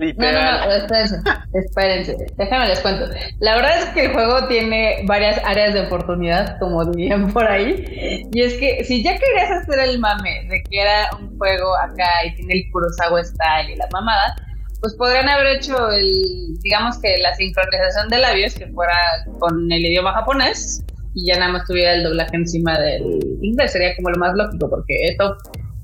no, 0.00 0.32
no, 0.32 0.66
no, 0.66 0.72
espérense, 0.72 1.16
espérense, 1.54 2.16
déjame 2.36 2.68
les 2.68 2.80
cuento. 2.80 3.06
La 3.40 3.56
verdad 3.56 3.78
es 3.78 3.84
que 3.86 4.06
el 4.06 4.12
juego 4.12 4.46
tiene 4.48 5.04
varias 5.06 5.40
áreas 5.44 5.74
de 5.74 5.82
oportunidad, 5.82 6.58
como 6.58 6.84
dirían 6.84 7.32
por 7.32 7.46
ahí, 7.46 8.28
y 8.32 8.42
es 8.42 8.54
que 8.54 8.84
si 8.84 9.02
ya 9.02 9.16
querías 9.18 9.50
hacer 9.50 9.78
el 9.80 9.98
mame 9.98 10.46
de 10.48 10.62
que 10.62 10.80
era 10.80 11.10
un 11.18 11.36
juego 11.36 11.76
acá 11.76 12.24
y 12.26 12.34
tiene 12.34 12.54
el 12.54 12.70
Kurosawa 12.72 13.24
style 13.24 13.70
y 13.72 13.76
la 13.76 13.88
mamada, 13.92 14.36
pues 14.80 14.94
podrían 14.94 15.28
haber 15.28 15.58
hecho 15.58 15.90
el, 15.90 16.58
digamos 16.62 16.98
que 16.98 17.16
la 17.18 17.34
sincronización 17.34 18.08
de 18.08 18.18
labios 18.18 18.54
que 18.54 18.66
fuera 18.68 18.96
con 19.38 19.70
el 19.70 19.84
idioma 19.84 20.12
japonés 20.12 20.82
y 21.14 21.26
ya 21.26 21.38
nada 21.38 21.52
más 21.52 21.66
tuviera 21.66 21.94
el 21.94 22.02
doblaje 22.02 22.36
encima 22.36 22.78
del 22.78 23.38
inglés. 23.40 23.72
Sería 23.72 23.96
como 23.96 24.10
lo 24.10 24.18
más 24.18 24.34
lógico, 24.34 24.68
porque 24.68 24.94
esto 25.08 25.36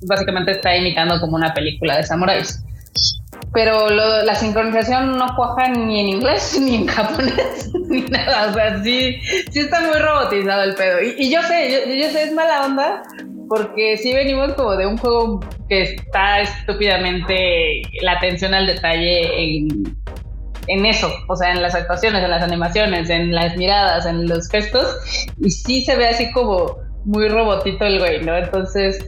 básicamente 0.02 0.52
está 0.52 0.76
imitando 0.76 1.18
como 1.20 1.36
una 1.36 1.54
película 1.54 1.96
de 1.96 2.04
samuráis. 2.04 2.62
Pero 3.54 3.88
la 3.90 4.34
sincronización 4.34 5.18
no 5.18 5.26
cuaja 5.36 5.68
ni 5.68 6.00
en 6.00 6.08
inglés, 6.08 6.58
ni 6.60 6.76
en 6.76 6.86
japonés, 6.86 7.70
ni 7.88 8.02
nada. 8.02 8.50
O 8.50 8.54
sea, 8.54 8.82
sí, 8.82 9.20
sí 9.50 9.60
está 9.60 9.80
muy 9.80 9.98
robotizado 9.98 10.62
el 10.62 10.74
pedo. 10.74 10.98
Y, 11.02 11.30
yo 11.30 11.42
sé, 11.42 11.70
yo, 11.70 11.94
yo 11.94 12.10
sé, 12.10 12.24
es 12.24 12.32
mala 12.32 12.64
onda, 12.66 13.02
porque 13.48 13.98
sí 13.98 14.14
venimos 14.14 14.54
como 14.54 14.76
de 14.76 14.86
un 14.86 14.96
juego 14.96 15.40
que 15.68 15.82
está 15.82 16.40
estúpidamente 16.40 17.82
la 18.00 18.12
atención 18.12 18.54
al 18.54 18.66
detalle 18.66 19.56
en, 19.56 19.96
en 20.68 20.86
eso, 20.86 21.12
o 21.28 21.36
sea, 21.36 21.52
en 21.52 21.62
las 21.62 21.74
actuaciones, 21.74 22.22
en 22.22 22.30
las 22.30 22.42
animaciones, 22.42 23.10
en 23.10 23.34
las 23.34 23.56
miradas, 23.56 24.06
en 24.06 24.28
los 24.28 24.48
gestos, 24.48 24.86
y 25.38 25.50
sí 25.50 25.84
se 25.84 25.96
ve 25.96 26.08
así 26.08 26.30
como 26.32 26.78
muy 27.04 27.28
robotito 27.28 27.84
el 27.84 27.98
güey, 27.98 28.24
¿no? 28.24 28.36
Entonces, 28.36 28.98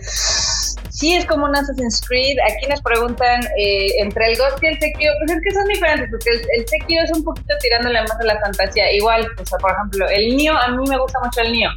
sí 0.94 1.14
es 1.14 1.26
como 1.26 1.46
un 1.46 1.56
Assassin's 1.56 2.00
Creed. 2.06 2.36
Aquí 2.46 2.66
nos 2.68 2.80
preguntan 2.80 3.42
eh, 3.58 3.88
entre 3.98 4.32
el 4.32 4.38
Ghost 4.38 4.62
y 4.62 4.66
el 4.66 4.78
Sekiro, 4.78 5.12
pues 5.18 5.36
es 5.36 5.42
que 5.42 5.50
son 5.50 5.64
diferentes, 5.66 6.08
porque 6.10 6.30
el, 6.30 6.40
el 6.56 6.68
Sekiro 6.68 7.02
es 7.02 7.12
un 7.12 7.24
poquito 7.24 7.54
tirándole 7.60 8.00
más 8.02 8.18
a 8.18 8.24
la 8.24 8.40
fantasía. 8.40 8.92
Igual, 8.92 9.26
o 9.38 9.44
sea, 9.44 9.58
por 9.58 9.72
ejemplo, 9.72 10.08
el 10.08 10.36
Nio, 10.36 10.56
a 10.56 10.68
mí 10.68 10.88
me 10.88 10.98
gusta 10.98 11.18
mucho 11.22 11.40
el 11.40 11.52
Nio 11.52 11.70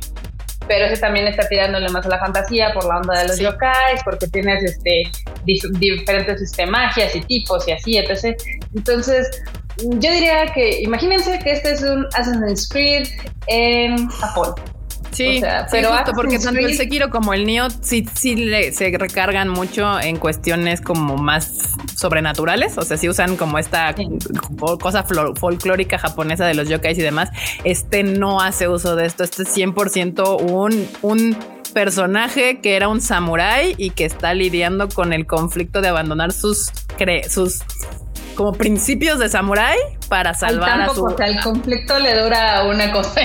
pero 0.67 0.85
ese 0.85 0.97
también 0.97 1.27
está 1.27 1.47
tirándole 1.47 1.87
más 1.89 2.05
a 2.05 2.09
la 2.09 2.19
fantasía 2.19 2.73
por 2.73 2.85
la 2.85 2.97
onda 2.97 3.21
de 3.21 3.27
los 3.29 3.39
yokais, 3.39 4.01
porque 4.03 4.27
tienes 4.27 4.63
este 4.63 5.03
diferentes 5.45 6.41
este, 6.41 6.65
magias 6.65 7.15
y 7.15 7.21
tipos 7.21 7.65
y 7.67 7.71
así, 7.71 7.97
etc. 7.97 8.37
Entonces, 8.75 9.43
yo 9.77 10.11
diría 10.11 10.51
que 10.53 10.81
imagínense 10.81 11.39
que 11.39 11.51
este 11.51 11.71
es 11.71 11.83
un 11.83 12.05
Assassin's 12.07 12.67
Creed 12.67 13.07
en 13.47 14.09
Japón. 14.09 14.55
Sí, 15.11 15.41
pero 15.71 15.89
porque 16.15 16.39
tanto 16.39 16.59
el 16.59 16.75
Sekiro 16.75 17.09
como 17.09 17.33
el 17.33 17.45
Nioh 17.45 17.69
sí, 17.81 18.07
sí 18.13 18.35
le, 18.35 18.71
se 18.71 18.89
recargan 18.97 19.49
mucho 19.49 19.99
en 19.99 20.17
cuestiones 20.17 20.81
como 20.81 21.17
más 21.17 21.73
sobrenaturales, 21.95 22.77
o 22.77 22.83
sea, 22.83 22.97
sí 22.97 23.09
usan 23.09 23.37
como 23.37 23.57
esta 23.57 23.95
cosa 24.79 25.03
folclórica 25.35 25.97
japonesa 25.97 26.45
de 26.45 26.53
los 26.53 26.69
yokais 26.69 26.97
y 26.97 27.01
demás. 27.01 27.29
Este 27.63 28.03
no 28.03 28.41
hace 28.41 28.67
uso 28.67 28.95
de 28.95 29.05
esto, 29.05 29.23
este 29.23 29.43
es 29.43 29.57
100% 29.57 30.41
un, 30.41 30.87
un 31.01 31.37
personaje 31.73 32.59
que 32.61 32.75
era 32.75 32.87
un 32.87 33.01
samurái 33.01 33.75
y 33.77 33.91
que 33.91 34.05
está 34.05 34.33
lidiando 34.33 34.87
con 34.89 35.13
el 35.13 35.25
conflicto 35.25 35.81
de 35.81 35.87
abandonar 35.87 36.31
sus, 36.31 36.71
sus 37.29 37.61
como 38.35 38.53
principios 38.53 39.19
de 39.19 39.29
samurái 39.29 39.77
para 40.07 40.33
salvar 40.33 40.81
a 40.81 40.93
su. 40.93 41.03
O 41.03 41.17
sea, 41.17 41.27
el 41.27 41.39
conflicto 41.39 41.97
le 41.99 42.21
dura 42.21 42.63
una 42.63 42.91
cosa. 42.91 43.21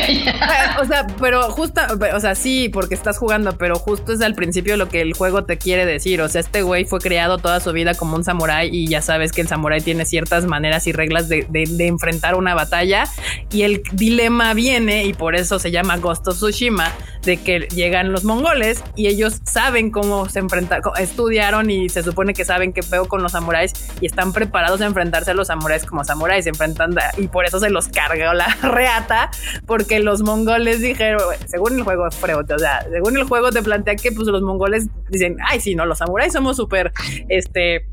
o 0.81 0.85
sea, 0.85 1.07
pero 1.21 1.43
justo, 1.51 1.81
o 2.15 2.21
sea, 2.21 2.35
sí, 2.35 2.69
porque 2.69 2.95
estás 2.95 3.19
jugando, 3.19 3.57
pero 3.59 3.77
justo 3.77 4.13
es 4.13 4.23
al 4.23 4.35
principio 4.35 4.77
lo 4.77 4.89
que 4.89 5.01
el 5.03 5.15
juego 5.15 5.45
te 5.45 5.59
quiere 5.59 5.87
decir. 5.87 6.21
O 6.23 6.29
sea, 6.29 6.41
este 6.41 6.63
güey 6.63 6.85
fue 6.85 7.01
criado 7.01 7.39
toda 7.39 7.61
su 7.61 7.73
vida 7.73 7.95
como 7.95 8.17
un 8.17 8.25
samurái 8.25 8.71
y 8.73 8.89
ya 8.89 9.03
sabes 9.03 9.33
que 9.33 9.43
el 9.43 9.49
samurái 9.49 9.81
tiene 9.83 10.05
ciertas 10.05 10.45
maneras 10.45 10.87
y 10.87 10.93
reglas 10.93 11.29
de, 11.29 11.47
de, 11.49 11.87
enfrentar 11.87 12.35
una 12.35 12.55
batalla. 12.55 13.05
Y 13.51 13.63
el 13.63 13.83
dilema 13.93 14.55
viene, 14.55 15.05
y 15.05 15.13
por 15.13 15.37
eso 15.37 15.59
se 15.59 15.71
llama 15.71 15.99
Ghost 15.99 16.27
of 16.29 16.37
Tsushima, 16.37 16.91
de 17.23 17.37
que 17.37 17.61
llegan 17.75 18.13
los 18.13 18.25
mongoles 18.25 18.83
y 18.97 19.07
ellos 19.07 19.41
saben 19.45 19.91
cómo 19.91 20.29
se 20.29 20.39
enfrentan, 20.39 20.81
estudiaron 20.99 21.71
y 21.71 21.89
se 21.89 22.03
supone 22.03 22.35
que 22.35 22.45
saben 22.45 22.73
qué 22.73 22.83
peo 22.83 23.07
con 23.07 23.23
los 23.23 23.33
samuráis 23.33 23.73
y 24.01 24.07
están 24.07 24.33
preparados 24.33 24.81
a 24.81 24.87
enfrentar 24.87 25.03
enfrentarse 25.03 25.33
a 25.33 25.35
los 25.35 25.49
samuráis 25.49 25.85
como 25.85 26.05
samuráis, 26.05 26.47
enfrentan 26.47 26.72
y 27.17 27.29
por 27.29 27.45
eso 27.45 27.59
se 27.61 27.71
los 27.71 27.89
cargó 27.89 28.33
la 28.33 28.47
reata, 28.63 29.31
porque 29.67 30.01
los 30.01 30.23
mongoles 30.23 30.81
dijeron, 30.81 31.21
según 31.47 31.79
el 31.79 31.83
juego, 31.83 32.05
o 32.05 32.59
sea, 32.59 32.87
según 32.91 33.17
el 33.17 33.25
juego 33.25 33.51
te 33.51 33.63
plantea 33.63 33.97
que 33.97 34.13
pues 34.13 34.27
los 34.29 34.43
mongoles 34.43 34.87
dicen, 35.11 35.37
ay, 35.47 35.61
sí, 35.61 35.75
no, 35.75 35.87
los 35.87 35.99
samuráis 35.99 36.33
somos 36.33 36.57
súper, 36.57 36.93
este, 37.29 37.87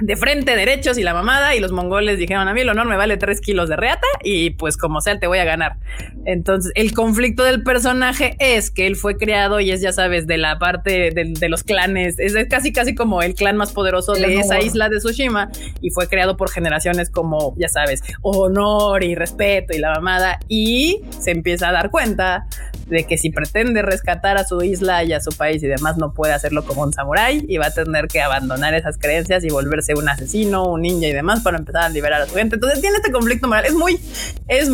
de 0.00 0.16
frente, 0.16 0.54
derechos 0.54 0.98
y 0.98 1.02
la 1.02 1.14
mamada, 1.14 1.54
y 1.54 1.60
los 1.60 1.72
mongoles 1.72 2.18
dijeron, 2.18 2.48
a 2.48 2.54
mí 2.54 2.60
el 2.60 2.68
honor 2.68 2.86
me 2.86 2.96
vale 2.96 3.16
tres 3.16 3.40
kilos 3.40 3.68
de 3.68 3.76
reata 3.76 4.06
y 4.22 4.50
pues 4.50 4.76
como 4.76 5.00
sea 5.00 5.18
te 5.18 5.26
voy 5.26 5.38
a 5.38 5.44
ganar. 5.44 5.76
Entonces, 6.24 6.72
el 6.74 6.92
conflicto 6.94 7.42
del 7.42 7.62
personaje 7.62 8.36
es 8.38 8.70
que 8.70 8.86
él 8.86 8.96
fue 8.96 9.16
creado 9.16 9.60
y 9.60 9.70
es, 9.70 9.80
ya 9.80 9.92
sabes, 9.92 10.26
de 10.26 10.38
la 10.38 10.58
parte 10.58 11.10
de, 11.10 11.48
los 11.48 11.62
clanes, 11.62 12.18
es, 12.18 12.34
casi 12.48 12.72
casi 12.72 12.94
como 12.94 13.22
el 13.22 13.34
clan 13.34 13.56
más 13.56 13.72
poderoso 13.72 14.12
de 14.12 14.36
esa 14.36 14.60
isla 14.60 14.88
de 14.88 14.98
Tsushima 14.98 15.50
y 15.80 15.90
fue 15.90 16.08
creado 16.08 16.36
por 16.36 16.50
generaciones 16.50 17.10
como, 17.10 17.54
ya 17.56 17.68
sabes, 17.68 18.02
honor 18.22 19.04
y 19.04 19.14
respeto 19.14 19.74
y 19.74 19.78
la 19.78 19.92
mamada 19.92 20.38
y 20.48 21.02
se 21.18 21.30
empieza 21.30 21.68
a 21.68 21.72
dar 21.72 21.90
cuenta 21.90 22.46
de 22.86 23.04
que 23.04 23.18
si 23.18 23.30
pretende 23.30 23.82
rescatar 23.82 24.38
a 24.38 24.44
su 24.44 24.62
isla 24.62 25.04
y 25.04 25.12
a 25.12 25.20
su 25.20 25.30
país 25.30 25.62
y 25.62 25.66
demás 25.66 25.98
no 25.98 26.14
puede 26.14 26.32
hacerlo 26.32 26.64
como 26.64 26.82
un 26.82 26.92
samurái 26.92 27.44
y 27.48 27.58
va 27.58 27.66
a 27.66 27.70
tener 27.70 28.08
que 28.08 28.20
abandonar 28.20 28.74
esas 28.74 28.98
creencias 28.98 29.44
y 29.44 29.50
volverse 29.50 29.94
un 29.94 30.08
asesino, 30.08 30.64
un 30.64 30.82
ninja 30.82 31.06
y 31.06 31.12
demás 31.12 31.40
para 31.40 31.58
empezar 31.58 31.84
a 31.84 31.88
liberar 31.90 32.22
a 32.22 32.26
su 32.26 32.34
gente. 32.34 32.56
Entonces 32.56 32.80
tiene 32.80 32.96
este 32.96 33.12
conflicto 33.12 33.46
moral. 33.46 33.66
Es 33.66 33.74
muy, 33.74 34.00
es 34.48 34.70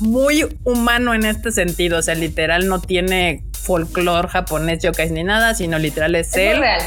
muy 0.00 0.46
humano 0.64 1.14
en 1.14 1.24
este 1.24 1.52
sentido. 1.52 1.98
O 1.98 2.02
sea, 2.02 2.14
literal 2.14 2.68
no 2.68 2.80
tiene 2.80 3.44
folclore 3.52 4.28
japonés, 4.28 4.82
yokais 4.82 5.10
ni 5.10 5.24
nada, 5.24 5.54
sino 5.54 5.78
literal 5.78 6.14
es, 6.14 6.28
es 6.28 6.36
él. 6.36 6.58
Real. 6.58 6.82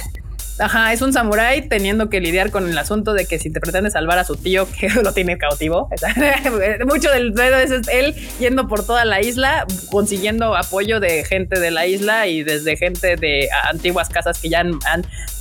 Ajá, 0.59 0.91
es 0.91 1.01
un 1.01 1.13
samurái 1.13 1.67
teniendo 1.69 2.09
que 2.09 2.19
lidiar 2.19 2.51
con 2.51 2.69
el 2.69 2.77
asunto 2.77 3.13
de 3.13 3.25
que 3.25 3.39
si 3.39 3.49
te 3.49 3.59
pretende 3.59 3.91
salvar 3.91 4.19
a 4.19 4.23
su 4.23 4.35
tío, 4.35 4.67
que 4.79 4.89
lo 5.03 5.13
tiene 5.13 5.37
cautivo. 5.37 5.89
Mucho 6.85 7.09
del 7.11 7.33
pedo 7.33 7.57
es 7.57 7.87
él 7.87 8.15
yendo 8.39 8.67
por 8.67 8.85
toda 8.85 9.05
la 9.05 9.21
isla, 9.21 9.65
consiguiendo 9.89 10.55
apoyo 10.55 10.99
de 10.99 11.23
gente 11.23 11.59
de 11.59 11.71
la 11.71 11.87
isla 11.87 12.27
y 12.27 12.43
desde 12.43 12.77
gente 12.77 13.15
de 13.15 13.49
antiguas 13.69 14.09
casas 14.09 14.39
que 14.39 14.49
ya 14.49 14.59
han, 14.59 14.79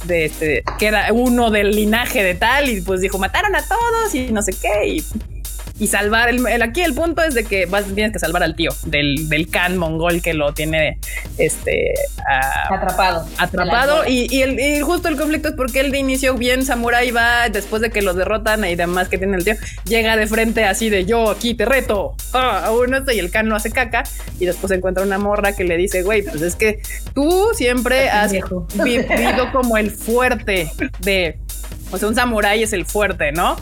de 0.04 0.24
este, 0.24 0.62
que 0.78 0.86
era 0.86 1.12
uno 1.12 1.50
del 1.50 1.74
linaje 1.74 2.22
de 2.22 2.34
tal, 2.34 2.68
y 2.68 2.80
pues 2.80 3.00
dijo, 3.00 3.18
mataron 3.18 3.54
a 3.56 3.62
todos 3.66 4.14
y 4.14 4.30
no 4.32 4.42
sé 4.42 4.52
qué. 4.52 4.88
Y 4.88 5.04
y 5.78 5.86
salvar. 5.86 6.28
El, 6.28 6.46
el- 6.46 6.62
aquí 6.62 6.82
el 6.82 6.94
punto 6.94 7.22
es 7.22 7.34
de 7.34 7.44
que 7.44 7.66
vas, 7.66 7.84
tienes 7.94 8.12
que 8.12 8.18
salvar 8.18 8.42
al 8.42 8.54
tío 8.56 8.70
del, 8.86 9.28
del 9.28 9.48
Khan 9.48 9.76
mongol 9.76 10.20
que 10.22 10.34
lo 10.34 10.52
tiene 10.54 10.98
este 11.38 11.94
a- 12.28 12.74
Atrapado. 12.74 13.26
atrapado 13.38 14.04
y, 14.06 14.26
y, 14.34 14.42
el, 14.42 14.58
y 14.58 14.80
justo 14.80 15.08
el 15.08 15.16
conflicto 15.16 15.48
es 15.48 15.54
porque 15.54 15.80
él 15.80 15.90
de 15.92 15.98
inicio 15.98 16.34
bien 16.34 16.64
samurai 16.64 17.10
va 17.10 17.48
después 17.48 17.80
de 17.82 17.90
que 17.90 18.02
los 18.02 18.16
derrotan 18.16 18.64
y 18.64 18.74
demás 18.74 19.08
que 19.08 19.18
tiene 19.18 19.36
el 19.36 19.44
tío 19.44 19.54
llega 19.84 20.16
de 20.16 20.26
frente 20.26 20.64
así 20.64 20.90
de 20.90 21.04
yo 21.04 21.30
aquí 21.30 21.54
te 21.54 21.64
reto 21.64 22.14
ah, 22.34 22.64
a 22.66 22.72
uno 22.72 22.98
esto 22.98 23.12
y 23.12 23.18
el 23.18 23.30
can 23.30 23.48
lo 23.48 23.56
hace 23.56 23.70
caca 23.70 24.04
y 24.40 24.46
después 24.46 24.72
encuentra 24.72 25.02
una 25.04 25.18
morra 25.18 25.52
que 25.54 25.64
le 25.64 25.76
dice 25.76 26.02
güey 26.02 26.22
pues 26.22 26.42
es 26.42 26.56
que 26.56 26.80
tú 27.14 27.48
siempre 27.54 28.10
has 28.10 28.32
Viejo. 28.32 28.66
vivido 28.82 29.52
como 29.52 29.76
el 29.76 29.90
fuerte 29.90 30.70
de 31.00 31.38
o 31.90 31.98
sea 31.98 32.08
un 32.08 32.14
samurái 32.14 32.62
es 32.62 32.72
el 32.72 32.84
fuerte 32.84 33.32
no 33.32 33.56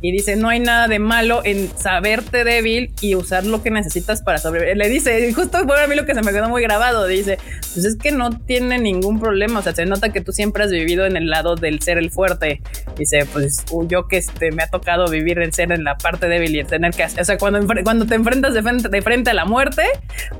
y 0.00 0.12
dice, 0.12 0.36
no 0.36 0.48
hay 0.48 0.60
nada 0.60 0.88
de 0.88 0.98
malo 0.98 1.42
en 1.44 1.70
saberte 1.76 2.44
débil 2.44 2.92
y 3.00 3.14
usar 3.14 3.44
lo 3.44 3.62
que 3.62 3.70
necesitas 3.70 4.22
para 4.22 4.38
sobrevivir. 4.38 4.76
Le 4.76 4.88
dice, 4.88 5.32
justo 5.32 5.58
fue 5.64 5.82
a 5.82 5.86
mí 5.86 5.96
lo 5.96 6.06
que 6.06 6.14
se 6.14 6.22
me 6.22 6.32
quedó 6.32 6.48
muy 6.48 6.62
grabado, 6.62 7.06
dice, 7.06 7.38
pues 7.74 7.84
es 7.84 7.96
que 7.96 8.12
no 8.12 8.30
tiene 8.30 8.78
ningún 8.78 9.18
problema, 9.20 9.60
o 9.60 9.62
sea, 9.62 9.74
se 9.74 9.86
nota 9.86 10.10
que 10.10 10.20
tú 10.20 10.32
siempre 10.32 10.64
has 10.64 10.70
vivido 10.70 11.06
en 11.06 11.16
el 11.16 11.28
lado 11.28 11.56
del 11.56 11.80
ser 11.80 11.98
el 11.98 12.10
fuerte. 12.10 12.62
Dice, 12.96 13.26
pues 13.32 13.64
uh, 13.70 13.86
yo 13.86 14.08
que 14.08 14.18
este, 14.18 14.52
me 14.52 14.62
ha 14.62 14.68
tocado 14.68 15.08
vivir 15.08 15.38
en 15.40 15.52
ser 15.52 15.72
en 15.72 15.84
la 15.84 15.96
parte 15.96 16.28
débil 16.28 16.54
y 16.54 16.60
en 16.60 16.66
tener 16.66 16.92
que 16.92 17.02
hacer, 17.02 17.20
o 17.20 17.24
sea, 17.24 17.38
cuando, 17.38 17.60
cuando 17.82 18.06
te 18.06 18.14
enfrentas 18.14 18.54
de 18.54 18.62
frente, 18.62 18.88
de 18.88 19.02
frente 19.02 19.30
a 19.30 19.34
la 19.34 19.44
muerte, 19.44 19.82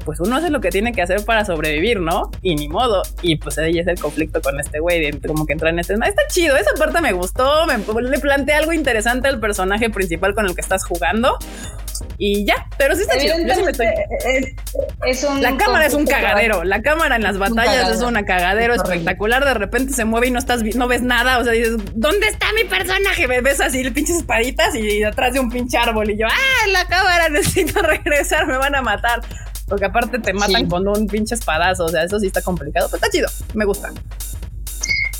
pues 0.05 0.21
uno 0.21 0.37
hace 0.37 0.51
lo 0.51 0.61
que 0.61 0.71
tiene 0.71 0.93
que 0.93 1.03
hacer 1.03 1.25
para 1.25 1.45
sobrevivir, 1.45 2.01
¿no? 2.01 2.31
Y 2.43 2.55
ni 2.55 2.69
modo. 2.69 3.03
Y 3.23 3.37
pues 3.37 3.59
ahí 3.59 3.79
es 3.79 3.87
el 3.87 3.99
conflicto 3.99 4.41
con 4.41 4.59
este 4.61 4.81
güey, 4.81 5.11
como 5.27 5.47
que 5.47 5.53
entra 5.53 5.71
en 5.71 5.79
este... 5.79 5.95
Está 5.95 6.23
chido, 6.31 6.57
esa 6.57 6.71
parte 6.79 7.01
me 7.01 7.13
gustó, 7.13 7.67
me, 7.67 7.79
le 8.03 8.19
plantea 8.19 8.59
algo 8.59 8.73
interesante 8.73 9.29
al 9.29 9.41
personaje 9.41 9.48
principal 9.91 10.35
con 10.35 10.47
el 10.47 10.55
que 10.55 10.61
estás 10.61 10.85
jugando. 10.85 11.39
Y 12.17 12.45
ya, 12.45 12.67
pero 12.79 12.95
sí 12.95 13.03
está 13.03 13.19
chido. 13.19 13.35
Yo 13.47 13.55
sí 13.55 13.63
me 13.63 13.71
estoy- 13.73 13.87
Evidentemente, 13.87 14.57
es, 15.05 15.19
es 15.19 15.25
un 15.25 15.43
la 15.43 15.57
cámara 15.57 15.87
es 15.87 15.95
un 15.95 16.07
cagadero. 16.07 16.65
La 16.65 16.81
cámara 16.83 17.17
en 17.17 17.23
las 17.23 17.39
batallas 17.39 17.89
es 17.91 18.01
una 18.03 18.25
cagadero 18.25 18.75
Es 18.75 18.83
espectacular. 18.83 19.45
De 19.45 19.55
repente 19.55 19.93
se 19.93 20.05
mueve 20.05 20.29
y 20.29 20.31
no 20.31 20.39
estás 20.39 20.63
no 20.63 20.87
ves 20.89 21.03
nada. 21.03 21.39
O 21.39 21.45
sea, 21.45 21.53
dices, 21.53 21.75
¿dónde 21.95 22.29
está 22.29 22.47
mi 22.55 22.65
personaje? 22.65 23.27
Me 23.27 23.41
ves 23.41 23.61
así, 23.61 23.81
el 23.81 23.93
pinches 23.93 24.17
espaditas 24.19 24.75
y 24.75 25.03
atrás 25.03 25.33
de 25.35 25.41
un 25.41 25.51
pinche 25.51 25.77
árbol. 25.79 26.11
Y 26.11 26.19
yo, 26.19 26.27
¡ah! 26.29 26.69
La 26.73 26.85
cámara, 26.87 27.29
necesito 27.31 27.81
regresar, 27.83 28.47
me 28.47 28.57
van 28.59 28.75
a 28.75 28.83
matar. 28.83 29.21
Porque 29.69 29.85
aparte 29.85 30.19
te 30.19 30.33
matan 30.33 30.63
Sí. 30.63 30.69
con 30.69 30.87
un 30.89 31.07
pinche 31.09 31.35
espadazo. 31.35 31.85
O 31.85 31.89
sea, 31.89 32.03
eso 32.05 32.19
sí 32.21 32.27
está 32.29 32.43
complicado. 32.43 32.89
Pero 32.91 32.97
está 32.97 33.11
chido. 33.11 33.29
Me 33.55 33.65
gusta. 33.65 33.91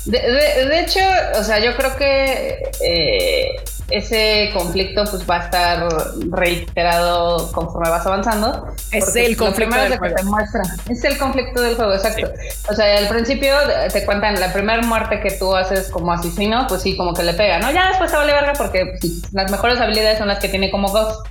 De, 0.05 0.17
de- 0.19 0.65
de 0.65 0.79
hecho, 0.81 0.99
o 1.35 1.43
sea, 1.43 1.59
yo 1.59 1.75
creo 1.75 1.95
que 1.97 2.57
eh, 2.83 3.49
ese 3.91 4.51
conflicto 4.53 5.03
pues 5.09 5.29
va 5.29 5.37
a 5.37 5.43
estar 5.45 5.87
reiterado 6.29 7.51
conforme 7.51 7.89
vas 7.89 8.05
avanzando. 8.05 8.67
Es 8.91 9.15
el 9.15 9.35
conflicto 9.35 9.75
del 9.75 9.85
es 9.85 9.89
lo 9.89 9.95
que 9.95 10.09
juego. 10.09 10.15
te 10.15 10.23
muestra. 10.23 10.61
Es 10.89 11.03
el 11.03 11.17
conflicto 11.17 11.61
del 11.61 11.75
juego, 11.75 11.93
exacto. 11.93 12.27
O 12.69 12.73
sea, 12.73 12.97
al 12.97 13.07
principio 13.07 13.53
te 13.91 14.05
cuentan 14.05 14.39
la 14.39 14.53
primera 14.53 14.81
muerte 14.81 15.19
que 15.21 15.31
tú 15.31 15.55
haces 15.55 15.89
como 15.89 16.11
asesino, 16.11 16.65
pues 16.67 16.81
sí, 16.81 16.95
como 16.97 17.13
que 17.13 17.23
le 17.23 17.33
pega, 17.33 17.59
¿no? 17.59 17.71
Ya 17.71 17.89
después 17.89 18.11
te 18.11 18.17
vale 18.17 18.33
verga 18.33 18.53
porque 18.57 18.97
pues, 18.99 19.33
las 19.33 19.51
mejores 19.51 19.79
habilidades 19.79 20.17
son 20.19 20.27
las 20.27 20.39
que 20.39 20.49
tiene 20.49 20.71
como 20.71 20.89
Ghost. 20.89 21.25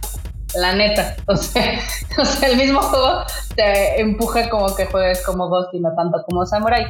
La 0.55 0.75
neta, 0.75 1.15
o 1.27 1.37
sea, 1.37 1.79
o 2.19 2.25
sea, 2.25 2.49
el 2.49 2.57
mismo 2.57 2.81
juego 2.81 3.23
te 3.55 4.01
empuja 4.01 4.49
como 4.49 4.75
que 4.75 4.87
juegues 4.87 5.21
como 5.23 5.49
Ghost 5.49 5.75
y 5.75 5.81
no 5.81 5.95
tanto 5.95 6.23
como 6.27 6.47
Samurai. 6.47 6.87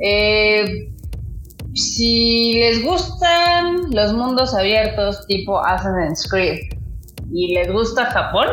Eh, 0.00 0.90
si 1.74 2.54
les 2.54 2.82
gustan 2.84 3.90
los 3.90 4.12
mundos 4.12 4.54
abiertos 4.54 5.26
tipo 5.26 5.58
Assassin's 5.64 6.28
Creed 6.28 6.58
y 7.32 7.54
les 7.54 7.70
gusta 7.72 8.06
Japón, 8.06 8.48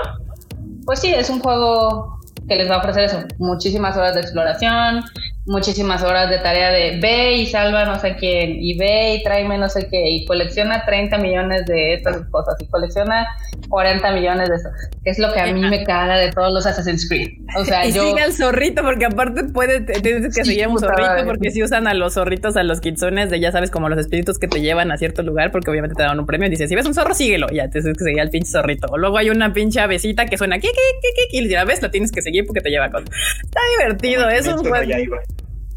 pues 0.86 1.00
sí, 1.00 1.14
es 1.14 1.30
un 1.30 1.40
juego 1.40 2.20
que 2.48 2.56
les 2.56 2.70
va 2.70 2.76
a 2.76 2.80
ofrecer 2.80 3.06
eso, 3.06 3.20
muchísimas 3.40 3.98
horas 3.98 4.16
de 4.16 4.22
exploración, 4.22 5.04
muchísimas 5.46 6.02
horas 6.04 6.30
de 6.30 6.40
tarea 6.40 6.72
de 6.72 7.00
ve 7.00 7.34
y 7.34 7.46
salva 7.46 7.86
no 7.86 8.00
sé 8.00 8.16
quién, 8.16 8.58
y 8.60 8.78
ve 8.78 9.16
y 9.16 9.24
tráeme 9.24 9.58
no 9.58 9.70
sé 9.70 9.88
qué, 9.90 10.10
y 10.10 10.26
colecciona 10.26 10.86
30 10.86 11.18
millones 11.20 11.66
de 11.66 11.94
estas 11.94 12.18
cosas, 12.32 12.56
y 12.60 12.68
colecciona 12.68 13.28
40 13.70 14.12
millones 14.12 14.50
de 14.50 14.56
eso, 14.56 14.70
que 15.04 15.12
es 15.12 15.20
lo 15.20 15.32
que 15.34 15.40
a 15.40 15.54
mí 15.54 15.62
me 15.62 15.84
caga 15.84 16.18
de 16.18 16.32
todos 16.32 16.52
los 16.54 16.66
Assassin's 16.66 17.08
Creed. 17.08 17.30
O 17.58 17.66
sea, 17.66 17.86
y 17.88 17.92
yo... 17.92 18.04
sigue 18.04 18.22
al 18.22 18.34
zorrito, 18.34 18.82
porque 18.84 19.06
aparte 19.06 19.44
puede, 19.46 19.82
tienes 19.82 20.36
que 20.36 20.44
Sí, 20.44 20.52
seguir 20.52 20.66
a 20.66 20.70
un 20.70 20.80
zorrito, 20.80 21.02
madre. 21.02 21.26
porque 21.26 21.52
si 21.52 21.64
usan 21.64 21.88
a 21.88 21.94
los 21.94 22.14
zorritos, 22.16 22.58
a 22.58 22.64
los 22.64 22.82
kitsunes, 22.82 23.30
de 23.30 23.40
ya 23.40 23.52
sabes, 23.52 23.72
como 23.72 23.88
los 23.90 24.00
espíritus 24.00 24.40
que 24.40 24.48
te 24.48 24.62
llevan 24.62 24.92
a 24.92 24.98
cierto 24.98 25.24
lugar, 25.24 25.52
porque 25.52 25.72
obviamente 25.72 25.96
te 25.96 26.04
dan 26.04 26.20
un 26.20 26.26
premio. 26.26 26.50
Dice, 26.50 26.68
si 26.68 26.76
ves 26.76 26.86
un 26.86 26.94
zorro, 26.94 27.14
síguelo. 27.14 27.48
Ya 27.52 27.70
tienes 27.70 27.98
que 27.98 28.04
seguir 28.04 28.22
al 28.22 28.30
pinche 28.30 28.52
zorrito. 28.52 28.88
O 28.92 28.98
luego 28.98 29.18
hay 29.18 29.30
una 29.30 29.54
pinche 29.54 29.80
avecita 29.80 30.26
que 30.26 30.38
suena, 30.38 30.60
¿qué, 30.60 30.68
qué, 30.68 31.00
qué, 31.02 31.28
qué? 31.32 31.38
Y 31.38 31.50
ya 31.50 31.64
ves, 31.66 31.82
lo 31.82 31.90
tienes 31.92 32.12
que 32.12 32.22
seguir 32.22 32.46
porque 32.46 32.62
te 32.62 32.70
lleva 32.70 32.90
con. 32.90 33.04
Está 33.04 33.62
divertido, 33.80 34.30
es 34.30 34.48
un 34.48 34.58
juego. 34.58 34.92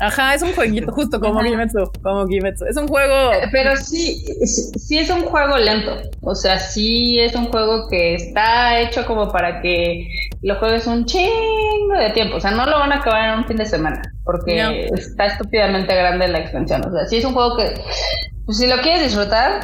Ajá, 0.01 0.35
es 0.35 0.43
un 0.43 0.53
jueguito, 0.55 0.93
justo 0.93 1.19
como 1.21 1.41
Ajá. 1.41 1.49
Kimetsu, 1.49 1.91
como 2.03 2.27
Kimetsu. 2.27 2.65
Es 2.67 2.77
un 2.77 2.87
juego. 2.89 3.33
Pero 3.51 3.77
sí, 3.77 4.15
sí 4.47 4.79
sí 4.79 4.99
es 4.99 5.11
un 5.11 5.23
juego 5.25 5.57
lento. 5.59 5.97
O 6.23 6.35
sea, 6.35 6.59
sí 6.61 7.19
es 7.19 7.35
un 7.35 7.47
juego 7.47 7.89
que 7.89 8.15
está 8.15 8.79
hecho 8.81 9.05
como 9.07 9.31
para 9.33 9.61
que 9.61 10.09
lo 10.43 10.55
juegues 10.57 10.87
un 10.87 11.05
chingo 11.05 11.95
de 11.99 12.11
tiempo. 12.11 12.37
O 12.37 12.41
sea, 12.41 12.53
no 12.53 12.65
lo 12.67 12.79
van 12.79 12.93
a 12.93 12.97
acabar 12.97 13.33
en 13.33 13.39
un 13.41 13.47
fin 13.47 13.57
de 13.57 13.67
semana. 13.67 14.01
Porque 14.25 14.63
No. 14.63 14.71
está 14.97 15.27
estúpidamente 15.27 15.95
grande 15.95 16.29
la 16.29 16.39
extensión. 16.39 16.85
O 16.87 16.93
sea, 16.93 17.07
sí 17.07 17.17
es 17.17 17.25
un 17.25 17.33
juego 17.35 17.57
que, 17.57 17.75
pues, 18.47 18.59
si 18.59 18.67
lo 18.67 18.77
quieres 18.83 19.03
disfrutar, 19.03 19.61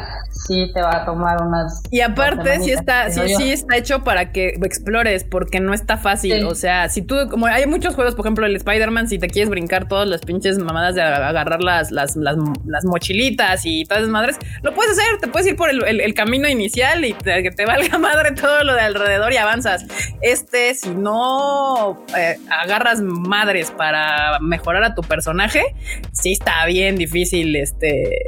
sí 0.47 0.71
te 0.73 0.81
va 0.81 0.97
a 1.01 1.05
tomar 1.05 1.41
unas. 1.41 1.81
Y 1.91 2.01
aparte, 2.01 2.59
sí 2.61 2.71
está, 2.71 3.09
sí, 3.09 3.21
sí 3.35 3.51
está 3.51 3.77
hecho 3.77 4.03
para 4.03 4.31
que 4.31 4.49
explores, 4.63 5.23
porque 5.23 5.59
no 5.59 5.73
está 5.73 5.97
fácil. 5.97 6.33
Sí. 6.39 6.43
O 6.43 6.55
sea, 6.55 6.89
si 6.89 7.01
tú, 7.01 7.15
como 7.29 7.47
hay 7.47 7.65
muchos 7.65 7.95
juegos, 7.95 8.15
por 8.15 8.25
ejemplo, 8.25 8.45
el 8.45 8.55
Spider-Man, 8.55 9.07
si 9.07 9.17
te 9.19 9.27
quieres 9.27 9.49
brincar 9.49 9.87
todas 9.87 10.07
las 10.07 10.21
pinches 10.21 10.57
mamadas 10.59 10.95
de 10.95 11.01
agarrar 11.01 11.61
las, 11.61 11.91
las, 11.91 12.15
las, 12.15 12.35
las 12.65 12.85
mochilitas 12.85 13.65
y 13.65 13.85
todas 13.85 14.01
esas 14.03 14.11
madres, 14.11 14.37
lo 14.61 14.73
puedes 14.73 14.91
hacer, 14.97 15.19
te 15.19 15.27
puedes 15.27 15.47
ir 15.47 15.55
por 15.55 15.69
el, 15.69 15.83
el- 15.85 16.01
el 16.01 16.13
camino 16.13 16.47
inicial 16.47 17.03
y 17.05 17.13
te, 17.13 17.41
que 17.43 17.51
te 17.51 17.65
valga 17.65 17.97
madre 17.99 18.31
todo 18.33 18.63
lo 18.63 18.73
de 18.73 18.81
alrededor 18.81 19.33
y 19.33 19.37
avanzas. 19.37 19.85
Este, 20.21 20.73
si 20.75 20.89
no 20.89 22.05
eh, 22.17 22.37
agarras 22.49 23.01
madres 23.01 23.71
para 23.71 24.39
mejorar 24.39 24.83
a 24.83 24.95
tu 24.95 25.01
personaje, 25.01 25.63
sí 26.11 26.33
está 26.33 26.65
bien 26.65 26.95
difícil 26.97 27.55
este 27.55 28.19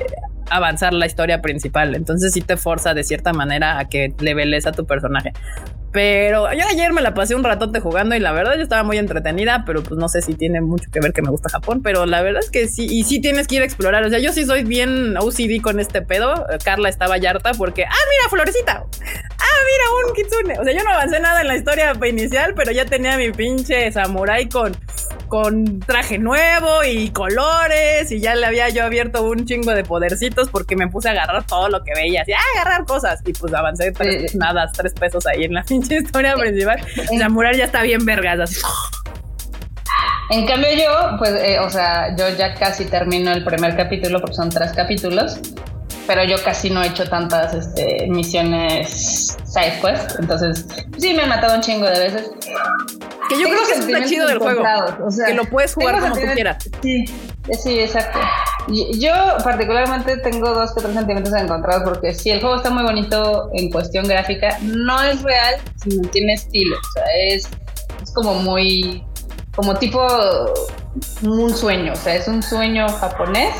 avanzar 0.49 0.93
la 0.93 1.05
historia 1.05 1.41
principal. 1.41 1.95
Entonces 1.95 2.33
sí 2.33 2.41
te 2.41 2.57
forza 2.57 2.93
de 2.93 3.03
cierta 3.03 3.33
manera 3.33 3.79
a 3.79 3.85
que 3.85 4.13
leveles 4.19 4.65
a 4.67 4.71
tu 4.71 4.85
personaje. 4.85 5.33
Pero 5.97 6.53
yo 6.53 6.63
ayer 6.69 6.93
me 6.93 7.01
la 7.01 7.15
pasé 7.15 7.33
un 7.33 7.43
ratote 7.43 7.79
jugando 7.79 8.15
y 8.15 8.19
la 8.19 8.31
verdad 8.31 8.53
yo 8.55 8.61
estaba 8.61 8.83
muy 8.83 8.99
entretenida, 8.99 9.63
pero 9.65 9.81
pues 9.81 9.97
no 9.99 10.07
sé 10.07 10.21
si 10.21 10.35
tiene 10.35 10.61
mucho 10.61 10.91
que 10.93 10.99
ver 10.99 11.11
que 11.11 11.23
me 11.23 11.31
gusta 11.31 11.49
Japón, 11.49 11.81
pero 11.81 12.05
la 12.05 12.21
verdad 12.21 12.43
es 12.43 12.51
que 12.51 12.67
sí, 12.67 12.85
y 12.87 13.03
sí 13.03 13.19
tienes 13.19 13.47
que 13.47 13.55
ir 13.55 13.63
a 13.63 13.65
explorar. 13.65 14.03
O 14.03 14.09
sea, 14.11 14.19
yo 14.19 14.31
sí 14.31 14.45
soy 14.45 14.63
bien 14.63 15.17
OCD 15.17 15.59
con 15.59 15.79
este 15.79 16.03
pedo. 16.03 16.45
Carla 16.63 16.89
estaba 16.89 17.17
ya 17.17 17.31
harta 17.31 17.53
porque, 17.57 17.83
ah, 17.85 17.89
mira, 18.11 18.29
florecita. 18.29 18.83
Ah, 18.83 19.59
mira, 19.65 20.07
un 20.07 20.13
kitsune. 20.13 20.59
O 20.59 20.63
sea, 20.63 20.71
yo 20.77 20.83
no 20.83 20.91
avancé 20.91 21.19
nada 21.19 21.41
en 21.41 21.47
la 21.47 21.55
historia 21.57 21.93
inicial, 22.07 22.53
pero 22.55 22.71
ya 22.71 22.85
tenía 22.85 23.17
mi 23.17 23.31
pinche 23.31 23.91
samurai 23.91 24.47
con, 24.49 24.77
con 25.27 25.79
traje 25.79 26.19
nuevo 26.19 26.83
y 26.87 27.09
colores 27.09 28.11
y 28.11 28.19
ya 28.19 28.35
le 28.35 28.45
había 28.45 28.69
yo 28.69 28.83
abierto 28.83 29.23
un 29.23 29.45
chingo 29.47 29.71
de 29.73 29.83
podercitos 29.83 30.49
porque 30.49 30.75
me 30.75 30.87
puse 30.89 31.09
a 31.09 31.13
agarrar 31.13 31.45
todo 31.47 31.69
lo 31.69 31.83
que 31.83 31.93
veía, 31.95 32.21
así, 32.21 32.33
ah, 32.33 32.61
agarrar 32.61 32.85
cosas 32.85 33.19
y 33.25 33.33
pues 33.33 33.51
avancé 33.53 33.91
tres, 33.93 34.31
Sí. 34.31 34.37
nada, 34.37 34.69
tres 34.75 34.93
pesos 34.93 35.25
ahí 35.25 35.43
en 35.45 35.53
la 35.53 35.63
pinche 35.63 35.86
historia 36.01 36.35
principal. 36.35 36.79
El 37.11 37.19
samurai 37.19 37.57
ya 37.57 37.65
está 37.65 37.81
bien 37.81 38.05
vergas, 38.05 38.39
así. 38.39 38.61
En 40.29 40.45
cambio 40.45 40.69
yo, 40.73 41.17
pues, 41.17 41.31
eh, 41.41 41.57
o 41.59 41.69
sea, 41.69 42.13
yo 42.17 42.29
ya 42.37 42.53
casi 42.55 42.85
termino 42.85 43.31
el 43.31 43.45
primer 43.45 43.77
capítulo 43.77 44.19
porque 44.19 44.35
son 44.35 44.49
tres 44.49 44.73
capítulos, 44.73 45.39
pero 46.05 46.23
yo 46.25 46.35
casi 46.43 46.69
no 46.69 46.83
he 46.83 46.87
hecho 46.87 47.07
tantas 47.07 47.53
este, 47.53 48.07
misiones 48.09 49.37
side 49.45 49.79
quest, 49.81 50.19
entonces 50.19 50.65
sí 50.97 51.13
me 51.13 51.23
he 51.23 51.27
matado 51.27 51.55
un 51.55 51.61
chingo 51.61 51.85
de 51.87 51.99
veces. 51.99 52.29
Que 53.29 53.35
yo 53.35 53.43
Tengo 53.43 53.55
creo 53.55 53.67
que 53.67 53.73
eso 53.73 53.87
está 53.87 54.05
chido 54.05 54.27
del 54.27 54.37
juego. 54.37 54.59
encontrados, 54.59 54.93
o 55.01 55.11
sea, 55.11 55.27
que 55.27 55.33
lo 55.33 55.45
puedes 55.45 55.73
jugar 55.73 55.99
como 55.99 56.13
tú 56.15 56.21
quieras. 56.33 56.57
Sí, 56.81 57.05
sí, 57.53 57.79
exacto. 57.79 58.19
Yo 58.99 59.13
particularmente 59.43 60.17
tengo 60.17 60.53
dos 60.53 60.73
que 60.73 60.81
tres 60.81 60.93
sentimientos 60.93 61.33
encontrados 61.33 61.83
porque 61.83 62.13
sí, 62.13 62.29
el 62.31 62.41
juego 62.41 62.57
está 62.57 62.69
muy 62.69 62.83
bonito 62.83 63.49
en 63.53 63.69
cuestión 63.71 64.07
gráfica, 64.07 64.57
no 64.61 65.01
es 65.03 65.23
real, 65.23 65.55
sino 65.81 66.07
tiene 66.09 66.33
estilo, 66.33 66.75
o 66.75 66.91
sea, 66.93 67.03
es, 67.27 67.47
es 68.03 68.11
como 68.13 68.33
muy, 68.33 69.03
como 69.55 69.75
tipo 69.75 70.05
un 71.23 71.55
sueño, 71.55 71.93
o 71.93 71.95
sea, 71.95 72.15
es 72.15 72.27
un 72.27 72.43
sueño 72.43 72.89
japonés 72.89 73.55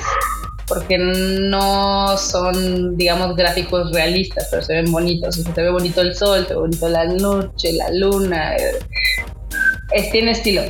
porque 0.68 0.98
no 0.98 2.18
son, 2.18 2.98
digamos, 2.98 3.36
gráficos 3.38 3.92
realistas, 3.94 4.48
pero 4.52 4.62
se 4.62 4.74
ven 4.74 4.92
bonitos, 4.92 5.38
o 5.38 5.44
sea, 5.44 5.54
se 5.56 5.62
ve 5.62 5.70
bonito 5.70 6.02
el 6.02 6.14
sol, 6.14 6.46
se 6.46 6.54
ve 6.54 6.60
bonito 6.60 6.90
la 6.90 7.06
noche, 7.06 7.72
la 7.74 7.90
luna, 7.92 8.56
eh, 8.58 8.80
es, 9.94 10.12
tiene 10.12 10.32
estilo. 10.32 10.64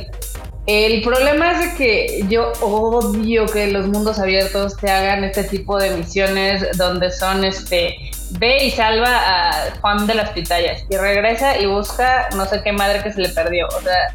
El 0.68 1.00
problema 1.00 1.52
es 1.52 1.60
de 1.60 1.76
que 1.78 2.24
yo 2.28 2.52
odio 2.60 3.46
que 3.46 3.68
los 3.68 3.88
mundos 3.88 4.18
abiertos 4.18 4.76
te 4.76 4.90
hagan 4.90 5.24
este 5.24 5.44
tipo 5.44 5.78
de 5.78 5.96
misiones 5.96 6.76
donde 6.76 7.10
son 7.10 7.42
este 7.42 7.96
ve 8.32 8.66
y 8.66 8.70
salva 8.70 9.08
a 9.08 9.80
Juan 9.80 10.06
de 10.06 10.14
las 10.14 10.28
Pitayas 10.32 10.84
y 10.90 10.96
regresa 10.98 11.58
y 11.58 11.64
busca 11.64 12.28
no 12.36 12.44
sé 12.44 12.60
qué 12.62 12.72
madre 12.72 13.02
que 13.02 13.10
se 13.10 13.22
le 13.22 13.30
perdió. 13.30 13.66
O 13.68 13.80
sea, 13.80 14.14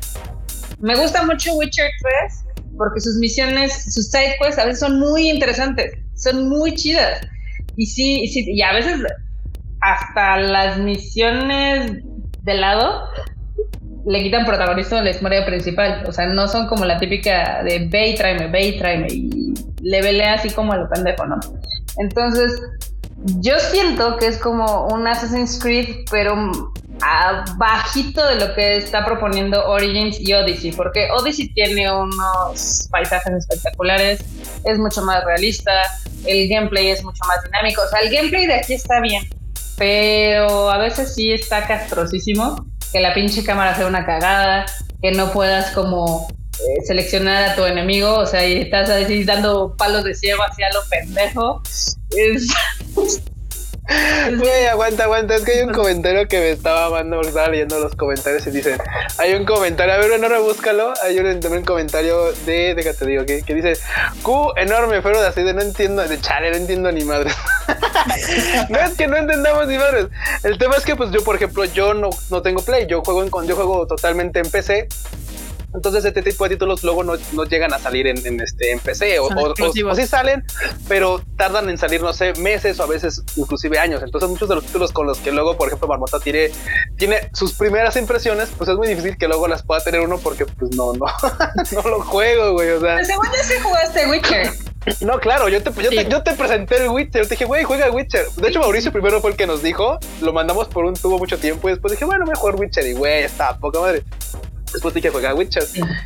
me 0.80 0.96
gusta 0.96 1.26
mucho 1.26 1.56
Witcher 1.56 1.90
3 2.22 2.46
porque 2.78 3.00
sus 3.00 3.16
misiones, 3.16 3.92
sus 3.92 4.12
side 4.12 4.36
quests 4.40 4.60
a 4.60 4.66
veces 4.66 4.82
son 4.82 5.00
muy 5.00 5.32
interesantes, 5.32 5.98
son 6.14 6.50
muy 6.50 6.76
chidas. 6.76 7.22
Y 7.78 7.88
sí, 7.88 8.28
sí, 8.28 8.46
y 8.48 8.62
a 8.62 8.74
veces 8.74 9.00
hasta 9.82 10.38
las 10.38 10.78
misiones 10.78 12.04
de 12.44 12.54
lado 12.54 13.06
le 14.06 14.24
quitan 14.24 14.46
protagonismo 14.46 14.98
a 14.98 15.02
la 15.02 15.12
historia 15.12 15.46
principal. 15.46 16.04
O 16.08 16.12
sea, 16.12 16.28
no 16.28 16.48
son 16.48 16.68
como 16.68 16.86
la 16.86 17.00
típica 17.00 17.64
de 17.64 17.88
ve 17.90 18.10
y 18.10 18.16
tráeme, 18.16 18.48
ve 18.48 18.68
y 18.68 18.78
tráeme. 18.78 19.08
Y 19.10 19.54
le 19.82 20.02
velea 20.02 20.34
así 20.36 20.50
como 20.50 20.74
a 20.74 20.78
lo 20.78 20.90
pendejo, 20.90 21.26
¿no? 21.26 21.40
Entonces, 21.98 22.60
yo 23.40 23.58
siento 23.60 24.18
que 24.18 24.28
es 24.28 24.38
como 24.38 24.88
un 24.88 25.08
Assassin's 25.08 25.60
Creed, 25.62 26.06
pero 26.12 26.36
abajito 27.02 28.26
de 28.28 28.36
lo 28.36 28.54
que 28.54 28.78
está 28.78 29.04
proponiendo 29.04 29.66
Origins 29.66 30.20
y 30.20 30.34
Odyssey, 30.34 30.72
porque 30.72 31.10
Odyssey 31.12 31.54
tiene 31.54 31.92
unos 31.92 32.88
paisajes 32.92 33.34
espectaculares, 33.34 34.24
es 34.64 34.78
mucho 34.78 35.02
más 35.02 35.24
realista, 35.26 35.72
el 36.26 36.48
gameplay 36.48 36.90
es 36.90 37.04
mucho 37.04 37.24
más 37.28 37.44
dinámico, 37.44 37.82
o 37.82 37.90
sea, 37.90 38.00
el 38.02 38.14
gameplay 38.14 38.46
de 38.46 38.54
aquí 38.54 38.74
está 38.74 39.02
bien, 39.02 39.28
pero 39.78 40.70
a 40.70 40.78
veces 40.78 41.14
sí 41.14 41.32
está 41.32 41.68
castrosísimo 41.68 42.66
que 42.94 43.00
la 43.00 43.14
pinche 43.14 43.44
cámara 43.44 43.76
sea 43.76 43.88
una 43.88 44.06
cagada, 44.06 44.66
que 45.02 45.12
no 45.12 45.34
puedas 45.34 45.72
como 45.72 46.28
eh, 46.30 46.86
seleccionar 46.86 47.44
a 47.44 47.56
tu 47.56 47.66
enemigo, 47.66 48.14
o 48.14 48.26
sea, 48.26 48.48
y 48.48 48.62
estás 48.62 48.90
así 48.90 49.24
dando 49.24 49.76
palos 49.76 50.04
de 50.04 50.14
ciego 50.14 50.44
hacia 50.44 50.68
lo 50.72 50.88
pendejo. 50.90 51.62
Es... 52.16 52.48
Güey, 53.86 54.66
aguanta, 54.68 55.04
aguanta. 55.04 55.36
Es 55.36 55.44
que 55.44 55.54
hay 55.54 55.62
un 55.62 55.74
comentario 55.74 56.28
que 56.28 56.40
me 56.40 56.52
estaba 56.52 56.90
mandando 56.90 57.18
porque 57.18 57.30
estaba 57.30 57.50
leyendo 57.50 57.80
los 57.80 57.96
comentarios 57.96 58.48
y 58.48 58.52
dicen: 58.52 58.82
Hay 59.18 59.34
un 59.34 59.46
comentario, 59.46 59.94
a 59.94 59.98
ver, 59.98 60.20
no 60.20 60.30
rebúscalo. 60.30 60.94
Hay 61.04 61.20
un, 61.20 61.28
un 61.28 61.66
comentario 61.66 62.32
de, 62.46 62.76
déjate 62.76 63.06
digo, 63.06 63.26
que, 63.26 63.44
que 63.44 63.54
dice: 63.54 63.74
Q 64.22 64.54
enorme, 64.56 65.02
pero 65.02 65.22
de 65.22 65.28
así 65.28 65.44
de 65.44 65.54
no 65.54 65.62
entiendo, 65.62 66.08
de 66.08 66.22
chale, 66.22 66.52
no 66.52 66.58
entiendo 66.58 66.92
ni 66.92 67.04
madre. 67.04 67.32
no 68.70 68.80
es 68.80 68.92
que 68.96 69.08
no 69.08 69.18
entendamos 69.18 69.68
ni 69.68 69.78
madres. 69.78 70.08
El 70.44 70.58
tema 70.58 70.78
es 70.78 70.86
que, 70.86 70.96
pues 70.96 71.12
yo, 71.12 71.24
por 71.24 71.36
ejemplo, 71.36 71.66
yo 71.66 71.94
no, 71.94 72.10
no 72.30 72.42
tengo 72.42 72.64
Play, 72.64 72.88
yo 72.88 73.02
juego, 73.04 73.24
en, 73.24 73.48
yo 73.48 73.56
juego 73.56 73.86
totalmente 73.86 74.40
en 74.40 74.50
PC 74.50 74.88
entonces 75.74 76.06
este 76.06 76.22
tipo 76.22 76.44
de 76.44 76.52
títulos 76.52 76.84
luego 76.84 77.04
no, 77.04 77.14
no 77.34 77.44
llegan 77.46 77.74
a 77.74 77.80
salir 77.80 78.08
en, 78.08 78.26
en 78.26 78.40
este 78.42 78.72
en 78.72 78.80
PC 78.80 79.20
o, 79.20 79.28
o, 79.28 79.54
o, 79.54 79.96
sí 79.96 80.08
salen, 80.08 80.44
pero 80.88 81.22
tardan 81.38 81.70
en 81.70 81.78
salir, 81.78 82.02
no 82.02 82.14
sé, 82.14 82.34
meses 82.34 82.80
o 82.80 82.84
a 82.84 82.88
veces 82.88 83.24
inclusive 83.36 83.80
años. 83.80 84.02
Entonces 84.04 84.30
muchos 84.30 84.50
de 84.50 84.56
los 84.56 84.66
títulos 84.66 84.92
con 84.92 85.08
los 85.08 85.18
que 85.20 85.32
luego, 85.32 85.58
por 85.58 85.68
ejemplo, 85.68 85.88
Marmota 85.88 86.20
tiene, 86.20 86.52
tiene 86.98 87.30
sus 87.34 87.54
primeras 87.54 87.96
impresiones, 87.98 88.50
pues 88.58 88.70
es 88.70 88.76
muy 88.76 88.88
difícil 88.88 89.18
que 89.18 89.28
luego 89.28 89.48
las 89.48 89.64
pueda 89.64 89.84
tener 89.84 90.02
uno 90.02 90.18
porque 90.18 90.46
pues 90.46 90.76
no, 90.76 90.94
no, 90.94 91.06
no 91.72 91.90
lo 91.90 92.02
juego, 92.02 92.54
güey. 92.54 92.70
O 92.72 92.80
sea. 92.80 92.96
Pues 92.96 93.08
según 93.08 93.26
yo 93.26 93.44
sí 93.44 93.54
jugaste 93.62 94.08
Witcher. 94.08 94.74
No, 95.00 95.20
claro, 95.20 95.48
yo 95.48 95.64
te, 95.64 95.72
yo, 95.82 95.90
te, 95.90 96.10
yo 96.10 96.24
te 96.24 96.34
presenté 96.34 96.84
el 96.84 96.90
Witcher. 96.90 97.24
Te 97.24 97.30
dije, 97.30 97.46
güey, 97.46 97.64
juega 97.64 97.90
Witcher. 97.90 98.30
De 98.36 98.50
hecho, 98.50 98.60
Mauricio 98.60 98.92
primero 98.92 99.22
fue 99.22 99.32
el 99.32 99.38
que 99.38 99.48
nos 99.48 99.64
dijo. 99.64 99.98
Lo 100.22 100.34
mandamos 100.34 100.68
por 100.68 100.86
un 100.86 100.94
tubo 100.94 101.18
mucho 101.18 101.38
tiempo. 101.38 101.70
Y 101.70 101.72
después 101.72 101.92
dije, 101.92 102.06
bueno, 102.06 102.26
voy 102.26 102.34
a 102.34 102.36
jugar 102.36 102.56
Witcher. 102.56 102.86
Y 102.88 102.94
güey, 102.94 103.24
está 103.24 103.58
poca 103.58 103.80
madre. 103.80 104.04
Después 104.74 104.94
dije, 104.94 105.10
juega 105.10 105.34
Witcher. 105.34 105.64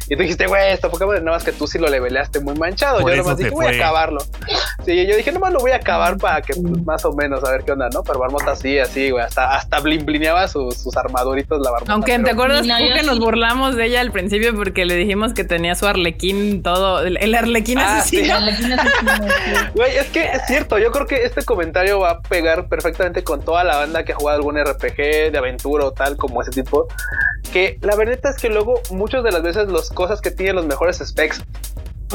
Y 0.10 0.15
tú 0.15 0.22
dijiste, 0.22 0.45
güey, 0.48 0.72
está 0.73 0.89
poca 0.89 1.06
madre. 1.06 1.22
Nada 1.22 1.38
más 1.38 1.44
que 1.44 1.52
tú 1.52 1.65
sí 1.68 1.80
lo 1.80 1.88
leveleaste 1.88 2.39
muy 2.41 2.56
manchado. 2.56 2.99
Por 3.02 3.11
yo 3.11 3.18
nomás 3.18 3.38
dije, 3.38 3.49
voy 3.49 3.65
a 3.65 3.69
fue. 3.69 3.77
acabarlo. 3.77 4.19
Sí, 4.85 5.06
yo 5.07 5.15
dije, 5.15 5.31
nomás 5.31 5.53
lo 5.53 5.60
voy 5.60 5.72
a 5.72 5.77
acabar 5.77 6.18
para 6.18 6.41
que 6.41 6.53
pues, 6.53 6.85
más 6.85 7.03
o 7.06 7.14
menos 7.14 7.44
a 7.44 7.52
ver 7.52 7.64
qué 7.64 7.72
onda, 7.72 7.89
¿no? 7.94 8.03
Pero 8.03 8.19
Marmota 8.19 8.52
así, 8.52 8.77
así, 8.80 9.10
güey. 9.11 9.23
Hasta, 9.23 9.56
hasta 9.56 9.80
blin 9.80 10.06
blineaba 10.06 10.48
sus, 10.48 10.77
sus 10.77 10.95
armaduritos 10.98 11.60
la 11.61 11.72
Marmota. 11.72 11.94
Aunque 11.94 12.11
te 12.14 12.19
pero- 12.19 12.34
acuerdas 12.34 12.65
No, 12.68 12.76
que 12.77 13.03
nos 13.03 13.15
sí. 13.15 13.22
burlamos 13.22 13.76
de 13.76 13.85
ella 13.85 14.02
al 14.02 14.11
principio 14.11 14.56
porque 14.56 14.85
le 14.85 14.95
dijimos 14.95 15.34
que 15.34 15.44
tenía 15.44 15.76
su 15.76 15.88
arlequín 15.88 16.61
todo, 16.64 17.02
el, 17.06 17.18
el 17.18 17.34
arlequín 17.35 17.77
Ah, 17.80 17.99
asesino. 17.99 18.35
Güey, 19.76 19.95
es 19.98 20.07
que 20.07 20.23
es 20.23 20.41
cierto, 20.48 20.77
yo 20.80 20.91
creo 20.91 21.06
que 21.06 21.23
este 21.23 21.44
comentario 21.44 21.99
va 21.99 22.11
a 22.11 22.22
pegar 22.22 22.68
perfectamente 22.68 23.23
con 23.23 23.41
toda 23.41 23.64
la 23.64 23.77
banda 23.77 24.03
que 24.03 24.14
ha 24.14 24.15
jugado 24.15 24.38
algún 24.38 24.57
RPG 24.57 25.31
de 25.31 25.38
aventura 25.38 25.85
o 25.85 25.91
tal 25.91 26.18
como 26.18 26.41
ese 26.41 26.52
tipo. 26.52 26.88
Que 27.52 27.77
la 27.81 27.95
verdad 27.95 28.19
es 28.23 28.35
que 28.41 28.49
luego 28.57 28.81
muchas 28.89 29.23
de 29.23 29.31
las 29.31 29.43
veces 29.43 29.67
las 29.71 29.89
cosas 29.89 30.19
que 30.21 30.31
tienen 30.31 30.55
los 30.55 30.65
mejores 30.65 30.97
specs 30.97 31.41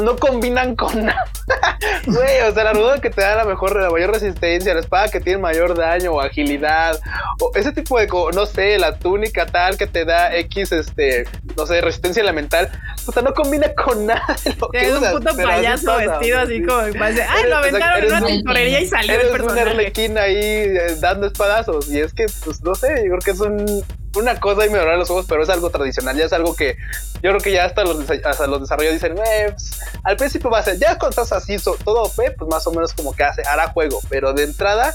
no 0.02 0.16
combinan 0.16 0.74
con 0.74 1.04
nada. 1.06 1.24
Güey, 2.06 2.40
o 2.48 2.52
sea, 2.54 2.64
la 2.64 2.72
ruda 2.72 3.00
que 3.00 3.10
te 3.10 3.20
da 3.20 3.36
la 3.36 3.44
mejor, 3.44 3.76
la 3.80 3.90
mayor 3.90 4.10
resistencia, 4.12 4.72
la 4.74 4.80
espada 4.80 5.08
que 5.08 5.20
tiene 5.20 5.38
mayor 5.38 5.76
daño 5.76 6.12
o 6.12 6.20
agilidad, 6.20 6.98
o 7.40 7.50
ese 7.54 7.72
tipo 7.72 7.98
de, 7.98 8.08
no 8.34 8.46
sé, 8.46 8.78
la 8.78 8.96
túnica 8.98 9.46
tal 9.46 9.76
que 9.76 9.86
te 9.86 10.04
da 10.04 10.34
X, 10.36 10.72
este, 10.72 11.24
no 11.56 11.66
sé, 11.66 11.80
resistencia 11.80 12.22
elemental, 12.22 12.70
o 13.06 13.12
sea, 13.12 13.22
no 13.22 13.34
combina 13.34 13.72
con 13.74 14.06
nada 14.06 14.24
de 14.44 14.54
lo 14.58 14.68
que 14.70 14.80
Es 14.80 14.90
un 14.92 14.98
usas, 14.98 15.12
puto 15.12 15.28
así 15.30 15.42
payaso 15.42 15.86
pasa, 15.86 15.98
vestido 16.18 16.40
así 16.40 16.56
sí. 16.58 16.64
como 16.64 16.84
que 16.86 16.98
parece, 16.98 17.22
ay, 17.22 17.38
Eres- 17.40 17.50
lo 17.50 17.56
aventaron 17.56 17.92
en 17.98 17.98
eres 17.98 18.10
una 18.12 18.20
un- 18.20 18.26
tintorería 18.32 18.80
y 18.80 18.86
salió 18.86 19.12
el 19.14 19.20
Eres 19.20 19.30
un 19.32 19.36
personaje. 19.38 19.70
arlequín 19.70 20.18
ahí 20.18 20.36
eh, 20.36 20.96
dando 21.00 21.26
espadazos. 21.26 21.88
Y 21.90 22.00
es 22.00 22.14
que, 22.14 22.26
pues 22.44 22.62
no 22.62 22.74
sé, 22.74 22.88
yo 23.04 23.10
creo 23.10 23.18
que 23.24 23.30
es 23.32 23.40
un- 23.40 23.84
una 24.16 24.38
cosa 24.40 24.66
y 24.66 24.70
mejorar 24.70 24.98
los 24.98 25.08
juegos, 25.08 25.26
pero 25.28 25.42
es 25.42 25.48
algo 25.48 25.70
tradicional. 25.70 26.16
Ya 26.16 26.24
es 26.26 26.32
algo 26.32 26.54
que 26.54 26.76
yo 27.22 27.30
creo 27.30 27.38
que 27.40 27.52
ya 27.52 27.64
hasta 27.64 27.82
los, 27.84 27.98
hasta 28.10 28.46
los 28.46 28.60
desarrolladores 28.60 29.00
dicen, 29.02 29.16
"Eh, 29.18 29.46
pues, 29.50 29.80
al 30.04 30.16
principio 30.16 30.50
va 30.50 30.58
a 30.58 30.62
ser, 30.62 30.78
ya 30.78 30.98
cuando 30.98 31.10
estás 31.22 31.32
así, 31.32 31.58
so- 31.58 31.76
todo 31.84 32.02
OP, 32.02 32.30
pues 32.36 32.50
más 32.50 32.66
o 32.66 32.72
menos 32.72 32.92
como 32.92 33.14
que 33.14 33.22
hace, 33.24 33.42
hará 33.46 33.68
juego. 33.68 34.00
Pero 34.08 34.32
de 34.32 34.44
entrada, 34.44 34.92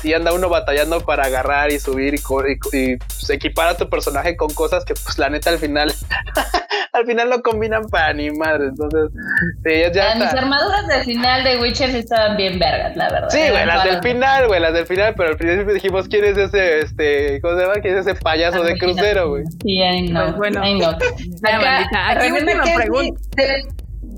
si 0.00 0.14
anda 0.14 0.32
uno 0.32 0.48
batallando 0.48 1.00
para 1.04 1.24
agarrar 1.24 1.70
y 1.70 1.78
subir 1.78 2.14
y, 2.14 2.18
y, 2.18 2.78
y, 2.92 2.96
pues, 2.96 3.30
equipar 3.30 3.68
a 3.68 3.76
tu 3.76 3.88
personaje 3.88 4.36
con 4.36 4.52
cosas 4.54 4.84
que, 4.84 4.94
pues 4.94 5.18
la 5.18 5.28
neta, 5.28 5.50
al 5.50 5.58
final, 5.58 5.92
al 6.92 7.06
final 7.06 7.28
no 7.28 7.42
combinan 7.42 7.88
para 7.88 8.12
ni 8.14 8.30
madre. 8.30 8.68
Entonces, 8.68 9.10
sí, 9.64 9.82
ya, 9.94 10.14
Mis 10.14 10.32
armaduras 10.32 10.86
del 10.88 11.04
final 11.04 11.44
de 11.44 11.58
Witcher 11.60 11.90
estaban 11.90 12.36
bien 12.36 12.58
vergas, 12.58 12.96
la 12.96 13.10
verdad. 13.10 13.28
Sí, 13.30 13.38
güey, 13.50 13.66
las 13.66 13.84
del 13.84 14.02
final, 14.02 14.46
güey, 14.48 14.60
las 14.60 14.72
del 14.72 14.86
final, 14.86 15.14
pero 15.16 15.30
al 15.30 15.36
principio 15.36 15.74
dijimos 15.74 16.08
quién 16.08 16.24
es 16.24 16.38
ese, 16.38 16.80
este, 16.80 17.40
¿cómo 17.42 17.56
se 17.56 17.62
llama? 17.66 17.80
¿Quién 17.80 17.98
es 17.98 18.06
ese 18.06 18.14
payaso 18.18 18.55
de 18.62 18.78
crucero, 18.78 19.30
güey? 19.30 19.44
Sí, 19.62 19.80
ahí 19.82 20.08
no. 20.08 20.24
Pues 20.24 20.36
bueno. 20.36 20.62
ahí 20.62 20.78
no. 20.78 20.86
Bandita, 21.42 22.10
aquí 22.10 22.30
última 22.32 22.64
pregunta. 22.74 23.20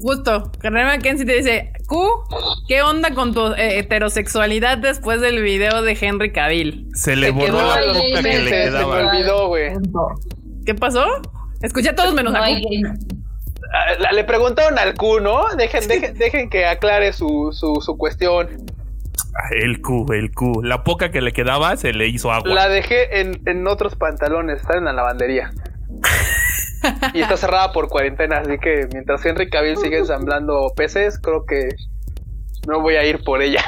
Justo, 0.00 0.52
René 0.60 0.84
Mackenzie 0.84 1.26
te 1.26 1.34
dice, 1.34 1.72
Q, 1.86 2.08
¿qué 2.68 2.82
onda 2.82 3.14
con 3.14 3.34
tu 3.34 3.52
eh, 3.54 3.78
heterosexualidad 3.78 4.78
después 4.78 5.20
del 5.20 5.42
video 5.42 5.82
de 5.82 5.98
Henry 6.00 6.32
Cavill? 6.32 6.88
Se 6.94 7.16
le 7.16 7.26
Se 7.26 7.32
borró 7.32 7.56
la 7.58 7.74
ahí, 7.74 8.12
que 8.14 8.22
le 8.22 8.48
Se, 8.48 8.64
se 8.64 8.70
me 8.70 8.84
olvidó, 8.84 9.48
güey. 9.48 9.72
¿Qué 10.64 10.74
pasó? 10.74 11.04
Escuché 11.62 11.90
a 11.90 11.94
todos 11.96 12.14
menos 12.14 12.34
a 12.34 12.40
Q. 12.40 12.44
Ah, 13.72 14.12
Le 14.12 14.24
preguntaron 14.24 14.78
al 14.78 14.94
Q, 14.94 15.20
¿no? 15.20 15.44
Dejen, 15.56 15.88
dejen, 15.88 16.14
dejen 16.14 16.48
que 16.48 16.64
aclare 16.64 17.12
su, 17.12 17.50
su, 17.52 17.80
su 17.80 17.96
cuestión. 17.96 18.48
El 19.50 19.80
Q, 19.80 20.06
el 20.12 20.32
Q. 20.32 20.62
La 20.62 20.84
poca 20.84 21.10
que 21.10 21.20
le 21.20 21.32
quedaba 21.32 21.76
se 21.76 21.92
le 21.92 22.08
hizo 22.08 22.32
agua. 22.32 22.52
La 22.52 22.68
dejé 22.68 23.20
en, 23.20 23.40
en 23.46 23.66
otros 23.66 23.94
pantalones, 23.94 24.60
está 24.60 24.76
en 24.76 24.84
la 24.84 24.92
lavandería. 24.92 25.50
Y 27.12 27.20
está 27.20 27.36
cerrada 27.36 27.72
por 27.72 27.88
cuarentena, 27.88 28.38
así 28.38 28.56
que 28.58 28.88
mientras 28.92 29.24
Henry 29.24 29.50
Cavill 29.50 29.76
sigue 29.76 29.98
ensamblando 29.98 30.72
peces, 30.76 31.18
creo 31.20 31.44
que 31.44 31.70
no 32.68 32.80
voy 32.80 32.96
a 32.96 33.04
ir 33.04 33.22
por 33.24 33.42
ella. 33.42 33.64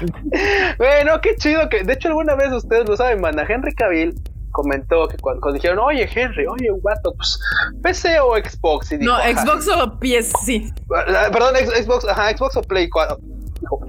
bueno, 0.78 1.20
qué 1.22 1.34
chido 1.36 1.68
que, 1.68 1.82
de 1.82 1.94
hecho, 1.94 2.08
alguna 2.08 2.34
vez 2.34 2.52
ustedes 2.52 2.88
lo 2.88 2.96
saben, 2.96 3.20
manda 3.20 3.46
Henry 3.48 3.74
Cavill 3.74 4.14
comentó 4.52 5.06
que 5.06 5.18
cuando, 5.18 5.42
cuando 5.42 5.56
dijeron, 5.56 5.78
oye 5.80 6.08
Henry, 6.14 6.46
oye 6.46 6.70
guato, 6.80 7.12
pues 7.14 7.38
PC 7.82 8.20
o 8.20 8.36
Xbox, 8.36 8.92
y 8.92 8.96
dijo, 8.96 9.12
No. 9.12 9.18
Xbox 9.18 9.68
o 9.68 9.98
PS, 10.00 10.32
sí. 10.44 10.72
Ah, 10.94 11.28
Perdón, 11.30 11.56
Xbox, 11.56 12.06
ajá, 12.08 12.34
Xbox 12.34 12.56
o 12.56 12.62
Play 12.62 12.88
4. 12.88 13.18
Dijo, 13.60 13.80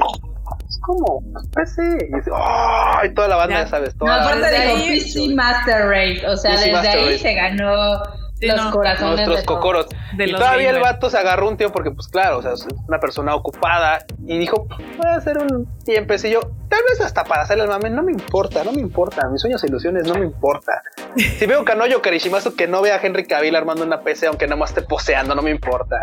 "Es 0.69 0.80
como 0.81 1.22
PC. 1.56 1.81
Y, 2.10 2.15
dice, 2.15 2.30
"Oh", 2.34 3.06
y 3.06 3.10
toda 3.14 3.27
la 3.30 3.35
banda, 3.38 3.61
Ya. 3.64 3.68
sabes, 3.68 3.94
No, 3.95 4.06
toda 4.06 4.22
aparte 4.22 4.41
desde 4.41 4.64
dijo 4.65 4.77
ahí- 4.77 4.99
PC 4.99 5.35
Master 5.35 5.88
Race. 5.89 6.27
O 6.27 6.38
sea, 6.38 6.52
desde 6.52 6.76
ahí 6.89 7.06
Race. 7.06 7.18
se 7.19 7.34
ganó 7.34 8.02
Sí, 8.40 8.46
los 8.46 8.66
no. 8.66 8.72
corazones 8.72 9.28
nuestros 9.28 9.40
de 9.40 9.46
cocoros. 9.46 9.88
De 10.16 10.28
y 10.28 10.32
todavía 10.32 10.70
el 10.70 10.80
vato 10.80 11.10
se 11.10 11.18
agarró 11.18 11.48
un 11.48 11.58
tiempo 11.58 11.74
porque, 11.74 11.92
pues 11.92 12.08
claro, 12.08 12.38
o 12.38 12.42
sea, 12.42 12.54
es 12.54 12.68
una 12.88 13.00
persona 13.00 13.34
ocupada 13.34 14.06
y 14.26 14.38
dijo, 14.38 14.68
voy 14.68 15.08
a 15.08 15.16
hacer 15.16 15.40
un 15.40 15.68
tiempecillo, 15.84 16.42
tal 16.70 16.82
vez 16.88 17.02
hasta 17.02 17.24
para 17.24 17.44
hacerle 17.44 17.64
el 17.64 17.70
mame, 17.70 17.90
no 17.90 18.04
me 18.04 18.12
importa, 18.12 18.64
no 18.64 18.72
me 18.72 18.82
importa, 18.82 19.28
mis 19.30 19.42
sueños 19.42 19.64
e 19.64 19.68
ilusiones 19.68 20.08
no 20.08 20.16
me 20.16 20.26
importa. 20.26 20.84
Si 21.16 21.46
veo 21.48 21.66
Kanoyo 21.66 22.02
Karishimasu 22.02 22.56
que 22.56 22.68
no 22.68 22.82
vea 22.82 22.96
a 22.96 23.00
Henry 23.02 23.26
Cavill 23.26 23.56
armando 23.56 23.84
una 23.84 24.02
PC, 24.02 24.28
aunque 24.28 24.46
nada 24.46 24.58
más 24.58 24.70
esté 24.70 24.84
poseando, 24.84 25.34
no 25.34 25.42
me 25.42 25.50
importa. 25.50 25.98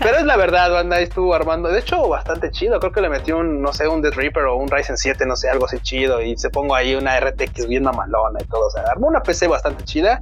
Pero 0.00 0.18
es 0.18 0.24
la 0.24 0.36
verdad, 0.36 0.70
banda, 0.70 0.96
ahí 0.96 1.04
estuvo 1.04 1.34
armando, 1.34 1.68
de 1.68 1.80
hecho, 1.80 2.08
bastante 2.08 2.50
chido, 2.50 2.78
creo 2.80 2.92
que 2.92 3.00
le 3.00 3.08
metió 3.08 3.38
un, 3.38 3.60
no 3.60 3.72
sé, 3.72 3.88
un 3.88 4.02
Death 4.02 4.14
Reaper 4.14 4.44
o 4.44 4.56
un 4.56 4.68
Ryzen 4.68 4.96
7, 4.96 5.26
no 5.26 5.36
sé, 5.36 5.48
algo 5.48 5.66
así 5.66 5.78
chido, 5.80 6.22
y 6.22 6.36
se 6.36 6.50
pongo 6.50 6.74
ahí 6.74 6.94
una 6.94 7.18
RTX 7.18 7.66
bien 7.66 7.84
mamalona 7.84 8.40
y 8.42 8.46
todo, 8.46 8.66
o 8.66 8.70
sea, 8.70 8.84
armó 8.84 9.08
una 9.08 9.22
PC 9.22 9.48
bastante 9.48 9.84
chida. 9.84 10.20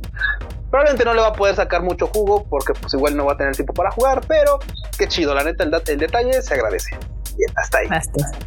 Probablemente 0.71 1.05
no 1.05 1.15
le 1.15 1.21
va 1.21 1.29
a 1.29 1.33
poder 1.33 1.55
sacar 1.57 1.83
mucho 1.83 2.07
jugo 2.09 2.45
porque 2.49 2.73
pues 2.75 2.93
igual 2.95 3.17
no 3.17 3.25
va 3.25 3.35
a 3.35 3.37
tener 3.37 3.55
tiempo 3.55 3.73
para 3.73 3.91
jugar, 3.91 4.21
pero 4.27 4.59
qué 4.99 5.07
chido, 5.09 5.35
la 5.35 5.45
neta, 5.45 5.65
el, 5.65 5.99
detalle 5.99 6.43
se 6.43 6.55
agradece. 6.55 6.97
Bien, 7.37 7.53
hasta 7.57 7.79
ahí. 7.79 7.89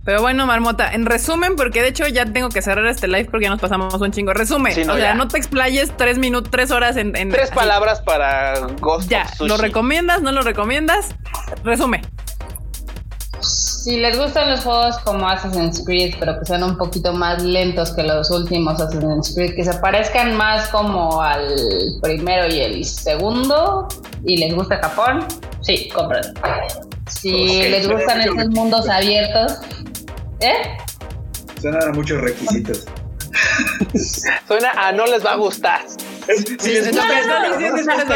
Pero 0.03 0.21
bueno, 0.21 0.47
Marmota, 0.47 0.91
en 0.91 1.05
resumen, 1.05 1.55
porque 1.55 1.81
de 1.83 1.89
hecho 1.89 2.07
ya 2.07 2.25
tengo 2.25 2.49
que 2.49 2.61
cerrar 2.63 2.87
este 2.87 3.07
live 3.07 3.25
porque 3.29 3.43
ya 3.45 3.51
nos 3.51 3.59
pasamos 3.61 3.93
un 4.01 4.11
chingo. 4.11 4.33
Resume, 4.33 4.73
Sí, 4.73 4.83
no, 4.83 4.93
o 4.93 4.95
sea, 4.97 5.09
ya. 5.09 5.13
no 5.13 5.27
te 5.27 5.37
explayes 5.37 5.95
tres 5.95 6.17
minutos, 6.17 6.49
tres 6.51 6.71
horas 6.71 6.97
en... 6.97 7.15
en- 7.15 7.29
Tres 7.29 7.45
así. 7.49 7.55
palabras 7.55 8.01
para 8.01 8.59
Ghost 8.79 9.07
Ya, 9.09 9.23
of 9.23 9.29
Sushi. 9.35 9.47
¿lo 9.49 9.57
recomiendas? 9.57 10.23
¿No 10.23 10.31
lo 10.31 10.41
recomiendas? 10.41 11.13
Resume. 11.63 12.01
Si 13.81 13.95
les 13.95 14.18
gustan 14.18 14.49
los 14.49 14.60
juegos 14.60 14.97
como 15.06 15.26
Assassin's 15.26 15.81
Creed, 15.85 16.15
pero 16.19 16.38
que 16.38 16.45
sean 16.45 16.64
un 16.64 16.77
poquito 16.77 17.14
más 17.14 17.41
lentos 17.41 17.93
que 17.93 18.03
los 18.03 18.30
últimos 18.30 18.73
Assassin's 18.73 19.34
Creed, 19.34 19.56
que 19.56 19.64
se 19.64 19.73
parezcan 19.76 20.35
más 20.35 20.68
como 20.68 21.22
al 21.22 21.56
primero 22.01 22.53
y 22.53 22.60
el 22.60 22.84
segundo, 22.84 23.88
y 24.26 24.35
les 24.35 24.53
gusta 24.53 24.80
Japón, 24.80 25.26
sí, 25.61 25.88
compren. 25.95 26.23
Si 27.07 27.31
les 27.69 27.85
suena 27.85 27.99
gustan 27.99 28.22
estos 28.22 28.49
mundos 28.49 28.89
abiertos, 28.89 29.60
¿eh? 30.41 30.77
Suenan 31.61 31.89
a 31.89 31.91
muchos 31.93 32.19
requisitos. 32.19 32.85
Suena 34.45 34.72
a 34.76 34.91
no 34.91 35.06
les 35.06 35.26
va 35.26 35.31
a 35.31 35.35
gustar. 35.38 35.80
Si 36.60 36.72
les 36.73 36.88
es 36.88 36.91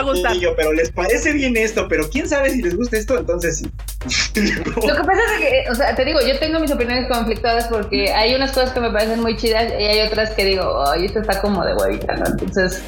gusta 0.04 0.32
esto, 0.32 0.54
pero 0.56 0.74
les 0.74 0.92
parece 0.92 1.34
bien 1.34 1.58
esto, 1.58 1.88
pero 1.88 2.10
quién 2.10 2.28
sabe 2.30 2.52
si 2.52 2.62
les 2.62 2.76
gusta 2.76 2.98
esto, 2.98 3.18
entonces 3.18 3.60
sí. 4.08 4.34
Lo 4.36 4.96
que 4.96 5.04
pasa 5.04 5.22
es 5.34 5.40
que, 5.40 5.66
o 5.72 5.76
sea, 5.76 5.96
te 5.96 6.06
digo, 6.06 6.20
yo 6.22 6.38
tengo 6.40 6.60
mis 6.60 6.72
opiniones 6.72 7.08
conflictuadas 7.10 7.68
porque 7.68 8.12
hay 8.14 8.36
unas 8.36 8.52
cosas 8.52 8.72
que 8.72 8.80
me 8.80 8.92
parecen 8.92 9.20
muy 9.22 9.36
chidas 9.38 9.72
y 9.80 9.84
hay 9.84 10.02
otras 10.08 10.32
que 10.32 10.46
digo, 10.46 10.84
ay, 10.88 11.06
esto 11.06 11.20
está 11.22 11.42
como 11.42 11.66
de 11.66 11.74
huevita, 11.74 12.14
¿no? 12.16 12.26
Entonces, 12.28 12.84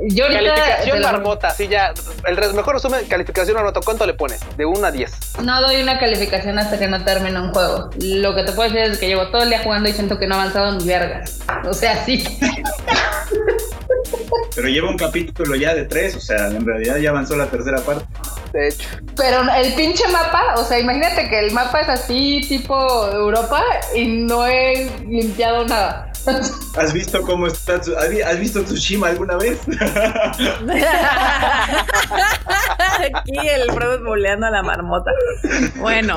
yo 0.00 0.24
ahorita... 0.24 0.54
Calificación 0.54 1.02
marmota, 1.02 1.50
sí, 1.50 1.68
ya. 1.68 1.92
El 2.24 2.36
res- 2.36 2.52
mejor 2.54 2.74
resumen, 2.74 3.04
calificación 3.08 3.56
marmota. 3.56 3.80
¿Cuánto 3.84 4.06
le 4.06 4.14
pones? 4.14 4.40
De 4.56 4.64
1 4.64 4.86
a 4.86 4.90
10. 4.90 5.12
No 5.42 5.60
doy 5.62 5.82
una 5.82 5.98
calificación 5.98 6.58
hasta 6.58 6.78
que 6.78 6.86
no 6.88 7.04
termine 7.04 7.40
un 7.40 7.52
juego. 7.52 7.90
Lo 8.00 8.34
que 8.34 8.44
te 8.44 8.52
puedo 8.52 8.70
decir 8.70 8.90
es 8.92 8.98
que 8.98 9.06
llevo 9.08 9.28
todo 9.30 9.42
el 9.42 9.50
día 9.50 9.60
jugando 9.62 9.88
y 9.88 9.92
siento 9.92 10.18
que 10.18 10.26
no 10.26 10.34
he 10.36 10.38
avanzado 10.38 10.72
ni 10.72 10.84
verga. 10.86 11.24
O 11.64 11.74
sea, 11.74 12.04
sí. 12.04 12.24
Pero 14.54 14.68
lleva 14.68 14.90
un 14.90 14.96
capítulo 14.96 15.54
ya 15.56 15.74
de 15.74 15.84
tres, 15.84 16.16
o 16.16 16.20
sea, 16.20 16.48
en 16.48 16.64
realidad 16.64 16.96
ya 16.98 17.10
avanzó 17.10 17.36
la 17.36 17.46
tercera 17.46 17.80
parte. 17.80 18.04
De 18.52 18.68
hecho. 18.68 18.88
Pero 19.16 19.42
el 19.56 19.74
pinche 19.74 20.06
mapa, 20.08 20.54
o 20.56 20.64
sea, 20.64 20.78
imagínate 20.78 21.28
que 21.28 21.38
el 21.40 21.52
mapa 21.52 21.80
es 21.80 21.88
así, 21.88 22.40
tipo 22.48 22.74
Europa, 23.12 23.62
y 23.94 24.06
no 24.06 24.46
he 24.46 24.90
limpiado 25.06 25.64
nada. 25.66 26.10
¿Has 26.76 26.92
visto 26.92 27.22
cómo 27.22 27.46
está? 27.46 27.74
¿Has 27.76 28.10
vi- 28.10 28.20
has 28.22 28.38
visto 28.38 28.62
Tsushima 28.62 29.08
alguna 29.08 29.36
vez? 29.36 29.58
Aquí 33.14 33.38
el 33.48 33.70
Frodo 33.72 34.04
boleando 34.04 34.46
a 34.46 34.50
la 34.50 34.62
marmota. 34.62 35.10
Bueno, 35.76 36.16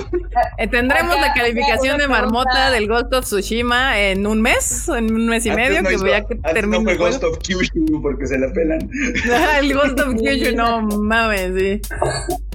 eh, 0.58 0.68
tendremos 0.68 1.16
Acá- 1.16 1.28
la 1.28 1.34
calificación 1.34 1.98
de 1.98 2.08
marmota 2.08 2.72
del 2.72 2.88
Ghost 2.88 3.14
of 3.14 3.26
Tsushima 3.26 4.00
en 4.00 4.26
un 4.28 4.42
mes, 4.42 4.90
en 4.90 5.14
un 5.14 5.28
mes 5.28 5.46
y 5.46 5.50
Antes 5.50 5.68
medio, 5.70 5.82
no 5.84 5.90
que 5.90 5.96
que 5.98 6.16
antes 6.16 6.54
termine 6.54 6.80
no 6.84 6.90
fue. 6.90 6.98
Ghost 6.98 7.24
of 7.24 7.38
Kyushu 7.40 8.02
porque 8.02 8.28
se 8.28 8.38
la 8.38 8.52
pelan. 8.54 8.90
el 9.60 9.74
Ghost 9.74 10.00
of 10.00 10.16
Kyushu, 10.16 10.56
no 10.56 10.82
mames, 10.82 11.54
sí. 11.58 11.82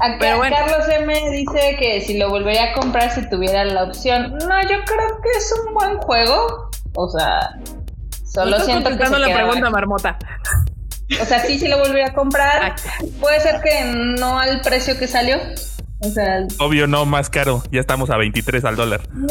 Acá 0.01 0.17
Pero 0.21 0.37
bueno. 0.39 0.57
Carlos 0.57 0.89
M 0.89 1.31
dice 1.31 1.77
que 1.79 2.01
si 2.03 2.19
lo 2.19 2.29
volvería 2.31 2.71
a 2.71 2.73
comprar 2.75 3.11
si 3.15 3.29
tuviera 3.29 3.65
la 3.65 3.85
opción. 3.85 4.33
No, 4.39 4.63
yo 4.63 4.77
creo 4.85 5.21
que 5.23 5.39
es 5.39 5.55
un 5.67 5.75
buen 5.75 5.97
juego. 5.99 6.71
O 6.95 7.09
sea, 7.11 7.51
solo 8.25 8.51
No 8.51 8.57
estás 8.57 8.67
siento 8.67 8.91
que 8.91 8.95
se 8.97 8.99
contestando 8.99 9.19
la 9.19 9.27
queda- 9.27 9.37
pregunta, 9.37 9.71
marmota. 9.71 10.19
O 11.21 11.25
sea, 11.25 11.41
sí, 11.41 11.59
sí 11.59 11.69
lo 11.69 11.79
volvería 11.79 12.09
a 12.09 12.15
comprar. 12.15 12.75
Puede 13.21 13.41
ser 13.41 13.61
que 13.63 13.85
no 14.19 14.39
al 14.39 14.61
precio 14.61 14.99
que 14.99 15.07
salió. 15.07 15.37
O 16.01 16.09
sea, 16.11 16.47
Obvio, 16.59 16.87
no, 16.87 17.07
más 17.07 17.31
caro. 17.31 17.63
Ya 17.73 17.81
estamos 17.81 18.11
a 18.11 18.17
23 18.19 18.65
al 18.67 18.77
dólar. 18.77 19.01
no, 19.15 19.29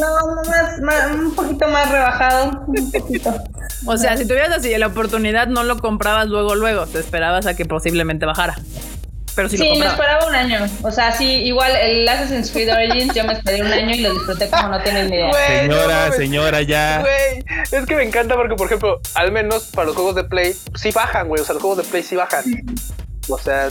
más, 0.48 0.80
más- 0.82 1.12
un 1.16 1.36
poquito 1.36 1.68
más 1.68 1.92
rebajado. 1.92 2.64
Un 2.66 2.92
poquito. 2.92 3.34
O 3.86 3.98
sea, 3.98 4.18
si 4.18 4.28
tuvieras 4.28 4.52
así 4.52 4.76
la 4.78 4.88
oportunidad, 4.88 5.48
no 5.48 5.64
lo 5.64 5.78
comprabas 5.80 6.28
luego, 6.28 6.56
luego. 6.56 6.88
Te 6.88 7.00
esperabas 7.00 7.46
a 7.46 7.56
que 7.56 7.66
posiblemente 7.66 8.26
bajara. 8.26 8.56
Pero 9.36 9.50
si 9.50 9.58
Sí, 9.58 9.68
lo 9.68 9.76
me 9.76 9.86
esperaba 9.88 10.26
un 10.28 10.34
año. 10.36 10.66
O 10.82 10.92
sea, 10.92 11.12
sí, 11.12 11.26
igual 11.44 11.76
el 11.76 12.08
Assassin's 12.08 12.52
Creed 12.52 12.72
Origins 12.74 13.14
yo 13.14 13.24
me 13.26 13.34
esperé 13.34 13.62
un 13.62 13.68
año 13.72 13.94
y 13.94 14.00
lo 14.00 14.14
disfruté 14.14 14.50
como 14.50 14.70
no 14.70 14.82
tienen 14.82 15.10
ni 15.10 15.18
idea. 15.18 15.34
Señora, 15.62 16.12
señora, 16.14 16.62
ya. 16.62 17.02
Güey, 17.02 17.44
es 17.72 17.86
que 17.86 17.96
me 17.96 18.04
encanta 18.04 18.36
porque, 18.36 18.56
por 18.56 18.68
ejemplo, 18.68 19.02
al 19.14 19.32
menos 19.34 19.64
para 19.74 19.88
los 19.88 19.96
juegos 19.96 20.16
de 20.16 20.24
Play, 20.24 20.56
sí 20.76 20.92
bajan, 20.92 21.28
güey. 21.28 21.42
O 21.42 21.46
sea, 21.46 21.54
los 21.54 21.62
juegos 21.62 21.80
de 21.80 21.84
Play 21.84 22.04
sí 22.04 22.16
bajan. 22.16 22.44
O 23.28 23.38
sea, 23.40 23.70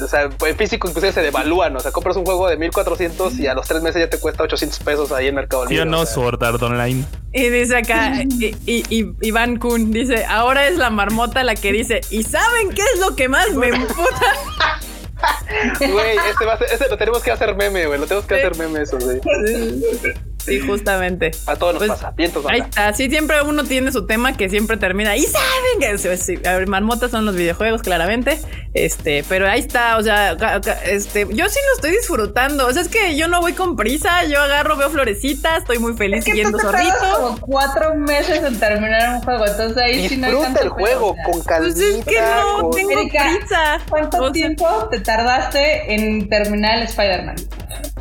o 0.00 0.06
sea, 0.08 0.22
en 0.46 0.56
físico 0.56 0.88
inclusive 0.88 1.12
se 1.12 1.20
devalúan. 1.22 1.76
O 1.76 1.80
sea, 1.80 1.90
compras 1.90 2.16
un 2.16 2.24
juego 2.24 2.48
de 2.48 2.56
1400 2.56 3.38
y 3.40 3.48
a 3.48 3.54
los 3.54 3.66
tres 3.68 3.82
meses 3.82 4.00
ya 4.00 4.08
te 4.08 4.18
cuesta 4.18 4.44
800 4.44 4.78
pesos 4.78 5.12
ahí 5.12 5.26
en 5.28 5.34
Mercado 5.34 5.64
¿Sí 5.66 5.74
Libre. 5.74 5.82
o 5.82 5.90
no, 5.90 6.00
o 6.00 6.06
sea. 6.06 6.14
Sword 6.14 6.42
Art 6.42 6.62
Online? 6.62 7.04
Y 7.32 7.48
dice 7.48 7.76
acá, 7.78 8.12
y, 8.38 8.54
y- 8.66 8.84
y- 8.90 9.12
Iván 9.22 9.56
Kun 9.58 9.90
dice, 9.90 10.24
ahora 10.26 10.68
es 10.68 10.76
la 10.76 10.90
marmota 10.90 11.42
la 11.42 11.54
que 11.56 11.72
dice, 11.72 12.00
¿y 12.10 12.22
saben 12.22 12.70
qué 12.70 12.82
es 12.94 13.00
lo 13.00 13.16
que 13.16 13.28
más 13.28 13.50
me 13.54 13.68
emputa? 13.68 14.26
Güey, 15.78 16.16
este, 16.30 16.44
va 16.44 16.54
a 16.54 16.58
ser- 16.58 16.68
este 16.72 16.88
lo 16.88 16.96
tenemos 16.96 17.22
que 17.22 17.30
hacer 17.30 17.54
meme, 17.56 17.86
güey. 17.86 17.98
Lo 17.98 18.06
tenemos 18.06 18.26
que 18.26 18.34
hacer 18.36 18.56
meme 18.56 18.82
eso, 18.82 18.98
güey. 18.98 19.20
Sí, 20.44 20.60
justamente. 20.60 21.30
A 21.46 21.56
todos 21.56 21.74
nos 21.74 21.78
Pues, 21.86 21.90
pasa. 21.92 22.12
Vientos, 22.16 22.44
Ahí 22.48 22.60
está, 22.60 22.92
sí, 22.92 23.08
siempre 23.08 23.42
uno 23.42 23.64
tiene 23.64 23.92
su 23.92 24.06
tema 24.06 24.36
que 24.36 24.48
siempre 24.48 24.76
termina. 24.76 25.16
Y 25.16 25.22
saben 25.22 25.78
que 25.80 25.98
sí, 25.98 26.08
sí, 26.16 26.46
a 26.46 26.54
ver, 26.56 26.66
marmotas 26.66 27.10
son 27.10 27.24
los 27.24 27.34
videojuegos, 27.36 27.82
claramente. 27.82 28.40
Este, 28.74 29.22
pero 29.28 29.46
ahí 29.48 29.60
está, 29.60 29.96
o 29.98 30.02
sea, 30.02 30.32
este, 30.86 31.26
yo 31.30 31.48
sí 31.48 31.58
lo 31.68 31.74
estoy 31.76 31.90
disfrutando. 31.92 32.66
O 32.66 32.72
sea, 32.72 32.82
es 32.82 32.88
que 32.88 33.16
yo 33.16 33.28
no 33.28 33.40
voy 33.40 33.52
con 33.52 33.76
prisa, 33.76 34.24
yo 34.24 34.40
agarro, 34.40 34.76
veo 34.76 34.90
florecitas, 34.90 35.58
estoy 35.58 35.78
muy 35.78 35.94
feliz 35.94 36.20
Es 36.20 36.24
que 36.24 36.30
siguiendo 36.32 36.58
zorrito. 36.58 36.92
como 37.16 37.40
cuatro 37.40 37.94
meses 37.94 38.42
en 38.42 38.58
terminar 38.58 39.16
un 39.16 39.20
juego, 39.22 39.46
entonces 39.46 39.76
ahí 39.76 40.08
sí 40.08 40.16
no 40.16 40.26
hay 40.26 40.32
Disfruta 40.32 40.46
tanto 40.54 40.62
el 40.62 40.68
juego 40.70 41.16
con 41.24 41.42
calmita. 41.42 41.74
Pues 41.76 41.78
es 41.98 42.04
que 42.04 42.20
no 42.20 42.60
con- 42.62 42.70
tengo 42.72 42.90
Erika, 42.92 43.24
prisa. 43.38 43.80
¿Cuánto 43.88 44.16
O 44.18 44.22
sea, 44.24 44.32
tiempo 44.32 44.88
te 44.90 45.00
tardaste 45.00 45.94
en 45.94 46.28
terminar 46.28 46.78
el 46.78 46.84
Spider-Man? 46.84 47.36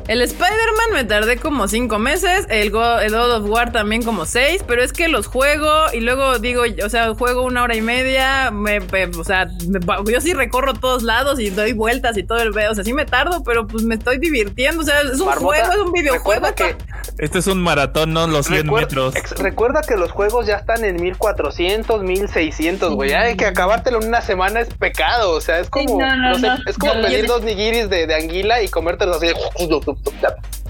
El 0.08 0.22
Spider-Man 0.22 0.94
me 0.94 1.04
tardé 1.06 1.38
como 1.38 1.68
cinco 1.70 1.98
meses, 1.98 2.46
el, 2.50 2.70
Go- 2.72 3.00
el 3.00 3.12
God 3.12 3.32
of 3.38 3.50
War 3.50 3.72
también 3.72 4.04
como 4.04 4.26
seis, 4.26 4.62
pero 4.68 4.84
es 4.84 4.92
que 4.92 5.08
los 5.08 5.28
juego 5.28 5.70
y 5.94 6.02
luego 6.02 6.38
digo, 6.40 6.64
o 6.84 6.90
sea, 6.90 7.14
juego 7.16 7.44
una 7.44 7.64
hora 7.64 7.76
y 7.76 7.82
media, 7.82 8.52
me, 8.52 8.82
me- 8.82 9.06
o 9.06 9.24
sea, 9.24 9.48
me- 9.70 9.80
yo 10.12 10.20
sí 10.20 10.34
recorro 10.34 10.74
todos 10.74 11.04
lados 11.04 11.40
y 11.40 11.50
doy 11.50 11.72
vueltas 11.74 12.18
y 12.18 12.24
todo 12.24 12.40
el 12.40 12.52
veo, 12.52 12.72
o 12.72 12.76
sea, 12.76 12.84
sí 12.84 12.92
me 12.94 13.06
tardo, 13.06 13.44
pero 13.44 13.68
pues 13.68 13.84
me 13.84 13.96
estoy 13.96 14.18
divirtiendo, 14.18 14.82
o 14.82 14.86
sea, 14.86 15.00
es 15.02 15.20
un 15.20 15.28
Marmota, 15.28 15.40
juego, 15.66 15.72
es 15.72 15.80
un 15.88 15.92
videojuego. 15.94 16.46
Recuerda 16.48 16.56
que, 16.56 16.76
Este 17.18 17.40
es 17.40 17.48
un 17.48 17.62
maratón, 17.62 18.12
no 18.14 18.28
los 18.28 18.48
100 18.48 18.68
recuer- 18.68 18.82
metros. 18.82 19.16
ex- 19.16 19.38
recuerda 19.40 19.82
que 19.82 19.96
los 19.96 20.12
juegos 20.12 20.46
ya 20.46 20.56
están 20.58 20.84
en 20.84 21.02
1400, 21.02 22.04
1600, 22.04 22.94
güey. 22.96 23.12
Ya 23.12 23.22
Hay 23.22 23.38
que 23.38 23.46
acabártelo 23.46 24.02
en 24.02 24.08
una 24.10 24.22
semana 24.22 24.60
es 24.60 24.74
pecado. 24.74 25.32
O 25.32 25.42
sea, 25.42 25.60
es 25.60 25.70
como, 25.70 26.00
no, 26.00 26.16
no, 26.18 26.30
no 26.32 26.36
sé, 26.40 26.48
no. 26.48 26.56
es 26.68 26.78
como 26.78 26.96
Yo- 26.96 27.02
pedir 27.02 27.28
dos 27.28 27.44
nigiris 27.44 27.90
de, 27.90 28.08
de 28.08 28.16
anguila 28.16 28.62
y 28.62 28.68
comértelos 28.68 29.18
así. 29.18 29.28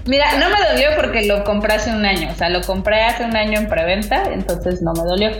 Mira, 0.04 0.36
no 0.38 0.50
me 0.50 0.56
dolió 0.68 0.88
porque 0.96 1.26
lo 1.26 1.44
compré 1.44 1.74
hace 1.74 1.90
un 1.90 2.04
año, 2.04 2.30
o 2.32 2.34
sea, 2.34 2.48
lo 2.48 2.62
compré 2.62 3.02
hace 3.02 3.24
un 3.24 3.36
año 3.36 3.60
en 3.60 3.68
preventa, 3.68 4.24
entonces 4.32 4.82
no 4.82 4.92
me 4.92 5.04
dolió. 5.04 5.30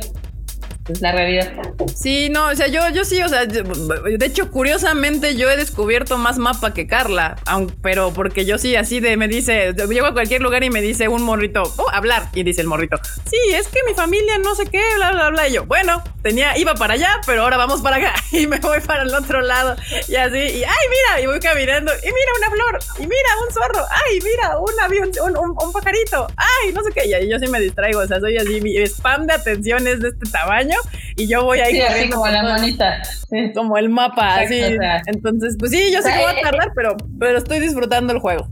Es 0.88 1.00
la 1.00 1.12
realidad. 1.12 1.52
Sí, 1.94 2.28
no, 2.28 2.48
o 2.48 2.56
sea, 2.56 2.66
yo, 2.66 2.80
yo 2.92 3.04
sí, 3.04 3.22
o 3.22 3.28
sea, 3.28 3.44
yo- 3.44 3.62
de 3.62 4.26
hecho, 4.26 4.50
curiosamente 4.50 5.36
yo 5.36 5.48
he 5.48 5.56
descubierto 5.56 6.18
más 6.18 6.38
mapa 6.38 6.74
que 6.74 6.88
Carla, 6.88 7.36
pero 7.82 8.12
porque 8.12 8.44
yo 8.44 8.58
sí, 8.58 8.74
así 8.74 8.98
de, 8.98 9.16
me 9.16 9.28
dice, 9.28 9.74
llego 9.74 10.06
a 10.06 10.12
cualquier 10.12 10.42
lugar 10.42 10.64
y 10.64 10.70
me 10.70 10.80
dice 10.82 11.06
un 11.06 11.22
morrito, 11.22 11.62
oh, 11.76 11.88
hablar, 11.92 12.28
y 12.34 12.42
dice 12.42 12.62
el 12.62 12.66
morrito, 12.66 12.96
sí, 13.30 13.36
es 13.54 13.68
que 13.68 13.78
mi 13.86 13.94
familia 13.94 14.38
no 14.38 14.56
sé 14.56 14.66
qué, 14.66 14.82
bla, 14.96 15.12
bla, 15.12 15.30
bla, 15.30 15.48
y 15.48 15.52
yo, 15.52 15.66
bueno, 15.66 16.02
tenía, 16.22 16.58
iba 16.58 16.74
para 16.74 16.94
allá, 16.94 17.20
pero 17.26 17.42
ahora 17.42 17.56
vamos 17.58 17.80
para 17.80 17.96
acá, 17.96 18.14
y 18.32 18.48
me 18.48 18.58
voy 18.58 18.80
para 18.80 19.04
el 19.04 19.14
otro 19.14 19.40
lado, 19.40 19.76
y 20.08 20.16
así, 20.16 20.36
y 20.38 20.64
ay, 20.64 20.86
mira, 20.90 21.20
y 21.22 21.26
voy 21.26 21.38
caminando, 21.38 21.92
y 21.92 22.06
mira 22.06 22.32
una 22.38 22.50
flor, 22.50 22.78
y 22.98 23.02
mira 23.02 23.28
un 23.46 23.54
zorro, 23.54 23.86
ay, 23.88 24.18
mira 24.20 24.58
un 24.58 24.80
avión, 24.80 25.10
un, 25.28 25.56
un, 25.64 25.72
pajarito, 25.72 26.26
ay, 26.36 26.72
no 26.72 26.82
sé 26.82 26.90
qué, 26.92 27.06
y 27.24 27.30
yo 27.30 27.38
sí 27.38 27.46
me 27.46 27.60
distraigo, 27.60 28.00
o 28.00 28.06
sea, 28.06 28.18
soy 28.18 28.36
así, 28.36 28.60
mi 28.60 28.76
spam 28.86 29.26
de 29.28 29.34
atención 29.34 29.86
es 29.86 30.00
de 30.00 30.08
este 30.08 30.28
tamaño, 30.30 30.71
y 31.16 31.28
yo 31.28 31.44
voy 31.44 31.60
ahí 31.60 31.74
Sí, 31.74 31.80
así 31.80 32.10
como 32.10 32.26
la. 32.26 32.58
Sí. 32.58 33.52
como 33.54 33.76
el 33.78 33.88
mapa, 33.88 34.42
Exacto, 34.42 34.64
así. 34.66 34.74
o 34.74 34.78
sea. 34.78 35.02
Entonces, 35.06 35.56
pues 35.58 35.70
sí, 35.70 35.90
yo 35.92 36.02
sé 36.02 36.12
que 36.12 36.24
va 36.24 36.30
a 36.30 36.40
tardar, 36.40 36.72
pero, 36.74 36.96
pero 37.18 37.38
estoy 37.38 37.60
disfrutando 37.60 38.12
el 38.12 38.18
juego. 38.18 38.48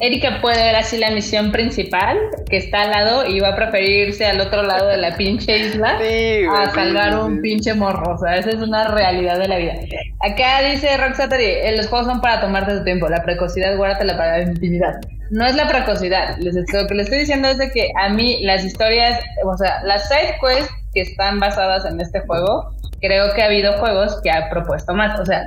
Erika 0.00 0.40
puede 0.40 0.62
ver 0.62 0.76
así 0.76 0.96
la 0.96 1.10
misión 1.10 1.50
principal, 1.50 2.16
que 2.48 2.56
está 2.56 2.82
al 2.82 2.90
lado, 2.90 3.26
y 3.26 3.40
va 3.40 3.48
a 3.50 3.56
preferir 3.56 4.08
irse 4.08 4.24
al 4.26 4.40
otro 4.40 4.62
lado 4.62 4.86
de 4.88 4.96
la 4.96 5.16
pinche 5.16 5.58
isla 5.58 5.98
Sí, 6.00 6.44
a 6.48 6.70
salvar 6.70 7.12
sí, 7.12 7.18
un 7.18 7.40
pinche 7.40 7.74
morro. 7.74 8.14
O 8.14 8.18
sea, 8.18 8.36
esa 8.36 8.50
es 8.50 8.56
una 8.56 8.88
realidad 8.88 9.38
de 9.38 9.48
la 9.48 9.56
vida. 9.56 9.74
Acá 10.20 10.62
dice 10.62 10.96
Roxatari, 10.96 11.44
eh, 11.44 11.74
los 11.76 11.88
juegos 11.88 12.06
son 12.06 12.20
para 12.20 12.40
tomarte 12.40 12.76
tu 12.78 12.84
tiempo, 12.84 13.08
la 13.08 13.22
precocidad 13.22 13.76
guárdatela 13.76 14.16
para 14.16 14.38
la 14.38 14.44
intimidad. 14.44 14.94
No 15.30 15.44
es 15.44 15.56
la 15.56 15.68
precocidad, 15.68 16.36
les, 16.38 16.54
lo 16.54 16.86
que 16.86 16.94
les 16.94 17.04
estoy 17.06 17.18
diciendo 17.18 17.48
es 17.48 17.58
de 17.58 17.70
que 17.70 17.90
a 18.00 18.08
mí 18.08 18.38
las 18.44 18.64
historias, 18.64 19.20
o 19.44 19.56
sea, 19.58 19.82
las 19.84 20.08
side 20.08 20.36
quests 20.40 20.72
que 20.92 21.00
están 21.02 21.38
basadas 21.40 21.84
en 21.84 22.00
este 22.00 22.20
juego, 22.20 22.70
creo 23.00 23.34
que 23.34 23.42
ha 23.42 23.46
habido 23.46 23.74
juegos 23.78 24.20
que 24.22 24.30
ha 24.30 24.48
propuesto 24.50 24.94
más. 24.94 25.18
O 25.20 25.24
sea, 25.26 25.44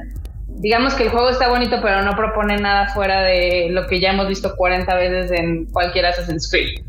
digamos 0.48 0.94
que 0.96 1.04
el 1.04 1.10
juego 1.10 1.30
está 1.30 1.50
bonito, 1.50 1.78
pero 1.82 2.02
no 2.04 2.16
propone 2.16 2.58
nada 2.58 2.88
fuera 2.94 3.22
de 3.22 3.68
lo 3.72 3.88
que 3.88 4.00
ya 4.00 4.12
hemos 4.12 4.28
visto 4.28 4.56
40 4.56 4.94
veces 4.96 5.32
en 5.32 5.66
cualquier 5.66 6.06
Assassin's 6.06 6.50
Creed. 6.50 6.86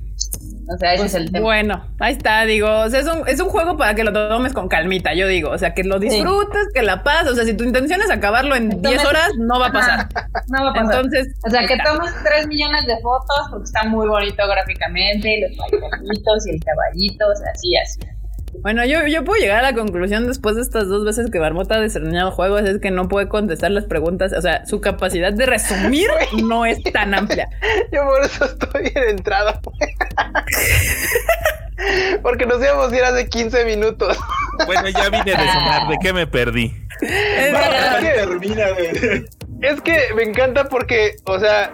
O 0.73 0.79
sea, 0.79 0.95
ese 0.95 1.03
Pues, 1.03 1.15
es 1.15 1.20
el 1.20 1.33
tema. 1.33 1.45
bueno, 1.45 1.85
ahí 1.99 2.12
está, 2.12 2.45
digo, 2.45 2.69
o 2.70 2.89
sea, 2.89 3.01
es 3.01 3.07
un, 3.07 3.27
es 3.27 3.41
un 3.41 3.49
juego 3.49 3.77
para 3.77 3.95
que 3.97 4.05
lo 4.05 4.12
tomes 4.12 4.53
con 4.53 4.69
calmita, 4.69 5.12
yo 5.12 5.27
digo, 5.27 5.51
o 5.51 5.59
sea, 5.59 5.74
que 5.74 5.83
lo 5.83 5.99
disfrutes, 5.99 6.69
que 6.73 6.83
la 6.83 7.03
pases, 7.03 7.33
o 7.33 7.35
sea, 7.35 7.45
si 7.45 7.55
tu 7.55 7.65
intención 7.65 8.01
es 8.01 8.11
acabarlo 8.11 8.55
en 8.55 8.70
Entonces- 8.70 8.93
10 9.03 9.05
horas, 9.05 9.29
no 9.39 9.59
va 9.59 9.66
a 9.66 9.73
pasar. 9.73 10.07
No 10.49 10.65
va 10.65 10.70
a 10.70 10.74
pasar. 10.74 10.95
Entonces, 10.95 11.35
o 11.45 11.51
sea, 11.51 11.66
que 11.66 11.77
tomes 11.85 12.12
3 12.24 12.47
millones 12.47 12.87
de 12.87 12.95
fotos 13.03 13.37
porque 13.51 13.65
está 13.65 13.83
muy 13.85 14.07
bonito 14.07 14.47
gráficamente, 14.47 15.37
y 15.37 15.41
los 15.41 15.51
bailaritos 15.57 16.47
y 16.47 16.51
el 16.51 16.61
caballito, 16.65 17.24
o 17.29 17.35
sea, 17.35 17.49
así, 17.53 17.77
así. 17.77 18.01
Bueno, 18.61 18.85
yo, 18.85 19.07
yo 19.07 19.24
puedo 19.24 19.41
llegar 19.41 19.61
a 19.61 19.70
la 19.70 19.74
conclusión 19.74 20.27
después 20.27 20.57
de 20.57 20.62
estas 20.62 20.89
dos 20.89 21.05
veces 21.05 21.31
que 21.31 21.41
Marmota 21.41 21.77
ha 21.77 21.81
desarrollado 21.81 22.31
juegos 22.31 22.62
es 22.62 22.81
que 22.81 22.91
no 22.91 23.09
puede 23.09 23.29
contestar 23.29 23.70
las 23.70 23.87
preguntas, 23.87 24.33
o 24.33 24.43
sea, 24.43 24.66
su 24.66 24.81
capacidad 24.81 25.33
de 25.33 25.47
resumir 25.47 26.09
no 26.45 26.66
es 26.66 26.83
tan 26.83 27.15
amplia. 27.15 27.49
Yo 27.93 28.05
por 28.05 28.23
eso 28.24 28.45
estoy 28.45 28.93
en 28.95 29.11
entrada. 29.11 29.61
Porque 32.23 32.47
nos 32.47 32.62
íbamos 32.62 32.93
a 32.93 32.97
ir 32.97 33.03
hace 33.03 33.29
15 33.29 33.65
minutos. 33.65 34.16
Bueno, 34.66 34.89
ya 34.89 35.09
vine 35.09 35.24
de 35.24 35.33
sonar. 35.33 35.89
¿De 35.89 35.99
qué 36.01 36.12
me 36.12 36.29
perdí? 36.29 36.73
Es 37.01 37.53
termina, 38.15 38.70
güey. 38.70 39.27
Es 39.62 39.81
que 39.81 39.99
me 40.15 40.23
encanta 40.23 40.65
porque, 40.69 41.16
o 41.24 41.41
sea, 41.41 41.73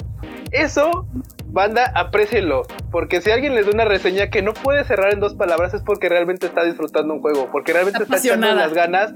eso, 0.50 1.06
banda, 1.46 1.90
aprécienlo. 1.94 2.62
Porque 2.90 3.20
si 3.20 3.30
alguien 3.30 3.54
les 3.54 3.66
da 3.66 3.72
una 3.72 3.84
reseña 3.84 4.28
que 4.30 4.42
no 4.42 4.52
puede 4.54 4.84
cerrar 4.84 5.12
en 5.12 5.20
dos 5.20 5.34
palabras 5.34 5.74
es 5.74 5.82
porque 5.82 6.08
realmente 6.08 6.46
está 6.46 6.64
disfrutando 6.64 7.14
un 7.14 7.20
juego. 7.20 7.48
Porque 7.52 7.72
realmente 7.72 8.02
Está 8.02 8.16
echando 8.18 8.52
las 8.54 8.72
ganas. 8.74 9.12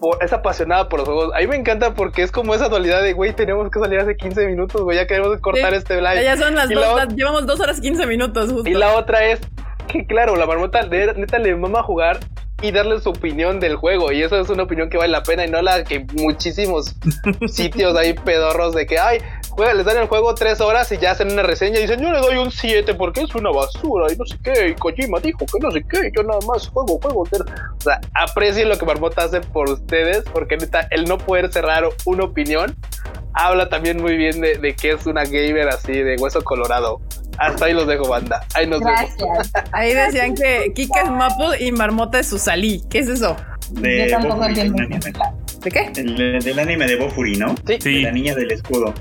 por- 0.00 0.22
es 0.22 0.32
apasionada 0.32 0.88
por 0.88 1.00
los 1.00 1.08
juegos. 1.08 1.34
A 1.34 1.38
mí 1.40 1.46
me 1.46 1.56
encanta 1.56 1.94
porque 1.94 2.22
es 2.22 2.30
como 2.32 2.54
esa 2.54 2.68
dualidad 2.68 3.02
de, 3.02 3.12
güey, 3.12 3.32
tenemos 3.34 3.70
que 3.70 3.78
salir 3.80 3.98
hace 4.00 4.16
15 4.16 4.46
minutos, 4.46 4.82
güey, 4.82 4.96
ya 4.98 5.06
queremos 5.06 5.38
cortar 5.40 5.70
Sí. 5.72 5.76
este 5.78 6.00
live. 6.00 6.22
Ya 6.24 6.36
son 6.36 6.54
las 6.54 6.70
Y 6.70 6.74
dos, 6.74 6.84
la 6.84 6.92
ot- 6.92 6.96
las- 7.06 7.14
llevamos 7.14 7.46
dos 7.46 7.60
horas 7.60 7.80
15 7.80 8.06
minutos 8.06 8.52
justo. 8.52 8.68
Y 8.68 8.74
la 8.74 8.94
otra 8.94 9.24
es 9.26 9.40
que, 9.88 10.06
claro, 10.06 10.36
la 10.36 10.46
marmota 10.46 10.82
neta 10.82 11.38
le 11.38 11.54
mama 11.56 11.82
jugar 11.82 12.18
y 12.62 12.72
darle 12.72 12.98
su 13.00 13.10
opinión 13.10 13.60
del 13.60 13.76
juego. 13.76 14.10
Y 14.12 14.22
eso 14.22 14.40
es 14.40 14.48
una 14.48 14.62
opinión 14.62 14.88
que 14.88 14.96
vale 14.96 15.10
la 15.12 15.22
pena 15.22 15.44
y 15.44 15.50
no 15.50 15.60
la 15.60 15.84
que 15.84 16.06
muchísimos 16.14 16.94
sitios 17.48 17.94
hay 17.96 18.14
pedorros 18.14 18.74
de 18.74 18.86
que, 18.86 18.98
ay, 18.98 19.18
juega, 19.54 19.74
les 19.74 19.84
dan 19.84 19.98
el 19.98 20.08
juego 20.08 20.34
tres 20.34 20.60
horas 20.60 20.90
y 20.92 20.98
ya 20.98 21.12
hacen 21.12 21.32
una 21.32 21.42
reseña 21.42 21.78
y 21.78 21.82
dicen, 21.82 22.00
yo 22.00 22.12
le 22.12 22.18
doy 22.18 22.36
un 22.36 22.50
7 22.50 22.94
porque 22.94 23.22
es 23.22 23.34
una 23.34 23.50
basura 23.50 24.12
y 24.12 24.16
no 24.16 24.24
sé 24.26 24.36
qué. 24.42 24.68
Y 24.68 24.74
Kojima 24.74 25.20
dijo 25.20 25.38
que 25.38 25.58
no 25.60 25.70
sé 25.70 25.84
qué. 25.88 26.10
Yo 26.14 26.22
nada 26.22 26.40
más 26.46 26.68
juego, 26.68 26.98
juego. 27.00 27.22
O 27.22 27.80
sea, 27.80 28.00
aprecien 28.14 28.68
lo 28.68 28.78
que 28.78 28.84
Marmota 28.84 29.24
hace 29.24 29.40
por 29.40 29.70
ustedes 29.70 30.24
porque 30.32 30.56
neta, 30.56 30.86
el 30.90 31.04
no 31.04 31.18
poder 31.18 31.52
cerrar 31.52 31.84
una 32.04 32.24
opinión 32.24 32.76
habla 33.34 33.68
también 33.68 34.00
muy 34.00 34.16
bien 34.16 34.40
de, 34.40 34.58
de 34.58 34.74
que 34.74 34.92
es 34.92 35.06
una 35.06 35.24
gamer 35.24 35.68
así 35.68 35.92
de 35.92 36.16
hueso 36.16 36.42
colorado. 36.42 37.00
Hasta 37.38 37.66
ahí 37.66 37.72
los 37.72 37.86
dejo, 37.86 38.08
banda. 38.08 38.44
Ahí 38.54 38.66
nos 38.66 38.80
vemos. 38.80 39.00
Gracias. 39.18 39.52
Ahí 39.72 39.92
decían 39.92 40.34
que 40.34 40.72
Kika 40.72 41.02
es 41.02 41.10
Maple 41.10 41.64
y 41.64 41.72
Marmota 41.72 42.20
es 42.20 42.28
Susalí. 42.28 42.84
¿Qué 42.88 43.00
es 43.00 43.08
eso? 43.08 43.36
De 43.70 44.08
Yo 44.08 44.16
tampoco 44.18 44.44
entiendo. 44.44 44.76
¿De 45.64 45.70
qué? 45.70 45.90
El- 45.96 46.42
del 46.44 46.58
anime 46.58 46.86
de 46.86 46.96
Bofuri, 46.96 47.36
¿no? 47.36 47.54
Sí. 47.66 47.78
De 47.78 48.02
la 48.02 48.10
niña 48.12 48.34
del 48.34 48.52
escudo. 48.52 48.92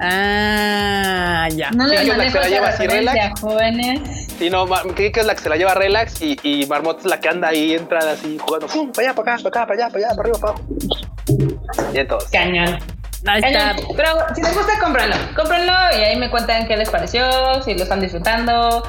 Ah, 0.00 1.48
ya. 1.54 1.70
No 1.72 1.86
Sí, 1.88 1.94
la 1.96 2.00
que 2.02 2.16
la 2.16 2.24
esa 2.26 2.48
lleva 2.48 2.68
así, 2.68 2.86
relax. 2.86 3.40
jóvenes. 3.40 4.26
Sí, 4.38 4.48
no, 4.50 4.66
Kika 4.96 5.20
es 5.20 5.26
la 5.26 5.34
que 5.34 5.42
se 5.42 5.48
la 5.48 5.56
lleva 5.56 5.74
relax 5.74 6.22
y, 6.22 6.36
y 6.42 6.66
Marmota 6.66 7.00
es 7.00 7.06
la 7.06 7.20
que 7.20 7.28
anda 7.28 7.48
ahí, 7.48 7.74
entra 7.74 7.98
así 8.12 8.38
jugando. 8.40 8.66
¡Pum! 8.68 8.90
Para 8.92 9.08
allá, 9.08 9.14
para 9.16 9.34
acá, 9.34 9.42
para 9.42 9.62
acá, 9.62 9.66
para 9.66 9.84
allá, 9.84 9.92
para 9.92 10.06
allá, 10.06 10.16
para 10.16 10.22
arriba, 10.22 10.38
para 10.38 10.52
abajo. 10.52 11.92
Y 11.94 11.98
entonces. 11.98 12.30
Cañón. 12.30 12.78
Ahí 13.26 13.40
está. 13.44 13.74
Cañón. 13.74 13.86
Pero 13.96 14.08
si 14.34 14.42
les 14.42 14.54
gusta, 14.54 14.72
cómprenlo. 14.80 15.16
Cómprenlo 15.36 15.72
y 15.98 16.04
ahí 16.04 16.16
me 16.16 16.30
cuentan 16.30 16.66
qué 16.68 16.76
les 16.76 16.88
pareció, 16.88 17.22
si 17.64 17.74
lo 17.74 17.82
están 17.82 18.00
disfrutando. 18.00 18.82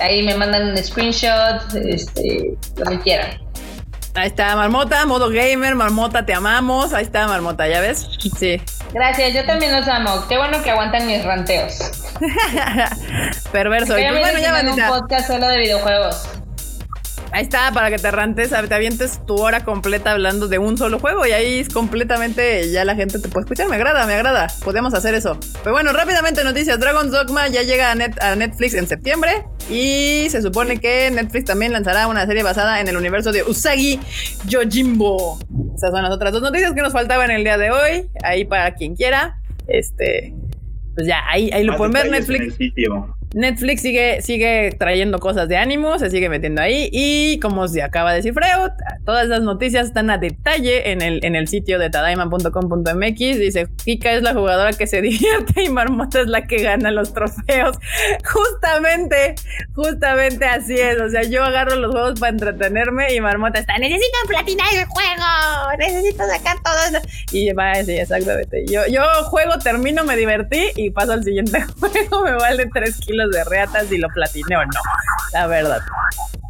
Ahí 0.00 0.24
me 0.24 0.34
mandan 0.34 0.70
un 0.70 0.78
screenshot, 0.78 1.72
este, 1.84 2.54
lo 2.76 2.84
que 2.90 2.98
quieran. 3.00 3.43
Ahí 4.16 4.28
está 4.28 4.54
Marmota, 4.54 5.04
modo 5.06 5.28
gamer, 5.28 5.74
Marmota, 5.74 6.24
te 6.24 6.32
amamos. 6.32 6.92
Ahí 6.92 7.04
está 7.04 7.26
Marmota, 7.26 7.66
¿ya 7.66 7.80
ves? 7.80 8.08
Sí. 8.38 8.62
Gracias, 8.92 9.34
yo 9.34 9.44
también 9.44 9.72
los 9.72 9.88
amo. 9.88 10.24
Qué 10.28 10.38
bueno 10.38 10.62
que 10.62 10.70
aguantan 10.70 11.06
mis 11.06 11.24
ranteos. 11.24 11.90
Perverso. 13.52 13.98
Y 13.98 14.04
pues 14.04 14.20
bueno, 14.20 14.38
ya 14.38 14.54
un 14.70 15.00
podcast 15.00 15.26
solo 15.26 15.48
de 15.48 15.58
videojuegos. 15.58 16.28
Ahí 17.34 17.42
está, 17.42 17.72
para 17.72 17.90
que 17.90 17.98
te 17.98 18.12
rantes, 18.12 18.50
te 18.50 18.74
avientes 18.74 19.20
tu 19.26 19.34
hora 19.34 19.64
completa 19.64 20.12
hablando 20.12 20.46
de 20.46 20.58
un 20.58 20.78
solo 20.78 21.00
juego 21.00 21.26
y 21.26 21.32
ahí 21.32 21.58
es 21.58 21.68
completamente 21.68 22.70
ya 22.70 22.84
la 22.84 22.94
gente 22.94 23.18
te 23.18 23.28
puede 23.28 23.42
escuchar. 23.44 23.68
Me 23.68 23.74
agrada, 23.74 24.06
me 24.06 24.14
agrada. 24.14 24.46
Podemos 24.62 24.94
hacer 24.94 25.14
eso. 25.16 25.36
Pero 25.64 25.72
bueno, 25.74 25.92
rápidamente 25.92 26.44
noticias. 26.44 26.78
Dragon's 26.78 27.10
Dogma 27.10 27.48
ya 27.48 27.62
llega 27.62 27.90
a, 27.90 27.96
Net- 27.96 28.22
a 28.22 28.36
Netflix 28.36 28.74
en 28.74 28.86
septiembre 28.86 29.32
y 29.68 30.28
se 30.30 30.42
supone 30.42 30.78
que 30.78 31.10
Netflix 31.10 31.46
también 31.46 31.72
lanzará 31.72 32.06
una 32.06 32.24
serie 32.24 32.44
basada 32.44 32.80
en 32.80 32.86
el 32.86 32.96
universo 32.96 33.32
de 33.32 33.42
Usagi 33.42 33.98
Yojimbo. 34.46 35.40
Esas 35.76 35.90
son 35.90 36.02
las 36.04 36.12
otras 36.12 36.32
dos 36.32 36.40
noticias 36.42 36.72
que 36.72 36.82
nos 36.82 36.92
faltaban 36.92 37.32
el 37.32 37.42
día 37.42 37.58
de 37.58 37.72
hoy. 37.72 38.10
Ahí 38.22 38.44
para 38.44 38.74
quien 38.74 38.94
quiera. 38.94 39.40
Este, 39.66 40.32
pues 40.94 41.06
ya, 41.08 41.20
ahí, 41.28 41.50
ahí 41.52 41.64
lo 41.64 41.72
Más 41.72 41.78
pueden 41.78 41.92
ver 41.94 42.06
en 42.06 42.12
Netflix. 42.12 42.42
el 42.44 42.52
sitio. 42.52 43.16
Netflix 43.34 43.82
sigue, 43.82 44.22
sigue 44.22 44.76
trayendo 44.78 45.18
cosas 45.18 45.48
de 45.48 45.56
ánimo, 45.56 45.98
se 45.98 46.08
sigue 46.08 46.28
metiendo 46.28 46.62
ahí 46.62 46.88
y 46.92 47.40
como 47.40 47.66
se 47.66 47.82
acaba 47.82 48.10
de 48.10 48.16
decir 48.18 48.32
Freud, 48.32 48.70
todas 49.04 49.26
esas 49.26 49.42
noticias 49.42 49.88
están 49.88 50.08
a 50.10 50.18
detalle 50.18 50.92
en 50.92 51.02
el, 51.02 51.24
en 51.24 51.34
el 51.34 51.48
sitio 51.48 51.80
de 51.80 51.90
tadaima.com.mx. 51.90 53.18
Dice, 53.18 53.66
Kika 53.84 54.12
es 54.12 54.22
la 54.22 54.34
jugadora 54.34 54.72
que 54.72 54.86
se 54.86 55.00
divierte 55.02 55.64
y 55.64 55.68
Marmota 55.68 56.20
es 56.20 56.28
la 56.28 56.46
que 56.46 56.62
gana 56.62 56.92
los 56.92 57.12
trofeos. 57.12 57.76
Justamente, 58.24 59.34
justamente 59.74 60.44
así 60.44 60.74
es. 60.74 61.00
O 61.00 61.08
sea, 61.08 61.22
yo 61.22 61.42
agarro 61.42 61.76
los 61.76 61.90
juegos 61.90 62.20
para 62.20 62.30
entretenerme 62.30 63.14
y 63.14 63.20
Marmota 63.20 63.58
está, 63.58 63.78
necesito 63.78 64.16
platinar 64.28 64.66
el 64.72 64.84
juego, 64.86 65.76
necesito 65.78 66.24
sacar 66.26 66.56
todo 66.62 66.98
eso. 66.98 67.08
Y 67.32 67.52
va 67.52 67.72
así, 67.72 67.92
exactamente. 67.92 68.64
Yo, 68.66 68.82
yo 68.88 69.02
juego, 69.24 69.58
termino, 69.58 70.04
me 70.04 70.16
divertí 70.16 70.70
y 70.76 70.90
paso 70.90 71.12
al 71.12 71.24
siguiente 71.24 71.62
juego. 71.80 72.22
Me 72.22 72.32
vale 72.32 72.68
3 72.72 72.96
kilos 73.00 73.23
de 73.30 73.44
reatas 73.44 73.86
si 73.88 73.98
lo 73.98 74.08
platiné 74.08 74.56
o 74.56 74.64
no. 74.64 74.80
La 75.32 75.46
verdad. 75.46 75.80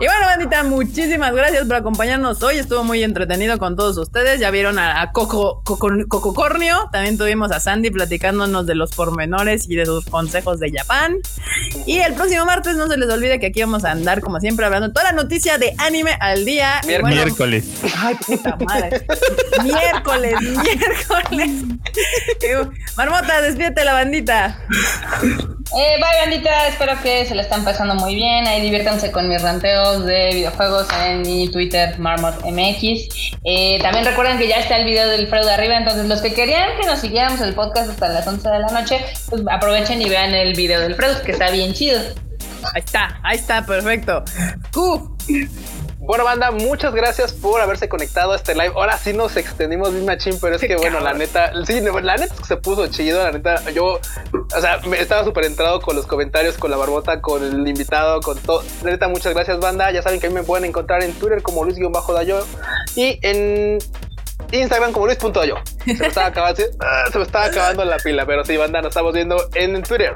Y 0.00 0.06
bueno, 0.06 0.26
bandita, 0.26 0.64
muchísimas 0.64 1.32
gracias 1.32 1.66
por 1.66 1.76
acompañarnos 1.76 2.42
hoy. 2.42 2.56
Estuvo 2.56 2.82
muy 2.82 3.04
entretenido 3.04 3.58
con 3.58 3.76
todos 3.76 3.96
ustedes. 3.96 4.40
Ya 4.40 4.50
vieron 4.50 4.76
a, 4.78 5.00
a 5.00 5.12
Coco, 5.12 5.62
Coco, 5.64 5.88
Coco 6.08 6.34
Cornio. 6.34 6.88
También 6.90 7.16
tuvimos 7.16 7.52
a 7.52 7.60
Sandy 7.60 7.90
platicándonos 7.90 8.66
de 8.66 8.74
los 8.74 8.90
pormenores 8.90 9.70
y 9.70 9.76
de 9.76 9.86
sus 9.86 10.04
consejos 10.06 10.58
de 10.58 10.72
Japón. 10.72 11.18
Y 11.86 11.98
el 12.00 12.14
próximo 12.14 12.44
martes 12.44 12.76
no 12.76 12.88
se 12.88 12.96
les 12.96 13.08
olvide 13.08 13.38
que 13.38 13.46
aquí 13.46 13.60
vamos 13.60 13.84
a 13.84 13.92
andar, 13.92 14.20
como 14.20 14.40
siempre, 14.40 14.66
hablando 14.66 14.88
de 14.88 14.94
toda 14.94 15.12
la 15.12 15.22
noticia 15.22 15.58
de 15.58 15.74
anime 15.78 16.16
al 16.18 16.44
día. 16.44 16.80
Y 16.82 17.00
bueno, 17.00 17.08
Miércoles. 17.08 17.64
Ay, 17.96 18.16
puta 18.26 18.56
madre. 18.56 19.06
miércoles, 19.62 20.34
miércoles. 20.40 21.50
Marmota, 22.96 23.42
despídete 23.42 23.84
la 23.84 23.92
bandita. 23.92 24.58
Eh, 25.22 25.96
bye, 25.98 26.20
bandita. 26.30 26.50
Espero 26.68 27.00
que 27.02 27.26
se 27.26 27.34
la 27.34 27.42
están 27.42 27.64
pasando 27.64 27.94
muy 27.94 28.14
bien. 28.14 28.46
Ahí 28.46 28.60
diviértanse 28.60 29.10
con 29.10 29.28
mis 29.28 29.42
ranteos 29.42 30.04
de 30.04 30.30
videojuegos 30.32 30.86
en 31.06 31.22
mi 31.22 31.48
Twitter, 31.48 31.98
MarmotMX. 31.98 33.38
Eh, 33.44 33.78
también 33.82 34.04
recuerden 34.04 34.38
que 34.38 34.48
ya 34.48 34.56
está 34.56 34.76
el 34.76 34.84
video 34.84 35.08
del 35.08 35.26
Freud 35.26 35.48
arriba. 35.48 35.76
Entonces, 35.76 36.06
los 36.06 36.20
que 36.22 36.32
querían 36.32 36.78
que 36.80 36.86
nos 36.86 37.00
siguiéramos 37.00 37.40
el 37.40 37.54
podcast 37.54 37.90
hasta 37.90 38.08
las 38.08 38.26
11 38.26 38.48
de 38.48 38.58
la 38.58 38.68
noche, 38.68 39.00
pues 39.28 39.42
aprovechen 39.50 40.00
y 40.00 40.08
vean 40.08 40.34
el 40.34 40.54
video 40.54 40.80
del 40.80 40.94
Freud, 40.94 41.16
que 41.18 41.32
está 41.32 41.50
bien 41.50 41.74
chido. 41.74 42.00
Ahí 42.72 42.82
está, 42.84 43.20
ahí 43.22 43.36
está, 43.36 43.64
perfecto. 43.66 44.24
Q. 44.72 45.16
Bueno, 46.06 46.24
banda, 46.24 46.50
muchas 46.50 46.94
gracias 46.94 47.32
por 47.32 47.62
haberse 47.62 47.88
conectado 47.88 48.32
a 48.32 48.36
este 48.36 48.54
live. 48.54 48.72
Ahora 48.76 48.98
sí 48.98 49.14
nos 49.14 49.38
extendimos 49.38 49.90
bien 49.90 50.04
machín, 50.04 50.38
pero 50.38 50.56
es 50.56 50.60
que, 50.60 50.76
bueno, 50.76 51.00
la 51.00 51.14
neta, 51.14 51.50
sí, 51.64 51.80
la 51.80 52.16
neta 52.16 52.34
es 52.34 52.40
que 52.40 52.44
se 52.44 52.56
puso 52.58 52.86
chido, 52.88 53.22
la 53.22 53.32
neta. 53.32 53.70
Yo, 53.70 54.00
o 54.54 54.60
sea, 54.60 54.80
me 54.86 55.00
estaba 55.00 55.24
súper 55.24 55.44
entrado 55.44 55.80
con 55.80 55.96
los 55.96 56.06
comentarios, 56.06 56.58
con 56.58 56.70
la 56.70 56.76
barbota, 56.76 57.22
con 57.22 57.42
el 57.42 57.66
invitado, 57.66 58.20
con 58.20 58.38
todo. 58.38 58.62
La 58.82 58.90
neta, 58.90 59.08
muchas 59.08 59.32
gracias, 59.32 59.58
banda. 59.60 59.90
Ya 59.92 60.02
saben 60.02 60.20
que 60.20 60.26
a 60.26 60.28
mí 60.28 60.34
me 60.34 60.42
pueden 60.42 60.66
encontrar 60.66 61.02
en 61.02 61.14
Twitter 61.14 61.42
como 61.42 61.64
Luis-Dayo 61.64 62.44
y 62.96 63.18
en 63.22 63.78
Instagram 64.54 64.92
como 64.92 65.06
Luis.dayo. 65.06 65.56
Se 65.84 65.94
me 65.94 66.06
estaba 66.06 66.26
acabando, 66.28 66.62
se 67.12 67.18
me 67.18 67.24
estaba 67.24 67.44
acabando 67.46 67.84
la 67.84 67.96
pila, 67.98 68.24
pero 68.26 68.44
sí, 68.44 68.56
banda, 68.56 68.80
nos 68.80 68.90
estamos 68.90 69.12
viendo 69.14 69.36
en 69.54 69.82
Twitter. 69.82 70.14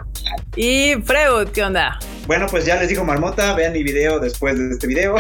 Y 0.57 0.95
Freud, 1.05 1.49
¿qué 1.53 1.63
onda? 1.63 1.99
Bueno, 2.27 2.47
pues 2.51 2.67
ya 2.67 2.77
les 2.77 2.89
digo 2.91 3.05
Marmota, 3.05 3.55
vean 3.55 3.73
mi 3.73 3.83
video 3.83 4.19
después 4.21 4.59
de 4.59 4.71
este 4.71 4.87
video. 4.87 5.15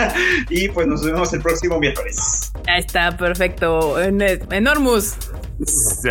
y 0.48 0.68
pues 0.68 0.86
nos 0.86 1.04
vemos 1.04 1.32
el 1.34 1.40
próximo 1.42 1.78
miércoles. 1.78 2.52
Ahí 2.66 2.80
está, 2.80 3.16
perfecto. 3.16 4.00
En- 4.00 4.22
Enormous. 4.22 5.14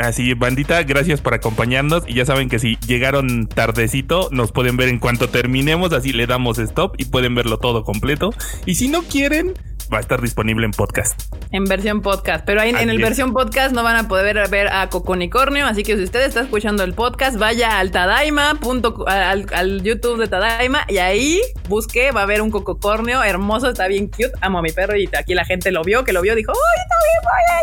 Así, 0.02 0.34
bandita, 0.36 0.84
gracias 0.84 1.22
por 1.22 1.34
acompañarnos. 1.34 2.04
Y 2.08 2.14
ya 2.16 2.26
saben 2.26 2.50
que 2.50 2.60
si 2.60 2.78
llegaron 2.88 3.48
tardecito, 3.48 4.30
nos 4.32 4.52
pueden 4.52 4.78
ver 4.78 4.90
en 4.90 5.00
cuanto 5.00 5.30
terminemos. 5.30 5.92
Así 5.94 6.14
le 6.14 6.28
damos 6.28 6.60
stop 6.60 6.96
y 6.98 7.06
pueden 7.06 7.34
verlo 7.36 7.58
todo 7.58 7.84
completo. 7.84 8.30
Y 8.66 8.76
si 8.76 8.88
no 8.90 9.02
quieren, 9.04 9.54
va 9.92 9.98
a 9.98 10.02
estar 10.02 10.22
disponible 10.22 10.66
en 10.66 10.72
podcast. 10.72 11.20
En 11.52 11.66
versión 11.66 12.02
podcast, 12.02 12.46
pero 12.46 12.62
ahí 12.62 12.70
en 12.70 12.90
el 12.90 13.00
versión 13.00 13.34
podcast 13.34 13.74
no 13.74 13.84
van 13.84 13.96
a 13.96 14.08
poder 14.08 14.50
ver 14.50 14.68
a 14.68 14.90
Coconicornio, 14.90 15.66
así 15.66 15.84
que 15.84 15.98
si 15.98 16.04
usted 16.04 16.22
está 16.22 16.42
escuchando 16.42 16.84
el 16.84 16.94
podcast, 16.94 17.38
vaya 17.38 17.80
al 17.80 17.92
Tadaima, 17.92 18.60
al, 19.08 19.46
al, 19.54 19.84
YouTube 19.84 20.20
de 20.20 20.28
Tadaima 20.28 20.86
y 20.88 20.98
ahí 20.98 21.42
busque, 21.68 22.12
va 22.12 22.22
a 22.22 22.24
haber 22.24 22.42
un 22.42 22.52
cococornio 22.52 23.24
hermoso, 23.24 23.70
está 23.70 23.88
bien 23.88 24.08
cute, 24.08 24.32
amo 24.42 24.60
a 24.60 24.62
mi 24.62 24.72
perro 24.72 24.98
y 24.98 25.10
aquí 25.18 25.34
la 25.34 25.46
gente 25.46 25.72
lo 25.72 25.84
vio, 25.84 26.04
que 26.04 26.14
lo 26.14 26.22
vio, 26.22 26.36
dijo, 26.36 26.52
¡Uy, 26.52 26.82
está 26.82 26.96
bien 27.12 27.24
bonito! 27.24 27.54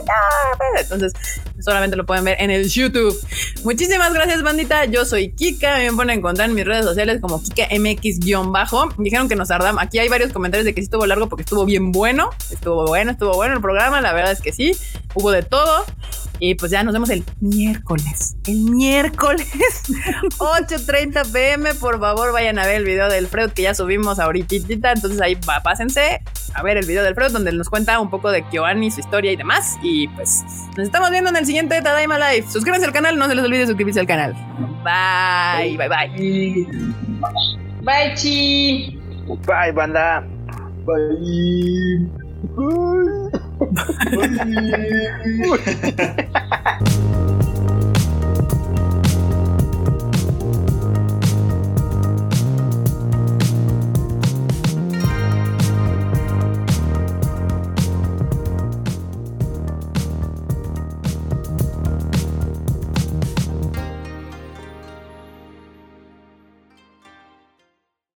Entonces, 0.80 1.12
solamente 1.60 1.96
lo 1.96 2.06
pueden 2.06 2.24
ver 2.24 2.36
en 2.40 2.50
el 2.50 2.68
YouTube. 2.68 3.16
Muchísimas 3.64 4.12
gracias, 4.12 4.42
bandita. 4.42 4.84
Yo 4.86 5.04
soy 5.04 5.32
Kika, 5.32 5.78
me 5.78 5.92
pueden 5.92 6.10
encontrar 6.18 6.48
en 6.48 6.54
mis 6.54 6.64
redes 6.64 6.84
sociales 6.84 7.20
como 7.20 7.42
KikaMX-bajo. 7.42 8.88
Dijeron 8.98 9.28
que 9.28 9.36
nos 9.36 9.48
tardamos. 9.48 9.82
Aquí 9.82 9.98
hay 9.98 10.08
varios 10.08 10.32
comentarios 10.32 10.64
de 10.64 10.74
que 10.74 10.80
sí 10.80 10.84
estuvo 10.84 11.06
largo 11.06 11.28
porque 11.28 11.42
estuvo 11.42 11.64
bien 11.64 11.92
bueno. 11.92 12.19
Estuvo 12.50 12.86
bueno, 12.86 13.12
estuvo 13.12 13.34
bueno 13.34 13.54
el 13.54 13.60
programa. 13.60 14.00
La 14.00 14.12
verdad 14.12 14.32
es 14.32 14.40
que 14.40 14.52
sí. 14.52 14.72
Hubo 15.14 15.30
de 15.30 15.42
todo. 15.42 15.84
Y 16.42 16.54
pues 16.54 16.72
ya 16.72 16.82
nos 16.82 16.94
vemos 16.94 17.10
el 17.10 17.22
miércoles. 17.40 18.34
El 18.46 18.62
miércoles, 18.62 19.46
8.30 20.38 21.30
pm. 21.32 21.74
Por 21.74 22.00
favor, 22.00 22.32
vayan 22.32 22.58
a 22.58 22.64
ver 22.66 22.76
el 22.76 22.84
video 22.84 23.10
del 23.10 23.26
Freud 23.26 23.50
que 23.50 23.62
ya 23.62 23.74
subimos 23.74 24.18
ahorita. 24.18 24.56
Entonces 24.56 25.20
ahí 25.20 25.34
va, 25.46 25.60
pásense 25.62 26.22
a 26.54 26.62
ver 26.62 26.76
el 26.76 26.86
video 26.86 27.04
del 27.04 27.14
Freud 27.14 27.30
donde 27.30 27.52
nos 27.52 27.68
cuenta 27.68 28.00
un 28.00 28.10
poco 28.10 28.30
de 28.30 28.42
Kyoani, 28.42 28.90
su 28.90 29.00
historia 29.00 29.32
y 29.32 29.36
demás. 29.36 29.76
Y 29.82 30.08
pues 30.08 30.42
nos 30.76 30.86
estamos 30.86 31.10
viendo 31.10 31.30
en 31.30 31.36
el 31.36 31.46
siguiente 31.46 31.80
Tadaima 31.82 32.18
Live. 32.18 32.46
Suscríbanse 32.50 32.86
al 32.86 32.92
canal, 32.92 33.18
no 33.18 33.28
se 33.28 33.34
les 33.34 33.44
olvide 33.44 33.66
suscribirse 33.66 34.00
al 34.00 34.06
canal. 34.06 34.34
Bye, 34.82 35.76
bye, 35.76 35.88
bye. 35.88 36.66
Bye, 37.82 38.14
chi. 38.14 38.98
Bye, 39.46 39.72
banda. 39.72 40.26
Bye. 40.86 42.06
Bye. 42.56 43.30
Bye. 45.60 47.36